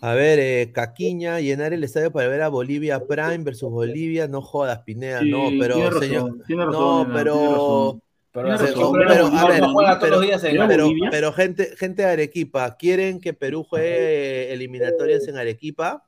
A 0.03 0.13
ver, 0.15 0.39
eh, 0.39 0.71
Caquiña, 0.73 1.39
llenar 1.39 1.73
el 1.73 1.83
estadio 1.83 2.11
para 2.11 2.27
ver 2.27 2.41
a 2.41 2.47
Bolivia 2.49 3.05
Prime 3.07 3.37
versus 3.39 3.69
Bolivia. 3.69 4.27
No 4.27 4.41
jodas, 4.41 4.79
Pineda, 4.79 5.19
Sí, 5.21 5.29
no, 5.29 5.49
pero 5.59 5.75
tiene 5.75 5.89
razón, 5.89 6.01
señor. 6.03 6.43
tiene 6.47 6.65
razón, 6.65 7.07
no, 7.07 7.13
pero. 7.13 8.01
Pero, 8.33 8.47
pero- 8.57 8.91
pero- 9.07 9.27
a 9.27 9.47
ver, 11.11 11.33
gente, 11.33 11.75
gente 11.77 12.01
de 12.01 12.07
Arequipa, 12.09 12.77
¿quieren 12.77 13.19
que 13.19 13.33
Perú 13.33 13.63
juegue 13.63 14.51
eliminatorias 14.53 15.27
en 15.27 15.37
Arequipa? 15.37 16.03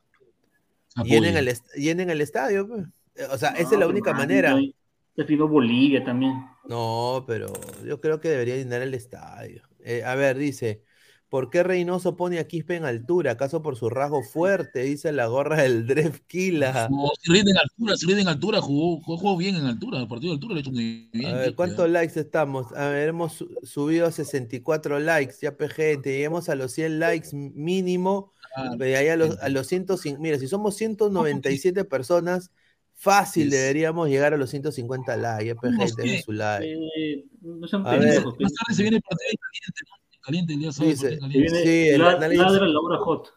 Llenen 1.03 1.38
el, 1.38 1.53
llenen 1.76 2.10
el 2.10 2.22
estadio. 2.22 2.68
pues. 2.68 2.86
Eh, 3.15 3.28
O 3.32 3.38
sea, 3.38 3.49
esa 3.49 3.74
es 3.74 3.80
la 3.80 3.88
única 3.88 4.14
manera. 4.14 4.57
Te 5.15 5.24
pidió 5.26 5.48
Bolivia 5.48 6.03
también. 6.03 6.34
No, 6.65 7.24
pero 7.28 7.52
yo 7.86 7.99
creo 8.02 8.20
que 8.20 8.30
debería 8.30 8.56
llenar 8.56 8.82
el 8.82 8.94
estadio. 8.95 9.61
Eh, 9.84 10.03
a 10.03 10.15
ver, 10.15 10.38
dice, 10.38 10.82
¿por 11.34 11.49
qué 11.49 11.64
Reynoso 11.64 12.15
pone 12.15 12.38
a 12.38 12.47
Quispe 12.47 12.76
en 12.76 12.85
altura? 12.85 13.31
¿Acaso 13.31 13.64
por 13.64 13.76
su 13.76 13.89
rasgo 13.89 14.22
fuerte? 14.22 14.84
Dice 14.84 15.11
la 15.11 15.26
gorra 15.26 15.64
del 15.64 15.88
Dref 15.88 16.19
Kila. 16.27 16.89
No, 16.91 17.07
si 17.19 17.31
rinde 17.31 17.49
en 17.49 17.57
altura, 17.57 17.97
si 17.97 18.05
rinde 18.05 18.22
en 18.22 18.27
altura, 18.27 18.61
jugó, 18.61 19.01
jugó, 19.01 19.18
jugó 19.18 19.38
bien 19.38 19.55
en 19.55 19.65
altura. 19.65 19.99
El 19.99 20.07
partido 20.07 20.30
de 20.30 20.35
altura 20.35 20.53
lo 20.53 20.57
ha 20.60 20.61
hecho 20.61 20.72
muy 20.72 21.10
bien. 21.11 21.34
A 21.34 21.38
ver, 21.39 21.55
¿cuántos 21.55 21.88
¿eh? 21.88 21.89
likes 21.89 22.19
estamos? 22.19 22.72
A 22.73 22.89
ver, 22.89 23.10
hemos 23.10 23.34
su- 23.34 23.49
subido 23.64 24.05
a 24.05 24.11
64 24.11 24.99
likes, 24.99 25.38
ya 25.41 25.57
pe 25.57 25.69
gente, 25.69 26.11
lleguemos 26.11 26.49
a 26.49 26.53
los 26.55 26.72
100 26.72 26.99
likes 26.99 27.30
mínimo, 27.34 28.31
Ah, 28.55 28.76
pero 28.77 28.95
ahí 28.99 29.07
a 29.07 29.15
los, 29.15 29.35
a 29.39 29.49
los 29.49 29.65
105, 29.65 30.22
mira, 30.22 30.38
si 30.38 30.47
somos 30.47 30.76
197 30.76 31.84
personas, 31.84 32.51
fácil 32.93 33.49
Sí. 33.49 33.57
deberíamos 33.57 34.07
llegar 34.07 34.35
a 34.35 34.38
los 34.38 34.51
150 34.51 35.18
likes, 35.18 35.55
sé. 35.97 36.22
su 36.22 36.31
like. 36.31 36.72
Eh, 36.95 37.26
no 37.41 37.68
sean 37.68 37.88
A 37.88 37.97
ver. 37.97 38.23
Más 38.23 38.53
tarde 38.53 38.76
se 38.76 38.84
viene 38.84 38.97
el 38.97 39.01
partido 39.01 39.30
en 39.31 39.38
caliente, 39.38 39.81
¿no? 39.89 40.02
En 40.23 40.25
caliente 40.25 40.53
el 40.53 40.59
día 40.59 40.71
sábado. 40.71 40.91
Dice, 40.91 41.19
caliente. 41.19 41.63
Sí, 41.63 41.87
el 41.89 41.99
la- 42.01 42.11
análisis- 42.13 42.41
ladra 42.41 42.65
la 42.67 42.79
hora 42.79 42.97
hot. 42.99 43.27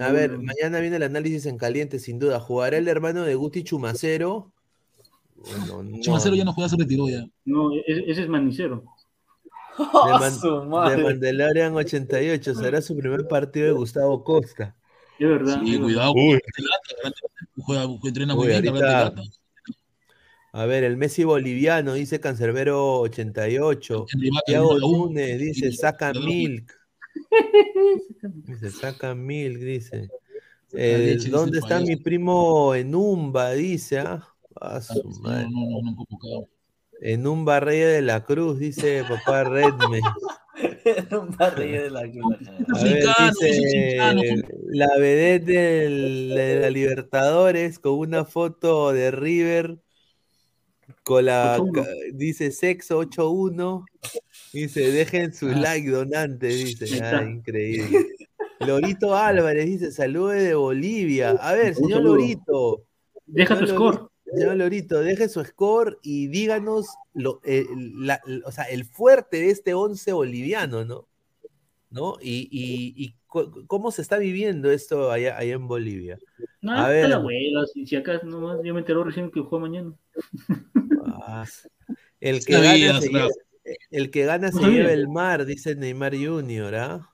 A 0.00 0.12
ver, 0.12 0.38
mañana 0.38 0.80
viene 0.80 0.96
el 0.96 1.02
análisis 1.02 1.46
en 1.46 1.56
caliente, 1.56 1.98
sin 1.98 2.18
duda. 2.18 2.40
¿Jugará 2.40 2.76
el 2.76 2.88
hermano 2.88 3.22
de 3.22 3.34
Guti 3.34 3.64
Chumacero? 3.64 4.52
Bueno, 5.36 5.82
no. 5.82 6.00
Chumacero 6.00 6.34
ya 6.34 6.44
no 6.44 6.52
juega, 6.52 6.68
se 6.68 6.76
retiró 6.76 7.08
ya. 7.08 7.24
No, 7.44 7.70
ese, 7.86 8.22
es 8.22 8.28
manicero. 8.28 8.84
De, 9.78 9.84
¡Ah, 9.92 10.18
Man- 10.20 10.90
de! 10.96 11.02
Mandalorian 11.02 11.74
88, 11.74 12.54
será 12.54 12.80
su 12.82 12.96
primer 12.96 13.26
partido 13.26 13.66
de 13.66 13.72
Gustavo 13.72 14.22
Costa. 14.24 14.76
Es 15.18 15.28
verdad. 15.28 15.60
Sí, 15.64 15.78
cuidado. 15.78 16.12
Uy. 16.14 16.38
Juega, 17.56 17.84
juega- 17.86 17.98
entrena 18.08 18.34
muy 18.34 18.46
Uy, 18.46 18.60
bien. 18.60 18.74
A 20.56 20.66
ver, 20.66 20.84
el 20.84 20.96
Messi 20.96 21.24
boliviano, 21.24 21.94
dice 21.94 22.20
Cancerbero 22.20 23.00
88. 23.00 24.06
En 24.14 24.20
rival- 24.20 24.42
en 24.46 24.52
Thiago 24.52 24.68
rival 24.74 24.82
a 24.82 24.86
uno. 24.86 25.04
Núñez 25.06 25.38
dice, 25.40 25.72
saca 25.72 26.12
milk. 26.12 26.72
Dice, 28.22 28.70
saca 28.70 29.16
milk, 29.16 29.58
dice. 29.58 30.08
Eh, 30.72 31.16
¿Dónde 31.28 31.58
está 31.58 31.80
mi 31.80 31.96
primo 31.96 32.72
Enumba? 32.72 33.50
Dice, 33.52 33.98
ah. 33.98 34.28
A 34.60 34.80
su 34.80 35.02
No, 35.02 35.20
madre. 35.22 35.48
no, 35.50 35.66
no, 35.68 35.82
no, 35.90 35.96
convocado. 35.96 36.48
Enumba 37.00 37.58
Reyes 37.58 37.88
de 37.94 38.02
la 38.02 38.24
Cruz, 38.24 38.60
dice 38.60 39.02
papá 39.08 39.42
Redme. 39.42 40.00
Un 41.10 41.36
barrio 41.36 41.82
de 41.82 41.90
la 41.90 42.00
A 42.00 42.04
ver, 42.04 43.04
dice 43.18 43.96
la 44.68 44.86
vedette 44.98 45.44
del- 45.52 46.28
de 46.36 46.60
la 46.60 46.70
Libertadores 46.70 47.80
con 47.80 47.94
una 47.94 48.24
foto 48.24 48.92
de 48.92 49.10
River 49.10 49.78
con 51.04 51.26
la 51.26 51.58
8-1. 51.58 51.72
ca- 51.72 51.86
dice 52.12 52.50
sexo 52.50 52.98
81 52.98 53.84
dice 54.52 54.90
dejen 54.90 55.32
su 55.32 55.46
Ah. 55.48 55.56
like 55.56 55.88
donante 55.90 56.46
dice 56.48 57.02
ah, 57.04 57.22
increíble 57.22 58.06
Lorito 58.60 59.14
Álvarez 59.16 59.66
dice 59.66 59.92
saludos 59.92 60.34
de 60.34 60.54
Bolivia 60.54 61.30
a 61.30 61.52
ver 61.52 61.74
señor. 61.74 62.02
Lorito 62.02 62.84
Deja 63.26 63.58
tu 63.58 63.66
señor 63.66 63.76
score. 63.76 63.94
Lorito, 63.94 64.10
señor 64.36 64.56
Lorito 64.56 65.00
deje 65.00 65.28
su 65.28 65.44
score 65.44 65.98
y 66.02 66.26
díganos 66.28 66.86
lo, 67.14 67.40
eh, 67.44 67.64
la- 67.96 68.20
o 68.44 68.50
sea, 68.52 68.64
el 68.64 68.84
fuerte 68.84 69.36
de 69.38 69.50
este 69.50 69.74
11 69.74 70.12
boliviano 70.12 70.84
no 70.84 71.06
¿no? 71.90 72.16
Y, 72.20 72.48
y, 72.50 73.14
cómo 73.66 73.90
se 73.90 74.02
está 74.02 74.18
viviendo 74.18 74.70
esto 74.70 75.10
allá, 75.10 75.36
allá 75.36 75.54
en 75.54 75.66
Bolivia. 75.68 76.18
No, 76.60 76.72
A 76.72 76.76
está 76.76 76.88
ver. 76.88 77.08
la 77.10 77.16
abuela. 77.16 77.66
Si, 77.72 77.86
si 77.86 77.96
acá 77.96 78.20
nomás, 78.22 78.58
yo 78.64 78.72
me 78.74 78.80
enteró 78.80 79.04
recién 79.04 79.30
que 79.30 79.40
juega 79.40 79.62
mañana. 79.62 79.92
Ah, 81.06 81.44
el, 82.20 82.44
que 82.44 82.52
gana 82.54 83.00
se 83.00 83.08
lleva, 83.08 83.28
el 83.90 84.10
que 84.10 84.24
gana 84.24 84.48
se 84.48 84.56
No 84.56 84.62
sabía. 84.62 84.78
lleva 84.78 84.92
el 84.92 85.08
mar, 85.08 85.44
dice 85.44 85.74
Neymar 85.74 86.14
Junior, 86.16 86.74
¿ah? 86.74 87.10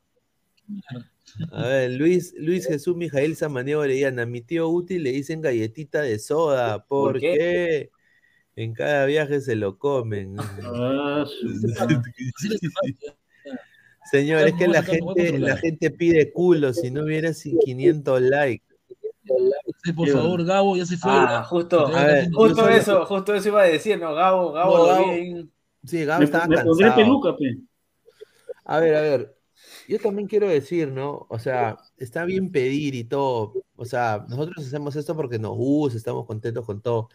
A 1.52 1.66
ver, 1.66 1.92
Luis, 1.92 2.34
Luis 2.36 2.66
Jesús 2.66 2.96
Mijael 2.96 3.36
Samaniego 3.36 3.80
Orellana, 3.80 4.26
mi 4.26 4.40
tío 4.40 4.68
útil 4.68 5.02
le 5.04 5.12
dicen 5.12 5.40
galletita 5.40 6.02
de 6.02 6.18
soda, 6.18 6.84
¿por, 6.86 7.12
¿Por 7.12 7.20
qué? 7.20 7.32
qué? 7.36 7.90
En 8.56 8.74
cada 8.74 9.06
viaje 9.06 9.40
se 9.40 9.56
lo 9.56 9.78
comen. 9.78 10.36
Ah, 10.38 11.24
su 11.40 11.46
madre. 11.78 11.96
Así 12.36 12.48
les 12.48 12.60
pasa. 12.60 13.16
Señor, 14.10 14.46
es 14.48 14.54
que 14.54 14.66
la 14.68 14.82
gente, 14.82 15.38
la 15.38 15.56
gente 15.56 15.90
pide 15.90 16.32
culo, 16.32 16.72
si 16.72 16.90
no 16.90 17.04
hubiera 17.04 17.32
sin 17.32 17.58
500 17.58 18.20
likes. 18.20 18.64
Sí, 19.84 19.92
Por 19.92 20.08
favor, 20.08 20.44
Gabo, 20.44 20.76
ya 20.76 20.84
se 20.86 20.96
fue. 20.96 21.10
Ah, 21.12 21.44
justo, 21.44 21.86
a 21.86 22.04
ver, 22.04 22.30
justo 22.32 22.56
solo- 22.56 22.68
eso, 22.76 23.06
justo 23.06 23.34
eso 23.34 23.48
iba 23.48 23.62
a 23.62 23.66
decir, 23.66 23.98
¿no? 23.98 24.14
Gabo, 24.14 24.52
Gabo, 24.52 24.76
No, 24.78 24.84
Gabo- 24.86 25.48
Sí, 25.84 26.04
Gabo 26.04 26.18
Me, 26.18 26.24
estaba 26.24 26.46
me 26.46 26.56
pondré 26.62 26.86
cansado. 26.86 27.02
peluca, 27.04 27.36
pe. 27.36 27.56
A 28.64 28.80
ver, 28.80 28.94
a 28.96 29.00
ver. 29.00 29.36
Yo 29.88 29.98
también 29.98 30.26
quiero 30.28 30.48
decir, 30.48 30.88
¿no? 30.88 31.26
O 31.30 31.38
sea, 31.38 31.76
está 31.96 32.24
bien 32.24 32.50
pedir 32.50 32.94
y 32.94 33.04
todo. 33.04 33.54
O 33.76 33.84
sea, 33.84 34.24
nosotros 34.28 34.66
hacemos 34.66 34.96
esto 34.96 35.14
porque 35.16 35.38
nos 35.38 35.56
gusta, 35.56 35.96
estamos 35.96 36.26
contentos 36.26 36.66
con 36.66 36.80
todo. 36.82 37.08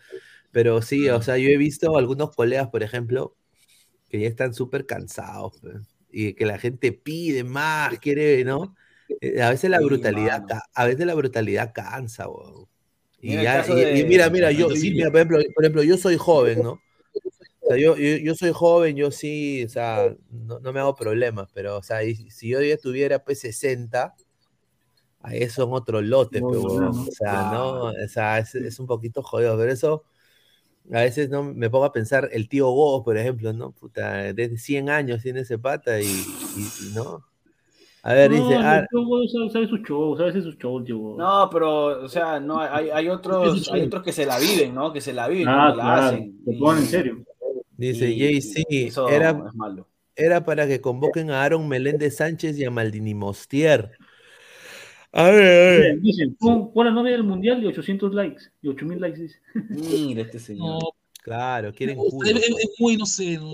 Pero 0.51 0.81
sí, 0.81 1.09
o 1.09 1.21
sea, 1.21 1.37
yo 1.37 1.49
he 1.49 1.57
visto 1.57 1.97
algunos 1.97 2.35
colegas, 2.35 2.69
por 2.69 2.81
ejemplo, 2.83 3.35
que 4.09 4.19
ya 4.21 4.27
están 4.27 4.53
súper 4.53 4.85
cansados, 4.85 5.59
pe, 5.59 5.69
y 6.17 6.33
que 6.33 6.45
la 6.45 6.57
gente 6.59 6.93
pide 6.93 7.43
más, 7.43 7.99
quiere, 7.99 8.43
¿no? 8.45 8.75
Eh, 9.21 9.41
A 9.41 9.49
veces 9.49 9.69
la 9.69 9.79
Sí, 9.79 9.83
brutalidad, 9.85 10.43
a 10.73 10.85
veces 10.85 11.05
la 11.05 11.13
brutalidad 11.15 11.73
cansa, 11.73 12.29
weón. 12.29 12.67
Y, 13.19 13.41
ya, 13.41 13.65
y- 13.67 13.99
y 14.01 14.03
de- 14.03 14.05
mira, 14.05 14.29
mira, 14.29 14.51
yo, 14.51 14.69
y 14.73 14.75
Silvia. 14.77 14.95
mira, 14.95 15.09
por 15.11 15.17
ejemplo, 15.19 15.39
por 15.53 15.63
ejemplo, 15.65 15.83
yo 15.83 15.97
soy 15.97 16.17
joven, 16.17 16.61
¿no? 16.61 16.71
O 17.61 17.67
sea, 17.67 17.77
yo, 17.77 17.97
yo, 17.97 18.17
yo 18.17 18.35
soy 18.35 18.51
joven, 18.53 18.95
yo 18.95 19.11
sí, 19.11 19.63
o 19.65 19.69
sea, 19.69 20.15
no, 20.31 20.59
no 20.59 20.73
me 20.73 20.79
hago 20.81 20.95
problemas, 20.95 21.49
pero, 21.53 21.77
o 21.77 21.83
sea, 21.83 22.03
y 22.03 22.15
si 22.31 22.49
yo 22.49 22.61
ya 22.61 22.77
tuviera 22.77 23.23
pues 23.23 23.39
60, 23.41 24.15
ahí 25.21 25.49
son 25.49 25.73
otro 25.73 26.01
lote, 26.01 26.41
No, 26.41 26.49
pe, 26.49 26.55
no, 26.55 26.57
huevón. 26.57 26.91
no. 26.91 27.07
o 27.07 27.11
sea, 27.11 27.43
no, 27.43 27.85
o 27.85 28.07
sea, 28.09 28.39
es, 28.39 28.55
es 28.55 28.79
un 28.79 28.87
poquito 28.87 29.23
jodido, 29.23 29.57
pero 29.57 29.71
eso, 29.71 30.03
a 30.91 31.01
veces 31.01 31.29
no 31.29 31.43
me 31.43 31.69
pongo 31.69 31.85
a 31.85 31.91
pensar, 31.91 32.29
el 32.31 32.47
tío 32.47 32.69
Go, 32.69 33.03
por 33.03 33.17
ejemplo, 33.17 33.53
¿no? 33.53 33.71
Puta, 33.71 34.33
desde 34.33 34.57
100 34.57 34.89
años 34.89 35.21
tiene 35.23 35.41
ese 35.41 35.57
pata 35.57 35.99
y, 35.99 36.05
y- 36.05 36.87
y 36.87 36.93
no. 36.93 37.23
A 38.03 38.13
ver, 38.13 38.29
No, 38.29 38.37
dice, 38.37 38.55
el 38.59 38.65
ah, 38.65 38.85
tío 38.89 39.03
Go 39.03 39.27
sabe, 39.27 39.49
sabe 39.49 39.67
su 39.67 39.77
show, 39.77 40.15
sabe 40.15 40.39
su 40.41 40.51
show, 40.53 40.83
tío. 40.83 40.97
Go. 40.99 41.17
No, 41.17 41.49
pero, 41.51 42.03
o 42.05 42.07
sea, 42.07 42.39
no, 42.39 42.59
hay, 42.59 42.89
hay 42.89 43.09
otros, 43.09 43.67
hay 43.71 43.81
otros 43.81 44.03
que 44.03 44.11
se 44.11 44.25
la 44.27 44.37
viven, 44.37 44.75
¿no? 44.75 44.93
Que 44.93 45.01
se 45.01 45.11
la 45.13 45.27
viven, 45.27 45.47
ah, 45.49 45.69
que 45.71 45.77
la 45.77 45.83
claro. 45.83 46.01
hacen. 46.03 46.39
Lo 46.45 46.51
y- 46.53 46.59
ponen 46.59 46.83
en 46.83 46.89
serio. 46.89 47.17
dice 47.77 48.05
Jay-Z, 48.17 49.11
era, 49.11 49.43
era 50.15 50.45
para 50.45 50.67
que 50.67 50.81
convoquen 50.81 51.31
a 51.31 51.43
Aaron 51.43 51.67
Meléndez 51.67 52.17
Sánchez 52.17 52.57
y 52.59 52.63
a 52.65 52.69
Maldini 52.71 53.15
Mostier. 53.15 53.91
A 55.17 55.29
ver, 55.29 55.33
a 55.33 55.79
ver. 55.79 55.99
Dicen, 56.01 56.35
Dicen, 56.37 56.71
pon, 56.71 56.85
la 56.85 56.91
novia 56.91 57.13
del 57.13 57.23
mundial 57.23 57.63
y 57.63 57.67
800 57.67 58.13
likes. 58.13 58.43
Y 58.61 58.67
8000 58.67 58.99
likes, 58.99 59.21
dice. 59.21 59.39
Mira 59.69 60.21
este 60.21 60.39
señor. 60.39 60.65
No, 60.83 60.89
Claro, 61.23 61.73
quieren 61.73 61.97
es, 61.99 62.11
culo. 62.11 62.29
es- 62.29 62.35
es 62.49 62.69
muy, 62.79 62.97
no 62.97 63.05
sé, 63.07 63.37
no. 63.37 63.51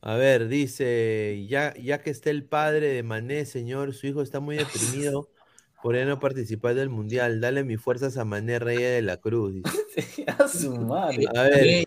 A 0.00 0.16
ver, 0.16 0.48
dice, 0.48 1.46
ya, 1.48 1.72
ya 1.80 2.02
que 2.02 2.10
está 2.10 2.30
el 2.30 2.44
padre 2.44 2.88
de 2.88 3.02
Mané, 3.02 3.46
señor, 3.46 3.94
su 3.94 4.06
hijo 4.06 4.20
está 4.22 4.40
muy 4.40 4.56
deprimido 4.56 5.30
por 5.82 5.96
no 5.96 6.18
participar 6.18 6.74
del 6.74 6.90
Mundial. 6.90 7.40
Dale 7.40 7.62
mis 7.64 7.80
fuerzas 7.80 8.16
a 8.18 8.24
Mané 8.24 8.58
Reyes 8.58 8.90
de 8.96 9.02
la 9.02 9.16
Cruz. 9.18 9.54
dice. 9.54 10.24
A 10.38 10.48
su 10.48 10.72
madre. 10.76 11.26
A 11.34 11.42
ver, 11.44 11.84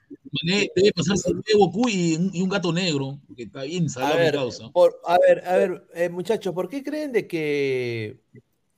Debe 0.75 0.91
pasarse 0.95 1.31
un 1.31 1.43
Goku 1.57 1.89
y 1.89 2.15
un, 2.15 2.29
y 2.33 2.41
un 2.41 2.49
gato 2.49 2.71
negro, 2.71 3.19
porque 3.27 3.43
está 3.43 3.63
bien 3.63 3.85
a 3.85 3.89
salado 3.89 4.15
mi 4.15 4.21
ver, 4.21 4.33
causa. 4.35 4.69
por- 4.71 4.99
a 5.05 5.17
ver, 5.19 5.43
a 5.45 5.57
ver, 5.57 5.87
eh, 5.93 6.09
muchachos, 6.09 6.53
¿por 6.53 6.69
qué 6.69 6.83
creen 6.83 7.11
de 7.11 7.27
que, 7.27 8.19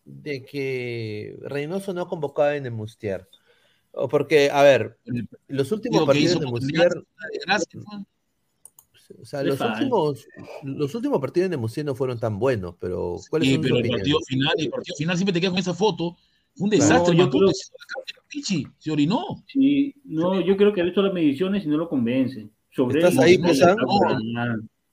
de 0.06 0.44
que 0.44 1.38
Reynoso 1.42 1.94
no 1.94 2.08
convocaba 2.08 2.56
en 2.56 2.66
el 2.66 2.72
Mustier? 2.72 3.28
O 3.92 4.08
porque, 4.08 4.50
a 4.52 4.62
ver, 4.64 4.98
los 5.48 5.72
últimos 5.72 6.06
partidos 6.06 6.40
de 6.40 6.46
Mustier, 6.46 7.04
o 9.22 9.26
sea, 9.26 9.42
los 9.44 9.60
últimos, 9.60 10.28
los 10.64 10.94
últimos 10.96 11.20
partidos 11.20 11.50
de 11.50 11.58
Mustier 11.58 11.86
no 11.86 11.96
fueron 11.96 12.20
tan 12.20 12.38
buenos, 12.40 12.76
pero 12.80 13.18
¿cuáles 13.30 13.48
Sí, 13.48 13.56
son 13.56 13.64
sus 13.64 13.72
pero 13.72 13.84
el 13.84 13.90
partido 13.90 14.20
final, 14.28 14.54
el 14.58 14.70
partido 14.70 14.96
final 14.96 15.18
siempre 15.18 15.34
te 15.34 15.42
quedas 15.42 15.52
con 15.52 15.60
esa 15.60 15.74
foto. 15.74 16.16
Fue 16.56 16.66
un 16.66 16.70
desastre. 16.70 17.16
No, 17.16 17.24
yo 17.26 17.30
creo- 17.30 17.52
Pichi, 18.30 18.68
se 18.78 18.92
orinó. 18.92 19.44
Sí, 19.48 19.94
no, 20.06 20.40
yo 20.40 20.56
creo 20.56 20.72
que 20.74 20.82
ha 20.82 20.86
visto 20.86 21.02
las 21.02 21.14
mediciones 21.14 21.66
y 21.66 21.68
no 21.68 21.78
lo 21.78 21.90
convence. 21.90 22.48
Sobre 22.70 23.00
¿Estás 23.00 23.14
él, 23.16 23.20
ahí, 23.22 23.38
no, 23.40 23.48
Pesán? 23.48 23.76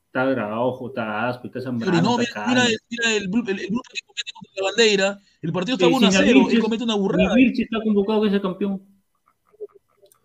está 0.07 0.25
grabado, 0.25 0.89
está 0.89 1.29
asco, 1.29 1.47
está 1.47 1.61
zambrano. 1.61 2.19
está 2.21 2.47
Mira, 2.49 2.63
mira, 2.63 2.67
el, 2.67 2.79
mira 2.89 3.17
el, 3.17 3.31
blu- 3.31 3.49
el, 3.51 3.61
el 3.61 3.67
grupo 3.67 3.83
que 3.93 3.99
comete 4.07 4.33
contra 4.33 4.53
la 4.57 4.63
bandera. 4.71 5.21
El 5.43 5.53
partido 5.53 5.75
está 5.75 5.87
Sí, 5.87 5.93
1 5.95 6.07
a 6.07 6.11
sí, 6.11 6.19
0. 6.25 6.39
Vilches- 6.41 6.53
Él 6.55 6.61
comete 6.61 6.85
una 6.85 6.95
burrada. 6.95 7.35
Vilches 7.35 7.65
está 7.71 7.83
convocado 7.85 8.23
que 8.23 8.29
es 8.29 8.35
el 8.35 8.41
campeón. 8.41 8.83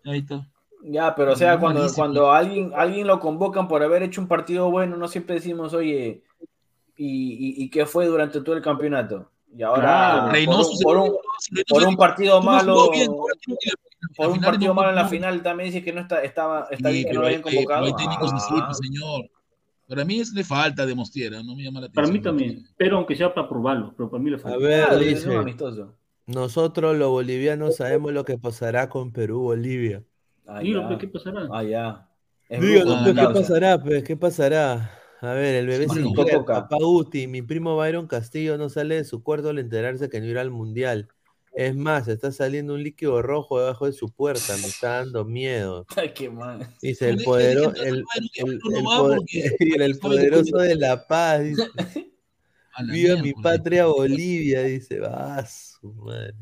Ahí 0.04 0.18
está. 0.20 0.48
Ya, 0.84 1.14
pero 1.14 1.32
o 1.34 1.36
sea, 1.36 1.54
No, 1.54 1.60
cuando, 1.60 1.86
cuando 1.94 2.32
alguien, 2.32 2.72
alguien 2.74 3.06
lo 3.06 3.20
convocan 3.20 3.68
por 3.68 3.82
haber 3.82 4.02
hecho 4.02 4.20
un 4.20 4.26
partido 4.28 4.70
bueno, 4.70 4.96
no 4.96 5.06
siempre 5.06 5.34
decimos, 5.36 5.74
oye, 5.74 6.24
¿y, 6.96 7.06
y, 7.60 7.64
y 7.64 7.68
qué 7.70 7.86
fue 7.86 8.06
durante 8.06 8.40
todo 8.40 8.56
el 8.56 8.62
campeonato? 8.62 9.30
Y 9.54 9.62
ahora, 9.62 9.82
Claro, 10.30 10.44
por, 10.46 10.56
un, 10.56 10.64
se- 10.64 10.82
por 10.84 10.96
un- 10.96 11.16
por 11.68 11.82
un 11.84 11.96
partido 11.96 12.40
malo, 12.42 12.90
por 14.16 14.28
un 14.28 14.40
partido 14.40 14.74
malo 14.74 14.90
en 14.90 14.94
la 14.96 15.06
final 15.08 15.42
también 15.42 15.70
dice 15.70 15.84
que 15.84 15.92
no 15.92 16.00
está, 16.00 16.22
estaba, 16.22 16.68
está 16.70 16.88
Sí, 16.88 16.94
bien 16.94 17.06
que 17.08 17.12
no 17.14 17.20
lo 17.22 17.28
eh, 17.28 17.40
pero 17.44 17.56
convocado. 17.56 17.84
hay 17.86 17.94
técnicos 17.94 18.32
así, 18.32 18.54
Ah. 18.56 18.64
pues, 18.66 18.78
señor. 18.78 19.30
Para 19.88 20.04
mí 20.06 20.20
es 20.20 20.32
le 20.32 20.42
falta 20.42 20.86
de 20.86 20.94
Mostiera, 20.94 21.42
no 21.42 21.54
me 21.54 21.62
llama 21.64 21.80
la 21.80 21.86
atención. 21.86 22.04
Para 22.04 22.12
mí 22.12 22.20
también, 22.22 22.66
pero 22.78 22.96
aunque 22.96 23.14
sea 23.14 23.34
para 23.34 23.46
probarlo, 23.48 23.92
pero 23.96 24.08
para 24.10 24.22
mí 24.22 24.30
le 24.30 24.36
A 24.36 24.38
falta. 24.38 24.58
ver, 24.58 24.84
Claro, 24.86 25.00
es 25.00 25.24
dice. 25.24 25.86
Nosotros 26.26 26.96
los 26.96 27.10
bolivianos 27.10 27.76
sabemos 27.76 28.12
lo 28.12 28.24
que 28.24 28.38
pasará 28.38 28.88
con 28.88 29.12
Perú-Bolivia. 29.12 30.02
Ah, 30.46 30.60
¿qué 30.62 31.08
pasará? 31.08 31.46
Ah, 31.52 31.62
ya. 31.62 32.08
Díganos, 32.48 33.02
pues, 33.02 33.14
¿qué 33.16 33.34
pasará? 33.34 33.78
Pues, 33.82 34.04
¿qué 34.04 34.16
pasará? 34.16 34.90
A 35.22 35.34
ver, 35.34 35.54
el 35.54 35.68
bebé 35.68 35.86
Bueno, 35.86 36.12
Coca. 36.14 36.68
papá 36.68 36.78
Uti, 36.80 37.28
mi 37.28 37.42
primo 37.42 37.76
Byron 37.76 38.08
Castillo 38.08 38.58
no 38.58 38.68
sale 38.68 38.96
de 38.96 39.04
su 39.04 39.22
cuarto 39.22 39.50
al 39.50 39.60
enterarse 39.60 40.08
que 40.08 40.18
no 40.20 40.26
irá 40.26 40.40
al 40.40 40.50
mundial. 40.50 41.08
Es 41.54 41.76
más, 41.76 42.08
está 42.08 42.32
saliendo 42.32 42.74
un 42.74 42.82
líquido 42.82 43.22
rojo 43.22 43.60
debajo 43.60 43.86
de 43.86 43.92
su 43.92 44.10
puerta, 44.10 44.56
me 44.56 44.66
está 44.66 44.96
dando 44.96 45.24
miedo. 45.24 45.86
Ay, 45.96 46.12
qué 46.12 46.28
mal. 46.28 46.66
Dice 46.82 47.08
el 47.08 47.22
poderoso, 47.24 47.80
el, 47.84 48.04
poder- 48.90 49.98
poderoso 50.00 50.56
de 50.56 50.74
la 50.74 51.06
paz, 51.06 51.40
dice. 51.44 51.70
Viva 52.90 53.22
mi 53.22 53.32
patria 53.32 53.86
Bolivia, 53.86 54.62
dice. 54.62 54.98
Va, 54.98 55.46
su 55.46 55.92
madre. 55.92 56.34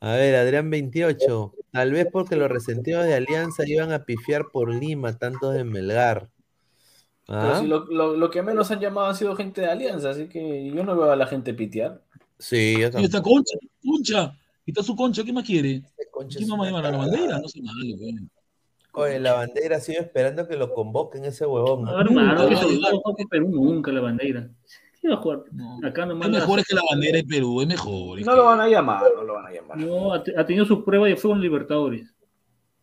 A 0.00 0.14
ver, 0.14 0.36
Adrián 0.36 0.70
28. 0.70 1.52
Tal 1.70 1.92
vez 1.92 2.06
porque 2.10 2.34
los 2.36 2.50
resentidos 2.50 3.04
de 3.04 3.12
Alianza 3.14 3.64
iban 3.68 3.92
a 3.92 4.04
pifiar 4.06 4.46
por 4.50 4.74
Lima, 4.74 5.18
tantos 5.18 5.52
de 5.52 5.64
Melgar. 5.64 6.30
Pero 7.26 7.60
si 7.60 7.66
lo, 7.66 7.84
lo, 7.86 8.16
lo 8.16 8.30
que 8.30 8.42
menos 8.42 8.70
han 8.70 8.80
llamado 8.80 9.06
ha 9.06 9.14
sido 9.14 9.34
gente 9.36 9.60
de 9.60 9.68
Alianza, 9.68 10.10
así 10.10 10.28
que 10.28 10.70
yo 10.70 10.84
no 10.84 10.96
veo 10.96 11.10
a 11.12 11.16
la 11.16 11.26
gente 11.26 11.54
pitear. 11.54 12.00
Sí, 12.38 12.72
yo 12.80 12.88
Y 12.88 12.90
tampoco. 12.90 13.04
está 13.04 13.22
Concha, 13.22 13.56
Concha. 13.84 14.38
Y 14.66 14.70
está 14.72 14.82
su 14.82 14.94
Concha, 14.96 15.22
¿qué 15.24 15.32
más 15.32 15.44
quiere? 15.44 15.82
Concha 16.10 16.38
¿Quién 16.38 16.44
es 16.44 16.50
vamos 16.50 16.66
a 16.66 16.70
una 16.70 16.78
llamar 16.82 16.86
a 16.86 16.90
la 16.92 16.98
bandera? 16.98 17.38
No 17.38 17.48
sé 17.48 17.62
malo, 17.62 17.96
güey. 17.98 18.14
Oye, 18.94 19.20
la 19.20 19.32
bandera 19.34 19.80
sigue 19.80 19.98
esperando 20.00 20.46
que 20.46 20.56
lo 20.56 20.74
convoquen 20.74 21.24
ese 21.24 21.46
huevón. 21.46 21.84
No, 21.84 21.98
hermano, 22.00 22.34
Nunca 22.34 22.48
que 22.48 22.54
va 22.54 22.60
se 23.16 23.26
Perú 23.30 23.48
nunca 23.50 23.90
la 23.92 24.00
bandera. 24.02 24.50
¿Qué 25.00 25.08
va 25.08 25.14
a 25.14 25.16
jugar? 25.18 25.40
No. 25.52 25.78
Acá 25.82 26.04
nomás. 26.06 26.28
Es 26.28 26.34
la- 26.34 26.40
mejor 26.40 26.58
es 26.60 26.66
que 26.66 26.74
la 26.74 26.82
bandera 26.90 27.16
de 27.16 27.24
Perú, 27.24 27.62
es 27.62 27.66
mejor. 27.68 28.18
es 28.20 28.26
No 28.26 28.32
que- 28.32 28.38
lo 28.38 28.44
van 28.44 28.60
a 28.60 28.68
llamar, 28.68 29.02
no 29.16 29.22
lo 29.24 29.34
van 29.34 29.46
a 29.46 29.50
llamar. 29.52 29.78
No, 29.78 30.12
ha, 30.12 30.22
te- 30.22 30.38
ha 30.38 30.44
tenido 30.44 30.64
su 30.66 30.84
prueba 30.84 31.08
y 31.08 31.16
fue 31.16 31.30
un 31.30 31.40
Libertadores. 31.40 32.12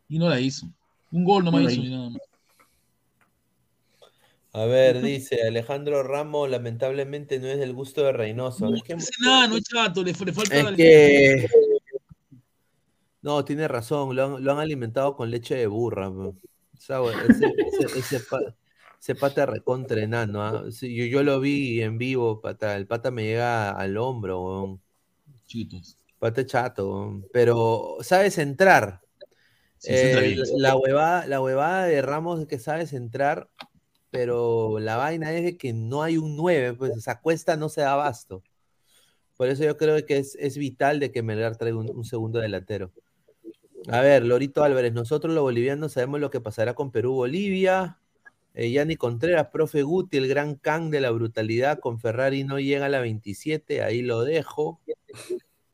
Y 0.09 0.17
no 0.17 0.27
la 0.27 0.39
hizo. 0.39 0.65
Un 1.11 1.23
gol 1.23 1.43
nomás 1.45 1.61
No 1.61 1.69
hizo 1.69 1.81
hizo. 1.81 1.89
y 1.91 1.95
nada 1.95 2.09
más. 2.09 2.21
A 4.51 4.65
ver, 4.65 5.01
dice 5.01 5.43
Alejandro 5.47 6.01
Ramos, 6.01 6.49
lamentablemente 6.49 7.39
no 7.39 7.47
es 7.47 7.59
del 7.59 7.73
gusto 7.73 8.03
de 8.03 8.11
Reynoso. 8.13 8.69
No, 8.69 8.75
Es 8.75 8.83
que, 8.83 8.93
ese 8.93 9.11
nada, 9.21 9.47
no 9.47 9.57
es 9.57 9.63
chato, 9.63 10.03
le, 10.03 10.11
le 10.13 10.33
falta 10.33 10.55
es 10.57 10.63
la- 10.63 10.75
que- 10.75 11.47
No, 13.21 13.43
tiene 13.45 13.67
razón, 13.67 14.15
lo 14.15 14.25
han, 14.37 14.43
lo 14.43 14.51
han 14.51 14.59
alimentado 14.59 15.15
con 15.15 15.29
leche 15.29 15.55
de 15.55 15.67
burra. 15.67 16.11
ese, 16.77 16.95
ese, 17.85 17.99
ese 17.99 18.19
pa- 18.21 18.55
ese 18.99 19.15
pata 19.15 19.45
recontra 19.45 20.01
enano, 20.01 20.41
¿ah? 20.43 20.63
Yo, 20.81 21.05
yo 21.05 21.23
lo 21.23 21.39
vi 21.39 21.81
en 21.81 21.97
vivo, 21.97 22.41
pata. 22.41 22.75
El 22.75 22.87
pata 22.87 23.11
me 23.11 23.23
llega 23.23 23.71
al 23.71 23.97
hombro, 23.97 24.41
weón. 24.41 24.81
Chitos. 25.45 25.97
Pata 26.17 26.45
chato, 26.45 26.89
weón. 26.89 27.25
pero 27.31 27.97
sabes 28.01 28.37
entrar. 28.39 29.01
Sí, 29.77 29.91
Eh, 29.93 30.35
la, 30.57 30.75
huevada, 30.75 31.25
la 31.27 31.39
huevada 31.39 31.85
de 31.85 32.01
Ramos 32.01 32.41
es 32.41 32.47
que 32.47 32.59
sabes 32.59 32.91
entrar, 32.93 33.49
pero 34.09 34.79
la 34.79 34.97
vaina 34.97 35.33
es 35.33 35.43
de 35.43 35.57
que 35.57 35.73
no 35.73 36.03
hay 36.03 36.17
un 36.17 36.35
9, 36.35 36.73
pues 36.73 36.97
esa 36.97 37.19
cuesta 37.21 37.55
no 37.55 37.69
se 37.69 37.81
da 37.81 37.93
abasto. 37.93 38.43
Por 39.37 39.47
eso 39.47 39.63
yo 39.63 39.77
creo 39.77 40.05
que 40.05 40.17
es, 40.17 40.35
es 40.39 40.57
vital 40.57 40.99
de 40.99 41.11
que 41.11 41.23
Melgar 41.23 41.55
traiga 41.55 41.77
un, 41.77 41.89
un 41.89 42.05
segundo 42.05 42.39
delantero. 42.39 42.91
A 43.87 44.01
ver, 44.01 44.25
Lorito 44.25 44.63
Álvarez, 44.63 44.93
nosotros 44.93 45.33
los 45.33 45.41
bolivianos 45.41 45.93
sabemos 45.93 46.19
lo 46.19 46.29
que 46.29 46.41
pasará 46.41 46.73
con 46.73 46.91
Perú-Bolivia. 46.91 47.97
Eh, 48.53 48.71
Yanni 48.71 48.97
Contreras, 48.97 49.47
profe 49.53 49.83
Guti, 49.83 50.17
el 50.17 50.27
gran 50.27 50.55
can 50.55 50.91
de 50.91 50.99
la 50.99 51.11
brutalidad 51.11 51.79
con 51.79 51.99
Ferrari 51.99 52.43
no 52.43 52.59
llega 52.59 52.87
a 52.87 52.89
la 52.89 52.99
27, 52.99 53.83
ahí 53.83 54.01
lo 54.01 54.23
dejo. 54.23 54.81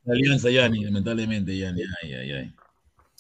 La 0.04 0.14
alianza, 0.14 0.52
Yanni, 0.52 0.84
lamentablemente, 0.84 1.58
Yanni. 1.58 1.82
Ay, 2.04 2.14
ay, 2.14 2.32
ay. 2.32 2.56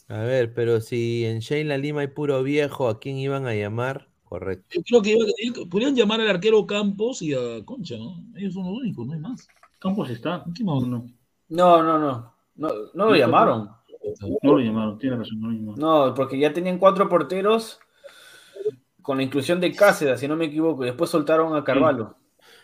A 0.08 0.20
ver, 0.20 0.54
pero 0.54 0.82
si 0.82 1.26
en 1.26 1.40
Sheila 1.40 1.80
Lima 1.80 2.02
hay 2.02 2.08
puro 2.08 2.44
viejo, 2.44 2.90
¿a 2.90 3.00
quién 3.00 3.18
iban 3.18 3.48
a 3.48 3.56
llamar? 3.56 4.08
Correcto. 4.26 4.66
Yo 4.74 4.82
creo 4.84 5.02
que 5.02 5.18
iba- 5.40 5.70
podrían 5.70 5.96
llamar 5.96 6.20
al 6.20 6.28
arquero 6.30 6.66
Campos 6.66 7.22
y 7.22 7.34
a 7.34 7.64
Concha, 7.64 7.96
¿no? 7.98 8.24
Ellos 8.36 8.54
son 8.54 8.66
los 8.66 8.80
únicos, 8.80 9.06
no 9.06 9.14
hay 9.14 9.20
más. 9.20 9.48
Campos 9.80 10.10
está. 10.10 10.44
No, 10.62 10.82
No, 11.48 11.84
no, 11.84 12.00
no. 12.00 12.36
No, 12.56 12.70
no 12.94 13.06
lo 13.06 13.16
llamaron. 13.16 13.70
no 14.44 14.52
lo 14.54 14.60
llamaron, 14.60 14.98
tiene 14.98 15.18
razón, 15.18 15.40
no 15.42 15.48
lo 15.50 15.54
llamaron. 15.54 15.80
No, 15.80 16.14
porque 16.16 16.40
ya 16.40 16.52
tenían 16.54 16.78
cuatro 16.80 17.08
porteros 17.08 17.80
con 19.02 19.18
la 19.18 19.24
inclusión 19.24 19.60
de 19.60 19.72
Cáceres, 19.74 20.20
si 20.20 20.28
no 20.28 20.36
me 20.36 20.46
equivoco, 20.46 20.84
y 20.84 20.88
después 20.88 21.10
soltaron 21.12 21.56
a 21.56 21.64
Carvalho. 21.64 22.16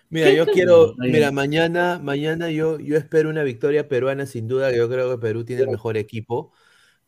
Mira, 0.09 0.31
yo 0.31 0.45
quiero, 0.45 0.95
mira, 0.97 1.31
mañana, 1.31 1.99
mañana 2.03 2.49
yo, 2.49 2.79
yo 2.79 2.97
espero 2.97 3.29
una 3.29 3.43
victoria 3.43 3.87
peruana 3.87 4.25
sin 4.25 4.47
duda, 4.47 4.75
yo 4.75 4.89
creo 4.89 5.09
que 5.11 5.17
Perú 5.21 5.45
tiene 5.45 5.61
el 5.63 5.69
mejor 5.69 5.95
equipo, 5.97 6.51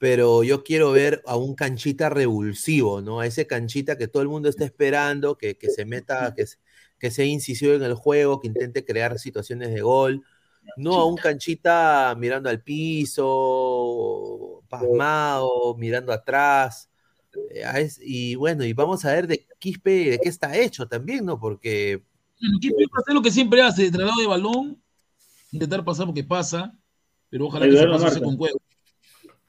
pero 0.03 0.43
yo 0.43 0.65
quiero 0.65 0.91
ver 0.91 1.23
a 1.25 1.37
un 1.37 1.55
canchita 1.55 2.09
revulsivo, 2.09 2.99
¿no? 2.99 3.21
A 3.21 3.25
ese 3.25 3.47
canchita 3.47 3.97
que 3.97 4.09
todo 4.09 4.21
el 4.21 4.27
mundo 4.27 4.49
está 4.49 4.65
esperando, 4.65 5.37
que, 5.37 5.55
que 5.55 5.69
se 5.69 5.85
meta, 5.85 6.33
que, 6.35 6.43
que 6.99 7.09
sea 7.09 7.23
incisivo 7.23 7.71
en 7.71 7.83
el 7.83 7.93
juego, 7.93 8.41
que 8.41 8.47
intente 8.47 8.83
crear 8.83 9.17
situaciones 9.17 9.73
de 9.73 9.79
gol, 9.79 10.21
no 10.75 10.95
a 10.95 11.05
un 11.05 11.15
canchita 11.15 12.13
mirando 12.19 12.49
al 12.49 12.61
piso, 12.61 13.21
pasmado, 14.67 15.73
mirando 15.77 16.11
atrás. 16.11 16.89
eh, 17.51 17.89
y 18.01 18.35
bueno, 18.35 18.65
y 18.65 18.73
vamos 18.73 19.05
a 19.05 19.13
ver 19.13 19.25
de 19.25 19.47
Quispe 19.57 20.09
de 20.09 20.19
qué 20.19 20.27
está 20.27 20.57
hecho 20.57 20.85
también, 20.85 21.23
¿no? 21.23 21.39
Porque 21.39 22.03
Quispe 22.59 22.83
va 22.87 22.97
a 22.97 23.01
hacer 23.03 23.15
lo 23.15 23.21
que 23.21 23.31
siempre 23.31 23.61
hace, 23.61 23.89
traslado 23.89 24.19
de 24.19 24.27
balón, 24.27 24.83
intentar 25.53 25.85
pasar 25.85 26.07
porque 26.07 26.25
pasa, 26.25 26.77
pero 27.29 27.45
ojalá 27.47 27.67
que 27.67 27.77
se 27.77 27.87
pase 27.87 28.21
con 28.21 28.35
juego. 28.35 28.59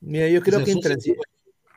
Mira, 0.06 0.28
yo 0.28 0.42
creo 0.42 0.62
que 0.62 0.70
en 0.72 0.80
transi- 0.80 1.16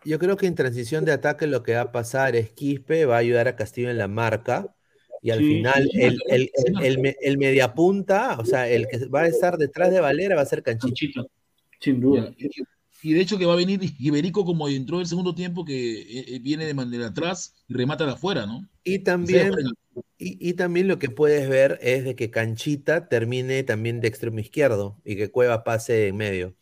yo 0.06 0.20
creo 0.20 0.38
que 0.38 0.48
en 0.48 0.56
transición 0.56 1.06
de 1.06 1.12
ataque 1.14 1.48
lo 1.48 1.64
que 1.64 1.76
va 1.76 1.82
a 1.82 1.92
pasar 1.92 2.36
es 2.36 2.52
Quispe 2.52 3.06
va 3.06 3.16
a 3.18 3.20
ayudar 3.20 3.48
a 3.48 3.56
Castillo 3.56 3.90
en 3.92 3.98
la 3.98 4.08
marca 4.08 4.76
y 5.22 5.32
al 5.32 5.40
Sí, 5.40 5.46
final 5.46 5.90
el, 5.96 6.22
el, 6.30 6.52
el, 6.54 6.84
el 6.84 7.00
me- 7.00 7.16
el 7.22 7.38
mediapunta, 7.38 8.38
o 8.40 8.46
sea, 8.46 8.70
el 8.70 8.88
que 8.88 9.06
va 9.08 9.22
a 9.22 9.28
estar 9.28 9.58
detrás 9.58 9.92
de 9.92 10.00
Valera 10.02 10.36
va 10.36 10.42
a 10.42 10.46
ser 10.46 10.64
Canchita. 10.64 11.26
Sin 11.80 12.02
duda. 12.02 12.34
Y, 13.04 13.14
de 13.14 13.22
hecho 13.22 13.38
que 13.38 13.46
va 13.46 13.54
a 13.54 13.58
venir 13.58 13.80
Iberico 14.00 14.44
como 14.44 14.68
entró 14.68 15.00
el 15.00 15.06
segundo 15.06 15.36
tiempo 15.36 15.64
que 15.64 16.02
eh, 16.02 16.26
eh, 16.36 16.40
viene 16.40 16.66
de 16.66 16.74
manera 16.74 17.08
atrás 17.08 17.54
y 17.68 17.74
remata 17.76 18.06
de 18.06 18.14
afuera, 18.14 18.46
¿no? 18.46 18.68
Y 18.84 19.00
también, 19.00 19.52
y, 20.18 20.50
y 20.50 20.54
también 20.54 20.88
lo 20.88 20.98
que 20.98 21.10
puedes 21.10 21.50
ver 21.50 21.78
es 21.82 22.06
de 22.06 22.16
que 22.16 22.32
Canchita 22.32 23.10
termine 23.10 23.64
también 23.64 24.00
de 24.00 24.08
extremo 24.08 24.40
izquierdo 24.40 25.00
y 25.04 25.16
que 25.18 25.30
Cueva 25.30 25.64
pase 25.64 26.08
en 26.08 26.18
medio. 26.18 26.56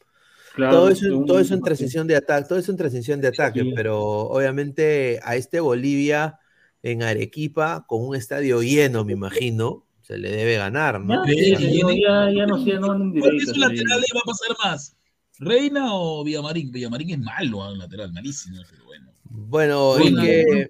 Claro, 0.56 0.78
todo 0.78 0.90
eso, 0.90 1.18
un- 1.18 1.26
todo 1.26 1.40
eso 1.40 1.54
en 1.54 1.62
transición 1.62 2.08
de 2.08 2.16
ataque, 2.16 2.48
todo 2.48 2.60
eso 2.60 2.72
en 2.72 2.78
transición 2.78 3.20
de 3.22 3.28
ataque, 3.28 3.62
Sí. 3.62 3.72
pero 3.76 4.00
obviamente 4.02 5.20
a 5.24 5.36
este 5.36 5.60
Bolivia 5.60 6.40
en 6.82 7.04
Arequipa, 7.04 7.86
con 7.88 8.06
un 8.08 8.16
estadio 8.16 8.62
lleno, 8.62 9.04
me 9.04 9.14
imagino, 9.14 9.86
se 10.02 10.18
le 10.18 10.30
debe 10.32 10.56
ganar, 10.58 11.02
¿no? 11.02 11.26
Ya, 11.26 11.34
Sí, 11.34 11.82
ya, 12.02 12.32
ya 12.32 12.46
no 12.46 12.64
sé, 12.64 12.74
no 12.76 12.88
¿Cuál 12.88 13.12
directos 13.12 13.42
esos 13.44 13.56
ahí. 13.56 13.62
laterales 13.62 14.06
va 14.16 14.20
a 14.20 14.24
pasar 14.26 14.58
más? 14.64 14.96
¿Reina 15.40 15.88
o 15.94 16.24
Villamarín? 16.24 16.72
Villamarín 16.72 17.10
es 17.10 17.20
malo, 17.20 17.62
ah, 17.64 17.72
un 17.72 17.80
lateral, 17.80 18.14
malísimo, 18.14 18.62
pero 18.70 18.86
bueno. 18.86 19.12
Bueno, 19.26 19.98
es 19.98 20.04
Reina, 20.04 20.22
que, 20.22 20.68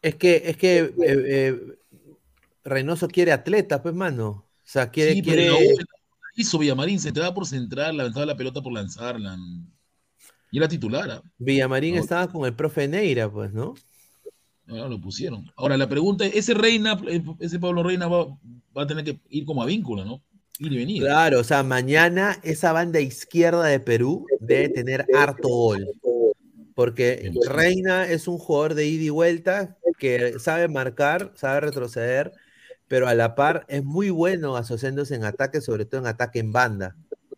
es 0.00 0.14
que, 0.14 0.42
es 0.46 0.56
que 0.56 0.78
eh, 0.78 0.92
eh, 1.02 1.78
Reynoso 2.64 3.08
quiere 3.08 3.32
atletas, 3.32 3.80
pues, 3.82 3.94
mano. 3.94 4.28
O 4.28 4.44
sea, 4.64 4.90
quiere, 4.90 5.14
Sí, 5.14 5.22
quiere. 5.22 5.50
Hizo 6.42 6.58
Villamarín, 6.58 7.00
se 7.00 7.12
te 7.12 7.20
da 7.20 7.34
por 7.34 7.46
centrar, 7.46 7.94
lanzaba 7.94 8.26
la 8.26 8.36
pelota 8.36 8.62
por 8.62 8.72
lanzarla. 8.72 9.36
Y 10.50 10.58
era 10.58 10.68
titular. 10.68 11.10
ah. 11.10 11.22
Villamarín 11.38 11.96
estaba 11.96 12.28
con 12.28 12.46
el 12.46 12.54
profe 12.54 12.88
Neira, 12.88 13.30
pues, 13.30 13.52
¿no? 13.52 13.74
Ahora 14.68 14.88
lo 14.88 15.00
pusieron. 15.00 15.50
Ahora 15.56 15.76
la 15.76 15.88
pregunta 15.88 16.26
es, 16.26 16.34
ese 16.34 16.54
Reina, 16.54 17.00
ese 17.40 17.58
Pablo 17.58 17.82
Reina 17.82 18.06
va, 18.06 18.26
va 18.76 18.82
a 18.82 18.86
tener 18.86 19.04
que 19.04 19.18
ir 19.30 19.44
como 19.44 19.62
a 19.62 19.66
vínculo, 19.66 20.04
¿no? 20.04 20.22
Ir 20.58 20.72
y 20.72 20.76
venir. 20.76 21.02
Claro, 21.02 21.40
o 21.40 21.44
sea, 21.44 21.62
mañana 21.62 22.38
esa 22.42 22.72
banda 22.72 23.00
izquierda 23.00 23.64
de 23.64 23.80
Perú 23.80 24.26
debe 24.40 24.68
tener 24.68 25.06
harto 25.14 25.48
gol. 25.48 25.86
Porque 26.74 27.32
Reina 27.48 28.06
es 28.06 28.28
un 28.28 28.38
jugador 28.38 28.74
de 28.74 28.86
ida 28.86 29.04
y 29.04 29.10
vuelta 29.10 29.76
que 29.98 30.38
sabe 30.38 30.68
marcar, 30.68 31.32
sabe 31.34 31.60
retroceder, 31.60 32.32
pero 32.88 33.06
a 33.06 33.14
la 33.14 33.34
par 33.34 33.64
es 33.68 33.84
muy 33.84 34.10
bueno 34.10 34.56
asociándose 34.56 35.14
en 35.14 35.24
ataque, 35.24 35.60
sobre 35.60 35.84
todo 35.84 36.00
en 36.00 36.06
ataque 36.06 36.40
en 36.40 36.52
banda. 36.52 36.96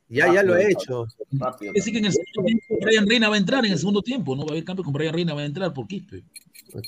Ya, 0.08 0.32
ya 0.32 0.42
lo 0.42 0.56
he 0.56 0.72
hecho. 0.72 1.06
Rápido. 1.30 1.72
Es 1.72 1.84
decir, 1.84 1.92
que 1.92 1.98
en 2.00 2.06
el 2.06 2.12
segundo 2.12 2.42
tiempo 2.44 2.78
Brian 2.80 3.06
Reina 3.08 3.28
va 3.28 3.36
a 3.36 3.38
entrar 3.38 3.64
en 3.64 3.72
el 3.72 3.78
segundo 3.78 4.02
tiempo, 4.02 4.34
¿no? 4.34 4.42
Va 4.42 4.48
a 4.48 4.52
haber 4.52 4.64
cambio 4.64 4.84
con 4.84 4.92
Brian 4.92 5.14
Reina, 5.14 5.34
va 5.34 5.42
a 5.42 5.44
entrar 5.44 5.72
por 5.72 5.86
Quispe. 5.86 6.24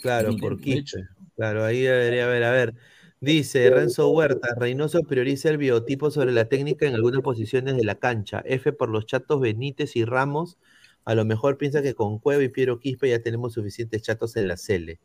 Claro, 0.00 0.32
Muy 0.32 0.40
por. 0.40 0.60
Quispe. 0.60 1.06
Claro, 1.36 1.64
ahí 1.64 1.82
debería 1.82 2.24
haber. 2.24 2.44
A 2.44 2.50
ver, 2.50 2.74
dice 3.20 3.70
Renzo 3.70 4.10
Huerta, 4.10 4.54
Reynoso 4.56 5.02
prioriza 5.02 5.50
el 5.50 5.58
biotipo 5.58 6.10
sobre 6.10 6.32
la 6.32 6.46
técnica 6.46 6.86
en 6.86 6.94
algunas 6.94 7.22
posiciones 7.22 7.76
de 7.76 7.84
la 7.84 7.94
cancha. 7.94 8.42
F 8.44 8.72
por 8.72 8.88
los 8.88 9.06
chatos 9.06 9.40
Benítez 9.40 9.94
y 9.96 10.04
Ramos. 10.04 10.58
A 11.04 11.14
lo 11.14 11.24
mejor 11.24 11.58
piensa 11.58 11.82
que 11.82 11.94
con 11.94 12.18
Cueva 12.18 12.42
y 12.42 12.48
Piero 12.48 12.80
Quispe 12.80 13.08
ya 13.08 13.20
tenemos 13.20 13.54
suficientes 13.54 14.02
chatos 14.02 14.36
en 14.36 14.48
la 14.48 14.56
Cele. 14.56 15.00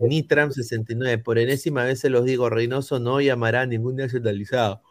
Nitram 0.00 0.52
69, 0.52 1.18
por 1.18 1.38
enésima 1.38 1.84
vez 1.84 2.00
se 2.00 2.10
los 2.10 2.24
digo, 2.24 2.50
Reynoso 2.50 2.98
no 2.98 3.20
llamará 3.20 3.62
a 3.62 3.66
ningún 3.66 3.96
nacionalizado. 3.96 4.82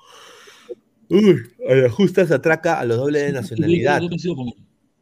Uy, 1.10 1.38
a 1.70 1.76
la 1.76 1.90
justa 1.90 2.26
se 2.26 2.34
atraca 2.34 2.80
a 2.80 2.86
los 2.86 2.98
dobles 2.98 3.24
de 3.24 3.32
nacionalidad. 3.34 4.02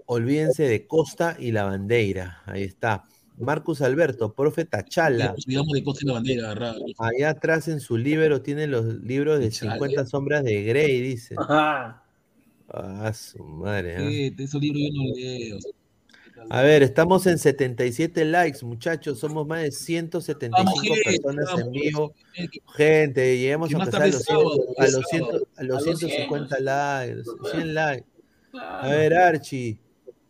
Olvídense 0.06 0.64
de 0.64 0.86
Costa 0.86 1.38
y 1.40 1.52
la 1.52 1.64
bandera. 1.64 2.42
Ahí 2.46 2.64
está. 2.64 3.04
Marcus 3.38 3.82
Alberto, 3.82 4.34
profe 4.34 4.66
Tachala. 4.66 5.30
Nos 5.30 5.46
olvidamos 5.46 5.74
de 5.74 5.84
Costa 5.84 6.04
y 6.04 6.08
la 6.08 6.14
bandera 6.14 6.52
agarrada. 6.52 6.76
Allá 7.00 7.30
atrás 7.30 7.68
en 7.68 7.80
su 7.80 7.98
libro 7.98 8.42
tiene 8.42 8.68
los 8.68 8.86
libros 9.02 9.40
de 9.40 9.50
Tachala. 9.50 9.74
50 9.74 10.06
sombras 10.06 10.44
de 10.44 10.64
Grey, 10.64 11.02
dice. 11.02 11.36
Ajá. 11.38 12.04
Ah, 12.70 13.12
su 13.14 13.44
madre. 13.44 14.28
Eh, 14.28 14.36
esos 14.38 14.62
libros 14.62 14.82
yo 14.82 14.90
no 14.94 15.16
leo. 15.16 15.58
A 16.50 16.62
ver, 16.62 16.84
estamos 16.84 17.26
en 17.28 17.38
77 17.38 18.26
likes, 18.26 18.66
muchachos. 18.66 19.20
Somos 19.20 19.48
más 19.48 19.62
de 19.64 19.72
175 19.72 20.64
Vamos, 20.66 21.00
personas 21.04 21.50
en 21.52 21.58
vamos. 21.60 21.72
vivo. 21.72 22.14
Gente, 22.76 23.38
llegamos 23.38 23.70
Que 23.70 23.76
a 23.76 23.80
empezar 23.80 24.02
a 24.04 24.08
los, 24.08 24.24
sábado, 24.24 24.52
100 24.52 24.78
a 24.78 24.84
los, 24.92 25.04
sábado. 25.10 25.10
100 25.10 25.24
a 25.24 25.64
los 25.64 25.78
A 25.86 25.90
los 25.90 26.00
150 26.00 26.60
likes, 26.60 27.24
100 27.52 27.74
likes. 27.74 28.06
A 28.54 28.88
ver, 28.88 29.14
Archie. 29.14 29.80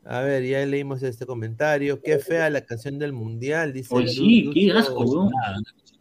A 0.05 0.19
ver, 0.21 0.43
ya 0.45 0.65
leímos 0.65 1.01
este 1.03 1.25
comentario. 1.25 2.01
Qué 2.01 2.19
fea 2.19 2.49
la 2.49 2.61
canción 2.61 2.99
del 2.99 3.13
mundial, 3.13 3.71
dice. 3.71 3.93
Oye, 3.95 4.07
Lu- 4.07 4.11
sí, 4.11 4.51
qué 4.53 4.61
Lucho. 4.67 4.79
asco, 4.79 5.03
weón. 5.05 5.31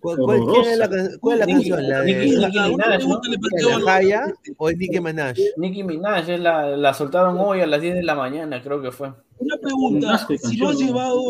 ¿Cuál, 0.02 0.16
cuál- 0.18 0.40
quién 0.52 0.64
es 0.66 0.78
la, 0.78 0.90
can- 0.90 1.10
cuál 1.20 1.34
es 1.34 1.38
la 1.40 1.46
Nicki- 1.46 1.52
canción? 1.70 1.88
¿La 1.88 2.04
Nicki- 2.04 2.14
de, 2.18 2.24
Nicki 2.46 2.58
uno 2.58 2.68
Minaj, 2.70 2.98
le 2.98 3.62
¿no? 3.62 3.78
la 3.78 3.92
Jaya 3.92 4.22
o 4.56 4.68
es 4.68 4.76
Nicki 4.76 5.00
Minaj? 5.00 5.36
Nicki 5.56 5.84
Minaj 5.84 6.28
es 6.28 6.40
la, 6.40 6.76
la 6.76 6.92
soltaron 6.92 7.38
hoy 7.38 7.60
a 7.60 7.66
las 7.66 7.80
10 7.80 7.94
de 7.94 8.02
la 8.02 8.14
mañana, 8.16 8.60
creo 8.62 8.82
que 8.82 8.90
fue. 8.90 9.08
Una 9.38 9.54
Un 9.54 9.60
pregunta, 9.60 10.18
si 10.42 10.56
lo 10.56 10.68
has 10.70 10.78
llevado. 10.78 11.22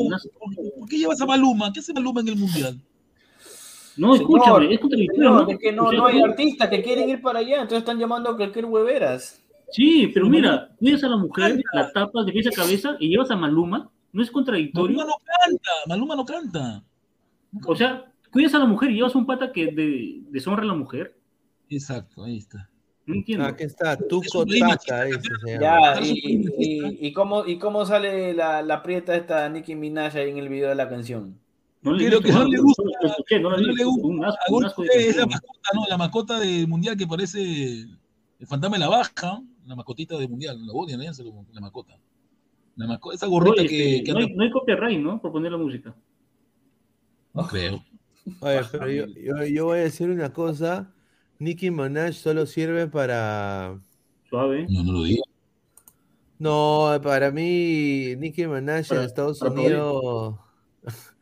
¿por 0.79 0.89
qué 0.89 0.99
llevas 0.99 1.21
a 1.21 1.27
Maluma? 1.27 1.71
¿Qué 1.73 1.81
hace 1.81 1.93
Maluma 1.93 2.23
en 2.23 2.29
el 2.29 2.37
Mundial? 2.37 2.79
No, 3.97 4.15
Señor, 4.15 4.23
escúchame, 4.39 4.73
es 4.75 4.81
contradictorio, 4.81 5.29
señor, 5.31 5.45
¿no? 5.47 5.51
es 5.53 5.59
que 5.59 5.73
no, 5.73 5.85
O 5.85 5.91
sea, 5.91 5.99
no 5.99 6.07
hay 6.07 6.23
artistas 6.23 6.69
que 6.71 6.83
quieren 6.83 7.11
ir 7.11 7.21
para 7.21 7.41
allá, 7.41 7.57
entonces 7.57 7.79
están 7.81 7.99
llamando 7.99 8.31
a 8.31 8.37
cualquier 8.39 8.65
hueveras. 8.65 9.43
Sí, 9.71 10.11
pero 10.15 10.31
mira, 10.31 10.71
cuidas 10.79 11.05
a 11.05 11.09
la 11.09 11.17
mujer, 11.19 11.61
la 11.75 11.93
tapas 11.93 12.25
de 12.25 12.33
pies 12.33 12.47
a 12.47 12.51
cabeza 12.53 12.97
y 12.99 13.09
llevas 13.11 13.31
a 13.31 13.37
Maluma, 13.37 13.91
¿no 14.13 14.23
es 14.23 14.31
contradictorio? 14.31 14.97
Maluma 14.97 15.13
no 15.13 15.23
canta, 15.45 15.71
Maluma 15.89 16.17
no 16.17 16.25
canta. 16.25 16.83
O 17.67 17.77
sea, 17.77 18.11
cuidas 18.33 18.55
a 18.55 18.59
la 18.59 18.67
mujer 18.67 18.91
y 18.91 18.95
llevas 18.95 19.15
un 19.15 19.27
pata 19.27 19.53
que 19.53 19.67
de, 19.67 20.23
deshonra 20.31 20.63
a 20.63 20.67
la 20.67 20.75
mujer. 20.75 21.17
Exacto, 21.69 22.25
ahí 22.25 22.39
está. 22.39 22.69
No 23.07 23.15
entiendo. 23.15 23.47
Aquí 23.47 23.65
está, 23.65 23.97
se 23.97 24.59
llama. 24.59 24.79
Ya, 25.61 26.01
y, 26.01 26.47
y, 26.59 27.09
y 27.09 27.13
cómo, 27.13 27.47
¿y 27.47 27.59
cómo 27.59 27.85
sale 27.85 28.33
la, 28.33 28.63
la 28.63 28.83
prieta 28.83 29.17
esta 29.17 29.49
Nicki 29.49 29.75
Minaj 29.75 30.17
ahí 30.17 30.31
en 30.31 30.39
el 30.39 30.49
video 30.49 30.69
de 30.69 30.77
la 30.77 30.89
canción? 30.89 31.39
No 31.83 31.93
le 31.93 32.09
que 32.21 32.31
no 32.31 32.45
le 32.45 32.59
gusta, 32.61 32.83
no 33.41 33.51
No 33.51 33.57
le 33.57 33.85
gusta. 33.85 34.83
Es 34.95 35.17
la 35.17 35.27
mascota, 35.27 35.71
¿no? 35.75 35.81
La 35.89 35.99
mascota 35.99 36.39
del 36.39 36.69
Mundial 36.69 36.97
que 36.97 37.09
parece 37.09 37.43
el 37.43 38.47
fantasma 38.47 38.77
de 38.77 38.81
la 38.81 38.89
baja, 38.89 39.43
la 39.67 39.75
mascotita 39.75 40.17
del 40.17 40.29
Mundial. 40.29 40.65
La 40.65 40.73
odian, 40.73 41.03
¿eh? 41.03 41.11
La 41.53 41.61
mascota. 41.61 41.99
La 42.77 42.87
mascota, 42.87 43.17
esa 43.17 43.27
gorrita 43.27 43.67
que, 43.67 43.97
este, 43.97 44.05
que 44.05 44.13
no, 44.13 44.21
hay, 44.21 44.33
no 44.33 44.45
hay 44.45 44.51
copyright, 44.51 45.01
¿no? 45.01 45.21
Por 45.21 45.33
poner 45.33 45.51
la 45.51 45.59
música. 45.59 45.93
No 47.35 47.47
creo. 47.49 47.83
Oye, 48.41 48.61
pero 48.71 48.89
yo, 48.89 49.07
yo, 49.07 49.45
yo 49.45 49.65
voy 49.67 49.79
a 49.81 49.83
decir 49.83 50.09
una 50.11 50.33
cosa. 50.33 50.93
Nicki 51.39 51.71
Minaj 51.71 52.13
solo 52.15 52.47
sirve 52.47 52.87
para... 52.87 53.79
Suave. 54.31 54.67
No, 54.71 54.85
no 54.85 54.93
lo 54.93 55.03
digo. 55.03 55.25
No, 56.39 57.01
para 57.03 57.31
mí, 57.31 58.15
Nicki 58.17 58.47
Minaj 58.47 58.93
en 58.93 59.01
Estados 59.03 59.43
Unidos... 59.43 60.37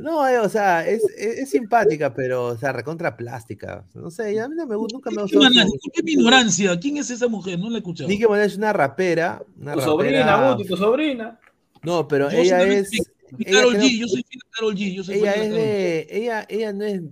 No, 0.00 0.28
eh, 0.28 0.38
o 0.38 0.48
sea, 0.48 0.86
es, 0.86 1.02
es, 1.16 1.38
es 1.38 1.50
simpática, 1.50 2.14
pero, 2.14 2.44
o 2.46 2.56
sea, 2.56 2.70
recontra 2.70 3.16
plástica. 3.16 3.84
No 3.94 4.12
sé, 4.12 4.38
a 4.40 4.48
mí 4.48 4.54
no 4.56 4.64
me 4.64 4.76
gusta, 4.76 4.94
nunca 4.94 5.10
me 5.10 5.26
su- 5.28 5.40
disculpe 5.40 6.04
mi 6.04 6.12
ignorancia. 6.12 6.78
¿Quién 6.78 6.98
es 6.98 7.10
esa 7.10 7.26
mujer? 7.26 7.58
No 7.58 7.68
la 7.68 7.74
he 7.74 7.78
escuchado. 7.78 8.08
Nicki 8.08 8.24
Minaj 8.24 8.46
es 8.46 8.56
una 8.56 8.72
rapera. 8.72 9.42
Una 9.60 9.72
Tu 9.72 9.80
rapera... 9.80 9.90
sobrina, 9.90 10.52
Guti, 10.52 10.68
tu 10.68 10.76
sobrina. 10.76 11.40
No, 11.82 12.06
pero 12.06 12.30
Yo 12.30 12.38
ella 12.38 12.62
es... 12.62 12.90
creo- 13.36 13.70
G, 13.72 13.98
yo 13.98 14.08
soy 14.08 14.22
fiel 14.28 14.40
a 14.46 14.50
Karol 14.56 14.74
G. 14.74 14.94
Yo 14.94 15.04
soy 15.04 15.14
Ella 15.16 15.34
es 15.36 15.50
de, 15.50 16.06
ella, 16.10 16.46
ella 16.48 16.72
no 16.72 16.84
es, 16.84 17.02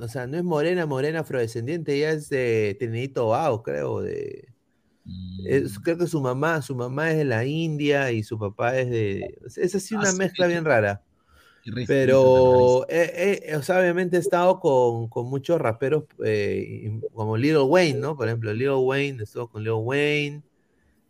o 0.00 0.08
sea, 0.08 0.26
no 0.26 0.36
es 0.36 0.44
morena, 0.44 0.86
morena 0.86 1.20
afrodescendiente, 1.20 1.94
ella 1.94 2.10
es 2.12 2.28
de 2.28 2.76
Trinidad 2.78 3.12
Tobago, 3.14 3.62
creo, 3.62 4.00
de, 4.00 4.48
es- 5.46 5.78
Mm. 5.78 5.82
creo 5.82 5.98
que 5.98 6.06
su 6.06 6.20
mamá, 6.20 6.62
su 6.62 6.74
mamá 6.76 7.10
es 7.10 7.16
de 7.18 7.24
la 7.24 7.44
India 7.44 8.12
y 8.12 8.22
su 8.22 8.38
papá 8.38 8.78
es 8.78 8.88
de, 8.90 9.34
es 9.56 9.74
así 9.74 9.94
Ah, 9.96 10.00
una 10.00 10.12
sí, 10.12 10.18
mezcla 10.18 10.46
sí. 10.46 10.52
bien 10.52 10.64
rara. 10.64 11.02
Pero, 11.86 12.84
eh, 12.88 13.40
eh, 13.46 13.56
o 13.56 13.62
sea, 13.62 13.78
obviamente 13.80 14.16
he 14.16 14.20
estado 14.20 14.58
con, 14.58 15.08
con 15.08 15.26
muchos 15.28 15.60
raperos 15.60 16.04
eh, 16.24 17.00
como 17.14 17.36
Lil 17.36 17.56
Wayne, 17.58 18.00
¿no? 18.00 18.16
Por 18.16 18.26
ejemplo, 18.26 18.52
Lil 18.52 18.70
Wayne, 18.70 19.22
estuvo 19.22 19.48
con 19.48 19.62
Lil 19.62 19.72
Wayne. 19.74 20.42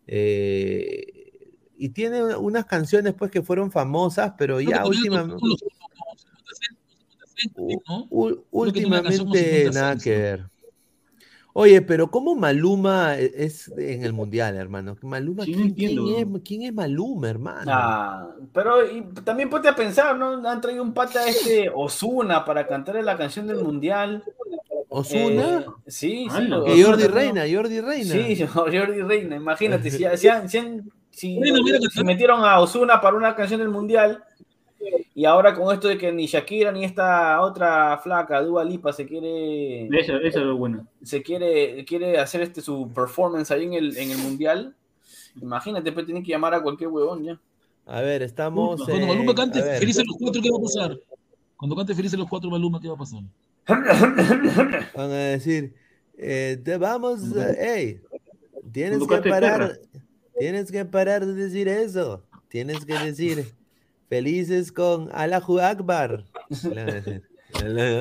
eh, 0.07 1.22
y 1.85 1.89
tiene 1.91 2.23
una- 2.23 2.39
unas 2.39 2.65
canciones 2.67 3.15
pues 3.15 3.31
que 3.31 3.43
fueron 3.43 3.71
famosas, 3.71 4.33
pero 4.39 4.61
ya 4.61 4.85
últimamente... 4.87 5.41
con 5.41 5.49
los- 5.51 5.61
con 5.61 5.69
los 6.11 6.21
50 6.21 6.55
Cent, 6.61 6.79
con 6.89 6.99
los 6.99 7.11
50 7.11 7.27
Cent, 7.37 7.89
¿no? 7.89 8.07
U- 8.11 8.27
Creo 8.63 8.65
que 8.67 8.73
tiene 8.73 8.89
una 8.89 9.03
canción 9.03 9.27
con 9.27 9.37
últimamente 9.37 9.57
50 9.67 9.81
nada 9.81 9.97
que 9.97 10.11
ver. 10.19 10.47
Oye, 11.55 11.83
pero 11.83 12.11
¿cómo 12.11 12.35
Maluma 12.35 13.19
e- 13.19 13.31
es 13.45 13.69
en 13.77 14.05
el 14.05 14.15
mundial, 14.15 14.57
hermano? 14.57 14.97
Maluma, 15.03 15.45
Sí, 15.45 15.53
¿quién, 15.53 15.67
entiendo, 15.67 16.05
quién 16.05 16.17
weón. 16.29 16.37
es, 16.37 16.43
quién 16.49 16.63
es 16.63 16.73
Maluma, 16.73 17.29
hermano? 17.29 17.71
Ah, 17.75 18.29
pero 18.55 18.91
y 18.91 19.03
también 19.23 19.51
ponte 19.51 19.69
a 19.69 19.77
pensar, 19.77 20.17
¿no? 20.17 20.49
Han 20.49 20.61
traído 20.63 20.83
un 20.83 20.95
pata 20.95 21.29
este 21.29 21.71
Osuna 21.75 22.43
para 22.47 22.67
cantar 22.67 22.95
la 23.05 23.19
canción 23.19 23.47
del 23.47 23.59
mundial. 23.63 24.25
¿Osuna? 24.89 25.59
Eh, 25.61 25.67
sí, 25.89 26.27
sí. 26.31 26.53
Ozuna 26.53 26.59
Jordi. 26.87 27.05
Reina, 27.07 27.43
Jordi 27.51 27.81
Reina. 27.83 28.13
Sí, 28.15 28.47
Jordi 28.55 29.03
Reina, 29.03 29.37
imagínate, 29.37 29.91
si, 29.91 29.99
si, 30.17 30.29
han- 30.29 30.49
si 30.49 30.57
han- 30.59 30.91
si- 31.13 31.39
mira 31.39 31.59
metieron 32.05 32.45
a 32.45 32.59
Osuna 32.59 33.01
para 33.01 33.17
una 33.17 33.35
canción 33.37 33.61
del 33.61 33.69
mundial 33.69 34.25
y 35.15 35.25
ahora 35.27 35.55
con 35.55 35.73
esto 35.73 35.87
de 35.87 35.97
que 35.97 36.11
ni 36.11 36.27
Shakira 36.27 36.73
ni 36.73 36.85
esta 36.85 37.41
otra 37.41 37.99
flaca, 37.99 38.43
Dua 38.43 38.65
Lipa, 38.65 38.93
se 38.93 39.07
quiere 39.07 39.87
Esa, 39.87 40.17
esa 40.17 40.41
es 40.41 40.45
lo 40.45 40.57
buena. 40.57 40.85
se 41.05 41.23
quiere, 41.23 41.85
quiere 41.85 42.19
hacer 42.19 42.41
este 42.43 42.61
su 42.61 42.91
performance 42.93 43.51
ahí 43.53 43.65
en 43.65 43.75
el, 43.75 43.97
en 43.97 44.11
el 44.11 44.19
mundial, 44.19 44.75
imagínate, 45.41 45.93
pues 45.93 46.07
tiene 46.07 46.23
que 46.23 46.33
llamar 46.33 46.55
a 46.55 46.63
cualquier 46.63 46.89
huevón 46.91 47.23
ya. 47.23 47.39
A 47.87 48.01
ver, 48.01 48.23
estamos. 48.23 48.83
Cuando 48.85 49.07
Maluma 49.07 49.31
en- 49.31 49.37
cante 49.37 49.61
a 49.61 49.65
ver. 49.65 49.79
Felices 49.79 50.05
los 50.07 50.17
Cuatro, 50.19 50.41
¿qué 50.43 50.51
va 50.51 50.57
a 50.57 50.63
pasar? 50.63 50.99
Cuando 51.57 51.77
cante 51.77 51.95
Felices 51.95 52.19
los 52.19 52.29
Cuatro 52.29 52.51
Maluma, 52.51 52.81
¿qué 52.81 52.89
va 52.89 52.95
a 52.95 52.99
pasar? 52.99 53.21
Van 54.97 55.11
a 55.11 55.15
decir, 55.15 55.75
eh, 56.17 56.61
te 56.65 56.77
vamos, 56.77 57.23
eh, 57.37 57.57
hey, 57.59 58.01
tienes 58.73 58.99
Cuando 58.99 59.23
que 59.23 59.31
parar, 59.31 59.59
perra. 59.61 59.79
Tienes 60.39 60.71
que 60.73 60.85
parar 60.85 61.25
de 61.27 61.35
decir 61.35 61.69
eso. 61.69 62.23
Tienes 62.49 62.85
que 62.85 62.95
decir, 62.99 63.53
felices 64.09 64.73
con 64.73 65.09
Allahu 65.13 65.59
Akbar. 65.61 66.25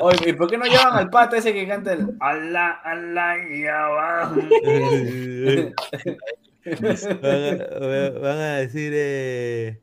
Oye, 0.01 0.30
¿y 0.30 0.34
por 0.34 0.50
qué 0.50 0.58
no 0.58 0.66
llevan 0.66 0.93
al 0.93 1.10
pata 1.10 1.38
ese 1.38 1.53
que 1.53 1.68
canta 1.68 1.93
el 1.93 2.16
Allah, 2.19 2.80
Allah 2.84 3.35
y 3.50 3.66
abajo? 3.68 4.35
van, 7.22 7.61
a, 7.93 8.10
van 8.19 8.38
a 8.38 8.56
decir, 8.58 8.92
eh, 8.95 9.82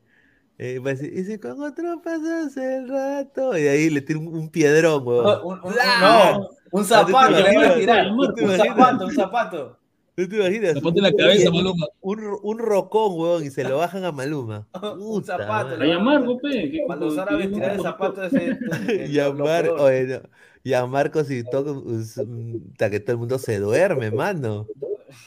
eh, 0.57 0.79
va 0.79 0.91
a 0.91 0.93
decir, 0.93 1.11
y 1.17 1.23
si 1.23 1.37
con 1.39 1.61
otro 1.61 2.01
pasas 2.01 2.55
el 2.57 2.89
rato, 2.89 3.57
y 3.57 3.67
ahí 3.67 3.89
le 3.89 4.01
tira 4.01 4.19
un, 4.19 4.27
un 4.27 4.49
piedrón, 4.49 5.05
weón. 5.07 5.39
Un- 5.43 5.59
un- 5.63 5.75
no, 6.01 6.49
un 6.71 6.85
zapato, 6.85 7.29
¿Tú 7.29 7.35
te 7.35 7.43
le 7.43 7.53
iba 7.53 7.67
a 7.67 7.75
tirar. 7.75 8.07
¿Tú 8.09 8.33
te 8.33 8.43
Un 8.43 8.57
zapato, 8.57 9.05
un 9.05 9.11
zapato. 9.13 9.78
¿No 10.21 10.27
te 10.27 10.35
imaginas? 10.35 10.75
La 10.75 10.81
ponte 10.81 10.99
en 10.99 11.03
la 11.03 11.13
cabeza, 11.13 11.49
Un- 11.49 11.55
Maluma. 11.55 11.87
Un, 12.01 12.37
un 12.43 12.59
rocón, 12.59 13.13
weón, 13.17 13.45
y 13.45 13.49
se 13.51 13.63
lo 13.63 13.77
bajan 13.77 14.03
a 14.03 14.11
Maluma. 14.11 14.67
Un 14.99 15.23
zapato. 15.23 15.81
A 15.81 15.85
Yamarco, 15.85 16.37
pe. 16.39 16.83
Para 16.87 16.99
los 16.99 17.17
árabes 17.17 17.51
tirar 17.53 17.75
el 17.75 17.81
zapato 17.81 18.23
ese. 18.23 18.57
es 18.97 19.09
Y 19.11 19.19
a, 19.19 19.29
lo- 19.29 19.35
lo 19.35 19.45
Mar- 19.45 19.63
peor. 19.63 19.79
oye, 19.81 20.05
no. 20.07 20.21
Y 20.61 20.73
a 20.73 20.85
Marcos 20.85 21.31
y 21.31 21.43
todo, 21.45 21.81
pues, 21.83 22.17
hasta 22.17 22.89
que 22.89 22.99
todo 22.99 23.13
el 23.13 23.17
mundo 23.19 23.39
se 23.39 23.59
duerme, 23.59 24.11
mano. 24.11 24.67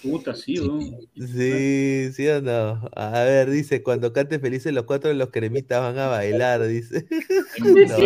Puta, 0.02 0.34
sí, 0.34 0.60
weón. 0.60 0.94
Sí, 1.16 2.10
sí 2.12 2.28
o 2.28 2.42
no. 2.42 2.88
A 2.94 3.22
ver, 3.24 3.48
dice, 3.50 3.82
cuando 3.82 4.12
cante 4.12 4.38
felices 4.38 4.74
los 4.74 4.84
cuatro 4.84 5.08
de 5.08 5.16
los 5.16 5.30
cremitas 5.30 5.80
van 5.80 5.98
a 5.98 6.08
bailar, 6.08 6.66
dice. 6.66 7.06
No. 7.58 7.96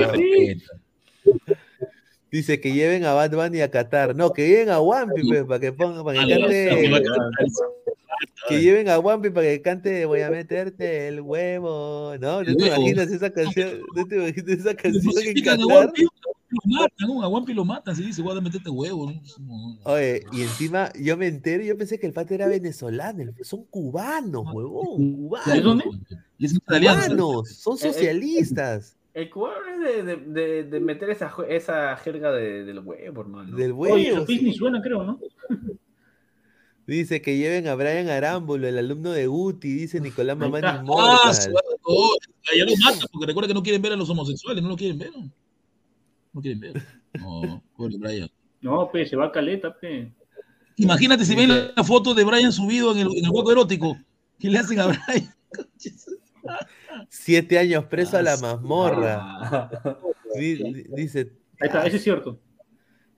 Dice 2.36 2.60
que 2.60 2.70
lleven 2.70 3.06
a 3.06 3.14
Bad 3.14 3.30
Bunny 3.30 3.62
a 3.62 3.70
Qatar. 3.70 4.14
No, 4.14 4.34
que 4.34 4.46
lleven 4.46 4.68
a 4.68 4.78
Wampi, 4.78 5.26
pues, 5.26 5.44
para 5.44 5.58
que 5.58 5.72
ponga, 5.72 6.04
para 6.04 6.26
que 6.26 6.38
cante. 6.38 6.90
Que 8.46 8.60
lleven 8.60 8.90
a 8.90 8.98
Wampi 8.98 9.30
para 9.30 9.46
que 9.46 9.62
cante 9.62 10.04
Voy 10.04 10.20
a 10.20 10.28
meterte 10.28 11.08
el 11.08 11.22
huevo. 11.22 12.12
No, 12.20 12.42
¿no 12.42 12.56
te 12.56 12.66
imaginas 12.66 13.10
esa 13.10 13.30
canción? 13.30 13.80
¿No 13.94 14.06
te 14.06 14.16
imaginas 14.16 14.58
esa 14.58 14.74
canción 14.74 15.14
en 15.18 15.38
a 15.38 15.42
Qatar? 15.44 15.66
Wampi, 15.66 16.02
lo 16.02 16.60
matan, 16.66 17.08
¿no? 17.08 17.22
a 17.22 17.28
Wampi 17.28 17.54
lo 17.54 17.64
matan, 17.64 17.96
se 17.96 18.02
dice, 18.02 18.20
guarda, 18.20 18.42
metete 18.42 18.68
huevo. 18.68 19.10
¿no? 19.40 19.78
Oye, 19.84 20.22
y 20.30 20.42
encima 20.42 20.92
yo 21.00 21.16
me 21.16 21.28
entero, 21.28 21.64
yo 21.64 21.78
pensé 21.78 21.98
que 21.98 22.06
el 22.06 22.12
pato 22.12 22.34
era 22.34 22.48
venezolano, 22.48 23.32
son 23.40 23.64
cubanos, 23.64 24.44
huevón, 24.52 25.14
cubanos. 25.14 25.54
¿De 25.54 25.60
dónde? 25.62 25.84
Y. 26.36 26.58
Cubanos, 26.58 27.48
son 27.48 27.76
Eh, 27.76 27.80
eh, 27.80 27.92
socialistas. 27.94 28.95
El 29.16 29.30
cubano 29.30 29.66
es 29.66 29.80
de, 29.80 30.02
de, 30.02 30.16
de, 30.16 30.64
de 30.64 30.80
meter 30.80 31.08
esa, 31.08 31.34
esa 31.48 31.96
jerga 31.96 32.32
de, 32.32 32.64
del 32.64 32.80
huevo, 32.80 33.22
hermano. 33.22 33.56
Del 33.56 33.72
Oye, 33.72 34.12
huevo. 34.12 34.24
esos 34.24 34.28
ni 34.28 34.52
suena, 34.52 34.82
creo, 34.82 35.04
¿no? 35.04 35.18
Dice 36.86 37.22
que 37.22 37.38
lleven 37.38 37.66
a 37.66 37.74
Brian 37.76 38.10
Arámbulo, 38.10 38.68
el 38.68 38.76
alumno 38.76 39.12
de 39.12 39.26
Guti, 39.26 39.72
dice 39.72 40.00
Nicolás 40.02 40.36
Mamani 40.36 40.66
Ah, 40.66 40.84
oh, 40.84 42.14
ya 42.54 42.64
lo 42.66 42.72
matan, 42.76 43.08
porque 43.10 43.26
recuerda 43.26 43.48
que 43.48 43.54
no 43.54 43.62
quieren 43.62 43.80
ver 43.80 43.94
a 43.94 43.96
los 43.96 44.10
homosexuales, 44.10 44.62
no 44.62 44.68
lo 44.68 44.76
quieren 44.76 44.98
ver. 44.98 45.10
No, 45.16 45.32
no 46.34 46.40
quieren 46.42 46.60
ver. 46.60 46.82
No, 47.18 47.64
pobre 47.74 47.96
Brian. 47.96 48.30
No, 48.60 48.90
pe, 48.92 49.06
se 49.06 49.16
va 49.16 49.28
a 49.28 49.32
caleta, 49.32 49.74
pe. 49.80 50.12
Imagínate 50.76 51.24
si 51.24 51.34
ven 51.34 51.48
la, 51.48 51.72
la 51.74 51.84
foto 51.84 52.12
de 52.12 52.22
Brian 52.22 52.52
subido 52.52 52.92
en 52.92 52.98
el, 52.98 53.08
en 53.16 53.24
el 53.24 53.30
hueco 53.30 53.50
erótico. 53.50 53.96
¿Qué 54.38 54.50
le 54.50 54.58
hacen 54.58 54.78
a 54.78 54.88
Brian? 54.88 55.34
Siete 57.08 57.58
años 57.58 57.84
preso 57.86 58.16
a 58.16 58.22
la 58.22 58.36
mazmorra. 58.36 59.70
Di- 60.34 60.56
di- 60.56 60.84
Dice, 60.88 61.32
Ahí 61.60 61.68
está, 61.68 61.86
ese 61.86 61.96
es 61.96 62.02
cierto. 62.04 62.38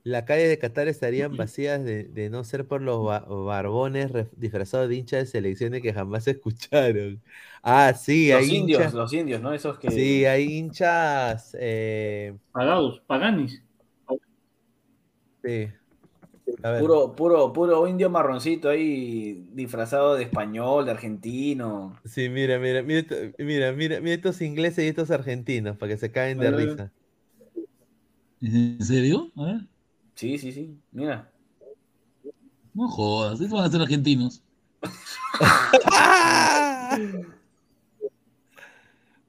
las 0.05 0.23
calles 0.24 0.48
de 0.48 0.58
Qatar 0.58 0.89
estarían 0.89 1.36
vacías 1.36 1.84
de, 1.84 2.05
de 2.05 2.31
no 2.31 2.42
ser 2.44 2.66
por 2.66 2.81
los 2.81 3.05
ba- 3.05 3.20
barbones 3.28 4.10
disfrazados 4.36 4.89
de 4.89 4.97
hinchas 4.97 5.20
de 5.20 5.26
selecciones 5.26 5.82
que 5.82 5.92
jamás 5.92 6.24
se 6.24 6.32
escucharon. 6.32 7.23
Ah, 7.62 7.92
sí, 7.94 8.32
los 8.32 8.40
hay 8.42 8.57
indios, 8.57 8.81
hinchas. 8.81 8.94
los 8.94 9.12
indios, 9.12 9.40
¿no? 9.42 9.52
Esos 9.52 9.78
que. 9.78 9.90
Sí, 9.90 10.24
hay 10.24 10.44
hinchas. 10.44 11.55
eh, 11.60 12.34
Pagados, 12.52 13.00
paganis. 13.07 13.62
sí. 15.42 15.68
Puro, 16.81 17.15
puro, 17.15 17.52
puro 17.52 17.86
indio 17.86 18.10
marroncito 18.10 18.68
ahí 18.68 19.49
disfrazado 19.52 20.17
de 20.17 20.25
español, 20.25 20.85
de 20.85 20.91
argentino. 20.91 21.97
Sí, 22.05 22.28
mira, 22.28 22.59
mira, 22.59 22.83
mira, 22.83 23.05
mira, 23.39 23.73
mira, 23.73 24.01
mira 24.01 24.15
estos 24.15 24.41
ingleses 24.41 24.85
y 24.85 24.89
estos 24.89 25.10
argentinos 25.10 25.77
para 25.77 25.93
que 25.93 25.99
se 25.99 26.10
caen 26.10 26.39
de 26.39 26.51
risa. 26.51 26.93
¿En 28.41 28.83
serio? 28.83 29.31
A 29.36 29.44
ver. 29.44 29.60
Sí, 30.15 30.39
sí, 30.39 30.52
sí. 30.52 30.77
Mira. 30.91 31.31
No 32.75 32.89
jodas, 32.89 33.41
estos 33.41 33.51
van 33.51 33.65
a 33.65 33.70
ser 33.70 33.81
argentinos. 33.83 34.43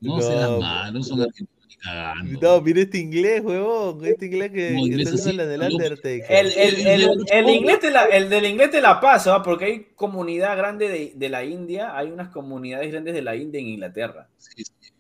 No, 0.02 0.16
No, 0.16 0.22
seas 0.22 0.48
pues. 0.48 0.60
malo, 0.62 0.94
no 0.94 1.04
son 1.04 1.22
argentinos 1.22 1.59
cagando. 1.82 2.40
No, 2.42 2.62
mira 2.62 2.82
este 2.82 2.98
inglés, 2.98 3.42
huevón. 3.44 4.06
Este 4.06 4.26
inglés 4.28 4.52
que, 4.52 4.72
No, 4.72 4.84
que 4.84 5.02
está 5.02 5.32
del. 5.46 5.62
Undertaker. 5.62 6.26
El, 6.30 6.48
el, 6.54 6.88
el, 6.88 7.26
el 7.32 7.50
inglés 7.50 7.80
te 7.80 7.92
la, 7.92 8.06
el 8.06 8.30
del 8.30 8.46
inglés 8.46 8.72
te 8.72 8.82
la 8.82 9.00
paso, 9.00 9.34
¿ah? 9.34 9.42
porque 9.44 9.66
hay 9.66 9.84
comunidad 9.96 10.58
grande 10.58 10.88
de, 10.90 11.14
de 11.16 11.30
la 11.30 11.44
India, 11.44 11.96
hay 11.98 12.12
unas 12.12 12.30
comunidades 12.30 12.92
grandes 12.92 13.14
de 13.14 13.22
la 13.22 13.36
India 13.36 13.60
en 13.60 13.68
Inglaterra. 13.68 14.30
Sí, 14.38 14.64
sí. 14.64 14.94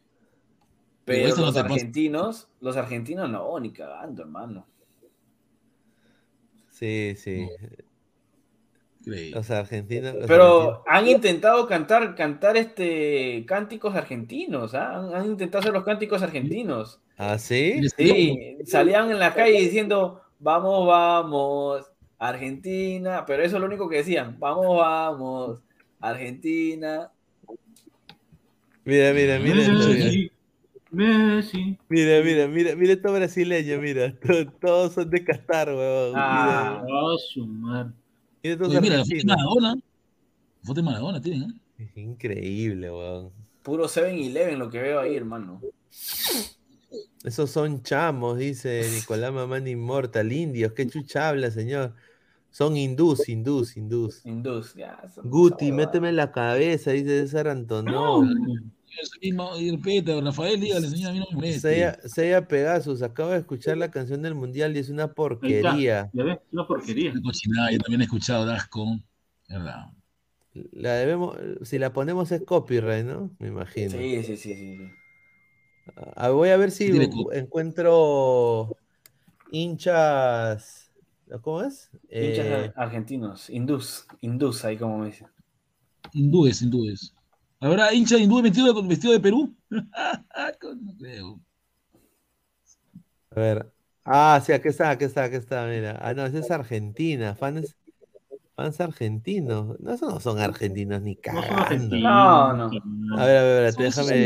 Pero 1.05 1.35
no 1.35 1.45
los 1.45 1.55
pasa. 1.55 1.65
argentinos, 1.65 2.47
los 2.61 2.77
argentinos 2.77 3.29
no, 3.29 3.59
ni 3.59 3.71
cagando, 3.71 4.21
hermano. 4.21 4.67
Sí, 6.69 7.15
sí. 7.17 7.47
Increíble. 9.09 9.31
Los 9.35 9.51
argentinos. 9.51 10.13
los 10.15 10.27
Pero 10.27 10.83
han 10.87 11.07
intentado 11.07 11.67
cantar, 11.67 12.15
cantar 12.15 12.57
este 12.57 13.43
cánticos 13.47 13.95
argentinos, 13.95 14.73
¿ah? 14.75 14.97
Han, 14.97 15.13
han 15.13 15.25
intentado 15.25 15.59
hacer 15.61 15.73
los 15.73 15.83
cánticos 15.83 16.21
argentinos. 16.21 16.99
¿Ah, 17.17 17.37
sí? 17.37 17.81
Sí, 17.97 18.57
salían 18.65 19.11
en 19.11 19.19
la 19.19 19.33
calle 19.33 19.59
diciendo, 19.59 20.21
vamos, 20.39 20.87
vamos, 20.87 21.85
Argentina, 22.17 23.25
pero 23.25 23.43
eso 23.43 23.57
es 23.57 23.59
lo 23.61 23.67
único 23.67 23.89
que 23.89 23.97
decían, 23.97 24.37
vamos, 24.39 24.77
vamos, 24.77 25.59
Argentina. 25.99 27.11
Mira, 28.85 29.13
mira, 29.13 29.37
mira. 29.39 29.55
Messi, 29.55 30.31
Messi. 30.91 31.77
Mira, 31.89 32.23
mira, 32.23 32.47
mira, 32.47 32.75
mira 32.75 32.93
estos 32.93 33.11
brasileños, 33.13 33.79
mira. 33.81 34.15
to- 34.19 34.51
Todos 34.59 34.93
son 34.93 35.09
de 35.09 35.23
Qatar, 35.23 35.67
huevón. 35.69 36.13
Ah. 36.15 36.81
Mira, 36.85 37.93
Mira 38.43 38.53
estos 38.53 38.69
Oye, 38.69 38.81
mira, 38.81 38.97
la 38.97 39.03
foto 39.05 39.15
de. 39.15 39.23
Maradona. 39.25 39.75
La 39.75 39.81
foto 40.67 40.73
de 40.73 40.83
Maradona 40.83 41.21
tienen, 41.21 41.49
¿eh? 41.51 41.53
Es 41.83 41.97
increíble, 41.97 42.91
weón. 42.91 43.31
Puro 43.63 43.85
7-Eleven 43.87 44.57
lo 44.57 44.69
que 44.69 44.81
veo 44.81 44.99
ahí, 44.99 45.15
hermano. 45.15 45.61
Esos 47.23 47.51
son 47.51 47.83
chamos, 47.83 48.37
dice 48.37 48.89
Nicolás 48.93 49.33
Mamán 49.33 49.67
Inmortal, 49.67 50.31
indios. 50.31 50.71
¿Qué 50.73 50.87
chucha 50.87 51.29
habla, 51.29 51.51
señor? 51.51 51.93
Son 52.49 52.75
hindús, 52.77 53.27
hindús, 53.29 53.77
hindús. 53.77 54.25
Hindús, 54.25 54.73
ya. 54.73 54.99
son- 55.13 55.29
Guti, 55.29 55.71
méteme 55.71 56.09
en 56.09 56.15
la 56.15 56.31
cabeza, 56.31 56.91
dice 56.91 57.21
César 57.21 57.47
Antonov. 57.49 58.25
Ese 59.01 59.19
mismo, 59.21 59.57
y 59.57 59.71
repite, 59.71 60.19
Rafael, 60.19 60.59
dígale, 60.59 60.87
señor, 60.87 61.11
a 61.11 61.13
mí 61.13 61.19
no 61.19 61.25
me 61.29 61.35
moleste. 61.35 61.59
Seiya 61.59 61.99
Seiya 62.03 62.47
Pegasus, 62.47 63.01
acabo 63.01 63.29
de 63.29 63.37
escuchar 63.39 63.77
la 63.77 63.91
canción 63.91 64.21
del 64.21 64.35
mundial 64.35 64.75
y 64.75 64.79
es 64.79 64.89
una 64.89 65.13
porquería. 65.13 66.09
Ya 66.13 66.23
ves, 66.23 66.39
una 66.51 66.67
porquería. 66.67 67.11
Una 67.11 67.21
cochinada, 67.21 67.71
yo 67.71 67.79
también 67.79 68.01
he 68.01 68.03
escuchado 68.05 68.45
Dasco. 68.45 68.99
¿Verdad? 69.47 69.87
La 70.71 70.93
debemos, 70.95 71.37
si 71.63 71.77
la 71.79 71.93
ponemos 71.93 72.31
es 72.31 72.41
copyright, 72.43 73.05
¿no? 73.05 73.31
Me 73.39 73.47
imagino. 73.49 73.91
Sí, 73.91 74.23
sí, 74.23 74.37
sí, 74.37 74.55
sí. 74.55 74.91
Ah, 76.15 76.29
voy 76.29 76.49
a 76.49 76.57
ver 76.57 76.71
si 76.71 76.91
encuentro 77.31 78.75
hinchas. 79.51 80.91
¿Cómo 81.41 81.61
es? 81.61 81.91
Hinchas 82.09 82.45
Eh, 82.47 82.71
argentinos, 82.75 83.49
hindús, 83.49 84.07
hindús, 84.21 84.65
ahí 84.65 84.77
como 84.77 84.97
me 84.97 85.07
dicen. 85.07 85.27
Hindúes, 86.13 86.61
hindúes. 86.61 87.13
¿Habrá 87.61 87.93
hincha 87.93 88.15
de 88.15 88.21
hindú 88.21 88.41
vestido 88.41 88.73
de, 88.73 88.87
vestido 88.87 89.13
de 89.13 89.19
Perú? 89.19 89.53
no 89.69 90.95
creo. 90.97 91.39
a 93.31 93.39
ver. 93.39 93.71
Ah, 94.05 94.41
sí, 94.43 94.53
aquí 94.53 94.69
está, 94.69 94.89
aquí 94.89 95.03
está, 95.03 95.25
aquí 95.25 95.35
está, 95.35 95.65
mira. 95.67 95.99
Ah, 96.01 96.13
no, 96.13 96.25
esa 96.25 96.39
es 96.39 96.49
Argentina. 96.49 97.35
Fans, 97.35 97.75
fans 98.55 98.79
argentinos. 98.79 99.79
No, 99.79 99.93
esos 99.93 100.11
no 100.13 100.19
son 100.19 100.39
argentinos 100.39 101.01
ni 101.01 101.15
No 101.15 101.43
son 101.43 101.55
cagando. 101.57 101.95
No, 101.97 102.53
no. 102.53 103.19
A 103.19 103.25
ver, 103.25 103.37
a 103.37 103.43
ver, 103.43 103.57
a 103.57 103.61
ver, 103.61 103.75
déjame. 103.75 104.25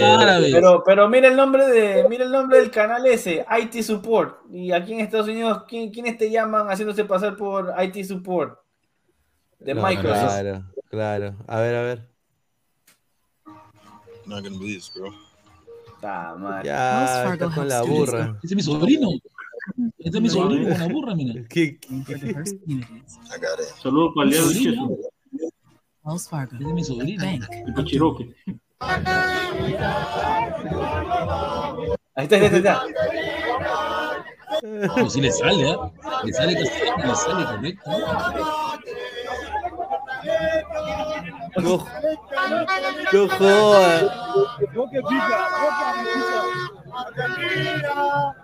Pero, 0.52 0.84
pero 0.86 1.10
mira 1.10 1.28
el 1.28 1.36
nombre 1.36 1.68
de, 1.68 2.08
mira 2.08 2.24
el 2.24 2.32
nombre 2.32 2.60
del 2.60 2.70
canal 2.70 3.06
ese, 3.08 3.46
IT 3.62 3.82
Support. 3.82 4.46
Y 4.52 4.72
aquí 4.72 4.94
en 4.94 5.00
Estados 5.00 5.28
Unidos, 5.28 5.64
¿quién, 5.68 5.90
¿quiénes 5.90 6.18
te 6.18 6.30
llaman 6.30 6.68
haciéndose 6.68 7.04
pasar 7.04 7.36
por 7.36 7.74
IT 7.84 8.06
Support? 8.06 8.60
De 9.60 9.74
No, 9.74 9.86
Microsoft. 9.86 10.40
Claro, 10.40 10.64
claro. 10.90 11.36
A 11.48 11.60
ver, 11.60 11.76
a 11.76 11.82
ver. 11.82 12.13
Not 14.26 14.44
gonna 14.44 14.58
believe 14.58 14.76
this, 14.80 14.92
bro. 14.94 15.12
Ah, 16.02 16.36
madre. 16.38 16.66
Ya, 16.68 17.34
está 17.34 17.50
con 17.54 17.68
la 17.68 17.82
burra. 17.84 18.38
Ese 18.44 18.54
es 18.54 18.56
mi 18.56 18.64
sobrino. 18.64 19.10
Este 19.98 20.18
es 20.18 20.22
mi 20.22 20.30
sobrino 20.30 20.70
con 20.70 20.80
la 20.80 20.88
burra, 20.88 21.16
mira. 21.16 21.44
¿Qué- 21.50 21.78
I 21.90 21.96
got 23.40 23.60
it. 23.60 23.68
Saludos 23.82 24.12
para 24.16 24.30
Wells 26.04 26.30
Fargo. 26.30 26.56
Ese 26.56 26.68
es 26.68 26.74
mi 26.74 26.84
sobrino. 26.84 27.24
Bank. 27.24 27.44
el. 27.78 28.34
Ahí 32.16 32.26
está, 32.26 32.36
ahí 32.36 32.46
está, 32.46 32.56
ahí 32.56 32.58
está. 32.58 32.84
No, 34.98 35.10
sí 35.10 35.20
le 35.22 35.32
sale, 35.32 35.72
¿eh? 35.72 35.78
Le 36.26 36.34
sale 36.34 36.54
le 37.08 37.16
sale 37.16 37.46
correcto. 37.46 37.92
No 43.12 43.28
jodas. 43.30 44.04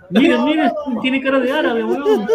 Mira, 0.10 0.38
mira, 0.40 0.74
tiene 1.02 1.22
cara 1.22 1.40
de 1.40 1.52
árabe, 1.52 1.84
weón. 1.84 2.28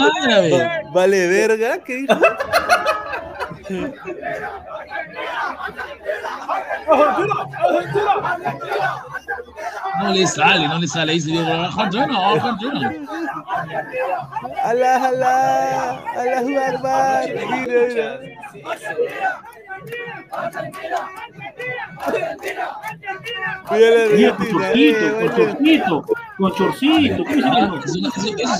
Árabe. 0.00 0.82
Vale, 0.92 1.26
verga, 1.28 1.78
¿qué 1.84 1.94
dijo? 1.96 2.14
No 10.00 10.10
le 10.12 10.26
sale, 10.26 10.68
no 10.68 10.78
le 10.78 10.88
sale. 10.88 11.12
Ahí 11.12 11.20
se 11.20 11.30
dio 11.30 11.46
Argentina, 11.46 12.30
Argentina. 12.30 12.92
¡Alá, 14.62 15.08
alá! 15.08 16.02
¡Alá, 16.16 16.68
Akbar! 16.68 17.28
Mira, 17.28 18.20
mira. 18.22 19.53
La 20.34 20.50
Mira, 24.14 24.36
con 24.36 24.62
Argentina, 24.62 24.74
chorcito, 24.74 25.06
eh, 25.06 25.26
con 25.26 25.30
chorcito, 25.36 26.04
con 26.36 26.50
chorcito. 26.52 27.24
¿Qué 27.24 27.34
dice 27.34 27.48
Ah, 27.48 27.80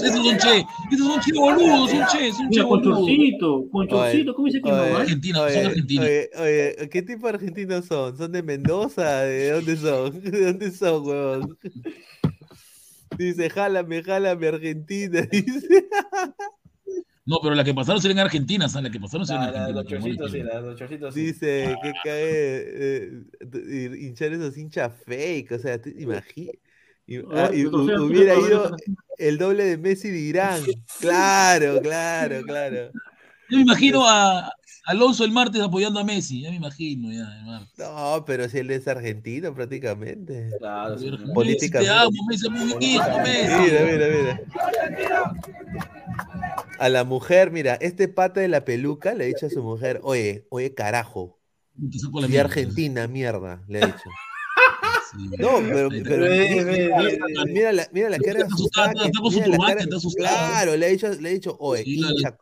Esos 0.05 0.25
son 0.25 0.39
che. 0.39 0.67
Esos 0.93 1.07
son 1.07 1.21
che 1.21 1.33
boludos, 1.35 1.91
son 1.91 2.05
che, 2.11 2.33
son 2.33 2.51
che 2.51 2.63
con 2.63 2.83
chorcito, 2.83 3.69
con 3.71 3.89
chorcito. 3.89 4.35
¿Cómo 4.35 4.47
dice 4.47 4.63
que 4.63 4.71
no? 4.71 4.77
Ah? 4.77 4.83
Oye, 4.83 5.55
son 5.55 5.67
argentinos. 5.67 6.07
Oye, 6.41 6.89
¿qué 6.91 7.03
tipo 7.03 7.27
de 7.27 7.35
argentinos 7.35 7.85
son? 7.87 8.17
¿Son 8.17 8.33
de 8.33 8.43
Mendoza? 8.43 9.23
¿De 9.23 9.51
dónde 9.51 9.77
son? 9.77 10.21
¿De 10.23 10.45
dónde 10.47 10.71
son, 10.71 11.07
huevón? 11.07 11.59
Dice, 13.19 13.51
jálame, 13.51 14.03
jálame, 14.03 14.49
Argentina. 14.49 15.23
Dice. 15.31 15.87
No, 17.27 17.39
pero 17.43 17.55
las 17.55 17.65
que 17.65 17.73
pasaron 17.73 18.03
serían 18.03 18.19
argentinas, 18.19 18.73
¿sabes? 18.73 18.85
Las 18.85 18.93
que 18.93 19.01
pasaron 19.01 19.27
serían 19.27 19.47
La, 19.47 19.53
la 19.61 19.67
de 19.69 19.73
los 19.73 19.87
chorcitos, 19.87 20.31
sí, 20.31 20.39
la 20.41 20.61
los 20.61 20.79
chorcitos, 20.79 21.15
sí. 21.15 21.21
Dice 21.27 21.79
que 21.83 21.93
cae 22.03 23.13
eh, 23.41 23.97
hinchar 23.99 24.33
esos 24.33 24.57
hinchas 24.59 24.93
fake. 25.07 25.53
O 25.53 25.59
sea, 25.59 25.81
te 25.81 25.91
imagi- 25.97 26.59
y- 27.07 27.19
ah, 27.19 27.51
hubiera 27.99 28.35
ido 28.35 28.77
el 29.19 29.39
doble 29.39 29.65
de 29.65 29.79
Messi 29.79 30.11
de 30.11 30.19
Irán. 30.19 30.63
Claro, 31.01 31.81
claro, 31.81 32.43
claro. 32.45 32.91
Yo 33.51 33.57
me 33.59 33.63
imagino 33.63 34.07
a 34.07 34.51
Alonso 34.87 35.25
el 35.25 35.31
martes 35.33 35.61
apoyando 35.63 35.99
a 36.01 36.05
Messi, 36.05 36.43
ya 36.43 36.51
me 36.51 36.57
imagino, 36.57 37.11
ya. 37.13 37.67
No, 37.79 38.25
pero 38.27 38.49
si 38.49 38.59
él 38.59 38.71
es 38.71 38.87
argentino 38.89 39.55
prácticamente. 39.55 40.51
Claro, 40.59 40.99
sí. 40.99 41.11
Políticamente. 41.33 41.93
te 41.93 41.99
amo, 41.99 42.11
Messi, 42.29 42.47
amiguito, 42.47 43.19
Messi. 43.23 43.71
Mira, 43.71 43.85
mira, 43.85 44.07
mira. 44.09 44.41
A 46.79 46.89
la 46.89 47.05
mujer, 47.05 47.51
mira, 47.51 47.75
este 47.75 48.09
pata 48.09 48.41
de 48.41 48.49
la 48.49 48.65
peluca 48.65 49.15
le 49.15 49.25
ha 49.25 49.27
dicho 49.27 49.47
a 49.47 49.51
su 49.51 49.63
mujer, 49.63 50.01
oye, 50.03 50.47
oye, 50.51 50.75
carajo. 50.75 51.39
Y 51.79 51.89
mierda. 52.29 52.41
Argentina, 52.43 53.07
mierda, 53.09 53.63
le 53.69 53.83
ha 53.83 53.87
dicho. 53.87 54.11
No, 55.39 55.59
pero, 55.61 55.93
está. 55.93 56.09
pero 56.09 57.47
mira 57.47 57.73
la, 57.73 57.89
mira 57.93 58.11
la 58.11 58.19
cara 58.19 58.41
Está 58.41 58.55
asustada 58.55 58.93
está 58.93 59.11
turbante, 59.13 59.57
cara- 59.59 59.81
está 59.83 59.97
asustada. 59.97 60.49
Claro, 60.49 60.77
le 60.77 60.87
ha 60.87 60.89
dicho, 60.89 61.09
le 61.09 61.29
ha 61.29 61.33
dicho, 61.33 61.57
oye, 61.61 61.85
Sí, 61.85 61.97
la- 62.01 62.11
hincha, 62.11 62.37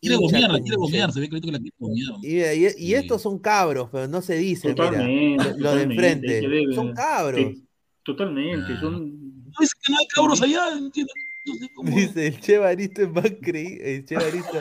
Quiere 0.00 0.16
gomear, 0.16 0.50
con 0.50 0.62
quiere 0.62 0.76
gomear, 0.76 1.12
se 1.12 1.20
ve 1.20 1.28
clarito 1.28 1.46
que 1.46 1.52
la 1.52 1.58
quiere 1.58 1.76
gomear. 1.78 2.12
Y, 2.22 2.26
mira, 2.34 2.54
y, 2.54 2.64
y 2.66 2.70
Sí. 2.70 2.94
estos 2.94 3.22
son 3.22 3.38
cabros, 3.38 3.88
pero 3.92 4.08
no 4.08 4.20
se 4.22 4.36
dice, 4.36 4.68
mira. 4.68 4.86
Totalmente, 4.86 5.50
Lo, 5.52 5.58
lo 5.58 5.74
de 5.76 5.82
enfrente. 5.82 6.40
que 6.40 6.48
ver, 6.48 6.74
Son 6.74 6.86
¿verdad? 6.88 7.02
cabros. 7.02 7.40
Sí, 7.40 7.64
totalmente, 8.04 8.72
Ah. 8.72 8.80
son... 8.80 9.28
No 9.44 9.52
dice 9.60 9.72
que 9.82 9.92
no 9.92 9.98
hay 9.98 10.06
cabros 10.08 10.42
allá, 10.42 10.68
entiendo. 10.76 11.12
No 11.46 11.54
sé 11.54 11.68
cómo. 11.74 11.96
Dice 11.96 12.26
el 12.26 12.40
Che 12.40 12.58
Barito 12.58 13.02
es 13.02 13.10
más 13.10 13.24
creíble. 13.42 13.94
El 13.96 14.04
Che 14.04 14.14
Barito. 14.16 14.60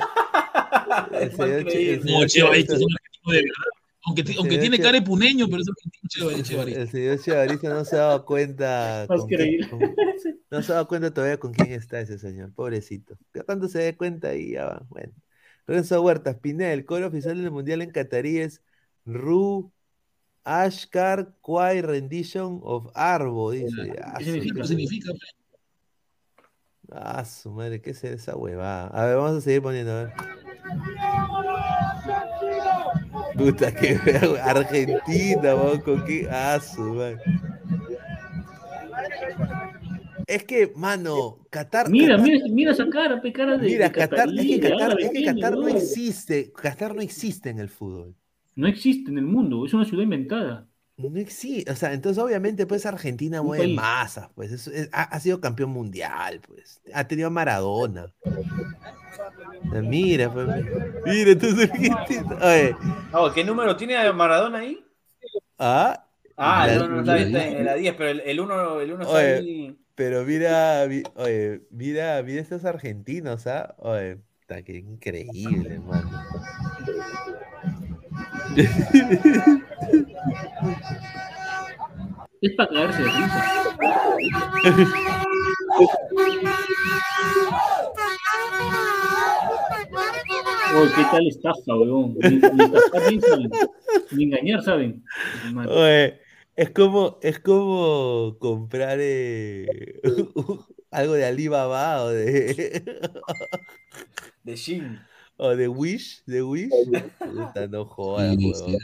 El 1.19 1.31
señor 1.31 1.65
Che- 1.65 1.93
el 1.93 1.99
No, 1.99 2.05
señor 2.05 2.27
Che 2.27 2.43
Barito 2.43 2.73
Che- 2.73 2.79
es 2.79 2.85
un 2.85 2.93
argentino 2.93 3.31
de 3.33 3.37
verdad. 3.41 3.76
Aunque, 4.08 4.24
te- 4.24 4.34
aunque 4.38 4.52
señor 4.52 4.61
tiene 4.61 4.80
cara 4.80 4.98
de 5.00 5.02
puneño, 5.06 5.48
pero 5.50 5.61
es 5.61 5.68
argentino. 5.69 6.30
El 6.80 6.90
señor 6.90 7.19
Chevarito 7.19 7.69
no 7.69 7.84
se 7.86 7.95
ha 7.98 8.00
dado 8.00 8.26
cuenta. 8.26 9.06
Más 9.10 9.19
con 9.19 9.27
qué- 9.30 9.36
creíble. 9.36 9.69
con- 9.69 9.80
no 10.50 10.61
se 10.64 10.72
ha 10.72 10.76
dado 10.76 10.88
cuenta 10.88 11.14
todavía 11.14 11.38
con 11.38 11.53
quién 11.53 11.74
está 11.74 12.00
ese 12.00 12.18
señor, 12.18 12.53
pobrecito. 12.53 13.18
Ya 13.34 13.44
cuando 13.44 13.68
se 13.68 13.80
dé 13.80 13.98
cuenta 13.98 14.34
y 14.34 14.53
ya 14.53 14.66
va. 14.66 14.86
Bueno. 14.90 15.11
Lorenzo 15.68 16.02
Huertas, 16.02 16.38
Pineda, 16.40 16.72
el 16.72 16.86
coro 16.86 17.08
oficial 17.08 17.36
del 17.42 17.52
mundial 17.52 17.82
en 17.82 17.92
Qatarí 17.92 18.38
es 18.38 18.61
Ru 19.06 19.74
Ashkar 20.45 21.34
Kwai 21.42 21.82
Rendition 21.82 22.61
of 22.64 22.88
Arbo, 22.95 23.52
dice. 23.52 23.94
Ah, 24.02 24.16
¿Qué 24.19 24.24
su 24.24 24.32
significa? 24.32 24.53
¿Qué 24.53 24.60
madre. 24.61 24.68
significa? 24.69 25.11
Ah, 26.90 27.26
su 27.26 27.52
madre, 27.52 27.82
¿qué 27.82 27.90
es 27.90 28.02
esa 28.06 28.38
huevada? 28.38 28.88
A 28.88 29.06
ver, 29.08 29.18
vamos 29.18 29.40
a 29.40 29.42
seguir 29.42 29.61
poniendo, 29.61 29.92
a 29.92 30.03
ver. 30.06 30.14
Puta 33.35 33.73
que. 33.73 33.97
Argentina, 34.43 35.53
vamos 35.53 35.80
con 35.83 36.03
qué. 36.06 36.27
Su 36.61 36.81
madre. 36.81 37.17
Es 40.27 40.43
que, 40.43 40.72
mano, 40.75 41.39
Qatar. 41.49 41.89
Mira, 41.89 42.17
Qatar- 42.17 42.23
mira, 42.23 42.45
mira 42.49 42.72
esa 42.72 42.89
cara, 42.89 43.22
cara 43.33 43.57
de, 43.57 43.67
Mira, 43.67 43.85
de 43.88 43.91
Qatar, 43.93 44.30
es 44.30 44.45
que 44.45 44.59
Qatar, 44.59 44.99
es 44.99 45.09
que 45.09 45.23
Qatar 45.23 45.57
no 45.57 45.67
existe. 45.69 46.51
Qatar 46.51 46.95
no 46.95 47.01
existe 47.01 47.49
en 47.49 47.59
el 47.59 47.69
fútbol. 47.69 48.15
No 48.56 48.67
existe 48.67 49.09
en 49.11 49.19
el 49.19 49.25
mundo, 49.25 49.65
es 49.65 49.73
una 49.73 49.85
ciudad 49.85 50.03
inventada. 50.03 50.66
No 50.98 51.19
existe. 51.19 51.72
O 51.72 51.76
sea, 51.76 51.93
entonces 51.93 52.22
obviamente 52.22 52.66
pues 52.66 52.85
Argentina 52.88 53.43
mueve 53.43 53.66
país. 53.66 53.76
masas, 53.76 54.30
pues. 54.34 54.51
es- 54.51 54.67
es- 54.67 54.90
ha, 54.92 55.03
ha 55.03 55.19
sido 55.19 55.40
campeón 55.40 55.69
mundial, 55.69 56.42
pues. 56.48 56.82
Ha 56.93 57.08
tenido 57.08 57.27
a 57.27 57.32
Maradona. 57.32 58.11
Ah, 58.26 59.82
Mira, 59.84 60.34
pues. 60.34 60.48
Mira, 61.06 61.32
entonces. 61.32 61.69
Oye, 62.42 62.76
Oh, 63.14 63.32
¿Qué 63.32 63.43
número 63.43 63.76
tiene 63.77 64.11
Maradona 64.11 64.59
ahí? 64.59 64.84
ah. 65.59 66.03
Ah, 66.35 66.67
la- 66.67 66.74
el 66.74 66.82
1 66.84 67.00
está, 67.00 67.17
está 67.17 67.48
en 67.48 67.66
la 67.66 67.74
10, 67.76 67.95
pero 67.95 68.09
el 68.24 68.40
1 68.40 68.80
el 68.82 68.93
uno 68.93 69.03
está 69.03 69.16
Oye, 69.16 69.35
ahí. 69.38 69.80
pero 69.95 70.24
mira, 70.24 70.85
vi- 70.85 71.01
oye, 71.16 71.61
mira, 71.72 72.22
mira 72.24 72.42
estos 72.42 72.64
argentinos, 72.66 73.48
¿ah? 73.48 73.76
Oye, 73.80 74.19
está 74.42 74.61
que 74.61 74.77
increíble, 74.77 75.80
mano. 75.80 76.09
Es 82.41 82.53
para 82.55 82.69
caerse 82.69 83.03
de 83.03 83.09
risa. 83.09 83.45
Oh, 90.75 90.85
qué 90.95 91.03
tal 91.11 91.27
estafa, 91.27 91.75
weón. 91.75 92.15
Ni, 92.19 92.29
ni 92.29 92.65
estafar 92.65 93.09
bien 93.09 93.21
saben. 93.21 93.49
Ni 94.11 94.23
engañar 94.25 94.61
saben. 94.63 95.03
Oye, 95.67 96.19
es 96.55 96.69
como, 96.71 97.17
es 97.21 97.39
como 97.39 98.37
comprar 98.39 98.97
eh, 99.01 99.65
algo 100.91 101.13
de 101.13 101.25
Alibaba 101.25 102.03
o 102.03 102.09
de, 102.09 102.83
De 104.43 104.55
Shin. 104.55 104.99
O 105.38 105.56
de 105.56 105.67
Wish, 105.67 106.24
de 106.25 106.43
Wish. 106.43 106.69
Puta, 107.19 107.67
no 107.67 107.85
jodas, 107.85 108.35
Sí, 108.38 108.53
sí. 108.53 108.77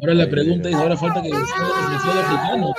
Ahora 0.00 0.14
la 0.14 0.28
pregunta 0.30 0.68
es, 0.68 0.74
ahora 0.74 0.96
falta 0.96 1.22
que 1.22 1.28
el 1.28 1.34
fútbol 1.34 2.18
africano. 2.18 2.74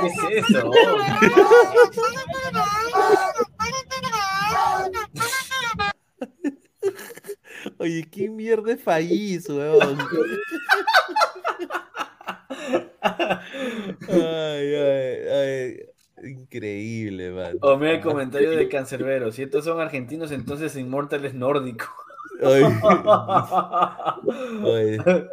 ¿Qué 0.00 0.38
es 0.38 0.48
eso? 0.48 0.70
Oye, 7.78 8.08
¿qué 8.10 8.28
mierda 8.28 8.72
es 8.72 8.82
país, 8.82 9.48
huevón? 9.48 9.98
Ay, 14.08 14.74
ay, 14.74 15.28
ay. 15.28 15.80
Increíble, 16.24 17.30
man. 17.30 17.56
O 17.60 17.76
mira 17.76 17.92
el 17.92 18.00
comentario 18.00 18.50
de 18.50 18.68
Cancerbero. 18.68 19.30
Si 19.32 19.42
estos 19.42 19.64
son 19.64 19.80
argentinos, 19.80 20.32
entonces 20.32 20.76
Inmortal 20.76 21.24
es 21.24 21.34
nórdico. 21.34 21.86
Oye, 22.42 22.68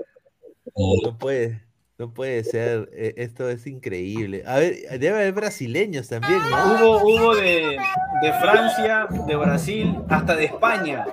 no 1.03 1.17
puede, 1.17 1.61
no 1.97 2.13
puede 2.13 2.43
ser. 2.43 2.89
eh, 2.93 3.13
Esto 3.17 3.49
es 3.49 3.65
increíble. 3.67 4.43
A 4.45 4.59
ver, 4.59 4.75
debe 4.99 5.15
haber 5.15 5.33
brasileños 5.33 6.07
también, 6.09 6.39
¿no? 6.49 6.75
Hubo, 6.75 7.03
hubo 7.03 7.35
de, 7.35 7.77
de 8.21 8.33
Francia, 8.33 9.07
de 9.27 9.35
Brasil, 9.35 9.95
hasta 10.09 10.35
de 10.35 10.45
España. 10.45 11.05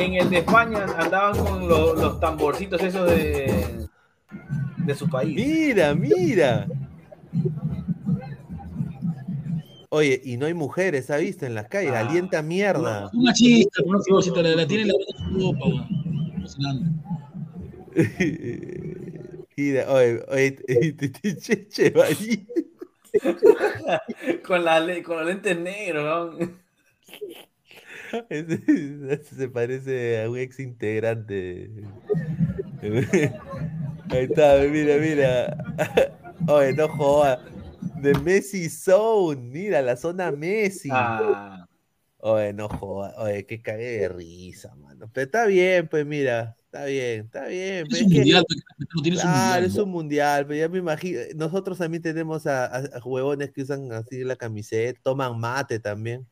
En 0.00 0.14
el 0.14 0.30
de 0.30 0.38
España 0.38 0.84
andaban 0.96 1.36
con 1.36 1.68
lo- 1.68 1.94
los 1.94 2.20
tamborcitos 2.20 2.80
esos 2.82 3.08
de, 3.10 3.86
de 4.78 4.94
su 4.94 5.08
país. 5.08 5.34
Mira, 5.36 5.94
mira. 5.94 6.66
Oye, 9.90 10.20
y 10.22 10.36
no 10.36 10.46
hay 10.46 10.54
mujeres, 10.54 11.10
¿ha 11.10 11.16
visto? 11.16 11.46
En 11.46 11.54
las 11.54 11.68
calles, 11.68 11.92
Ah. 11.94 12.00
alienta 12.00 12.42
mierda. 12.42 13.10
Una 13.14 13.32
chista, 13.32 13.82
una 13.84 13.98
cosita, 14.00 14.42
la, 14.42 14.54
la 14.54 14.66
tiene 14.66 14.84
la. 14.84 14.94
Mira, 19.56 19.86
oye, 19.92 20.22
oye, 20.28 20.56
che, 21.70 21.92
con, 24.46 24.64
la, 24.64 24.78
le- 24.80 25.02
con 25.02 25.16
los 25.16 25.26
lentes 25.26 25.58
negros. 25.58 26.38
¿no? 26.38 26.48
Se 29.38 29.48
parece 29.48 30.22
a 30.22 30.30
un 30.30 30.38
ex 30.38 30.60
integrante. 30.60 31.70
Ahí 34.10 34.24
está, 34.24 34.58
mira, 34.70 34.96
mira. 34.98 35.56
Oye, 36.46 36.72
no 36.74 36.88
jodas. 36.88 37.40
De 38.00 38.14
Messi 38.22 38.68
Zone, 38.68 39.40
mira, 39.40 39.82
la 39.82 39.96
zona 39.96 40.30
Messi. 40.30 40.88
Ah. 40.92 41.66
Oye, 42.20 42.52
no 42.52 42.68
jodas, 42.68 43.14
oye, 43.18 43.46
qué 43.46 43.62
cagué 43.62 44.00
de 44.00 44.08
risa, 44.08 44.74
mano. 44.74 45.08
Pero 45.12 45.24
está 45.26 45.46
bien, 45.46 45.86
pues 45.88 46.04
mira, 46.04 46.56
está 46.64 46.84
bien, 46.84 47.26
está 47.26 47.46
bien. 47.46 47.84
Es 47.84 47.88
pues, 47.88 48.02
un 48.02 48.08
que- 48.10 48.14
mundial, 48.16 48.44
pues, 48.48 48.60
no 48.96 49.02
tienes 49.02 49.20
un 49.24 49.30
Claro, 49.30 49.38
mundial. 49.52 49.64
es 49.64 49.76
un 49.76 49.90
mundial, 49.90 50.46
pero 50.46 50.58
ya 50.58 50.68
me 50.68 50.78
imagino. 50.78 51.20
Nosotros 51.36 51.78
también 51.78 52.02
tenemos 52.02 52.46
a, 52.48 52.66
a- 52.66 52.78
a 52.78 52.98
huevones 53.04 53.52
que 53.52 53.62
usan 53.62 53.92
así 53.92 54.24
la 54.24 54.34
camiseta, 54.36 54.98
toman 55.02 55.38
mate 55.38 55.78
también. 55.78 56.26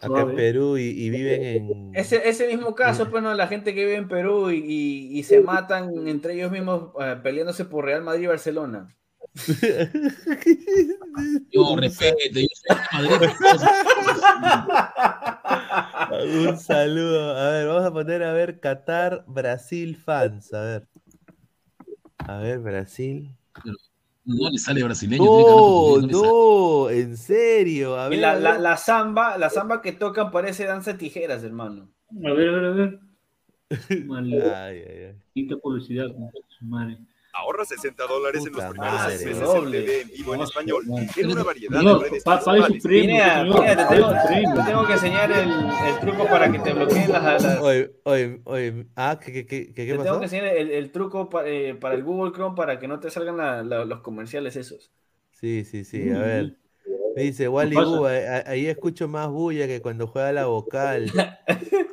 Acá 0.00 0.22
en. 0.22 0.34
Perú 0.36 0.78
y, 0.78 0.82
y 0.90 1.10
viven 1.10 1.42
en. 1.42 1.90
Ese, 1.96 2.28
ese 2.28 2.46
mismo 2.48 2.74
caso, 2.74 3.10
pues, 3.10 3.22
¿no? 3.22 3.34
La 3.34 3.48
gente 3.48 3.74
que 3.74 3.84
vive 3.84 3.96
en 3.96 4.08
Perú 4.08 4.50
y, 4.50 4.58
y- 4.58 5.18
y 5.18 5.22
se 5.24 5.40
matan 5.40 6.06
entre 6.08 6.34
ellos 6.34 6.50
mismos 6.52 6.90
eh, 7.00 7.16
peleándose 7.22 7.64
por 7.64 7.84
Real 7.84 8.02
Madrid 8.02 8.24
y 8.24 8.26
Barcelona. 8.28 8.88
Yo 11.50 11.76
respete, 11.76 12.42
yo 12.42 12.48
soy 12.52 12.76
de 12.76 12.82
Madrid. 12.92 13.28
Un 16.48 16.58
saludo. 16.58 17.36
A 17.36 17.50
ver, 17.50 17.66
vamos 17.66 17.84
a 17.84 17.92
poner 17.92 18.22
a 18.22 18.32
ver 18.32 18.60
Qatar, 18.60 19.24
Brasil 19.26 19.96
fans. 19.96 20.52
A 20.52 20.60
ver. 20.60 20.86
A 22.18 22.38
ver, 22.38 22.58
Brasil. 22.58 23.34
No 24.24 24.50
le 24.50 24.58
sale 24.58 24.84
brasileño. 24.84 25.24
No, 25.24 25.98
no 26.00 26.90
en 26.90 27.16
serio. 27.16 27.96
A 27.96 28.08
ver, 28.08 28.18
la, 28.18 28.32
a 28.32 28.38
la, 28.38 28.52
ver. 28.52 28.60
la 28.60 28.76
samba, 28.76 29.38
la 29.38 29.50
samba 29.50 29.82
que 29.82 29.92
tocan 29.92 30.30
parece 30.30 30.64
danza 30.66 30.96
tijeras, 30.96 31.42
hermano. 31.42 31.88
A 32.24 32.32
ver, 32.32 32.48
a 32.48 32.52
ver, 32.52 32.64
a 32.64 32.70
ver. 32.70 33.00
Ay, 33.90 34.84
ay, 34.86 35.04
ay. 35.06 35.14
Maldita 35.34 35.56
publicidad, 35.56 36.06
con 36.12 36.30
su 36.46 36.64
madre. 36.66 36.98
Ahorra 37.34 37.64
60 37.64 38.06
dólares 38.06 38.44
en 38.46 38.52
los 38.52 38.64
primeros 38.64 38.94
madre. 38.94 39.16
seis 39.18 39.26
meses 39.30 39.42
Doble. 39.42 39.78
en 39.78 39.84
TV 39.86 40.00
en 40.02 40.08
vivo 40.10 40.34
en 40.34 40.40
español. 40.42 40.84
Tiene 41.14 41.32
una 41.32 41.42
variedad 41.42 41.80
de 41.80 41.98
redes 41.98 42.24
premio, 42.82 43.14
Mira, 43.14 43.76
te 43.88 43.94
tengo, 43.94 44.10
te 44.10 44.62
tengo 44.70 44.86
que 44.86 44.92
enseñar 44.92 45.32
el, 45.32 45.50
el 45.50 45.98
truco 46.00 46.26
para 46.26 46.52
que 46.52 46.58
te 46.58 46.72
bloqueen 46.74 47.10
las... 47.12 47.42
las- 47.42 47.60
Oye, 47.60 47.90
oye, 48.04 48.40
oye. 48.44 48.86
Ah, 48.96 49.18
¿qué, 49.18 49.32
qué, 49.32 49.46
qué, 49.46 49.66
qué, 49.68 49.72
te 49.72 49.86
qué 49.86 49.92
tengo 49.92 50.04
pasó? 50.04 50.18
que 50.18 50.24
enseñar 50.24 50.46
el, 50.56 50.70
el 50.70 50.90
truco 50.92 51.30
pa- 51.30 51.46
eh, 51.46 51.74
para 51.74 51.94
el 51.94 52.04
Google 52.04 52.32
Chrome 52.32 52.54
para 52.54 52.78
que 52.78 52.86
no 52.86 53.00
te 53.00 53.10
salgan 53.10 53.38
la- 53.38 53.62
la- 53.62 53.84
los 53.86 54.00
comerciales 54.00 54.56
esos. 54.56 54.92
Sí, 55.30 55.64
sí, 55.64 55.84
sí, 55.84 56.10
a 56.10 56.18
ver. 56.18 56.56
Dice 57.16 57.48
Wally 57.48 57.74
pasa? 57.76 57.88
Bu, 57.88 58.06
ahí- 58.06 58.42
ahí 58.46 58.66
escucho 58.66 59.08
más 59.08 59.28
bulla 59.28 59.66
que 59.66 59.80
cuando 59.82 60.06
juega 60.06 60.32
la 60.32 60.46
vocal. 60.46 61.10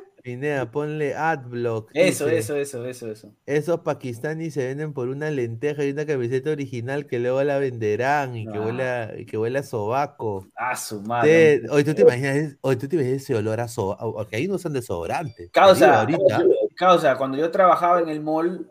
Ponle 0.72 1.14
adblock. 1.14 1.90
Eso, 1.94 2.26
dice. 2.26 2.38
eso, 2.38 2.56
eso, 2.56 2.84
eso, 2.86 3.10
eso. 3.10 3.32
Esos 3.46 3.80
pakistaníes 3.80 4.54
se 4.54 4.66
venden 4.66 4.92
por 4.92 5.08
una 5.08 5.30
lenteja 5.30 5.84
y 5.84 5.90
una 5.90 6.06
camiseta 6.06 6.50
original 6.50 7.06
que 7.06 7.18
luego 7.18 7.42
la 7.42 7.58
venderán 7.58 8.36
y 8.36 8.46
que 8.46 8.58
Ah. 8.58 8.60
huele 8.60 8.82
a, 8.82 9.18
y 9.18 9.26
que 9.26 9.38
huele 9.38 9.58
a 9.58 9.62
sobaco. 9.62 10.46
Ah, 10.56 10.76
su 10.76 11.00
madre. 11.02 11.62
Oye, 11.70 11.84
¿tú 11.84 11.94
te 11.94 12.02
imaginas, 12.02 12.56
oye, 12.60 12.76
¿tú 12.76 12.88
te 12.88 12.96
imaginas 12.96 13.22
ese 13.22 13.34
olor 13.34 13.60
a 13.60 13.68
sobaco? 13.68 14.12
Porque 14.14 14.36
ahí 14.36 14.46
no 14.48 14.54
usan 14.56 14.72
desodorante. 14.72 15.48
Causa, 15.50 16.00
ahorita. 16.00 16.42
causa, 16.76 17.16
cuando 17.16 17.36
yo 17.38 17.50
trabajaba 17.50 18.00
en 18.00 18.08
el 18.08 18.20
mall 18.20 18.66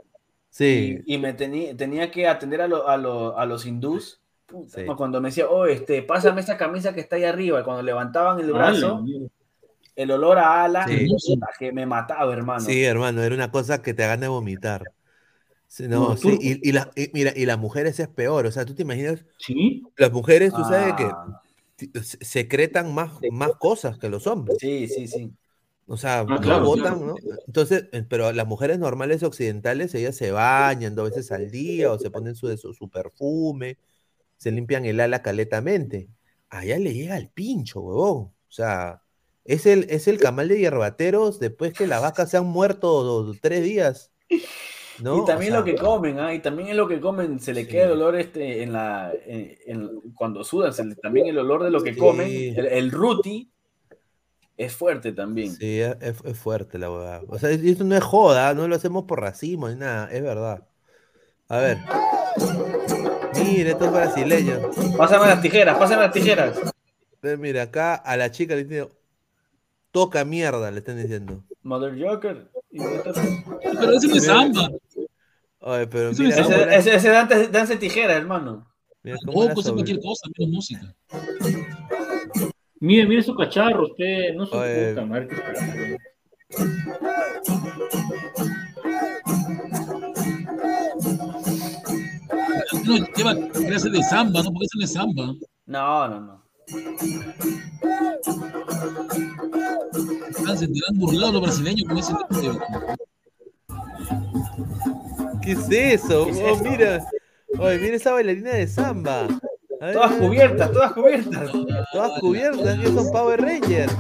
Sí. 0.50 1.02
y, 1.06 1.16
y 1.16 1.18
me 1.20 1.34
tenía, 1.34 1.76
tenía 1.78 2.10
que 2.10 2.28
atender 2.28 2.62
a, 2.62 2.68
lo- 2.68 2.88
a, 2.88 2.98
lo- 2.98 3.38
a 3.38 3.46
los 3.46 3.66
hindús, 3.68 4.20
puta, 4.48 4.80
Sí. 4.80 4.86
cuando 4.98 5.22
me 5.22 5.30
decía, 5.30 5.48
oh, 5.48 5.68
este, 5.68 6.02
pásame 6.02 6.42
esa 6.42 6.58
camisa 6.58 6.94
que 6.94 7.02
está 7.02 7.18
ahí 7.18 7.24
arriba, 7.24 7.60
y 7.60 7.64
cuando 7.64 7.84
levantaban 7.84 8.40
el 8.40 8.52
brazo. 8.52 9.06
El 10.02 10.12
olor 10.12 10.38
a 10.38 10.64
ala, 10.64 10.88
Sí. 10.88 11.08
que 11.58 11.72
me 11.72 11.86
mataba, 11.86 12.32
hermano. 12.34 12.64
Sí, 12.64 12.84
hermano, 12.84 13.22
era 13.22 13.36
una 13.36 13.52
cosa 13.52 13.82
que 13.82 13.94
te 13.94 14.04
hagan 14.04 14.22
de 14.22 14.28
vomitar. 14.30 14.84
No, 15.80 16.10
No, 16.10 16.18
sí, 16.18 16.38
y, 16.42 16.70
y 16.70 16.72
la- 16.72 16.90
y 16.96 17.10
mira, 17.14 17.34
y 17.36 17.46
las 17.46 17.60
mujeres 17.60 18.00
es 18.00 18.08
peor, 18.08 18.46
o 18.48 18.52
sea, 18.52 18.66
tú 18.66 18.74
te 18.74 18.82
imaginas, 18.82 19.26
Sí, 19.38 19.84
las 19.98 20.12
mujeres, 20.12 20.52
tú 20.54 20.64
sabes 20.64 20.94
que 20.96 21.04
Ah, 21.04 21.42
secretan 22.02 22.94
más, 22.94 23.12
más 23.32 23.52
cosas 23.56 23.98
que 23.98 24.10
los 24.10 24.26
hombres, 24.28 24.58
Sí, 24.60 24.88
sí, 24.88 25.08
sí. 25.08 25.32
o 25.88 25.98
sea, 25.98 26.26
Ah, 26.28 26.40
claro, 26.42 26.66
botan. 26.66 27.06
¿no? 27.08 27.16
Entonces, 27.48 27.86
eh, 27.92 28.06
pero 28.10 28.32
las 28.32 28.48
mujeres 28.48 28.80
normales 28.80 29.22
occidentales, 29.24 29.94
ellas 29.96 30.16
se 30.16 30.32
bañan 30.32 30.96
dos 30.96 31.10
veces 31.12 31.32
al 31.32 31.52
día 31.52 31.92
o 31.92 32.00
se 32.00 32.10
ponen 32.10 32.36
su, 32.36 32.56
su, 32.58 32.74
su 32.74 32.90
perfume, 32.90 33.78
se 34.38 34.52
limpian 34.52 34.86
el 34.86 35.00
ala 35.00 35.22
caletamente. 35.22 36.10
Allá 36.50 36.78
le 36.80 36.94
llega 36.94 37.18
el 37.18 37.30
pincho, 37.30 37.82
huevón, 37.82 38.18
o 38.26 38.34
sea, 38.52 39.02
es 39.54 39.66
el, 39.66 39.86
es 39.90 40.08
el 40.08 40.20
camal 40.20 40.48
de 40.48 40.60
hierbateros 40.60 41.40
después 41.40 41.74
que 41.74 41.88
las 41.88 42.02
vacas 42.02 42.30
se 42.30 42.38
han 42.38 42.46
muerto 42.46 43.04
do- 43.04 43.36
tres 43.42 43.64
días. 43.64 44.12
¿no? 45.02 45.18
y 45.18 45.20
O 45.22 45.26
también 45.26 45.52
sea, 45.52 45.60
lo 45.60 45.66
que 45.66 45.76
comen, 45.76 46.20
¿ah? 46.20 46.34
Y 46.34 46.40
también 46.40 46.70
es 46.70 46.76
lo 46.76 46.88
que 46.88 47.00
comen, 47.00 47.40
se 47.40 47.54
le 47.54 47.62
Sí. 47.64 47.68
queda 47.70 47.86
el 47.86 47.92
olor 47.94 48.16
este 48.16 48.64
en 48.64 48.74
la, 48.74 49.12
en- 49.26 49.58
en- 49.66 50.02
cuando 50.14 50.44
sudan, 50.44 50.74
se 50.74 50.84
le- 50.86 50.96
también 50.96 51.28
el 51.28 51.38
olor 51.38 51.64
de 51.64 51.72
lo 51.72 51.82
que 51.82 51.94
Sí. 51.94 52.00
comen, 52.00 52.28
el, 52.30 52.66
el 52.68 52.92
ruti 52.92 53.50
es 54.58 54.76
fuerte 54.76 55.14
también. 55.14 55.56
Sí, 55.56 55.80
es, 55.80 55.98
fuerte 56.38 56.78
la 56.78 56.92
huevada. 56.92 57.22
O 57.30 57.40
sea, 57.40 57.50
esto 57.50 57.86
no 57.86 57.96
es 57.96 58.04
joda, 58.04 58.54
no 58.54 58.68
lo 58.68 58.76
hacemos 58.76 59.06
por 59.06 59.22
racismo 59.22 59.70
ni 59.70 59.76
nada, 59.78 60.12
es 60.12 60.22
verdad. 60.22 60.68
A 61.48 61.58
ver. 61.60 61.78
Mira, 63.42 63.72
estos 63.72 63.92
brasileños. 63.92 64.60
Pásame 64.98 65.28
las 65.28 65.42
tijeras, 65.42 65.78
pásame 65.78 66.02
las 66.04 66.12
tijeras. 66.12 66.60
Mira, 67.38 67.64
acá 67.64 67.96
a 67.96 68.16
la 68.18 68.32
chica 68.32 68.56
le 68.56 68.66
dicen, 68.66 68.90
toca 69.92 70.24
mierda, 70.26 70.72
le 70.72 70.80
están 70.80 70.98
diciendo. 71.02 71.44
Mother 71.64 71.96
Joker. 72.00 72.50
Y 72.72 72.80
Pero 72.80 73.92
ese 73.94 74.08
no 74.08 74.16
es 74.16 74.26
samba. 74.26 74.70
Oye, 75.62 75.88
pero 75.88 76.10
Eso 76.10 76.24
mira, 76.24 76.38
es 76.38 76.48
Ese, 76.48 76.76
ese, 76.78 76.96
ese 76.96 77.10
danza, 77.10 77.48
danza 77.48 77.74
de 77.74 77.80
tijeras, 77.80 78.18
hermano. 78.18 78.68
mira 79.04 79.18
ser 79.18 79.72
sobre- 79.72 79.74
cualquier 79.74 80.00
cosa, 80.02 80.28
menos 80.38 80.56
música. 80.56 80.96
Mire, 82.80 83.08
mire 83.08 83.20
esos 83.22 83.36
cacharros, 83.36 83.92
usted, 83.92 84.34
no 84.36 84.46
se 84.46 84.56
Oye. 84.56 84.94
puta 84.94 85.06
qué 85.28 85.96
No, 92.86 92.96
lleva 93.16 93.36
clase 93.52 93.90
de 93.90 94.04
samba, 94.04 94.42
¿no? 94.44 94.52
Porque 94.52 94.66
eso 94.66 94.78
no 94.78 94.86
es 94.86 94.94
samba. 94.94 95.34
No, 95.66 96.08
no, 96.08 96.20
no. 96.22 96.49
Están, 100.30 100.58
se 100.58 100.68
tiran 100.68 100.98
burlados 100.98 101.34
los 101.34 101.42
brasileños 101.44 101.88
con 101.88 101.98
ese 101.98 102.14
tipo 102.14 102.42
de. 102.42 102.60
¿Qué 105.42 105.52
es 105.54 105.70
eso? 106.04 106.26
¿Qué 106.26 106.32
es 106.32 106.38
Oh, 106.40 106.50
eso? 106.56 106.64
mira. 106.64 107.06
Oye, 107.60 107.80
mira 107.80 107.96
esa 107.96 108.12
bailarina 108.14 108.52
de 108.52 108.68
samba. 108.68 109.28
Ver, 109.82 109.94
Todas 109.94 110.12
cubiertas, 110.14 110.72
todas 110.72 110.94
cubiertas. 110.94 111.52
Todas 111.92 112.20
cubiertas, 112.20 112.80
que 112.80 112.88
son 112.88 113.12
Power 113.12 113.42
Rangers. 113.42 113.94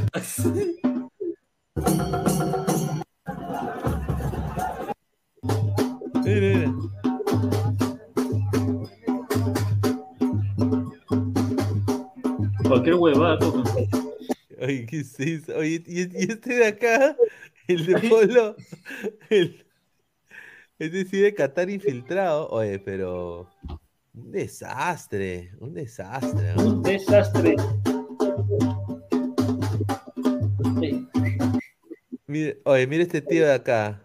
Mira, 6.23 6.39
mira. 6.39 6.98
Cualquier 12.69 12.95
huevada. 12.95 13.39
Oye, 14.61 14.85
¿qué 14.85 14.99
es 14.99 15.19
eso? 15.19 15.57
Oye, 15.57 15.83
y, 15.87 16.01
y 16.01 16.31
este 16.31 16.53
de 16.53 16.67
acá, 16.67 17.17
el 17.67 17.83
de 17.83 17.97
Polo, 18.07 18.55
el, 19.31 19.65
este 20.77 21.05
sí 21.05 21.17
de 21.17 21.33
Qatar 21.33 21.71
infiltrado. 21.71 22.47
Oye, 22.49 22.77
pero 22.77 23.49
un 24.13 24.31
desastre, 24.31 25.51
un 25.59 25.73
desastre. 25.73 26.53
¿no? 26.55 26.67
Un 26.67 26.83
desastre. 26.83 27.55
Oye, 32.65 32.87
mira 32.87 33.01
este 33.03 33.21
tío 33.21 33.47
de 33.47 33.53
acá. 33.53 33.99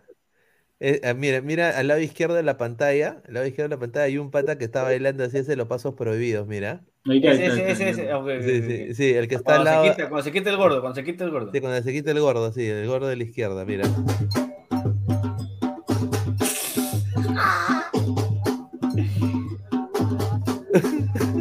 Eh, 0.80 1.00
ah, 1.04 1.14
mira, 1.14 1.40
mira 1.40 1.78
al 1.78 1.86
lado 1.88 2.00
izquierdo 2.00 2.34
de 2.34 2.42
la 2.42 2.56
pantalla, 2.56 3.22
al 3.26 3.34
lado 3.34 3.46
izquierdo 3.46 3.70
de 3.70 3.76
la 3.76 3.80
pantalla 3.80 4.04
hay 4.06 4.18
un 4.18 4.30
pata 4.30 4.58
que 4.58 4.64
está 4.64 4.82
bailando 4.82 5.24
así, 5.24 5.38
hace 5.38 5.56
los 5.56 5.68
pasos 5.68 5.94
prohibidos, 5.94 6.46
mira. 6.46 6.84
Ese, 7.06 7.46
ese, 7.46 7.70
ese, 7.90 8.58
ese. 8.58 8.94
Sí, 8.94 9.12
el 9.12 9.28
que 9.28 9.36
está 9.36 9.56
al 9.56 9.62
Cuando 9.62 9.70
se, 9.70 9.76
lado. 9.76 9.96
quita, 9.96 10.08
cuando 10.08 10.24
se 10.24 10.32
quita 10.32 10.50
el 10.50 10.56
gordo, 10.56 10.80
cuando 10.80 10.94
se 10.96 11.04
quita 11.04 11.24
el 11.24 11.30
gordo. 11.30 11.52
Sí, 11.52 11.60
cuando 11.60 11.82
se 11.82 11.92
quita 11.92 12.10
el 12.10 12.20
gordo, 12.20 12.52
sí, 12.52 12.66
el 12.66 12.86
gordo 12.88 13.06
de 13.06 13.16
la 13.16 13.22
izquierda, 13.22 13.64
mira. 13.64 13.84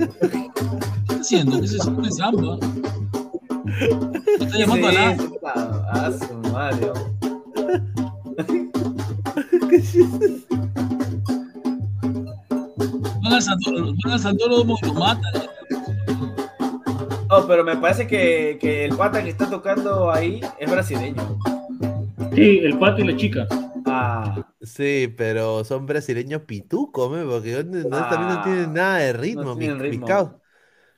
¿Qué 0.04 0.06
está 1.08 1.16
haciendo? 1.20 1.60
¿Qué 1.60 1.66
es? 1.66 1.86
No 1.88 2.06
es 2.08 2.18
samba. 2.18 2.58
¿Está 4.40 4.52
¿Qué 4.52 4.58
llamando 4.60 4.88
a? 4.88 5.16
Ah, 5.88 6.12
su 6.12 6.34
madre. 6.52 6.92
Van 13.24 13.34
al 13.34 13.42
Santoro, 13.42 13.94
van 14.04 14.14
al 14.14 14.20
Santoro 14.20 14.62
y 14.62 14.86
lo 14.88 14.94
matan. 14.94 15.34
Oh, 17.30 17.46
pero 17.48 17.64
me 17.64 17.76
parece 17.78 18.06
que, 18.08 18.58
que 18.62 18.86
el 18.86 18.96
pata 18.96 19.24
que 19.24 19.30
está 19.30 19.50
tocando 19.50 20.12
ahí 20.12 20.42
es 20.60 20.70
brasileño. 20.70 21.40
Sí, 22.36 22.60
el 22.60 22.78
pato 22.78 23.02
y 23.02 23.08
la 23.08 23.18
chica. 23.18 23.48
Ah, 23.86 24.46
Sí, 24.62 25.14
pero 25.18 25.64
son 25.64 25.86
brasileños 25.86 26.42
pitucos, 26.44 27.12
¿me? 27.12 27.24
porque 27.26 27.52
yo 27.52 27.64
no- 27.64 27.78
no- 27.84 27.90
también 27.90 28.28
no 28.30 28.40
Ah, 28.40 28.42
tienen 28.44 28.74
nada 28.74 28.98
de 29.00 29.14
ritmo. 29.14 29.44
no 29.44 29.58
tienen 29.58 29.80
ritmo. 29.80 30.08
cau- 30.08 30.40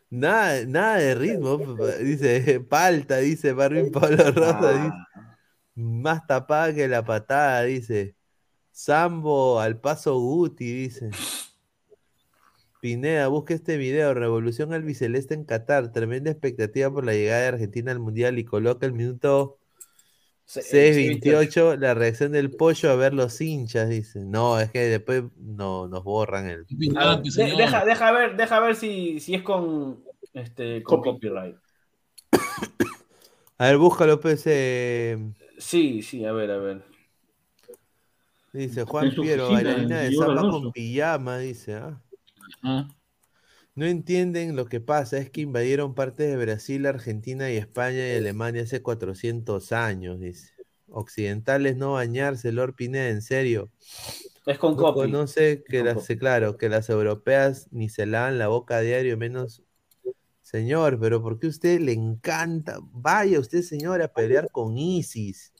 Nada, 0.09 0.65
nada 0.65 0.97
de 0.97 1.15
ritmo. 1.15 1.57
Dice, 2.01 2.59
palta, 2.69 3.17
dice 3.17 3.53
Marvin 3.53 3.91
Pablo 3.91 4.31
Rosa. 4.31 4.71
dice, 4.73 4.93
Ah, 4.93 5.07
más 5.75 6.25
tapada 6.27 6.73
que 6.73 6.87
la 6.87 7.03
patada, 7.05 7.63
dice. 7.63 8.15
Sambo 8.75 9.61
al 9.61 9.79
paso 9.79 10.19
Guti, 10.19 10.69
dice. 10.69 11.09
Pineda, 12.81 13.29
busca 13.29 13.53
este 13.53 13.77
video, 13.77 14.13
Revolución 14.13 14.73
Albiceleste 14.73 15.33
en 15.33 15.45
Qatar, 15.45 15.93
tremenda 15.93 16.29
expectativa 16.29 16.91
por 16.91 17.05
la 17.05 17.13
llegada 17.13 17.43
de 17.43 17.47
Argentina 17.47 17.93
al 17.93 17.99
Mundial 17.99 18.37
y 18.37 18.43
coloca 18.43 18.85
el 18.85 18.91
minuto 18.91 19.59
se- 20.43 20.61
6.28, 20.61 21.77
la 21.77 21.93
reacción 21.93 22.33
del 22.33 22.51
pollo 22.51 22.91
a 22.91 22.95
ver 22.95 23.13
los 23.13 23.39
hinchas, 23.39 23.87
dice. 23.87 24.25
No, 24.25 24.59
es 24.59 24.71
que 24.71 24.79
después 24.81 25.23
no, 25.37 25.87
nos 25.87 26.03
borran 26.03 26.49
el... 26.49 26.65
Ah, 26.97 27.21
de- 27.23 27.55
deja, 27.55 27.85
deja 27.85 28.11
ver, 28.11 28.35
deja 28.35 28.59
ver 28.59 28.75
si, 28.75 29.21
si 29.21 29.35
es 29.35 29.41
con 29.41 30.03
este 30.33 30.83
con 30.83 31.01
copyright. 31.01 31.55
A 33.57 33.67
ver, 33.67 33.77
búscalo, 33.77 34.19
pues. 34.19 34.43
eh, 34.47 35.17
Sí, 35.57 36.01
sí, 36.01 36.25
a 36.25 36.33
ver, 36.33 36.51
a 36.51 36.57
ver. 36.57 36.94
Dice 38.56 38.84
Juan 38.84 39.11
Piero, 39.14 39.48
oficina, 39.48 39.69
bailarina 39.72 40.00
de 40.01 40.16
samba 40.16 40.42
con 40.50 40.72
pijama, 40.72 41.38
dice. 41.40 41.75
ah. 41.75 42.01
No 43.75 43.85
entienden 43.85 44.56
lo 44.56 44.67
que 44.67 44.80
pasa, 44.80 45.17
es 45.17 45.30
que 45.30 45.42
invadieron 45.42 45.95
partes 45.95 46.30
de 46.30 46.38
Brasil, 46.38 46.85
Argentina 46.85 47.51
y 47.51 47.58
España 47.58 48.08
y 48.08 48.16
Alemania 48.16 48.64
hace 48.64 48.82
400 48.82 49.72
años, 49.74 50.19
dice. 50.19 50.53
Occidentales 50.88 51.75
no 51.75 51.93
bañarse, 51.93 52.51
Lord 52.53 52.75
Pineda, 52.75 53.09
en 53.09 53.22
serio. 53.22 53.69
Es 54.45 54.58
con 54.59 54.77
No 54.77 54.93
conoce 54.93 55.64
que 55.67 55.80
con 55.80 55.88
las, 55.88 55.95
copy. 55.95 56.17
claro, 56.17 56.58
que 56.58 56.69
las 56.69 56.90
europeas 56.90 57.67
ni 57.72 57.90
se 57.90 58.06
lavan 58.06 58.38
la 58.38 58.48
boca 58.48 58.77
a 58.77 58.82
diario, 58.82 59.17
menos. 59.17 59.61
Señor, 60.42 61.00
pero 61.00 61.22
¿por 61.22 61.40
qué 61.40 61.48
a 61.48 61.50
usted 61.50 61.82
le 61.82 61.92
encanta? 61.92 62.77
Vaya 62.93 63.40
usted, 63.40 63.61
señor, 63.64 64.01
a 64.01 64.14
pelear 64.14 64.50
con 64.51 64.77
ISIS. 64.77 65.51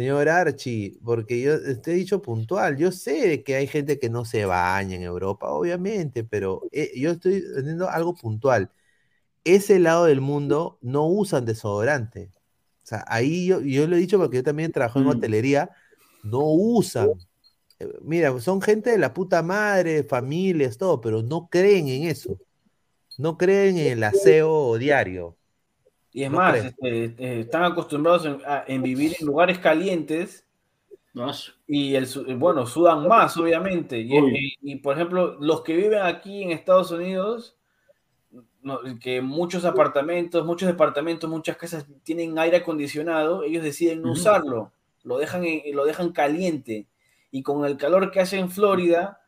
Señor 0.00 0.30
Archie, 0.30 0.98
porque 1.04 1.42
yo 1.42 1.60
te 1.82 1.92
he 1.92 1.94
dicho 1.94 2.22
puntual, 2.22 2.78
yo 2.78 2.90
sé 2.90 3.44
que 3.44 3.56
hay 3.56 3.66
gente 3.66 3.98
que 3.98 4.08
no 4.08 4.24
se 4.24 4.46
baña 4.46 4.96
en 4.96 5.02
Europa, 5.02 5.50
obviamente, 5.50 6.24
pero 6.24 6.62
eh, 6.72 6.90
yo 6.96 7.10
estoy 7.10 7.44
teniendo 7.54 7.86
algo 7.86 8.14
puntual. 8.14 8.70
Ese 9.44 9.78
lado 9.78 10.06
del 10.06 10.22
mundo 10.22 10.78
no 10.80 11.06
usan 11.06 11.44
desodorante. 11.44 12.30
O 12.82 12.86
sea, 12.86 13.04
ahí 13.08 13.44
yo, 13.44 13.60
yo 13.60 13.86
lo 13.86 13.96
he 13.96 13.98
dicho 13.98 14.16
porque 14.18 14.38
yo 14.38 14.42
también 14.42 14.72
trabajo 14.72 15.00
en 15.00 15.06
hotelería, 15.08 15.68
no 16.22 16.44
usan. 16.46 17.10
Eh, 17.78 17.86
Mira, 18.00 18.40
son 18.40 18.62
gente 18.62 18.92
de 18.92 18.98
la 18.98 19.12
puta 19.12 19.42
madre, 19.42 20.02
familias, 20.04 20.78
todo, 20.78 21.02
pero 21.02 21.22
no 21.22 21.50
creen 21.50 21.88
en 21.88 22.04
eso. 22.04 22.38
No 23.18 23.36
creen 23.36 23.76
en 23.76 23.98
el 23.98 24.04
aseo 24.04 24.78
diario. 24.78 25.36
Y 26.12 26.24
es 26.24 26.30
No 26.30 26.38
más, 26.38 26.56
este, 26.64 27.04
eh, 27.04 27.40
están 27.40 27.64
acostumbrados 27.64 28.26
en, 28.26 28.38
a- 28.46 28.64
en 28.66 28.82
vivir 28.82 29.14
en 29.20 29.26
lugares 29.26 29.58
calientes 29.58 30.46
y 31.66 31.94
el, 31.94 32.06
bueno, 32.36 32.66
sudan 32.66 33.06
más, 33.08 33.36
obviamente. 33.36 33.98
Y, 34.00 34.16
y- 34.16 34.54
y, 34.62 34.76
por 34.76 34.94
ejemplo, 34.96 35.36
los 35.40 35.62
que 35.62 35.76
viven 35.76 36.02
aquí 36.02 36.42
en 36.42 36.50
Estados 36.50 36.90
Unidos, 36.90 37.56
no, 38.62 38.80
que 39.00 39.22
muchos 39.22 39.64
apartamentos, 39.64 40.44
muchos 40.44 40.68
departamentos, 40.68 41.28
muchas 41.30 41.56
casas 41.56 41.86
tienen 42.02 42.38
aire 42.38 42.58
acondicionado, 42.58 43.42
ellos 43.42 43.62
deciden 43.62 44.02
no 44.02 44.10
Ujú. 44.10 44.20
usarlo, 44.20 44.72
lo 45.02 45.18
dejan, 45.18 45.44
lo 45.72 45.84
dejan 45.84 46.12
caliente. 46.12 46.86
Y 47.30 47.42
con 47.42 47.64
el 47.64 47.76
calor 47.76 48.10
que 48.10 48.20
hace 48.20 48.38
en 48.38 48.50
Florida, 48.50 49.19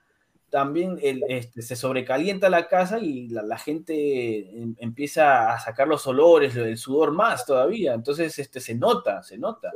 también 0.52 0.98
este, 1.00 1.62
se 1.62 1.76
sobrecalienta 1.76 2.50
la 2.50 2.68
casa 2.68 2.98
y 2.98 3.26
la, 3.28 3.56
gente 3.56 4.50
em- 4.50 4.76
empieza 4.78 5.54
a 5.54 5.58
sacar 5.58 5.88
los 5.88 6.06
olores, 6.06 6.54
el 6.54 6.76
sudor 6.76 7.10
más 7.12 7.46
todavía. 7.46 7.94
Entonces 7.94 8.38
este, 8.38 8.60
se 8.60 8.74
nota, 8.74 9.22
se 9.22 9.38
nota. 9.38 9.72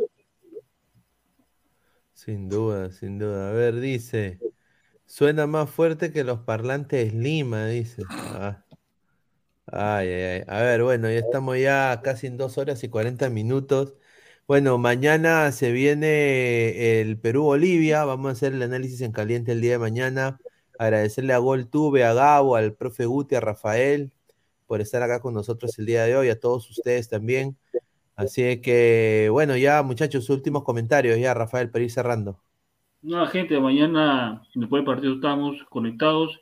Sin 2.13 2.51
duda, 2.51 2.93
sin 2.93 3.19
duda. 3.19 3.49
A 3.49 3.53
ver, 3.53 3.81
dice. 3.81 4.39
Suena 5.07 5.47
más 5.47 5.71
fuerte 5.71 6.13
que 6.13 6.25
los 6.25 6.41
parlantes 6.41 7.15
Lima, 7.15 7.67
dice. 7.69 8.03
Ah. 8.11 8.63
Ay, 9.65 10.09
ay, 10.09 10.23
ay. 10.23 10.43
A 10.47 10.61
ver, 10.61 10.83
bueno, 10.83 11.11
ya 11.11 11.21
estamos 11.21 11.59
ya 11.59 12.03
casi 12.05 12.27
en 12.27 12.37
dos 12.37 12.59
horas 12.59 12.85
y 12.85 12.91
40 12.91 13.31
minutos. 13.31 13.95
Bueno, 14.47 14.77
mañana 14.77 15.51
se 15.53 15.73
viene 15.73 17.01
el 17.01 17.19
Perú-Bolivia. 17.19 18.05
Vamos 18.05 18.29
a 18.29 18.33
hacer 18.33 18.53
el 18.53 18.63
análisis 18.63 19.01
en 19.01 19.13
caliente 19.13 19.53
el 19.53 19.63
día 19.63 19.73
de 19.73 19.79
mañana. 19.79 20.39
Agradecerle 20.79 21.33
a 21.33 21.39
GolTube, 21.39 22.03
a 22.05 22.13
Gabo, 22.15 22.57
al 22.57 22.75
profe 22.75 23.07
Guti, 23.07 23.35
a 23.35 23.41
Rafael 23.41 24.13
por 24.67 24.81
estar 24.81 25.03
acá 25.03 25.21
con 25.21 25.35
nosotros 25.35 25.79
el 25.79 25.87
día 25.87 26.05
de 26.05 26.17
hoy, 26.17 26.29
a 26.29 26.39
todos 26.39 26.69
ustedes 26.71 27.09
también. 27.09 27.57
Así 28.17 28.61
que, 28.61 29.29
bueno, 29.31 29.57
ya 29.57 29.83
muchachos, 29.83 30.29
últimos 30.31 30.65
comentarios, 30.65 31.19
ya 31.19 31.35
Rafael, 31.35 31.71
para 31.71 31.85
ir 31.85 31.91
cerrando. 31.91 32.41
Nada, 33.03 33.27
gente, 33.29 33.59
mañana 33.61 34.43
después 34.55 34.81
del 34.81 34.87
partido 34.87 35.15
estamos 35.15 35.57
conectados 35.69 36.41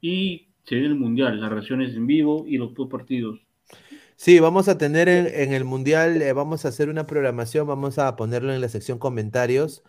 y 0.00 0.48
se 0.64 0.76
viene 0.76 0.90
el 0.90 1.00
Mundial, 1.00 1.40
las 1.40 1.50
reacciones 1.50 1.94
en 1.94 2.06
vivo 2.06 2.44
y 2.46 2.58
los 2.58 2.74
dos 2.74 2.88
partidos. 2.88 3.40
Sí, 4.16 4.38
vamos 4.38 4.68
a 4.68 4.78
tener 4.78 5.08
en, 5.08 5.26
en 5.26 5.52
el 5.52 5.64
Mundial, 5.64 6.22
eh, 6.22 6.32
vamos 6.32 6.64
a 6.64 6.68
hacer 6.68 6.88
una 6.88 7.06
programación, 7.06 7.66
vamos 7.66 7.98
a 7.98 8.14
ponerlo 8.14 8.52
en 8.54 8.60
la 8.60 8.68
sección 8.68 8.98
comentarios, 8.98 9.82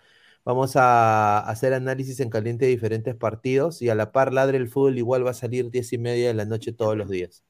vamos 0.45 0.75
a 0.75 1.39
hacer 1.39 1.73
análisis 1.73 2.19
en 2.21 2.29
caliente 2.29 2.65
de 2.65 2.71
diferentes 2.71 3.15
partidos 3.15 3.81
y 3.81 3.89
a 3.89 3.95
la 3.95 4.11
par 4.11 4.31
Ladre 4.31 4.57
el 4.57 4.69
Fútbol 4.69 4.97
igual 4.97 5.25
va 5.25 5.31
a 5.31 5.33
salir 5.33 5.69
diez 5.71 5.91
y 5.91 5.97
media 5.97 6.27
de 6.27 6.33
la 6.35 6.45
noche 6.45 6.71
todos 6.71 6.95
los 6.95 7.09
días. 7.09 7.43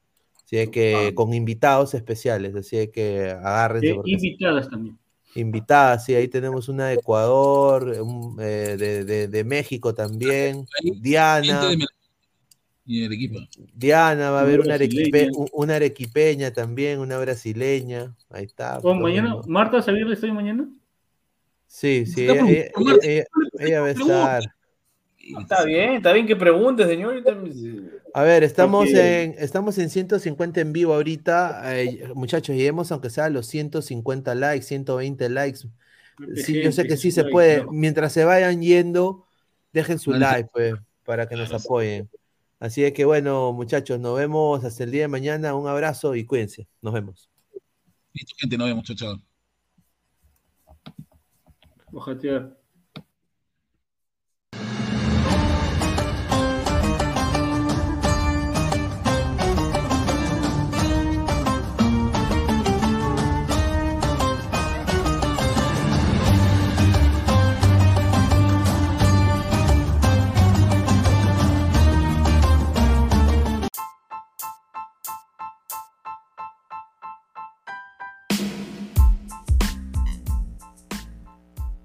Así 0.44 0.56
es 0.58 0.68
que 0.70 1.12
con 1.14 1.34
invitados 1.34 1.94
especiales, 1.94 2.54
así 2.54 2.78
es 2.78 2.88
que 2.90 3.30
agárrense. 3.30 3.90
Eh, 3.90 4.00
invitadas 4.06 4.68
también. 4.70 4.98
Invitadas, 5.34 6.04
sí, 6.06 6.14
ahí 6.14 6.28
tenemos 6.28 6.68
una 6.70 6.86
de 6.86 6.94
Ecuador, 6.94 7.84
un, 8.00 8.36
eh, 8.40 8.76
de, 8.78 9.04
de- 9.04 9.28
de 9.28 9.44
México 9.44 9.92
también, 9.94 10.66
Diana. 11.00 11.68
De 11.68 11.76
Mel- 11.76 11.86
y 12.86 13.02
el 13.04 13.12
equipo. 13.12 13.40
Diana, 13.74 14.30
va 14.30 14.38
a 14.38 14.42
haber 14.42 14.60
Una 14.60 14.76
arequipe- 14.76 15.28
una 15.52 15.74
arequipeña 15.76 16.52
también, 16.52 17.00
una 17.00 17.18
brasileña. 17.18 18.14
Ahí 18.30 18.44
está. 18.44 18.78
Oh, 18.82 18.94
mañana. 18.94 19.36
Marta 19.46 19.82
Xavier 19.82 20.08
estoy 20.12 20.30
mañana. 20.30 20.68
Sí, 21.76 22.06
sí, 22.06 22.22
ella, 22.22 22.42
ella- 23.58 23.80
va 23.82 23.88
a 23.88 23.90
estar. 23.90 24.42
Está 25.40 25.62
bien, 25.64 25.92
está 25.96 26.14
bien 26.14 26.26
que 26.26 26.34
preguntes, 26.34 26.86
señor. 26.86 27.22
A 28.14 28.22
ver, 28.22 28.44
estamos 28.44 28.86
Porque- 28.86 29.22
en, 29.24 29.34
estamos 29.38 29.76
en 29.76 29.90
150 29.90 30.62
en 30.62 30.72
vivo 30.72 30.94
ahorita. 30.94 31.78
eh, 31.78 32.08
muchachos, 32.14 32.56
lleguemos 32.56 32.90
aunque 32.92 33.10
sea 33.10 33.26
a 33.26 33.28
los 33.30 33.46
150 33.48 34.34
likes, 34.34 34.64
120 34.64 35.28
likes. 35.28 35.58
Sí, 36.36 36.62
yo 36.62 36.72
sé 36.72 36.86
que 36.86 36.96
sí 36.96 37.10
se 37.10 37.24
puede. 37.24 37.66
Mientras 37.70 38.14
se 38.14 38.24
vayan 38.24 38.62
yendo, 38.62 39.26
dejen 39.74 39.98
su 39.98 40.12
like, 40.14 40.48
pues, 40.54 40.76
para 41.04 41.28
que 41.28 41.36
nos 41.36 41.52
apoyen. 41.52 42.08
Así 42.58 42.84
es 42.84 42.94
que 42.94 43.04
bueno, 43.04 43.52
muchachos, 43.52 44.00
nos 44.00 44.16
vemos 44.16 44.64
hasta 44.64 44.82
el 44.84 44.92
día 44.92 45.02
de 45.02 45.08
mañana. 45.08 45.54
Un 45.54 45.68
abrazo 45.68 46.14
y 46.14 46.24
cuídense. 46.24 46.68
Nos 46.80 46.94
vemos. 46.94 47.28
Listo, 48.14 48.34
gente, 48.38 48.56
nos 48.56 48.66
vemos, 48.68 48.84
chao, 48.84 48.96
chao. 48.96 49.35
Хотя 51.94 52.55